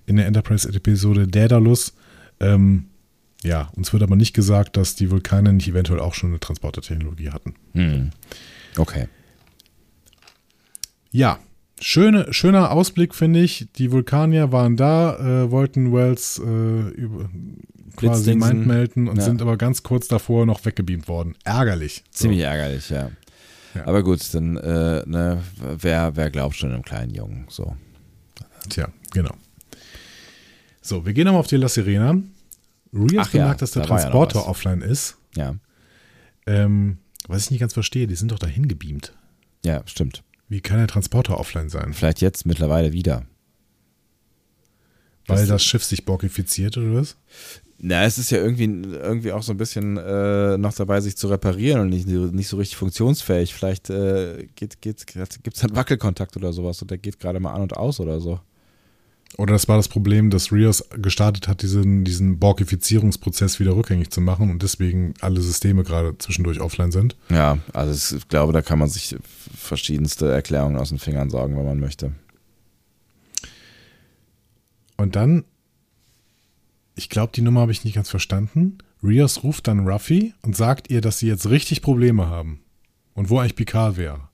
In 0.07 0.17
der 0.17 0.27
Enterprise-Episode 0.27 1.29
Daedalus. 1.29 1.95
Ähm, 2.41 2.87
ja, 3.43 3.71
uns 3.77 3.93
wird 3.93 4.03
aber 4.03 4.17
nicht 4.17 4.35
gesagt, 4.35 4.79
dass 4.79 4.97
die 4.97 5.11
Vulkane 5.11 5.53
nicht 5.53 5.69
eventuell 5.69 6.01
auch 6.01 6.15
schon 6.15 6.31
eine 6.31 6.41
Transportertechnologie 6.41 7.31
hatten. 7.31 7.55
Hm. 7.73 8.11
Okay. 8.79 9.09
Ja, 11.11 11.39
Schöne, 11.87 12.33
schöner 12.33 12.71
Ausblick, 12.71 13.15
finde 13.15 13.41
ich. 13.41 13.69
Die 13.77 13.93
Vulkanier 13.93 14.53
waren 14.53 14.75
da, 14.75 15.19
äh, 15.19 15.51
wollten 15.51 15.93
Wells 15.93 16.39
äh, 16.39 16.43
über, 16.43 17.29
quasi 17.95 18.35
Mind 18.37 18.67
melden 18.67 19.07
und 19.07 19.19
ja. 19.19 19.23
sind 19.23 19.43
aber 19.43 19.59
ganz 19.59 19.83
kurz 19.83 20.09
davor 20.09 20.47
noch 20.47 20.65
weggebeamt 20.65 21.09
worden. 21.09 21.35
Ärgerlich. 21.45 22.03
Ziemlich 22.11 22.41
so. 22.41 22.47
ärgerlich, 22.47 22.89
ja. 22.89 23.11
ja. 23.75 23.87
Aber 23.87 24.03
gut, 24.03 24.23
dann, 24.33 24.57
äh, 24.57 25.03
ne, 25.05 25.43
wer, 25.79 26.17
wer 26.17 26.31
glaubt 26.31 26.57
schon 26.57 26.73
einem 26.73 26.85
kleinen 26.85 27.13
Jungen, 27.13 27.45
so. 27.51 27.77
Tja, 28.71 28.89
genau. 29.13 29.35
So, 30.81 31.05
wir 31.05 31.13
gehen 31.13 31.27
nochmal 31.27 31.41
auf 31.41 31.49
die 31.49 31.57
La 31.57 31.69
Sirena. 31.69 32.17
Rios 32.95 33.29
bemerkt, 33.29 33.35
ja, 33.35 33.55
dass 33.57 33.73
der 33.73 33.83
da 33.83 33.89
Transporter 33.89 34.39
ja 34.39 34.47
offline 34.47 34.81
ist. 34.81 35.19
Ja. 35.37 35.55
Ähm, 36.47 36.97
was 37.29 37.45
ich 37.45 37.51
nicht 37.51 37.61
ganz 37.61 37.75
verstehe, 37.75 38.07
die 38.07 38.15
sind 38.15 38.33
doch 38.33 38.39
dahin 38.39 38.69
gebeamt. 38.69 39.13
Ja, 39.67 39.83
stimmt. 39.85 40.23
Wie 40.49 40.61
kann 40.61 40.79
der 40.79 40.87
Transporter 40.87 41.39
offline 41.39 41.69
sein? 41.69 41.93
Vielleicht 41.95 42.21
jetzt 42.21 42.47
mittlerweile 42.47 42.93
wieder. 42.93 43.25
Weil 45.27 45.39
das, 45.39 45.49
das 45.49 45.65
Schiff 45.65 45.85
sich 45.85 46.05
borgifiziert 46.05 46.77
oder 46.77 46.95
was? 46.95 47.17
Na, 47.79 48.05
es 48.05 48.19
ist 48.19 48.31
ja 48.31 48.39
irgendwie, 48.39 48.65
irgendwie 48.65 49.33
auch 49.33 49.43
so 49.43 49.53
ein 49.53 49.57
bisschen 49.57 49.97
äh, 49.97 50.57
noch 50.57 50.75
dabei, 50.75 51.01
sich 51.01 51.17
zu 51.17 51.29
reparieren 51.29 51.81
und 51.81 51.89
nicht, 51.89 52.07
nicht 52.07 52.49
so 52.49 52.57
richtig 52.57 52.77
funktionsfähig. 52.77 53.53
Vielleicht 53.53 53.91
äh, 53.91 54.47
gibt 54.55 54.97
es 54.97 55.65
einen 55.65 55.77
Wackelkontakt 55.77 56.37
oder 56.37 56.53
sowas 56.53 56.81
und 56.83 56.91
der 56.91 56.99
geht 56.99 57.19
gerade 57.19 57.41
mal 57.41 57.53
an 57.53 57.63
und 57.63 57.77
aus 57.77 58.01
oder 58.01 58.21
so. 58.21 58.41
Oder 59.37 59.53
das 59.55 59.67
war 59.67 59.77
das 59.77 59.89
Problem, 59.89 60.31
dass 60.31 60.53
Rios 60.53 60.85
gestartet 60.91 61.49
hat, 61.49 61.63
diesen, 61.63 62.05
diesen 62.05 62.39
Borgifizierungsprozess 62.39 63.59
wieder 63.59 63.75
rückgängig 63.75 64.11
zu 64.11 64.21
machen 64.21 64.51
und 64.51 64.63
deswegen 64.63 65.15
alle 65.21 65.41
Systeme 65.41 65.83
gerade 65.83 66.17
zwischendurch 66.19 66.61
offline 66.61 66.93
sind. 66.93 67.17
Ja, 67.31 67.59
also 67.73 68.17
ich 68.17 68.29
glaube, 68.29 68.53
da 68.53 68.63
kann 68.63 68.79
man 68.79 68.89
sich 68.89 69.17
verschiedenste 69.57 70.31
Erklärungen 70.31 70.77
aus 70.77 70.91
den 70.91 70.99
Fingern 70.99 71.31
sagen, 71.31 71.57
wenn 71.57 71.65
man 71.65 71.81
möchte. 71.81 72.13
Und 74.97 75.17
dann, 75.17 75.45
ich 76.95 77.09
glaube, 77.09 77.33
die 77.35 77.43
Nummer 77.43 77.63
habe 77.63 77.73
ich 77.73 77.85
nicht 77.85 77.95
ganz 77.95 78.09
verstanden. 78.09 78.79
Rios 79.03 79.43
ruft 79.43 79.67
dann 79.67 79.89
Ruffy 79.89 80.33
und 80.43 80.55
sagt 80.55 80.91
ihr, 80.91 81.01
dass 81.01 81.19
sie 81.19 81.27
jetzt 81.27 81.51
richtig 81.51 81.83
Probleme 81.83 82.29
haben. 82.29 82.61
Und 83.15 83.31
wo 83.31 83.39
eigentlich 83.39 83.57
Picard 83.57 83.97
wäre. 83.97 84.29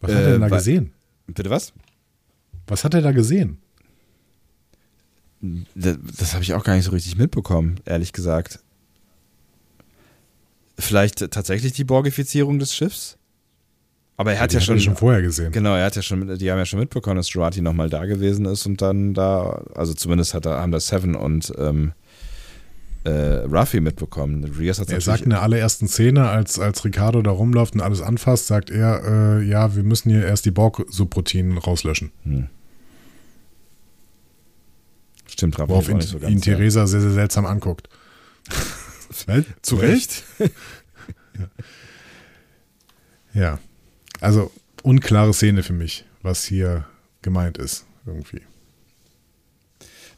Was 0.00 0.10
äh, 0.10 0.14
hat 0.14 0.22
er 0.22 0.32
denn 0.32 0.40
da 0.40 0.48
gesehen? 0.48 0.92
Bitte 1.28 1.50
was? 1.50 1.72
Was 2.68 2.84
hat 2.84 2.94
er 2.94 3.02
da 3.02 3.12
gesehen? 3.12 3.58
Das, 5.74 5.98
das 6.18 6.34
habe 6.34 6.42
ich 6.42 6.54
auch 6.54 6.64
gar 6.64 6.74
nicht 6.74 6.84
so 6.84 6.90
richtig 6.90 7.16
mitbekommen, 7.16 7.80
ehrlich 7.84 8.12
gesagt. 8.12 8.60
Vielleicht 10.78 11.30
tatsächlich 11.30 11.72
die 11.72 11.84
Borgifizierung 11.84 12.58
des 12.58 12.74
Schiffs? 12.74 13.18
Aber 14.16 14.32
er 14.32 14.36
ja, 14.36 14.42
hat 14.42 14.52
ja 14.52 14.60
schon, 14.60 14.80
schon 14.80 14.96
vorher 14.96 15.22
gesehen. 15.22 15.52
Genau, 15.52 15.76
er 15.76 15.86
hat 15.86 15.94
ja 15.94 16.02
schon, 16.02 16.38
die 16.38 16.50
haben 16.50 16.58
ja 16.58 16.66
schon 16.66 16.80
mitbekommen, 16.80 17.16
dass 17.16 17.32
Jurati 17.32 17.60
nochmal 17.60 17.88
da 17.88 18.04
gewesen 18.04 18.46
ist 18.46 18.66
und 18.66 18.82
dann 18.82 19.14
da, 19.14 19.64
also 19.74 19.94
zumindest 19.94 20.34
hat 20.34 20.44
er, 20.44 20.60
haben 20.60 20.72
da 20.72 20.80
Seven 20.80 21.14
und 21.14 21.52
ähm, 21.56 21.92
äh, 23.04 23.10
Ruffy 23.46 23.80
mitbekommen. 23.80 24.42
Rios 24.44 24.80
er 24.80 25.00
sagt 25.00 25.22
in 25.22 25.30
der 25.30 25.42
allerersten 25.42 25.86
Szene, 25.86 26.28
als, 26.28 26.58
als 26.58 26.84
Ricardo 26.84 27.22
da 27.22 27.30
rumläuft 27.30 27.74
und 27.74 27.80
alles 27.80 28.02
anfasst, 28.02 28.48
sagt 28.48 28.70
er, 28.70 29.02
äh, 29.04 29.44
ja, 29.44 29.76
wir 29.76 29.84
müssen 29.84 30.10
hier 30.10 30.24
erst 30.24 30.44
die 30.46 30.50
Borg-Subroutinen 30.50 31.58
rauslöschen. 31.58 32.10
Hm. 32.24 32.48
Stimmt, 35.38 35.56
Ruffy 35.56 35.70
Worauf 35.70 35.88
ihn, 35.88 36.00
so 36.00 36.18
ihn 36.18 36.40
Theresa 36.40 36.88
sehr, 36.88 37.00
sehr 37.00 37.12
seltsam 37.12 37.46
anguckt. 37.46 37.88
Zu 39.62 39.76
Recht? 39.76 40.24
ja. 41.38 41.48
ja, 43.40 43.58
also 44.20 44.50
unklare 44.82 45.32
Szene 45.32 45.62
für 45.62 45.74
mich, 45.74 46.04
was 46.22 46.44
hier 46.44 46.86
gemeint 47.22 47.56
ist, 47.56 47.86
irgendwie. 48.04 48.40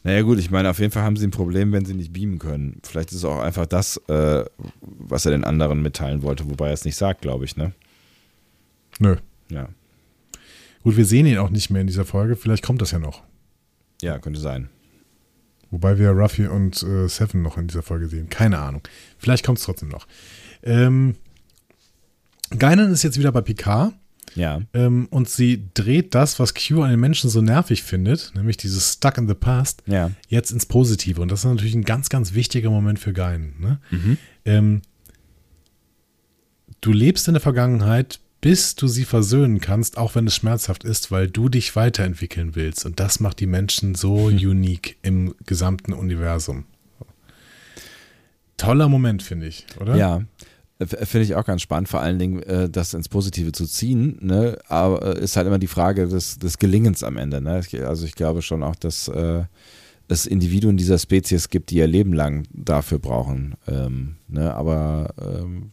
Naja 0.05 0.23
gut, 0.23 0.39
ich 0.39 0.51
meine, 0.51 0.71
auf 0.71 0.79
jeden 0.79 0.91
Fall 0.91 1.03
haben 1.03 1.17
sie 1.17 1.27
ein 1.27 1.33
Problem, 1.33 1.73
wenn 1.73 1.85
sie 1.85 1.93
nicht 1.93 2.15
beamen 2.15 2.39
können. 2.39 2.81
Vielleicht 2.83 3.11
ist 3.11 3.19
es 3.19 3.25
auch 3.25 3.41
einfach 3.41 3.67
das, 3.67 3.99
äh, 4.09 4.47
was 4.81 5.27
er 5.27 5.33
den 5.33 5.45
anderen 5.45 5.83
mitteilen 5.83 6.23
wollte, 6.23 6.49
wobei 6.49 6.69
er 6.69 6.73
es 6.73 6.87
nicht 6.87 6.97
sagt, 6.97 7.21
glaube 7.21 7.45
ich, 7.45 7.59
ne? 7.59 7.73
Nö. 8.99 9.17
Ja. 9.51 9.69
Gut, 10.83 10.97
wir 10.97 11.05
sehen 11.05 11.27
ihn 11.27 11.37
auch 11.37 11.51
nicht 11.51 11.69
mehr 11.69 11.83
in 11.83 11.87
dieser 11.87 12.07
Folge. 12.07 12.37
Vielleicht 12.37 12.65
kommt 12.65 12.81
das 12.81 12.93
ja 12.93 12.99
noch. 12.99 13.23
Ja, 14.01 14.19
könnte 14.19 14.41
sein. 14.41 14.71
Wobei 15.71 15.99
wir 15.99 16.11
Ruffy 16.11 16.47
und 16.47 16.83
äh, 16.83 17.09
Seven 17.09 17.43
noch 17.43 17.57
in 17.57 17.69
dieser 17.69 17.83
Folge 17.83 18.09
sehen. 18.09 18.29
Keine 18.29 18.59
Ahnung. 18.59 18.83
Vielleicht 19.19 19.45
kommt 19.45 19.59
es 19.59 19.65
trotzdem 19.65 19.89
noch. 19.89 20.07
Ähm, 20.63 21.17
Geinen 22.59 22.93
ist 22.93 23.05
jetzt 23.05 23.19
wieder 23.19 23.33
bei 23.33 23.41
Picard. 23.41 23.95
Ja. 24.35 24.63
Ähm, 24.75 25.09
und 25.11 25.29
sie 25.29 25.69
dreht 25.75 26.15
das, 26.15 26.39
was 26.39 26.55
Q 26.55 26.83
an 26.83 26.91
den 26.91 27.01
Menschen 27.01 27.31
so 27.31 27.41
nervig 27.41 27.83
findet, 27.83 28.33
nämlich 28.35 28.57
dieses 28.57 28.95
Stuck 28.95 29.19
in 29.19 29.27
the 29.27 29.35
Past, 29.35 29.83
ja. 29.87 30.13
jetzt 30.29 30.53
ins 30.53 30.67
Positive. 30.67 31.21
Und 31.21 31.31
das 31.31 31.41
ist 31.41 31.47
natürlich 31.47 31.75
ein 31.75 31.85
ganz, 31.85 32.09
ganz 32.09 32.35
wichtiger 32.35 32.71
Moment 32.71 32.99
für 32.99 33.13
Geinen. 33.13 33.55
Ne? 33.59 33.81
Mhm. 33.91 34.19
Ähm, 34.45 34.83
du 36.81 36.93
lebst 36.93 37.27
in 37.29 37.35
der 37.35 37.41
Vergangenheit, 37.41 38.21
bis 38.41 38.75
du 38.75 38.89
sie 38.89 39.05
versöhnen 39.05 39.61
kannst, 39.61 39.99
auch 39.99 40.15
wenn 40.15 40.27
es 40.27 40.35
schmerzhaft 40.35 40.85
ist, 40.85 41.11
weil 41.11 41.29
du 41.29 41.49
dich 41.49 41.77
weiterentwickeln 41.77 42.55
willst. 42.55 42.87
Und 42.87 42.99
das 42.99 43.21
macht 43.21 43.41
die 43.41 43.47
Menschen 43.47 43.95
so 43.95 44.31
mhm. 44.31 44.39
unique 44.39 44.97
im 45.03 45.35
gesamten 45.45 45.93
Universum. 45.93 46.65
Toller 48.57 48.89
Moment, 48.89 49.23
finde 49.23 49.47
ich, 49.47 49.67
oder? 49.81 49.97
Ja. 49.97 50.23
Finde 50.83 51.25
ich 51.25 51.35
auch 51.35 51.45
ganz 51.45 51.61
spannend, 51.61 51.91
vor 51.91 52.01
allen 52.01 52.19
Dingen 52.19 52.43
äh, 52.43 52.71
das 52.71 52.95
ins 52.95 53.11
Positive 53.11 53.53
zu 53.53 53.67
ziehen, 53.67 54.17
ne? 54.23 54.59
aber 54.67 55.19
äh, 55.19 55.23
ist 55.23 55.37
halt 55.37 55.47
immer 55.47 55.59
die 55.59 55.67
Frage 55.67 56.09
des, 56.09 56.39
des 56.39 56.57
Gelingens 56.57 57.03
am 57.03 57.19
Ende. 57.19 57.43
Ne? 57.43 57.63
Also 57.87 58.07
ich 58.07 58.15
glaube 58.15 58.41
schon 58.41 58.63
auch, 58.63 58.77
dass 58.77 59.09
äh, 59.09 59.45
es 60.09 60.25
Individuen 60.27 60.79
dieser 60.79 60.99
Spezies 60.99 61.51
gibt, 61.51 61.71
die 61.71 61.77
ihr 61.77 61.87
Leben 61.87 62.15
lang 62.15 62.45
dafür 62.51 62.99
brauchen. 62.99 63.57
Ähm, 63.69 64.17
ne? 64.27 64.55
Aber 64.55 65.15
ähm, 65.21 65.73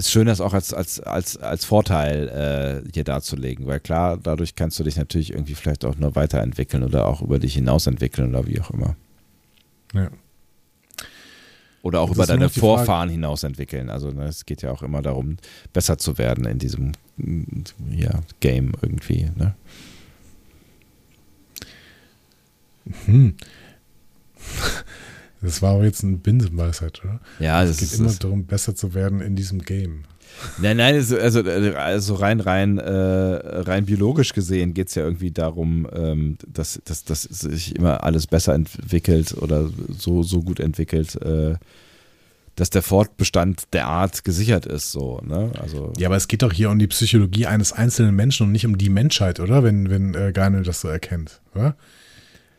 ist 0.00 0.10
schön, 0.10 0.26
das 0.26 0.40
auch 0.40 0.52
als, 0.52 0.72
als, 0.72 1.00
als, 1.00 1.36
als 1.38 1.64
Vorteil 1.64 2.82
äh, 2.86 2.90
hier 2.92 3.04
darzulegen, 3.04 3.66
weil 3.66 3.80
klar, 3.80 4.16
dadurch 4.16 4.54
kannst 4.54 4.78
du 4.78 4.84
dich 4.84 4.96
natürlich 4.96 5.32
irgendwie 5.32 5.54
vielleicht 5.54 5.84
auch 5.84 5.96
nur 5.96 6.14
weiterentwickeln 6.16 6.82
oder 6.82 7.06
auch 7.06 7.22
über 7.22 7.38
dich 7.38 7.54
hinaus 7.54 7.86
entwickeln 7.86 8.30
oder 8.30 8.46
wie 8.46 8.60
auch 8.60 8.70
immer. 8.70 8.96
Ja. 9.94 10.10
Oder 11.82 12.00
auch 12.00 12.10
über 12.10 12.26
deine 12.26 12.50
Vorfahren 12.50 13.08
Frage. 13.08 13.12
hinaus 13.12 13.42
entwickeln. 13.42 13.88
Also 13.88 14.10
ne, 14.10 14.24
es 14.24 14.44
geht 14.44 14.60
ja 14.62 14.70
auch 14.70 14.82
immer 14.82 15.00
darum, 15.00 15.38
besser 15.72 15.96
zu 15.96 16.18
werden 16.18 16.44
in 16.44 16.58
diesem 16.58 16.92
ja, 17.90 18.20
Game 18.40 18.72
irgendwie. 18.82 19.30
Ne? 19.36 19.54
Hm. 23.06 23.34
Das 25.42 25.62
war 25.62 25.74
aber 25.74 25.84
jetzt 25.84 26.02
ein 26.02 26.20
Binsenweisheit, 26.20 27.00
oder? 27.02 27.20
Ja, 27.38 27.62
es 27.62 27.78
geht 27.78 27.92
immer 27.98 28.12
darum, 28.12 28.44
besser 28.44 28.74
zu 28.74 28.94
werden 28.94 29.20
in 29.20 29.36
diesem 29.36 29.62
Game. 29.62 30.04
Nein, 30.58 30.76
nein, 30.76 30.94
also, 30.94 31.18
also, 31.18 31.42
also 31.42 32.14
rein, 32.14 32.40
rein, 32.40 32.78
äh, 32.78 32.90
rein 32.90 33.86
biologisch 33.86 34.32
gesehen 34.32 34.74
geht 34.74 34.88
es 34.88 34.94
ja 34.94 35.04
irgendwie 35.04 35.30
darum, 35.30 35.86
ähm, 35.92 36.38
dass, 36.46 36.80
dass, 36.84 37.04
dass 37.04 37.22
sich 37.22 37.76
immer 37.76 38.04
alles 38.04 38.26
besser 38.26 38.54
entwickelt 38.54 39.34
oder 39.36 39.68
so, 39.88 40.22
so 40.22 40.42
gut 40.42 40.60
entwickelt, 40.60 41.20
äh, 41.22 41.56
dass 42.56 42.70
der 42.70 42.82
Fortbestand 42.82 43.64
der 43.72 43.86
Art 43.86 44.24
gesichert 44.24 44.66
ist. 44.66 44.92
So, 44.92 45.20
ne? 45.24 45.52
also, 45.60 45.92
ja, 45.98 46.08
aber 46.08 46.16
es 46.16 46.28
geht 46.28 46.42
doch 46.42 46.52
hier 46.52 46.70
um 46.70 46.78
die 46.78 46.88
Psychologie 46.88 47.46
eines 47.46 47.72
einzelnen 47.72 48.14
Menschen 48.14 48.46
und 48.46 48.52
nicht 48.52 48.66
um 48.66 48.78
die 48.78 48.90
Menschheit, 48.90 49.40
oder? 49.40 49.62
Wenn, 49.62 49.90
wenn 49.90 50.14
äh, 50.14 50.32
Garnel 50.32 50.62
das 50.62 50.80
so 50.80 50.88
erkennt, 50.88 51.40
oder? 51.54 51.76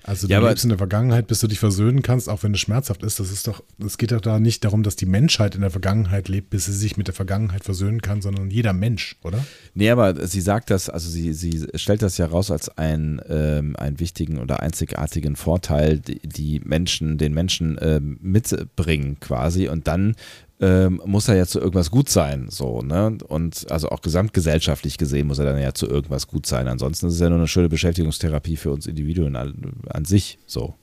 Also 0.04 0.28
du 0.28 0.34
ja, 0.34 0.40
lebst 0.40 0.64
in 0.64 0.70
der 0.70 0.78
Vergangenheit, 0.78 1.28
bis 1.28 1.40
du 1.40 1.48
dich 1.48 1.60
versöhnen 1.60 2.02
kannst, 2.02 2.28
auch 2.28 2.44
wenn 2.44 2.54
es 2.54 2.60
schmerzhaft 2.60 3.04
ist. 3.04 3.20
Das 3.20 3.32
ist 3.32 3.48
doch, 3.48 3.64
es 3.86 3.98
geht 3.98 4.12
doch 4.12 4.22
da 4.22 4.40
nicht 4.40 4.64
darum, 4.64 4.84
dass 4.84 4.96
die 4.96 5.06
Menschheit 5.06 5.56
in 5.56 5.62
der 5.62 5.70
Vergangenheit 5.70 6.28
lebt, 6.28 6.50
bis 6.50 6.66
sie 6.66 6.74
sich 6.74 6.98
mit 6.98 7.08
der 7.08 7.14
Vergangenheit 7.14 7.64
versöhnen 7.64 8.02
kann, 8.02 8.22
sondern 8.22 8.50
jeder 8.50 8.74
Mensch, 8.74 9.16
oder? 9.24 9.46
Nee, 9.74 9.90
aber 9.90 10.28
sie 10.28 10.42
sagt 10.42 10.70
das, 10.70 10.90
also 10.90 11.10
sie, 11.10 11.34
sie 11.34 11.68
stellt 11.76 12.02
das 12.02 12.18
ja 12.18 12.26
raus 12.26 12.50
als 12.52 12.70
ein, 12.78 13.22
ähm, 13.30 13.76
einen 13.76 14.00
wichtigen 14.00 14.40
oder 14.40 14.62
einzigartigen 14.62 15.36
Vorteil, 15.36 16.00
die, 16.00 16.20
die 16.20 16.62
Menschen, 16.64 17.18
den 17.18 17.34
Menschen 17.34 17.78
ähm, 17.82 18.18
mitbringen 18.22 19.20
quasi 19.20 19.68
und 19.68 19.88
dann 19.88 20.16
ähm, 20.62 21.02
muss 21.06 21.28
er 21.28 21.36
ja 21.36 21.46
zu 21.48 21.60
irgendwas 21.60 21.90
gut 21.90 22.08
sein, 22.08 22.48
so, 22.50 22.82
ne? 22.82 23.18
Und 23.28 23.70
also 23.72 23.90
auch 23.90 24.02
gesamtgesellschaftlich 24.02 24.98
gesehen 24.98 25.28
muss 25.28 25.40
er 25.40 25.46
dann 25.46 25.60
ja 25.60 25.74
zu 25.74 25.88
irgendwas 25.88 26.28
gut 26.28 26.46
sein. 26.46 26.68
Ansonsten 26.68 27.08
ist 27.08 27.16
es 27.16 27.20
ja 27.20 27.30
nur 27.30 27.40
eine 27.40 27.48
schöne 27.48 27.68
Beschäftigungstherapie 27.68 28.58
für 28.58 28.72
uns 28.72 28.86
Individuen 28.86 29.36
an, 29.36 29.74
an 29.90 30.06
sich, 30.06 30.38
so. 30.46 30.76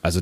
Also 0.00 0.20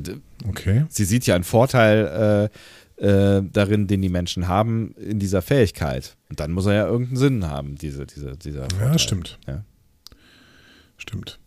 okay. 0.49 0.85
sie 0.89 1.05
sieht 1.05 1.27
ja 1.27 1.37
einen 1.37 1.45
Vorteil 1.45 2.51
äh, 2.99 3.37
äh, 3.39 3.43
darin, 3.53 3.87
den 3.87 4.03
die 4.03 4.09
Menschen 4.09 4.49
haben 4.49 4.95
in 4.97 5.19
dieser 5.19 5.43
Fähigkeit. 5.43 6.17
Und 6.29 6.41
dann 6.41 6.53
muss 6.53 6.67
er 6.67 6.75
ja 6.75 6.87
irgendeinen 6.87 7.17
Sinn 7.17 7.47
haben, 7.47 7.77
diese, 7.77 8.07
diese, 8.07 8.37
dieser 8.37 8.63
Vorteil. 8.63 8.93
Ja, 8.93 8.99
stimmt. 8.99 9.39
Ja. 9.47 9.65
Stimmt. 10.97 11.39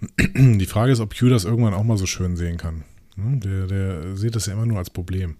Die 0.34 0.66
Frage 0.66 0.92
ist, 0.92 1.00
ob 1.00 1.18
Q 1.18 1.28
das 1.28 1.44
irgendwann 1.44 1.74
auch 1.74 1.82
mal 1.82 1.98
so 1.98 2.06
schön 2.06 2.36
sehen 2.36 2.56
kann. 2.56 2.84
Ne? 3.16 3.38
Der, 3.40 3.66
der 3.66 4.16
sieht 4.16 4.34
das 4.34 4.46
ja 4.46 4.52
immer 4.52 4.66
nur 4.66 4.78
als 4.78 4.90
Problem. 4.90 5.36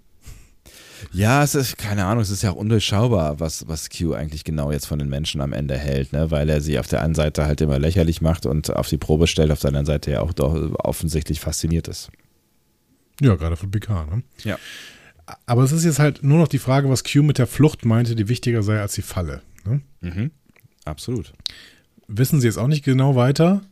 Ja, 1.12 1.42
es 1.42 1.54
ist, 1.54 1.78
keine 1.78 2.04
Ahnung, 2.04 2.22
es 2.22 2.30
ist 2.30 2.42
ja 2.42 2.50
auch 2.50 2.56
undurchschaubar, 2.56 3.40
was, 3.40 3.66
was 3.68 3.88
Q 3.90 4.14
eigentlich 4.14 4.44
genau 4.44 4.72
jetzt 4.72 4.86
von 4.86 4.98
den 4.98 5.08
Menschen 5.08 5.40
am 5.40 5.52
Ende 5.52 5.76
hält, 5.76 6.12
ne? 6.12 6.30
weil 6.30 6.48
er 6.48 6.60
sie 6.60 6.78
auf 6.78 6.86
der 6.86 7.02
einen 7.02 7.14
Seite 7.14 7.44
halt 7.46 7.60
immer 7.60 7.78
lächerlich 7.78 8.20
macht 8.20 8.46
und 8.46 8.74
auf 8.74 8.88
die 8.88 8.98
Probe 8.98 9.26
stellt, 9.26 9.50
auf 9.50 9.60
der 9.60 9.68
anderen 9.68 9.86
Seite 9.86 10.10
ja 10.10 10.20
auch 10.20 10.32
doch 10.32 10.54
offensichtlich 10.78 11.40
fasziniert 11.40 11.88
ist. 11.88 12.10
Ja, 13.20 13.34
gerade 13.36 13.56
von 13.56 13.70
Picard, 13.70 14.10
ne? 14.10 14.22
Ja. 14.44 14.58
Aber 15.46 15.62
es 15.62 15.72
ist 15.72 15.84
jetzt 15.84 15.98
halt 15.98 16.22
nur 16.22 16.38
noch 16.38 16.48
die 16.48 16.58
Frage, 16.58 16.88
was 16.88 17.04
Q 17.04 17.22
mit 17.22 17.38
der 17.38 17.46
Flucht 17.46 17.84
meinte, 17.84 18.16
die 18.16 18.28
wichtiger 18.28 18.62
sei 18.62 18.80
als 18.80 18.94
die 18.94 19.02
Falle. 19.02 19.42
Ne? 19.64 19.80
Mhm. 20.00 20.30
Absolut. 20.84 21.32
Wissen 22.08 22.40
sie 22.40 22.46
jetzt 22.46 22.58
auch 22.58 22.66
nicht 22.66 22.84
genau 22.84 23.14
weiter, 23.14 23.62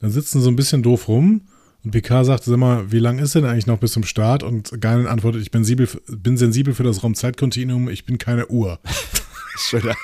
dann 0.00 0.10
sitzen 0.10 0.38
sie 0.38 0.44
so 0.44 0.50
ein 0.50 0.56
bisschen 0.56 0.82
doof 0.82 1.08
rum 1.08 1.42
und 1.86 1.92
Picard 1.92 2.26
sagt, 2.26 2.42
sag 2.42 2.56
mal, 2.56 2.90
wie 2.90 2.98
lang 2.98 3.20
ist 3.20 3.36
denn 3.36 3.44
eigentlich 3.44 3.68
noch 3.68 3.78
bis 3.78 3.92
zum 3.92 4.02
Start? 4.02 4.42
Und 4.42 4.80
Geinen 4.80 5.06
antwortet, 5.06 5.40
ich 5.42 5.52
bin, 5.52 5.62
sensibel, 5.62 5.88
bin 6.08 6.36
sensibel 6.36 6.74
für 6.74 6.82
das 6.82 7.04
Raumzeitkontinuum, 7.04 7.88
ich 7.88 8.04
bin 8.04 8.18
keine 8.18 8.48
Uhr. 8.48 8.80
schöner, 9.56 9.94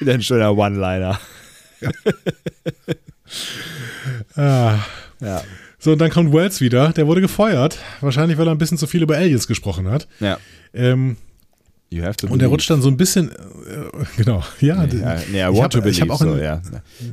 wieder 0.00 0.14
ein 0.14 0.22
schöner 0.22 0.56
One-Liner. 0.56 1.20
Ja. 1.80 1.90
ah. 4.34 4.78
ja. 5.20 5.44
So, 5.78 5.92
und 5.92 6.00
dann 6.00 6.10
kommt 6.10 6.32
Wells 6.32 6.60
wieder, 6.60 6.92
der 6.92 7.06
wurde 7.06 7.20
gefeuert. 7.20 7.78
Wahrscheinlich, 8.00 8.36
weil 8.36 8.48
er 8.48 8.50
ein 8.50 8.58
bisschen 8.58 8.76
zu 8.76 8.88
viel 8.88 9.04
über 9.04 9.16
Aliens 9.16 9.46
gesprochen 9.46 9.88
hat. 9.88 10.08
Ja. 10.18 10.38
Ähm, 10.74 11.16
und 12.28 12.42
er 12.42 12.48
rutscht 12.48 12.70
dann 12.70 12.82
so 12.82 12.88
ein 12.88 12.96
bisschen, 12.96 13.30
äh, 13.30 13.34
genau, 14.16 14.42
ja. 14.60 14.84
Ja, 14.84 15.18
nee, 15.30 15.40
I 15.42 15.46
want 15.46 15.74
ich 15.74 16.00
habe 16.00 16.10
hab 16.12 16.20
auch, 16.20 16.24
so, 16.24 16.36
ja. 16.36 16.62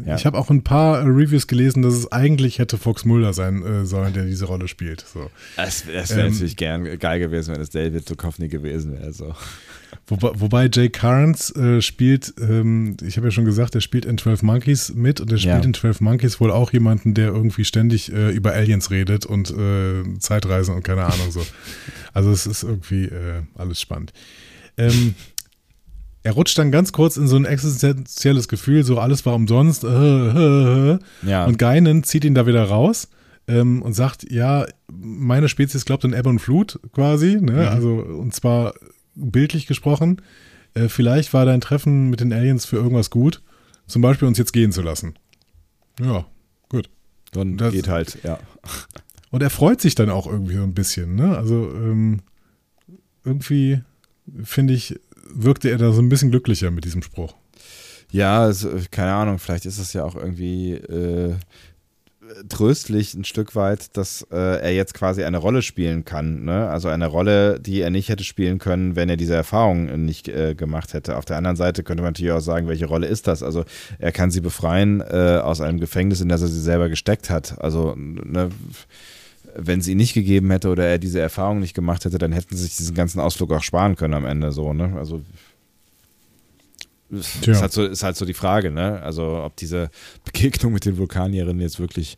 ja. 0.05 0.15
Ich 0.15 0.25
hab 0.25 0.35
auch 0.35 0.49
ein 0.49 0.63
paar 0.63 1.03
Reviews 1.05 1.47
gelesen, 1.47 1.81
dass 1.81 1.93
es 1.93 2.11
eigentlich 2.11 2.59
hätte 2.59 2.77
Fox 2.77 3.05
Mulder 3.05 3.33
sein 3.33 3.63
äh, 3.63 3.85
sollen, 3.85 4.13
der 4.13 4.25
diese 4.25 4.45
Rolle 4.45 4.67
spielt. 4.67 5.05
So. 5.11 5.29
Das, 5.55 5.83
das 5.93 6.11
wäre 6.11 6.27
ähm, 6.27 6.33
natürlich 6.33 6.55
gern, 6.55 6.99
geil 6.99 7.19
gewesen, 7.19 7.53
wenn 7.53 7.61
es 7.61 7.69
David 7.69 8.09
Duchovny 8.09 8.47
gewesen 8.47 8.93
wäre. 8.93 9.11
So. 9.13 9.35
Wobei, 10.07 10.31
wobei 10.39 10.69
Jay 10.71 10.89
Carnes 10.89 11.55
äh, 11.55 11.81
spielt, 11.81 12.33
ähm, 12.39 12.97
ich 13.03 13.17
habe 13.17 13.27
ja 13.27 13.31
schon 13.31 13.45
gesagt, 13.45 13.75
er 13.75 13.81
spielt 13.81 14.05
in 14.05 14.17
12 14.17 14.43
Monkeys 14.43 14.93
mit 14.93 15.21
und 15.21 15.31
er 15.31 15.37
spielt 15.37 15.55
ja. 15.55 15.63
in 15.63 15.73
12 15.73 16.01
Monkeys 16.01 16.39
wohl 16.39 16.51
auch 16.51 16.73
jemanden, 16.73 17.13
der 17.13 17.27
irgendwie 17.27 17.65
ständig 17.65 18.11
äh, 18.11 18.31
über 18.31 18.53
Aliens 18.53 18.91
redet 18.91 19.25
und 19.25 19.51
äh, 19.51 20.17
Zeitreisen 20.19 20.75
und 20.75 20.83
keine 20.83 21.05
Ahnung 21.05 21.31
so. 21.31 21.45
Also 22.11 22.31
es 22.31 22.47
ist 22.47 22.63
irgendwie 22.63 23.05
äh, 23.05 23.43
alles 23.55 23.79
spannend. 23.79 24.13
Ähm, 24.79 25.15
er 26.23 26.33
rutscht 26.33 26.57
dann 26.57 26.71
ganz 26.71 26.91
kurz 26.91 27.17
in 27.17 27.27
so 27.27 27.35
ein 27.35 27.45
existenzielles 27.45 28.47
Gefühl, 28.47 28.83
so 28.83 28.99
alles 28.99 29.25
war 29.25 29.35
umsonst. 29.35 29.83
Äh, 29.83 29.87
äh, 29.87 30.91
äh. 30.93 30.99
Ja. 31.23 31.45
Und 31.45 31.57
Geinen 31.57 32.03
zieht 32.03 32.25
ihn 32.25 32.35
da 32.35 32.45
wieder 32.45 32.63
raus 32.63 33.07
ähm, 33.47 33.81
und 33.81 33.93
sagt, 33.93 34.29
ja, 34.31 34.65
meine 34.91 35.49
Spezies 35.49 35.85
glaubt 35.85 36.05
an 36.05 36.13
Ebbe 36.13 36.29
und 36.29 36.39
Flut 36.39 36.79
quasi, 36.93 37.37
ne? 37.41 37.53
Mhm. 37.53 37.67
Also, 37.67 37.89
und 37.95 38.33
zwar 38.33 38.73
bildlich 39.15 39.67
gesprochen. 39.67 40.21
Äh, 40.73 40.87
vielleicht 40.87 41.33
war 41.33 41.45
dein 41.45 41.61
Treffen 41.61 42.09
mit 42.09 42.19
den 42.19 42.33
Aliens 42.33 42.65
für 42.65 42.77
irgendwas 42.77 43.09
gut. 43.09 43.41
Zum 43.87 44.01
Beispiel 44.01 44.27
uns 44.27 44.37
jetzt 44.37 44.53
gehen 44.53 44.71
zu 44.71 44.81
lassen. 44.81 45.15
Ja, 45.99 46.25
gut. 46.69 46.89
Dann 47.31 47.57
das, 47.57 47.73
geht 47.73 47.87
halt, 47.87 48.19
ja. 48.23 48.39
Und 49.31 49.41
er 49.41 49.49
freut 49.49 49.81
sich 49.81 49.95
dann 49.95 50.09
auch 50.09 50.27
irgendwie 50.27 50.55
so 50.55 50.63
ein 50.63 50.73
bisschen, 50.73 51.15
ne? 51.15 51.37
Also 51.37 51.71
ähm, 51.73 52.21
irgendwie, 53.23 53.81
finde 54.43 54.73
ich, 54.73 54.99
wirkte 55.31 55.69
er 55.69 55.77
da 55.77 55.91
so 55.91 56.01
ein 56.01 56.09
bisschen 56.09 56.31
glücklicher 56.31 56.71
mit 56.71 56.85
diesem 56.85 57.01
Spruch. 57.01 57.35
Ja, 58.11 58.41
also, 58.41 58.69
keine 58.89 59.13
Ahnung, 59.13 59.37
vielleicht 59.37 59.65
ist 59.65 59.77
es 59.77 59.93
ja 59.93 60.03
auch 60.03 60.15
irgendwie 60.15 60.73
äh, 60.73 61.35
tröstlich 62.47 63.13
ein 63.13 63.23
Stück 63.23 63.55
weit, 63.55 63.95
dass 63.97 64.25
äh, 64.31 64.61
er 64.61 64.73
jetzt 64.73 64.93
quasi 64.93 65.23
eine 65.23 65.37
Rolle 65.37 65.61
spielen 65.61 66.05
kann. 66.05 66.43
Ne? 66.43 66.67
Also 66.69 66.87
eine 66.89 67.07
Rolle, 67.07 67.59
die 67.59 67.81
er 67.81 67.89
nicht 67.89 68.09
hätte 68.09 68.23
spielen 68.23 68.59
können, 68.59 68.95
wenn 68.95 69.09
er 69.09 69.17
diese 69.17 69.35
Erfahrung 69.35 70.05
nicht 70.05 70.27
äh, 70.27 70.55
gemacht 70.55 70.93
hätte. 70.93 71.17
Auf 71.17 71.25
der 71.25 71.37
anderen 71.37 71.55
Seite 71.55 71.83
könnte 71.83 72.03
man 72.03 72.09
natürlich 72.13 72.31
auch 72.31 72.39
sagen, 72.39 72.67
welche 72.67 72.87
Rolle 72.87 73.07
ist 73.07 73.27
das? 73.27 73.43
Also 73.43 73.65
er 73.97 74.11
kann 74.11 74.31
sie 74.31 74.41
befreien 74.41 75.01
äh, 75.01 75.39
aus 75.43 75.61
einem 75.61 75.79
Gefängnis, 75.79 76.21
in 76.21 76.29
das 76.29 76.41
er 76.41 76.47
sie 76.47 76.61
selber 76.61 76.89
gesteckt 76.89 77.29
hat. 77.29 77.59
Also 77.61 77.95
ne, 77.95 78.49
wenn 79.61 79.81
sie 79.81 79.91
ihn 79.91 79.97
nicht 79.97 80.13
gegeben 80.13 80.51
hätte 80.51 80.69
oder 80.69 80.85
er 80.85 80.97
diese 80.97 81.19
Erfahrung 81.19 81.59
nicht 81.59 81.73
gemacht 81.73 82.05
hätte, 82.05 82.17
dann 82.17 82.31
hätten 82.31 82.55
sie 82.55 82.63
sich 82.63 82.77
diesen 82.77 82.95
ganzen 82.95 83.19
Ausflug 83.19 83.51
auch 83.51 83.63
sparen 83.63 83.95
können 83.95 84.13
am 84.13 84.25
Ende 84.25 84.51
so. 84.51 84.73
Ne? 84.73 84.95
Also 84.97 85.21
Tja. 87.41 87.53
Ist, 87.53 87.61
halt 87.61 87.71
so, 87.71 87.85
ist 87.85 88.03
halt 88.03 88.15
so 88.15 88.25
die 88.25 88.35
Frage, 88.35 88.69
ne? 88.69 89.01
Also, 89.01 89.41
ob 89.43 89.55
diese 89.55 89.89
Begegnung 90.25 90.73
mit 90.73 90.85
den 90.85 90.97
Vulkanierinnen 90.97 91.59
jetzt 91.59 91.79
wirklich 91.79 92.17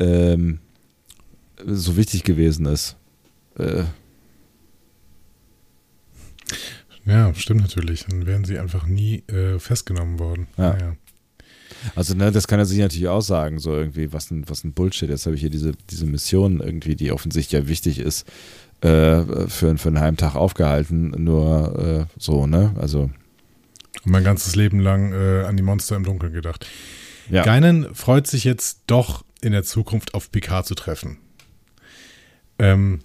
ähm, 0.00 0.58
so 1.64 1.96
wichtig 1.96 2.24
gewesen 2.24 2.66
ist. 2.66 2.96
Äh. 3.56 3.84
Ja, 7.04 7.32
stimmt 7.34 7.60
natürlich. 7.60 8.04
Dann 8.06 8.26
wären 8.26 8.44
sie 8.44 8.58
einfach 8.58 8.86
nie 8.86 9.22
äh, 9.28 9.60
festgenommen 9.60 10.18
worden. 10.18 10.48
Ja. 10.56 10.72
Naja. 10.72 10.96
Also, 11.94 12.14
ne, 12.14 12.30
das 12.30 12.46
kann 12.48 12.58
er 12.58 12.66
sich 12.66 12.78
natürlich 12.78 13.08
auch 13.08 13.20
sagen, 13.20 13.58
so 13.58 13.74
irgendwie, 13.74 14.12
was 14.12 14.30
ein, 14.30 14.48
was 14.48 14.64
ein 14.64 14.72
Bullshit. 14.72 15.08
Jetzt 15.08 15.26
habe 15.26 15.34
ich 15.34 15.40
hier 15.40 15.50
diese, 15.50 15.72
diese 15.90 16.06
Mission 16.06 16.60
irgendwie, 16.60 16.96
die 16.96 17.12
offensichtlich 17.12 17.60
ja 17.60 17.68
wichtig 17.68 17.98
ist, 17.98 18.26
äh, 18.80 19.22
für, 19.48 19.76
für 19.78 19.88
einen 19.88 20.00
Heimtag 20.00 20.34
aufgehalten. 20.34 21.10
Nur 21.16 22.06
äh, 22.08 22.18
so, 22.18 22.46
ne? 22.46 22.74
Also 22.78 23.10
mein 24.04 24.24
ganzes 24.24 24.56
Leben 24.56 24.80
lang 24.80 25.12
äh, 25.12 25.44
an 25.44 25.56
die 25.56 25.62
Monster 25.62 25.96
im 25.96 26.04
Dunkeln 26.04 26.32
gedacht. 26.32 26.66
Ja. 27.30 27.44
Geinen 27.44 27.94
freut 27.94 28.26
sich 28.26 28.44
jetzt 28.44 28.80
doch 28.86 29.24
in 29.40 29.52
der 29.52 29.62
Zukunft 29.62 30.14
auf 30.14 30.30
Picard 30.32 30.66
zu 30.66 30.74
treffen. 30.74 31.18
Ähm, 32.58 33.00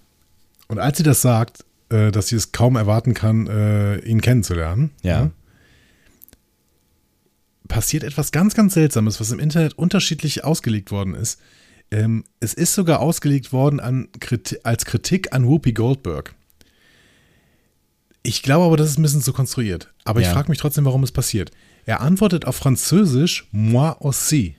und 0.68 0.80
als 0.80 0.98
sie 0.98 1.04
das 1.04 1.22
sagt, 1.22 1.66
äh, 1.90 2.12
dass 2.12 2.28
sie 2.28 2.36
es 2.36 2.52
kaum 2.52 2.76
erwarten 2.76 3.14
kann, 3.14 3.48
äh, 3.48 3.98
ihn 4.00 4.22
kennenzulernen, 4.22 4.92
ja. 5.02 5.22
ja. 5.22 5.32
Passiert 7.68 8.04
etwas 8.04 8.32
ganz, 8.32 8.54
ganz 8.54 8.74
Seltsames, 8.74 9.20
was 9.20 9.32
im 9.32 9.40
Internet 9.40 9.74
unterschiedlich 9.78 10.44
ausgelegt 10.44 10.92
worden 10.92 11.14
ist. 11.14 11.40
Ähm, 11.90 12.24
es 12.40 12.54
ist 12.54 12.74
sogar 12.74 13.00
ausgelegt 13.00 13.54
worden 13.54 13.80
an, 13.80 14.10
als 14.64 14.86
Kritik 14.86 15.34
an 15.34 15.48
Whoopi 15.48 15.74
Goldberg. 15.74 16.36
Ich 18.24 18.44
glaube 18.44 18.66
aber, 18.66 18.76
das 18.76 18.90
ist 18.90 19.00
ein 19.00 19.04
bisschen 19.04 19.22
zu 19.22 19.32
konstruiert. 19.32 19.94
Aber 20.04 20.20
ja. 20.22 20.28
ich 20.28 20.34
frage 20.34 20.50
mich 20.50 20.58
trotzdem, 20.58 20.84
warum 20.86 21.04
es 21.04 21.14
passiert. 21.14 21.52
Er 21.86 22.02
antwortet 22.02 22.46
auf 22.46 22.58
Französisch 22.58 23.48
moi 23.52 23.92
aussi. 24.02 24.58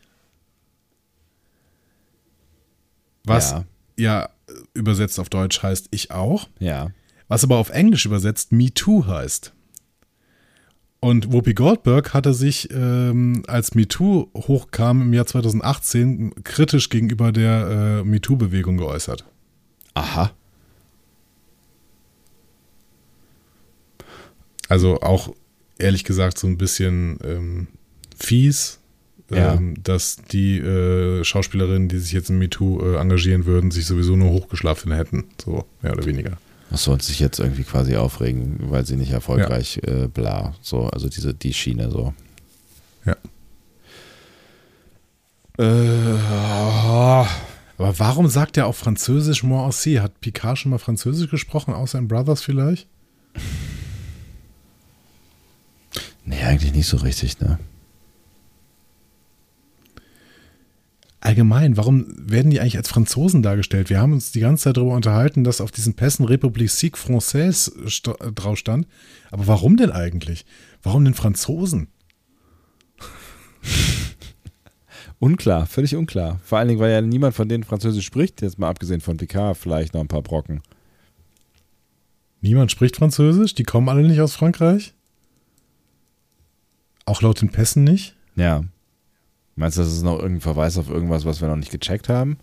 Was 3.24 3.51
ja. 3.51 3.64
ja 3.98 4.28
übersetzt 4.72 5.20
auf 5.20 5.28
Deutsch 5.28 5.62
heißt 5.62 5.89
ich 5.90 6.10
auch. 6.10 6.48
Ja. 6.59 6.93
Was 7.28 7.44
aber 7.44 7.59
auf 7.59 7.68
Englisch 7.68 8.06
übersetzt 8.06 8.52
me 8.52 8.72
too 8.72 9.06
heißt. 9.06 9.52
Und 11.01 11.33
Whoopi 11.33 11.55
Goldberg 11.55 12.12
hatte 12.12 12.35
sich, 12.35 12.69
ähm, 12.73 13.45
als 13.47 13.75
MeToo 13.75 14.29
hochkam 14.35 15.03
im 15.03 15.12
Jahr 15.12 15.27
2018, 15.27 16.43
kritisch 16.43 16.89
gegenüber 16.89 17.31
der 17.31 18.01
äh, 18.01 18.05
MeToo-Bewegung 18.05 18.79
geäußert. 18.79 19.25
Aha. 19.95 20.33
Also 24.69 25.01
auch 25.01 25.35
ehrlich 25.79 26.03
gesagt 26.03 26.39
so 26.39 26.49
ein 26.49 26.59
bisschen 26.59 27.19
ähm, 27.23 27.69
fies, 28.16 28.81
ja. 29.31 29.55
ähm, 29.55 29.81
dass 29.83 30.16
die 30.16 30.59
äh, 30.59 31.23
Schauspielerinnen, 31.23 31.89
die 31.89 31.99
sich 31.99 32.12
jetzt 32.12 32.29
in 32.29 32.39
MeToo 32.39 32.81
äh, 32.83 32.97
engagieren 32.97 33.47
würden, 33.47 33.70
sich 33.70 33.87
sowieso 33.87 34.16
nur 34.16 34.31
hochgeschlafen 34.31 34.93
hätten, 34.93 35.27
so 35.41 35.65
mehr 35.81 35.93
oder 35.93 36.05
weniger. 36.07 36.39
Was 36.70 36.85
soll 36.85 37.01
sich 37.01 37.19
jetzt 37.19 37.40
irgendwie 37.40 37.65
quasi 37.65 37.97
aufregen, 37.97 38.59
weil 38.70 38.85
sie 38.85 38.97
nicht 38.97 39.12
erfolgreich 39.12 39.81
ja. 39.86 40.05
äh, 40.05 40.09
bla, 40.09 40.55
so, 40.61 40.86
also 40.89 41.09
diese, 41.09 41.32
die 41.32 41.55
Schiene 41.55 41.90
so. 41.90 42.12
Ja. 43.07 43.16
Äh, 45.59 46.19
aber 47.78 47.99
warum 47.99 48.28
sagt 48.28 48.57
er 48.57 48.66
auf 48.66 48.77
Französisch 48.77 49.43
moi 49.43 49.66
aussi? 49.66 49.97
Hat 49.97 50.20
Picard 50.20 50.59
schon 50.59 50.70
mal 50.70 50.78
Französisch 50.78 51.31
gesprochen, 51.31 51.73
außer 51.73 51.99
in 51.99 52.09
Brothers 52.09 52.43
vielleicht? 52.43 52.86
Nee, 56.24 56.43
eigentlich 56.43 56.74
nicht 56.74 56.89
so 56.89 56.99
richtig, 56.99 57.40
ne? 57.40 57.59
Allgemein, 61.20 61.77
warum 61.77 62.07
werden 62.16 62.51
die 62.51 62.61
eigentlich 62.61 62.77
als 62.77 62.89
Franzosen 62.89 63.43
dargestellt? 63.43 63.90
Wir 63.90 64.01
haben 64.01 64.12
uns 64.12 64.31
die 64.31 64.40
ganze 64.40 64.65
Zeit 64.65 64.77
darüber 64.77 64.95
unterhalten, 64.95 65.43
dass 65.43 65.61
auf 65.61 65.73
diesen 65.73 65.95
Pässen 65.95 66.24
République 66.24 66.70
Sieg 66.70 66.97
Française 66.97 67.73
drauf 68.35 68.57
stand. 68.57 68.86
Aber 69.31 69.49
warum 69.49 69.77
denn 69.77 69.90
eigentlich? 69.90 70.47
Warum 70.82 71.05
denn 71.05 71.15
Franzosen? 71.15 71.89
unklar, 75.19 75.66
völlig 75.66 75.97
unklar. 75.97 76.39
Vor 76.45 76.59
allen 76.59 76.69
Dingen, 76.69 76.81
weil 76.81 76.93
ja 76.93 77.01
niemand 77.01 77.35
von 77.35 77.49
denen 77.49 77.65
Französisch 77.65 78.07
spricht, 78.07 78.40
jetzt 78.40 78.61
mal 78.61 78.69
abgesehen 78.69 79.01
von 79.01 79.16
Picard, 79.16 79.57
vielleicht 79.57 79.95
noch 79.95 80.01
ein 80.01 80.09
paar 80.09 80.23
Brocken. 80.23 80.62
Niemand 82.40 82.70
spricht 82.70 82.95
Französisch? 82.95 83.55
Die 83.55 83.65
kommen 83.65 83.89
alle 83.89 84.07
nicht 84.07 84.20
aus 84.20 84.36
Frankreich? 84.36 84.95
Auch 87.07 87.23
laut 87.23 87.40
den 87.40 87.51
Pässen 87.51 87.82
nicht? 87.82 88.15
Ja. 88.36 88.62
Meinst 89.59 89.76
du, 89.76 89.82
das 89.82 89.93
ist 89.93 90.05
noch 90.05 90.18
irgendein 90.20 90.40
Verweis 90.40 90.78
auf 90.78 90.89
irgendwas, 90.89 91.24
was 91.24 91.40
wir 91.40 91.48
noch 91.48 91.56
nicht 91.56 91.72
gecheckt 91.72 92.09
haben? 92.09 92.39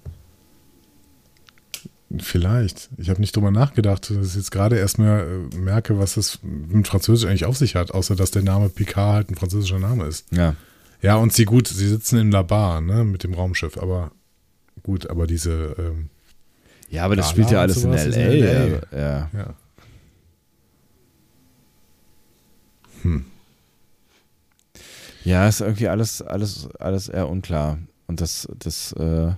Vielleicht. 2.19 2.89
Ich 2.97 3.09
habe 3.09 3.21
nicht 3.21 3.33
drüber 3.33 3.51
nachgedacht, 3.51 4.09
dass 4.09 4.31
ich 4.31 4.35
jetzt 4.35 4.51
gerade 4.51 4.77
erstmal 4.77 5.47
äh, 5.53 5.55
merke, 5.55 5.97
was 5.97 6.17
es 6.17 6.39
mit 6.43 6.87
Französisch 6.87 7.27
eigentlich 7.27 7.45
auf 7.45 7.55
sich 7.55 7.75
hat, 7.75 7.91
außer 7.91 8.17
dass 8.17 8.31
der 8.31 8.43
Name 8.43 8.67
Picard 8.67 9.15
halt 9.15 9.31
ein 9.31 9.35
französischer 9.35 9.79
Name 9.79 10.05
ist. 10.05 10.25
Ja. 10.31 10.55
Ja, 11.01 11.15
und 11.15 11.31
sie 11.31 11.45
gut, 11.45 11.69
sie 11.69 11.87
sitzen 11.87 12.19
in 12.19 12.31
La 12.31 12.41
Bar, 12.41 12.81
ne, 12.81 13.05
mit 13.05 13.23
dem 13.23 13.33
Raumschiff, 13.33 13.77
aber 13.77 14.11
gut, 14.83 15.09
aber 15.09 15.25
diese. 15.25 15.75
Ähm, 15.79 16.09
ja, 16.89 17.05
aber 17.05 17.15
das 17.15 17.29
spielt 17.29 17.49
ja 17.49 17.61
alles 17.61 17.83
in 17.83 17.91
LA. 17.91 18.01
in 18.01 18.43
LA. 18.43 18.97
Ja. 18.97 19.29
ja. 19.33 19.53
Hm. 23.03 23.25
Ja, 25.25 25.47
ist 25.47 25.59
irgendwie 25.59 25.87
alles, 25.87 26.21
alles, 26.21 26.69
alles 26.79 27.09
eher 27.09 27.27
unklar. 27.27 27.79
Und 28.07 28.21
das, 28.21 28.47
das, 28.59 28.93
äh, 28.93 29.33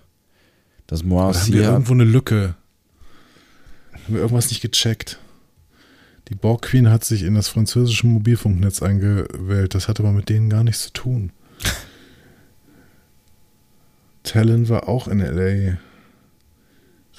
das 0.85 1.03
Moas 1.03 1.43
haben 1.43 1.53
wir 1.53 1.63
irgendwo 1.63 1.93
eine 1.93 2.03
Lücke. 2.03 2.55
Haben 3.93 4.13
wir 4.13 4.19
irgendwas 4.19 4.49
nicht 4.49 4.61
gecheckt? 4.61 5.17
Die 6.27 6.35
Borg 6.35 6.63
Queen 6.63 6.89
hat 6.89 7.05
sich 7.05 7.23
in 7.23 7.35
das 7.35 7.47
französische 7.47 8.05
Mobilfunknetz 8.05 8.83
eingewählt. 8.83 9.75
Das 9.75 9.87
hat 9.87 10.01
aber 10.01 10.11
mit 10.11 10.27
denen 10.27 10.49
gar 10.49 10.65
nichts 10.65 10.83
zu 10.83 10.91
tun. 10.91 11.31
Talon 14.23 14.67
war 14.67 14.89
auch 14.89 15.07
in 15.07 15.21
L.A. 15.21 15.77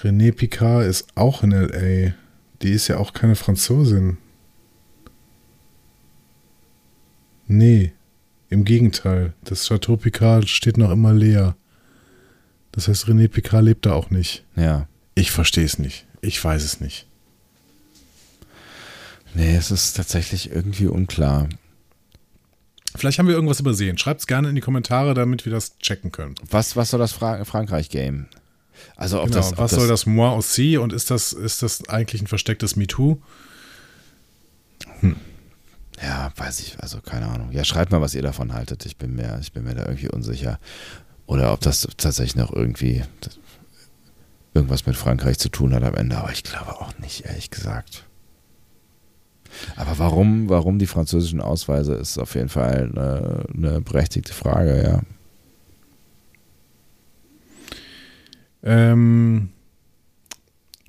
René 0.03 0.33
Picard 0.33 0.85
ist 0.85 1.07
auch 1.15 1.43
in 1.43 1.53
L.A. 1.53 2.13
Die 2.61 2.71
ist 2.71 2.89
ja 2.89 2.99
auch 2.99 3.15
keine 3.15 3.35
Franzosin. 3.35 4.19
Nee. 7.47 7.95
Im 8.51 8.65
Gegenteil, 8.65 9.35
das 9.45 9.67
Chateau 9.67 9.97
Picard 9.97 10.49
steht 10.49 10.79
noch 10.79 10.91
immer 10.91 11.13
leer. 11.13 11.57
Das 12.73 12.89
heißt, 12.89 13.07
René 13.07 13.29
Picard 13.29 13.65
lebt 13.65 13.87
da 13.87 13.93
auch 13.93 14.11
nicht. 14.11 14.45
Ja. 14.57 14.89
Ich 15.15 15.31
verstehe 15.31 15.65
es 15.65 15.79
nicht. 15.79 16.07
Ich 16.21 16.43
weiß 16.43 16.63
es 16.63 16.81
nicht. 16.81 17.07
Nee, 19.35 19.55
es 19.57 19.71
ist 19.71 19.95
tatsächlich 19.95 20.51
irgendwie 20.51 20.87
unklar. 20.87 21.49
Vielleicht 22.97 23.19
haben 23.19 23.29
wir 23.29 23.35
irgendwas 23.35 23.61
übersehen. 23.61 23.99
Schreibt 23.99 24.21
es 24.21 24.27
gerne 24.27 24.49
in 24.49 24.55
die 24.55 24.61
Kommentare, 24.61 25.15
damit 25.15 25.45
wir 25.45 25.53
das 25.53 25.79
checken 25.79 26.11
können. 26.11 26.35
Was, 26.51 26.75
was 26.75 26.91
soll 26.91 27.01
das 27.01 27.13
Fra 27.13 27.45
Frankreich-Game? 27.45 28.27
Also 28.97 29.21
ob 29.21 29.27
genau, 29.27 29.39
das, 29.39 29.53
ob 29.53 29.59
was 29.59 29.71
das 29.71 29.81
soll 29.81 29.89
das 29.89 30.07
Moi 30.07 30.29
aussi 30.29 30.79
und 30.79 30.93
ist 30.93 31.11
das, 31.11 31.33
ist 31.33 31.63
das 31.63 31.89
eigentlich 31.89 32.23
ein 32.23 32.27
verstecktes 32.27 32.77
MeToo? 32.77 33.21
Hm. 35.01 35.17
Ja, 36.03 36.33
weiß 36.37 36.61
ich, 36.61 36.79
also 36.81 37.01
keine 37.01 37.27
Ahnung. 37.27 37.51
Ja, 37.53 37.65
schreibt 37.65 37.91
mal, 37.91 38.01
was 38.01 38.15
ihr 38.15 38.23
davon 38.23 38.53
haltet. 38.53 38.87
Ich 38.87 38.97
bin 38.97 39.15
mir, 39.15 39.39
ich 39.41 39.53
bin 39.53 39.65
mir 39.65 39.75
da 39.75 39.83
irgendwie 39.87 40.11
unsicher. 40.11 40.59
Oder 41.27 41.53
ob 41.53 41.61
das 41.61 41.87
tatsächlich 41.97 42.37
noch 42.37 42.53
irgendwie 42.53 43.03
irgendwas 44.55 44.87
mit 44.87 44.97
Frankreich 44.97 45.39
zu 45.39 45.49
tun 45.49 45.75
hat 45.75 45.83
am 45.83 45.95
Ende. 45.95 46.17
Aber 46.17 46.33
ich 46.33 46.43
glaube 46.43 46.81
auch 46.81 46.97
nicht, 46.99 47.27
ehrlich 47.27 47.51
gesagt. 47.51 48.05
Aber 49.77 49.99
warum, 49.99 50.49
warum 50.49 50.79
die 50.79 50.87
französischen 50.87 51.41
Ausweise, 51.41 51.95
ist 51.95 52.19
auf 52.19 52.35
jeden 52.35 52.49
Fall 52.49 52.91
eine, 52.95 53.45
eine 53.55 53.81
berechtigte 53.81 54.33
Frage, 54.33 54.83
ja. 54.83 55.03
Ähm, 58.63 59.51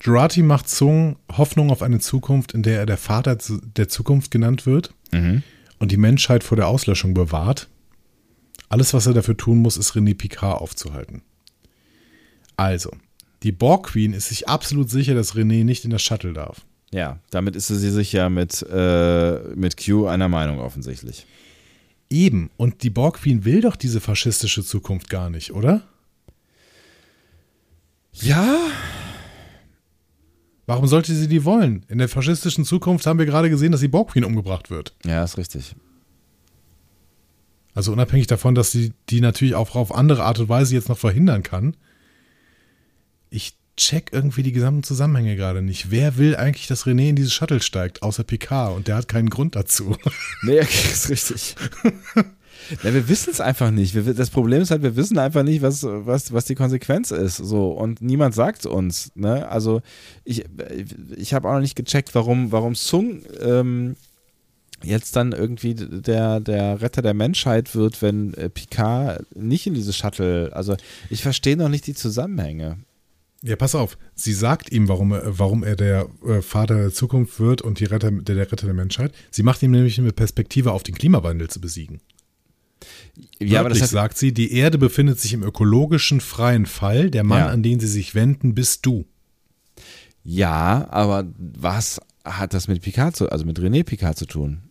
Jurati 0.01 0.43
macht 0.43 0.69
Zung 0.69 1.17
Hoffnung 1.31 1.71
auf 1.71 1.81
eine 1.81 1.99
Zukunft, 1.99 2.53
in 2.53 2.63
der 2.63 2.79
er 2.79 2.85
der 2.85 2.97
Vater 2.97 3.37
der 3.37 3.89
Zukunft 3.89 4.31
genannt 4.31 4.65
wird 4.65 4.93
mhm. 5.11 5.43
und 5.79 5.91
die 5.91 5.97
Menschheit 5.97 6.43
vor 6.43 6.55
der 6.55 6.67
Auslöschung 6.67 7.13
bewahrt. 7.13 7.67
Alles, 8.69 8.93
was 8.93 9.07
er 9.07 9.13
dafür 9.13 9.35
tun 9.35 9.59
muss, 9.59 9.77
ist 9.77 9.93
René 9.93 10.15
Picard 10.15 10.61
aufzuhalten. 10.61 11.23
Also, 12.55 12.91
die 13.43 13.51
Borg 13.51 13.87
Queen 13.87 14.13
ist 14.13 14.29
sich 14.29 14.47
absolut 14.47 14.89
sicher, 14.89 15.15
dass 15.15 15.35
René 15.35 15.63
nicht 15.63 15.85
in 15.85 15.91
das 15.91 16.03
Shuttle 16.03 16.33
darf. 16.33 16.65
Ja, 16.91 17.19
damit 17.29 17.55
ist 17.55 17.67
sie 17.67 17.91
sich 17.91 18.11
ja 18.13 18.29
mit, 18.29 18.61
äh, 18.63 19.39
mit 19.55 19.83
Q 19.83 20.07
einer 20.07 20.27
Meinung 20.27 20.59
offensichtlich. 20.59 21.25
Eben, 22.09 22.49
und 22.57 22.83
die 22.83 22.89
Borg 22.89 23.17
Queen 23.21 23.45
will 23.45 23.61
doch 23.61 23.75
diese 23.75 24.01
faschistische 24.01 24.63
Zukunft 24.63 25.09
gar 25.09 25.29
nicht, 25.29 25.53
oder? 25.53 25.83
Ja, 28.11 28.57
Warum 30.69 30.85
sollte 30.85 31.15
sie 31.15 31.27
die 31.27 31.45
wollen? 31.45 31.83
In 31.87 31.97
der 31.97 32.07
faschistischen 32.07 32.63
Zukunft 32.63 33.07
haben 33.07 33.17
wir 33.17 33.25
gerade 33.25 33.49
gesehen, 33.49 33.71
dass 33.71 33.81
die 33.81 33.87
Borg 33.87 34.11
Queen 34.11 34.23
umgebracht 34.23 34.69
wird. 34.69 34.93
Ja, 35.03 35.23
ist 35.23 35.39
richtig. 35.39 35.73
Also 37.73 37.91
unabhängig 37.91 38.27
davon, 38.27 38.53
dass 38.53 38.71
sie 38.71 38.93
die 39.09 39.19
natürlich 39.19 39.55
auch 39.55 39.75
auf 39.75 39.91
andere 39.91 40.25
Art 40.25 40.37
und 40.37 40.47
Weise 40.47 40.75
jetzt 40.75 40.87
noch 40.87 40.99
verhindern 40.99 41.41
kann. 41.41 41.75
Ich 43.31 43.57
check 43.77 44.09
irgendwie 44.11 44.43
die 44.43 44.51
gesamten 44.51 44.83
Zusammenhänge 44.83 45.35
gerade 45.35 45.63
nicht. 45.63 45.89
Wer 45.89 46.17
will 46.17 46.35
eigentlich, 46.35 46.67
dass 46.67 46.85
René 46.85 47.09
in 47.09 47.15
dieses 47.15 47.33
Shuttle 47.33 47.63
steigt, 47.63 48.03
außer 48.03 48.23
Picard? 48.23 48.75
Und 48.75 48.87
der 48.87 48.97
hat 48.97 49.07
keinen 49.07 49.31
Grund 49.31 49.55
dazu. 49.55 49.97
Nee, 50.43 50.59
ist 50.59 51.09
richtig. 51.09 51.55
Ja, 52.83 52.93
wir 52.93 53.07
wissen 53.07 53.31
es 53.31 53.41
einfach 53.41 53.71
nicht. 53.71 53.95
Wir, 53.95 54.13
das 54.13 54.29
Problem 54.29 54.61
ist 54.61 54.71
halt, 54.71 54.83
wir 54.83 54.95
wissen 54.95 55.17
einfach 55.17 55.43
nicht, 55.43 55.61
was, 55.61 55.83
was, 55.83 56.33
was 56.33 56.45
die 56.45 56.55
Konsequenz 56.55 57.11
ist. 57.11 57.37
So, 57.37 57.71
und 57.71 58.01
niemand 58.01 58.35
sagt 58.35 58.65
uns. 58.65 59.11
Ne? 59.15 59.47
Also 59.47 59.81
ich, 60.23 60.45
ich 61.15 61.33
habe 61.33 61.47
auch 61.47 61.53
noch 61.53 61.61
nicht 61.61 61.75
gecheckt, 61.75 62.15
warum, 62.15 62.51
warum 62.51 62.75
Sung 62.75 63.21
ähm, 63.39 63.95
jetzt 64.83 65.15
dann 65.15 65.31
irgendwie 65.31 65.75
der, 65.75 66.39
der 66.39 66.81
Retter 66.81 67.01
der 67.01 67.13
Menschheit 67.13 67.75
wird, 67.75 68.01
wenn 68.01 68.33
äh, 68.35 68.49
Picard 68.49 69.25
nicht 69.35 69.67
in 69.67 69.73
dieses 69.73 69.95
Shuttle. 69.95 70.51
Also 70.53 70.75
ich 71.09 71.21
verstehe 71.21 71.57
noch 71.57 71.69
nicht 71.69 71.87
die 71.87 71.95
Zusammenhänge. 71.95 72.77
Ja, 73.41 73.55
pass 73.55 73.73
auf. 73.73 73.97
Sie 74.15 74.33
sagt 74.33 74.71
ihm, 74.71 74.89
warum 74.89 75.13
er, 75.13 75.39
warum 75.39 75.63
er 75.63 75.75
der 75.77 76.09
äh, 76.25 76.41
Vater 76.41 76.75
der 76.75 76.91
Zukunft 76.91 77.39
wird 77.39 77.61
und 77.61 77.79
die 77.79 77.85
Retter, 77.85 78.11
der, 78.11 78.35
der 78.35 78.51
Retter 78.51 78.65
der 78.65 78.73
Menschheit. 78.73 79.13
Sie 79.31 79.43
macht 79.43 79.63
ihm 79.63 79.71
nämlich 79.71 79.97
eine 79.97 80.11
Perspektive 80.11 80.73
auf 80.73 80.83
den 80.83 80.95
Klimawandel 80.95 81.49
zu 81.49 81.61
besiegen. 81.61 82.01
Ja, 83.39 83.61
aber 83.61 83.69
das 83.69 83.89
sagt 83.89 84.17
sie, 84.17 84.33
die 84.33 84.53
Erde 84.53 84.77
befindet 84.77 85.19
sich 85.19 85.33
im 85.33 85.43
ökologischen 85.43 86.21
freien 86.21 86.65
Fall. 86.65 87.09
Der 87.09 87.23
Mann, 87.23 87.39
ja. 87.39 87.47
an 87.47 87.63
den 87.63 87.79
sie 87.79 87.87
sich 87.87 88.15
wenden, 88.15 88.53
bist 88.55 88.85
du. 88.85 89.05
Ja, 90.23 90.87
aber 90.89 91.25
was 91.37 91.99
hat 92.25 92.53
das 92.53 92.67
mit 92.67 92.81
Picard 92.81 93.15
zu, 93.15 93.29
also 93.29 93.45
mit 93.45 93.59
René 93.59 93.83
Picard 93.83 94.17
zu 94.17 94.25
tun? 94.25 94.63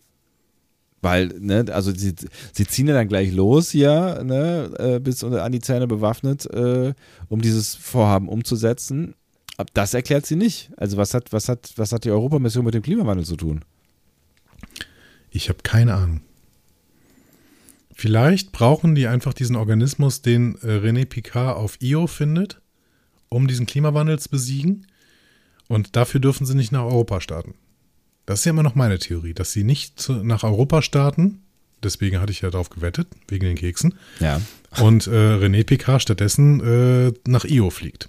Weil, 1.01 1.27
ne, 1.39 1.65
also 1.71 1.93
sie, 1.93 2.13
sie 2.51 2.67
ziehen 2.67 2.87
ja 2.87 2.93
dann 2.93 3.07
gleich 3.07 3.31
los 3.31 3.71
hier, 3.71 4.21
ne, 4.23 4.71
äh, 4.77 4.99
bis 4.99 5.23
an 5.23 5.51
die 5.51 5.61
Zähne 5.61 5.87
bewaffnet, 5.87 6.45
äh, 6.47 6.93
um 7.29 7.41
dieses 7.41 7.75
Vorhaben 7.75 8.27
umzusetzen. 8.27 9.15
Aber 9.57 9.69
das 9.73 9.93
erklärt 9.93 10.25
sie 10.25 10.35
nicht. 10.35 10.71
Also 10.77 10.97
was 10.97 11.13
hat, 11.13 11.31
was 11.33 11.49
hat, 11.49 11.73
was 11.75 11.91
hat 11.91 12.05
die 12.05 12.11
Europamission 12.11 12.65
mit 12.65 12.73
dem 12.73 12.81
Klimawandel 12.81 13.25
zu 13.25 13.35
tun? 13.35 13.63
Ich 15.31 15.49
habe 15.49 15.59
keine 15.63 15.93
Ahnung. 15.93 16.21
Vielleicht 17.99 18.53
brauchen 18.53 18.95
die 18.95 19.07
einfach 19.07 19.33
diesen 19.33 19.57
Organismus, 19.57 20.21
den 20.21 20.55
äh, 20.61 20.77
René 20.77 21.03
Picard 21.03 21.57
auf 21.57 21.77
Io 21.81 22.07
findet, 22.07 22.61
um 23.27 23.45
diesen 23.45 23.65
Klimawandel 23.65 24.17
zu 24.19 24.29
besiegen. 24.29 24.87
Und 25.67 25.97
dafür 25.97 26.21
dürfen 26.21 26.45
sie 26.45 26.55
nicht 26.55 26.71
nach 26.71 26.83
Europa 26.83 27.19
starten. 27.19 27.55
Das 28.25 28.39
ist 28.39 28.45
ja 28.45 28.51
immer 28.51 28.63
noch 28.63 28.73
meine 28.73 28.99
Theorie, 28.99 29.33
dass 29.33 29.51
sie 29.51 29.65
nicht 29.65 29.99
zu, 29.99 30.13
nach 30.23 30.45
Europa 30.45 30.81
starten. 30.81 31.41
Deswegen 31.83 32.21
hatte 32.21 32.31
ich 32.31 32.39
ja 32.39 32.49
darauf 32.49 32.69
gewettet, 32.69 33.09
wegen 33.27 33.47
den 33.47 33.57
Keksen. 33.57 33.95
Ja. 34.21 34.39
Und 34.79 35.07
äh, 35.07 35.09
René 35.09 35.65
Picard 35.65 36.01
stattdessen 36.01 36.61
äh, 36.61 37.11
nach 37.27 37.43
Io 37.43 37.69
fliegt. 37.69 38.07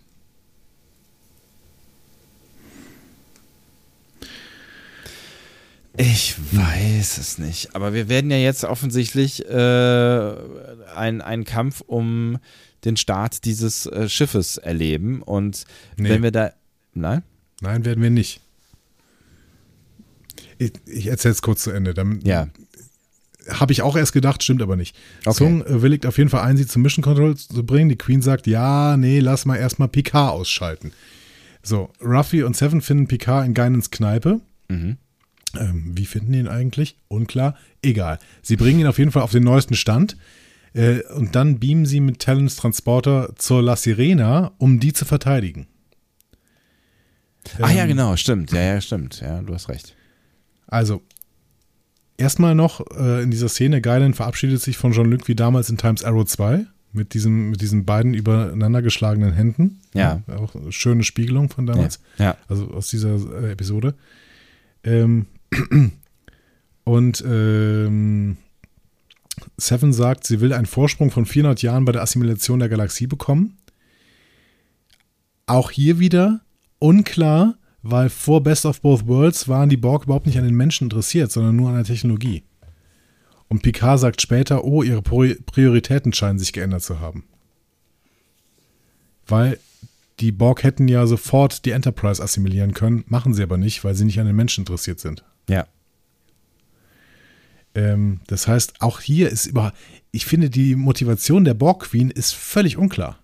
Ich 5.96 6.36
weiß 6.52 7.18
es 7.18 7.38
nicht. 7.38 7.74
Aber 7.74 7.92
wir 7.92 8.08
werden 8.08 8.30
ja 8.30 8.36
jetzt 8.36 8.64
offensichtlich 8.64 9.44
äh, 9.46 10.34
einen 10.94 11.44
Kampf 11.44 11.82
um 11.86 12.38
den 12.84 12.96
Start 12.96 13.44
dieses 13.44 13.86
äh, 13.86 14.08
Schiffes 14.08 14.56
erleben. 14.56 15.22
Und 15.22 15.64
nee. 15.96 16.08
wenn 16.08 16.22
wir 16.22 16.30
da. 16.30 16.52
Nein? 16.94 17.22
Nein, 17.60 17.84
werden 17.84 18.02
wir 18.02 18.10
nicht. 18.10 18.40
Ich, 20.58 20.72
ich 20.86 21.06
erzähle 21.06 21.32
es 21.32 21.42
kurz 21.42 21.62
zu 21.62 21.70
Ende. 21.70 21.94
Dann, 21.94 22.20
ja. 22.22 22.48
Habe 23.48 23.72
ich 23.72 23.82
auch 23.82 23.96
erst 23.96 24.12
gedacht, 24.12 24.42
stimmt 24.42 24.62
aber 24.62 24.76
nicht. 24.76 24.96
Okay. 25.24 25.36
Sung 25.36 25.64
äh, 25.64 25.82
willigt 25.82 26.06
auf 26.06 26.18
jeden 26.18 26.30
Fall 26.30 26.42
ein, 26.42 26.56
sie 26.56 26.66
zum 26.66 26.82
Mission 26.82 27.02
Control 27.02 27.36
zu 27.36 27.64
bringen. 27.64 27.88
Die 27.88 27.96
Queen 27.96 28.22
sagt, 28.22 28.46
ja, 28.46 28.96
nee, 28.96 29.20
lass 29.20 29.44
mal 29.44 29.56
erstmal 29.56 29.88
Picard 29.88 30.32
ausschalten. 30.32 30.92
So, 31.62 31.90
Ruffy 32.00 32.42
und 32.42 32.56
Seven 32.56 32.80
finden 32.80 33.08
Picard 33.08 33.46
in 33.46 33.54
Geinens 33.54 33.90
Kneipe. 33.90 34.40
Mhm. 34.68 34.96
Ähm, 35.58 35.92
wie 35.94 36.06
finden 36.06 36.32
die 36.32 36.38
ihn 36.38 36.48
eigentlich? 36.48 36.96
Unklar. 37.08 37.56
Egal. 37.82 38.18
Sie 38.42 38.56
bringen 38.56 38.80
ihn 38.80 38.86
auf 38.86 38.98
jeden 38.98 39.10
Fall 39.10 39.22
auf 39.22 39.32
den 39.32 39.44
neuesten 39.44 39.74
Stand. 39.74 40.16
Äh, 40.72 41.02
und 41.14 41.34
dann 41.34 41.58
beamen 41.58 41.86
sie 41.86 42.00
mit 42.00 42.20
Talons 42.20 42.56
Transporter 42.56 43.34
zur 43.36 43.62
La 43.62 43.76
Sirena, 43.76 44.52
um 44.58 44.78
die 44.78 44.92
zu 44.92 45.04
verteidigen. 45.04 45.66
Ah 47.60 47.70
ähm, 47.70 47.76
ja, 47.76 47.86
genau, 47.86 48.16
stimmt. 48.16 48.52
Ja, 48.52 48.62
ja, 48.62 48.80
stimmt. 48.80 49.20
Ja, 49.20 49.40
du 49.42 49.52
hast 49.52 49.68
recht. 49.68 49.96
Also, 50.66 51.02
erstmal 52.16 52.54
noch 52.54 52.80
äh, 52.96 53.22
in 53.22 53.30
dieser 53.30 53.48
Szene, 53.48 53.80
Geilen 53.80 54.14
verabschiedet 54.14 54.60
sich 54.60 54.76
von 54.76 54.92
Jean-Luc 54.92 55.26
wie 55.26 55.34
damals 55.34 55.70
in 55.70 55.78
Times 55.78 56.04
Arrow 56.04 56.24
2 56.24 56.66
mit, 56.92 57.14
diesem, 57.14 57.50
mit 57.50 57.60
diesen 57.60 57.84
beiden 57.84 58.14
übereinander 58.14 58.82
geschlagenen 58.82 59.32
Händen. 59.32 59.80
Ja. 59.94 60.22
Auch 60.28 60.54
eine 60.54 60.72
schöne 60.72 61.02
Spiegelung 61.02 61.48
von 61.48 61.66
damals. 61.66 62.00
Ja. 62.18 62.24
ja. 62.24 62.36
Also 62.48 62.70
aus 62.70 62.88
dieser 62.88 63.14
äh, 63.42 63.52
Episode. 63.52 63.94
Ähm, 64.84 65.26
und 66.84 67.24
ähm, 67.26 68.36
Seven 69.56 69.92
sagt, 69.92 70.26
sie 70.26 70.40
will 70.40 70.52
einen 70.52 70.66
Vorsprung 70.66 71.10
von 71.10 71.26
400 71.26 71.62
Jahren 71.62 71.84
bei 71.84 71.92
der 71.92 72.02
Assimilation 72.02 72.58
der 72.58 72.68
Galaxie 72.68 73.06
bekommen. 73.06 73.56
Auch 75.46 75.70
hier 75.70 75.98
wieder 75.98 76.40
unklar, 76.78 77.56
weil 77.82 78.08
vor 78.08 78.42
Best 78.42 78.66
of 78.66 78.80
Both 78.80 79.06
Worlds 79.06 79.48
waren 79.48 79.68
die 79.68 79.76
Borg 79.76 80.04
überhaupt 80.04 80.26
nicht 80.26 80.38
an 80.38 80.44
den 80.44 80.54
Menschen 80.54 80.84
interessiert, 80.84 81.32
sondern 81.32 81.56
nur 81.56 81.70
an 81.70 81.76
der 81.76 81.84
Technologie. 81.84 82.44
Und 83.48 83.62
Picard 83.62 83.98
sagt 83.98 84.22
später, 84.22 84.64
oh, 84.64 84.82
ihre 84.82 85.02
Prioritäten 85.02 86.12
scheinen 86.12 86.38
sich 86.38 86.52
geändert 86.52 86.82
zu 86.82 87.00
haben. 87.00 87.24
Weil 89.26 89.58
die 90.20 90.32
Borg 90.32 90.62
hätten 90.62 90.86
ja 90.86 91.06
sofort 91.06 91.64
die 91.64 91.70
Enterprise 91.70 92.22
assimilieren 92.22 92.74
können, 92.74 93.04
machen 93.08 93.34
sie 93.34 93.42
aber 93.42 93.56
nicht, 93.56 93.82
weil 93.82 93.94
sie 93.94 94.04
nicht 94.04 94.20
an 94.20 94.26
den 94.26 94.36
Menschen 94.36 94.62
interessiert 94.62 95.00
sind. 95.00 95.24
Ja. 95.50 95.66
Ähm, 97.74 98.20
das 98.26 98.48
heißt, 98.48 98.80
auch 98.80 99.00
hier 99.00 99.30
ist 99.30 99.46
über. 99.46 99.72
Ich 100.12 100.26
finde, 100.26 100.50
die 100.50 100.74
Motivation 100.74 101.44
der 101.44 101.54
Borg 101.54 101.84
Queen 101.84 102.10
ist 102.10 102.34
völlig 102.34 102.76
unklar. 102.76 103.18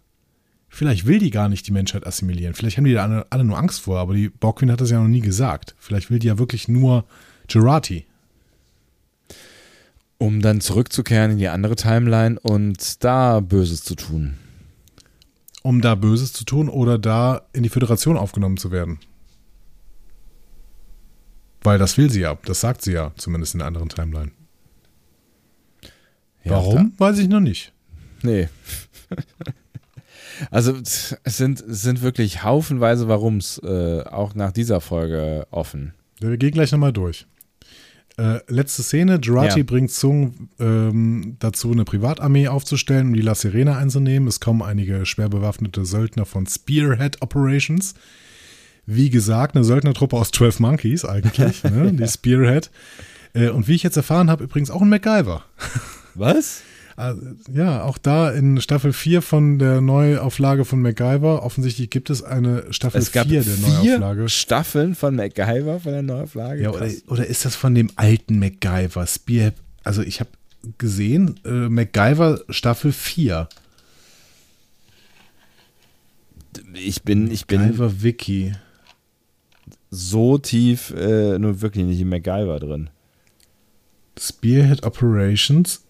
Vielleicht 0.69 1.07
will 1.07 1.19
die 1.19 1.31
gar 1.31 1.48
nicht 1.48 1.66
die 1.66 1.73
Menschheit 1.73 2.07
assimilieren. 2.07 2.55
Vielleicht 2.55 2.77
haben 2.77 2.85
die 2.85 2.93
da 2.93 3.05
alle, 3.05 3.27
alle 3.31 3.44
nur 3.44 3.59
Angst 3.59 3.81
vor, 3.81 3.98
aber 3.98 4.15
die 4.15 4.28
Borg 4.28 4.59
Queen 4.59 4.70
hat 4.70 4.81
das 4.81 4.90
ja 4.90 5.01
noch 5.01 5.09
nie 5.09 5.20
gesagt. 5.20 5.74
Vielleicht 5.78 6.11
will 6.11 6.19
die 6.19 6.27
ja 6.27 6.39
wirklich 6.39 6.69
nur 6.69 7.05
Gerati. 7.48 8.05
Um 10.19 10.43
dann 10.43 10.61
zurückzukehren 10.61 11.32
in 11.32 11.39
die 11.39 11.48
andere 11.48 11.77
Timeline 11.77 12.39
und 12.40 13.03
da 13.05 13.40
Böses 13.40 13.82
zu 13.82 13.94
tun 13.94 14.39
um 15.66 15.81
da 15.81 15.97
Böses 15.97 16.32
zu 16.32 16.44
tun 16.44 16.69
oder 16.69 16.97
da 16.97 17.43
in 17.53 17.65
die 17.65 17.69
Föderation 17.69 18.16
aufgenommen 18.16 18.57
zu 18.57 18.70
werden. 18.70 19.01
Weil 21.66 21.78
das 21.78 21.98
will 21.98 22.09
sie 22.10 22.20
ja, 22.20 22.38
das 22.44 22.60
sagt 22.60 22.82
sie 22.82 22.93
ja, 22.93 23.10
zumindest 23.16 23.55
in 23.55 23.59
der 23.59 23.66
anderen 23.66 23.88
Timeline. 23.88 24.30
Ja, 26.44 26.52
Warum, 26.52 26.93
da. 26.97 27.06
weiß 27.06 27.18
ich 27.18 27.26
noch 27.26 27.40
nicht. 27.40 27.72
Nee. 28.22 28.48
also 30.52 30.76
es 30.76 31.16
sind, 31.24 31.60
es 31.60 31.82
sind 31.82 32.02
wirklich 32.02 32.44
haufenweise 32.44 33.09
Warums 33.09 33.59
äh, 33.64 34.02
auch 34.05 34.36
nach 34.36 34.52
dieser 34.52 34.80
Folge 34.80 35.48
offen. 35.51 35.93
Ja, 36.20 36.30
wir 36.30 36.36
gehen 36.36 36.52
gleich 36.52 36.70
nochmal 36.70 36.93
durch. 36.93 37.26
Äh, 38.16 38.38
letzte 38.47 38.84
Szene, 38.84 39.18
Jurati 39.20 39.59
ja. 39.59 39.64
bringt 39.64 39.90
Zung 39.90 40.51
ähm, 40.60 41.34
dazu, 41.40 41.72
eine 41.72 41.84
Privatarmee 41.84 42.47
aufzustellen, 42.47 43.09
um 43.09 43.14
die 43.14 43.22
La 43.22 43.34
Sirena 43.34 43.76
einzunehmen. 43.76 44.28
Es 44.28 44.38
kommen 44.38 44.62
einige 44.62 45.05
schwer 45.05 45.28
bewaffnete 45.28 45.84
Söldner 45.84 46.26
von 46.26 46.47
Spearhead 46.47 47.20
Operations. 47.22 47.94
Wie 48.86 49.10
gesagt, 49.10 49.56
eine 49.56 49.64
Söldnertruppe 49.64 50.16
aus 50.16 50.30
12 50.30 50.60
Monkeys 50.60 51.04
eigentlich, 51.04 51.64
ne? 51.64 51.92
die 51.92 52.06
Spearhead. 52.06 52.70
Äh, 53.34 53.48
und 53.48 53.68
wie 53.68 53.74
ich 53.74 53.82
jetzt 53.82 53.96
erfahren 53.96 54.30
habe, 54.30 54.44
übrigens 54.44 54.70
auch 54.70 54.80
ein 54.80 54.88
MacGyver. 54.88 55.44
Was? 56.14 56.62
Äh, 56.96 57.14
ja, 57.52 57.82
auch 57.82 57.98
da 57.98 58.30
in 58.30 58.60
Staffel 58.60 58.92
4 58.92 59.20
von 59.20 59.58
der 59.58 59.80
Neuauflage 59.80 60.64
von 60.64 60.80
MacGyver. 60.80 61.42
Offensichtlich 61.42 61.90
gibt 61.90 62.08
es 62.08 62.22
eine 62.22 62.72
Staffel 62.72 63.00
es 63.00 63.10
4 63.10 63.24
der 63.24 63.56
Neuauflage. 63.56 64.28
Staffeln 64.28 64.94
von 64.94 65.14
MacGyver 65.14 65.80
von 65.80 65.92
der 65.92 66.02
Neuauflage? 66.02 66.62
Ja, 66.62 66.70
oder, 66.70 66.88
oder, 67.08 67.26
ist 67.26 67.44
das 67.44 67.54
von 67.54 67.74
dem 67.74 67.90
alten 67.96 68.38
MacGyver? 68.38 69.06
Spear, 69.06 69.52
also 69.84 70.02
ich 70.02 70.20
habe 70.20 70.30
gesehen, 70.78 71.38
äh, 71.44 71.68
MacGyver 71.68 72.40
Staffel 72.48 72.92
4. 72.92 73.48
Ich 76.72 77.02
bin, 77.02 77.30
ich 77.30 77.46
bin. 77.46 77.60
MacGyver 77.60 78.02
Wiki. 78.02 78.54
So 79.90 80.38
tief 80.38 80.90
äh, 80.90 81.38
nur 81.38 81.60
wirklich 81.60 81.84
nicht 81.84 82.00
in 82.00 82.08
MacGyver 82.08 82.58
drin. 82.60 82.90
Spearhead 84.18 84.84
Operations 84.84 85.84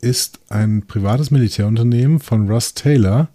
ist 0.00 0.40
ein 0.48 0.86
privates 0.86 1.30
Militärunternehmen 1.30 2.20
von 2.20 2.48
Russ 2.48 2.74
Taylor. 2.74 3.28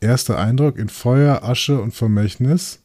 Erster 0.00 0.38
Eindruck 0.38 0.78
in 0.78 0.88
Feuer, 0.88 1.42
Asche 1.42 1.80
und 1.80 1.92
Vermächtnis. 1.92 2.80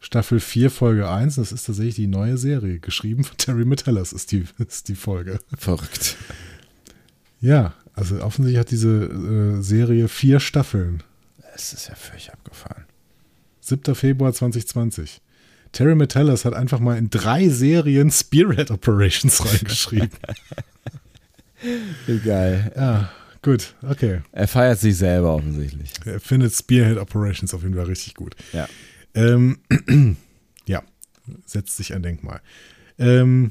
Staffel 0.00 0.40
4, 0.40 0.70
Folge 0.70 1.08
1. 1.08 1.36
Das 1.36 1.52
ist 1.52 1.64
tatsächlich 1.64 1.94
die 1.94 2.06
neue 2.06 2.36
Serie. 2.36 2.80
Geschrieben 2.80 3.24
von 3.24 3.36
Terry 3.38 3.64
Metellas 3.64 4.12
ist 4.12 4.32
die, 4.32 4.44
ist 4.58 4.88
die 4.88 4.96
Folge. 4.96 5.38
Verrückt. 5.56 6.16
Ja, 7.40 7.72
also 7.94 8.20
offensichtlich 8.22 8.58
hat 8.58 8.70
diese 8.70 9.04
äh, 9.04 9.62
Serie 9.62 10.08
vier 10.08 10.40
Staffeln. 10.40 11.02
Es 11.54 11.72
ist 11.72 11.88
ja 11.88 11.94
völlig 11.94 12.32
abgefahren. 12.32 12.84
7. 13.60 13.94
Februar 13.94 14.32
2020. 14.32 15.20
Terry 15.72 15.94
Metellas 15.94 16.44
hat 16.44 16.54
einfach 16.54 16.80
mal 16.80 16.96
in 16.96 17.10
drei 17.10 17.48
Serien 17.48 18.10
Spearhead 18.10 18.70
Operations 18.70 19.44
reingeschrieben. 19.44 20.10
Geil. 22.24 22.72
Ja, 22.76 23.10
gut, 23.42 23.74
okay. 23.82 24.20
Er 24.32 24.48
feiert 24.48 24.78
sich 24.78 24.96
selber 24.96 25.34
offensichtlich. 25.34 25.90
Er 26.04 26.20
findet 26.20 26.54
Spearhead 26.54 26.98
Operations 26.98 27.54
auf 27.54 27.62
jeden 27.62 27.74
Fall 27.74 27.86
richtig 27.86 28.14
gut. 28.14 28.36
Ja. 28.52 28.68
Ähm, 29.14 29.58
ja, 30.66 30.82
setzt 31.46 31.76
sich 31.76 31.94
ein 31.94 32.02
Denkmal. 32.02 32.40
Ähm, 32.98 33.50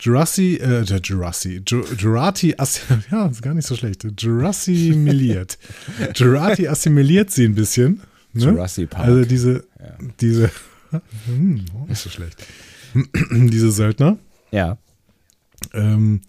Jurassic, 0.00 0.60
äh, 0.60 0.82
Jurassic, 0.82 1.70
Jurati, 1.70 2.54
ja, 3.10 3.26
ist 3.26 3.42
gar 3.42 3.54
nicht 3.54 3.66
so 3.66 3.74
schlecht. 3.74 4.06
Jurassic 4.18 4.96
miliert. 4.96 5.58
Jurati 6.14 6.68
assimiliert 6.68 7.30
sie 7.30 7.44
ein 7.44 7.54
bisschen. 7.54 8.02
Ne? 8.32 8.44
Jurassic 8.44 8.90
Park. 8.90 9.06
Also 9.06 9.24
diese, 9.24 9.64
ja. 9.80 9.98
diese, 10.20 10.50
hm, 11.26 11.64
oh, 11.74 11.86
nicht 11.86 12.00
so 12.00 12.10
schlecht. 12.10 12.46
Diese 13.30 13.70
Söldner. 13.70 14.18
Ja. 14.50 14.78
Ähm, 15.74 16.22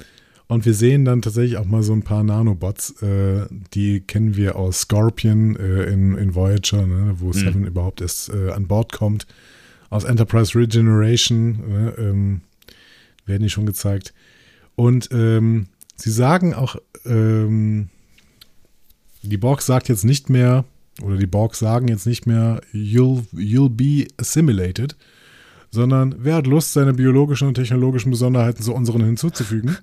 und 0.48 0.66
wir 0.66 0.74
sehen 0.74 1.06
dann 1.06 1.22
tatsächlich 1.22 1.58
auch 1.58 1.66
mal 1.66 1.84
so 1.84 1.94
ein 1.94 2.04
paar 2.04 2.24
Nanobots. 2.24 3.02
Äh, 3.02 3.46
die 3.74 4.02
kennen 4.02 4.36
wir 4.36 4.56
aus 4.56 4.82
Scorpion 4.82 5.56
äh, 5.56 5.84
in, 5.84 6.18
in 6.18 6.36
Voyager, 6.36 6.86
ne, 6.86 7.16
wo 7.20 7.28
mhm. 7.28 7.34
Seven 7.34 7.66
überhaupt 7.66 8.02
erst 8.02 8.30
äh, 8.30 8.52
an 8.52 8.68
Bord 8.68 8.92
kommt. 8.92 9.28
Aus 9.90 10.04
Enterprise 10.04 10.58
Regeneration 10.58 11.52
ne, 11.70 11.94
ähm, 11.98 12.42
werden 13.30 13.44
die 13.44 13.50
schon 13.50 13.66
gezeigt. 13.66 14.14
Und 14.76 15.10
ähm, 15.12 15.68
sie 15.96 16.12
sagen 16.12 16.54
auch, 16.54 16.76
ähm, 17.06 17.90
die 19.22 19.38
Borg 19.38 19.62
sagt 19.62 19.90
jetzt 19.90 20.06
nicht 20.06 20.30
mehr, 20.30 20.66
oder 21.02 21.18
die 21.18 21.28
Borg 21.28 21.56
sagen 21.56 21.88
jetzt 21.88 22.06
nicht 22.06 22.26
mehr, 22.26 22.62
you'll, 22.74 23.24
you'll 23.34 23.70
be 23.70 24.08
assimilated, 24.18 24.96
sondern 25.72 26.16
wer 26.20 26.36
hat 26.36 26.48
Lust, 26.48 26.74
seine 26.74 26.94
biologischen 26.94 27.48
und 27.48 27.54
technologischen 27.54 28.12
Besonderheiten 28.12 28.64
zu 28.64 28.74
unseren 28.74 29.04
hinzuzufügen? 29.04 29.78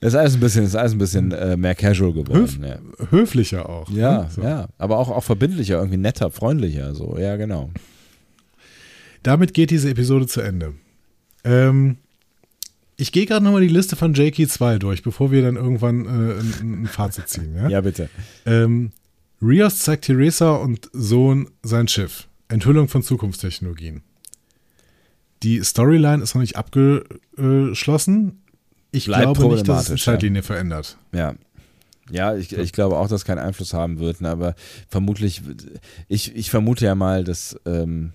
Das 0.00 0.12
ist 0.14 0.14
alles 0.14 0.34
ein 0.34 0.40
bisschen, 0.40 0.64
ist 0.64 0.76
alles 0.76 0.92
ein 0.92 0.98
bisschen 0.98 1.32
äh, 1.32 1.56
mehr 1.56 1.74
casual 1.74 2.12
geworden. 2.12 2.40
Höf, 2.40 2.58
ja. 2.62 2.78
Höflicher 3.10 3.68
auch. 3.68 3.90
Ja, 3.90 4.22
ne? 4.22 4.28
so. 4.30 4.42
ja. 4.42 4.68
Aber 4.78 4.98
auch, 4.98 5.10
auch 5.10 5.24
verbindlicher, 5.24 5.78
irgendwie 5.78 5.98
netter, 5.98 6.30
freundlicher. 6.30 6.94
So, 6.94 7.18
ja, 7.18 7.36
genau. 7.36 7.70
Damit 9.22 9.52
geht 9.52 9.70
diese 9.70 9.90
Episode 9.90 10.26
zu 10.26 10.40
Ende. 10.40 10.74
Ähm, 11.44 11.96
ich 12.96 13.12
gehe 13.12 13.24
gerade 13.24 13.44
nochmal 13.44 13.62
die 13.62 13.68
Liste 13.68 13.96
von 13.96 14.12
JK 14.12 14.48
2 14.48 14.78
durch, 14.78 15.02
bevor 15.02 15.30
wir 15.30 15.42
dann 15.42 15.56
irgendwann 15.56 16.04
äh, 16.04 16.40
ein, 16.40 16.82
ein, 16.82 16.86
Fazit 16.86 17.28
ziehen. 17.28 17.54
Ja, 17.56 17.68
ja 17.68 17.80
bitte. 17.80 18.10
Ähm, 18.44 18.92
Rios 19.40 19.78
zeigt 19.78 20.04
Theresa 20.04 20.52
und 20.52 20.90
Sohn 20.92 21.48
sein 21.62 21.88
Schiff. 21.88 22.28
Enthüllung 22.48 22.88
von 22.88 23.02
Zukunftstechnologien. 23.02 24.02
Die 25.42 25.62
Storyline 25.62 26.22
ist 26.22 26.34
noch 26.34 26.42
nicht 26.42 26.56
abgeschlossen. 26.56 28.42
Ich 28.92 29.06
Bleibt 29.06 29.38
glaube 29.38 29.54
nicht, 29.54 29.68
dass 29.68 29.88
es 29.88 29.94
die 29.94 30.02
Zeitlinie 30.02 30.42
ja. 30.42 30.46
verändert. 30.46 30.98
Ja. 31.12 31.34
Ja, 32.10 32.34
ich, 32.34 32.52
ich 32.52 32.72
glaube 32.72 32.96
auch, 32.96 33.04
dass 33.04 33.20
es 33.20 33.24
keinen 33.24 33.38
Einfluss 33.38 33.72
haben 33.72 34.00
wird, 34.00 34.20
ne, 34.20 34.30
aber 34.30 34.56
vermutlich, 34.88 35.42
ich, 36.08 36.34
ich 36.34 36.50
vermute 36.50 36.84
ja 36.84 36.96
mal, 36.96 37.22
dass, 37.22 37.56
ähm, 37.66 38.12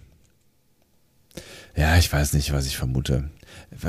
ja, 1.75 1.97
ich 1.97 2.11
weiß 2.11 2.33
nicht, 2.33 2.53
was 2.53 2.65
ich 2.65 2.77
vermute. 2.77 3.29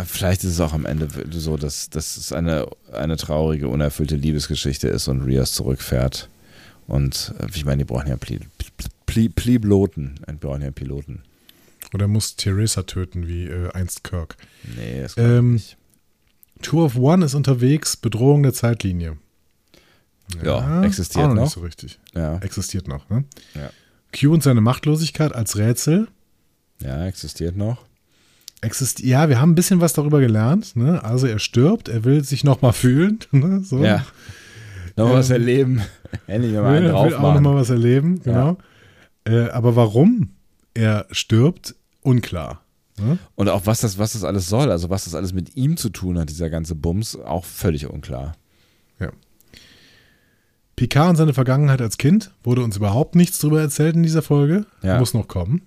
Vielleicht 0.07 0.43
ist 0.45 0.53
es 0.53 0.61
auch 0.61 0.73
am 0.73 0.87
Ende 0.87 1.09
so, 1.31 1.57
dass, 1.57 1.91
dass 1.91 2.17
es 2.17 2.33
eine, 2.33 2.69
eine 2.93 3.17
traurige, 3.17 3.69
unerfüllte 3.69 4.17
Liebesgeschichte 4.17 4.89
ist 4.89 5.09
und 5.09 5.23
Rios 5.23 5.53
zurückfährt. 5.53 6.29
Und 6.87 7.35
äh, 7.41 7.47
ich 7.55 7.65
meine, 7.65 7.79
die 7.79 7.85
brauchen 7.85 8.09
ja 8.09 8.17
Pli, 8.17 8.41
Pli, 9.07 9.29
Piloten. 9.29 10.21
Die 10.29 10.35
brauchen 10.35 10.63
ja 10.63 10.71
Piloten. 10.71 11.23
Oder 11.95 12.09
muss 12.09 12.37
Theresa 12.37 12.83
töten, 12.83 13.27
wie 13.29 13.47
äh, 13.47 13.71
einst 13.73 14.05
Kirk. 14.05 14.37
Nee, 14.77 15.03
das 15.03 15.15
kann 15.15 15.39
ähm, 15.39 15.53
nicht. 15.55 15.77
Two 16.63 16.85
of 16.85 16.97
One 16.97 17.25
ist 17.25 17.35
unterwegs, 17.35 17.97
Bedrohung 17.97 18.43
der 18.43 18.53
Zeitlinie. 18.53 19.19
Ja, 20.43 20.61
ja 20.61 20.83
existiert 20.85 21.33
noch. 21.35 21.45
Nicht 21.45 21.53
so 21.53 21.61
richtig. 21.61 21.99
Ja. 22.15 22.39
Existiert 22.39 22.89
noch, 22.89 23.09
ne? 23.11 23.25
Ja. 23.55 23.71
Q 24.19 24.33
und 24.33 24.43
seine 24.43 24.61
Machtlosigkeit 24.61 25.33
als 25.33 25.57
Rätsel. 25.57 26.09
Ja, 26.83 27.07
existiert 27.07 27.57
noch. 27.57 27.85
Exist 28.63 29.01
ja, 29.01 29.29
wir 29.29 29.41
haben 29.41 29.53
ein 29.53 29.55
bisschen 29.55 29.81
was 29.81 29.93
darüber 29.93 30.21
gelernt. 30.21 30.77
Ne? 30.77 31.03
Also 31.05 31.27
er 31.27 31.39
stirbt, 31.39 31.89
er 31.89 32.05
will 32.05 32.25
sich 32.25 32.45
nochmal 32.45 32.73
fühlen. 32.73 33.19
Ne? 33.33 33.61
So. 33.63 33.83
Ja. 33.83 34.05
Noch 34.97 35.11
ähm, 35.11 35.15
was 35.15 35.31
erleben. 35.31 35.83
Endlich 36.27 36.53
mal 36.55 36.77
einen 36.77 36.89
drauf 36.89 37.07
will 37.07 37.15
auch 37.15 37.35
noch 37.35 37.41
mal 37.41 37.55
was 37.57 37.71
erleben, 37.71 38.21
genau. 38.23 38.57
Ja. 39.27 39.47
Äh, 39.47 39.51
aber 39.51 39.77
warum 39.77 40.31
er 40.75 41.07
stirbt, 41.11 41.75
unklar. 42.03 42.63
Ne? 42.99 43.19
Und 43.35 43.49
auch 43.49 43.67
was 43.67 43.81
das, 43.81 43.99
was 43.99 44.15
das 44.15 44.25
alles 44.25 44.49
soll, 44.49 44.71
also 44.71 44.89
was 44.89 45.05
das 45.05 45.15
alles 45.15 45.33
mit 45.33 45.57
ihm 45.57 45.77
zu 45.77 45.91
tun 45.91 46.19
hat, 46.19 46.31
dieser 46.31 46.49
ganze 46.49 46.75
Bums, 46.75 47.17
auch 47.17 47.45
völlig 47.45 47.87
unklar. 47.89 48.37
Ja. 48.99 49.11
Picard 50.77 51.11
und 51.11 51.17
seine 51.17 51.35
Vergangenheit 51.35 51.83
als 51.83 51.99
Kind 51.99 52.31
wurde 52.43 52.63
uns 52.63 52.77
überhaupt 52.77 53.15
nichts 53.15 53.39
darüber 53.39 53.61
erzählt 53.61 53.97
in 53.97 54.03
dieser 54.03 54.23
Folge. 54.23 54.65
Ja. 54.83 54.99
Muss 54.99 55.13
noch 55.13 55.29
kommen. 55.29 55.63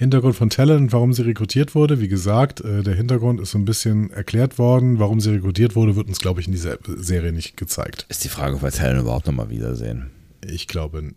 Hintergrund 0.00 0.34
von 0.34 0.48
Talent, 0.48 0.94
warum 0.94 1.12
sie 1.12 1.26
rekrutiert 1.26 1.74
wurde. 1.74 2.00
Wie 2.00 2.08
gesagt, 2.08 2.62
äh, 2.62 2.82
der 2.82 2.94
Hintergrund 2.94 3.38
ist 3.38 3.50
so 3.50 3.58
ein 3.58 3.66
bisschen 3.66 4.10
erklärt 4.10 4.58
worden. 4.58 4.98
Warum 4.98 5.20
sie 5.20 5.28
rekrutiert 5.28 5.76
wurde, 5.76 5.94
wird 5.94 6.08
uns, 6.08 6.20
glaube 6.20 6.40
ich, 6.40 6.46
in 6.46 6.54
dieser 6.54 6.78
Serie 6.96 7.32
nicht 7.32 7.58
gezeigt. 7.58 8.06
Ist 8.08 8.24
die 8.24 8.30
Frage, 8.30 8.56
ob 8.56 8.62
wir 8.62 8.70
Talent 8.70 9.02
überhaupt 9.02 9.26
nochmal 9.26 9.50
wiedersehen. 9.50 10.10
Ich 10.42 10.68
glaube, 10.68 11.12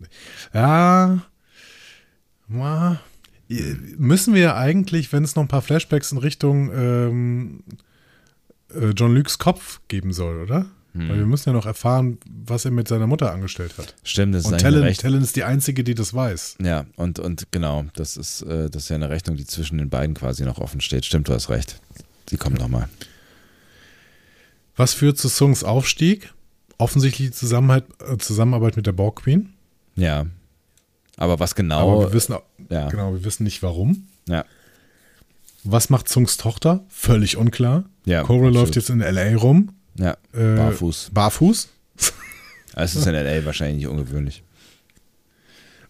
ja. 0.52 1.22
Müssen 3.96 4.34
wir 4.34 4.54
eigentlich, 4.54 5.10
wenn 5.14 5.24
es 5.24 5.34
noch 5.34 5.44
ein 5.44 5.48
paar 5.48 5.62
Flashbacks 5.62 6.12
in 6.12 6.18
Richtung 6.18 6.70
ähm, 6.74 7.64
äh, 8.68 8.90
John 8.90 9.14
Lukes 9.14 9.38
Kopf 9.38 9.80
geben 9.88 10.12
soll, 10.12 10.42
oder? 10.42 10.66
Hm. 10.94 11.08
Weil 11.08 11.18
wir 11.18 11.26
müssen 11.26 11.48
ja 11.48 11.52
noch 11.52 11.66
erfahren, 11.66 12.18
was 12.46 12.64
er 12.64 12.70
mit 12.70 12.86
seiner 12.86 13.08
Mutter 13.08 13.32
angestellt 13.32 13.76
hat. 13.78 13.94
Stimmt, 14.04 14.34
das 14.34 14.46
und 14.46 14.54
ist 14.54 14.62
Talon, 14.62 14.84
recht. 14.84 15.00
Talon 15.00 15.22
ist 15.22 15.34
die 15.34 15.42
Einzige, 15.42 15.82
die 15.82 15.94
das 15.94 16.14
weiß. 16.14 16.58
Ja, 16.62 16.86
und, 16.96 17.18
und 17.18 17.50
genau, 17.50 17.84
das 17.94 18.16
ist, 18.16 18.42
äh, 18.42 18.70
das 18.70 18.84
ist 18.84 18.88
ja 18.90 18.96
eine 18.96 19.10
Rechnung, 19.10 19.36
die 19.36 19.44
zwischen 19.44 19.78
den 19.78 19.90
beiden 19.90 20.14
quasi 20.14 20.44
noch 20.44 20.58
offen 20.58 20.80
steht. 20.80 21.04
Stimmt, 21.04 21.28
du 21.28 21.32
hast 21.32 21.50
recht. 21.50 21.80
Sie 22.30 22.36
kommt 22.36 22.58
nochmal. 22.60 22.88
Was 24.76 24.94
führt 24.94 25.18
zu 25.18 25.28
Sungs 25.28 25.64
Aufstieg? 25.64 26.32
Offensichtlich 26.78 27.28
die 27.28 27.34
Zusammenarbeit, 27.34 27.86
äh, 28.08 28.16
Zusammenarbeit 28.18 28.76
mit 28.76 28.86
der 28.86 28.92
Borg 28.92 29.22
Queen. 29.22 29.52
Ja. 29.96 30.26
Aber 31.16 31.40
was 31.40 31.56
genau? 31.56 31.92
Aber 31.92 32.06
wir 32.06 32.12
wissen, 32.12 32.36
ja. 32.70 32.88
genau, 32.88 33.12
wir 33.12 33.24
wissen 33.24 33.44
nicht 33.44 33.62
warum. 33.62 34.06
Ja. 34.28 34.44
Was 35.64 35.90
macht 35.90 36.08
Sungs 36.08 36.36
Tochter? 36.36 36.84
Völlig 36.88 37.36
unklar. 37.36 37.84
Ja, 38.04 38.22
Cora 38.22 38.48
läuft 38.48 38.76
jetzt 38.76 38.90
in 38.90 39.00
LA 39.00 39.36
rum. 39.36 39.70
Ja, 39.98 40.16
äh, 40.32 40.56
barfuß. 40.56 41.10
Barfuß? 41.12 41.68
Es 42.76 42.96
ist 42.96 43.06
in 43.06 43.14
L.A. 43.14 43.44
wahrscheinlich 43.44 43.76
nicht 43.76 43.86
ungewöhnlich. 43.86 44.42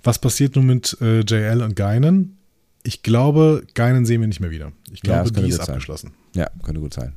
Was 0.03 0.19
passiert 0.19 0.55
nun 0.55 0.67
mit 0.67 0.99
äh, 1.01 1.21
JL 1.21 1.63
und 1.63 1.75
Geinen? 1.77 2.37
Ich 2.83 3.03
glaube, 3.03 3.65
Geinen 3.73 4.05
sehen 4.05 4.21
wir 4.21 4.29
nicht 4.29 4.41
mehr 4.41 4.51
wieder. 4.51 4.73
Ich 4.93 5.01
glaube, 5.01 5.31
ja, 5.35 5.41
die 5.41 5.49
ist 5.49 5.61
abgeschlossen. 5.61 6.13
Ja, 6.35 6.51
könnte 6.63 6.83
gut 6.83 6.93
sein. 6.93 7.15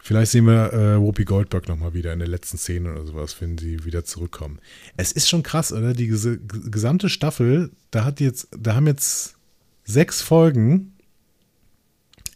Vielleicht 0.00 0.32
sehen 0.32 0.46
wir 0.46 0.72
äh, 0.72 1.00
Whoopi 1.00 1.24
Goldberg 1.24 1.68
nochmal 1.68 1.94
wieder 1.94 2.12
in 2.12 2.18
der 2.18 2.28
letzten 2.28 2.58
Szene 2.58 2.92
oder 2.92 3.06
sowas, 3.06 3.40
wenn 3.40 3.56
sie 3.56 3.84
wieder 3.84 4.04
zurückkommen. 4.04 4.58
Es 4.98 5.12
ist 5.12 5.28
schon 5.30 5.42
krass, 5.42 5.72
oder? 5.72 5.94
Die 5.94 6.08
ges 6.08 6.28
gesamte 6.70 7.08
Staffel, 7.08 7.70
da 7.90 8.04
hat 8.04 8.20
jetzt, 8.20 8.48
da 8.58 8.74
haben 8.74 8.86
jetzt 8.86 9.36
sechs 9.84 10.20
Folgen 10.20 10.94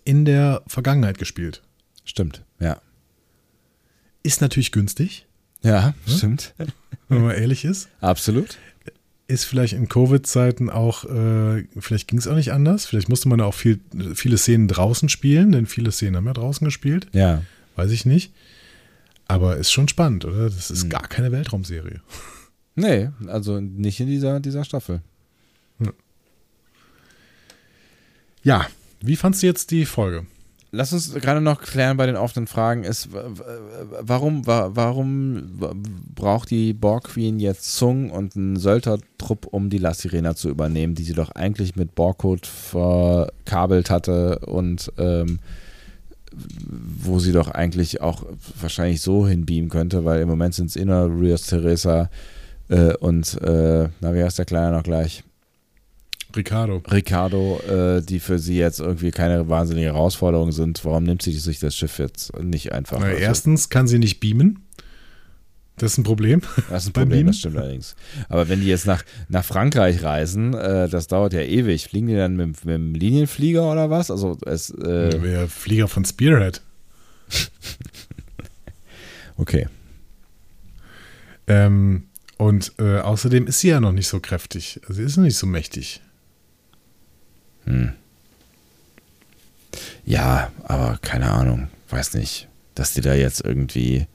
in 0.05 0.25
der 0.25 0.63
Vergangenheit 0.67 1.19
gespielt. 1.19 1.63
Stimmt, 2.09 2.43
ja. 2.59 2.81
Ist 4.23 4.41
natürlich 4.41 4.73
günstig. 4.73 5.27
Ja, 5.63 5.95
hm? 6.07 6.17
stimmt. 6.17 6.55
Wenn 7.11 7.23
man 7.23 7.37
ehrlich 7.37 7.67
ist. 7.67 7.91
Absolut. 8.01 8.57
Ist 9.27 9.45
vielleicht 9.45 9.75
in 9.75 9.91
Covid-Zeiten 9.91 10.71
auch, 10.71 11.05
äh, 11.05 11.65
vielleicht 11.79 12.09
ging 12.09 12.19
es 12.19 12.27
auch 12.27 12.35
nicht 12.35 12.51
anders. 12.51 12.87
Vielleicht 12.87 13.11
musste 13.11 13.29
man 13.29 13.43
auch 13.43 13.53
viel, 13.53 13.81
viele 14.15 14.39
Szenen 14.39 14.69
draußen 14.69 15.11
spielen, 15.11 15.53
denn 15.53 15.67
viele 15.67 15.93
Szenen 15.93 16.17
haben 16.17 16.25
ja 16.25 16.33
draußen 16.33 16.65
gespielt. 16.65 17.09
Ja. 17.13 17.43
Weiß 17.77 17.91
ich 17.91 18.07
nicht. 18.07 18.33
Aber 19.27 19.59
ist 19.59 19.71
schon 19.71 19.89
spannend, 19.89 20.25
oder? 20.25 20.45
Das 20.45 20.71
ist 20.71 20.85
hm. 20.85 20.89
gar 20.89 21.07
keine 21.09 21.31
Weltraumserie. 21.31 22.01
Nee, 22.81 23.09
also 23.27 23.59
nicht 23.59 23.99
in 23.99 24.07
dieser, 24.07 24.39
dieser 24.39 24.65
Staffel. 24.65 25.03
Ja. 25.81 25.93
ja, 28.45 28.67
wie 29.01 29.17
fandst 29.17 29.43
du 29.43 29.49
jetzt 29.49 29.73
die 29.73 29.85
Folge? 29.85 30.27
Lass 30.71 30.93
uns 30.93 31.15
gerade 31.15 31.41
noch 31.41 31.63
klären 31.63 31.97
bei 31.97 32.05
den 32.05 32.17
offenen 32.17 32.47
Fragen, 32.47 32.85
ist, 32.85 33.09
warum, 33.11 34.47
warum 34.47 35.59
braucht 36.15 36.51
die 36.51 36.75
Borg 36.75 37.05
Queen 37.05 37.41
jetzt 37.41 37.75
Zung 37.75 38.11
und 38.11 38.37
einen 38.37 38.57
Söldnertrupp, 38.57 39.47
um 39.47 39.71
die 39.71 39.79
La 39.79 39.95
Sirena 39.95 40.35
zu 40.35 40.51
übernehmen, 40.51 40.95
die 40.95 41.05
sie 41.05 41.15
doch 41.15 41.31
eigentlich 41.31 41.77
mit 41.77 41.95
Borgcode 41.95 42.47
verkabelt 42.47 43.89
hatte 43.89 44.41
und 44.41 44.93
ähm, 44.99 45.39
wo 46.33 47.19
sie 47.19 47.33
doch 47.33 47.49
eigentlich 47.49 48.03
auch 48.03 48.27
wahrscheinlich 48.61 49.01
so 49.01 49.27
hinbeamen 49.27 49.71
könnte, 49.71 50.05
weil 50.05 50.21
im 50.21 50.29
Moment 50.29 50.55
sind 50.55 50.67
es 50.67 50.77
inner 50.77 51.07
Rios 51.07 51.47
Teresa 51.47 52.11
äh, 52.69 52.95
und, 52.97 53.41
äh, 53.41 53.89
na, 54.01 54.15
wie 54.15 54.23
heißt 54.23 54.39
der 54.39 54.45
Kleine 54.45 54.77
noch 54.77 54.83
gleich? 54.83 55.25
Ricardo. 56.39 56.83
Ricardo, 56.89 57.61
äh, 57.69 58.01
die 58.01 58.21
für 58.21 58.39
sie 58.39 58.57
jetzt 58.57 58.79
irgendwie 58.79 59.11
keine 59.11 59.49
wahnsinnige 59.49 59.89
Herausforderung 59.89 60.53
sind. 60.53 60.85
Warum 60.85 61.03
nimmt 61.03 61.21
sie 61.21 61.33
sich 61.33 61.59
das 61.59 61.75
Schiff 61.75 61.99
jetzt 61.99 62.33
nicht 62.41 62.73
einfach? 62.73 63.01
Na, 63.01 63.07
also, 63.07 63.19
erstens 63.19 63.71
kann 63.71 63.89
sie 63.89 63.99
nicht 63.99 64.21
beamen. 64.21 64.65
Das 65.79 65.93
ist 65.93 65.99
ein 65.99 66.05
Problem. 66.05 66.41
Das 66.71 66.85
ist 66.85 66.91
ein 66.91 66.93
Problem, 66.93 67.27
das 67.27 67.39
stimmt 67.39 67.57
allerdings. 67.57 67.97
Aber 68.29 68.49
wenn 68.49 68.61
die 68.61 68.69
jetzt 68.69 68.87
nach, 68.87 69.05
nach 69.29 69.45
Frankreich 69.45 70.05
reisen, 70.05 70.55
äh, 70.55 70.89
das 70.89 71.09
dauert 71.09 71.33
ja 71.33 71.41
ewig. 71.41 71.89
Fliegen 71.89 72.07
die 72.07 72.15
dann 72.15 72.37
mit, 72.37 72.65
mit 72.65 72.75
dem 72.75 72.95
Linienflieger 72.95 73.71
oder 73.71 73.91
was? 73.91 74.11
Also 74.11 74.39
es. 74.47 74.71
Äh 74.71 75.11
Der 75.11 75.49
Flieger 75.49 75.89
von 75.89 76.05
Spearhead. 76.05 76.63
okay. 79.37 79.67
Ähm, 81.49 82.05
und 82.37 82.73
äh, 82.79 82.99
außerdem 82.99 83.49
ist 83.49 83.59
sie 83.59 83.69
ja 83.69 83.81
noch 83.81 83.93
nicht 83.93 84.07
so 84.07 84.21
kräftig. 84.21 84.81
Sie 84.89 85.03
ist 85.03 85.17
noch 85.17 85.25
nicht 85.25 85.37
so 85.37 85.47
mächtig. 85.47 86.01
Hm. 87.69 87.93
Ja, 90.05 90.51
aber 90.65 90.99
keine 91.03 91.31
Ahnung. 91.31 91.69
Weiß 91.91 92.15
nicht, 92.15 92.49
dass 92.75 92.95
die 92.95 93.03
da 93.03 93.15
jetzt 93.15 93.45
irgendwie 93.45 94.07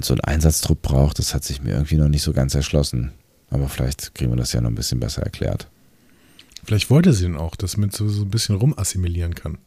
so 0.00 0.14
einen 0.14 0.20
Einsatztrupp 0.22 0.82
braucht, 0.82 1.18
das 1.18 1.34
hat 1.34 1.44
sich 1.44 1.62
mir 1.62 1.72
irgendwie 1.72 1.96
noch 1.96 2.08
nicht 2.08 2.22
so 2.22 2.32
ganz 2.32 2.54
erschlossen. 2.54 3.12
Aber 3.50 3.68
vielleicht 3.68 4.14
kriegen 4.14 4.32
wir 4.32 4.36
das 4.36 4.52
ja 4.52 4.60
noch 4.60 4.70
ein 4.70 4.74
bisschen 4.74 5.00
besser 5.00 5.22
erklärt. 5.22 5.68
Vielleicht 6.64 6.90
wollte 6.90 7.12
sie 7.12 7.24
dann 7.24 7.36
auch, 7.36 7.54
dass 7.56 7.76
man 7.76 7.90
so, 7.90 8.08
so 8.08 8.22
ein 8.22 8.30
bisschen 8.30 8.56
rumassimilieren 8.56 9.34
kann. 9.34 9.58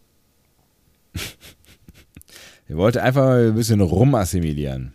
er 2.68 2.78
wollte 2.78 3.02
einfach 3.02 3.24
mal 3.24 3.48
ein 3.48 3.56
bisschen 3.56 3.82
rumassimilieren. 3.82 4.94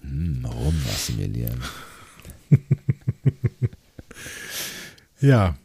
Hm, 0.00 0.44
rumassimilieren. 0.44 1.60
ja, 5.20 5.56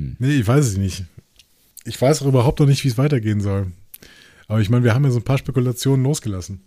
hm. 0.00 0.16
Nee, 0.18 0.40
ich 0.40 0.46
weiß 0.46 0.66
es 0.66 0.76
nicht. 0.76 1.04
Ich 1.84 2.00
weiß 2.00 2.22
auch 2.22 2.26
überhaupt 2.26 2.60
noch 2.60 2.66
nicht, 2.66 2.84
wie 2.84 2.88
es 2.88 2.98
weitergehen 2.98 3.40
soll. 3.40 3.72
Aber 4.48 4.60
ich 4.60 4.70
meine, 4.70 4.84
wir 4.84 4.94
haben 4.94 5.04
ja 5.04 5.10
so 5.10 5.18
ein 5.18 5.24
paar 5.24 5.38
Spekulationen 5.38 6.04
losgelassen. 6.04 6.60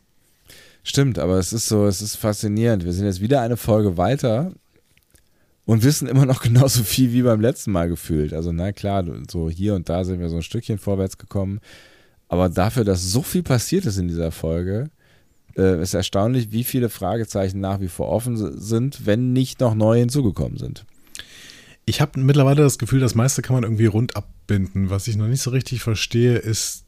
Stimmt, 0.83 1.17
aber 1.17 1.37
es 1.37 1.53
ist 1.53 1.67
so, 1.67 1.85
es 1.85 2.01
ist 2.01 2.15
faszinierend. 2.15 2.85
Wir 2.85 2.93
sind 2.93 3.05
jetzt 3.05 3.21
wieder 3.21 3.41
eine 3.41 3.57
Folge 3.57 3.97
weiter 3.97 4.53
und 5.65 5.83
wissen 5.83 6.07
immer 6.07 6.25
noch 6.25 6.41
genauso 6.43 6.83
viel 6.83 7.11
wie 7.13 7.23
beim 7.23 7.41
letzten 7.41 7.71
Mal 7.71 7.89
gefühlt. 7.89 8.33
Also, 8.33 8.51
na 8.51 8.71
klar, 8.71 9.03
so 9.29 9.49
hier 9.49 9.75
und 9.75 9.89
da 9.89 10.03
sind 10.03 10.19
wir 10.19 10.29
so 10.29 10.37
ein 10.37 10.43
Stückchen 10.43 10.77
vorwärts 10.77 11.17
gekommen. 11.17 11.59
Aber 12.27 12.49
dafür, 12.49 12.83
dass 12.83 13.03
so 13.03 13.21
viel 13.21 13.43
passiert 13.43 13.85
ist 13.85 13.97
in 13.97 14.07
dieser 14.07 14.31
Folge, 14.31 14.89
äh, 15.55 15.81
ist 15.81 15.93
erstaunlich, 15.93 16.51
wie 16.51 16.63
viele 16.63 16.89
Fragezeichen 16.89 17.59
nach 17.59 17.79
wie 17.79 17.87
vor 17.87 18.09
offen 18.09 18.59
sind, 18.59 19.05
wenn 19.05 19.33
nicht 19.33 19.59
noch 19.59 19.75
neue 19.75 19.99
hinzugekommen 19.99 20.57
sind. 20.57 20.85
Ich 21.85 22.01
habe 22.01 22.19
mittlerweile 22.19 22.63
das 22.63 22.77
Gefühl, 22.77 22.99
das 22.99 23.15
meiste 23.15 23.41
kann 23.41 23.55
man 23.55 23.63
irgendwie 23.63 23.85
rund 23.85 24.15
abbinden. 24.15 24.89
Was 24.89 25.07
ich 25.07 25.17
noch 25.17 25.27
nicht 25.27 25.41
so 25.41 25.49
richtig 25.49 25.81
verstehe, 25.81 26.37
ist, 26.37 26.85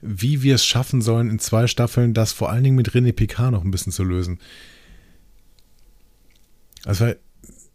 wie 0.00 0.42
wir 0.42 0.56
es 0.56 0.64
schaffen 0.64 1.02
sollen, 1.02 1.30
in 1.30 1.38
zwei 1.38 1.66
Staffeln 1.66 2.14
das 2.14 2.32
vor 2.32 2.50
allen 2.50 2.64
Dingen 2.64 2.76
mit 2.76 2.90
René 2.90 3.12
Picard 3.12 3.52
noch 3.52 3.64
ein 3.64 3.70
bisschen 3.70 3.92
zu 3.92 4.04
lösen. 4.04 4.38
Also, 6.84 7.12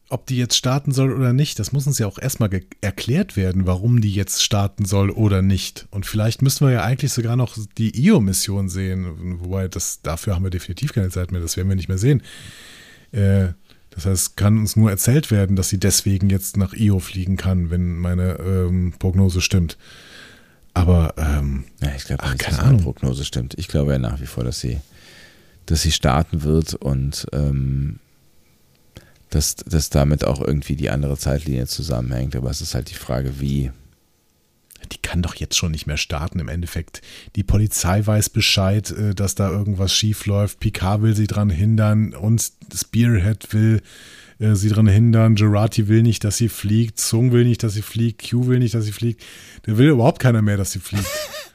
ob 0.09 0.27
die 0.27 0.37
jetzt 0.37 0.55
starten 0.55 0.91
soll 0.91 1.11
oder 1.11 1.33
nicht, 1.33 1.57
das 1.57 1.71
muss 1.71 1.87
uns 1.87 1.97
ja 1.97 2.05
auch 2.05 2.19
erstmal 2.19 2.49
erklärt 2.81 3.35
werden, 3.35 3.65
warum 3.65 3.99
die 3.99 4.13
jetzt 4.13 4.43
starten 4.43 4.85
soll 4.85 5.09
oder 5.09 5.41
nicht. 5.41 5.87
Und 5.89 6.05
vielleicht 6.05 6.43
müssen 6.43 6.67
wir 6.67 6.71
ja 6.71 6.83
eigentlich 6.83 7.11
sogar 7.11 7.35
noch 7.35 7.57
die 7.77 8.05
IO-Mission 8.05 8.69
sehen. 8.69 9.39
Wobei, 9.39 9.67
das, 9.67 10.01
dafür 10.03 10.35
haben 10.35 10.43
wir 10.43 10.51
definitiv 10.51 10.93
keine 10.93 11.09
Zeit 11.09 11.31
mehr, 11.31 11.41
das 11.41 11.57
werden 11.57 11.69
wir 11.69 11.75
nicht 11.75 11.89
mehr 11.89 11.97
sehen. 11.97 12.21
Äh, 13.11 13.53
das 13.95 14.05
heißt, 14.05 14.37
kann 14.37 14.57
uns 14.57 14.75
nur 14.75 14.89
erzählt 14.89 15.29
werden, 15.29 15.55
dass 15.55 15.69
sie 15.69 15.79
deswegen 15.79 16.29
jetzt 16.29 16.57
nach 16.57 16.73
Io 16.73 16.99
fliegen 16.99 17.37
kann, 17.37 17.69
wenn 17.69 17.97
meine 17.97 18.37
ähm, 18.39 18.93
Prognose 18.97 19.41
stimmt. 19.41 19.77
Aber 20.73 21.13
ähm, 21.17 21.65
ja, 21.81 21.91
ich 21.95 22.05
glaube, 22.05 22.23
keine 22.37 22.59
Ahnung. 22.59 22.81
Prognose 22.81 23.25
stimmt. 23.25 23.53
Ich 23.57 23.67
glaube 23.67 23.91
ja 23.91 23.99
nach 23.99 24.19
wie 24.19 24.25
vor, 24.25 24.43
dass 24.43 24.59
sie, 24.59 24.79
dass 25.67 25.83
sie 25.83 25.91
starten 25.91 26.43
wird 26.43 26.73
und 26.73 27.27
ähm, 27.31 27.99
dass, 29.29 29.55
dass 29.55 29.89
damit 29.89 30.25
auch 30.25 30.41
irgendwie 30.41 30.75
die 30.75 30.89
andere 30.89 31.17
Zeitlinie 31.17 31.67
zusammenhängt. 31.67 32.35
Aber 32.35 32.49
es 32.49 32.61
ist 32.61 32.73
halt 32.73 32.89
die 32.89 32.95
Frage, 32.95 33.39
wie 33.39 33.71
die 34.91 34.97
kann 34.97 35.21
doch 35.21 35.35
jetzt 35.35 35.57
schon 35.57 35.71
nicht 35.71 35.87
mehr 35.87 35.97
starten 35.97 36.39
im 36.39 36.47
Endeffekt. 36.47 37.01
Die 37.35 37.43
Polizei 37.43 38.05
weiß 38.05 38.29
Bescheid, 38.29 38.91
äh, 38.91 39.15
dass 39.15 39.35
da 39.35 39.49
irgendwas 39.49 39.93
schief 39.93 40.25
läuft. 40.25 40.59
Picard 40.59 41.01
will 41.01 41.15
sie 41.15 41.27
dran 41.27 41.49
hindern 41.49 42.13
und 42.13 42.51
Spearhead 42.73 43.53
will 43.53 43.81
äh, 44.39 44.55
sie 44.55 44.69
dran 44.69 44.87
hindern. 44.87 45.35
Gerati 45.35 45.87
will 45.87 46.03
nicht, 46.03 46.23
dass 46.23 46.37
sie 46.37 46.49
fliegt. 46.49 46.99
Zung 46.99 47.31
will 47.31 47.45
nicht, 47.45 47.63
dass 47.63 47.73
sie 47.73 47.81
fliegt. 47.81 48.29
Q 48.29 48.47
will 48.47 48.59
nicht, 48.59 48.73
dass 48.73 48.85
sie 48.85 48.91
fliegt. 48.91 49.23
Der 49.65 49.77
will 49.77 49.89
überhaupt 49.89 50.19
keiner 50.19 50.41
mehr, 50.41 50.57
dass 50.57 50.71
sie 50.71 50.79
fliegt. 50.79 51.05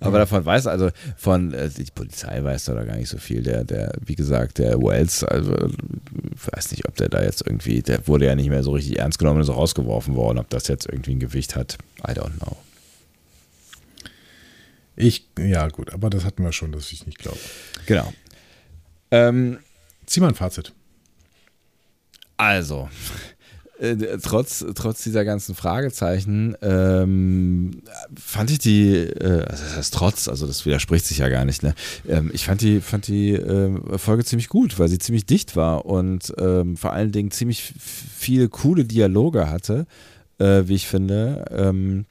Aber 0.00 0.18
davon 0.18 0.44
weiß 0.44 0.66
also 0.66 0.90
von 1.16 1.52
äh, 1.52 1.68
die 1.68 1.84
Polizei 1.94 2.42
weiß 2.42 2.66
da 2.66 2.84
gar 2.84 2.96
nicht 2.96 3.08
so 3.08 3.18
viel. 3.18 3.42
Der, 3.42 3.64
der, 3.64 3.92
wie 4.04 4.14
gesagt, 4.14 4.58
der 4.58 4.80
Wells, 4.80 5.24
also 5.24 5.54
weiß 6.52 6.70
nicht, 6.72 6.86
ob 6.88 6.96
der 6.96 7.08
da 7.08 7.22
jetzt 7.22 7.46
irgendwie, 7.46 7.82
der 7.82 8.06
wurde 8.06 8.26
ja 8.26 8.34
nicht 8.34 8.50
mehr 8.50 8.62
so 8.62 8.72
richtig 8.72 8.98
ernst 8.98 9.18
genommen 9.18 9.38
und 9.38 9.48
ist 9.48 9.54
rausgeworfen 9.54 10.14
worden. 10.14 10.38
Ob 10.38 10.50
das 10.50 10.68
jetzt 10.68 10.86
irgendwie 10.86 11.14
ein 11.14 11.20
Gewicht 11.20 11.56
hat, 11.56 11.78
I 12.06 12.12
don't 12.12 12.38
know. 12.38 12.56
Ich, 14.96 15.28
ja, 15.38 15.68
gut, 15.68 15.92
aber 15.92 16.08
das 16.08 16.24
hatten 16.24 16.42
wir 16.42 16.52
schon, 16.52 16.72
dass 16.72 16.90
ich 16.90 17.04
nicht 17.06 17.18
glaube. 17.18 17.38
Genau. 17.84 18.12
Ähm, 19.10 19.58
Zieh 20.06 20.20
mal 20.20 20.28
ein 20.28 20.34
Fazit. 20.34 20.72
Also, 22.36 22.88
äh, 23.78 24.18
trotz, 24.22 24.64
trotz 24.74 25.02
dieser 25.02 25.24
ganzen 25.24 25.54
Fragezeichen 25.54 26.56
ähm, 26.62 27.82
fand 28.18 28.50
ich 28.50 28.58
die, 28.58 28.94
äh, 28.94 29.42
also 29.44 29.62
das 29.64 29.76
heißt 29.76 29.94
trotz, 29.94 30.28
also 30.28 30.46
das 30.46 30.64
widerspricht 30.64 31.04
sich 31.04 31.18
ja 31.18 31.28
gar 31.28 31.44
nicht, 31.44 31.62
ne? 31.62 31.74
Ähm, 32.08 32.30
ich 32.32 32.46
fand 32.46 32.62
die, 32.62 32.80
fand 32.80 33.06
die 33.06 33.32
äh, 33.32 33.98
Folge 33.98 34.24
ziemlich 34.24 34.48
gut, 34.48 34.78
weil 34.78 34.88
sie 34.88 34.98
ziemlich 34.98 35.26
dicht 35.26 35.56
war 35.56 35.84
und 35.86 36.32
ähm, 36.38 36.76
vor 36.76 36.92
allen 36.92 37.12
Dingen 37.12 37.30
ziemlich 37.30 37.74
viele 37.78 38.48
coole 38.48 38.84
Dialoge 38.84 39.50
hatte, 39.50 39.86
äh, 40.38 40.62
wie 40.66 40.74
ich 40.74 40.86
finde. 40.86 41.44
Ähm, 41.50 42.06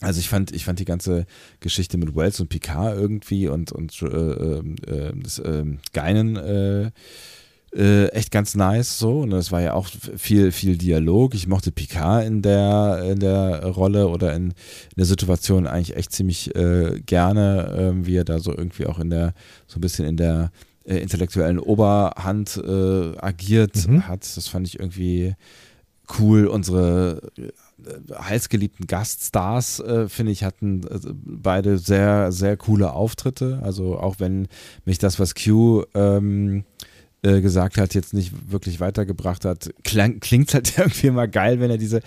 also 0.00 0.18
ich 0.18 0.30
fand, 0.30 0.52
ich 0.52 0.64
fand 0.64 0.78
die 0.78 0.86
ganze 0.86 1.26
Geschichte 1.60 1.98
mit 1.98 2.16
Wells 2.16 2.40
und 2.40 2.48
Picard 2.48 2.96
irgendwie 2.96 3.48
und, 3.48 3.70
und 3.70 4.00
äh, 4.00 4.06
äh, 4.06 5.12
das, 5.14 5.42
Geinen 5.92 6.92
äh, 7.74 8.06
echt 8.08 8.30
ganz 8.30 8.54
nice 8.54 8.98
so. 8.98 9.20
Und 9.20 9.32
es 9.32 9.52
war 9.52 9.60
ja 9.60 9.74
auch 9.74 9.88
viel, 10.16 10.52
viel 10.52 10.76
Dialog. 10.76 11.34
Ich 11.34 11.46
mochte 11.46 11.72
Picard 11.72 12.26
in 12.26 12.42
der, 12.42 13.04
in 13.10 13.20
der 13.20 13.64
Rolle 13.66 14.08
oder 14.08 14.32
in, 14.34 14.48
in 14.50 14.96
der 14.96 15.06
Situation 15.06 15.66
eigentlich 15.66 15.96
echt 15.96 16.12
ziemlich 16.12 16.54
äh, 16.54 17.00
gerne, 17.00 17.94
äh, 18.00 18.06
wie 18.06 18.16
er 18.16 18.24
da 18.24 18.38
so 18.38 18.56
irgendwie 18.56 18.86
auch 18.86 18.98
in 18.98 19.10
der, 19.10 19.34
so 19.66 19.78
ein 19.78 19.82
bisschen 19.82 20.06
in 20.06 20.16
der 20.16 20.50
äh, 20.84 20.96
intellektuellen 20.96 21.58
Oberhand 21.58 22.56
äh, 22.56 23.16
agiert 23.18 23.86
mhm. 23.86 24.08
hat. 24.08 24.36
Das 24.36 24.48
fand 24.48 24.66
ich 24.66 24.80
irgendwie 24.80 25.34
cool. 26.18 26.46
Unsere 26.46 27.30
äh, 27.38 27.50
heißgeliebten 28.14 28.86
Gaststars, 28.86 29.80
äh, 29.80 30.08
finde 30.08 30.32
ich, 30.32 30.42
hatten 30.42 30.82
äh, 30.84 30.98
beide 31.24 31.78
sehr, 31.78 32.32
sehr 32.32 32.56
coole 32.56 32.92
Auftritte. 32.92 33.60
Also 33.62 33.98
auch 33.98 34.16
wenn 34.18 34.48
mich 34.84 34.98
das, 34.98 35.20
was 35.20 35.34
Q 35.34 35.84
ähm, 35.94 36.64
äh, 37.22 37.40
gesagt 37.42 37.76
hat, 37.76 37.94
jetzt 37.94 38.14
nicht 38.14 38.50
wirklich 38.50 38.80
weitergebracht 38.80 39.44
hat. 39.44 39.74
Klingt 39.84 40.54
halt 40.54 40.72
irgendwie 40.78 41.08
immer 41.08 41.28
geil, 41.28 41.60
wenn 41.60 41.70
er 41.70 41.78
diese, 41.78 42.00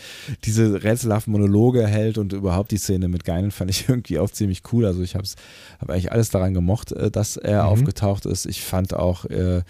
diese 0.44 0.84
rätselhaften 0.84 1.32
Monologe 1.32 1.86
hält 1.86 2.18
und 2.18 2.34
überhaupt 2.34 2.72
die 2.72 2.78
Szene 2.78 3.08
mit 3.08 3.24
Geinen 3.24 3.52
fand 3.52 3.70
ich 3.70 3.88
irgendwie 3.90 4.18
auch 4.18 4.32
ziemlich 4.32 4.64
cool. 4.72 4.86
Also 4.86 5.02
ich 5.02 5.16
habe 5.16 5.28
hab 5.80 5.90
eigentlich 5.90 6.12
alles 6.12 6.30
daran 6.30 6.54
gemocht, 6.54 6.92
äh, 6.94 7.12
dass 7.12 7.38
er 7.38 7.64
mhm. 7.64 7.70
aufgetaucht 7.70 8.26
ist. 8.26 8.46
Ich 8.48 8.64
fand 8.64 8.94
auch 8.96 9.26
äh, 9.26 9.62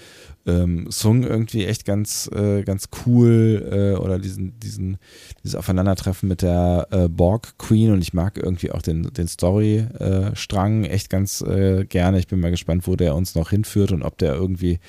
ähm, 0.45 0.87
Sung 0.89 1.23
irgendwie 1.23 1.65
echt 1.65 1.85
ganz, 1.85 2.29
äh, 2.33 2.63
ganz 2.63 2.89
cool 3.05 3.67
äh, 3.71 3.99
oder 3.99 4.19
diesen, 4.19 4.59
diesen, 4.59 4.97
dieses 5.43 5.55
Aufeinandertreffen 5.55 6.27
mit 6.27 6.41
der 6.41 6.87
äh, 6.91 7.07
Borg 7.07 7.57
Queen 7.57 7.91
und 7.91 8.01
ich 8.01 8.13
mag 8.13 8.37
irgendwie 8.37 8.71
auch 8.71 8.81
den, 8.81 9.03
den 9.13 9.27
Story-Strang 9.27 10.85
echt 10.85 11.09
ganz 11.09 11.41
äh, 11.41 11.85
gerne. 11.85 12.19
Ich 12.19 12.27
bin 12.27 12.39
mal 12.39 12.51
gespannt, 12.51 12.87
wo 12.87 12.95
der 12.95 13.15
uns 13.15 13.35
noch 13.35 13.49
hinführt 13.49 13.91
und 13.91 14.03
ob 14.03 14.17
der 14.17 14.33
irgendwie 14.33 14.79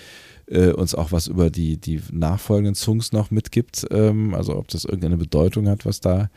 äh, 0.47 0.71
uns 0.71 0.95
auch 0.95 1.13
was 1.13 1.27
über 1.27 1.51
die, 1.51 1.77
die 1.77 2.01
nachfolgenden 2.13 2.75
Songs 2.75 3.13
noch 3.13 3.31
mitgibt. 3.31 3.87
Ähm, 3.91 4.35
also 4.35 4.57
ob 4.57 4.69
das 4.69 4.85
irgendeine 4.85 5.17
Bedeutung 5.17 5.69
hat, 5.69 5.87
was 5.87 6.01
da, 6.01 6.31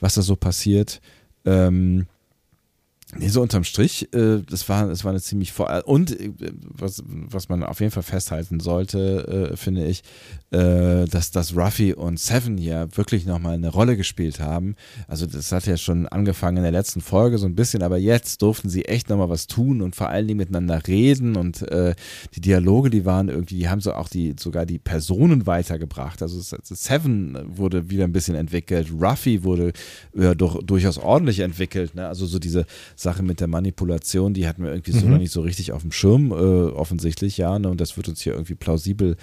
was 0.00 0.14
da 0.14 0.22
so 0.22 0.36
passiert. 0.36 1.00
Ähm, 1.44 2.06
Nee, 3.14 3.28
so 3.28 3.42
unterm 3.42 3.62
Strich, 3.64 4.08
äh, 4.14 4.40
das 4.48 4.70
war, 4.70 4.88
das 4.88 5.04
war 5.04 5.10
eine 5.10 5.20
ziemlich 5.20 5.52
vor 5.52 5.82
und 5.84 6.18
äh, 6.18 6.32
was, 6.62 7.02
was 7.06 7.50
man 7.50 7.62
auf 7.62 7.80
jeden 7.80 7.92
Fall 7.92 8.02
festhalten 8.02 8.58
sollte, 8.58 9.50
äh, 9.52 9.56
finde 9.56 9.86
ich, 9.86 10.02
äh, 10.50 11.04
dass, 11.04 11.30
dass 11.30 11.54
Ruffy 11.54 11.92
und 11.92 12.18
Seven 12.18 12.56
hier 12.56 12.88
wirklich 12.94 13.26
nochmal 13.26 13.54
eine 13.54 13.68
Rolle 13.68 13.98
gespielt 13.98 14.40
haben. 14.40 14.76
Also 15.08 15.26
das 15.26 15.52
hat 15.52 15.66
ja 15.66 15.76
schon 15.76 16.08
angefangen 16.08 16.58
in 16.58 16.62
der 16.62 16.72
letzten 16.72 17.02
Folge 17.02 17.36
so 17.36 17.44
ein 17.44 17.54
bisschen, 17.54 17.82
aber 17.82 17.98
jetzt 17.98 18.40
durften 18.40 18.70
sie 18.70 18.86
echt 18.86 19.10
nochmal 19.10 19.28
was 19.28 19.46
tun 19.46 19.82
und 19.82 19.94
vor 19.94 20.08
allen 20.08 20.26
Dingen 20.26 20.38
miteinander 20.38 20.80
reden 20.86 21.36
und 21.36 21.70
äh, 21.70 21.94
die 22.34 22.40
Dialoge, 22.40 22.88
die 22.88 23.04
waren 23.04 23.28
irgendwie, 23.28 23.56
die 23.58 23.68
haben 23.68 23.82
so 23.82 23.92
auch 23.92 24.08
die, 24.08 24.34
sogar 24.40 24.64
die 24.64 24.78
Personen 24.78 25.46
weitergebracht. 25.46 26.22
Also 26.22 26.40
Seven 26.62 27.38
wurde 27.44 27.90
wieder 27.90 28.04
ein 28.04 28.12
bisschen 28.12 28.36
entwickelt, 28.36 28.88
Ruffy 28.98 29.44
wurde 29.44 29.74
ja, 30.14 30.34
doch, 30.34 30.62
durchaus 30.62 30.96
ordentlich 30.96 31.40
entwickelt, 31.40 31.94
ne? 31.94 32.08
also 32.08 32.24
so 32.24 32.38
diese 32.38 32.64
Sache 33.02 33.22
mit 33.22 33.40
der 33.40 33.48
Manipulation, 33.48 34.34
die 34.34 34.46
hatten 34.46 34.62
wir 34.62 34.70
irgendwie 34.70 34.92
so 34.92 35.04
mhm. 35.04 35.12
noch 35.12 35.18
nicht 35.18 35.32
so 35.32 35.42
richtig 35.42 35.72
auf 35.72 35.82
dem 35.82 35.92
Schirm, 35.92 36.30
äh, 36.30 36.34
offensichtlich, 36.34 37.36
ja. 37.38 37.58
Ne? 37.58 37.68
Und 37.68 37.80
das 37.80 37.96
wird 37.96 38.08
uns 38.08 38.20
hier 38.20 38.32
irgendwie 38.32 38.54
plausibel 38.54 39.16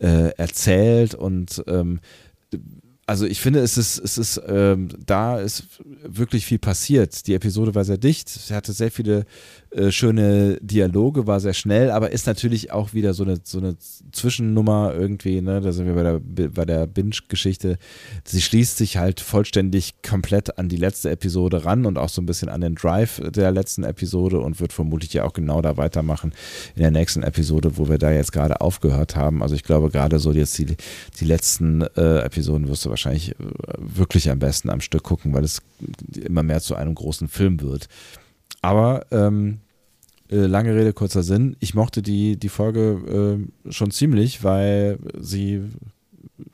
äh, 0.00 0.30
erzählt 0.36 1.14
und 1.14 1.62
ähm, 1.66 2.00
also 3.08 3.24
ich 3.24 3.40
finde, 3.40 3.60
es 3.60 3.78
ist, 3.78 3.98
es 3.98 4.18
ist, 4.18 4.42
ähm, 4.48 4.88
da 5.06 5.38
ist 5.38 5.64
wirklich 6.04 6.44
viel 6.44 6.58
passiert. 6.58 7.26
Die 7.28 7.34
Episode 7.34 7.74
war 7.76 7.84
sehr 7.84 7.98
dicht, 7.98 8.28
sie 8.28 8.52
hatte 8.52 8.72
sehr 8.72 8.90
viele 8.90 9.26
äh, 9.70 9.90
schöne 9.90 10.58
Dialoge, 10.60 11.26
war 11.26 11.40
sehr 11.40 11.54
schnell, 11.54 11.90
aber 11.90 12.12
ist 12.12 12.26
natürlich 12.26 12.72
auch 12.72 12.94
wieder 12.94 13.14
so 13.14 13.24
eine, 13.24 13.38
so 13.42 13.58
eine 13.58 13.76
Zwischennummer 14.12 14.94
irgendwie, 14.94 15.40
ne? 15.40 15.60
Da 15.60 15.72
sind 15.72 15.86
wir 15.86 15.94
bei 15.94 16.02
der, 16.02 16.48
bei 16.50 16.64
der 16.64 16.86
Binge-Geschichte. 16.86 17.78
Sie 18.24 18.40
schließt 18.40 18.76
sich 18.76 18.96
halt 18.96 19.20
vollständig 19.20 19.94
komplett 20.02 20.58
an 20.58 20.68
die 20.68 20.76
letzte 20.76 21.10
Episode 21.10 21.64
ran 21.64 21.84
und 21.84 21.98
auch 21.98 22.08
so 22.08 22.22
ein 22.22 22.26
bisschen 22.26 22.48
an 22.48 22.60
den 22.60 22.74
Drive 22.74 23.20
der 23.30 23.50
letzten 23.50 23.84
Episode 23.84 24.40
und 24.40 24.60
wird 24.60 24.72
vermutlich 24.72 25.12
ja 25.12 25.24
auch 25.24 25.32
genau 25.32 25.60
da 25.62 25.76
weitermachen 25.76 26.32
in 26.74 26.82
der 26.82 26.90
nächsten 26.90 27.22
Episode, 27.22 27.76
wo 27.76 27.88
wir 27.88 27.98
da 27.98 28.12
jetzt 28.12 28.32
gerade 28.32 28.60
aufgehört 28.60 29.16
haben. 29.16 29.42
Also 29.42 29.54
ich 29.54 29.64
glaube, 29.64 29.90
gerade 29.90 30.18
so 30.18 30.32
jetzt 30.32 30.56
die, 30.58 30.76
die 31.20 31.24
letzten 31.24 31.82
äh, 31.96 32.20
Episoden 32.20 32.68
wirst 32.68 32.84
du 32.84 32.90
wahrscheinlich 32.90 33.30
äh, 33.32 33.34
wirklich 33.78 34.30
am 34.30 34.38
besten 34.38 34.70
am 34.70 34.80
Stück 34.80 35.02
gucken, 35.02 35.34
weil 35.34 35.44
es 35.44 35.60
immer 36.14 36.42
mehr 36.42 36.60
zu 36.60 36.76
einem 36.76 36.94
großen 36.94 37.28
Film 37.28 37.60
wird. 37.60 37.88
Aber 38.62 39.06
ähm, 39.10 39.58
äh, 40.30 40.46
lange 40.46 40.74
Rede, 40.74 40.92
kurzer 40.92 41.22
Sinn. 41.22 41.56
Ich 41.60 41.74
mochte 41.74 42.02
die, 42.02 42.36
die 42.36 42.48
Folge 42.48 43.38
äh, 43.66 43.72
schon 43.72 43.90
ziemlich, 43.90 44.42
weil 44.42 44.98
sie, 45.18 45.62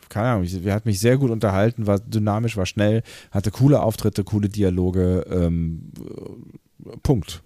keine 0.09 0.29
Ahnung, 0.29 0.47
sie 0.47 0.71
hat 0.71 0.85
mich 0.85 1.01
sehr 1.01 1.17
gut 1.17 1.31
unterhalten, 1.31 1.87
war 1.87 1.99
dynamisch, 1.99 2.57
war 2.57 2.67
schnell, 2.67 3.03
hatte 3.31 3.51
coole 3.51 3.81
Auftritte, 3.83 4.25
coole 4.25 4.49
Dialoge. 4.49 5.25
Ähm, 5.31 5.91
Punkt. 7.03 7.43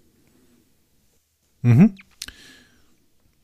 Mhm. 1.61 1.95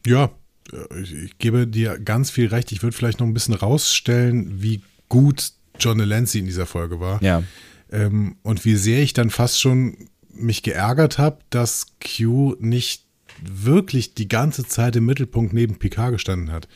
Ja, 0.06 0.32
äh, 0.72 1.02
ich, 1.02 1.14
ich, 1.14 1.38
gebe 1.38 1.68
dir 1.68 2.00
ganz 2.00 2.32
viel 2.32 2.48
recht. 2.48 2.72
Ich 2.72 2.84
würde 2.84 2.96
vielleicht 2.96 3.20
noch 3.20 3.28
ein 3.28 3.34
bisschen 3.34 3.54
rausstellen, 3.54 4.62
wie 4.62 4.82
gut 5.08 5.54
John 5.80 5.98
Delancey 5.98 6.40
in 6.40 6.46
dieser 6.46 6.66
Folge 6.66 7.00
war. 7.00 7.22
Ja. 7.24 7.44
Ähm, 7.92 8.36
und 8.44 8.66
wie 8.66 8.76
sehr 8.76 9.02
ich 9.02 9.14
dann 9.14 9.30
fast 9.30 9.62
schon 9.62 9.96
mich 10.34 10.64
geärgert 10.64 11.18
habe, 11.18 11.40
dass 11.50 11.88
Q 12.00 12.56
nicht 12.60 13.06
wirklich 13.42 14.14
die 14.14 14.28
ganze 14.28 14.66
Zeit 14.66 14.96
im 14.96 15.06
Mittelpunkt 15.06 15.54
neben 15.54 15.78
Picard 15.78 16.14
gestanden 16.14 16.52
hat. 16.52 16.68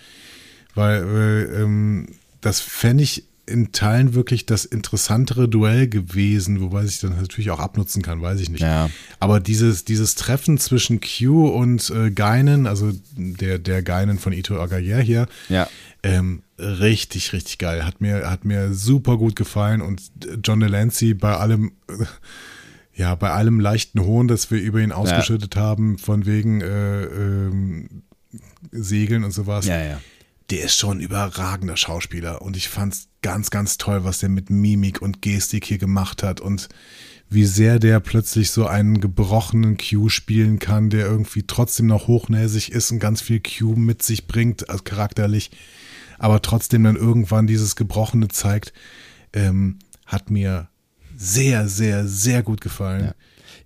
Weil 0.76 1.04
äh, 1.04 1.62
ähm, 1.62 2.08
das 2.42 2.60
fände 2.60 3.04
ich 3.04 3.26
in 3.48 3.72
Teilen 3.72 4.14
wirklich 4.14 4.46
das 4.46 4.66
interessantere 4.66 5.48
Duell 5.48 5.88
gewesen, 5.88 6.60
wobei 6.60 6.86
sich 6.86 7.00
dann 7.00 7.16
natürlich 7.16 7.50
auch 7.50 7.62
abnutzen 7.62 8.02
kann, 8.02 8.22
weiß 8.22 8.42
ich 8.42 8.50
nicht. 8.50 8.62
Ja. 8.62 8.90
Aber 9.20 9.40
dieses, 9.40 9.86
dieses 9.86 10.16
Treffen 10.16 10.58
zwischen 10.58 11.00
Q 11.00 11.48
und 11.48 11.90
äh, 11.90 12.12
Geinen, 12.12 12.68
also 12.68 12.92
der, 13.16 13.58
der 13.58 13.82
Geinen 13.84 14.20
von 14.20 14.34
Ito 14.34 14.60
Agayer 14.60 15.00
hier, 15.00 15.28
ja. 15.48 15.70
ähm, 16.04 16.44
richtig, 16.60 17.32
richtig 17.32 17.58
geil. 17.58 17.86
Hat 17.86 18.02
mir, 18.02 18.30
hat 18.30 18.44
mir 18.44 18.74
super 18.74 19.18
gut 19.18 19.38
gefallen 19.38 19.82
und 19.82 20.02
John 20.44 20.60
Delancey 20.60 21.14
bei 21.14 21.38
allem 21.38 21.72
äh, 21.88 22.04
ja, 22.98 23.14
bei 23.14 23.30
allem 23.30 23.60
leichten 23.60 24.02
Hohn, 24.02 24.28
das 24.28 24.50
wir 24.50 24.60
über 24.60 24.80
ihn 24.80 24.92
ausgeschüttet 24.92 25.56
ja. 25.56 25.62
haben, 25.62 26.00
von 26.00 26.26
wegen 26.26 26.62
äh, 26.62 27.04
ähm, 27.04 28.04
Segeln 28.72 29.24
und 29.24 29.32
sowas. 29.32 29.68
Ja, 29.68 29.82
ja. 29.82 30.02
Der 30.50 30.64
ist 30.64 30.78
schon 30.78 30.98
ein 30.98 31.02
überragender 31.02 31.78
Schauspieler 31.78 32.42
und 32.42 32.58
ich 32.58 32.70
fand's 32.70 33.10
ganz, 33.22 33.52
ganz 33.52 33.78
toll, 33.78 34.04
was 34.04 34.20
der 34.20 34.30
mit 34.30 34.50
Mimik 34.50 35.02
und 35.02 35.22
Gestik 35.22 35.66
hier 35.66 35.78
gemacht 35.78 36.24
hat 36.24 36.42
und 36.42 36.70
wie 37.30 37.46
sehr 37.46 37.78
der 37.78 38.00
plötzlich 38.00 38.50
so 38.50 38.66
einen 38.66 39.00
gebrochenen 39.00 39.78
Q 39.78 40.10
spielen 40.10 40.58
kann, 40.58 40.90
der 40.90 41.06
irgendwie 41.06 41.44
trotzdem 41.46 41.86
noch 41.86 42.08
hochnäsig 42.08 42.72
ist 42.72 42.90
und 42.92 43.00
ganz 43.00 43.22
viel 43.22 43.42
Q 43.42 43.76
mit 43.76 44.02
sich 44.02 44.26
bringt, 44.26 44.70
also 44.70 44.84
charakterlich, 44.84 45.52
aber 46.18 46.42
trotzdem 46.42 46.84
dann 46.84 46.96
irgendwann 46.96 47.46
dieses 47.46 47.76
Gebrochene 47.76 48.30
zeigt, 48.30 48.74
ähm, 49.34 49.78
hat 50.08 50.32
mir 50.32 50.70
sehr, 51.18 51.68
sehr, 51.68 52.08
sehr 52.08 52.44
gut 52.44 52.62
gefallen. 52.62 53.06
Ja. 53.06 53.14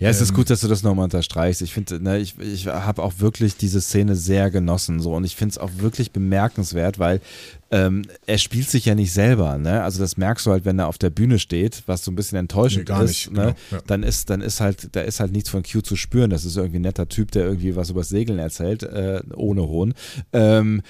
Ja, 0.01 0.09
es 0.09 0.19
ist 0.19 0.30
ähm, 0.30 0.38
gut, 0.38 0.49
dass 0.49 0.61
du 0.61 0.67
das 0.67 0.81
nochmal 0.81 1.03
unterstreichst. 1.03 1.61
Ich 1.61 1.75
finde, 1.75 2.01
ne, 2.01 2.17
ich, 2.17 2.33
ich 2.39 2.65
habe 2.65 3.03
auch 3.03 3.19
wirklich 3.19 3.55
diese 3.55 3.80
Szene 3.81 4.15
sehr 4.15 4.49
genossen. 4.49 4.99
So, 4.99 5.13
und 5.13 5.25
ich 5.25 5.35
finde 5.35 5.51
es 5.51 5.57
auch 5.59 5.69
wirklich 5.77 6.11
bemerkenswert, 6.11 6.97
weil 6.97 7.21
ähm, 7.69 8.01
er 8.25 8.39
spielt 8.39 8.67
sich 8.67 8.85
ja 8.85 8.95
nicht 8.95 9.13
selber, 9.13 9.59
ne? 9.59 9.83
Also 9.83 9.99
das 9.99 10.17
merkst 10.17 10.47
du 10.47 10.51
halt, 10.51 10.65
wenn 10.65 10.80
er 10.80 10.88
auf 10.88 10.97
der 10.97 11.11
Bühne 11.11 11.38
steht, 11.38 11.83
was 11.85 12.03
so 12.03 12.11
ein 12.11 12.15
bisschen 12.15 12.39
enttäuschend 12.39 12.89
nee, 12.89 12.95
ist, 13.03 13.07
nicht, 13.07 13.31
ne? 13.31 13.41
Genau, 13.41 13.55
ja. 13.69 13.80
Dann 13.85 14.01
ist, 14.01 14.31
dann 14.31 14.41
ist 14.41 14.59
halt, 14.59 14.95
da 14.95 15.01
ist 15.01 15.19
halt 15.19 15.33
nichts 15.33 15.51
von 15.51 15.61
Q 15.61 15.81
zu 15.81 15.95
spüren. 15.95 16.31
Das 16.31 16.45
ist 16.45 16.57
irgendwie 16.57 16.80
ein 16.80 16.83
netter 16.83 17.07
Typ, 17.07 17.30
der 17.30 17.43
irgendwie 17.43 17.75
was 17.75 17.91
übers 17.91 18.09
Segeln 18.09 18.39
erzählt, 18.39 18.81
äh, 18.81 19.21
ohne 19.35 19.67
Hohn. 19.67 19.93
Ähm, 20.33 20.81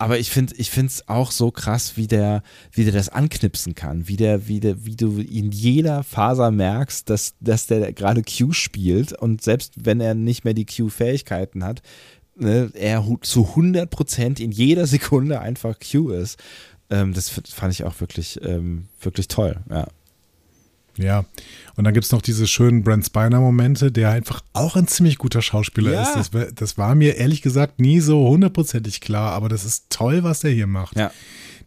aber 0.00 0.18
ich 0.18 0.30
finde 0.30 0.54
ich 0.56 0.74
es 0.74 1.08
auch 1.08 1.30
so 1.30 1.50
krass, 1.50 1.98
wie 1.98 2.06
der, 2.06 2.42
wie 2.72 2.84
der 2.84 2.92
das 2.94 3.10
anknipsen 3.10 3.74
kann, 3.74 4.08
wie 4.08 4.16
der, 4.16 4.48
wie 4.48 4.58
der, 4.58 4.86
wie 4.86 4.96
du 4.96 5.20
in 5.20 5.52
jeder 5.52 6.02
Faser 6.04 6.50
merkst, 6.50 7.10
dass, 7.10 7.34
dass 7.40 7.66
der 7.66 7.92
gerade 7.92 8.22
Q 8.22 8.52
spielt 8.52 9.12
und 9.12 9.42
selbst 9.42 9.74
wenn 9.84 10.00
er 10.00 10.14
nicht 10.14 10.46
mehr 10.46 10.54
die 10.54 10.64
Q-Fähigkeiten 10.64 11.62
hat, 11.62 11.82
ne, 12.34 12.70
er 12.72 13.04
zu 13.20 13.48
100% 13.54 14.40
in 14.40 14.52
jeder 14.52 14.86
Sekunde 14.86 15.38
einfach 15.40 15.76
Q 15.78 16.08
ist. 16.12 16.38
Ähm, 16.88 17.12
das 17.12 17.28
fand 17.28 17.74
ich 17.74 17.84
auch 17.84 18.00
wirklich, 18.00 18.40
ähm, 18.42 18.86
wirklich 19.02 19.28
toll, 19.28 19.58
ja. 19.68 19.86
Ja, 20.96 21.24
und 21.76 21.84
dann 21.84 21.94
gibt 21.94 22.04
es 22.04 22.12
noch 22.12 22.22
diese 22.22 22.46
schönen 22.46 22.82
Brent 22.82 23.06
Spiner-Momente, 23.06 23.90
der 23.92 24.10
einfach 24.10 24.42
auch 24.52 24.76
ein 24.76 24.86
ziemlich 24.86 25.18
guter 25.18 25.40
Schauspieler 25.40 25.92
ja. 25.92 26.02
ist. 26.02 26.32
Das, 26.32 26.54
das, 26.54 26.78
war 26.78 26.94
mir 26.94 27.16
ehrlich 27.16 27.42
gesagt 27.42 27.80
nie 27.80 28.00
so 28.00 28.28
hundertprozentig 28.28 29.00
klar, 29.00 29.32
aber 29.32 29.48
das 29.48 29.64
ist 29.64 29.86
toll, 29.90 30.22
was 30.22 30.40
der 30.40 30.50
hier 30.50 30.66
macht. 30.66 30.96
Ja. 30.96 31.10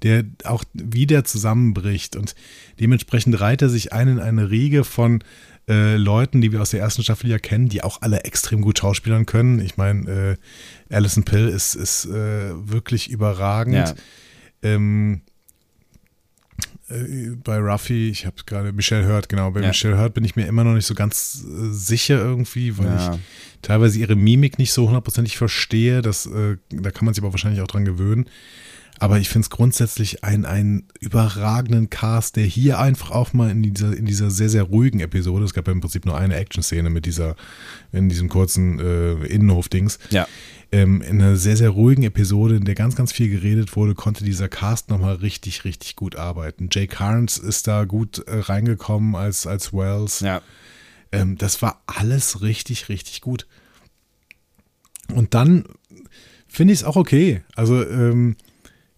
Der 0.03 0.25
auch 0.43 0.63
wieder 0.73 1.23
zusammenbricht 1.23 2.15
und 2.15 2.35
dementsprechend 2.79 3.39
reiht 3.39 3.61
er 3.61 3.69
sich 3.69 3.93
ein 3.93 4.07
in 4.07 4.19
eine 4.19 4.51
Riege 4.51 4.83
von 4.83 5.23
äh, 5.69 5.95
Leuten, 5.95 6.41
die 6.41 6.51
wir 6.51 6.61
aus 6.61 6.71
der 6.71 6.81
ersten 6.81 7.03
Staffel 7.03 7.29
ja 7.29 7.39
kennen, 7.39 7.69
die 7.69 7.83
auch 7.83 8.01
alle 8.01 8.25
extrem 8.25 8.61
gut 8.61 8.79
schauspielern 8.79 9.25
können. 9.25 9.59
Ich 9.59 9.77
meine, 9.77 10.37
äh, 10.89 10.93
Alison 10.93 11.23
Pill 11.23 11.47
ist, 11.47 11.75
ist 11.75 12.05
äh, 12.05 12.51
wirklich 12.69 13.09
überragend. 13.09 13.75
Ja. 13.75 13.95
Ähm, 14.61 15.21
äh, 15.21 15.32
bei 17.43 17.57
Ruffy, 17.57 18.09
ich 18.09 18.25
habe 18.25 18.35
gerade 18.45 18.71
Michelle 18.71 19.07
Hurt, 19.07 19.29
genau, 19.29 19.51
bei 19.51 19.61
ja. 19.61 19.67
Michelle 19.67 19.97
Hurt 19.97 20.13
bin 20.13 20.23
ich 20.23 20.35
mir 20.35 20.45
immer 20.47 20.63
noch 20.63 20.73
nicht 20.73 20.85
so 20.85 20.93
ganz 20.93 21.43
äh, 21.45 21.71
sicher 21.71 22.19
irgendwie, 22.19 22.77
weil 22.77 22.87
ja. 22.87 23.13
ich 23.13 23.19
teilweise 23.61 23.99
ihre 23.99 24.15
Mimik 24.15 24.59
nicht 24.59 24.73
so 24.73 24.87
hundertprozentig 24.87 25.37
verstehe. 25.37 26.01
Das, 26.01 26.25
äh, 26.25 26.57
da 26.69 26.91
kann 26.91 27.05
man 27.05 27.13
sich 27.13 27.23
aber 27.23 27.33
wahrscheinlich 27.33 27.61
auch 27.61 27.67
dran 27.67 27.85
gewöhnen. 27.85 28.25
Aber 28.99 29.17
ich 29.17 29.27
finde 29.27 29.45
es 29.45 29.49
grundsätzlich 29.49 30.23
einen 30.23 30.87
überragenden 30.99 31.89
Cast, 31.89 32.35
der 32.35 32.45
hier 32.45 32.79
einfach 32.79 33.11
auch 33.11 33.33
mal 33.33 33.49
in 33.49 33.63
dieser, 33.63 33.97
in 33.97 34.05
dieser 34.05 34.29
sehr, 34.29 34.49
sehr 34.49 34.63
ruhigen 34.63 34.99
Episode, 34.99 35.43
es 35.45 35.53
gab 35.53 35.67
ja 35.67 35.73
im 35.73 35.81
Prinzip 35.81 36.05
nur 36.05 36.15
eine 36.15 36.35
Action-Szene 36.35 36.89
mit 36.89 37.05
dieser, 37.05 37.35
in 37.91 38.07
diesem 38.07 38.29
kurzen 38.29 38.79
äh, 38.79 39.13
Innenhof-Dings, 39.25 39.97
ja 40.11 40.27
ähm, 40.73 41.03
in 41.03 41.21
einer 41.21 41.35
sehr, 41.35 41.55
sehr 41.55 41.69
ruhigen 41.69 42.01
Episode, 42.01 42.55
in 42.55 42.65
der 42.65 42.73
ganz, 42.73 42.95
ganz 42.95 43.13
viel 43.13 43.29
geredet 43.29 43.75
wurde, 43.75 43.93
konnte 43.93 44.23
dieser 44.23 44.49
Cast 44.49 44.89
nochmal 44.89 45.13
richtig, 45.15 45.65
richtig 45.65 45.95
gut 45.95 46.15
arbeiten. 46.15 46.67
Jake 46.71 46.87
Carnes 46.87 47.37
ist 47.37 47.67
da 47.67 47.85
gut 47.85 48.27
äh, 48.27 48.39
reingekommen 48.39 49.15
als, 49.15 49.45
als 49.45 49.71
Wells. 49.71 50.21
Ja. 50.21 50.41
Ähm, 51.11 51.37
das 51.37 51.61
war 51.61 51.83
alles 51.85 52.41
richtig, 52.41 52.89
richtig 52.89 53.21
gut. 53.21 53.45
Und 55.13 55.35
dann 55.35 55.65
finde 56.47 56.73
ich 56.73 56.79
es 56.79 56.85
auch 56.85 56.95
okay. 56.95 57.43
Also, 57.55 57.87
ähm, 57.87 58.35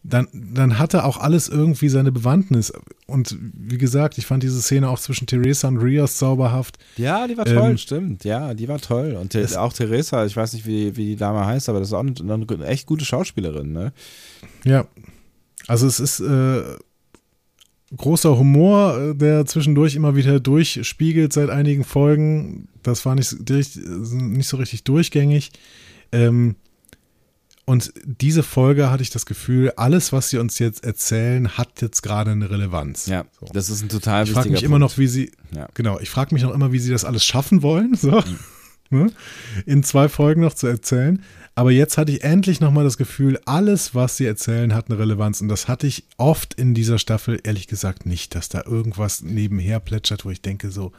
dann, 0.07 0.27
dann 0.33 0.77
hatte 0.77 1.03
auch 1.03 1.17
alles 1.17 1.49
irgendwie 1.49 1.89
seine 1.89 2.11
Bewandtnis. 2.11 2.71
Und 3.07 3.37
wie 3.39 3.77
gesagt, 3.77 4.17
ich 4.17 4.25
fand 4.25 4.43
diese 4.43 4.61
Szene 4.61 4.89
auch 4.89 4.99
zwischen 4.99 5.27
Theresa 5.27 5.67
und 5.67 5.77
Rios 5.77 6.17
zauberhaft. 6.17 6.77
Ja, 6.97 7.27
die 7.27 7.37
war 7.37 7.45
toll, 7.45 7.71
ähm, 7.71 7.77
stimmt. 7.77 8.23
Ja, 8.23 8.53
die 8.53 8.67
war 8.67 8.79
toll. 8.79 9.17
Und 9.19 9.35
auch 9.57 9.73
Theresa, 9.73 10.25
ich 10.25 10.35
weiß 10.35 10.53
nicht, 10.53 10.65
wie, 10.65 10.95
wie 10.95 11.05
die 11.05 11.15
Dame 11.15 11.45
heißt, 11.45 11.69
aber 11.69 11.79
das 11.79 11.89
ist 11.89 11.93
auch 11.93 11.99
eine, 11.99 12.13
eine 12.21 12.65
echt 12.67 12.85
gute 12.85 13.05
Schauspielerin, 13.05 13.71
ne? 13.71 13.93
Ja. 14.63 14.87
Also 15.67 15.87
es 15.87 15.99
ist 15.99 16.19
äh, 16.19 16.61
großer 17.95 18.37
Humor, 18.37 18.97
äh, 18.97 19.15
der 19.15 19.45
zwischendurch 19.45 19.95
immer 19.95 20.15
wieder 20.15 20.39
durchspiegelt 20.39 21.33
seit 21.33 21.49
einigen 21.49 21.83
Folgen. 21.83 22.67
Das 22.83 23.05
war 23.05 23.15
nicht, 23.15 23.49
nicht 23.49 24.47
so 24.47 24.57
richtig 24.57 24.83
durchgängig. 24.83 25.51
Ähm, 26.11 26.55
und 27.65 27.93
diese 28.05 28.43
Folge 28.43 28.91
hatte 28.91 29.01
ich 29.01 29.09
das 29.09 29.25
Gefühl, 29.25 29.71
alles, 29.75 30.13
was 30.13 30.29
sie 30.29 30.37
uns 30.37 30.59
jetzt 30.59 30.83
erzählen, 30.83 31.57
hat 31.57 31.81
jetzt 31.81 32.03
gerade 32.03 32.31
eine 32.31 32.49
Relevanz. 32.49 33.07
Ja, 33.07 33.25
so. 33.39 33.47
das 33.53 33.71
ist 33.71 33.81
ein 33.81 33.89
total 33.89 34.23
ich 34.23 34.29
wichtiger 34.29 34.29
Ich 34.29 34.33
frage 34.33 34.49
mich 34.49 34.59
Punkt. 34.59 34.65
immer 34.65 34.79
noch, 34.79 34.97
wie 34.99 35.07
sie, 35.07 35.31
ja. 35.51 35.67
genau, 35.73 35.99
ich 35.99 36.11
frage 36.11 36.33
mich 36.35 36.43
noch 36.43 36.53
immer, 36.53 36.71
wie 36.71 36.79
sie 36.79 36.91
das 36.91 37.05
alles 37.05 37.25
schaffen 37.25 37.63
wollen, 37.63 37.95
so, 37.95 38.21
mhm. 38.91 39.11
in 39.65 39.83
zwei 39.83 40.09
Folgen 40.09 40.41
noch 40.41 40.53
zu 40.53 40.67
erzählen. 40.67 41.23
Aber 41.55 41.71
jetzt 41.71 41.97
hatte 41.97 42.11
ich 42.11 42.23
endlich 42.23 42.59
nochmal 42.59 42.83
das 42.83 42.97
Gefühl, 42.97 43.39
alles, 43.45 43.95
was 43.95 44.17
sie 44.17 44.25
erzählen, 44.25 44.75
hat 44.75 44.89
eine 44.89 44.99
Relevanz. 44.99 45.39
Und 45.39 45.47
das 45.47 45.69
hatte 45.69 45.87
ich 45.87 46.03
oft 46.17 46.53
in 46.53 46.73
dieser 46.73 46.99
Staffel, 46.99 47.39
ehrlich 47.43 47.67
gesagt, 47.67 48.05
nicht, 48.05 48.35
dass 48.35 48.49
da 48.49 48.63
irgendwas 48.65 49.21
nebenher 49.23 49.79
plätschert, 49.79 50.25
wo 50.25 50.31
ich 50.31 50.41
denke 50.41 50.69
so, 50.69 50.91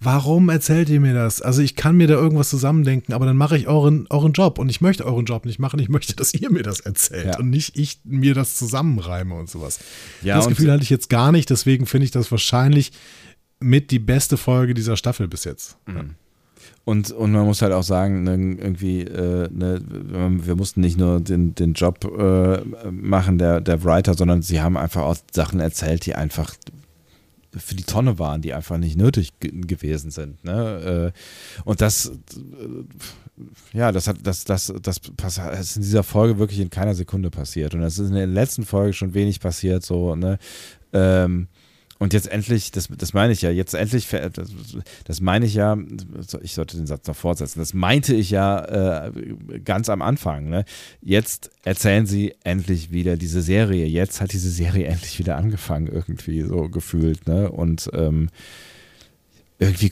warum 0.00 0.48
erzählt 0.48 0.88
ihr 0.88 1.00
mir 1.00 1.14
das? 1.14 1.40
Also 1.40 1.62
ich 1.62 1.74
kann 1.74 1.96
mir 1.96 2.06
da 2.06 2.14
irgendwas 2.14 2.50
zusammendenken, 2.50 3.12
aber 3.12 3.26
dann 3.26 3.36
mache 3.36 3.56
ich 3.56 3.66
euren, 3.66 4.06
euren 4.10 4.32
Job 4.32 4.58
und 4.58 4.68
ich 4.68 4.80
möchte 4.80 5.04
euren 5.04 5.24
Job 5.24 5.46
nicht 5.46 5.58
machen. 5.58 5.78
Ich 5.80 5.88
möchte, 5.88 6.14
dass 6.14 6.34
ihr 6.34 6.50
mir 6.50 6.62
das 6.62 6.80
erzählt 6.80 7.26
ja. 7.26 7.38
und 7.38 7.50
nicht 7.50 7.78
ich 7.78 8.00
mir 8.04 8.34
das 8.34 8.56
zusammenreime 8.56 9.34
und 9.34 9.48
sowas. 9.48 9.78
Ja, 10.22 10.36
das 10.36 10.48
Gefühl 10.48 10.70
hatte 10.70 10.82
ich 10.82 10.90
jetzt 10.90 11.08
gar 11.08 11.32
nicht, 11.32 11.50
deswegen 11.50 11.86
finde 11.86 12.04
ich 12.04 12.10
das 12.10 12.30
wahrscheinlich 12.30 12.92
mit 13.58 13.90
die 13.90 13.98
beste 13.98 14.36
Folge 14.36 14.74
dieser 14.74 14.96
Staffel 14.96 15.28
bis 15.28 15.44
jetzt. 15.44 15.76
Mhm. 15.86 16.14
Und, 16.84 17.10
und 17.10 17.32
man 17.32 17.44
muss 17.46 17.62
halt 17.62 17.72
auch 17.72 17.82
sagen, 17.82 18.22
ne, 18.22 18.32
irgendwie, 18.32 19.00
äh, 19.00 19.48
ne, 19.50 19.80
wir 20.44 20.54
mussten 20.54 20.80
nicht 20.80 20.96
nur 20.96 21.20
den, 21.20 21.52
den 21.54 21.72
Job 21.72 22.04
äh, 22.04 22.60
machen, 22.92 23.38
der, 23.38 23.60
der 23.60 23.82
Writer, 23.82 24.14
sondern 24.14 24.42
sie 24.42 24.60
haben 24.60 24.76
einfach 24.76 25.02
auch 25.02 25.16
Sachen 25.32 25.58
erzählt, 25.58 26.06
die 26.06 26.14
einfach 26.14 26.54
für 27.56 27.74
die 27.74 27.84
Tonne 27.84 28.18
waren, 28.18 28.42
die 28.42 28.54
einfach 28.54 28.78
nicht 28.78 28.96
nötig 28.96 29.32
gewesen 29.40 30.10
sind. 30.10 30.44
Ne? 30.44 31.12
Äh, 31.14 31.62
und 31.64 31.80
das, 31.80 32.06
äh, 32.06 33.76
ja, 33.76 33.92
das 33.92 34.08
hat, 34.08 34.18
das, 34.22 34.44
das, 34.44 34.72
das, 34.82 35.00
das 35.16 35.38
ist 35.38 35.76
in 35.76 35.82
dieser 35.82 36.02
Folge 36.02 36.38
wirklich 36.38 36.60
in 36.60 36.70
keiner 36.70 36.94
Sekunde 36.94 37.30
passiert. 37.30 37.74
Und 37.74 37.80
das 37.80 37.98
ist 37.98 38.08
in 38.08 38.14
der 38.14 38.26
letzten 38.26 38.64
Folge 38.64 38.92
schon 38.92 39.14
wenig 39.14 39.40
passiert, 39.40 39.84
so, 39.84 40.16
ne? 40.16 40.38
Ähm, 40.92 41.48
und 41.98 42.12
jetzt 42.12 42.28
endlich, 42.28 42.70
das, 42.72 42.88
das 42.88 43.14
meine 43.14 43.32
ich 43.32 43.42
ja, 43.42 43.50
jetzt 43.50 43.74
endlich, 43.74 44.08
das, 44.08 44.50
das 45.04 45.20
meine 45.20 45.46
ich 45.46 45.54
ja, 45.54 45.78
ich 46.42 46.54
sollte 46.54 46.76
den 46.76 46.86
Satz 46.86 47.06
noch 47.06 47.16
fortsetzen, 47.16 47.58
das 47.58 47.72
meinte 47.72 48.14
ich 48.14 48.30
ja 48.30 49.06
äh, 49.06 49.12
ganz 49.64 49.88
am 49.88 50.02
Anfang. 50.02 50.50
Ne? 50.50 50.64
Jetzt 51.00 51.50
erzählen 51.64 52.06
sie 52.06 52.34
endlich 52.44 52.90
wieder 52.90 53.16
diese 53.16 53.40
Serie. 53.40 53.86
Jetzt 53.86 54.20
hat 54.20 54.32
diese 54.32 54.50
Serie 54.50 54.86
endlich 54.88 55.18
wieder 55.18 55.36
angefangen, 55.36 55.86
irgendwie 55.86 56.42
so 56.42 56.68
gefühlt. 56.68 57.26
Ne? 57.26 57.50
Und 57.50 57.88
ähm, 57.94 58.28
irgendwie 59.58 59.88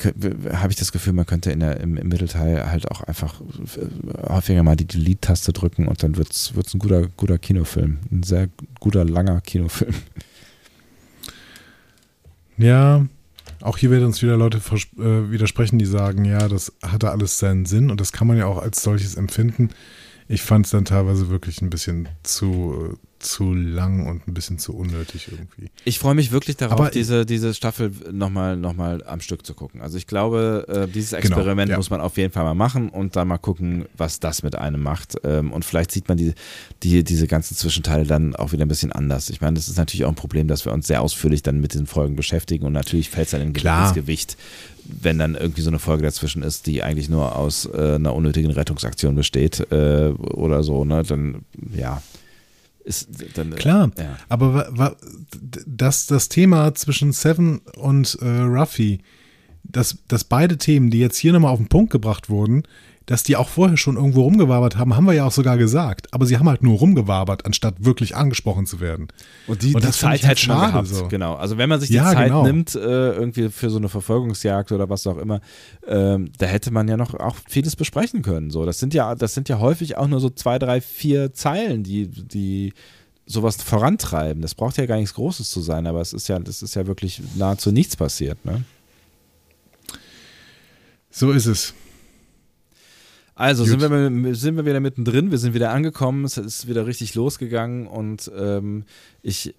habe 0.53 0.71
ich 0.71 0.77
das 0.77 0.93
Gefühl, 0.93 1.15
man 1.15 1.25
könnte 1.25 1.51
in 1.51 1.61
der, 1.61 1.81
im, 1.81 1.97
im, 1.97 2.09
Mittelteil 2.09 2.71
halt 2.71 2.91
auch 2.91 3.01
einfach 3.03 3.41
äh, 3.41 4.29
häufiger 4.29 4.63
mal 4.63 4.77
die 4.77 4.87
Delete-Taste 4.87 5.55
drücken 5.55 5.89
und 5.89 6.03
dann 6.03 6.19
wird 6.19 6.33
es 6.33 6.53
ein 6.55 6.79
guter, 6.79 7.09
guter 7.17 7.39
Kinofilm. 7.39 8.01
Ein 8.13 8.25
sehr 8.25 8.49
guter, 8.79 9.07
langer 9.07 9.41
Kinofilm. 9.41 9.95
Ja, 12.57 13.07
auch 13.61 13.79
hier 13.79 13.91
werden 13.91 14.05
uns 14.05 14.23
wieder 14.23 14.37
Leute 14.37 14.59
äh, 14.59 15.31
widersprechen, 15.31 15.79
die 15.79 15.87
sagen, 15.87 16.25
ja, 16.25 16.49
das 16.49 16.73
hatte 16.83 17.11
alles 17.11 17.39
seinen 17.39 17.67
Sinn 17.67 17.91
und 17.91 18.01
das 18.01 18.13
kann 18.13 18.27
man 18.27 18.37
ja 18.37 18.47
auch 18.47 18.59
als 18.59 18.83
solches 18.83 19.17
empfinden. 19.17 19.71
Ich 20.29 20.43
fand 20.43 20.67
es 20.67 20.73
dann 20.73 20.85
teilweise 20.85 21.29
wirklich 21.29 21.61
ein 21.63 21.71
bisschen 21.71 22.09
zu, 22.23 22.99
zu 23.25 23.55
lang 23.55 24.07
und 24.07 24.29
ein 24.29 24.35
bisschen 24.35 24.59
zu 24.59 24.77
unnötig 24.77 25.29
irgendwie. 25.31 25.71
Ich 25.85 25.99
freue 25.99 26.15
mich 26.15 26.31
wirklich 26.33 26.57
darauf, 26.57 26.79
Aber 26.79 26.91
diese, 26.91 27.27
diese 27.27 27.55
Staffel 27.55 27.93
nochmal 28.13 28.57
noch 28.57 28.75
mal 28.75 29.03
am 29.05 29.21
Stück 29.21 29.45
zu 29.45 29.55
gucken. 29.55 29.81
Also 29.81 29.97
ich 29.99 30.07
glaube, 30.07 30.67
äh, 30.69 30.87
dieses 30.91 31.11
genau, 31.11 31.21
Experiment 31.21 31.69
genau, 31.69 31.73
ja. 31.73 31.77
muss 31.79 31.91
man 31.91 32.01
auf 32.01 32.17
jeden 32.17 32.33
Fall 32.33 32.45
mal 32.45 32.55
machen 32.55 32.89
und 32.89 33.17
dann 33.17 33.29
mal 33.29 33.39
gucken, 33.39 33.87
was 33.97 34.21
das 34.21 34.43
mit 34.43 34.57
einem 34.57 34.83
macht. 34.83 35.17
Ähm, 35.25 35.53
und 35.53 35.65
vielleicht 35.65 35.91
sieht 35.91 36.09
man 36.09 36.17
die, 36.17 36.35
die, 36.83 37.03
diese 37.05 37.27
ganzen 37.27 37.57
Zwischenteile 37.57 38.05
dann 38.05 38.37
auch 38.37 38.53
wieder 38.53 38.65
ein 38.65 38.69
bisschen 38.69 38.93
anders. 38.93 39.31
Ich 39.31 39.41
meine, 39.41 39.55
das 39.55 39.69
ist 39.69 39.79
natürlich 39.79 40.05
auch 40.05 40.11
ein 40.11 40.15
Problem, 40.15 40.49
dass 40.49 40.65
wir 40.65 40.73
uns 40.73 40.87
sehr 40.87 41.03
ausführlich 41.03 41.43
dann 41.43 41.61
mit 41.61 41.75
den 41.75 41.87
Folgen 41.87 42.17
beschäftigen 42.17 42.67
und 42.67 42.73
natürlich 42.73 43.11
fällt 43.11 43.27
es 43.27 43.31
dann 43.33 43.41
in 43.41 43.55
ins 43.55 43.95
Gewicht, 43.95 44.37
wenn 44.85 45.19
dann 45.19 45.35
irgendwie 45.35 45.63
so 45.63 45.71
eine 45.71 45.79
Folge 45.79 46.03
dazwischen 46.03 46.43
ist, 46.43 46.67
die 46.67 46.83
eigentlich 46.83 47.09
nur 47.09 47.37
aus 47.37 47.67
äh, 47.67 47.95
einer 47.95 48.15
unnötigen 48.15 48.51
Rettungsaktion 48.51 49.15
besteht 49.15 49.61
äh, 49.73 50.11
oder 50.11 50.63
so, 50.63 50.85
ne, 50.85 51.03
dann 51.03 51.45
ja, 51.75 52.03
ist 52.85 53.09
dann, 53.35 53.55
Klar, 53.55 53.91
ja. 53.99 54.17
aber 54.29 54.97
das, 55.67 56.07
das 56.07 56.29
Thema 56.29 56.75
zwischen 56.75 57.13
Seven 57.13 57.61
und 57.77 58.19
äh, 58.21 58.27
Ruffy, 58.27 59.01
dass, 59.63 59.99
dass 60.07 60.25
beide 60.25 60.59
Themen, 60.59 60.91
die 60.91 60.99
jetzt 60.99 61.17
hier 61.17 61.33
nochmal 61.33 61.53
auf 61.53 61.59
den 61.59 61.69
Punkt 61.69 61.91
gebracht 61.91 62.29
wurden, 62.29 62.65
dass 63.07 63.23
die 63.23 63.37
auch 63.37 63.49
vorher 63.49 63.77
schon 63.77 63.97
irgendwo 63.97 64.23
rumgewabert 64.23 64.77
haben, 64.77 64.97
haben 64.97 65.05
wir 65.05 65.13
ja 65.13 65.27
auch 65.27 65.33
sogar 65.33 65.59
gesagt. 65.59 66.13
Aber 66.13 66.25
sie 66.25 66.39
haben 66.39 66.49
halt 66.49 66.63
nur 66.63 66.79
rumgewabert, 66.79 67.45
anstatt 67.45 67.85
wirklich 67.85 68.17
angesprochen 68.17 68.67
zu 68.67 68.81
werden. 68.81 69.09
Und 69.47 69.63
die, 69.63 69.75
und 69.75 69.85
das 69.85 69.97
die 69.97 70.03
Zeit 70.03 70.25
halt 70.25 70.39
schon 70.39 70.59
gehabt. 70.59 70.89
So. 70.89 71.09
Genau. 71.09 71.35
Also 71.35 71.59
wenn 71.59 71.69
man 71.69 71.81
sich 71.81 71.91
die 71.91 71.97
ja, 71.97 72.13
Zeit 72.13 72.29
genau. 72.29 72.45
nimmt, 72.45 72.75
äh, 72.75 72.79
irgendwie 72.79 73.51
für 73.51 73.69
so 73.69 73.77
eine 73.77 73.89
Verfolgungsjagd 73.89 74.73
oder 74.73 74.89
was 74.89 75.07
auch 75.07 75.19
immer, 75.19 75.41
ähm, 75.87 76.31
da 76.39 76.47
hätte 76.47 76.71
man 76.71 76.89
ja 76.89 76.97
noch 76.97 77.15
auch 77.15 77.37
vieles 77.47 77.77
besprechen 77.77 78.23
können. 78.23 78.51
So, 78.51 78.65
das 78.65 78.79
sind 78.79 78.95
ja, 78.95 79.15
das 79.15 79.35
sind 79.35 79.49
ja 79.49 79.59
häufig 79.59 79.99
auch 79.99 80.09
nur 80.09 80.21
so 80.21 80.31
zwei, 80.31 80.59
drei, 80.59 80.81
vier 80.81 81.35
Zeilen, 81.35 81.83
die, 81.83 82.09
die 82.09 82.73
sowas 83.27 83.57
vorantreiben. 83.57 84.41
Das 84.41 84.55
braucht 84.55 84.79
ja 84.79 84.87
gar 84.87 84.97
nichts 84.97 85.15
Großes 85.15 85.51
zu 85.51 85.61
sein, 85.61 85.87
aber 85.87 86.01
es 86.01 86.13
ist 86.15 86.29
ja, 86.29 86.39
das 86.39 86.63
ist 86.63 86.75
ja 86.75 86.87
wirklich 86.87 87.21
nahezu 87.37 87.71
nichts 87.71 87.97
passiert, 87.97 88.43
ne? 88.45 88.65
So 91.11 91.31
ist 91.31 91.47
es. 91.47 91.75
Also 93.37 93.65
sind 93.65 93.81
wir, 93.81 94.35
sind 94.37 94.57
wir 94.57 94.65
wieder 94.65 94.79
mittendrin, 94.79 95.33
wir 95.33 95.39
sind 95.39 95.55
wieder 95.55 95.71
angekommen, 95.71 96.25
es 96.25 96.37
ist 96.37 96.69
wieder 96.69 96.87
richtig 96.87 97.17
losgegangen 97.17 97.89
und 97.89 98.31
ähm, 98.37 98.85
ich 99.23 99.49
äh, 99.49 99.53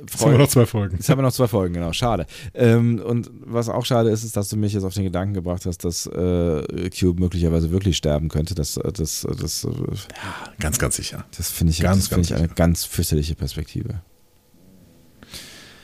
Jetzt 0.00 0.20
haben 0.24 0.32
wir 0.32 0.38
noch 0.38 0.48
zwei 0.48 0.64
Folgen. 0.64 0.96
Jetzt 0.96 1.08
haben 1.10 1.18
wir 1.18 1.22
noch 1.22 1.32
zwei 1.32 1.46
Folgen, 1.46 1.74
genau, 1.74 1.92
schade. 1.92 2.26
Ähm, 2.54 2.98
und 2.98 3.30
was 3.44 3.68
auch 3.68 3.84
schade 3.84 4.08
ist, 4.08 4.24
ist, 4.24 4.34
dass 4.34 4.48
du 4.48 4.56
mich 4.56 4.72
jetzt 4.72 4.84
auf 4.84 4.94
den 4.94 5.04
Gedanken 5.04 5.34
gebracht 5.34 5.66
hast, 5.66 5.84
dass 5.84 6.06
äh, 6.06 6.90
Cube 6.98 7.20
möglicherweise 7.20 7.70
wirklich 7.70 7.98
sterben 7.98 8.28
könnte. 8.30 8.54
Das, 8.54 8.78
äh, 8.78 8.90
das, 8.92 9.24
äh, 9.24 9.34
das, 9.38 9.62
ja, 9.62 10.52
ganz, 10.58 10.78
ganz 10.78 10.96
sicher. 10.96 11.26
Das 11.36 11.50
finde 11.50 11.72
ich, 11.72 11.80
ganz, 11.80 12.08
das 12.08 12.14
find 12.14 12.30
ich 12.30 12.34
eine 12.34 12.48
ganz 12.48 12.86
fürchterliche 12.86 13.34
Perspektive. 13.34 14.00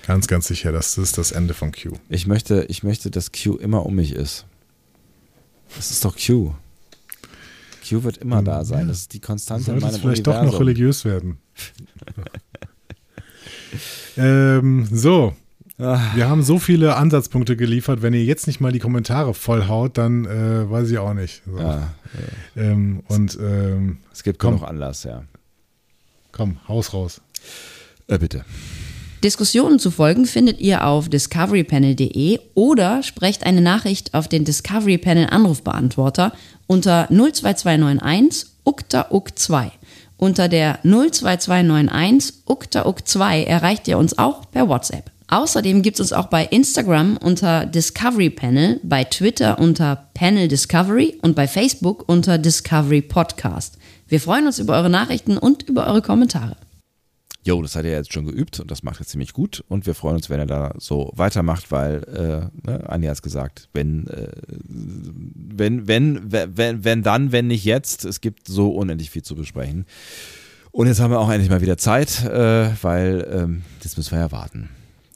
Ganz, 0.07 0.28
ganz 0.28 0.47
sicher, 0.47 0.73
das 0.73 0.97
ist 0.97 1.18
das 1.18 1.33
Ende 1.33 1.52
von 1.52 1.73
Q. 1.73 1.91
Ich 2.08 2.26
möchte, 2.26 2.65
ich 2.68 2.83
möchte, 2.83 3.10
dass 3.10 3.33
Q 3.33 3.57
immer 3.57 3.84
um 3.84 3.97
mich 3.97 4.12
ist. 4.15 4.47
Das 5.76 5.91
ist 5.91 6.02
doch 6.05 6.16
Q. 6.16 6.55
Wird 7.92 8.18
immer 8.18 8.42
da 8.42 8.65
sein. 8.65 8.82
Ja. 8.82 8.86
Das 8.86 8.98
ist 8.98 9.12
die 9.12 9.20
Konstante 9.20 9.73
in 9.73 9.78
meinem 9.78 9.94
vielleicht 9.94 10.26
Universum. 10.26 10.47
doch 10.47 10.52
noch 10.52 10.60
religiös 10.60 11.05
werden. 11.05 11.39
ähm, 14.16 14.86
so. 14.90 15.34
Ach. 15.78 16.16
Wir 16.16 16.28
haben 16.28 16.42
so 16.42 16.58
viele 16.58 16.97
Ansatzpunkte 16.97 17.56
geliefert. 17.56 18.00
Wenn 18.00 18.15
ihr 18.15 18.24
jetzt 18.24 18.47
nicht 18.47 18.60
mal 18.60 18.73
die 18.73 18.78
Kommentare 18.78 19.34
vollhaut, 19.34 19.98
dann 19.98 20.24
äh, 20.24 20.70
weiß 20.70 20.90
ich 20.90 20.98
auch 20.98 21.12
nicht. 21.12 21.42
So. 21.44 21.58
Ja, 21.58 21.94
ja. 22.55 22.62
Ähm, 22.62 23.02
und 23.08 23.39
ähm, 23.40 23.98
es 24.12 24.23
gibt 24.23 24.39
kaum 24.39 24.55
noch 24.55 24.62
Anlass, 24.62 25.05
ja. 25.05 25.24
Komm, 26.32 26.58
Haus 26.66 26.94
raus. 26.94 27.20
Äh, 28.08 28.18
bitte. 28.18 28.44
Diskussionen 29.26 29.80
zu 29.80 29.90
folgen 29.90 30.24
findet 30.24 30.60
ihr 30.60 30.86
auf 30.86 31.08
discoverypanel.de 31.08 32.38
oder 32.55 33.02
sprecht 33.02 33.44
eine 33.44 33.60
Nachricht 33.60 34.14
auf 34.14 34.28
den 34.28 34.44
Discovery 34.44 34.98
Panel 34.98 35.26
Anrufbeantworter 35.28 36.30
unter 36.68 37.08
02291 37.08 38.46
ukta 38.62 39.08
uk 39.10 39.36
2. 39.36 39.72
Unter 40.16 40.46
der 40.46 40.78
02291 40.84 42.34
ukta 42.46 42.86
uk 42.86 43.05
2 43.05 43.42
erreicht 43.42 43.88
ihr 43.88 43.98
uns 43.98 44.16
auch 44.16 44.48
per 44.52 44.68
WhatsApp. 44.68 45.10
Außerdem 45.26 45.82
gibt 45.82 45.96
es 45.96 46.02
uns 46.02 46.12
auch 46.12 46.26
bei 46.26 46.44
Instagram 46.44 47.16
unter 47.16 47.66
Discovery 47.66 48.30
Panel, 48.30 48.78
bei 48.84 49.02
Twitter 49.02 49.58
unter 49.58 50.06
Panel 50.14 50.46
Discovery 50.46 51.18
und 51.22 51.34
bei 51.34 51.48
Facebook 51.48 52.05
unter 52.08 52.38
Discovery 52.38 53.02
Podcast. 53.02 53.76
Wir 54.06 54.20
freuen 54.20 54.46
uns 54.46 54.60
über 54.60 54.74
eure 54.74 54.90
Nachrichten 54.90 55.36
und 55.36 55.64
über 55.64 55.88
eure 55.88 56.02
Kommentare. 56.02 56.56
Jo, 57.47 57.62
das 57.62 57.76
hat 57.76 57.84
er 57.84 57.92
jetzt 57.92 58.12
schon 58.12 58.26
geübt 58.26 58.58
und 58.58 58.73
das 58.73 58.83
macht 58.83 58.99
er 58.99 59.07
ziemlich 59.07 59.33
gut 59.33 59.62
und 59.68 59.86
wir 59.86 59.94
freuen 59.94 60.16
uns, 60.16 60.28
wenn 60.28 60.41
er 60.41 60.47
da 60.47 60.75
so 60.78 61.12
weitermacht, 61.15 61.70
weil 61.70 62.02
äh, 62.02 62.68
ne, 62.68 62.91
Anja 62.91 63.10
hat 63.10 63.18
es 63.18 63.23
gesagt, 63.23 63.68
wenn, 63.73 64.08
äh, 64.08 64.33
wenn, 64.65 65.86
wenn, 65.86 66.33
wenn, 66.33 66.83
wenn 66.83 67.02
dann, 67.05 67.31
wenn 67.31 67.47
nicht 67.47 67.65
jetzt, 67.65 68.05
es 68.05 68.20
gibt 68.20 68.49
so 68.49 68.70
unendlich 68.70 69.10
viel 69.10 69.23
zu 69.23 69.36
besprechen. 69.36 69.86
Und 70.73 70.89
jetzt 70.89 70.99
haben 70.99 71.12
wir 71.12 71.20
auch 71.20 71.31
endlich 71.31 71.49
mal 71.49 71.60
wieder 71.60 71.78
Zeit, 71.78 72.25
äh, 72.25 72.70
weil 72.83 73.25
ähm, 73.33 73.62
jetzt 73.81 73.97
müssen 73.97 74.10
wir 74.10 74.18
ja 74.18 74.33
warten 74.33 74.70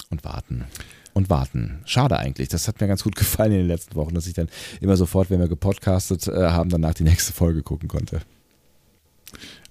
und 0.09 0.23
warten 0.23 0.67
und 1.15 1.31
warten. 1.31 1.81
Schade 1.85 2.17
eigentlich. 2.17 2.47
Das 2.47 2.69
hat 2.69 2.81
mir 2.81 2.87
ganz 2.87 3.03
gut 3.03 3.17
gefallen 3.17 3.51
in 3.51 3.59
den 3.59 3.67
letzten 3.67 3.97
Wochen, 3.97 4.15
dass 4.15 4.29
ich 4.29 4.35
dann 4.35 4.49
immer 4.81 4.97
sofort, 4.97 5.31
wenn 5.31 5.41
wir 5.41 5.49
gepodcastet 5.49 6.29
äh, 6.29 6.51
haben, 6.51 6.71
danach 6.71 6.95
die 6.95 7.03
nächste 7.03 7.33
Folge 7.33 7.65
gucken 7.65 7.89
konnte. 7.89 8.21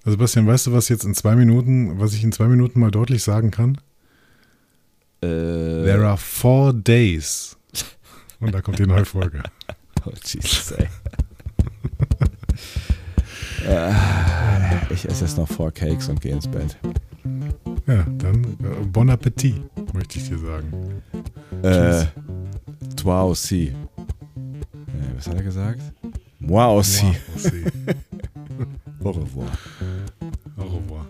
Also 0.04 0.16
Bastian, 0.16 0.46
weißt 0.46 0.68
du, 0.68 0.72
was 0.72 0.88
jetzt 0.88 1.04
in 1.04 1.14
zwei 1.14 1.36
Minuten, 1.36 2.00
was 2.00 2.14
ich 2.14 2.24
in 2.24 2.32
zwei 2.32 2.46
Minuten 2.46 2.80
mal 2.80 2.90
deutlich 2.90 3.22
sagen 3.22 3.50
kann? 3.50 3.76
Äh, 5.22 5.26
There 5.26 6.06
are 6.06 6.16
four 6.16 6.72
days. 6.72 7.56
Und 8.40 8.54
da 8.54 8.62
kommt 8.62 8.78
die 8.78 8.86
neue 8.86 9.04
Folge. 9.04 9.42
oh 10.06 10.12
Jesus, 10.24 10.72
ey. 10.72 10.88
ich 14.90 15.04
esse 15.04 15.24
jetzt 15.24 15.36
noch 15.36 15.48
four 15.48 15.70
Cakes 15.70 16.08
und 16.08 16.20
gehe 16.20 16.32
ins 16.32 16.48
Bett. 16.48 16.78
Ja, 17.86 18.06
dann 18.18 18.44
äh, 18.44 18.84
bon 18.86 19.10
appetit, 19.10 19.62
möchte 19.92 20.18
ich 20.18 20.28
dir 20.28 20.38
sagen. 20.38 21.02
Äh, 21.62 22.06
toi 22.96 23.20
aussi. 23.20 23.68
Äh, 23.68 23.74
was 25.16 25.26
hat 25.26 25.34
er 25.36 25.42
gesagt? 25.42 25.82
Moi 26.40 26.66
aussi. 26.74 27.04
Moi 27.04 27.14
aussi. 27.36 27.48
Au 29.04 29.12
revoir. 29.12 29.50
Au 30.58 30.64
revoir. 30.64 31.06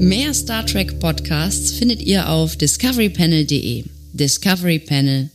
Mehr 0.00 0.34
Star 0.34 0.64
Trek 0.64 0.98
Podcasts 0.98 1.72
findet 1.78 2.02
ihr 2.02 2.28
auf 2.28 2.56
discoverypanel.de. 2.56 3.84
Discovery 4.12 4.78
Panel. 4.78 5.28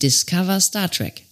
Discover 0.00 0.60
Star 0.60 0.88
Trek. 0.88 1.24